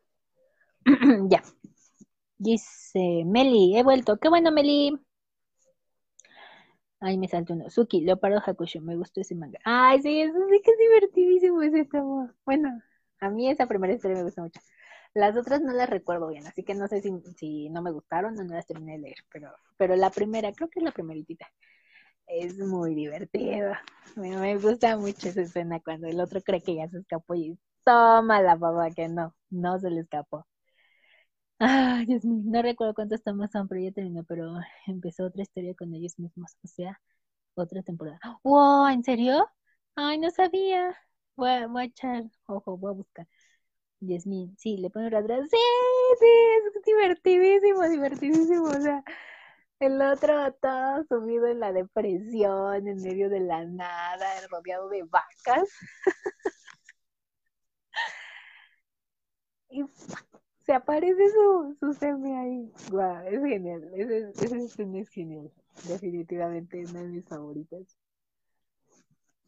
ya. 1.29 1.43
Dice 2.37 3.23
Meli, 3.25 3.77
he 3.77 3.83
vuelto. 3.83 4.17
Qué 4.17 4.27
bueno, 4.29 4.51
Meli. 4.51 4.99
Ay, 6.99 7.17
me 7.17 7.27
salto 7.27 7.53
uno. 7.53 7.69
Suki, 7.69 8.01
Leopardo 8.01 8.41
Hakusho, 8.45 8.81
me 8.81 8.95
gustó 8.95 9.21
ese 9.21 9.35
manga. 9.35 9.59
Ay, 9.65 10.01
sí, 10.01 10.21
eso 10.21 10.37
sí 10.49 10.61
que 10.63 10.71
es 10.71 10.77
divertidísimo 10.77 11.61
ese 11.61 11.85
tomo. 11.85 12.29
Bueno, 12.45 12.81
a 13.19 13.29
mí 13.29 13.49
esa 13.49 13.67
primera 13.67 13.93
historia 13.93 14.17
me 14.17 14.23
gusta 14.23 14.41
mucho. 14.41 14.59
Las 15.15 15.35
otras 15.37 15.61
no 15.61 15.73
las 15.73 15.89
recuerdo 15.89 16.27
bien, 16.29 16.45
así 16.47 16.63
que 16.63 16.73
no 16.75 16.87
sé 16.87 17.01
si, 17.01 17.11
si 17.37 17.69
no 17.69 17.81
me 17.81 17.91
gustaron 17.91 18.39
o 18.39 18.43
no 18.43 18.53
las 18.55 18.65
terminé 18.67 18.93
de 18.93 18.99
leer, 18.99 19.17
pero, 19.31 19.51
pero 19.77 19.95
la 19.95 20.09
primera, 20.09 20.51
creo 20.53 20.69
que 20.69 20.79
es 20.79 20.83
la 20.85 20.91
primeritita. 20.91 21.47
Es 22.27 22.57
muy 22.59 22.95
divertida. 22.95 23.81
Me, 24.15 24.37
me 24.37 24.57
gusta 24.57 24.97
mucho 24.97 25.29
esa 25.29 25.41
escena 25.41 25.79
cuando 25.81 26.07
el 26.07 26.19
otro 26.21 26.41
cree 26.41 26.61
que 26.61 26.75
ya 26.75 26.89
se 26.89 26.99
escapó 26.99 27.35
y 27.35 27.57
toma 27.85 28.41
la 28.41 28.57
papá 28.57 28.91
que 28.95 29.07
no, 29.09 29.35
no 29.51 29.79
se 29.79 29.89
le 29.91 30.01
escapó. 30.01 30.45
Ay, 31.59 32.05
Dios 32.05 32.25
mío, 32.25 32.41
no 32.45 32.61
recuerdo 32.61 32.93
cuántos 32.93 33.23
tomos 33.23 33.49
son, 33.51 33.67
pero 33.67 33.81
ya 33.81 33.91
terminó, 33.91 34.23
pero 34.25 34.53
empezó 34.87 35.25
otra 35.25 35.43
historia 35.43 35.73
con 35.75 35.93
ellos 35.93 36.19
mismos, 36.19 36.55
o 36.63 36.67
sea, 36.67 36.99
otra 37.55 37.83
temporada. 37.83 38.19
¡Wow! 38.43 38.87
¿En 38.89 39.03
serio? 39.03 39.47
Ay, 39.95 40.17
no 40.19 40.29
sabía. 40.31 40.95
Voy 41.35 41.49
a, 41.49 41.67
voy 41.67 41.83
a 41.83 41.85
echar, 41.85 42.23
ojo, 42.47 42.77
voy 42.77 42.91
a 42.91 42.93
buscar. 42.95 43.27
Mío, 44.25 44.49
sí, 44.57 44.77
le 44.77 44.89
pongo 44.89 45.07
atrás. 45.17 45.47
Sí, 45.49 45.57
sí, 46.19 46.25
es 46.77 46.83
divertidísimo, 46.85 47.83
divertidísimo. 47.89 48.63
O 48.65 48.81
sea, 48.81 49.03
el 49.79 50.01
otro 50.01 50.53
todo 50.61 51.03
subido 51.09 51.47
en 51.47 51.59
la 51.59 51.73
depresión, 51.73 52.87
en 52.87 53.01
medio 53.01 53.29
de 53.29 53.41
la 53.41 53.65
nada, 53.65 54.25
rodeado 54.49 54.89
de 54.89 55.03
vacas. 55.03 55.69
y 59.69 59.83
se 60.65 60.73
aparece 60.73 61.29
su, 61.29 61.75
su 61.79 61.93
ahí. 62.35 62.71
Guau, 62.89 63.25
es 63.27 63.41
genial. 63.43 63.83
Ese, 63.95 64.29
ese 64.29 64.99
es 64.99 65.09
genial. 65.09 65.51
Definitivamente 65.87 66.85
una 66.85 67.01
de 67.01 67.07
mis 67.09 67.25
favoritas. 67.25 67.97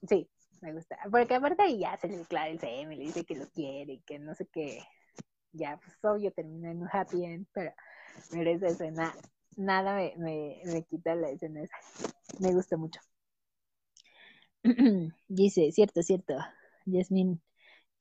Sí, 0.07 0.29
me 0.61 0.73
gusta. 0.73 0.97
Porque 1.11 1.35
aparte 1.35 1.77
ya 1.77 1.97
se 1.97 2.07
le 2.07 2.17
declara 2.17 2.49
el 2.49 2.59
semi, 2.59 2.95
le 2.95 3.05
dice 3.05 3.25
que 3.25 3.35
lo 3.35 3.47
quiere, 3.47 4.01
que 4.05 4.19
no 4.19 4.35
sé 4.35 4.47
qué. 4.47 4.83
Ya, 5.51 5.77
pues 5.77 5.97
obvio 6.03 6.31
termina 6.31 6.71
en 6.71 6.81
un 6.81 6.89
happy 6.91 7.23
end, 7.23 7.47
pero, 7.53 7.71
pero 8.31 8.49
esa 8.49 8.67
escena, 8.67 9.13
nada 9.55 9.95
me, 9.95 10.13
me, 10.17 10.61
me 10.65 10.83
quita 10.83 11.15
la 11.15 11.29
escena. 11.29 11.61
Me 12.39 12.53
gusta 12.53 12.77
mucho. 12.77 12.99
Dice, 15.27 15.71
cierto, 15.71 16.03
cierto. 16.03 16.35
Yasmin 16.85 17.41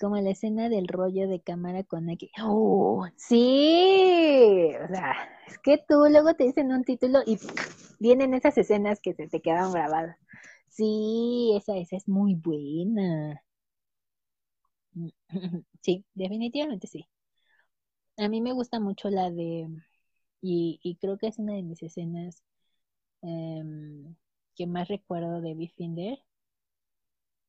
como 0.00 0.16
la 0.16 0.31
escena 0.31 0.68
del 0.68 0.89
rollo 0.89 1.28
de 1.28 1.41
cámara 1.41 1.84
con 1.84 2.08
X. 2.10 2.31
¡Oh! 2.42 3.07
Sí, 3.16 4.70
o 4.83 4.89
sea, 4.89 5.15
es 5.47 5.58
que 5.58 5.78
tú 5.78 6.07
luego 6.10 6.34
te 6.34 6.44
dicen 6.44 6.73
un 6.73 6.84
título 6.84 7.20
y 7.24 7.39
vienen 8.00 8.34
esas 8.34 8.58
escenas 8.58 9.00
que 9.00 9.15
se 9.15 9.28
te 9.28 9.41
quedan 9.41 9.73
grabadas. 9.73 10.16
Sí, 10.77 11.53
esa, 11.57 11.77
esa 11.78 11.97
es 11.97 12.07
muy 12.09 12.35
buena. 12.35 13.43
Sí, 15.83 16.05
definitivamente 16.15 16.86
sí. 16.89 17.07
A 18.17 18.28
mí 18.28 18.41
me 18.41 18.53
gusta 18.53 18.81
mucho 18.81 19.09
la 19.11 19.31
de, 19.31 19.69
y, 20.41 20.99
creo 21.01 21.19
que 21.19 21.28
es 21.28 21.39
una 21.39 21.55
de 21.55 21.62
mis 21.62 21.83
escenas 21.83 22.43
em, 23.23 24.17
que 24.57 24.67
más 24.67 24.89
recuerdo 24.89 25.41
de 25.41 25.55
Bifinder. 25.55 26.19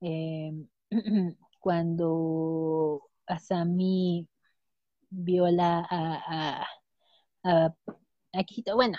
Eh, 0.01 0.51
cuando 1.59 3.09
Asami 3.27 4.27
viola 5.09 5.87
a, 5.89 6.63
a, 7.43 7.67
a, 7.67 7.75
bueno, 8.75 8.97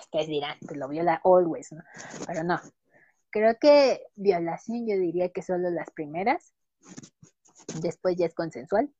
ustedes 0.00 0.28
dirán 0.28 0.58
que 0.68 0.76
lo 0.76 0.88
viola 0.88 1.20
always. 1.24 1.70
Pero 2.26 2.44
no. 2.44 2.60
Creo 3.30 3.58
que 3.60 4.02
violación 4.16 4.86
yo 4.86 4.96
diría 4.96 5.30
que 5.30 5.42
solo 5.42 5.70
las 5.70 5.90
primeras. 5.90 6.54
Después 7.80 8.16
ya 8.16 8.26
es 8.26 8.34
consensual. 8.34 8.92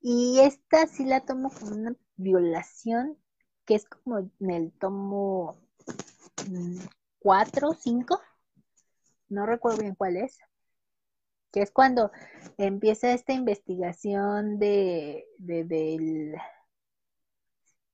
Y 0.00 0.40
esta 0.40 0.86
sí 0.86 1.04
la 1.04 1.20
tomo 1.20 1.50
como 1.50 1.72
una 1.72 1.96
violación, 2.16 3.18
que 3.64 3.76
es 3.76 3.84
como 3.84 4.18
en 4.18 4.50
el 4.50 4.72
tomo 4.72 5.60
4 7.20 7.68
o 7.68 7.74
5, 7.74 8.20
no 9.28 9.46
recuerdo 9.46 9.82
bien 9.82 9.94
cuál 9.94 10.16
es, 10.16 10.38
que 11.52 11.62
es 11.62 11.70
cuando 11.70 12.10
empieza 12.58 13.12
esta 13.12 13.32
investigación 13.32 14.58
de, 14.58 15.24
del, 15.38 16.34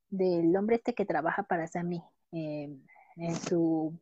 del 0.09 0.57
hombre 0.57 0.77
este 0.77 0.95
que 0.95 1.05
trabaja 1.05 1.43
para 1.43 1.67
Sammy 1.67 2.03
en 2.33 3.37
su 3.49 3.99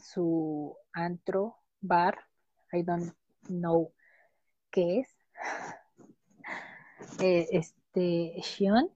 su 0.00 0.76
antro 0.92 1.56
bar 1.80 2.18
I 2.72 2.82
don't 2.82 3.14
know 3.46 3.92
qué 4.70 5.00
es 5.00 5.08
eh, 7.20 7.48
este 7.52 8.40
Shion 8.42 8.90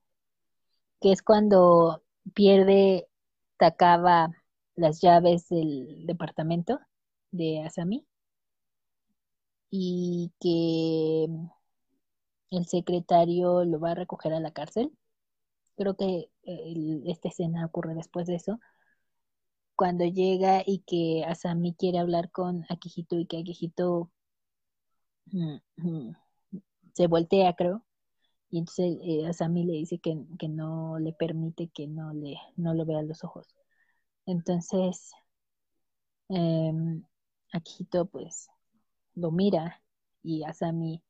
que 1.00 1.12
es 1.12 1.22
cuando 1.22 2.02
pierde 2.34 3.08
Takaba 3.56 4.30
las 4.74 5.00
llaves 5.00 5.48
del 5.48 6.06
departamento 6.06 6.80
de 7.30 7.62
Asami 7.64 8.06
y 9.70 10.32
que 10.40 11.28
el 12.50 12.66
secretario 12.66 13.64
lo 13.64 13.80
va 13.80 13.92
a 13.92 13.94
recoger 13.94 14.32
a 14.34 14.40
la 14.40 14.52
cárcel. 14.52 14.92
Creo 15.76 15.96
que 15.96 16.30
esta 17.06 17.28
escena 17.28 17.64
ocurre 17.66 17.94
después 17.94 18.26
de 18.26 18.34
eso. 18.34 18.60
Cuando 19.82 20.04
llega 20.04 20.62
y 20.64 20.78
que 20.86 21.24
Asami 21.26 21.74
quiere 21.74 21.98
hablar 21.98 22.30
con 22.30 22.64
Akihito 22.68 23.18
y 23.18 23.26
que 23.26 23.38
Akihito 23.38 24.12
mm, 25.32 25.56
mm, 25.76 26.12
se 26.92 27.06
voltea, 27.08 27.52
creo. 27.54 27.84
Y 28.48 28.60
entonces 28.60 28.98
eh, 29.02 29.26
Asami 29.26 29.64
le 29.64 29.72
dice 29.72 29.98
que, 29.98 30.16
que, 30.38 30.48
no 30.48 31.00
le 31.00 31.12
permite 31.12 31.68
que 31.74 31.88
no, 31.88 32.12
le, 32.14 32.36
no 32.56 32.74
lo 32.74 32.86
vea 32.86 33.00
a 33.00 33.02
los 33.02 33.24
ojos. 33.24 33.48
Entonces, 34.24 35.10
eh, 36.28 36.72
Akihito 37.52 38.06
pues 38.06 38.50
lo 39.16 39.32
mira 39.32 39.82
y 40.22 40.44
Asami 40.44 41.02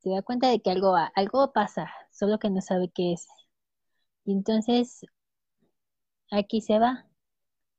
se 0.00 0.10
da 0.10 0.20
cuenta 0.20 0.50
de 0.50 0.60
que 0.60 0.70
algo, 0.70 0.94
algo 1.14 1.52
pasa, 1.54 1.90
solo 2.12 2.38
que 2.38 2.50
no 2.50 2.60
sabe 2.60 2.90
qué 2.94 3.14
es. 3.14 3.26
Y 4.26 4.32
entonces 4.32 5.06
aquí 6.30 6.60
se 6.60 6.78
va 6.78 7.06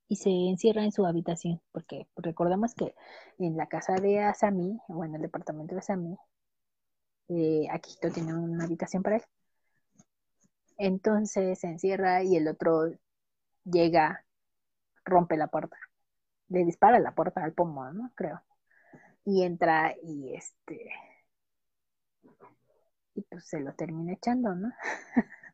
y 0.08 0.18
se 0.18 0.30
encierra 0.30 0.84
en 0.84 0.92
su 0.92 1.06
habitación, 1.06 1.62
porque 1.72 2.08
recordamos 2.16 2.74
que 2.76 2.96
en 3.40 3.58
la 3.58 3.68
casa 3.68 3.96
de 3.96 4.20
Asami, 4.22 4.80
o 4.88 5.04
en 5.06 5.16
el 5.16 5.22
departamento 5.22 5.76
de 5.76 5.80
Asami, 5.80 6.18
eh, 7.30 7.68
Akihito 7.72 8.12
tiene 8.12 8.34
una 8.34 8.66
habitación 8.66 9.04
para 9.04 9.18
él. 9.18 9.24
Entonces 10.78 11.60
se 11.60 11.68
encierra 11.68 12.24
y 12.24 12.36
el 12.36 12.48
otro 12.48 12.92
llega, 13.64 14.26
rompe 15.06 15.38
la 15.38 15.48
puerta, 15.48 15.78
le 16.50 16.66
dispara 16.66 17.00
la 17.00 17.16
puerta 17.16 17.44
al 17.44 17.54
pomo, 17.54 17.92
¿no? 17.92 18.12
Creo 18.16 18.42
y 19.26 19.44
entra 19.44 19.96
y 20.04 20.36
este 20.36 20.92
y 23.16 23.22
pues 23.24 23.46
se 23.46 23.60
lo 23.60 23.74
termina 23.74 24.14
echando, 24.14 24.54
¿no? 24.56 24.72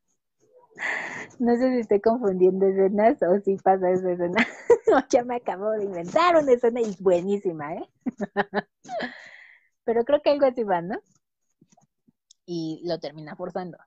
no 1.39 1.55
sé 1.55 1.71
si 1.71 1.79
estoy 1.79 2.01
confundiendo 2.01 2.67
escenas 2.67 3.17
o 3.23 3.39
si 3.39 3.55
pasa 3.57 3.89
esa 3.91 4.11
escena. 4.11 4.45
ya 5.09 5.23
me 5.23 5.35
acabo 5.37 5.71
de 5.71 5.85
inventar 5.85 6.35
una 6.35 6.51
escena 6.51 6.81
y 6.81 6.85
es 6.85 7.01
buenísima, 7.01 7.75
¿eh? 7.75 7.89
Pero 9.83 10.03
creo 10.03 10.21
que 10.21 10.29
algo 10.29 10.45
así 10.45 10.63
va, 10.63 10.81
¿no? 10.81 10.99
Y 12.45 12.81
lo 12.85 12.99
termina 12.99 13.35
forzando. 13.35 13.77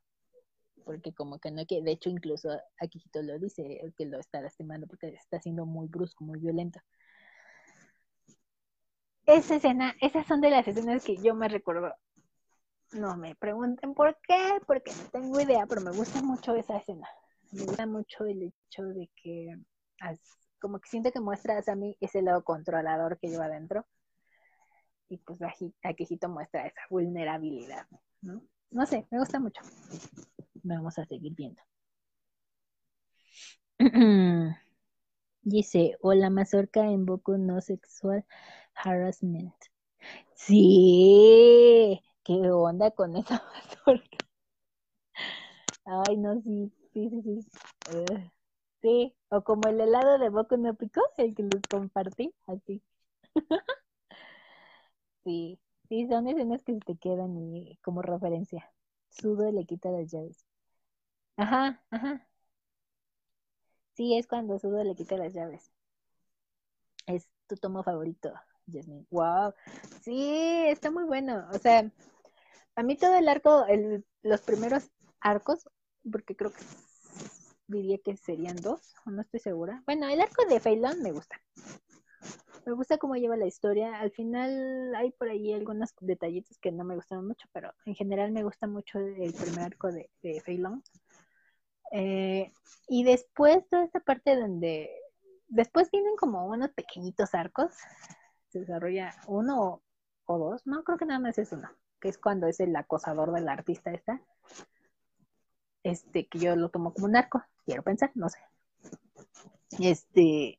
Porque 0.85 1.15
como 1.15 1.39
que 1.39 1.51
no 1.51 1.65
que, 1.67 1.83
de 1.83 1.93
hecho 1.93 2.11
incluso 2.11 2.51
aquí 2.79 3.03
lo 3.15 3.39
dice, 3.39 3.81
que 3.97 4.07
lo 4.07 4.19
está 4.19 4.41
lastimando 4.41 4.87
porque 4.87 5.09
está 5.09 5.41
siendo 5.41 5.65
muy 5.65 5.89
brusco, 5.89 6.25
muy 6.25 6.39
violento 6.39 6.81
esa 9.27 9.57
escena, 9.57 9.95
esas 10.01 10.27
son 10.27 10.41
de 10.41 10.51
las 10.51 10.67
escenas 10.69 11.05
que 11.05 11.17
yo 11.17 11.35
me 11.35 11.49
recuerdo. 11.49 11.95
No 12.93 13.17
me 13.17 13.35
pregunten 13.35 13.95
por 13.95 14.17
qué, 14.27 14.61
porque 14.67 14.93
no 14.93 15.11
tengo 15.11 15.41
idea, 15.41 15.67
pero 15.67 15.81
me 15.81 15.91
gusta 15.91 16.23
mucho 16.23 16.55
esa 16.55 16.77
escena. 16.77 17.09
Me 17.53 17.65
gusta 17.65 17.87
mucho 17.87 18.25
el 18.27 18.43
hecho 18.43 18.85
de 18.85 19.11
que, 19.17 19.57
como 20.61 20.79
que 20.79 20.89
siento 20.89 21.11
que 21.11 21.21
muestras 21.21 21.69
a 21.69 21.75
mí 21.75 21.97
ese 22.01 22.23
lado 22.23 22.45
controlador 22.45 23.19
que 23.19 23.29
lleva 23.29 23.47
adentro. 23.47 23.87
Y 25.09 25.19
pues 25.19 25.39
Aquejito 25.83 26.29
muestra 26.29 26.67
esa 26.67 26.81
vulnerabilidad, 26.89 27.87
¿no? 28.23 28.43
Sé, 28.87 29.07
me 29.11 29.19
gusta 29.19 29.39
mucho. 29.39 29.63
Vamos 30.63 30.99
a 30.99 31.05
seguir 31.05 31.35
viendo. 31.35 31.63
Dice, 35.43 35.97
hola 36.01 36.31
mazorca 36.31 36.81
en 36.81 37.05
Boku 37.05 37.37
no 37.37 37.61
sexual 37.61 38.25
harassment. 38.75 39.55
Sí, 40.35 42.01
qué 42.25 42.33
onda 42.51 42.91
con 42.91 43.17
esa 43.17 43.43
mazorca. 43.87 44.19
Ay, 45.85 46.17
no, 46.17 46.41
sí, 46.41 46.73
sí, 46.93 47.11
sí, 47.11 47.23
sí. 47.23 47.49
sí, 48.83 49.15
o 49.29 49.43
como 49.45 49.69
el 49.69 49.81
helado 49.81 50.19
de 50.19 50.31
Boku 50.31 50.57
no 50.57 50.75
Pico, 50.75 51.03
el 51.19 51.35
que 51.35 51.43
les 51.43 51.63
compartí, 51.71 52.35
así. 52.47 52.83
sí, 55.25 55.59
sí, 55.89 56.07
son 56.09 56.27
escenas 56.29 56.63
que 56.65 56.75
se 56.75 56.81
te 56.81 56.97
quedan 56.97 57.37
y 57.37 57.77
como 57.83 58.03
referencia. 58.03 58.73
Sudo 59.11 59.53
le 59.53 59.65
quita 59.67 59.91
las 59.91 60.11
llaves. 60.11 60.45
Ajá, 61.37 61.83
ajá. 61.91 62.27
Sí, 63.95 64.17
es 64.17 64.27
cuando 64.27 64.59
Sudo 64.59 64.83
le 64.83 64.95
quita 64.95 65.17
las 65.17 65.35
llaves. 65.35 65.71
Es 67.07 67.29
tu 67.47 67.57
tomo 67.57 67.83
favorito. 67.83 68.33
Jasmine. 68.67 69.07
Wow. 69.11 69.53
Sí, 70.03 70.65
está 70.69 70.91
muy 70.91 71.05
bueno. 71.05 71.47
O 71.53 71.59
sea, 71.59 71.91
a 72.77 72.83
mí 72.83 72.97
todo 72.97 73.17
el 73.17 73.29
arco, 73.29 73.67
los 74.23 74.41
primeros 74.43 74.91
arcos, 75.21 75.69
porque 76.11 76.37
creo 76.37 76.53
que 76.53 76.63
diría 77.67 77.99
que 77.99 78.17
serían 78.17 78.57
dos, 78.57 78.95
no 79.07 79.23
estoy 79.23 79.41
segura. 79.41 79.83
Bueno, 79.87 80.09
el 80.09 80.21
arco 80.21 80.45
de 80.47 80.61
Phelan 80.61 81.03
me 81.03 81.13
gusta. 81.13 81.41
Me 82.67 82.73
gusta 82.73 82.97
cómo 82.97 83.15
lleva 83.15 83.37
la 83.37 83.47
historia. 83.47 84.01
Al 84.01 84.11
final 84.11 84.95
hay 84.95 85.13
por 85.13 85.29
ahí 85.29 85.53
algunos 85.53 85.95
detallitos 86.01 86.59
que 86.59 86.73
no 86.73 86.85
me 86.85 86.95
gustaron 86.95 87.27
mucho, 87.27 87.47
pero 87.53 87.73
en 87.85 87.95
general 87.95 88.33
me 88.33 88.43
gusta 88.43 88.67
mucho 88.67 88.99
el 88.99 89.35
primer 89.35 89.61
arco 89.61 89.93
de, 89.93 90.11
de 90.23 90.43
eh, 91.93 92.51
y 92.89 93.05
después 93.05 93.69
toda 93.69 93.85
esta 93.85 94.01
parte 94.01 94.35
donde 94.37 94.91
después 95.47 95.91
vienen 95.91 96.17
como 96.17 96.47
unos 96.47 96.71
pequeñitos 96.71 97.35
arcos 97.35 97.73
se 98.49 98.61
desarrolla 98.61 99.15
uno 99.27 99.83
o 100.27 100.39
dos, 100.39 100.67
no, 100.67 100.83
creo 100.83 100.99
que 100.99 101.07
nada 101.07 101.21
más 101.21 101.39
es 101.39 101.53
uno, 101.53 101.69
que 102.05 102.11
es 102.11 102.19
cuando 102.19 102.47
es 102.47 102.61
el 102.61 102.77
acosador 102.77 103.33
del 103.33 103.49
artista 103.49 103.91
esta, 103.91 104.21
este, 105.83 106.27
que 106.27 106.39
yo 106.39 106.55
lo 106.55 106.69
tomo 106.69 106.93
como 106.93 107.07
un 107.07 107.17
arco, 107.17 107.43
quiero 107.65 107.83
pensar, 107.83 108.11
no 108.15 108.29
sé. 108.29 108.41
Este, 109.79 110.59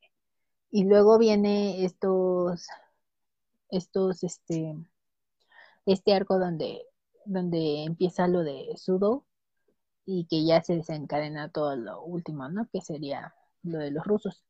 y 0.72 0.84
luego 0.86 1.20
viene 1.20 1.86
estos, 1.86 2.68
estos, 3.70 4.24
este, 4.24 4.76
este 5.86 6.16
arco 6.16 6.40
donde, 6.40 6.82
donde 7.26 7.84
empieza 7.84 8.28
lo 8.28 8.44
de 8.44 8.74
Sudo 8.76 9.24
y 10.04 10.26
que 10.26 10.46
ya 10.46 10.64
se 10.64 10.78
desencadena 10.78 11.52
todo 11.52 11.76
lo 11.76 12.02
último, 12.02 12.50
¿no? 12.50 12.68
Que 12.74 12.82
sería 12.82 13.36
lo 13.62 13.78
de 13.78 13.92
los 13.92 14.04
rusos. 14.04 14.44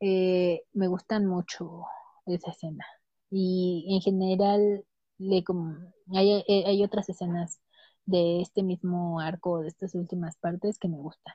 Eh, 0.00 0.64
me 0.72 0.88
gustan 0.88 1.24
mucho 1.24 1.84
esa 2.26 2.50
escena. 2.50 2.84
Y 3.30 3.86
en 3.94 4.00
general 4.00 4.84
le 5.18 5.44
como, 5.44 5.76
hay, 6.14 6.44
eh, 6.48 6.64
hay 6.66 6.84
otras 6.84 7.08
escenas 7.08 7.60
de 8.06 8.40
este 8.40 8.62
mismo 8.62 9.20
arco, 9.20 9.60
de 9.60 9.68
estas 9.68 9.94
últimas 9.94 10.36
partes 10.38 10.78
que 10.78 10.88
me 10.88 10.98
gustan. 10.98 11.34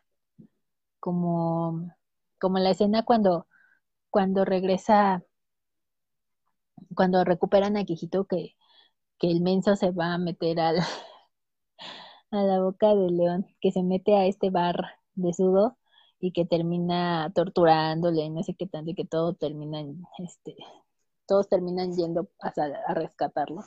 Como, 1.00 1.92
como 2.40 2.60
la 2.60 2.72
escena 2.72 3.04
cuando, 3.04 3.48
cuando 4.12 4.46
regresa, 4.46 5.24
cuando 6.96 7.24
recuperan 7.24 7.78
a 7.78 7.86
Quijito 7.86 8.26
que, 8.26 8.56
que 9.20 9.32
el 9.32 9.42
menso 9.42 9.76
se 9.76 9.92
va 9.92 10.14
a 10.14 10.18
meter 10.20 10.60
al, 10.60 10.78
a 12.32 12.44
la 12.44 12.60
boca 12.62 12.96
del 12.96 13.18
león, 13.18 13.48
que 13.62 13.72
se 13.72 13.84
mete 13.84 14.16
a 14.16 14.26
este 14.26 14.50
bar 14.50 14.76
de 15.16 15.34
sudo 15.34 15.78
y 16.20 16.32
que 16.34 16.46
termina 16.46 17.32
torturándole, 17.36 18.30
no 18.30 18.44
sé 18.44 18.56
qué 18.56 18.68
tanto, 18.68 18.92
y 18.92 18.96
que 18.96 19.06
todo 19.06 19.34
termina 19.36 19.80
en, 19.82 20.04
este, 20.20 20.56
todos 21.26 21.50
terminan 21.50 21.94
yendo 21.96 22.30
a, 22.40 22.94
rescatarlo. 22.94 23.64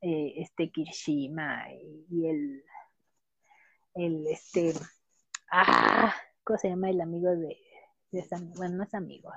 Eh, 0.00 0.34
este 0.36 0.70
Kirishima 0.70 1.70
y, 1.72 2.26
el, 2.26 2.64
el 3.94 4.26
este, 4.28 4.72
ah, 5.52 6.14
¿cómo 6.42 6.58
se 6.58 6.70
llama 6.70 6.88
el 6.88 7.02
amigo 7.02 7.28
de, 7.30 7.58
de 8.10 8.26
bueno, 8.56 8.76
no 8.76 8.84
es 8.84 8.94
amigo, 8.94 9.30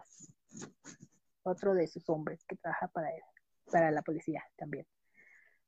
otro 1.43 1.73
de 1.73 1.87
sus 1.87 2.09
hombres 2.09 2.43
que 2.45 2.55
trabaja 2.55 2.87
para 2.87 3.09
él. 3.09 3.21
para 3.71 3.91
la 3.91 4.01
policía 4.01 4.43
también. 4.57 4.87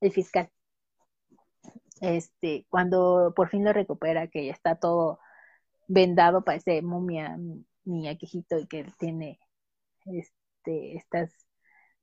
El 0.00 0.12
fiscal. 0.12 0.50
Este, 2.00 2.66
cuando 2.68 3.32
por 3.34 3.48
fin 3.48 3.64
lo 3.64 3.72
recupera, 3.72 4.28
que 4.28 4.46
ya 4.46 4.52
está 4.52 4.76
todo 4.76 5.18
vendado, 5.88 6.44
parece 6.44 6.82
momia, 6.82 7.38
mi 7.84 8.08
aquejito, 8.08 8.58
y 8.58 8.66
que 8.66 8.90
tiene 8.98 9.40
este, 10.04 10.96
estas 10.96 11.45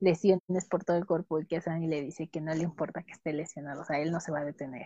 lesiones 0.03 0.65
por 0.69 0.83
todo 0.83 0.98
el 0.98 1.06
cuerpo 1.06 1.40
y 1.40 1.45
que 1.45 1.61
Sammy 1.61 1.88
le 1.88 2.01
dice 2.01 2.27
que 2.27 2.41
no 2.41 2.53
le 2.53 2.64
importa 2.64 3.03
que 3.03 3.14
esté 3.14 3.33
lesionado, 3.33 3.82
o 3.82 3.85
sea, 3.85 3.99
él 3.99 4.11
no 4.11 4.19
se 4.19 4.32
va 4.32 4.40
a 4.40 4.45
detener. 4.45 4.85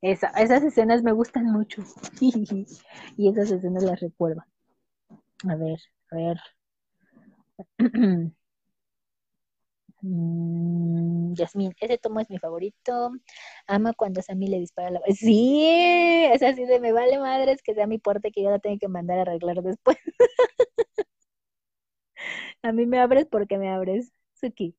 Esa, 0.00 0.28
esas 0.30 0.62
escenas 0.62 1.02
me 1.02 1.12
gustan 1.12 1.44
mucho 1.46 1.82
y 2.20 3.28
esas 3.28 3.50
escenas 3.50 3.82
las 3.84 4.00
recuerdo. 4.00 4.42
A 5.48 5.56
ver, 5.56 5.78
a 6.10 6.16
ver. 6.16 6.40
Mm, 10.04 11.34
Yasmin, 11.34 11.72
ese 11.80 11.96
tomo 11.96 12.18
es 12.20 12.28
mi 12.28 12.38
favorito. 12.38 13.12
Ama 13.68 13.92
cuando 13.94 14.20
Sammy 14.20 14.48
le 14.48 14.58
dispara 14.58 14.90
la. 14.90 15.00
Sí, 15.16 15.64
es 15.64 16.42
así 16.42 16.64
de 16.64 16.80
me 16.80 16.92
vale 16.92 17.18
madres 17.18 17.62
que 17.62 17.74
sea 17.74 17.86
mi 17.86 17.98
porte 17.98 18.32
que 18.32 18.42
yo 18.42 18.50
la 18.50 18.58
tengo 18.58 18.78
que 18.78 18.88
mandar 18.88 19.18
a 19.18 19.22
arreglar 19.22 19.62
después. 19.62 19.96
a 22.62 22.72
mí 22.72 22.86
me 22.86 22.98
abres 23.00 23.26
porque 23.26 23.58
me 23.58 23.70
abres. 23.70 24.12
Suki. 24.34 24.76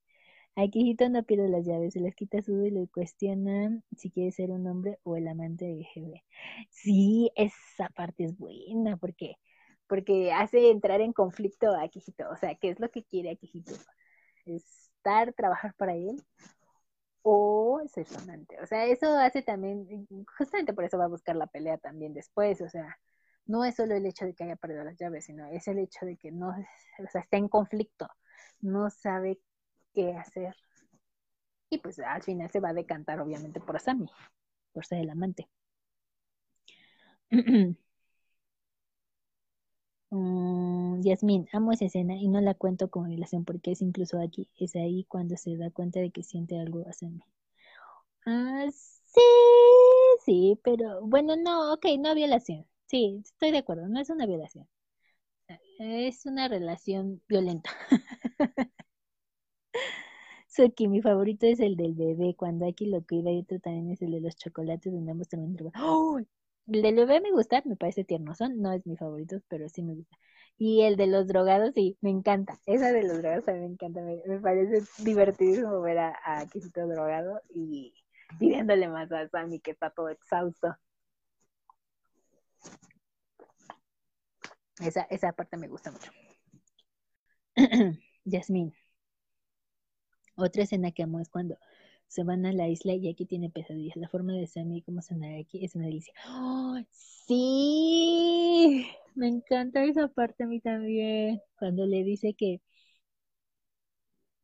Aquí 0.56 0.96
no 1.10 1.24
pierde 1.24 1.50
las 1.50 1.66
llaves, 1.66 1.94
se 1.94 2.00
las 2.00 2.14
quita 2.16 2.42
su 2.44 2.64
y 2.64 2.70
le 2.70 2.88
cuestiona 2.88 3.82
si 3.98 4.12
quiere 4.12 4.32
ser 4.32 4.52
un 4.52 4.68
hombre 4.68 5.00
o 5.04 5.16
el 5.18 5.28
amante 5.28 5.66
de 5.66 5.84
GB. 5.96 6.22
Sí, 6.70 7.32
esa 7.36 7.90
parte 7.90 8.26
es 8.26 8.38
buena 8.38 8.98
porque 8.98 9.38
porque 9.88 10.32
hace 10.32 10.70
entrar 10.72 11.02
en 11.02 11.14
conflicto 11.14 11.68
a 11.76 11.88
Quijito. 11.88 12.30
O 12.30 12.36
sea, 12.36 12.56
¿qué 12.56 12.70
es 12.70 12.80
lo 12.80 12.90
que 12.90 13.04
quiere 13.04 13.32
a 13.32 13.36
Quijito? 13.36 13.74
¿Estar, 14.46 15.34
trabajar 15.34 15.74
para 15.76 15.94
él? 15.96 16.24
O 17.22 17.82
ser 17.88 18.08
su 18.08 18.20
amante. 18.20 18.60
O 18.62 18.66
sea, 18.66 18.86
eso 18.86 19.08
hace 19.18 19.42
también, 19.42 20.08
justamente 20.38 20.74
por 20.74 20.84
eso 20.84 20.98
va 20.98 21.06
a 21.06 21.10
buscar 21.10 21.36
la 21.36 21.48
pelea 21.48 21.78
también 21.78 22.14
después. 22.14 22.62
O 22.62 22.70
sea, 22.70 22.98
no 23.46 23.66
es 23.66 23.76
solo 23.76 23.96
el 23.96 24.06
hecho 24.06 24.26
de 24.26 24.34
que 24.34 24.44
haya 24.44 24.56
perdido 24.56 24.84
las 24.84 24.98
llaves, 24.98 25.26
sino 25.26 25.48
es 25.48 25.68
el 25.68 25.80
hecho 25.80 26.06
de 26.06 26.18
que 26.18 26.32
no, 26.32 26.50
o 26.50 27.08
sea, 27.12 27.22
está 27.22 27.38
en 27.38 27.48
conflicto, 27.50 28.08
no 28.62 28.90
sabe 28.90 29.40
qué 29.94 30.14
hacer. 30.14 30.56
Y 31.70 31.80
pues 31.80 32.00
al 32.00 32.24
final 32.24 32.50
se 32.52 32.60
va 32.60 32.70
a 32.70 32.74
decantar 32.74 33.20
obviamente 33.20 33.60
por 33.60 33.80
Sammy, 33.80 34.10
por 34.74 34.86
ser 34.86 35.00
el 35.00 35.10
amante. 35.10 35.50
Mm, 40.12 41.02
Yasmin, 41.02 41.48
amo 41.54 41.72
esa 41.72 41.86
escena 41.86 42.16
y 42.16 42.28
no 42.28 42.40
la 42.40 42.54
cuento 42.54 42.90
con 42.92 43.10
relación 43.10 43.46
porque 43.46 43.72
es 43.72 43.82
incluso 43.82 44.20
aquí, 44.22 44.48
es 44.60 44.76
ahí 44.76 45.06
cuando 45.10 45.36
se 45.38 45.58
da 45.58 45.72
cuenta 45.72 46.00
de 46.00 46.12
que 46.12 46.22
siente 46.22 46.60
algo 46.60 46.86
mí. 47.02 47.24
Ah, 48.26 48.66
sí, 48.72 49.22
sí, 50.26 50.60
pero 50.64 51.02
bueno, 51.02 51.36
no, 51.36 51.74
ok, 51.74 51.86
no 52.00 52.14
violación. 52.16 52.66
Sí, 52.94 53.20
estoy 53.26 53.50
de 53.50 53.58
acuerdo, 53.58 53.88
no 53.88 54.00
es 54.00 54.12
una 54.12 54.28
violación. 54.28 54.68
Es 55.80 56.28
una 56.28 56.48
relación 56.48 57.24
violenta. 57.28 57.72
Suki, 60.48 60.88
mi 60.88 61.02
favorito 61.02 61.48
es 61.48 61.60
el 61.60 61.76
del 61.76 61.96
bebé, 61.96 62.36
cuando 62.38 62.68
aquí 62.68 62.86
lo 62.86 63.04
cuida 63.04 63.32
y 63.32 63.40
otro 63.40 63.60
también 63.60 63.90
es 63.90 64.04
el 64.04 64.12
de 64.12 64.22
los 64.22 64.36
chocolates 64.36 64.94
donde 64.94 65.12
ambos 65.12 65.28
también 65.28 65.58
¡Oh! 65.76 66.20
El 66.68 66.82
del 66.84 66.96
bebé 66.98 67.20
me 67.20 67.32
gusta, 67.32 67.64
me 67.66 67.76
parece 67.76 68.04
tierno. 68.04 68.36
Son, 68.36 68.62
no 68.62 68.72
es 68.72 68.86
mi 68.86 68.96
favorito, 68.96 69.42
pero 69.48 69.68
sí 69.70 69.82
me 69.82 69.96
gusta. 69.96 70.16
Y 70.60 70.84
el 70.84 70.96
de 70.96 71.08
los 71.08 71.26
drogados, 71.26 71.74
sí, 71.74 71.98
me 72.00 72.12
encanta. 72.12 72.60
Esa 72.68 72.92
de 72.92 73.02
los 73.02 73.24
drogados 73.24 73.46
también 73.46 73.70
me 73.70 73.74
encanta. 73.74 74.02
Me, 74.02 74.40
parece 74.40 74.84
divertidísimo 75.04 75.82
ver 75.82 75.98
a, 75.98 76.16
a 76.24 76.46
drogado 76.46 77.42
y 77.50 77.96
pidiéndole 78.38 78.88
más 78.88 79.12
a 79.12 79.28
Sammy 79.30 79.60
que 79.62 79.72
está 79.72 79.90
todo 79.90 80.10
exhausto. 80.10 80.78
Esa, 84.80 85.02
esa 85.10 85.32
parte 85.34 85.58
me 85.58 85.68
gusta 85.68 85.92
mucho. 85.92 86.12
Yasmin. 88.26 88.74
Otra 90.36 90.64
escena 90.64 90.92
que 90.92 91.04
amo 91.04 91.20
es 91.20 91.30
cuando 91.30 91.58
se 92.08 92.24
van 92.24 92.46
a 92.46 92.54
la 92.54 92.68
isla 92.68 92.94
y 92.94 93.10
aquí 93.10 93.26
tiene 93.26 93.50
pesadillas. 93.50 93.96
La 93.96 94.08
forma 94.08 94.34
de 94.34 94.48
Sammy 94.48 94.82
como 94.82 95.02
sonar 95.02 95.40
aquí 95.40 95.64
es 95.66 95.76
una 95.76 95.86
delicia. 95.86 96.14
¡Oh, 96.28 96.78
sí, 96.92 98.88
me 99.16 99.28
encanta 99.28 99.84
esa 99.84 100.08
parte 100.08 100.44
a 100.44 100.48
mí 100.48 100.60
también. 100.60 101.42
Cuando 101.58 101.86
le 101.86 102.04
dice 102.04 102.34
que, 102.34 102.62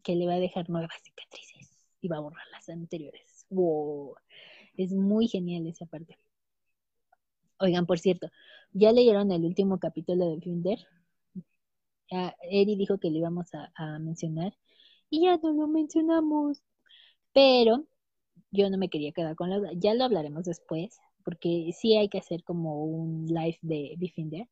que 0.03 0.16
le 0.16 0.27
va 0.27 0.33
a 0.33 0.40
dejar 0.40 0.69
nuevas 0.69 0.91
cicatrices 1.03 1.69
y 2.01 2.08
va 2.08 2.17
a 2.17 2.22
borrar 2.22 2.48
las 2.51 2.69
anteriores. 2.69 3.45
Wow, 3.49 4.16
es 4.77 4.91
muy 4.93 5.27
genial 5.27 5.67
esa 5.67 5.85
parte. 5.85 6.17
Oigan, 7.60 7.86
por 7.86 8.00
cierto, 8.00 8.30
¿ya 8.72 8.92
leyeron 8.92 9.32
el 9.32 9.46
último 9.46 9.80
capítulo 9.80 10.30
de 10.30 10.42
Finder? 10.42 10.80
Eri 12.10 12.76
dijo 12.76 12.98
que 12.98 13.12
le 13.12 13.20
íbamos 13.20 13.50
a 13.54 14.00
mencionar 14.00 14.54
y 15.10 15.26
ya 15.26 15.38
no 15.38 15.52
lo 15.54 15.68
mencionamos. 15.68 16.64
Pero 17.34 17.86
yo 18.52 18.70
no 18.70 18.78
me 18.78 18.90
quería 18.90 19.12
quedar 19.12 19.36
con 19.36 19.50
la 19.50 19.72
Ya 19.74 19.94
lo 19.94 20.06
hablaremos 20.06 20.46
después, 20.46 21.00
porque 21.24 21.72
sí 21.78 21.98
hay 21.98 22.10
que 22.10 22.20
hacer 22.20 22.44
como 22.44 22.84
un 22.84 23.26
live 23.28 23.60
de 23.62 23.96
Defender, 23.98 24.48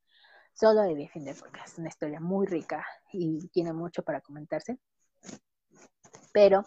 solo 0.53 0.81
de 0.81 0.95
Defender, 0.95 1.35
porque 1.39 1.61
es 1.65 1.77
una 1.77 1.89
historia 1.89 2.19
muy 2.19 2.45
rica 2.45 2.85
y 3.11 3.47
tiene 3.49 3.73
mucho 3.73 4.03
para 4.03 4.21
comentarse. 4.21 4.77
Pero 6.33 6.65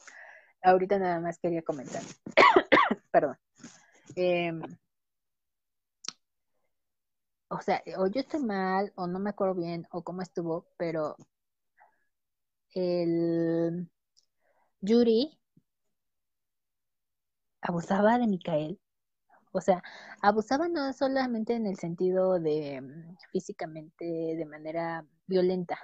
ahorita 0.62 0.98
nada 0.98 1.20
más 1.20 1.38
quería 1.38 1.62
comentar. 1.62 2.02
Perdón. 3.12 3.36
Em, 4.16 4.60
o 7.50 7.60
sea, 7.60 7.82
o 7.98 8.06
yo 8.06 8.20
estoy 8.20 8.40
mal, 8.42 8.92
o 8.96 9.06
no 9.06 9.18
me 9.18 9.30
acuerdo 9.30 9.54
bien, 9.54 9.86
o 9.92 10.02
cómo 10.02 10.22
estuvo, 10.22 10.66
pero 10.78 11.16
el 12.74 13.88
Yuri 14.82 15.38
abusaba 17.62 18.18
de 18.18 18.26
Micael. 18.26 18.78
O 19.52 19.60
sea, 19.60 19.82
abusaba 20.22 20.68
no 20.68 20.92
solamente 20.92 21.54
en 21.54 21.66
el 21.66 21.76
sentido 21.78 22.40
de 22.40 22.80
mm, 22.82 23.16
físicamente, 23.32 24.04
de 24.04 24.46
manera 24.46 25.06
violenta, 25.26 25.78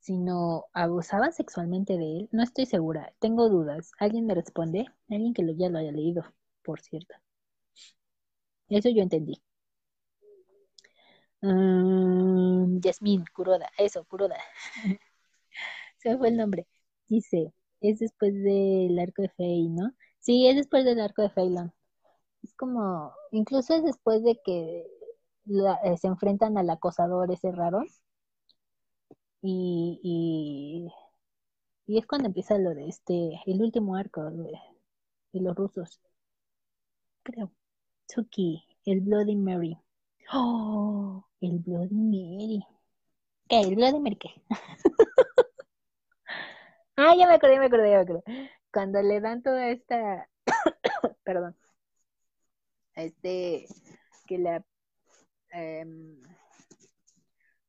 sino 0.00 0.66
abusaba 0.72 1.30
sexualmente 1.30 1.96
de 1.96 2.18
él. 2.18 2.28
No 2.32 2.42
estoy 2.42 2.66
segura, 2.66 3.12
tengo 3.20 3.48
dudas. 3.48 3.92
¿Alguien 3.98 4.26
me 4.26 4.34
responde? 4.34 4.86
Alguien 5.08 5.32
que 5.32 5.42
ya 5.56 5.68
lo 5.70 5.78
haya 5.78 5.92
leído, 5.92 6.24
por 6.62 6.80
cierto. 6.80 7.14
Eso 8.70 8.88
yo 8.88 9.02
entendí. 9.02 9.42
Um, 11.42 12.80
Yasmín, 12.80 13.24
eso, 13.78 14.04
Kuroda. 14.04 14.36
Se 15.98 16.16
fue 16.18 16.28
el 16.28 16.36
nombre. 16.36 16.66
Dice, 17.08 17.52
es 17.80 17.98
después 17.98 18.34
del 18.34 18.98
arco 18.98 19.22
de 19.22 19.28
Fey, 19.30 19.68
¿no? 19.68 19.92
Sí, 20.18 20.46
es 20.46 20.56
después 20.56 20.84
del 20.84 21.00
arco 21.00 21.22
de 21.22 21.30
Phelan. 21.30 21.72
Es 22.42 22.54
como, 22.54 23.12
incluso 23.32 23.74
es 23.74 23.84
después 23.84 24.22
de 24.22 24.40
que 24.44 24.86
eh, 25.84 25.96
se 25.98 26.06
enfrentan 26.08 26.58
al 26.58 26.70
acosador 26.70 27.30
ese 27.32 27.52
raro. 27.52 27.82
Y, 29.42 30.00
y, 30.02 30.92
y, 31.86 31.98
es 31.98 32.06
cuando 32.06 32.28
empieza 32.28 32.58
lo 32.58 32.74
de 32.74 32.88
este, 32.88 33.40
el 33.46 33.62
último 33.62 33.96
arco 33.96 34.30
de, 34.30 34.52
los 35.32 35.56
rusos. 35.56 36.00
Creo. 37.22 37.50
Tuki, 38.08 38.64
el 38.84 39.00
Bloody 39.00 39.36
Mary. 39.36 39.78
¡Oh! 40.32 41.29
El 41.40 41.58
Bloody 41.58 41.94
Mary. 41.94 42.66
¿Qué? 43.48 43.60
¿El 43.60 43.74
Bloody 43.74 44.00
Mary 44.00 44.16
qué? 44.16 44.28
ah, 46.96 47.14
ya 47.16 47.26
me 47.26 47.34
acordé, 47.34 47.58
me 47.58 47.66
acordé, 47.66 47.90
ya 47.90 47.96
me 47.96 48.02
acordé 48.02 48.50
cuando 48.72 49.02
le 49.02 49.20
dan 49.20 49.42
toda 49.42 49.68
esta, 49.68 50.28
perdón, 51.24 51.56
este, 52.94 53.66
que 54.26 54.38
le, 54.38 54.64
em, 55.50 56.20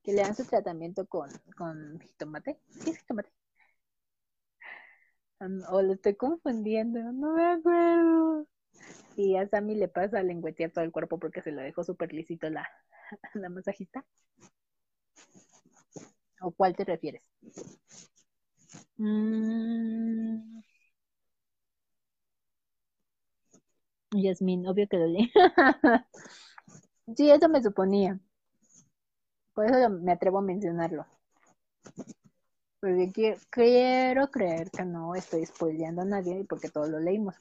que 0.03 0.13
le 0.13 0.21
dan 0.21 0.35
su 0.35 0.45
tratamiento 0.45 1.07
con, 1.07 1.29
con 1.57 1.99
jitomate, 2.01 2.59
¿qué 2.83 2.91
es 2.91 2.99
jitomate? 2.99 3.31
o 5.69 5.81
lo 5.81 5.93
estoy 5.93 6.15
confundiendo, 6.15 6.99
no 7.11 7.33
me 7.33 7.43
acuerdo. 7.43 8.47
Y 9.15 9.35
a 9.35 9.47
Sammy 9.47 9.75
le 9.75 9.87
pasa 9.87 10.19
a 10.19 10.23
lengüetear 10.23 10.71
todo 10.71 10.83
el 10.83 10.91
cuerpo 10.91 11.19
porque 11.19 11.41
se 11.41 11.51
lo 11.51 11.61
dejó 11.61 11.83
súper 11.83 12.13
lisito 12.13 12.49
la, 12.49 12.67
la 13.33 13.49
masajista. 13.49 14.05
¿O 16.41 16.51
cuál 16.51 16.75
te 16.75 16.83
refieres? 16.83 17.23
Mm, 18.97 20.61
Yasmin, 24.13 24.67
obvio 24.67 24.87
que 24.87 24.97
lo 24.97 25.07
leí. 25.07 25.31
sí, 27.15 27.29
eso 27.31 27.49
me 27.49 27.61
suponía. 27.61 28.19
Por 29.53 29.65
eso 29.65 29.89
me 29.89 30.11
atrevo 30.11 30.39
a 30.39 30.41
mencionarlo. 30.41 31.05
Porque 32.81 33.11
quiero, 33.13 33.39
quiero 33.49 34.29
creer 34.29 34.69
que 34.71 34.83
no 34.83 35.15
estoy 35.15 35.45
spoileando 35.45 36.01
a 36.01 36.05
nadie 36.05 36.45
porque 36.49 36.69
todos 36.69 36.89
lo 36.89 36.99
leímos. 36.99 37.35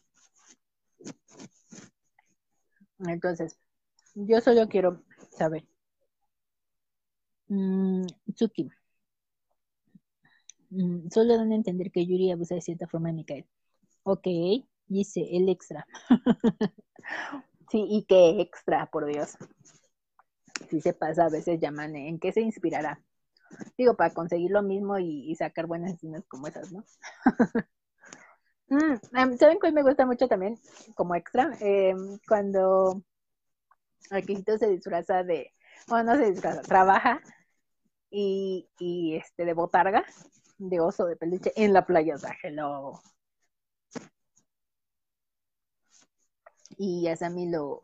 Entonces, 3.00 3.58
yo 4.14 4.40
solo 4.40 4.68
quiero 4.68 5.02
saber. 5.30 5.64
Mm, 7.48 8.06
Tsuki. 8.34 8.70
Mm, 10.70 11.08
solo 11.10 11.36
dan 11.36 11.52
a 11.52 11.54
entender 11.56 11.90
que 11.90 12.06
Yuri 12.06 12.30
abusa 12.30 12.54
de 12.54 12.60
cierta 12.62 12.86
forma 12.86 13.08
de 13.08 13.14
Mikael. 13.14 13.46
Ok, 14.04 14.26
dice 14.86 15.26
el 15.32 15.48
extra. 15.48 15.86
sí, 17.70 17.86
y 17.88 18.04
qué 18.04 18.40
extra, 18.40 18.86
por 18.86 19.06
Dios. 19.06 19.36
Si 20.68 20.80
se 20.80 20.92
pasa, 20.92 21.26
a 21.26 21.30
veces 21.30 21.60
llaman, 21.60 21.96
¿en 21.96 22.18
qué 22.20 22.32
se 22.32 22.40
inspirará? 22.40 23.02
Digo, 23.76 23.96
para 23.96 24.14
conseguir 24.14 24.50
lo 24.52 24.62
mismo 24.62 24.98
y, 24.98 25.34
sacar 25.36 25.66
buenas 25.66 25.94
escenas 25.94 26.24
como 26.28 26.46
esas, 26.46 26.72
¿no? 26.72 26.84
Mm, 28.70 28.94
em, 29.16 29.36
¿Saben 29.36 29.58
cuál 29.58 29.72
me 29.72 29.82
gusta 29.82 30.06
mucho 30.06 30.28
también 30.28 30.56
como 30.94 31.14
extra? 31.14 31.50
Em, 31.60 32.18
cuando 32.26 33.02
Aquisito 34.10 34.58
se 34.58 34.68
disfraza 34.68 35.22
de, 35.24 35.52
bueno, 35.88 36.12
no 36.12 36.18
se 36.18 36.30
disfraza, 36.30 36.62
trabaja 36.62 37.20
y, 38.10 38.68
y 38.78 39.16
este 39.16 39.44
de 39.44 39.54
botarga, 39.54 40.04
de 40.58 40.80
oso 40.80 41.06
de 41.06 41.16
peluche 41.16 41.52
en 41.56 41.72
la 41.72 41.86
playa, 41.86 42.14
o 42.16 42.18
sea, 42.18 42.36
hello. 42.42 43.00
Y 46.78 47.08
Asami 47.08 47.50
lo, 47.50 47.80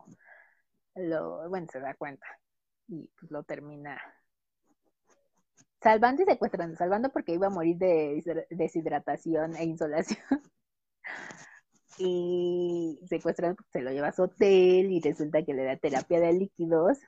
lo, 0.95 1.49
bueno, 1.49 1.67
se 1.71 1.79
da 1.79 1.93
cuenta 1.95 2.25
y 2.87 3.09
pues 3.19 3.31
lo 3.31 3.43
termina 3.43 3.99
salvando 5.81 6.23
y 6.23 6.25
secuestrando, 6.25 6.75
salvando 6.75 7.09
porque 7.09 7.33
iba 7.33 7.47
a 7.47 7.51
morir 7.51 7.77
de 7.77 8.45
deshidratación 8.49 9.55
e 9.55 9.65
insolación. 9.65 10.19
y 11.99 12.99
secuestrando 13.07 13.55
porque 13.55 13.71
se 13.71 13.81
lo 13.81 13.91
lleva 13.91 14.09
a 14.09 14.13
su 14.13 14.23
hotel 14.23 14.91
y 14.91 14.99
resulta 15.01 15.43
que 15.43 15.53
le 15.53 15.63
da 15.63 15.77
terapia 15.77 16.19
de 16.19 16.33
líquidos 16.33 16.99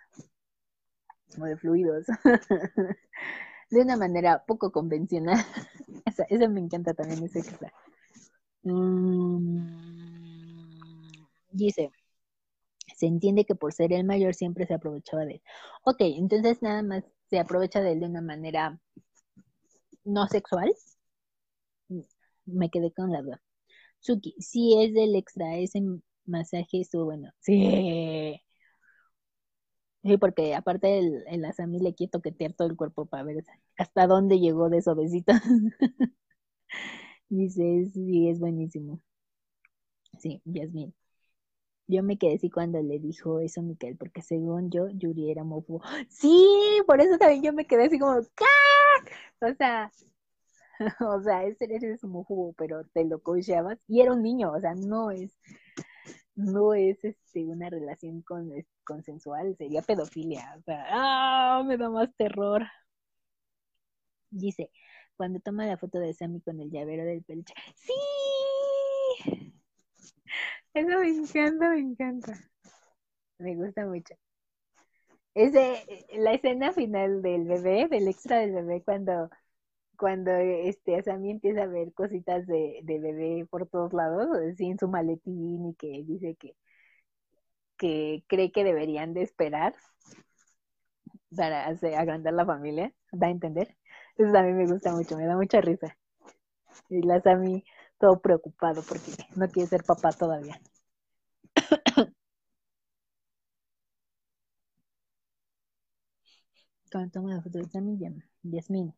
o 1.40 1.46
de 1.46 1.58
fluidos 1.58 2.06
de 3.70 3.82
una 3.82 3.98
manera 3.98 4.44
poco 4.46 4.72
convencional. 4.72 5.38
Esa, 6.30 6.48
me 6.48 6.60
encanta 6.60 6.94
también, 6.94 7.30
que 7.30 7.40
está. 7.40 7.72
Mm, 8.64 9.60
dice, 11.52 11.92
se 12.96 13.06
entiende 13.06 13.46
que 13.46 13.56
por 13.56 13.74
ser 13.74 13.94
el 13.94 14.04
mayor 14.04 14.34
siempre 14.34 14.66
se 14.66 14.74
aprovechaba 14.74 15.26
de 15.26 15.34
él. 15.36 15.42
Ok, 15.84 15.98
entonces 16.02 16.62
nada 16.62 16.82
más 16.84 17.04
se 17.30 17.40
aprovecha 17.40 17.82
de 17.82 17.94
él 17.94 18.00
de 18.02 18.08
una 18.08 18.22
manera 18.22 18.80
no 20.04 20.28
sexual. 20.28 20.74
Me 22.46 22.70
quedé 22.70 22.92
con 22.92 23.12
la 23.12 23.22
duda. 23.22 23.42
Suki, 24.02 24.36
si 24.40 24.78
es 24.82 24.94
del 24.94 25.16
extra, 25.16 25.58
ese 25.58 25.82
masaje 26.26 26.82
estuvo 26.82 27.06
bueno. 27.06 27.32
Sí. 27.40 28.42
Sí, 30.04 30.18
porque 30.18 30.56
aparte 30.56 30.98
el, 31.00 31.24
el 31.28 31.44
Asami 31.46 31.80
le 31.80 31.94
quiere 31.94 32.12
toquetear 32.12 32.54
todo 32.54 32.68
el 32.70 32.78
cuerpo 32.78 33.06
para 33.06 33.24
ver 33.24 33.44
hasta 33.78 34.08
dónde 34.08 34.40
llegó 34.40 34.70
de 34.70 34.82
suavecito. 34.82 35.34
Dice, 37.30 37.90
sí, 37.94 38.30
es 38.30 38.40
buenísimo. 38.40 39.00
Sí, 40.20 40.42
Yasmin. 40.46 40.94
Yo 41.88 42.04
me 42.04 42.18
quedé 42.18 42.36
así 42.36 42.50
cuando 42.52 42.82
le 42.82 43.00
dijo 43.00 43.40
eso 43.40 43.62
a 43.62 43.64
Miquel, 43.64 43.98
porque 43.98 44.22
según 44.22 44.72
yo, 44.72 44.90
Yuri 44.90 45.32
era 45.32 45.44
mofo. 45.44 45.82
Sí, 46.10 46.82
por 46.88 47.02
eso 47.02 47.18
también 47.18 47.44
yo 47.44 47.54
me 47.54 47.66
quedé 47.68 47.86
así 47.88 48.00
como, 48.00 48.22
¿qué? 48.36 48.46
O 49.42 49.54
sea, 49.56 49.92
o 51.02 51.22
sea, 51.22 51.44
ese 51.44 51.66
eres 51.66 52.04
homófobo, 52.04 52.54
pero 52.54 52.86
te 52.86 53.06
lo 53.06 53.22
cocheabas 53.22 53.80
y 53.88 54.02
era 54.02 54.14
un 54.14 54.24
niño, 54.24 54.52
o 54.52 54.60
sea, 54.60 54.76
no 54.76 55.12
es, 55.12 55.38
no 56.36 56.74
es 56.74 57.04
este 57.04 57.46
una 57.46 57.70
relación 57.70 58.22
con, 58.22 58.52
consensual, 58.86 59.56
sería 59.58 59.82
pedofilia, 59.82 60.56
o 60.58 60.62
sea, 60.64 60.86
¡ah! 60.90 61.64
me 61.66 61.78
da 61.78 61.90
más 61.90 62.10
terror. 62.16 62.64
Dice, 64.32 64.72
cuando 65.16 65.40
toma 65.40 65.66
la 65.66 65.78
foto 65.78 66.00
de 66.00 66.14
Sammy 66.14 66.42
con 66.42 66.60
el 66.62 66.72
llavero 66.72 67.04
del 67.04 67.24
peluche, 67.24 67.54
¡sí! 67.76 67.94
Eso 70.74 71.00
me 71.00 71.10
encanta, 71.10 71.70
me 71.72 71.80
encanta. 71.80 72.34
Me 73.40 73.56
gusta 73.56 73.86
mucho. 73.86 74.16
Es 75.34 75.54
de 75.54 76.06
la 76.18 76.34
escena 76.34 76.74
final 76.74 77.22
del 77.22 77.46
bebé, 77.46 77.88
del 77.88 78.08
extra 78.08 78.40
del 78.40 78.52
bebé, 78.54 78.84
cuando, 78.84 79.30
cuando 80.00 80.32
este, 80.32 81.04
Sammy 81.04 81.32
empieza 81.32 81.64
a 81.64 81.68
ver 81.68 81.94
cositas 81.94 82.48
de, 82.48 82.80
de 82.84 83.00
bebé 83.00 83.46
por 83.50 83.68
todos 83.68 83.94
lados, 83.94 84.28
así 84.52 84.66
en 84.68 84.80
su 84.80 84.88
maletín 84.88 85.68
y 85.70 85.76
que 85.76 86.04
dice 86.06 86.36
que, 86.36 86.56
que 87.78 88.24
cree 88.28 88.52
que 88.52 88.64
deberían 88.64 89.14
de 89.14 89.24
esperar 89.24 89.74
para 91.36 91.68
agrandar 91.68 92.34
la 92.34 92.46
familia, 92.46 92.94
da 93.12 93.28
a 93.28 93.32
entender. 93.32 93.76
Eso 94.18 94.36
a 94.38 94.44
mí 94.44 94.54
me 94.54 94.68
gusta 94.68 94.92
mucho, 94.94 95.18
me 95.18 95.26
da 95.26 95.36
mucha 95.36 95.62
risa. 95.62 95.98
Y 96.90 97.02
la 97.04 97.22
Sammy 97.22 97.64
todo 98.00 98.20
preocupado 98.22 98.84
porque 98.88 99.12
no 99.36 99.48
quiere 99.50 99.70
ser 99.70 99.84
papá 99.84 100.12
todavía. 100.12 100.60
Cuando 106.92 107.12
toma 107.12 107.34
la 107.34 107.42
foto 107.42 107.58
de 107.60 107.66
Yasmin. 108.44 108.94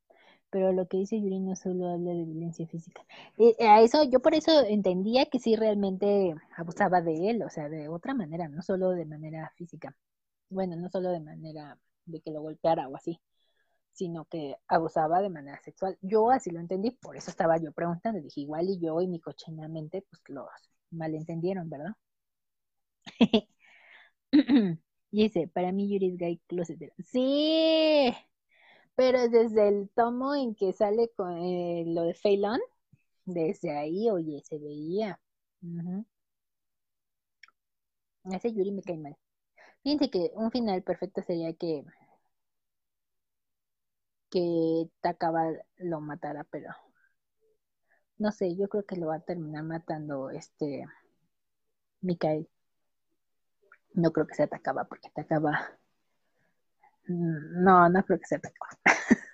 Pero 0.51 0.71
lo 0.73 0.87
que 0.87 0.97
dice 0.97 1.19
Yuri 1.21 1.39
no 1.39 1.55
solo 1.55 1.87
habla 1.89 2.11
de 2.11 2.25
violencia 2.25 2.67
física. 2.67 3.03
Y 3.37 3.55
a 3.63 3.81
eso, 3.81 4.03
yo 4.03 4.19
por 4.21 4.35
eso 4.35 4.51
entendía 4.65 5.25
que 5.27 5.39
sí 5.39 5.55
realmente 5.55 6.35
abusaba 6.57 7.01
de 7.01 7.29
él, 7.29 7.41
o 7.43 7.49
sea, 7.49 7.69
de 7.69 7.87
otra 7.89 8.13
manera, 8.13 8.47
no 8.49 8.61
solo 8.61 8.91
de 8.91 9.05
manera 9.05 9.51
física. 9.57 9.95
Bueno, 10.49 10.75
no 10.77 10.89
solo 10.89 11.11
de 11.11 11.21
manera 11.21 11.79
de 12.05 12.21
que 12.21 12.31
lo 12.31 12.41
golpeara 12.41 12.87
o 12.89 12.95
así, 12.97 13.19
sino 13.93 14.25
que 14.25 14.57
abusaba 14.67 15.21
de 15.21 15.29
manera 15.29 15.59
sexual. 15.63 15.97
Yo 16.01 16.31
así 16.31 16.51
lo 16.51 16.59
entendí, 16.59 16.91
por 16.91 17.17
eso 17.17 17.31
estaba 17.31 17.57
yo 17.57 17.71
preguntando, 17.73 18.21
dije, 18.21 18.41
igual 18.41 18.69
y 18.69 18.79
yo 18.79 19.01
y 19.01 19.07
mi 19.07 19.19
cochina 19.21 19.67
mente, 19.69 20.03
pues 20.09 20.21
los 20.29 20.47
malentendieron, 20.91 21.69
¿verdad? 21.69 21.93
dice, 25.11 25.47
para 25.47 25.71
mí 25.71 25.89
Yuri 25.91 26.09
es 26.11 26.17
gay 26.17 26.41
closet. 26.47 26.93
Sí, 26.99 28.13
pero 29.01 29.27
desde 29.29 29.67
el 29.67 29.89
tomo 29.95 30.35
en 30.35 30.53
que 30.53 30.73
sale 30.73 31.05
eh, 31.05 31.83
lo 31.87 32.03
de 32.03 32.13
Phelan, 32.13 32.59
desde 33.25 33.75
ahí, 33.75 34.11
oye, 34.11 34.43
se 34.45 34.59
veía. 34.59 35.19
Ese 38.25 38.53
Yuri 38.53 38.71
me 38.71 38.83
cae 38.83 38.97
mal. 38.97 39.17
Fíjense 39.83 40.11
que 40.11 40.31
un 40.35 40.51
final 40.51 40.83
perfecto 40.83 41.23
sería 41.23 41.53
que 41.53 41.83
que 44.29 44.87
Takaba 45.01 45.45
lo 45.77 45.99
matara, 46.01 46.43
pero 46.45 46.69
no 48.19 48.31
sé, 48.31 48.55
yo 48.55 48.69
creo 48.69 48.85
que 48.85 48.97
lo 48.97 49.07
va 49.07 49.15
a 49.15 49.19
terminar 49.21 49.63
matando 49.63 50.29
este 50.29 50.85
Mikael. 52.01 52.47
No 53.93 54.11
creo 54.11 54.27
que 54.27 54.35
se 54.35 54.43
atacaba 54.43 54.83
porque 54.85 55.07
atacaba. 55.07 55.80
Mm, 57.11 57.63
no, 57.63 57.89
no 57.89 58.03
creo 58.05 58.19
que 58.19 58.25
se 58.25 58.35
atacaba. 58.35 58.69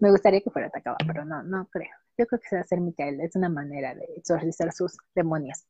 Me 0.00 0.10
gustaría 0.10 0.40
que 0.40 0.50
fuera 0.50 0.68
atacaba, 0.68 0.96
pero 1.06 1.24
no, 1.24 1.42
no 1.42 1.66
creo. 1.66 1.90
Yo 2.16 2.26
creo 2.26 2.40
que 2.40 2.48
se 2.48 2.56
va 2.56 2.60
a 2.60 2.64
hacer 2.64 2.80
Mikael. 2.80 3.20
Es 3.20 3.34
una 3.36 3.48
manera 3.48 3.94
de 3.94 4.04
exorcizar 4.16 4.72
sus 4.72 4.96
demonios. 5.14 5.64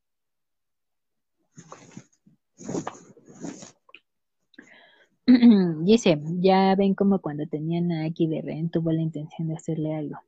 Dice, 5.85 6.20
ya 6.41 6.75
ven 6.75 6.94
como 6.94 7.20
cuando 7.20 7.47
tenían 7.47 7.93
a 7.93 8.07
Aki 8.07 8.27
de 8.28 8.43
Ren 8.43 8.70
tuvo 8.70 8.93
la 8.93 9.02
intención 9.02 9.49
de 9.49 9.55
hacerle 9.55 9.94
algo. 9.94 10.20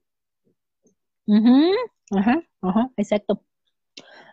ajá, 2.10 2.42
ajá, 2.62 2.90
exacto. 2.96 3.42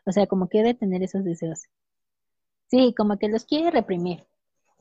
O 0.05 0.11
sea, 0.11 0.27
como 0.27 0.47
quiere 0.47 0.73
tener 0.73 1.03
esos 1.03 1.23
deseos. 1.23 1.67
Sí, 2.67 2.93
como 2.97 3.17
que 3.17 3.29
los 3.29 3.45
quiere 3.45 3.71
reprimir, 3.71 4.25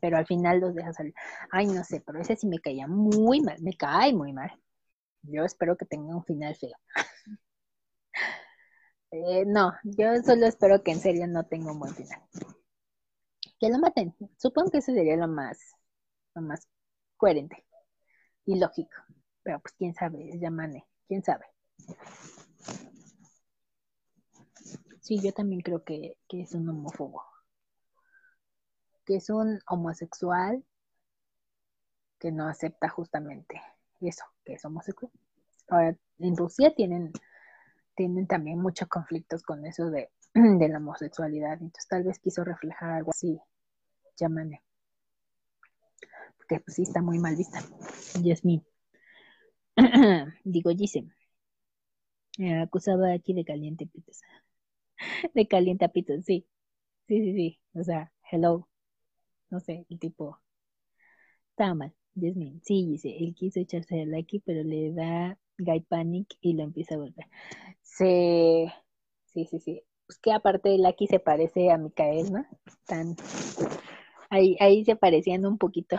pero 0.07 0.19
al 0.19 0.27
final 0.27 0.61
los 0.61 0.73
deja 0.73 0.93
salir. 0.93 1.15
Ay, 1.51 1.67
no 1.67 1.83
sé, 1.83 2.01
pero 2.01 2.21
ese 2.21 2.37
sí 2.37 2.47
me 2.47 2.61
caía 2.61 2.87
muy 2.87 3.41
mal, 3.41 3.61
me 3.61 3.77
cae 3.77 4.13
muy 4.15 4.33
mal. 4.33 4.53
Yo 5.23 5.45
espero 5.45 5.77
que 5.77 5.85
tenga 5.85 6.15
un 6.15 6.25
final 6.25 6.55
feo. 6.55 6.77
eh, 9.11 9.45
no, 9.47 9.73
yo 9.83 10.15
solo 10.25 10.47
espero 10.47 10.85
que 10.85 10.93
en 10.93 11.01
serio 11.01 11.27
no 11.27 11.45
tenga 11.45 11.73
un 11.73 11.81
buen 11.81 11.93
final. 11.93 12.21
Que 13.59 13.69
lo 13.69 13.81
maten. 13.81 14.15
Supongo 14.37 14.71
que 14.71 14.79
eso 14.79 14.93
sería 14.93 15.17
lo 15.17 15.27
más 15.27 15.59
más 16.37 16.69
coherente 17.17 17.65
y 18.45 18.61
lógico. 18.61 18.95
Pero 19.43 19.59
pues 19.59 19.75
quién 19.77 19.93
sabe, 19.93 20.29
es 20.31 20.41
Yamane, 20.41 20.87
quién 21.09 21.25
sabe. 21.25 21.47
Sí, 25.01 25.19
yo 25.21 25.33
también 25.33 25.63
creo 25.63 25.83
que, 25.83 26.17
que 26.29 26.43
es 26.43 26.53
un 26.55 26.69
homófobo. 26.69 27.25
Que 29.07 29.17
es 29.17 29.31
un 29.31 29.61
homosexual 29.67 30.63
que 32.19 32.33
no 32.33 32.49
acepta 32.49 32.89
justamente 32.89 33.61
eso, 34.01 34.25
que 34.45 34.55
es 34.55 34.65
homosexual. 34.65 35.11
Ahora, 35.69 35.97
en 36.19 36.37
Rusia 36.37 36.75
tienen, 36.75 37.13
tienen 37.95 38.27
también 38.27 38.59
muchos 38.61 38.89
conflictos 38.89 39.43
con 39.43 39.65
eso 39.67 39.91
de, 39.91 40.11
de 40.35 40.69
la 40.69 40.79
homosexualidad, 40.79 41.55
entonces 41.55 41.89
tal 41.89 42.05
vez 42.05 42.19
quiso 42.19 42.45
reflejar 42.45 42.91
algo 42.91 43.11
así, 43.11 43.41
llámame. 44.17 44.63
Porque 46.37 46.61
pues 46.61 46.77
sí 46.77 46.83
está 46.83 47.03
muy 47.03 47.19
mal 47.19 47.37
vista. 47.37 47.61
Yasmin. 48.23 48.65
Digo, 50.45 50.71
Gisem. 50.71 51.11
acusaba 52.63 53.13
aquí 53.13 53.35
de 53.35 53.45
caliente 53.45 53.87
pitos. 53.87 54.21
De 55.35 55.49
caliente 55.49 55.89
pitos, 55.89 56.25
sí. 56.25 56.47
Sí, 57.09 57.19
sí, 57.21 57.35
sí. 57.35 57.61
O 57.75 57.83
sea, 57.83 58.13
hello. 58.31 58.69
No 59.51 59.61
sé, 59.61 59.87
el 59.89 59.99
tipo. 59.99 60.39
Estaba 61.51 61.75
mal. 61.75 61.95
Jasmine. 62.21 62.61
Sí, 62.65 62.87
dice, 62.87 63.15
él 63.19 63.35
quiso 63.35 63.61
echarse 63.61 64.03
el 64.03 64.15
aquí, 64.15 64.41
pero 64.41 64.63
le 64.63 64.93
da 64.93 65.39
Guy 65.59 65.81
Panic 65.81 66.37
y 66.41 66.55
lo 66.55 66.63
empieza 66.63 66.95
a 66.95 66.99
volver. 66.99 67.27
Sí, 67.83 68.67
sí, 69.27 69.47
sí, 69.47 69.61
sí. 69.61 69.83
Pues 70.07 70.19
que 70.19 70.33
aparte 70.33 70.69
de 70.69 70.79
Lucky 70.79 71.07
se 71.07 71.19
parece 71.19 71.71
a 71.71 71.79
Micael, 71.79 72.33
¿no? 72.33 72.47
Tan... 72.87 73.17
Ahí, 74.31 74.57
ahí 74.61 74.85
se 74.85 74.97
parecían 74.97 75.47
un 75.47 75.59
poquito. 75.59 75.97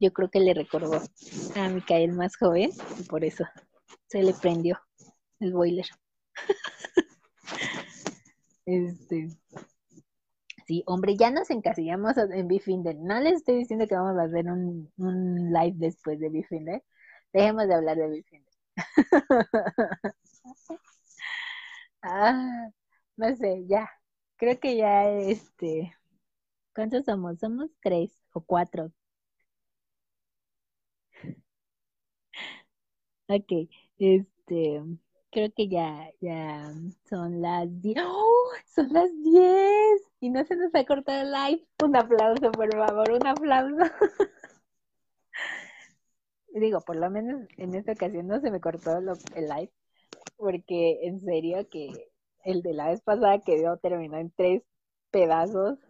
Yo 0.00 0.12
creo 0.12 0.30
que 0.30 0.40
le 0.40 0.54
recordó 0.54 1.00
a 1.56 1.68
Micael 1.68 2.12
más 2.12 2.36
joven 2.36 2.70
y 2.98 3.04
por 3.04 3.24
eso 3.24 3.44
se 4.06 4.22
le 4.22 4.34
prendió 4.34 4.78
el 5.40 5.52
boiler. 5.52 5.86
este. 8.66 9.28
Sí, 10.66 10.82
hombre, 10.86 11.16
ya 11.16 11.30
nos 11.30 11.50
encasillamos 11.50 12.16
en 12.16 12.48
Bifinder. 12.48 12.96
No 12.96 13.20
les 13.20 13.34
estoy 13.34 13.56
diciendo 13.58 13.86
que 13.86 13.94
vamos 13.96 14.18
a 14.18 14.24
hacer 14.24 14.46
un, 14.50 14.90
un 14.96 15.52
live 15.52 15.74
después 15.76 16.18
de 16.20 16.30
Bifinder. 16.30 16.82
Dejemos 17.32 17.66
de 17.68 17.74
hablar 17.74 17.96
de 17.98 18.08
Bifinder. 18.08 18.52
ah, 22.02 22.68
no 23.16 23.36
sé, 23.36 23.64
ya. 23.68 23.90
Creo 24.36 24.58
que 24.60 24.76
ya 24.76 25.08
este. 25.10 25.94
¿Cuántos 26.74 27.04
somos? 27.06 27.38
Somos 27.40 27.70
tres 27.82 28.12
o 28.34 28.42
cuatro. 28.42 28.92
Ok, 33.28 33.68
este, 33.98 34.80
creo 35.34 35.50
que 35.52 35.68
ya, 35.68 36.10
ya 36.20 36.72
son 37.10 37.42
las 37.42 37.66
diez. 37.82 37.98
¡Oh! 38.00 38.50
Son 38.66 38.92
las 38.92 39.10
diez 39.22 40.02
y 40.20 40.30
no 40.30 40.44
se 40.44 40.54
nos 40.54 40.72
ha 40.74 40.84
cortado 40.84 41.22
el 41.22 41.32
live. 41.32 41.66
Un 41.82 41.96
aplauso, 41.96 42.52
por 42.52 42.72
favor, 42.72 43.10
un 43.10 43.26
aplauso. 43.26 43.76
Digo, 46.54 46.80
por 46.82 46.94
lo 46.96 47.10
menos 47.10 47.48
en 47.56 47.74
esta 47.74 47.92
ocasión 47.92 48.28
no 48.28 48.40
se 48.40 48.52
me 48.52 48.60
cortó 48.60 48.96
el 48.98 49.48
live, 49.48 49.72
porque 50.36 51.00
en 51.02 51.20
serio 51.20 51.68
que 51.68 51.90
el 52.44 52.62
de 52.62 52.74
la 52.74 52.90
vez 52.90 53.00
pasada 53.00 53.40
quedó 53.40 53.76
terminó 53.78 54.18
en 54.18 54.30
tres 54.30 54.62
pedazos. 55.10 55.80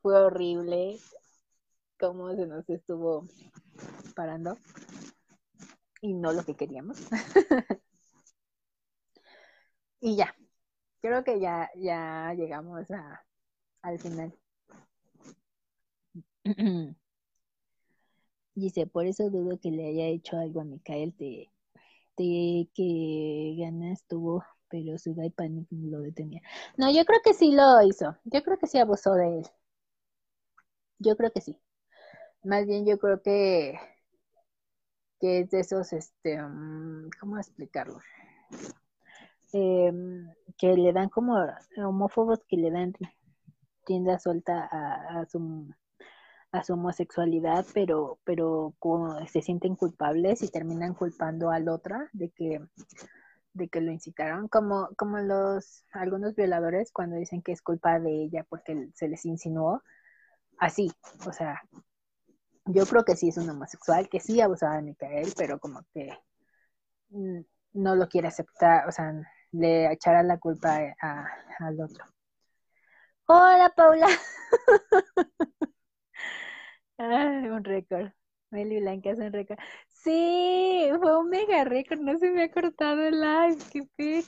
Fue 0.00 0.18
horrible 0.18 0.96
cómo 2.00 2.34
se 2.34 2.46
nos 2.46 2.68
estuvo 2.70 3.26
parando 4.16 4.56
y 6.00 6.14
no 6.14 6.32
lo 6.32 6.42
que 6.42 6.54
queríamos. 6.54 6.98
y 10.04 10.16
ya, 10.16 10.36
creo 11.00 11.24
que 11.24 11.40
ya, 11.40 11.70
ya 11.76 12.34
llegamos 12.36 12.90
a, 12.90 13.24
al 13.80 13.98
final. 13.98 14.38
Dice, 18.54 18.86
por 18.86 19.06
eso 19.06 19.30
dudo 19.30 19.58
que 19.58 19.70
le 19.70 19.88
haya 19.88 20.04
hecho 20.08 20.36
algo 20.36 20.60
a 20.60 20.64
Mikael 20.64 21.16
de, 21.16 21.50
de 22.18 22.68
que 22.74 23.56
ganas 23.58 24.04
tuvo, 24.06 24.44
pero 24.68 24.98
su 24.98 25.16
Panic 25.34 25.66
lo 25.70 26.00
detenía. 26.00 26.42
No, 26.76 26.92
yo 26.92 27.06
creo 27.06 27.20
que 27.24 27.32
sí 27.32 27.52
lo 27.52 27.80
hizo. 27.80 28.18
Yo 28.24 28.42
creo 28.42 28.58
que 28.58 28.66
sí 28.66 28.76
abusó 28.76 29.14
de 29.14 29.38
él. 29.38 29.46
Yo 30.98 31.16
creo 31.16 31.32
que 31.32 31.40
sí. 31.40 31.58
Más 32.42 32.66
bien 32.66 32.84
yo 32.84 32.98
creo 32.98 33.22
que 33.22 33.78
que 35.18 35.40
es 35.40 35.50
de 35.50 35.60
esos, 35.60 35.94
este, 35.94 36.42
mm, 36.42 37.08
¿cómo 37.18 37.38
explicarlo? 37.38 37.98
Em, 39.56 40.34
que 40.58 40.74
le 40.76 40.92
dan 40.92 41.08
como 41.08 41.36
homófobos 41.76 42.40
que 42.48 42.56
le 42.56 42.72
dan 42.72 42.92
tienda 43.86 44.18
suelta 44.18 44.68
a, 44.68 45.24
su 45.26 45.72
a 46.50 46.64
su 46.64 46.72
homosexualidad, 46.72 47.64
pero, 47.72 48.18
pero 48.24 48.74
se 49.28 49.42
sienten 49.42 49.76
culpables 49.76 50.42
y 50.42 50.48
terminan 50.48 50.94
culpando 50.94 51.50
al 51.50 51.68
otro 51.68 51.96
de 52.12 52.30
que, 52.30 52.60
de 53.52 53.68
que 53.68 53.80
lo 53.80 53.92
incitaron, 53.92 54.48
como, 54.48 54.88
como 54.96 55.18
los 55.18 55.84
algunos 55.92 56.34
violadores 56.34 56.90
cuando 56.90 57.14
dicen 57.14 57.40
que 57.40 57.52
es 57.52 57.62
culpa 57.62 58.00
de 58.00 58.24
ella 58.24 58.44
porque 58.48 58.88
se 58.94 59.06
les 59.06 59.24
insinuó, 59.24 59.82
así, 60.58 60.90
o 61.28 61.32
sea, 61.32 61.62
yo 62.64 62.86
creo 62.86 63.04
que 63.04 63.14
sí 63.14 63.28
es 63.28 63.36
un 63.36 63.48
homosexual, 63.50 64.08
que 64.08 64.18
sí 64.18 64.40
abusaba 64.40 64.76
de 64.76 64.82
Micael, 64.82 65.32
pero 65.36 65.60
como 65.60 65.84
que 65.92 66.10
mm, 67.10 67.40
no 67.74 67.94
lo 67.94 68.08
quiere 68.08 68.28
aceptar, 68.28 68.88
o 68.88 68.92
sea, 68.92 69.14
le 69.54 69.92
echará 69.92 70.22
la 70.22 70.38
culpa 70.38 70.78
al 71.58 71.80
otro. 71.80 72.04
Hola, 73.26 73.72
Paula. 73.74 74.08
Un 76.98 77.64
récord. 77.64 78.12
Meli 78.50 78.80
Blanca 78.80 79.10
es 79.10 79.18
un 79.18 79.32
récord. 79.32 79.58
Sí, 79.88 80.88
fue 81.00 81.18
un 81.18 81.28
mega 81.28 81.64
récord, 81.64 81.98
no 81.98 82.16
se 82.18 82.30
me 82.30 82.44
ha 82.44 82.52
cortado 82.52 83.02
el 83.02 83.20
live, 83.20 83.58
qué 83.72 83.82
fe. 83.96 84.24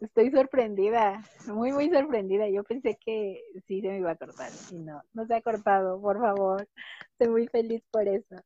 Estoy 0.00 0.32
sorprendida, 0.32 1.22
muy, 1.46 1.70
muy 1.70 1.88
sorprendida. 1.88 2.48
Yo 2.48 2.64
pensé 2.64 2.98
que 3.00 3.40
sí 3.68 3.80
se 3.80 3.88
me 3.88 3.98
iba 3.98 4.10
a 4.10 4.16
cortar 4.16 4.50
y 4.72 4.80
no, 4.80 5.02
no 5.12 5.24
se 5.26 5.34
ha 5.34 5.40
cortado, 5.40 6.00
por 6.00 6.18
favor. 6.18 6.68
Estoy 7.12 7.28
muy 7.28 7.46
feliz 7.46 7.84
por 7.92 8.08
eso. 8.08 8.36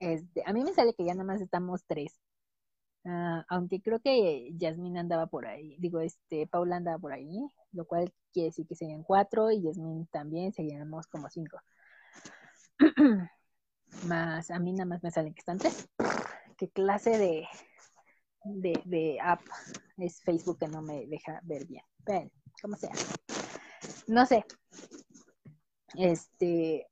Este, 0.00 0.42
a 0.46 0.52
mí 0.54 0.64
me 0.64 0.72
sale 0.72 0.94
que 0.94 1.04
ya 1.04 1.12
nada 1.12 1.24
más 1.24 1.42
estamos 1.42 1.84
tres. 1.86 2.18
Ah, 3.04 3.44
aunque 3.48 3.80
creo 3.80 4.00
que 4.00 4.50
Yasmin 4.56 4.98
andaba 4.98 5.26
por 5.26 5.46
ahí, 5.46 5.76
digo, 5.78 6.00
este, 6.00 6.46
Paula 6.46 6.76
andaba 6.76 6.98
por 6.98 7.12
ahí, 7.12 7.48
lo 7.72 7.86
cual 7.86 8.12
quiere 8.32 8.48
decir 8.48 8.66
que 8.66 8.74
serían 8.74 9.02
cuatro 9.02 9.50
y 9.50 9.62
Yasmin 9.62 10.06
también, 10.08 10.52
seríamos 10.52 11.06
como 11.06 11.30
cinco. 11.30 11.58
más, 14.06 14.50
a 14.50 14.58
mí 14.58 14.72
nada 14.72 14.86
más 14.86 15.02
me 15.02 15.10
salen 15.10 15.34
que 15.34 15.40
están 15.40 15.58
tres. 15.58 15.88
¿Qué 16.56 16.68
clase 16.70 17.18
de, 17.18 17.46
de, 18.44 19.18
app 19.20 19.40
es 19.98 20.20
Facebook 20.22 20.58
que 20.58 20.68
no 20.68 20.82
me 20.82 21.06
deja 21.06 21.40
ver 21.44 21.66
bien. 21.66 21.82
Ven, 22.06 22.30
como 22.60 22.76
sea. 22.76 22.90
No 24.06 24.26
sé. 24.26 24.44
Este, 25.94 26.86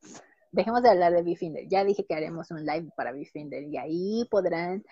dejemos 0.52 0.82
de 0.82 0.90
hablar 0.90 1.12
de 1.12 1.22
Bifinder. 1.22 1.66
Ya 1.68 1.84
dije 1.84 2.04
que 2.06 2.14
haremos 2.14 2.50
un 2.50 2.64
live 2.64 2.90
para 2.96 3.12
Bifinder 3.12 3.62
y 3.64 3.76
ahí 3.76 4.26
podrán 4.30 4.84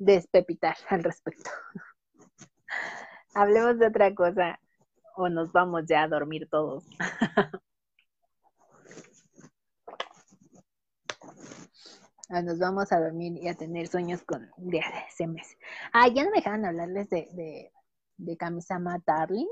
despepitar 0.00 0.76
al 0.88 1.04
respecto. 1.04 1.50
Hablemos 3.34 3.78
de 3.78 3.86
otra 3.86 4.12
cosa 4.14 4.58
o 5.16 5.28
nos 5.28 5.52
vamos 5.52 5.84
ya 5.86 6.02
a 6.02 6.08
dormir 6.08 6.48
todos. 6.50 6.84
Nos 12.30 12.60
vamos 12.60 12.92
a 12.92 13.00
dormir 13.00 13.36
y 13.42 13.48
a 13.48 13.54
tener 13.54 13.88
sueños 13.88 14.22
con 14.22 14.48
de 14.56 14.80
mes. 15.26 15.56
Ah, 15.92 16.06
ya 16.06 16.22
no 16.22 16.30
me 16.30 16.36
dejaban 16.36 16.64
hablarles 16.64 17.10
de, 17.10 17.28
de, 17.32 17.72
de 18.18 18.38
Darling. 19.04 19.48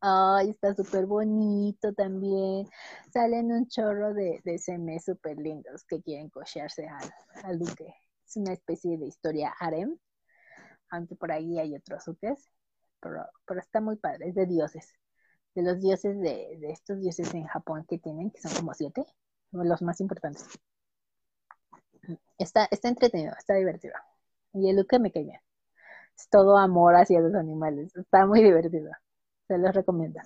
Ay, 0.00 0.50
está 0.50 0.74
súper 0.74 1.04
bonito 1.04 1.92
también. 1.92 2.66
Salen 3.12 3.52
un 3.52 3.68
chorro 3.68 4.14
de, 4.14 4.40
de 4.42 4.78
mes 4.78 5.04
súper 5.04 5.36
lindos 5.36 5.84
que 5.84 6.00
quieren 6.00 6.30
cochearse 6.30 6.88
al, 6.88 7.10
al 7.44 7.58
duque. 7.58 7.94
Es 8.28 8.36
una 8.36 8.52
especie 8.52 8.98
de 8.98 9.06
historia 9.06 9.54
harem, 9.58 9.96
aunque 10.90 11.16
por 11.16 11.32
ahí 11.32 11.58
hay 11.58 11.74
otros 11.74 12.04
duques, 12.04 12.50
pero, 13.00 13.24
pero 13.46 13.60
está 13.60 13.80
muy 13.80 13.96
padre, 13.96 14.28
es 14.28 14.34
de 14.34 14.44
dioses. 14.44 14.94
De 15.54 15.62
los 15.62 15.80
dioses 15.80 16.20
de, 16.20 16.58
de 16.60 16.70
estos 16.70 17.00
dioses 17.00 17.32
en 17.32 17.46
Japón 17.46 17.86
que 17.88 17.98
tienen, 17.98 18.30
que 18.30 18.42
son 18.42 18.54
como 18.54 18.74
siete, 18.74 19.06
los 19.52 19.80
más 19.80 20.00
importantes. 20.00 20.46
Está, 22.36 22.68
está 22.70 22.88
entretenido, 22.88 23.32
está 23.38 23.54
divertido. 23.54 23.94
Y 24.52 24.68
el 24.68 24.76
look 24.76 25.00
me 25.00 25.10
cae 25.10 25.24
bien. 25.24 25.40
Es 26.16 26.28
todo 26.28 26.58
amor 26.58 26.96
hacia 26.96 27.20
los 27.20 27.34
animales. 27.34 27.96
Está 27.96 28.26
muy 28.26 28.42
divertido. 28.42 28.90
Se 29.46 29.56
los 29.56 29.74
recomiendo. 29.74 30.20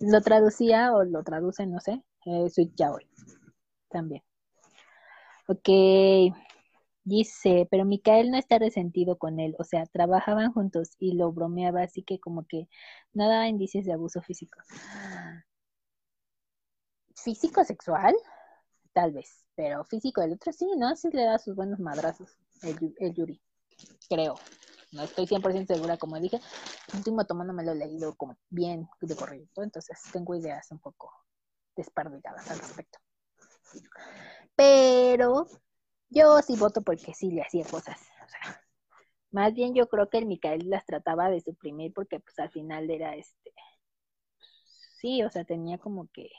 Lo 0.00 0.20
traducía 0.20 0.94
o 0.94 1.04
lo 1.04 1.22
traduce, 1.22 1.66
no 1.66 1.80
sé, 1.80 2.02
eh, 2.26 2.50
Sweet 2.50 2.74
Yaoi. 2.76 3.08
También. 3.88 4.22
Ok. 5.48 5.68
Dice, 7.06 7.66
pero 7.70 7.84
Micael 7.84 8.30
no 8.30 8.36
está 8.36 8.58
resentido 8.58 9.16
con 9.16 9.40
él, 9.40 9.54
o 9.58 9.64
sea, 9.64 9.86
trabajaban 9.86 10.52
juntos 10.52 10.96
y 10.98 11.14
lo 11.14 11.32
bromeaba, 11.32 11.82
así 11.82 12.02
que 12.02 12.18
como 12.18 12.46
que 12.46 12.68
no 13.14 13.28
daba 13.28 13.48
indicios 13.48 13.84
de 13.84 13.92
abuso 13.92 14.20
físico. 14.22 14.58
¿Físico 17.14 17.64
sexual? 17.64 18.14
Tal 18.92 19.12
vez 19.12 19.46
pero 19.56 19.82
físico 19.84 20.22
el 20.22 20.34
otro 20.34 20.52
sí, 20.52 20.66
¿no? 20.76 20.94
Sí 20.94 21.08
le 21.10 21.24
da 21.24 21.38
sus 21.38 21.56
buenos 21.56 21.80
madrazos. 21.80 22.38
el, 22.62 23.14
Yuri, 23.14 23.40
creo. 24.08 24.38
No 24.92 25.02
estoy 25.02 25.26
100% 25.26 25.74
segura, 25.74 25.96
como 25.96 26.20
dije. 26.20 26.40
Último 26.94 27.24
tomo 27.24 27.42
no 27.42 27.52
me 27.52 27.64
lo 27.64 27.72
he 27.72 27.74
leído 27.74 28.14
como 28.14 28.36
bien 28.50 28.88
de 29.00 29.16
corrido, 29.16 29.48
entonces 29.56 29.98
tengo 30.12 30.34
ideas 30.36 30.70
un 30.70 30.78
poco 30.78 31.10
despardigadas 31.74 32.48
al 32.50 32.58
respecto. 32.58 32.98
Pero 34.54 35.46
yo 36.10 36.40
sí 36.42 36.56
voto 36.56 36.82
porque 36.82 37.14
sí 37.14 37.30
le 37.30 37.42
hacía 37.42 37.64
cosas. 37.64 38.00
O 38.24 38.28
sea, 38.28 38.62
más 39.30 39.54
bien 39.54 39.74
yo 39.74 39.88
creo 39.88 40.08
que 40.08 40.18
el 40.18 40.26
Micael 40.26 40.68
las 40.70 40.84
trataba 40.84 41.30
de 41.30 41.40
suprimir 41.40 41.92
porque 41.92 42.20
pues 42.20 42.38
al 42.38 42.50
final 42.50 42.90
era 42.90 43.14
este, 43.16 43.52
sí, 45.00 45.22
o 45.22 45.30
sea, 45.30 45.44
tenía 45.44 45.78
como 45.78 46.08
que, 46.08 46.30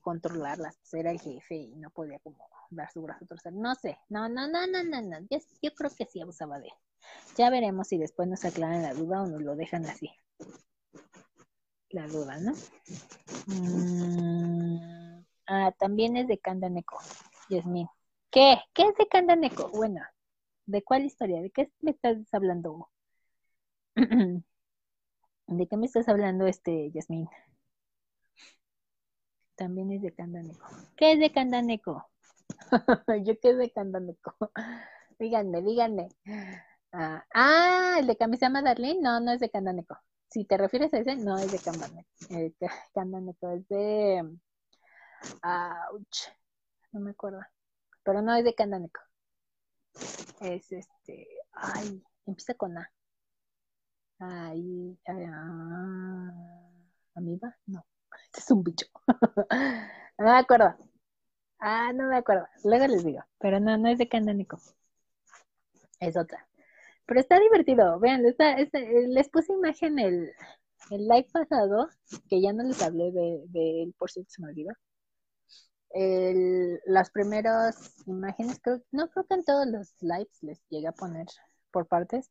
controlarlas, 0.00 0.78
pues 0.78 0.94
era 0.94 1.10
el 1.10 1.20
jefe 1.20 1.56
y 1.56 1.76
no 1.76 1.90
podía 1.90 2.18
como 2.20 2.38
dar 2.70 2.90
su 2.90 3.02
brazo 3.02 3.26
torcer. 3.26 3.52
No 3.52 3.74
sé, 3.74 3.98
no, 4.08 4.28
no, 4.28 4.48
no, 4.48 4.66
no, 4.66 4.82
no, 4.82 5.02
no, 5.02 5.18
yo, 5.30 5.74
creo 5.74 5.90
que 5.96 6.06
sí 6.06 6.20
abusaba 6.20 6.58
de 6.58 6.68
él. 6.68 6.74
Ya 7.36 7.50
veremos 7.50 7.88
si 7.88 7.98
después 7.98 8.28
nos 8.28 8.44
aclaran 8.44 8.82
la 8.82 8.94
duda 8.94 9.22
o 9.22 9.26
nos 9.26 9.42
lo 9.42 9.56
dejan 9.56 9.86
así. 9.86 10.10
La 11.90 12.06
duda, 12.06 12.38
¿no? 12.38 12.52
Mm, 13.46 15.24
ah, 15.46 15.72
también 15.78 16.16
es 16.16 16.28
de 16.28 16.38
Kandaneko, 16.38 16.98
Yasmin. 17.48 17.88
¿Qué? 18.30 18.58
¿Qué 18.74 18.82
es 18.84 18.96
de 18.96 19.08
Kandaneko? 19.08 19.70
Bueno, 19.70 20.00
¿de 20.66 20.82
cuál 20.84 21.04
historia? 21.04 21.42
¿De 21.42 21.50
qué 21.50 21.70
me 21.80 21.90
estás 21.90 22.16
hablando? 22.32 22.88
¿De 25.46 25.66
qué 25.66 25.76
me 25.76 25.86
estás 25.86 26.08
hablando, 26.08 26.46
este, 26.46 26.92
Yasmin? 26.92 27.28
También 29.56 29.90
es 29.92 30.02
de 30.02 30.14
Candaneco. 30.14 30.64
¿Qué 30.96 31.12
es 31.12 31.18
de 31.18 31.32
Candaneco? 31.32 32.08
Yo 33.24 33.38
qué 33.40 33.50
es 33.50 33.58
de 33.58 33.70
Candaneco. 33.72 34.36
díganme, 35.18 35.60
díganme. 35.62 36.08
Ah, 36.92 37.24
ah, 37.34 37.96
el 37.98 38.06
de 38.06 38.16
Kamisama 38.16 38.62
Darlene, 38.62 39.00
no, 39.00 39.18
no 39.18 39.32
es 39.32 39.40
de 39.40 39.50
Candaneco. 39.50 39.98
Si 40.30 40.44
te 40.44 40.56
refieres 40.56 40.94
a 40.94 40.98
ese, 40.98 41.16
no 41.16 41.36
es 41.36 41.50
de 41.50 41.58
Candaneco. 41.58 42.08
Eh, 42.30 42.54
Candaneco 42.94 43.50
es 43.50 43.68
de. 43.68 44.38
Ouch. 45.42 46.28
No 46.92 47.00
me 47.00 47.10
acuerdo. 47.10 47.40
Pero 48.04 48.22
no 48.22 48.34
es 48.34 48.44
de 48.44 48.54
Candaneco. 48.54 49.00
Es 50.40 50.72
este. 50.72 51.28
Ay, 51.52 52.02
empieza 52.26 52.54
con 52.54 52.76
A. 52.78 52.90
Ay, 54.18 54.98
ah, 55.08 56.30
¿Amiba? 57.14 57.56
No. 57.66 57.84
Este 58.24 58.40
es 58.40 58.50
un 58.50 58.62
bicho. 58.62 58.86
no 60.18 60.24
me 60.24 60.38
acuerdo. 60.38 60.74
Ah, 61.58 61.92
no 61.94 62.08
me 62.08 62.16
acuerdo. 62.16 62.46
Luego 62.64 62.86
les 62.86 63.04
digo. 63.04 63.20
Pero 63.38 63.60
no, 63.60 63.76
no 63.78 63.88
es 63.88 63.98
de 63.98 64.08
Candánico. 64.08 64.58
Es 66.00 66.16
otra. 66.16 66.46
Pero 67.06 67.20
está 67.20 67.38
divertido. 67.40 67.98
Vean, 68.00 68.24
está, 68.26 68.56
les 68.56 69.28
puse 69.28 69.52
imagen 69.52 69.98
el, 69.98 70.32
el 70.90 71.08
live 71.08 71.28
pasado, 71.32 71.88
que 72.28 72.40
ya 72.40 72.52
no 72.52 72.62
les 72.64 72.82
hablé 72.82 73.12
de, 73.12 73.44
de 73.48 73.92
por 73.98 74.10
cierto 74.10 74.30
se 74.30 74.42
me 74.42 74.48
olvidó. 74.48 74.72
El, 75.90 76.80
las 76.86 77.10
primeras 77.10 77.94
imágenes, 78.06 78.60
creo, 78.62 78.80
no 78.92 79.08
creo 79.10 79.26
que 79.26 79.34
en 79.34 79.44
todos 79.44 79.66
los 79.66 79.94
lives 80.00 80.42
les 80.42 80.62
llegue 80.68 80.86
a 80.86 80.92
poner 80.92 81.26
por 81.70 81.86
partes 81.86 82.30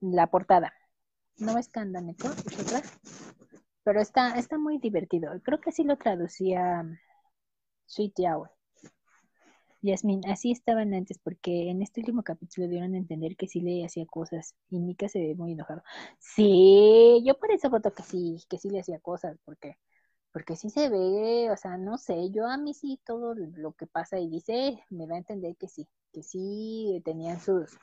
la 0.00 0.28
portada. 0.28 0.72
¿No 1.38 1.58
es 1.58 1.68
Candánico? 1.68 2.28
Pero 3.82 4.00
está, 4.00 4.38
está 4.38 4.58
muy 4.58 4.78
divertido. 4.78 5.30
Creo 5.42 5.60
que 5.60 5.70
así 5.70 5.84
lo 5.84 5.96
traducía 5.96 6.84
Sweet 7.86 8.14
Yahweh. 8.16 8.50
Yasmin, 9.82 10.22
así 10.28 10.50
estaban 10.50 10.94
antes, 10.94 11.18
porque 11.18 11.70
en 11.70 11.82
este 11.82 12.00
último 12.00 12.22
capítulo 12.22 12.66
dieron 12.66 12.94
a 12.94 12.98
entender 12.98 13.36
que 13.36 13.46
sí 13.46 13.60
le 13.60 13.84
hacía 13.84 14.04
cosas 14.06 14.54
y 14.70 14.80
Mika 14.80 15.08
se 15.08 15.20
ve 15.20 15.34
muy 15.34 15.52
enojado. 15.52 15.82
Sí, 16.18 17.22
yo 17.24 17.38
por 17.38 17.52
eso 17.52 17.70
voto 17.70 17.92
que 17.92 18.02
sí, 18.02 18.38
que 18.48 18.58
sí 18.58 18.70
le 18.70 18.80
hacía 18.80 18.98
cosas, 18.98 19.38
porque, 19.44 19.78
porque 20.36 20.54
sí 20.54 20.68
se 20.68 20.90
ve, 20.90 21.50
o 21.50 21.56
sea, 21.56 21.78
no 21.78 21.96
sé, 21.96 22.30
yo 22.30 22.46
a 22.46 22.58
mí 22.58 22.74
sí 22.74 23.00
todo 23.06 23.34
lo 23.34 23.72
que 23.72 23.86
pasa 23.86 24.18
y 24.18 24.28
dice, 24.28 24.84
me 24.90 25.06
va 25.06 25.14
a 25.14 25.20
entender 25.20 25.56
que 25.56 25.66
sí, 25.66 25.88
que 26.12 26.22
sí 26.22 27.00
tenían 27.06 27.40
sus, 27.40 27.74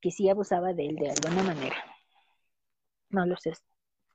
que 0.00 0.10
sí 0.10 0.28
abusaba 0.28 0.72
de 0.72 0.86
él 0.86 0.96
de 0.96 1.10
alguna 1.12 1.44
manera. 1.44 1.76
No 3.08 3.24
lo 3.24 3.36
sé, 3.36 3.52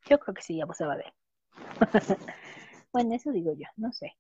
yo 0.10 0.20
creo 0.20 0.34
que 0.36 0.42
sí 0.42 0.60
abusaba 0.60 0.98
de 0.98 1.04
él. 1.04 1.14
bueno, 2.92 3.16
eso 3.16 3.32
digo 3.32 3.54
yo, 3.54 3.68
no 3.78 3.94
sé. 3.94 4.12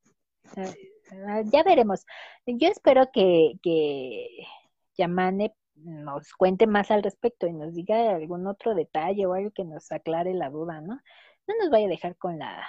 Ah, 1.27 1.41
ya 1.43 1.61
veremos. 1.61 2.05
Yo 2.45 2.69
espero 2.69 3.11
que, 3.11 3.59
que 3.61 4.45
Yamane 4.97 5.53
nos 5.75 6.31
cuente 6.31 6.67
más 6.67 6.89
al 6.89 7.03
respecto 7.03 7.47
y 7.47 7.51
nos 7.51 7.73
diga 7.73 8.15
algún 8.15 8.47
otro 8.47 8.75
detalle 8.75 9.25
o 9.25 9.33
algo 9.33 9.51
que 9.51 9.65
nos 9.65 9.91
aclare 9.91 10.33
la 10.33 10.49
duda, 10.49 10.79
¿no? 10.79 11.01
No 11.47 11.55
nos 11.59 11.69
vaya 11.69 11.85
a 11.87 11.89
dejar 11.89 12.17
con 12.17 12.37
la 12.39 12.67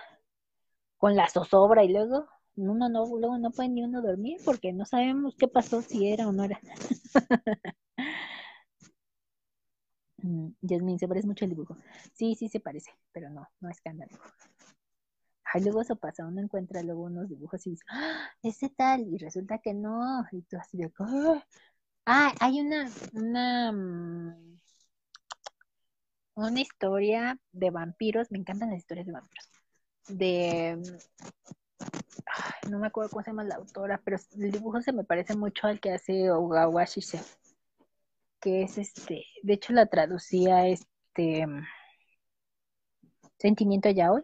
con 0.99 1.15
la 1.15 1.29
zozobra 1.29 1.85
y 1.85 1.93
luego 1.93 2.27
uno 2.57 2.89
no, 2.89 3.05
luego 3.07 3.39
no 3.39 3.51
puede 3.51 3.69
ni 3.69 3.83
uno 3.83 4.01
dormir 4.03 4.39
porque 4.45 4.73
no 4.73 4.85
sabemos 4.87 5.35
qué 5.37 5.47
pasó, 5.49 5.83
si 5.83 6.09
era 6.09 6.27
o 6.27 6.33
no 6.33 6.45
era. 6.45 6.59
Jasmine, 10.63 10.99
se 10.99 11.09
parece 11.09 11.27
mucho 11.27 11.45
el 11.45 11.51
dibujo. 11.51 11.77
Sí, 12.15 12.35
sí 12.35 12.49
se 12.49 12.61
parece, 12.61 12.91
pero 13.13 13.31
no, 13.31 13.49
no 13.61 13.69
es 13.69 13.77
escándalo. 13.77 14.17
Ay, 15.45 15.63
luego 15.63 15.81
eso 15.81 15.97
pasa, 15.97 16.27
uno 16.27 16.41
encuentra 16.41 16.83
luego 16.83 17.05
unos 17.05 17.29
dibujos 17.29 17.67
y 17.67 17.71
dice, 17.71 17.85
¡Ah, 17.89 18.31
ese 18.43 18.69
tal, 18.71 19.03
y 19.07 19.17
resulta 19.19 19.59
que 19.59 19.75
no, 19.75 20.25
y 20.33 20.43
tú 20.43 20.57
así 20.59 20.77
de, 20.77 20.93
¡Ah! 20.99 21.45
ah, 22.07 22.35
hay 22.41 22.61
una, 22.61 22.91
una, 23.13 23.73
mm, 23.73 24.61
una 26.37 26.61
historia 26.61 27.39
de 27.53 27.71
vampiros, 27.71 28.31
me 28.31 28.39
encantan 28.39 28.71
las 28.71 28.79
historias 28.79 29.07
de 29.07 29.13
vampiros, 29.13 29.49
de, 30.09 30.79
no 32.71 32.79
me 32.79 32.87
acuerdo 32.87 33.11
cómo 33.11 33.23
se 33.23 33.31
llama 33.31 33.45
la 33.45 33.57
autora, 33.57 34.01
pero 34.05 34.19
el 34.39 34.53
dibujo 34.53 34.81
se 34.83 34.93
me 34.93 35.05
parece 35.05 35.35
mucho 35.35 35.67
al 35.67 35.81
que 35.81 35.93
hace 35.93 36.31
Ogawashi 36.31 37.01
que 38.41 38.63
es 38.63 38.79
este, 38.79 39.25
de 39.43 39.53
hecho 39.55 39.73
la 39.73 39.87
traducía 39.87 40.69
este 40.69 41.47
Sentimiento 43.39 43.91
ya 43.91 44.13
hoy. 44.13 44.23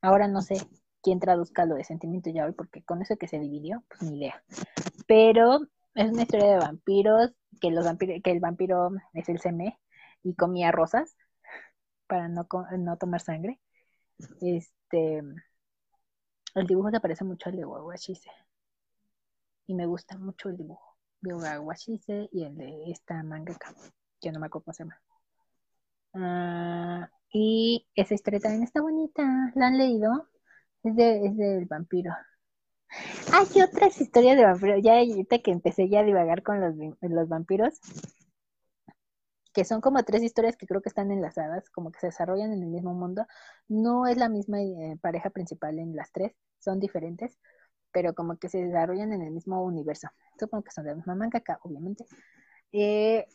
Ahora 0.00 0.26
no 0.26 0.42
sé 0.42 0.56
quién 1.02 1.20
traduzca 1.20 1.66
lo 1.66 1.76
de 1.76 1.84
Sentimiento 1.84 2.30
ya 2.30 2.46
hoy, 2.46 2.52
porque 2.52 2.82
con 2.82 3.00
eso 3.00 3.16
que 3.16 3.28
se 3.28 3.38
dividió, 3.38 3.84
pues 3.88 4.02
ni 4.02 4.18
idea. 4.18 4.42
Pero 5.06 5.60
es 5.94 6.10
una 6.10 6.22
historia 6.22 6.50
de 6.50 6.58
vampiros, 6.58 7.32
que 7.60 7.70
los 7.70 7.84
vampiros, 7.84 8.20
que 8.22 8.30
el 8.32 8.40
vampiro 8.40 8.90
es 9.12 9.28
el 9.28 9.40
seme 9.40 9.78
y 10.24 10.34
comía 10.34 10.72
rosas 10.72 11.16
para 12.08 12.28
no, 12.28 12.48
no 12.78 12.96
tomar 12.96 13.20
sangre. 13.20 13.60
Este 14.40 15.22
el 16.54 16.66
dibujo 16.66 16.90
se 16.90 17.00
parece 17.00 17.24
mucho 17.24 17.48
al 17.48 17.56
de 17.56 17.64
Wawashise. 17.64 18.30
Y 19.66 19.74
me 19.74 19.86
gusta 19.86 20.18
mucho 20.18 20.48
el 20.48 20.56
dibujo 20.56 20.94
de 21.20 22.28
y 22.32 22.44
el 22.44 22.56
de 22.56 22.90
esta 22.90 23.22
mangaka, 23.22 23.74
que 24.20 24.30
no 24.30 24.38
me 24.38 24.46
acuerdo 24.46 24.64
cómo 24.64 24.74
se 24.74 24.84
llama. 24.84 25.00
Ah, 26.14 27.10
y 27.32 27.86
esa 27.94 28.14
historia 28.14 28.40
también 28.40 28.62
está 28.62 28.82
bonita. 28.82 29.22
¿La 29.54 29.68
han 29.68 29.78
leído? 29.78 30.28
Es, 30.82 30.94
de, 30.94 31.26
es 31.26 31.36
del 31.36 31.64
vampiro. 31.64 32.12
Hay 33.32 33.62
otras 33.62 34.00
historias 34.00 34.36
de 34.36 34.44
vampiros. 34.44 34.82
Ya 34.82 34.98
ahorita 34.98 35.38
que 35.38 35.50
empecé 35.50 35.88
ya 35.88 36.00
a 36.00 36.04
divagar 36.04 36.42
con 36.42 36.60
los, 36.60 36.74
los 37.00 37.28
vampiros, 37.28 37.80
que 39.54 39.64
son 39.64 39.80
como 39.80 40.02
tres 40.04 40.22
historias 40.22 40.56
que 40.56 40.66
creo 40.66 40.82
que 40.82 40.88
están 40.90 41.10
enlazadas, 41.12 41.70
como 41.70 41.92
que 41.92 42.00
se 42.00 42.08
desarrollan 42.08 42.52
en 42.52 42.62
el 42.62 42.70
mismo 42.70 42.94
mundo. 42.94 43.26
No 43.68 44.06
es 44.06 44.18
la 44.18 44.28
misma 44.28 44.60
eh, 44.60 44.98
pareja 45.00 45.30
principal 45.30 45.78
en 45.78 45.96
las 45.96 46.12
tres, 46.12 46.34
son 46.58 46.80
diferentes, 46.80 47.38
pero 47.92 48.14
como 48.14 48.36
que 48.38 48.48
se 48.48 48.58
desarrollan 48.64 49.12
en 49.12 49.22
el 49.22 49.30
mismo 49.30 49.62
universo. 49.64 50.08
Supongo 50.38 50.64
que 50.64 50.72
son 50.72 50.84
de 50.84 50.90
la 50.90 50.96
misma 50.96 51.14
mangaka, 51.14 51.58
obviamente. 51.62 52.04
Eh, 52.72 53.26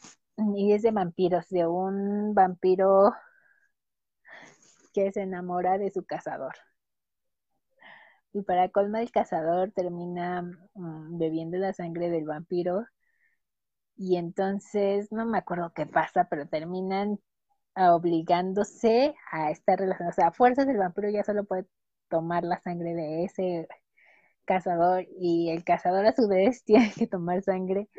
y 0.55 0.73
es 0.73 0.81
de 0.83 0.91
vampiros, 0.91 1.49
de 1.49 1.65
un 1.67 2.33
vampiro 2.33 3.13
que 4.93 5.11
se 5.11 5.21
enamora 5.21 5.77
de 5.77 5.89
su 5.91 6.05
cazador. 6.05 6.55
Y 8.33 8.41
para 8.43 8.69
colma 8.69 9.01
el 9.01 9.11
cazador 9.11 9.71
termina 9.71 10.41
mm, 10.75 11.17
bebiendo 11.17 11.57
la 11.57 11.73
sangre 11.73 12.09
del 12.09 12.25
vampiro. 12.25 12.85
Y 13.99 14.17
entonces, 14.17 15.11
no 15.11 15.25
me 15.25 15.37
acuerdo 15.39 15.73
qué 15.75 15.85
pasa, 15.85 16.27
pero 16.29 16.47
terminan 16.47 17.19
obligándose 17.75 19.13
a 19.31 19.51
estar 19.51 19.79
relacionados. 19.79 20.15
O 20.15 20.21
sea, 20.21 20.27
a 20.29 20.31
fuerzas 20.33 20.67
del 20.67 20.77
vampiro 20.77 21.09
ya 21.09 21.23
solo 21.23 21.45
puede 21.45 21.65
tomar 22.09 22.43
la 22.45 22.59
sangre 22.61 22.93
de 22.95 23.25
ese 23.25 23.67
cazador 24.45 25.05
y 25.19 25.51
el 25.51 25.63
cazador 25.65 26.05
a 26.05 26.15
su 26.15 26.27
vez 26.29 26.63
tiene 26.65 26.93
que 26.97 27.07
tomar 27.07 27.43
sangre 27.43 27.89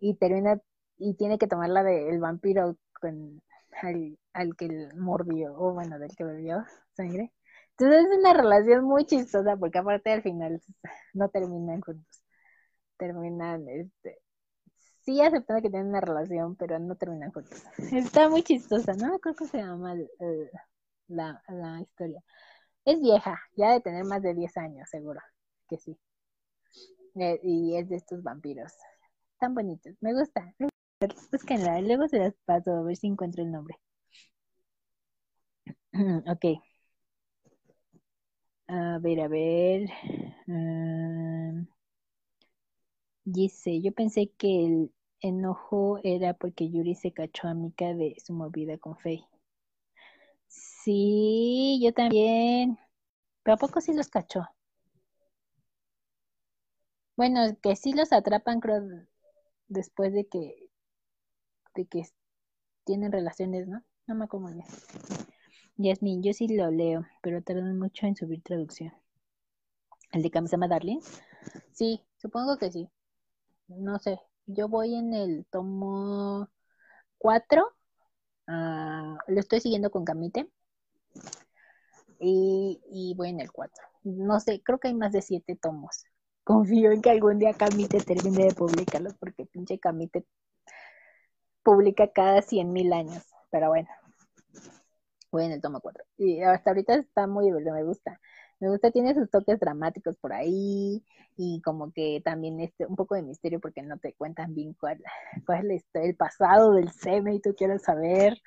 y 0.00 0.16
termina 0.16 0.60
y 0.98 1.14
tiene 1.16 1.38
que 1.38 1.48
tomar 1.48 1.70
la 1.70 1.82
del 1.84 2.20
vampiro 2.20 2.76
con 3.00 3.42
al, 3.82 4.18
al 4.34 4.56
que 4.56 4.68
mordió 4.96 5.54
o 5.56 5.74
bueno 5.74 5.98
del 5.98 6.14
que 6.16 6.24
bebió 6.24 6.64
sangre 6.96 7.32
entonces 7.78 8.06
es 8.06 8.18
una 8.18 8.34
relación 8.34 8.84
muy 8.84 9.06
chistosa 9.06 9.56
porque 9.56 9.78
aparte 9.78 10.12
al 10.12 10.22
final 10.22 10.60
no 11.14 11.28
terminan 11.30 11.80
juntos 11.80 12.22
terminan, 13.02 13.68
este, 13.68 14.21
sí 15.04 15.20
aceptando 15.20 15.62
que 15.62 15.70
tienen 15.70 15.88
una 15.88 16.00
relación, 16.00 16.56
pero 16.56 16.78
no 16.78 16.96
terminan 16.96 17.32
juntos. 17.32 17.62
Está 17.92 18.28
muy 18.28 18.42
chistosa, 18.42 18.94
no 18.94 19.18
creo 19.18 19.34
que 19.34 19.46
se 19.46 19.58
llama 19.58 19.94
la, 21.08 21.42
la 21.48 21.80
historia. 21.80 22.22
Es 22.84 23.00
vieja, 23.00 23.40
ya 23.56 23.72
de 23.72 23.80
tener 23.80 24.04
más 24.04 24.22
de 24.22 24.34
10 24.34 24.56
años, 24.56 24.88
seguro 24.88 25.20
que 25.68 25.78
sí. 25.78 25.98
Eh, 27.16 27.40
y 27.42 27.76
es 27.76 27.88
de 27.88 27.96
estos 27.96 28.22
vampiros. 28.22 28.72
Tan 29.38 29.54
bonitos, 29.54 29.94
me 30.00 30.14
gusta. 30.14 30.54
Búsquenla, 31.32 31.80
luego 31.80 32.08
se 32.08 32.18
las 32.18 32.34
paso 32.44 32.72
a 32.72 32.82
ver 32.82 32.96
si 32.96 33.08
encuentro 33.08 33.42
el 33.42 33.50
nombre. 33.50 33.76
ok. 36.26 36.44
A 38.68 38.98
ver, 39.00 39.20
a 39.20 39.28
ver. 39.28 39.88
Um, 40.48 41.66
dice, 43.24 43.80
yo 43.80 43.92
pensé 43.92 44.30
que 44.36 44.64
el 44.64 44.92
enojo 45.20 45.98
era 46.02 46.34
porque 46.34 46.70
Yuri 46.70 46.94
se 46.94 47.12
cachó 47.12 47.48
a 47.48 47.54
Mika 47.54 47.94
de 47.94 48.16
su 48.24 48.32
movida 48.32 48.78
con 48.78 48.96
Faye. 48.98 49.26
Sí, 50.46 51.80
yo 51.82 51.92
también. 51.92 52.78
Pero 53.42 53.54
¿a 53.54 53.58
poco 53.58 53.80
sí 53.80 53.92
los 53.94 54.08
cachó? 54.08 54.46
Bueno, 57.16 57.40
que 57.62 57.76
sí 57.76 57.92
los 57.92 58.12
atrapan, 58.12 58.60
creo, 58.60 58.82
después 59.68 60.12
de 60.12 60.26
que, 60.26 60.68
de 61.74 61.86
que 61.86 62.02
tienen 62.84 63.12
relaciones, 63.12 63.68
¿no? 63.68 63.84
No 64.06 64.14
me 64.14 64.24
acuerdo 64.24 64.48
bien. 64.48 64.66
Yasmin, 65.76 66.22
yo 66.22 66.32
sí 66.32 66.48
lo 66.48 66.70
leo, 66.70 67.06
pero 67.22 67.42
tardan 67.42 67.78
mucho 67.78 68.06
en 68.06 68.16
subir 68.16 68.42
traducción. 68.42 68.92
¿El 70.12 70.22
de 70.22 70.30
Kamisama 70.30 70.68
Darling? 70.68 71.00
Sí, 71.72 72.02
supongo 72.16 72.58
que 72.58 72.70
sí. 72.70 72.88
No 73.78 73.98
sé, 73.98 74.18
yo 74.46 74.68
voy 74.68 74.94
en 74.94 75.14
el 75.14 75.46
tomo 75.50 76.48
4. 77.18 77.66
Ah, 78.46 79.16
lo 79.26 79.40
estoy 79.40 79.60
siguiendo 79.60 79.90
con 79.90 80.04
Kamite. 80.04 80.50
Y, 82.20 82.80
y 82.90 83.14
voy 83.16 83.30
en 83.30 83.40
el 83.40 83.50
4. 83.52 83.84
No 84.04 84.40
sé, 84.40 84.62
creo 84.62 84.78
que 84.78 84.88
hay 84.88 84.94
más 84.94 85.12
de 85.12 85.22
7 85.22 85.56
tomos. 85.60 86.04
Confío 86.44 86.90
en 86.92 87.02
que 87.02 87.10
algún 87.10 87.38
día 87.38 87.54
Camite 87.54 88.00
termine 88.00 88.46
de 88.46 88.54
publicarlos, 88.54 89.14
porque 89.14 89.46
pinche 89.46 89.78
Camite 89.78 90.24
publica 91.62 92.12
cada 92.12 92.42
100 92.42 92.72
mil 92.72 92.92
años. 92.92 93.24
Pero 93.50 93.68
bueno, 93.68 93.88
voy 95.30 95.44
en 95.44 95.52
el 95.52 95.60
tomo 95.60 95.80
4. 95.80 96.04
Y 96.18 96.42
hasta 96.42 96.70
ahorita 96.70 96.94
está 96.94 97.26
muy 97.26 97.46
divertido, 97.46 97.74
me 97.74 97.84
gusta. 97.84 98.20
Me 98.62 98.70
gusta, 98.70 98.92
tiene 98.92 99.12
sus 99.12 99.28
toques 99.28 99.58
dramáticos 99.58 100.16
por 100.18 100.32
ahí 100.32 101.04
y 101.36 101.60
como 101.62 101.90
que 101.90 102.22
también 102.24 102.60
este, 102.60 102.86
un 102.86 102.94
poco 102.94 103.16
de 103.16 103.22
misterio 103.22 103.58
porque 103.58 103.82
no 103.82 103.98
te 103.98 104.14
cuentan 104.14 104.54
bien 104.54 104.72
cuál, 104.74 105.02
cuál 105.46 105.72
es 105.72 105.84
el 105.94 106.14
pasado 106.14 106.72
del 106.72 106.92
SEME 106.92 107.34
y 107.34 107.40
tú 107.40 107.56
quieres 107.56 107.82
saber. 107.82 108.40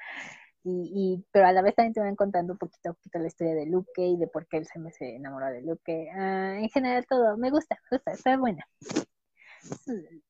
Y, 0.63 1.21
pero 1.33 1.47
a 1.47 1.51
la 1.51 1.61
vez 1.61 1.75
también 1.75 1.93
te 1.93 1.99
van 1.99 2.15
contando 2.15 2.53
un 2.53 2.59
poquito, 2.59 2.91
un 2.91 2.95
poquito 2.95 3.19
la 3.19 3.27
historia 3.27 3.55
de 3.55 3.65
Luke 3.65 4.07
y 4.07 4.15
de 4.15 4.27
por 4.27 4.47
qué 4.47 4.55
él 4.59 4.65
se 4.65 4.79
se 4.91 5.15
enamoró 5.17 5.47
de 5.47 5.61
Luke. 5.63 6.09
Ah, 6.15 6.59
en 6.59 6.69
general 6.69 7.05
todo, 7.09 7.35
me 7.35 7.51
gusta, 7.51 7.77
me 7.91 7.97
gusta, 7.97 8.11
está 8.13 8.37
buena. 8.37 8.65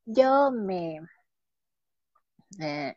Yo 0.05 0.49
me, 0.51 0.99
eh, 2.59 2.95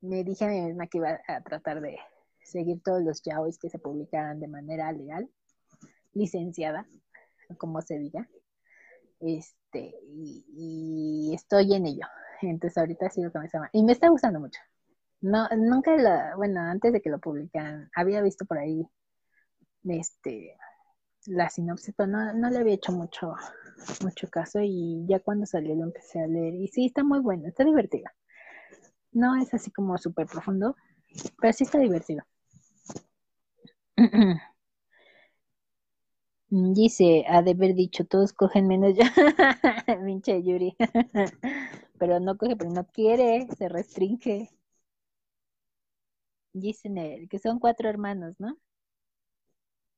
me 0.00 0.22
dije 0.22 0.44
a 0.44 0.48
mí 0.48 0.60
misma 0.60 0.86
que 0.86 0.98
iba 0.98 1.20
a 1.26 1.40
tratar 1.42 1.80
de 1.80 1.98
seguir 2.40 2.80
todos 2.84 3.02
los 3.02 3.20
yaois 3.22 3.58
que 3.58 3.68
se 3.68 3.80
publicaran 3.80 4.38
de 4.38 4.46
manera 4.46 4.92
legal, 4.92 5.28
licenciada, 6.14 6.86
como 7.58 7.82
se 7.82 7.98
diga. 7.98 8.28
Este, 9.20 9.94
y, 10.06 10.44
y 11.30 11.34
estoy 11.34 11.74
en 11.74 11.86
ello. 11.86 12.06
Entonces 12.42 12.76
ahorita 12.78 13.08
que 13.08 13.20
me 13.20 13.48
llama. 13.52 13.70
Y 13.72 13.82
me 13.82 13.92
está 13.92 14.08
gustando 14.08 14.40
mucho. 14.40 14.60
No, 15.20 15.48
nunca 15.56 16.34
bueno, 16.36 16.60
antes 16.60 16.92
de 16.92 17.00
que 17.00 17.08
lo 17.08 17.18
publicaran, 17.18 17.90
había 17.94 18.20
visto 18.20 18.44
por 18.44 18.58
ahí 18.58 18.86
este 19.84 20.56
la 21.26 21.48
sinopsis, 21.48 21.94
pero 21.96 22.06
no, 22.06 22.34
no 22.34 22.50
le 22.50 22.58
había 22.58 22.74
hecho 22.74 22.92
mucho, 22.92 23.34
mucho 24.02 24.28
caso 24.28 24.60
y 24.62 25.06
ya 25.08 25.20
cuando 25.20 25.46
salió 25.46 25.74
lo 25.74 25.84
empecé 25.84 26.20
a 26.20 26.26
leer 26.26 26.54
y 26.54 26.68
sí, 26.68 26.86
está 26.86 27.02
muy 27.02 27.20
bueno, 27.20 27.48
está 27.48 27.64
divertido. 27.64 28.04
No 29.12 29.34
es 29.36 29.54
así 29.54 29.70
como 29.70 29.96
súper 29.96 30.26
profundo, 30.26 30.76
pero 31.40 31.52
sí 31.54 31.64
está 31.64 31.78
divertido. 31.78 32.24
Dice, 36.48 37.24
ha 37.28 37.42
de 37.42 37.50
haber 37.50 37.74
dicho, 37.74 38.06
todos 38.06 38.32
cogen 38.32 38.66
menos 38.68 38.94
yo. 38.96 39.04
Pinche 40.06 40.42
Yuri. 40.42 40.74
pero 41.98 42.20
no 42.20 42.36
coge, 42.38 42.56
pero 42.56 42.70
no 42.70 42.86
quiere, 42.86 43.46
se 43.58 43.68
restringe. 43.68 44.50
Dicen 46.54 47.28
que 47.28 47.38
son 47.38 47.58
cuatro 47.58 47.88
hermanos, 47.90 48.36
¿no? 48.38 48.56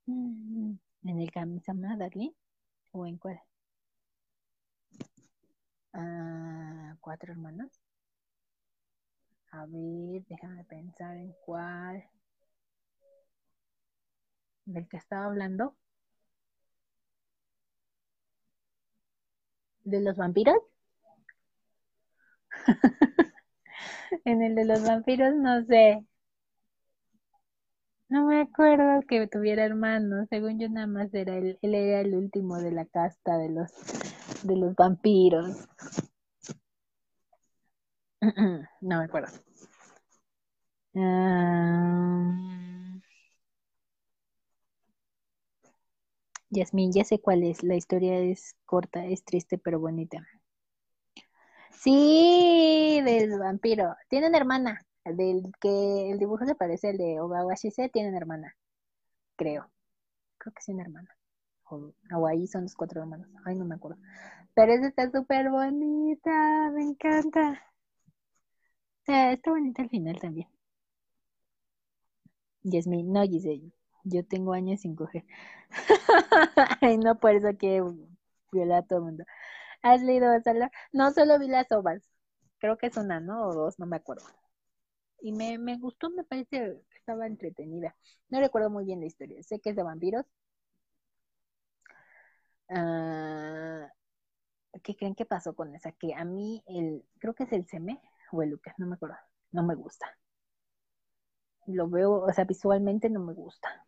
Mm, 0.07 0.73
¿En 1.03 1.21
el 1.21 1.31
Kamisama 1.31 1.95
Darling? 1.97 2.31
¿O 2.91 3.05
en 3.05 3.17
cuál? 3.17 3.39
Ah, 5.93 6.95
cuatro 7.01 7.33
hermanos. 7.33 7.81
A 9.51 9.65
ver, 9.65 10.23
déjame 10.29 10.63
pensar 10.63 11.17
en 11.17 11.33
cuál. 11.45 12.01
¿Del 14.65 14.87
que 14.87 14.97
estaba 14.97 15.25
hablando? 15.25 15.75
¿De 19.87 20.01
los 20.01 20.17
vampiros? 20.17 20.57
en 24.25 24.41
el 24.41 24.55
de 24.55 24.65
los 24.65 24.83
vampiros 24.83 25.33
no 25.35 25.63
sé. 25.63 26.05
No 28.09 28.25
me 28.25 28.41
acuerdo 28.41 29.01
que 29.07 29.27
tuviera 29.27 29.63
hermanos, 29.63 30.27
según 30.29 30.59
yo 30.59 30.67
nada 30.67 30.87
más 30.87 31.13
era 31.13 31.37
él, 31.37 31.57
él 31.61 31.73
era 31.73 32.01
el 32.01 32.15
último 32.15 32.57
de 32.57 32.71
la 32.71 32.85
casta 32.85 33.37
de 33.37 33.49
los 33.49 33.71
de 34.43 34.57
los 34.57 34.75
vampiros. 34.75 35.55
No 38.81 38.99
me 38.99 39.05
acuerdo. 39.05 39.29
Um... 40.95 42.76
Yasmin, 46.49 46.91
ya 46.93 47.03
sé 47.03 47.19
cuál 47.19 47.43
es. 47.43 47.63
La 47.63 47.75
historia 47.75 48.17
es 48.19 48.55
corta, 48.65 49.05
es 49.05 49.23
triste 49.23 49.57
pero 49.57 49.79
bonita. 49.79 50.25
Sí, 51.71 53.01
del 53.05 53.39
vampiro. 53.39 53.95
Tiene 54.09 54.27
una 54.27 54.37
hermana 54.37 54.81
del 55.05 55.51
que 55.61 56.11
el 56.11 56.19
dibujo 56.19 56.45
se 56.45 56.55
parece 56.55 56.89
al 56.89 56.97
de 56.97 57.19
Ogawa 57.21 57.55
Shise, 57.55 57.89
tienen 57.89 58.15
hermana, 58.15 58.55
creo. 59.35 59.69
Creo 60.37 60.53
que 60.53 60.61
sí, 60.61 60.71
una 60.73 60.83
hermana. 60.83 61.09
O 61.69 62.27
ahí 62.27 62.47
son 62.47 62.63
los 62.63 62.75
cuatro 62.75 63.01
hermanos. 63.01 63.27
Ay, 63.45 63.55
no 63.55 63.65
me 63.65 63.75
acuerdo. 63.75 63.99
Pero 64.55 64.73
esa 64.73 64.87
está 64.87 65.11
súper 65.11 65.49
bonita, 65.49 66.71
me 66.73 66.83
encanta. 66.83 67.61
O 69.01 69.05
sea, 69.05 69.31
está 69.33 69.49
bonita 69.51 69.81
al 69.81 69.89
final 69.89 70.19
también. 70.19 70.47
Yasmin, 72.63 73.11
no, 73.11 73.23
Giselle, 73.23 73.71
yo 74.09 74.25
tengo 74.25 74.53
años 74.53 74.81
sin 74.81 74.95
coger. 74.95 75.25
Ay, 76.81 76.97
no, 76.97 77.19
por 77.19 77.31
eso 77.35 77.57
que 77.57 77.83
viola 78.51 78.79
a 78.79 78.83
todo 78.83 78.99
el 78.99 79.05
mundo. 79.05 79.25
¿Has 79.83 80.01
leído 80.03 80.27
No, 80.93 81.11
solo 81.11 81.39
vi 81.39 81.47
las 81.47 81.71
ovas. 81.71 82.01
Creo 82.59 82.77
que 82.77 82.87
es 82.87 82.97
una, 82.97 83.19
¿no? 83.19 83.47
O 83.47 83.53
dos, 83.53 83.79
no 83.79 83.85
me 83.87 83.97
acuerdo 83.97 84.25
y 85.21 85.31
me, 85.31 85.57
me 85.57 85.77
gustó, 85.77 86.09
me 86.09 86.23
parece 86.23 86.81
que 86.89 86.97
estaba 86.97 87.27
entretenida. 87.27 87.95
No 88.29 88.39
recuerdo 88.39 88.69
muy 88.69 88.85
bien 88.85 88.99
la 88.99 89.07
historia, 89.07 89.41
sé 89.43 89.59
que 89.59 89.71
es 89.71 89.75
de 89.75 89.83
vampiros. 89.83 90.25
Ah, 92.69 93.89
¿Qué 94.83 94.95
creen 94.95 95.15
que 95.15 95.25
pasó 95.25 95.55
con 95.55 95.75
esa? 95.75 95.91
Que 95.93 96.13
a 96.15 96.25
mí, 96.25 96.63
el, 96.67 97.05
creo 97.19 97.33
que 97.35 97.43
es 97.43 97.51
el 97.53 97.67
Seme 97.67 98.01
o 98.31 98.43
el 98.43 98.49
Lucas, 98.51 98.75
no 98.77 98.87
me 98.87 98.95
acuerdo, 98.95 99.17
no 99.51 99.63
me 99.63 99.75
gusta. 99.75 100.07
Lo 101.67 101.87
veo, 101.87 102.21
o 102.23 102.33
sea, 102.33 102.45
visualmente 102.45 103.09
no 103.11 103.19
me 103.19 103.33
gusta. 103.33 103.85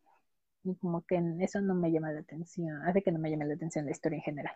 Y 0.64 0.76
como 0.76 1.06
que 1.06 1.22
eso 1.40 1.62
no 1.62 1.74
me 1.74 1.92
llama 1.92 2.12
la 2.12 2.20
atención, 2.20 2.82
hace 2.84 3.02
que 3.02 3.12
no 3.12 3.20
me 3.20 3.30
llame 3.30 3.46
la 3.46 3.54
atención 3.54 3.86
la 3.86 3.92
historia 3.92 4.18
en 4.18 4.24
general. 4.24 4.56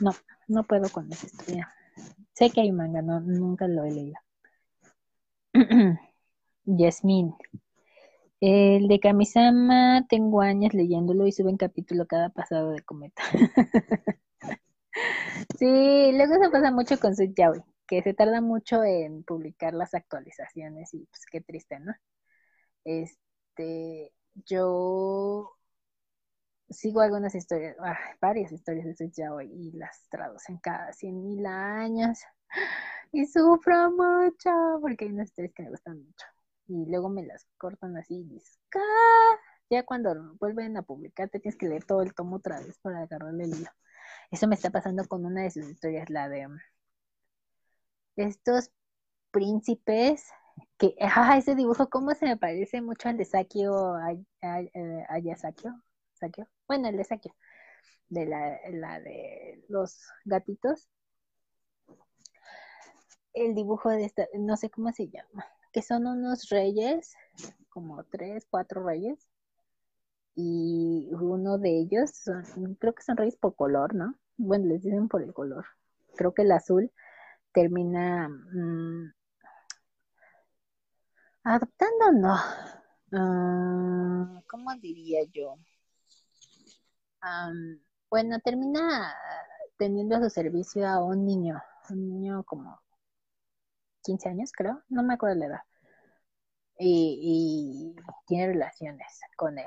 No, 0.00 0.12
no 0.46 0.64
puedo 0.64 0.88
con 0.88 1.10
esa 1.12 1.26
historia. 1.26 1.68
Sé 2.32 2.50
que 2.50 2.60
hay 2.60 2.72
manga, 2.72 3.02
no, 3.02 3.20
nunca 3.20 3.66
lo 3.68 3.84
he 3.84 3.90
leído. 3.90 4.16
Yasmin. 6.64 7.34
El 8.40 8.86
de 8.86 9.00
Kamisama, 9.00 10.06
tengo 10.08 10.40
años 10.42 10.72
leyéndolo 10.72 11.26
y 11.26 11.32
sube 11.32 11.50
un 11.50 11.56
capítulo 11.56 12.06
cada 12.06 12.28
pasado 12.28 12.70
de 12.70 12.82
cometa. 12.82 13.22
sí, 15.58 16.12
luego 16.12 16.34
se 16.40 16.50
pasa 16.50 16.70
mucho 16.70 17.00
con 17.00 17.16
su 17.16 17.24
Yaoi, 17.24 17.62
que 17.86 18.02
se 18.02 18.14
tarda 18.14 18.40
mucho 18.40 18.84
en 18.84 19.24
publicar 19.24 19.74
las 19.74 19.92
actualizaciones 19.94 20.94
y 20.94 21.06
pues 21.06 21.26
qué 21.30 21.40
triste, 21.40 21.80
¿no? 21.80 21.92
Este, 22.84 24.12
yo 24.46 25.58
sigo 26.70 27.00
algunas 27.00 27.34
historias, 27.34 27.76
varias 28.20 28.52
historias 28.52 28.98
de 28.98 29.10
Yao 29.10 29.40
y 29.40 29.72
las 29.72 30.08
traducen 30.10 30.58
cada 30.58 30.92
cien 30.92 31.22
mil 31.22 31.46
años. 31.46 32.18
Y 33.10 33.24
sufro 33.24 33.90
mucho 33.90 34.50
porque 34.82 35.06
hay 35.06 35.12
unas 35.12 35.28
historias 35.28 35.54
que 35.54 35.62
me 35.62 35.70
gustan 35.70 35.96
mucho. 35.96 36.26
Y 36.66 36.84
luego 36.90 37.08
me 37.08 37.24
las 37.24 37.46
cortan 37.56 37.96
así 37.96 38.16
y 38.16 38.24
dices, 38.24 38.60
ya 39.70 39.82
cuando 39.86 40.34
vuelven 40.38 40.76
a 40.76 40.82
publicar 40.82 41.30
te 41.30 41.40
tienes 41.40 41.56
que 41.56 41.68
leer 41.68 41.84
todo 41.84 42.02
el 42.02 42.14
tomo 42.14 42.36
otra 42.36 42.60
vez 42.60 42.78
para 42.80 43.00
agarrarle 43.00 43.44
el 43.44 43.54
hilo. 43.54 43.70
Eso 44.30 44.46
me 44.46 44.56
está 44.56 44.68
pasando 44.68 45.06
con 45.08 45.24
una 45.24 45.42
de 45.42 45.50
sus 45.50 45.66
historias, 45.70 46.10
la 46.10 46.28
de 46.28 46.48
estos 48.16 48.70
príncipes 49.30 50.26
que, 50.78 50.94
ah, 51.00 51.36
ese 51.38 51.54
dibujo, 51.54 51.88
¿cómo 51.88 52.14
se 52.14 52.26
me 52.26 52.36
parece 52.36 52.80
mucho 52.80 53.08
al 53.08 53.16
de 53.16 53.24
Sakio 53.24 53.96
eh, 54.42 55.04
Ayasakio? 55.08 55.82
Sakio? 56.14 56.48
Bueno, 56.66 56.88
el 56.88 56.96
de 56.96 57.04
Sakio, 57.04 57.34
de 58.08 58.26
la, 58.26 58.58
la 58.70 59.00
de 59.00 59.64
los 59.68 60.06
gatitos. 60.24 60.88
El 63.34 63.54
dibujo 63.54 63.90
de 63.90 64.04
esta, 64.04 64.26
no 64.34 64.56
sé 64.56 64.70
cómo 64.70 64.90
se 64.92 65.08
llama, 65.08 65.46
que 65.72 65.82
son 65.82 66.06
unos 66.06 66.48
reyes, 66.48 67.14
como 67.68 68.02
tres, 68.04 68.46
cuatro 68.50 68.84
reyes, 68.84 69.28
y 70.34 71.08
uno 71.12 71.58
de 71.58 71.80
ellos, 71.80 72.10
son, 72.12 72.74
creo 72.76 72.94
que 72.94 73.02
son 73.02 73.16
reyes 73.16 73.36
por 73.36 73.56
color, 73.56 73.94
¿no? 73.94 74.14
Bueno, 74.36 74.66
les 74.66 74.82
dicen 74.82 75.08
por 75.08 75.22
el 75.22 75.34
color. 75.34 75.66
Creo 76.16 76.32
que 76.32 76.42
el 76.42 76.52
azul 76.52 76.92
termina 77.52 78.28
mm, 78.28 79.12
adoptando, 81.44 82.12
no. 82.12 82.36
Ah, 83.12 84.42
¿Cómo 84.48 84.74
diría 84.80 85.20
yo? 85.32 85.56
bueno, 88.10 88.38
termina 88.40 89.14
teniendo 89.76 90.16
a 90.16 90.20
su 90.20 90.30
servicio 90.30 90.86
a 90.86 91.04
un 91.04 91.26
niño, 91.26 91.60
un 91.90 92.08
niño 92.08 92.44
como 92.44 92.80
15 94.02 94.28
años, 94.28 94.52
creo, 94.52 94.82
no 94.88 95.02
me 95.02 95.14
acuerdo 95.14 95.36
la 95.36 95.46
edad. 95.46 95.62
y, 96.78 97.94
tiene 98.26 98.46
relaciones 98.48 99.20
con 99.36 99.58
él 99.58 99.66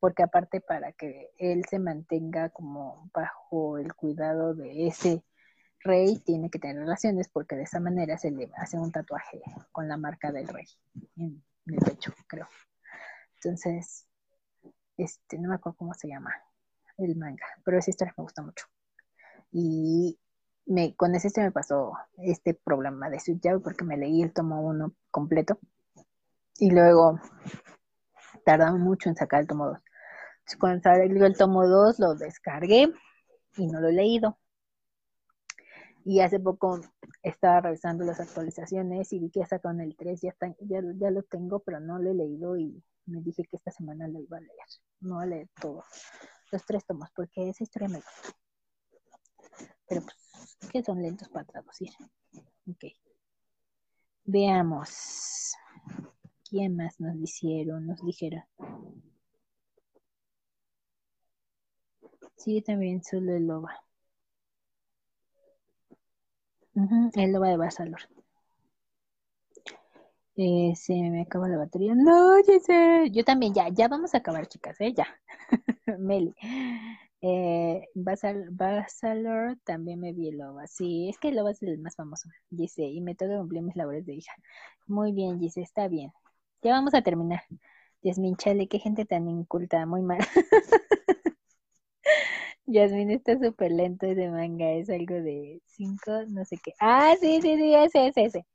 porque 0.00 0.22
aparte 0.22 0.60
para 0.60 0.92
que 0.92 1.30
él 1.38 1.64
se 1.68 1.78
mantenga 1.78 2.50
como 2.50 3.10
bajo 3.12 3.78
el 3.78 3.94
cuidado 3.94 4.54
de 4.54 4.86
ese 4.86 5.24
rey, 5.88 6.18
tiene 6.18 6.50
que 6.50 6.58
tener 6.58 6.76
relaciones 6.76 7.28
porque 7.28 7.56
de 7.56 7.62
esa 7.62 7.80
manera 7.80 8.16
se 8.18 8.30
le 8.30 8.48
hace 8.56 8.78
un 8.78 8.92
tatuaje 8.92 9.40
con 9.72 9.88
la 9.88 9.96
marca 9.96 10.30
del 10.30 10.46
rey 10.46 10.66
en, 11.16 11.42
el 11.66 11.78
pecho, 11.78 12.12
creo. 12.26 12.46
Entonces, 13.34 14.06
este, 14.96 15.38
no 15.38 15.48
me 15.48 15.56
acuerdo 15.56 15.78
cómo 15.78 15.94
se 15.94 16.08
llama 16.08 16.32
el 16.98 17.16
manga, 17.16 17.46
pero 17.64 17.78
esa 17.78 17.90
historia 17.90 18.14
me 18.16 18.22
gusta 18.22 18.42
mucho. 18.42 18.66
Y 19.50 20.18
me, 20.66 20.94
con 20.94 21.14
esa 21.14 21.26
historia 21.26 21.48
me 21.48 21.52
pasó 21.52 21.92
este 22.18 22.54
problema 22.54 23.10
de 23.10 23.20
Sweet 23.20 23.62
porque 23.62 23.84
me 23.84 23.96
leí 23.96 24.22
el 24.22 24.32
tomo 24.32 24.60
uno 24.60 24.94
completo 25.10 25.58
y 26.58 26.70
luego 26.70 27.18
tardaba 28.44 28.76
mucho 28.76 29.08
en 29.08 29.16
sacar 29.16 29.40
el 29.40 29.46
tomo 29.46 29.66
2. 29.66 29.78
Cuando 30.58 30.82
salió 30.82 31.26
el 31.26 31.36
tomo 31.36 31.66
2 31.66 31.98
lo 31.98 32.14
descargué 32.14 32.92
y 33.56 33.66
no 33.66 33.80
lo 33.80 33.88
he 33.88 33.92
leído. 33.92 34.38
Y 36.08 36.20
hace 36.20 36.40
poco 36.40 36.80
estaba 37.22 37.60
revisando 37.60 38.02
las 38.02 38.18
actualizaciones 38.18 39.12
y 39.12 39.18
vi 39.18 39.28
que 39.28 39.44
sacaron 39.44 39.82
el 39.82 39.94
3, 39.94 40.22
ya, 40.22 40.30
está, 40.30 40.56
ya, 40.60 40.80
ya 40.96 41.10
lo 41.10 41.22
tengo, 41.22 41.58
pero 41.58 41.80
no 41.80 41.98
lo 41.98 42.10
he 42.10 42.14
leído 42.14 42.56
y 42.56 42.82
me 43.04 43.20
dije 43.20 43.44
que 43.44 43.56
esta 43.56 43.70
semana 43.70 44.08
lo 44.08 44.18
iba 44.18 44.38
a 44.38 44.40
leer. 44.40 44.68
No 45.00 45.20
a 45.20 45.26
leer 45.26 45.50
todos 45.60 45.84
los 46.50 46.64
tres 46.64 46.86
tomos, 46.86 47.10
porque 47.14 47.50
esa 47.50 47.62
historia 47.62 47.88
me 47.88 47.96
gusta. 47.96 48.38
Pero 49.86 50.00
pues, 50.00 50.70
que 50.72 50.82
son 50.82 51.02
lentos 51.02 51.28
para 51.28 51.44
traducir. 51.44 51.90
Ok. 52.66 52.84
Veamos. 54.24 55.52
¿Quién 56.48 56.74
más 56.74 56.98
nos 57.00 57.20
dijeron? 57.20 57.86
Nos 57.86 58.02
dijeron. 58.02 58.44
Sí, 62.38 62.62
también 62.62 63.04
solo 63.04 63.34
el 63.34 63.46
loba. 63.46 63.87
El 67.14 67.32
loba 67.32 67.48
de 67.48 67.56
Basalor. 67.56 68.00
Se 70.76 70.94
me 70.94 71.22
acaba 71.22 71.48
la 71.48 71.58
batería. 71.58 71.94
No, 71.96 72.36
sé. 72.64 73.10
Yo 73.10 73.24
también, 73.24 73.54
ya, 73.54 73.68
ya 73.70 73.88
vamos 73.88 74.14
a 74.14 74.18
acabar, 74.18 74.46
chicas, 74.46 74.80
¿eh? 74.80 74.94
Ya. 74.94 75.06
Meli. 75.98 76.34
Eh, 77.20 77.86
Basalor 77.94 79.56
también 79.64 79.98
me 79.98 80.12
vi 80.12 80.28
el 80.28 80.38
loba. 80.38 80.66
Sí, 80.68 81.08
es 81.08 81.18
que 81.18 81.28
el 81.28 81.36
loba 81.36 81.50
es 81.50 81.62
el 81.62 81.78
más 81.78 81.96
famoso. 81.96 82.28
Dice, 82.50 82.84
y 82.84 83.00
me 83.00 83.16
toca 83.16 83.36
cumplir 83.36 83.62
mis 83.62 83.74
labores 83.74 84.06
de 84.06 84.14
hija. 84.14 84.32
Muy 84.86 85.12
bien, 85.12 85.40
dice, 85.40 85.60
está 85.62 85.88
bien. 85.88 86.12
Ya 86.62 86.72
vamos 86.72 86.94
a 86.94 87.02
terminar. 87.02 87.42
Desminchale, 88.02 88.68
qué 88.68 88.78
gente 88.78 89.04
tan 89.06 89.28
inculta, 89.28 89.84
muy 89.86 90.02
mal. 90.02 90.18
Yasmin 92.68 93.10
está 93.10 93.38
súper 93.38 93.72
lento 93.72 94.06
ese 94.06 94.28
manga, 94.28 94.70
es 94.72 94.90
algo 94.90 95.14
de 95.14 95.62
cinco, 95.66 96.12
no 96.28 96.44
sé 96.44 96.58
qué. 96.62 96.74
Ah, 96.80 97.14
sí, 97.18 97.40
sí, 97.40 97.56
sí, 97.56 97.74
ese, 97.74 98.08
ese, 98.08 98.24
ese. 98.24 98.46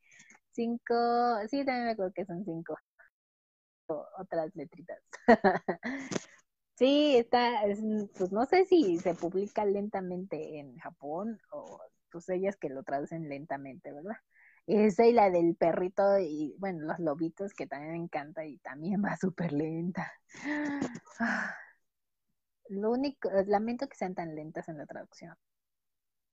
Cinco, 0.52 0.94
sí, 1.50 1.66
también 1.66 1.86
me 1.86 1.92
acuerdo 1.92 2.14
que 2.14 2.26
son 2.26 2.46
cinco. 2.46 2.78
otras 3.88 4.56
letritas. 4.56 5.00
sí, 6.78 7.18
está, 7.18 7.62
pues 8.18 8.32
no 8.32 8.46
sé 8.46 8.66
si 8.66 8.98
se 9.00 9.16
publica 9.16 9.66
lentamente 9.66 10.60
en 10.60 10.78
Japón 10.78 11.40
o 11.52 11.80
pues 12.12 12.30
ellas 12.30 12.56
que 12.58 12.70
lo 12.70 12.84
traducen 12.84 13.28
lentamente, 13.28 13.92
¿verdad? 13.92 14.18
Esa 14.68 15.08
y 15.08 15.12
la 15.12 15.32
del 15.32 15.56
perrito 15.56 16.20
y, 16.20 16.56
bueno, 16.60 16.86
los 16.86 17.00
lobitos 17.00 17.54
que 17.54 17.66
también 17.66 17.94
me 17.94 17.98
encanta 17.98 18.46
y 18.46 18.60
también 18.60 19.04
va 19.04 19.18
súper 19.18 19.52
lenta. 19.52 20.14
Lo 22.70 22.92
único, 22.92 23.30
eh, 23.30 23.46
lamento 23.48 23.88
que 23.88 23.98
sean 23.98 24.16
tan 24.16 24.36
lentas 24.36 24.70
en 24.70 24.78
la 24.78 24.86
traducción. 24.86 25.36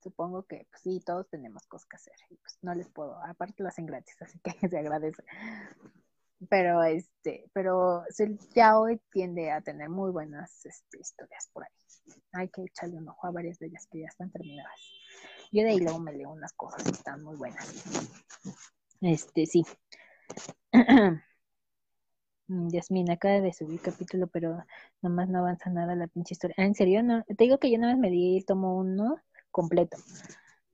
Supongo 0.01 0.43
que 0.43 0.67
pues, 0.69 0.81
sí, 0.81 1.01
todos 1.05 1.29
tenemos 1.29 1.67
cosas 1.67 1.87
que 1.87 1.95
hacer 1.95 2.15
y 2.29 2.37
pues 2.37 2.57
no 2.61 2.73
les 2.73 2.89
puedo, 2.89 3.15
aparte 3.23 3.61
lo 3.61 3.69
hacen 3.69 3.85
gratis, 3.85 4.15
así 4.21 4.39
que 4.39 4.67
se 4.67 4.77
agradece. 4.77 5.23
Pero 6.49 6.81
este, 6.83 7.49
pero 7.53 8.03
ya 8.55 8.79
hoy 8.79 8.99
tiende 9.11 9.51
a 9.51 9.61
tener 9.61 9.89
muy 9.89 10.09
buenas 10.09 10.65
este, 10.65 10.99
historias 10.99 11.49
por 11.53 11.63
ahí. 11.63 12.15
Hay 12.33 12.49
que 12.49 12.63
echarle 12.63 12.97
un 12.97 13.09
ojo 13.09 13.27
a 13.27 13.31
varias 13.31 13.59
de 13.59 13.67
ellas 13.67 13.87
que 13.91 13.99
ya 13.99 14.07
están 14.07 14.31
terminadas. 14.31 14.79
Yo 15.51 15.63
de 15.63 15.69
ahí 15.69 15.79
luego 15.79 15.99
me 15.99 16.13
leo 16.13 16.31
unas 16.31 16.53
cosas 16.53 16.83
que 16.83 16.91
están 16.91 17.21
muy 17.21 17.35
buenas. 17.35 17.83
Este, 19.01 19.45
sí. 19.45 19.63
Mm, 22.51 22.69
Yasmin 22.69 23.09
acaba 23.09 23.39
de 23.39 23.53
subir 23.53 23.79
capítulo, 23.79 24.27
pero 24.27 24.61
nomás 25.01 25.29
no 25.29 25.39
avanza 25.39 25.69
nada 25.69 25.95
la 25.95 26.07
pinche 26.07 26.33
historia. 26.33 26.55
Ah, 26.59 26.65
¿en 26.65 26.75
serio? 26.75 27.01
No, 27.01 27.23
te 27.23 27.35
digo 27.45 27.59
que 27.59 27.71
yo 27.71 27.77
nada 27.77 27.93
más 27.93 28.01
me 28.01 28.09
di 28.09 28.43
tomo 28.45 28.77
uno 28.77 29.17
completo. 29.51 29.97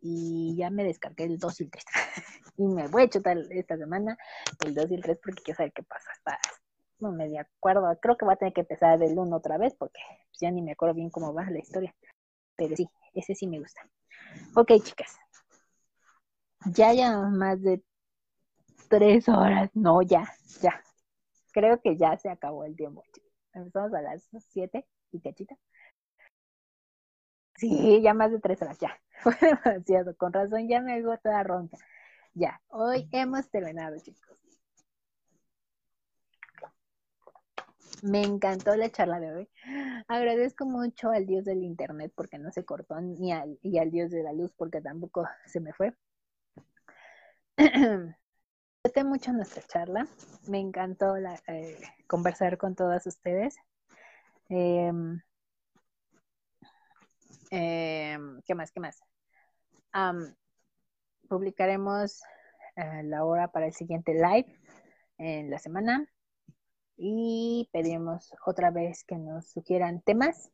Y 0.01 0.55
ya 0.57 0.71
me 0.71 0.83
descargué 0.83 1.25
el 1.25 1.37
2 1.37 1.61
y 1.61 1.65
el 1.65 1.71
3. 1.71 1.85
y 2.57 2.67
me 2.67 2.87
voy 2.87 3.03
a 3.03 3.09
chutar 3.09 3.37
esta 3.51 3.77
semana 3.77 4.17
el 4.65 4.73
2 4.73 4.89
y 4.89 4.95
el 4.95 5.03
3 5.03 5.19
porque 5.23 5.43
quiero 5.43 5.57
saber 5.57 5.73
qué 5.73 5.83
pasa. 5.83 6.09
No 6.99 7.11
me 7.11 7.29
de 7.29 7.37
acuerdo. 7.39 7.95
Creo 8.01 8.17
que 8.17 8.25
va 8.25 8.33
a 8.33 8.37
tener 8.37 8.53
que 8.53 8.61
empezar 8.61 8.97
del 8.97 9.19
1 9.19 9.35
otra 9.35 9.59
vez 9.59 9.75
porque 9.75 10.01
pues, 10.29 10.39
ya 10.41 10.49
ni 10.49 10.63
me 10.63 10.71
acuerdo 10.71 10.95
bien 10.95 11.11
cómo 11.11 11.31
va 11.31 11.45
la 11.45 11.59
historia. 11.59 11.93
Pero 12.55 12.75
sí, 12.75 12.89
ese 13.13 13.35
sí 13.35 13.45
me 13.45 13.59
gusta. 13.59 13.87
Ok, 14.55 14.71
chicas. 14.81 15.15
Ya 16.73 16.91
ya 16.93 17.19
más 17.19 17.61
de 17.61 17.83
tres 18.89 19.29
horas. 19.29 19.69
No, 19.75 20.01
ya, 20.01 20.27
ya 20.61 20.81
creo 21.57 21.81
que 21.81 21.97
ya 21.97 22.15
se 22.17 22.29
acabó 22.29 22.65
el 22.65 22.75
tiempo. 22.75 23.03
Empezamos 23.53 23.91
a 23.95 24.01
las 24.03 24.29
7 24.49 24.85
y 25.11 25.21
cachita. 25.21 25.57
Sí, 27.55 27.99
ya 28.03 28.13
más 28.13 28.31
de 28.31 28.39
tres 28.39 28.61
horas, 28.61 28.77
ya. 28.77 28.91
Fue 29.23 29.33
demasiado. 29.41 30.15
Con 30.17 30.33
razón, 30.33 30.67
ya 30.67 30.81
me 30.81 30.93
hago 30.93 31.17
toda 31.17 31.41
ronca. 31.41 31.77
Ya, 32.35 32.61
hoy 32.67 33.09
hemos 33.11 33.49
terminado, 33.49 33.97
chicos. 33.99 34.21
Me 38.03 38.21
encantó 38.21 38.75
la 38.75 38.91
charla 38.91 39.19
de 39.19 39.33
hoy. 39.33 39.49
Agradezco 40.07 40.65
mucho 40.67 41.09
al 41.09 41.25
Dios 41.25 41.45
del 41.45 41.63
Internet 41.63 42.13
porque 42.15 42.37
no 42.37 42.51
se 42.51 42.63
cortó, 42.63 43.01
ni 43.01 43.31
y 43.63 43.79
al 43.79 43.89
Dios 43.89 44.11
de 44.11 44.21
la 44.21 44.33
luz 44.33 44.53
porque 44.55 44.81
tampoco 44.81 45.27
se 45.47 45.59
me 45.59 45.73
fue. 45.73 45.95
Disfruté 48.97 49.15
mucho 49.15 49.31
nuestra 49.31 49.61
charla. 49.61 50.07
Me 50.47 50.59
encantó 50.59 51.17
eh, 51.17 51.77
conversar 52.07 52.57
con 52.57 52.73
todas 52.73 53.05
ustedes. 53.05 53.55
Em, 54.49 55.21
em, 57.51 58.41
¿Qué 58.43 58.55
más? 58.55 58.71
¿Qué 58.71 58.79
más? 58.79 58.99
publicaremos 61.29 62.23
eh, 62.75 63.03
la 63.03 63.23
hora 63.23 63.51
para 63.51 63.67
el 63.67 63.73
siguiente 63.73 64.15
live 64.15 64.51
en 65.19 65.51
la 65.51 65.59
semana. 65.59 66.07
y 66.97 67.69
pedimos 67.71 68.33
otra 68.47 68.71
vez 68.71 69.03
que 69.03 69.17
nos 69.17 69.51
sugieran 69.51 70.01
temas 70.01 70.49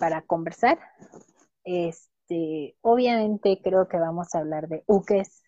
para 0.00 0.22
conversar. 0.22 0.80
Este, 1.62 2.76
obviamente 2.80 3.60
creo 3.62 3.86
que 3.86 3.98
vamos 3.98 4.34
a 4.34 4.40
hablar 4.40 4.66
de 4.66 4.82
UKES 4.88 5.41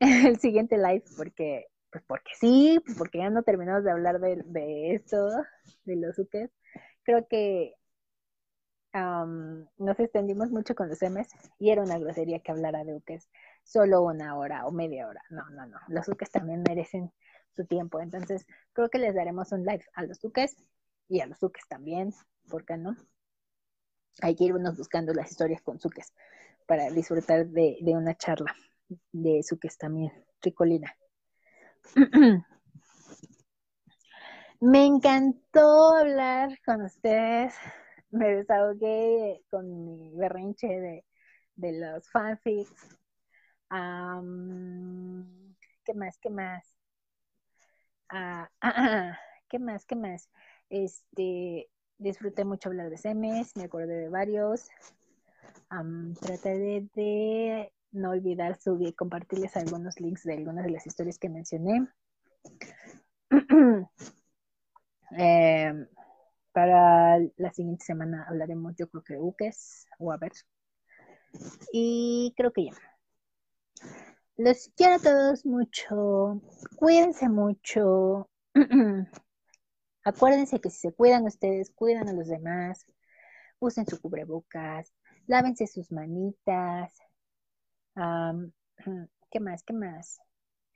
el 0.28 0.38
siguiente 0.38 0.76
live 0.76 1.04
porque 1.16 1.66
pues 1.90 2.04
porque 2.06 2.30
sí, 2.38 2.80
porque 2.98 3.18
ya 3.18 3.30
no 3.30 3.42
terminamos 3.42 3.84
de 3.84 3.90
hablar 3.90 4.20
de, 4.20 4.42
de 4.44 4.94
esto, 4.94 5.30
de 5.84 5.96
los 5.96 6.18
UKES. 6.18 6.50
Creo 7.02 7.26
que 7.26 7.74
nos 8.92 10.00
extendimos 10.00 10.50
mucho 10.50 10.74
con 10.74 10.88
los 10.88 11.00
M's 11.02 11.28
y 11.58 11.70
era 11.70 11.82
una 11.82 11.98
grosería 11.98 12.40
que 12.40 12.52
hablara 12.52 12.84
de 12.84 12.94
UKES 12.94 13.28
solo 13.62 14.02
una 14.02 14.36
hora 14.36 14.66
o 14.66 14.72
media 14.72 15.06
hora. 15.06 15.22
No, 15.30 15.48
no, 15.50 15.66
no. 15.66 15.78
Los 15.88 16.08
UKES 16.08 16.30
también 16.30 16.62
merecen 16.66 17.12
su 17.54 17.66
tiempo. 17.66 18.00
Entonces, 18.00 18.46
creo 18.72 18.88
que 18.88 18.98
les 18.98 19.14
daremos 19.14 19.52
un 19.52 19.64
live 19.64 19.84
a 19.94 20.02
los 20.04 20.22
UKES 20.24 20.56
y 21.08 21.20
a 21.20 21.26
los 21.26 21.42
UKES 21.42 21.68
también. 21.68 22.12
¿Por 22.48 22.64
qué 22.64 22.76
no? 22.76 22.96
Hay 24.22 24.34
que 24.34 24.44
irnos 24.44 24.76
buscando 24.76 25.12
las 25.12 25.30
historias 25.30 25.62
con 25.62 25.76
UKES 25.76 26.12
para 26.66 26.90
disfrutar 26.90 27.46
de, 27.46 27.78
de 27.80 27.92
una 27.92 28.14
charla 28.14 28.54
de 29.12 29.40
UKES 29.50 29.78
también. 29.78 30.12
Ricolina. 30.40 30.94
Me 34.60 34.86
encantó 34.86 35.94
hablar 35.94 36.58
con 36.64 36.82
ustedes. 36.82 37.54
Me 38.10 38.36
desahogué 38.36 39.42
con 39.50 39.84
mi 39.84 40.12
berrinche 40.16 40.66
de, 40.66 41.04
de 41.54 41.78
los 41.78 42.10
fanfics. 42.10 42.98
¿Qué 45.84 45.94
más? 45.94 46.18
¿Qué 46.18 46.30
más? 46.30 46.74
Ah, 48.08 48.48
¿Qué 49.48 49.58
más? 49.58 49.84
¿Qué 49.84 49.94
más? 49.96 50.28
Este, 50.70 51.70
disfruté 51.98 52.44
mucho 52.44 52.68
hablar 52.68 52.90
de 52.90 52.96
semes, 52.96 53.56
me 53.56 53.64
acordé 53.64 53.94
de 53.94 54.08
varios. 54.08 54.68
traté 56.20 56.58
de, 56.94 57.72
no 57.92 58.10
olvidar 58.10 58.60
subir, 58.60 58.94
compartirles 58.94 59.56
algunos 59.56 60.00
links 60.00 60.24
de 60.24 60.34
algunas 60.34 60.64
de 60.64 60.70
las 60.70 60.86
historias 60.86 61.18
que 61.18 61.28
mencioné. 61.28 61.88
Em, 65.12 65.86
para 66.52 67.18
la 67.36 67.52
siguiente 67.52 67.84
semana 67.84 68.26
hablaremos, 68.28 68.74
yo 68.76 68.88
creo 68.88 69.02
que 69.04 69.14
de 69.14 69.20
buques, 69.20 69.86
o 69.98 70.12
a 70.12 70.16
ver. 70.16 70.32
Y 71.72 72.34
creo 72.36 72.52
que 72.52 72.66
ya. 72.66 72.72
Los 74.36 74.70
quiero 74.76 74.94
a 74.94 74.98
todos 74.98 75.44
mucho. 75.44 76.40
Cuídense 76.76 77.28
mucho. 77.28 78.30
Acuérdense 80.04 80.60
que 80.60 80.70
si 80.70 80.78
se 80.78 80.92
cuidan 80.92 81.24
ustedes, 81.24 81.70
cuidan 81.70 82.08
a 82.08 82.12
los 82.12 82.28
demás. 82.28 82.86
Usen 83.58 83.86
su 83.86 84.00
cubrebocas. 84.00 84.94
Lávense 85.26 85.66
sus 85.66 85.90
manitas. 85.90 86.92
¿Qué 89.30 89.40
más? 89.40 89.62
¿Qué 89.64 89.72
más? 89.72 90.20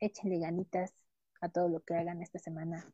Échenle 0.00 0.40
ganitas 0.40 0.92
a 1.40 1.48
todo 1.48 1.68
lo 1.68 1.80
que 1.80 1.94
hagan 1.94 2.22
esta 2.22 2.38
semana. 2.38 2.84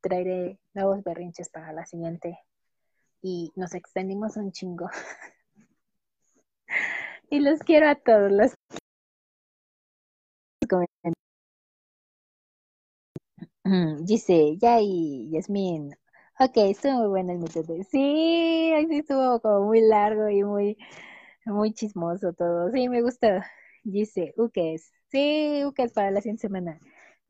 traeré 0.00 0.58
nuevos 0.74 1.02
berrinches 1.02 1.48
para 1.48 1.72
la 1.72 1.86
siguiente. 1.86 2.38
Y 3.22 3.52
nos 3.56 3.74
extendimos 3.74 4.36
un 4.36 4.52
chingo. 4.52 4.90
y 7.30 7.40
los 7.40 7.60
quiero 7.60 7.88
a 7.88 7.94
todos. 7.94 8.30
Los 8.30 8.54
Dice, 14.04 14.56
ya 14.58 14.80
y 14.80 15.30
Yasmin. 15.30 15.96
Ok, 16.38 16.52
estuvo 16.56 16.98
muy 16.98 17.08
bueno 17.08 17.32
el 17.32 17.38
método. 17.38 17.74
Sí, 17.90 18.72
sí 18.88 18.98
estuvo 18.98 19.40
como 19.40 19.66
muy 19.66 19.80
largo 19.80 20.28
y 20.28 20.44
muy, 20.44 20.76
muy 21.46 21.72
chismoso 21.72 22.32
todo. 22.32 22.70
Sí, 22.70 22.88
me 22.88 23.02
gustó. 23.02 23.28
Dice, 23.82 24.34
Ukes. 24.36 24.92
Sí, 25.08 25.64
Ukes 25.64 25.92
para 25.92 26.10
la 26.10 26.20
siguiente 26.20 26.42
semana. 26.42 26.78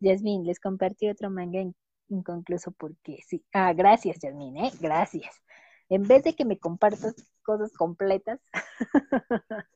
Yasmin, 0.00 0.44
les 0.44 0.60
compartí 0.60 1.08
otro 1.08 1.30
manga 1.30 1.60
inconcluso 2.08 2.72
porque 2.72 3.18
sí. 3.26 3.44
Ah, 3.52 3.72
gracias, 3.72 4.18
Yasmin, 4.20 4.56
¿eh? 4.58 4.72
Gracias. 4.80 5.42
En 5.88 6.06
vez 6.06 6.22
de 6.24 6.34
que 6.34 6.44
me 6.44 6.58
compartas 6.58 7.14
cosas 7.42 7.72
completas, 7.72 8.40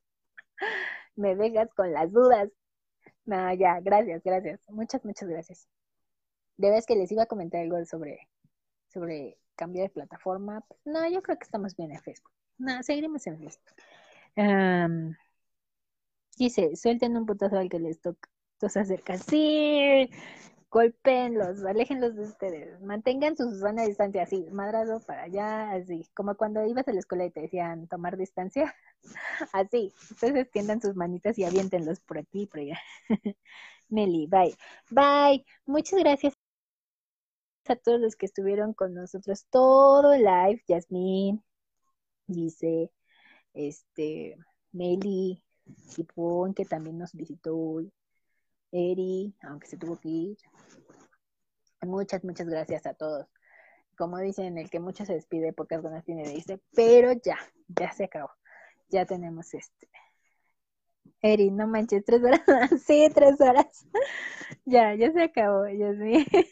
me 1.17 1.37
dejas 1.37 1.69
con 1.75 1.93
las 1.93 2.13
dudas. 2.13 2.51
No, 3.25 3.53
ya, 3.55 3.81
gracias, 3.81 4.23
gracias. 4.23 4.61
Muchas, 4.69 5.05
muchas 5.05 5.29
gracias. 5.29 5.69
De 6.57 6.71
vez 6.71 6.87
que 6.87 6.97
les 6.97 7.13
iba 7.13 7.25
a 7.25 7.27
comentar 7.27 7.61
algo 7.61 7.85
sobre, 7.85 8.29
sobre 8.89 9.39
cambiar 9.57 9.89
de 9.89 9.95
plataforma. 9.95 10.65
no, 10.85 11.09
yo 11.11 11.23
creo 11.23 11.39
que 11.39 11.45
estamos 11.45 11.77
bien 11.77 11.93
en 11.93 12.01
Facebook. 12.01 12.33
No, 12.59 12.83
seguiremos 12.83 13.27
en 13.27 13.39
Facebook. 13.39 13.75
Dice, 16.37 16.77
suelten 16.77 17.17
un 17.17 17.27
putazo 17.27 17.59
al 17.59 17.69
que 17.69 17.79
les 17.79 18.01
toca. 18.01 18.29
Entonces 18.55 18.83
acerca. 18.83 19.17
Sí, 19.19 20.11
golpeenlos, 20.71 21.65
aléjenlos 21.65 22.15
de 22.17 22.23
ustedes, 22.23 22.81
mantengan 22.83 23.37
su 23.37 23.51
de 23.51 23.87
distancia 23.87 24.23
así, 24.23 24.47
madrado 24.51 25.01
para 25.01 25.25
allá, 25.25 25.73
así, 25.73 26.07
como 26.15 26.37
cuando 26.37 26.65
ibas 26.67 26.87
a 26.89 26.93
la 26.93 26.99
escuela 27.01 27.25
y 27.25 27.31
te 27.31 27.43
decían 27.43 27.89
tomar 27.89 28.17
distancia, 28.17 28.75
así, 29.53 29.93
ustedes 30.11 30.37
extiendan 30.37 30.81
sus 30.81 30.95
manitas 30.97 31.39
y 31.39 31.45
aviéntenlos 31.45 32.01
por 32.01 32.19
aquí 32.19 32.43
y 32.43 32.47
por 32.47 32.61
allá. 32.61 32.79
Meli, 33.89 34.27
bye. 34.27 34.55
Bye. 34.91 35.47
Muchas 35.67 36.01
gracias 36.01 36.35
a 37.67 37.77
todos 37.77 38.01
los 38.01 38.17
que 38.17 38.27
estuvieron 38.27 38.75
con 38.75 38.95
nosotros 38.95 39.47
todo 39.51 40.13
el 40.15 40.23
live, 40.25 40.63
Yasmín, 40.69 41.45
dice, 42.27 42.91
este, 43.55 44.37
Meli, 44.73 45.43
Sipón, 45.77 46.55
que 46.55 46.65
también 46.65 46.99
nos 46.99 47.13
visitó 47.13 47.57
hoy, 47.57 47.93
Eri, 48.73 49.35
aunque 49.43 49.67
se 49.67 49.77
tuvo 49.77 49.99
que 49.99 50.09
ir. 50.09 50.39
Muchas, 51.83 52.25
muchas 52.25 52.49
gracias 52.49 52.87
a 52.87 52.95
todos. 52.95 53.27
Como 53.97 54.19
dicen, 54.19 54.59
el 54.59 54.71
que 54.71 54.81
mucho 54.81 55.05
se 55.05 55.15
despide, 55.15 55.53
pocas 55.53 55.83
ganas 55.83 56.05
tiene 56.05 56.25
de 56.25 56.35
irse, 56.35 56.61
pero 56.75 57.13
ya, 57.13 57.39
ya 57.69 57.93
se 57.93 58.05
acabó. 58.05 58.31
Ya 58.91 59.07
tenemos 59.07 59.53
este. 59.55 59.89
Eri, 61.21 61.51
no 61.51 61.67
manches, 61.67 62.05
tres 62.05 62.23
horas. 62.23 62.41
sí, 62.87 63.09
tres 63.15 63.41
horas. 63.41 63.87
ya, 64.65 64.95
ya 64.95 65.13
se 65.13 65.23
acabó, 65.23 65.67
ya 65.67 65.93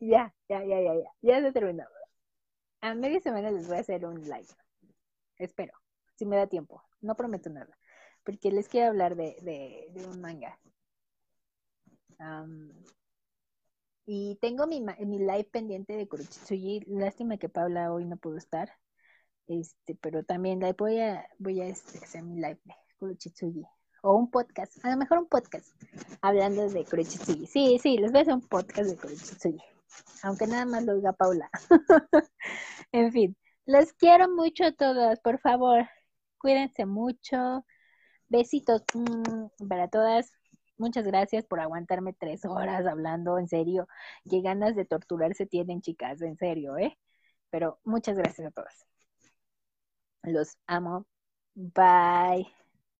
ya, 0.00 0.34
ya, 0.48 0.64
ya, 0.64 0.80
ya, 0.80 0.94
ya. 0.94 1.10
Ya 1.22 1.40
se 1.40 1.52
terminó. 1.52 1.84
A 2.80 2.94
media 2.94 3.20
semana 3.20 3.50
les 3.50 3.66
voy 3.68 3.76
a 3.76 3.80
hacer 3.80 4.04
un 4.06 4.22
live. 4.22 4.48
Espero, 5.38 5.72
si 6.14 6.26
me 6.26 6.36
da 6.36 6.46
tiempo. 6.46 6.82
No 7.00 7.14
prometo 7.16 7.50
nada 7.50 7.76
porque 8.26 8.50
les 8.50 8.68
quiero 8.68 8.88
hablar 8.88 9.14
de, 9.14 9.36
de, 9.94 10.04
un 10.04 10.20
manga. 10.20 10.58
y 14.04 14.36
tengo 14.40 14.66
mi, 14.66 14.80
mi 14.80 15.18
live 15.18 15.44
pendiente 15.44 15.96
de 15.96 16.08
Kurochitsuji. 16.08 16.80
Lástima 16.88 17.38
que 17.38 17.48
Paula 17.48 17.92
hoy 17.92 18.04
no 18.04 18.16
pudo 18.16 18.36
estar. 18.36 18.72
Este, 19.46 19.94
pero 19.94 20.24
también 20.24 20.58
voy 20.76 20.98
a, 20.98 21.24
voy 21.38 21.60
a 21.60 21.66
este, 21.66 21.98
hacer 21.98 22.24
mi 22.24 22.34
live 22.34 22.60
de 22.64 22.74
Kurochitsuji. 22.98 23.64
O 24.02 24.16
un 24.16 24.30
podcast, 24.30 24.84
a 24.84 24.90
lo 24.90 24.96
mejor 24.96 25.18
un 25.18 25.28
podcast, 25.28 25.68
hablando 26.20 26.68
de 26.68 26.84
Kurochitsuji. 26.84 27.46
Sí, 27.46 27.78
sí, 27.80 27.96
les 27.96 28.10
voy 28.10 28.18
a 28.18 28.22
hacer 28.22 28.34
un 28.34 28.48
podcast 28.48 28.90
de 28.90 28.96
Kurochitsuji. 28.96 29.62
Aunque 30.24 30.48
nada 30.48 30.66
más 30.66 30.84
lo 30.84 30.96
diga 30.96 31.12
Paula. 31.12 31.48
en 32.92 33.12
fin, 33.12 33.36
les 33.66 33.92
quiero 33.94 34.28
mucho 34.30 34.64
a 34.64 34.72
todas, 34.72 35.20
por 35.20 35.38
favor. 35.40 35.88
Cuídense 36.38 36.86
mucho. 36.86 37.64
Besitos 38.28 38.82
mm, 38.94 39.68
para 39.68 39.88
todas. 39.88 40.32
Muchas 40.78 41.06
gracias 41.06 41.46
por 41.46 41.60
aguantarme 41.60 42.12
tres 42.12 42.44
horas 42.44 42.86
hablando, 42.86 43.38
en 43.38 43.48
serio. 43.48 43.88
Qué 44.28 44.42
ganas 44.42 44.76
de 44.76 44.84
torturarse 44.84 45.46
tienen, 45.46 45.80
chicas, 45.82 46.20
en 46.22 46.36
serio, 46.36 46.76
¿eh? 46.78 46.98
Pero 47.50 47.80
muchas 47.84 48.16
gracias 48.18 48.48
a 48.48 48.50
todas. 48.50 48.86
Los 50.22 50.58
amo. 50.66 51.06
Bye. 51.54 52.65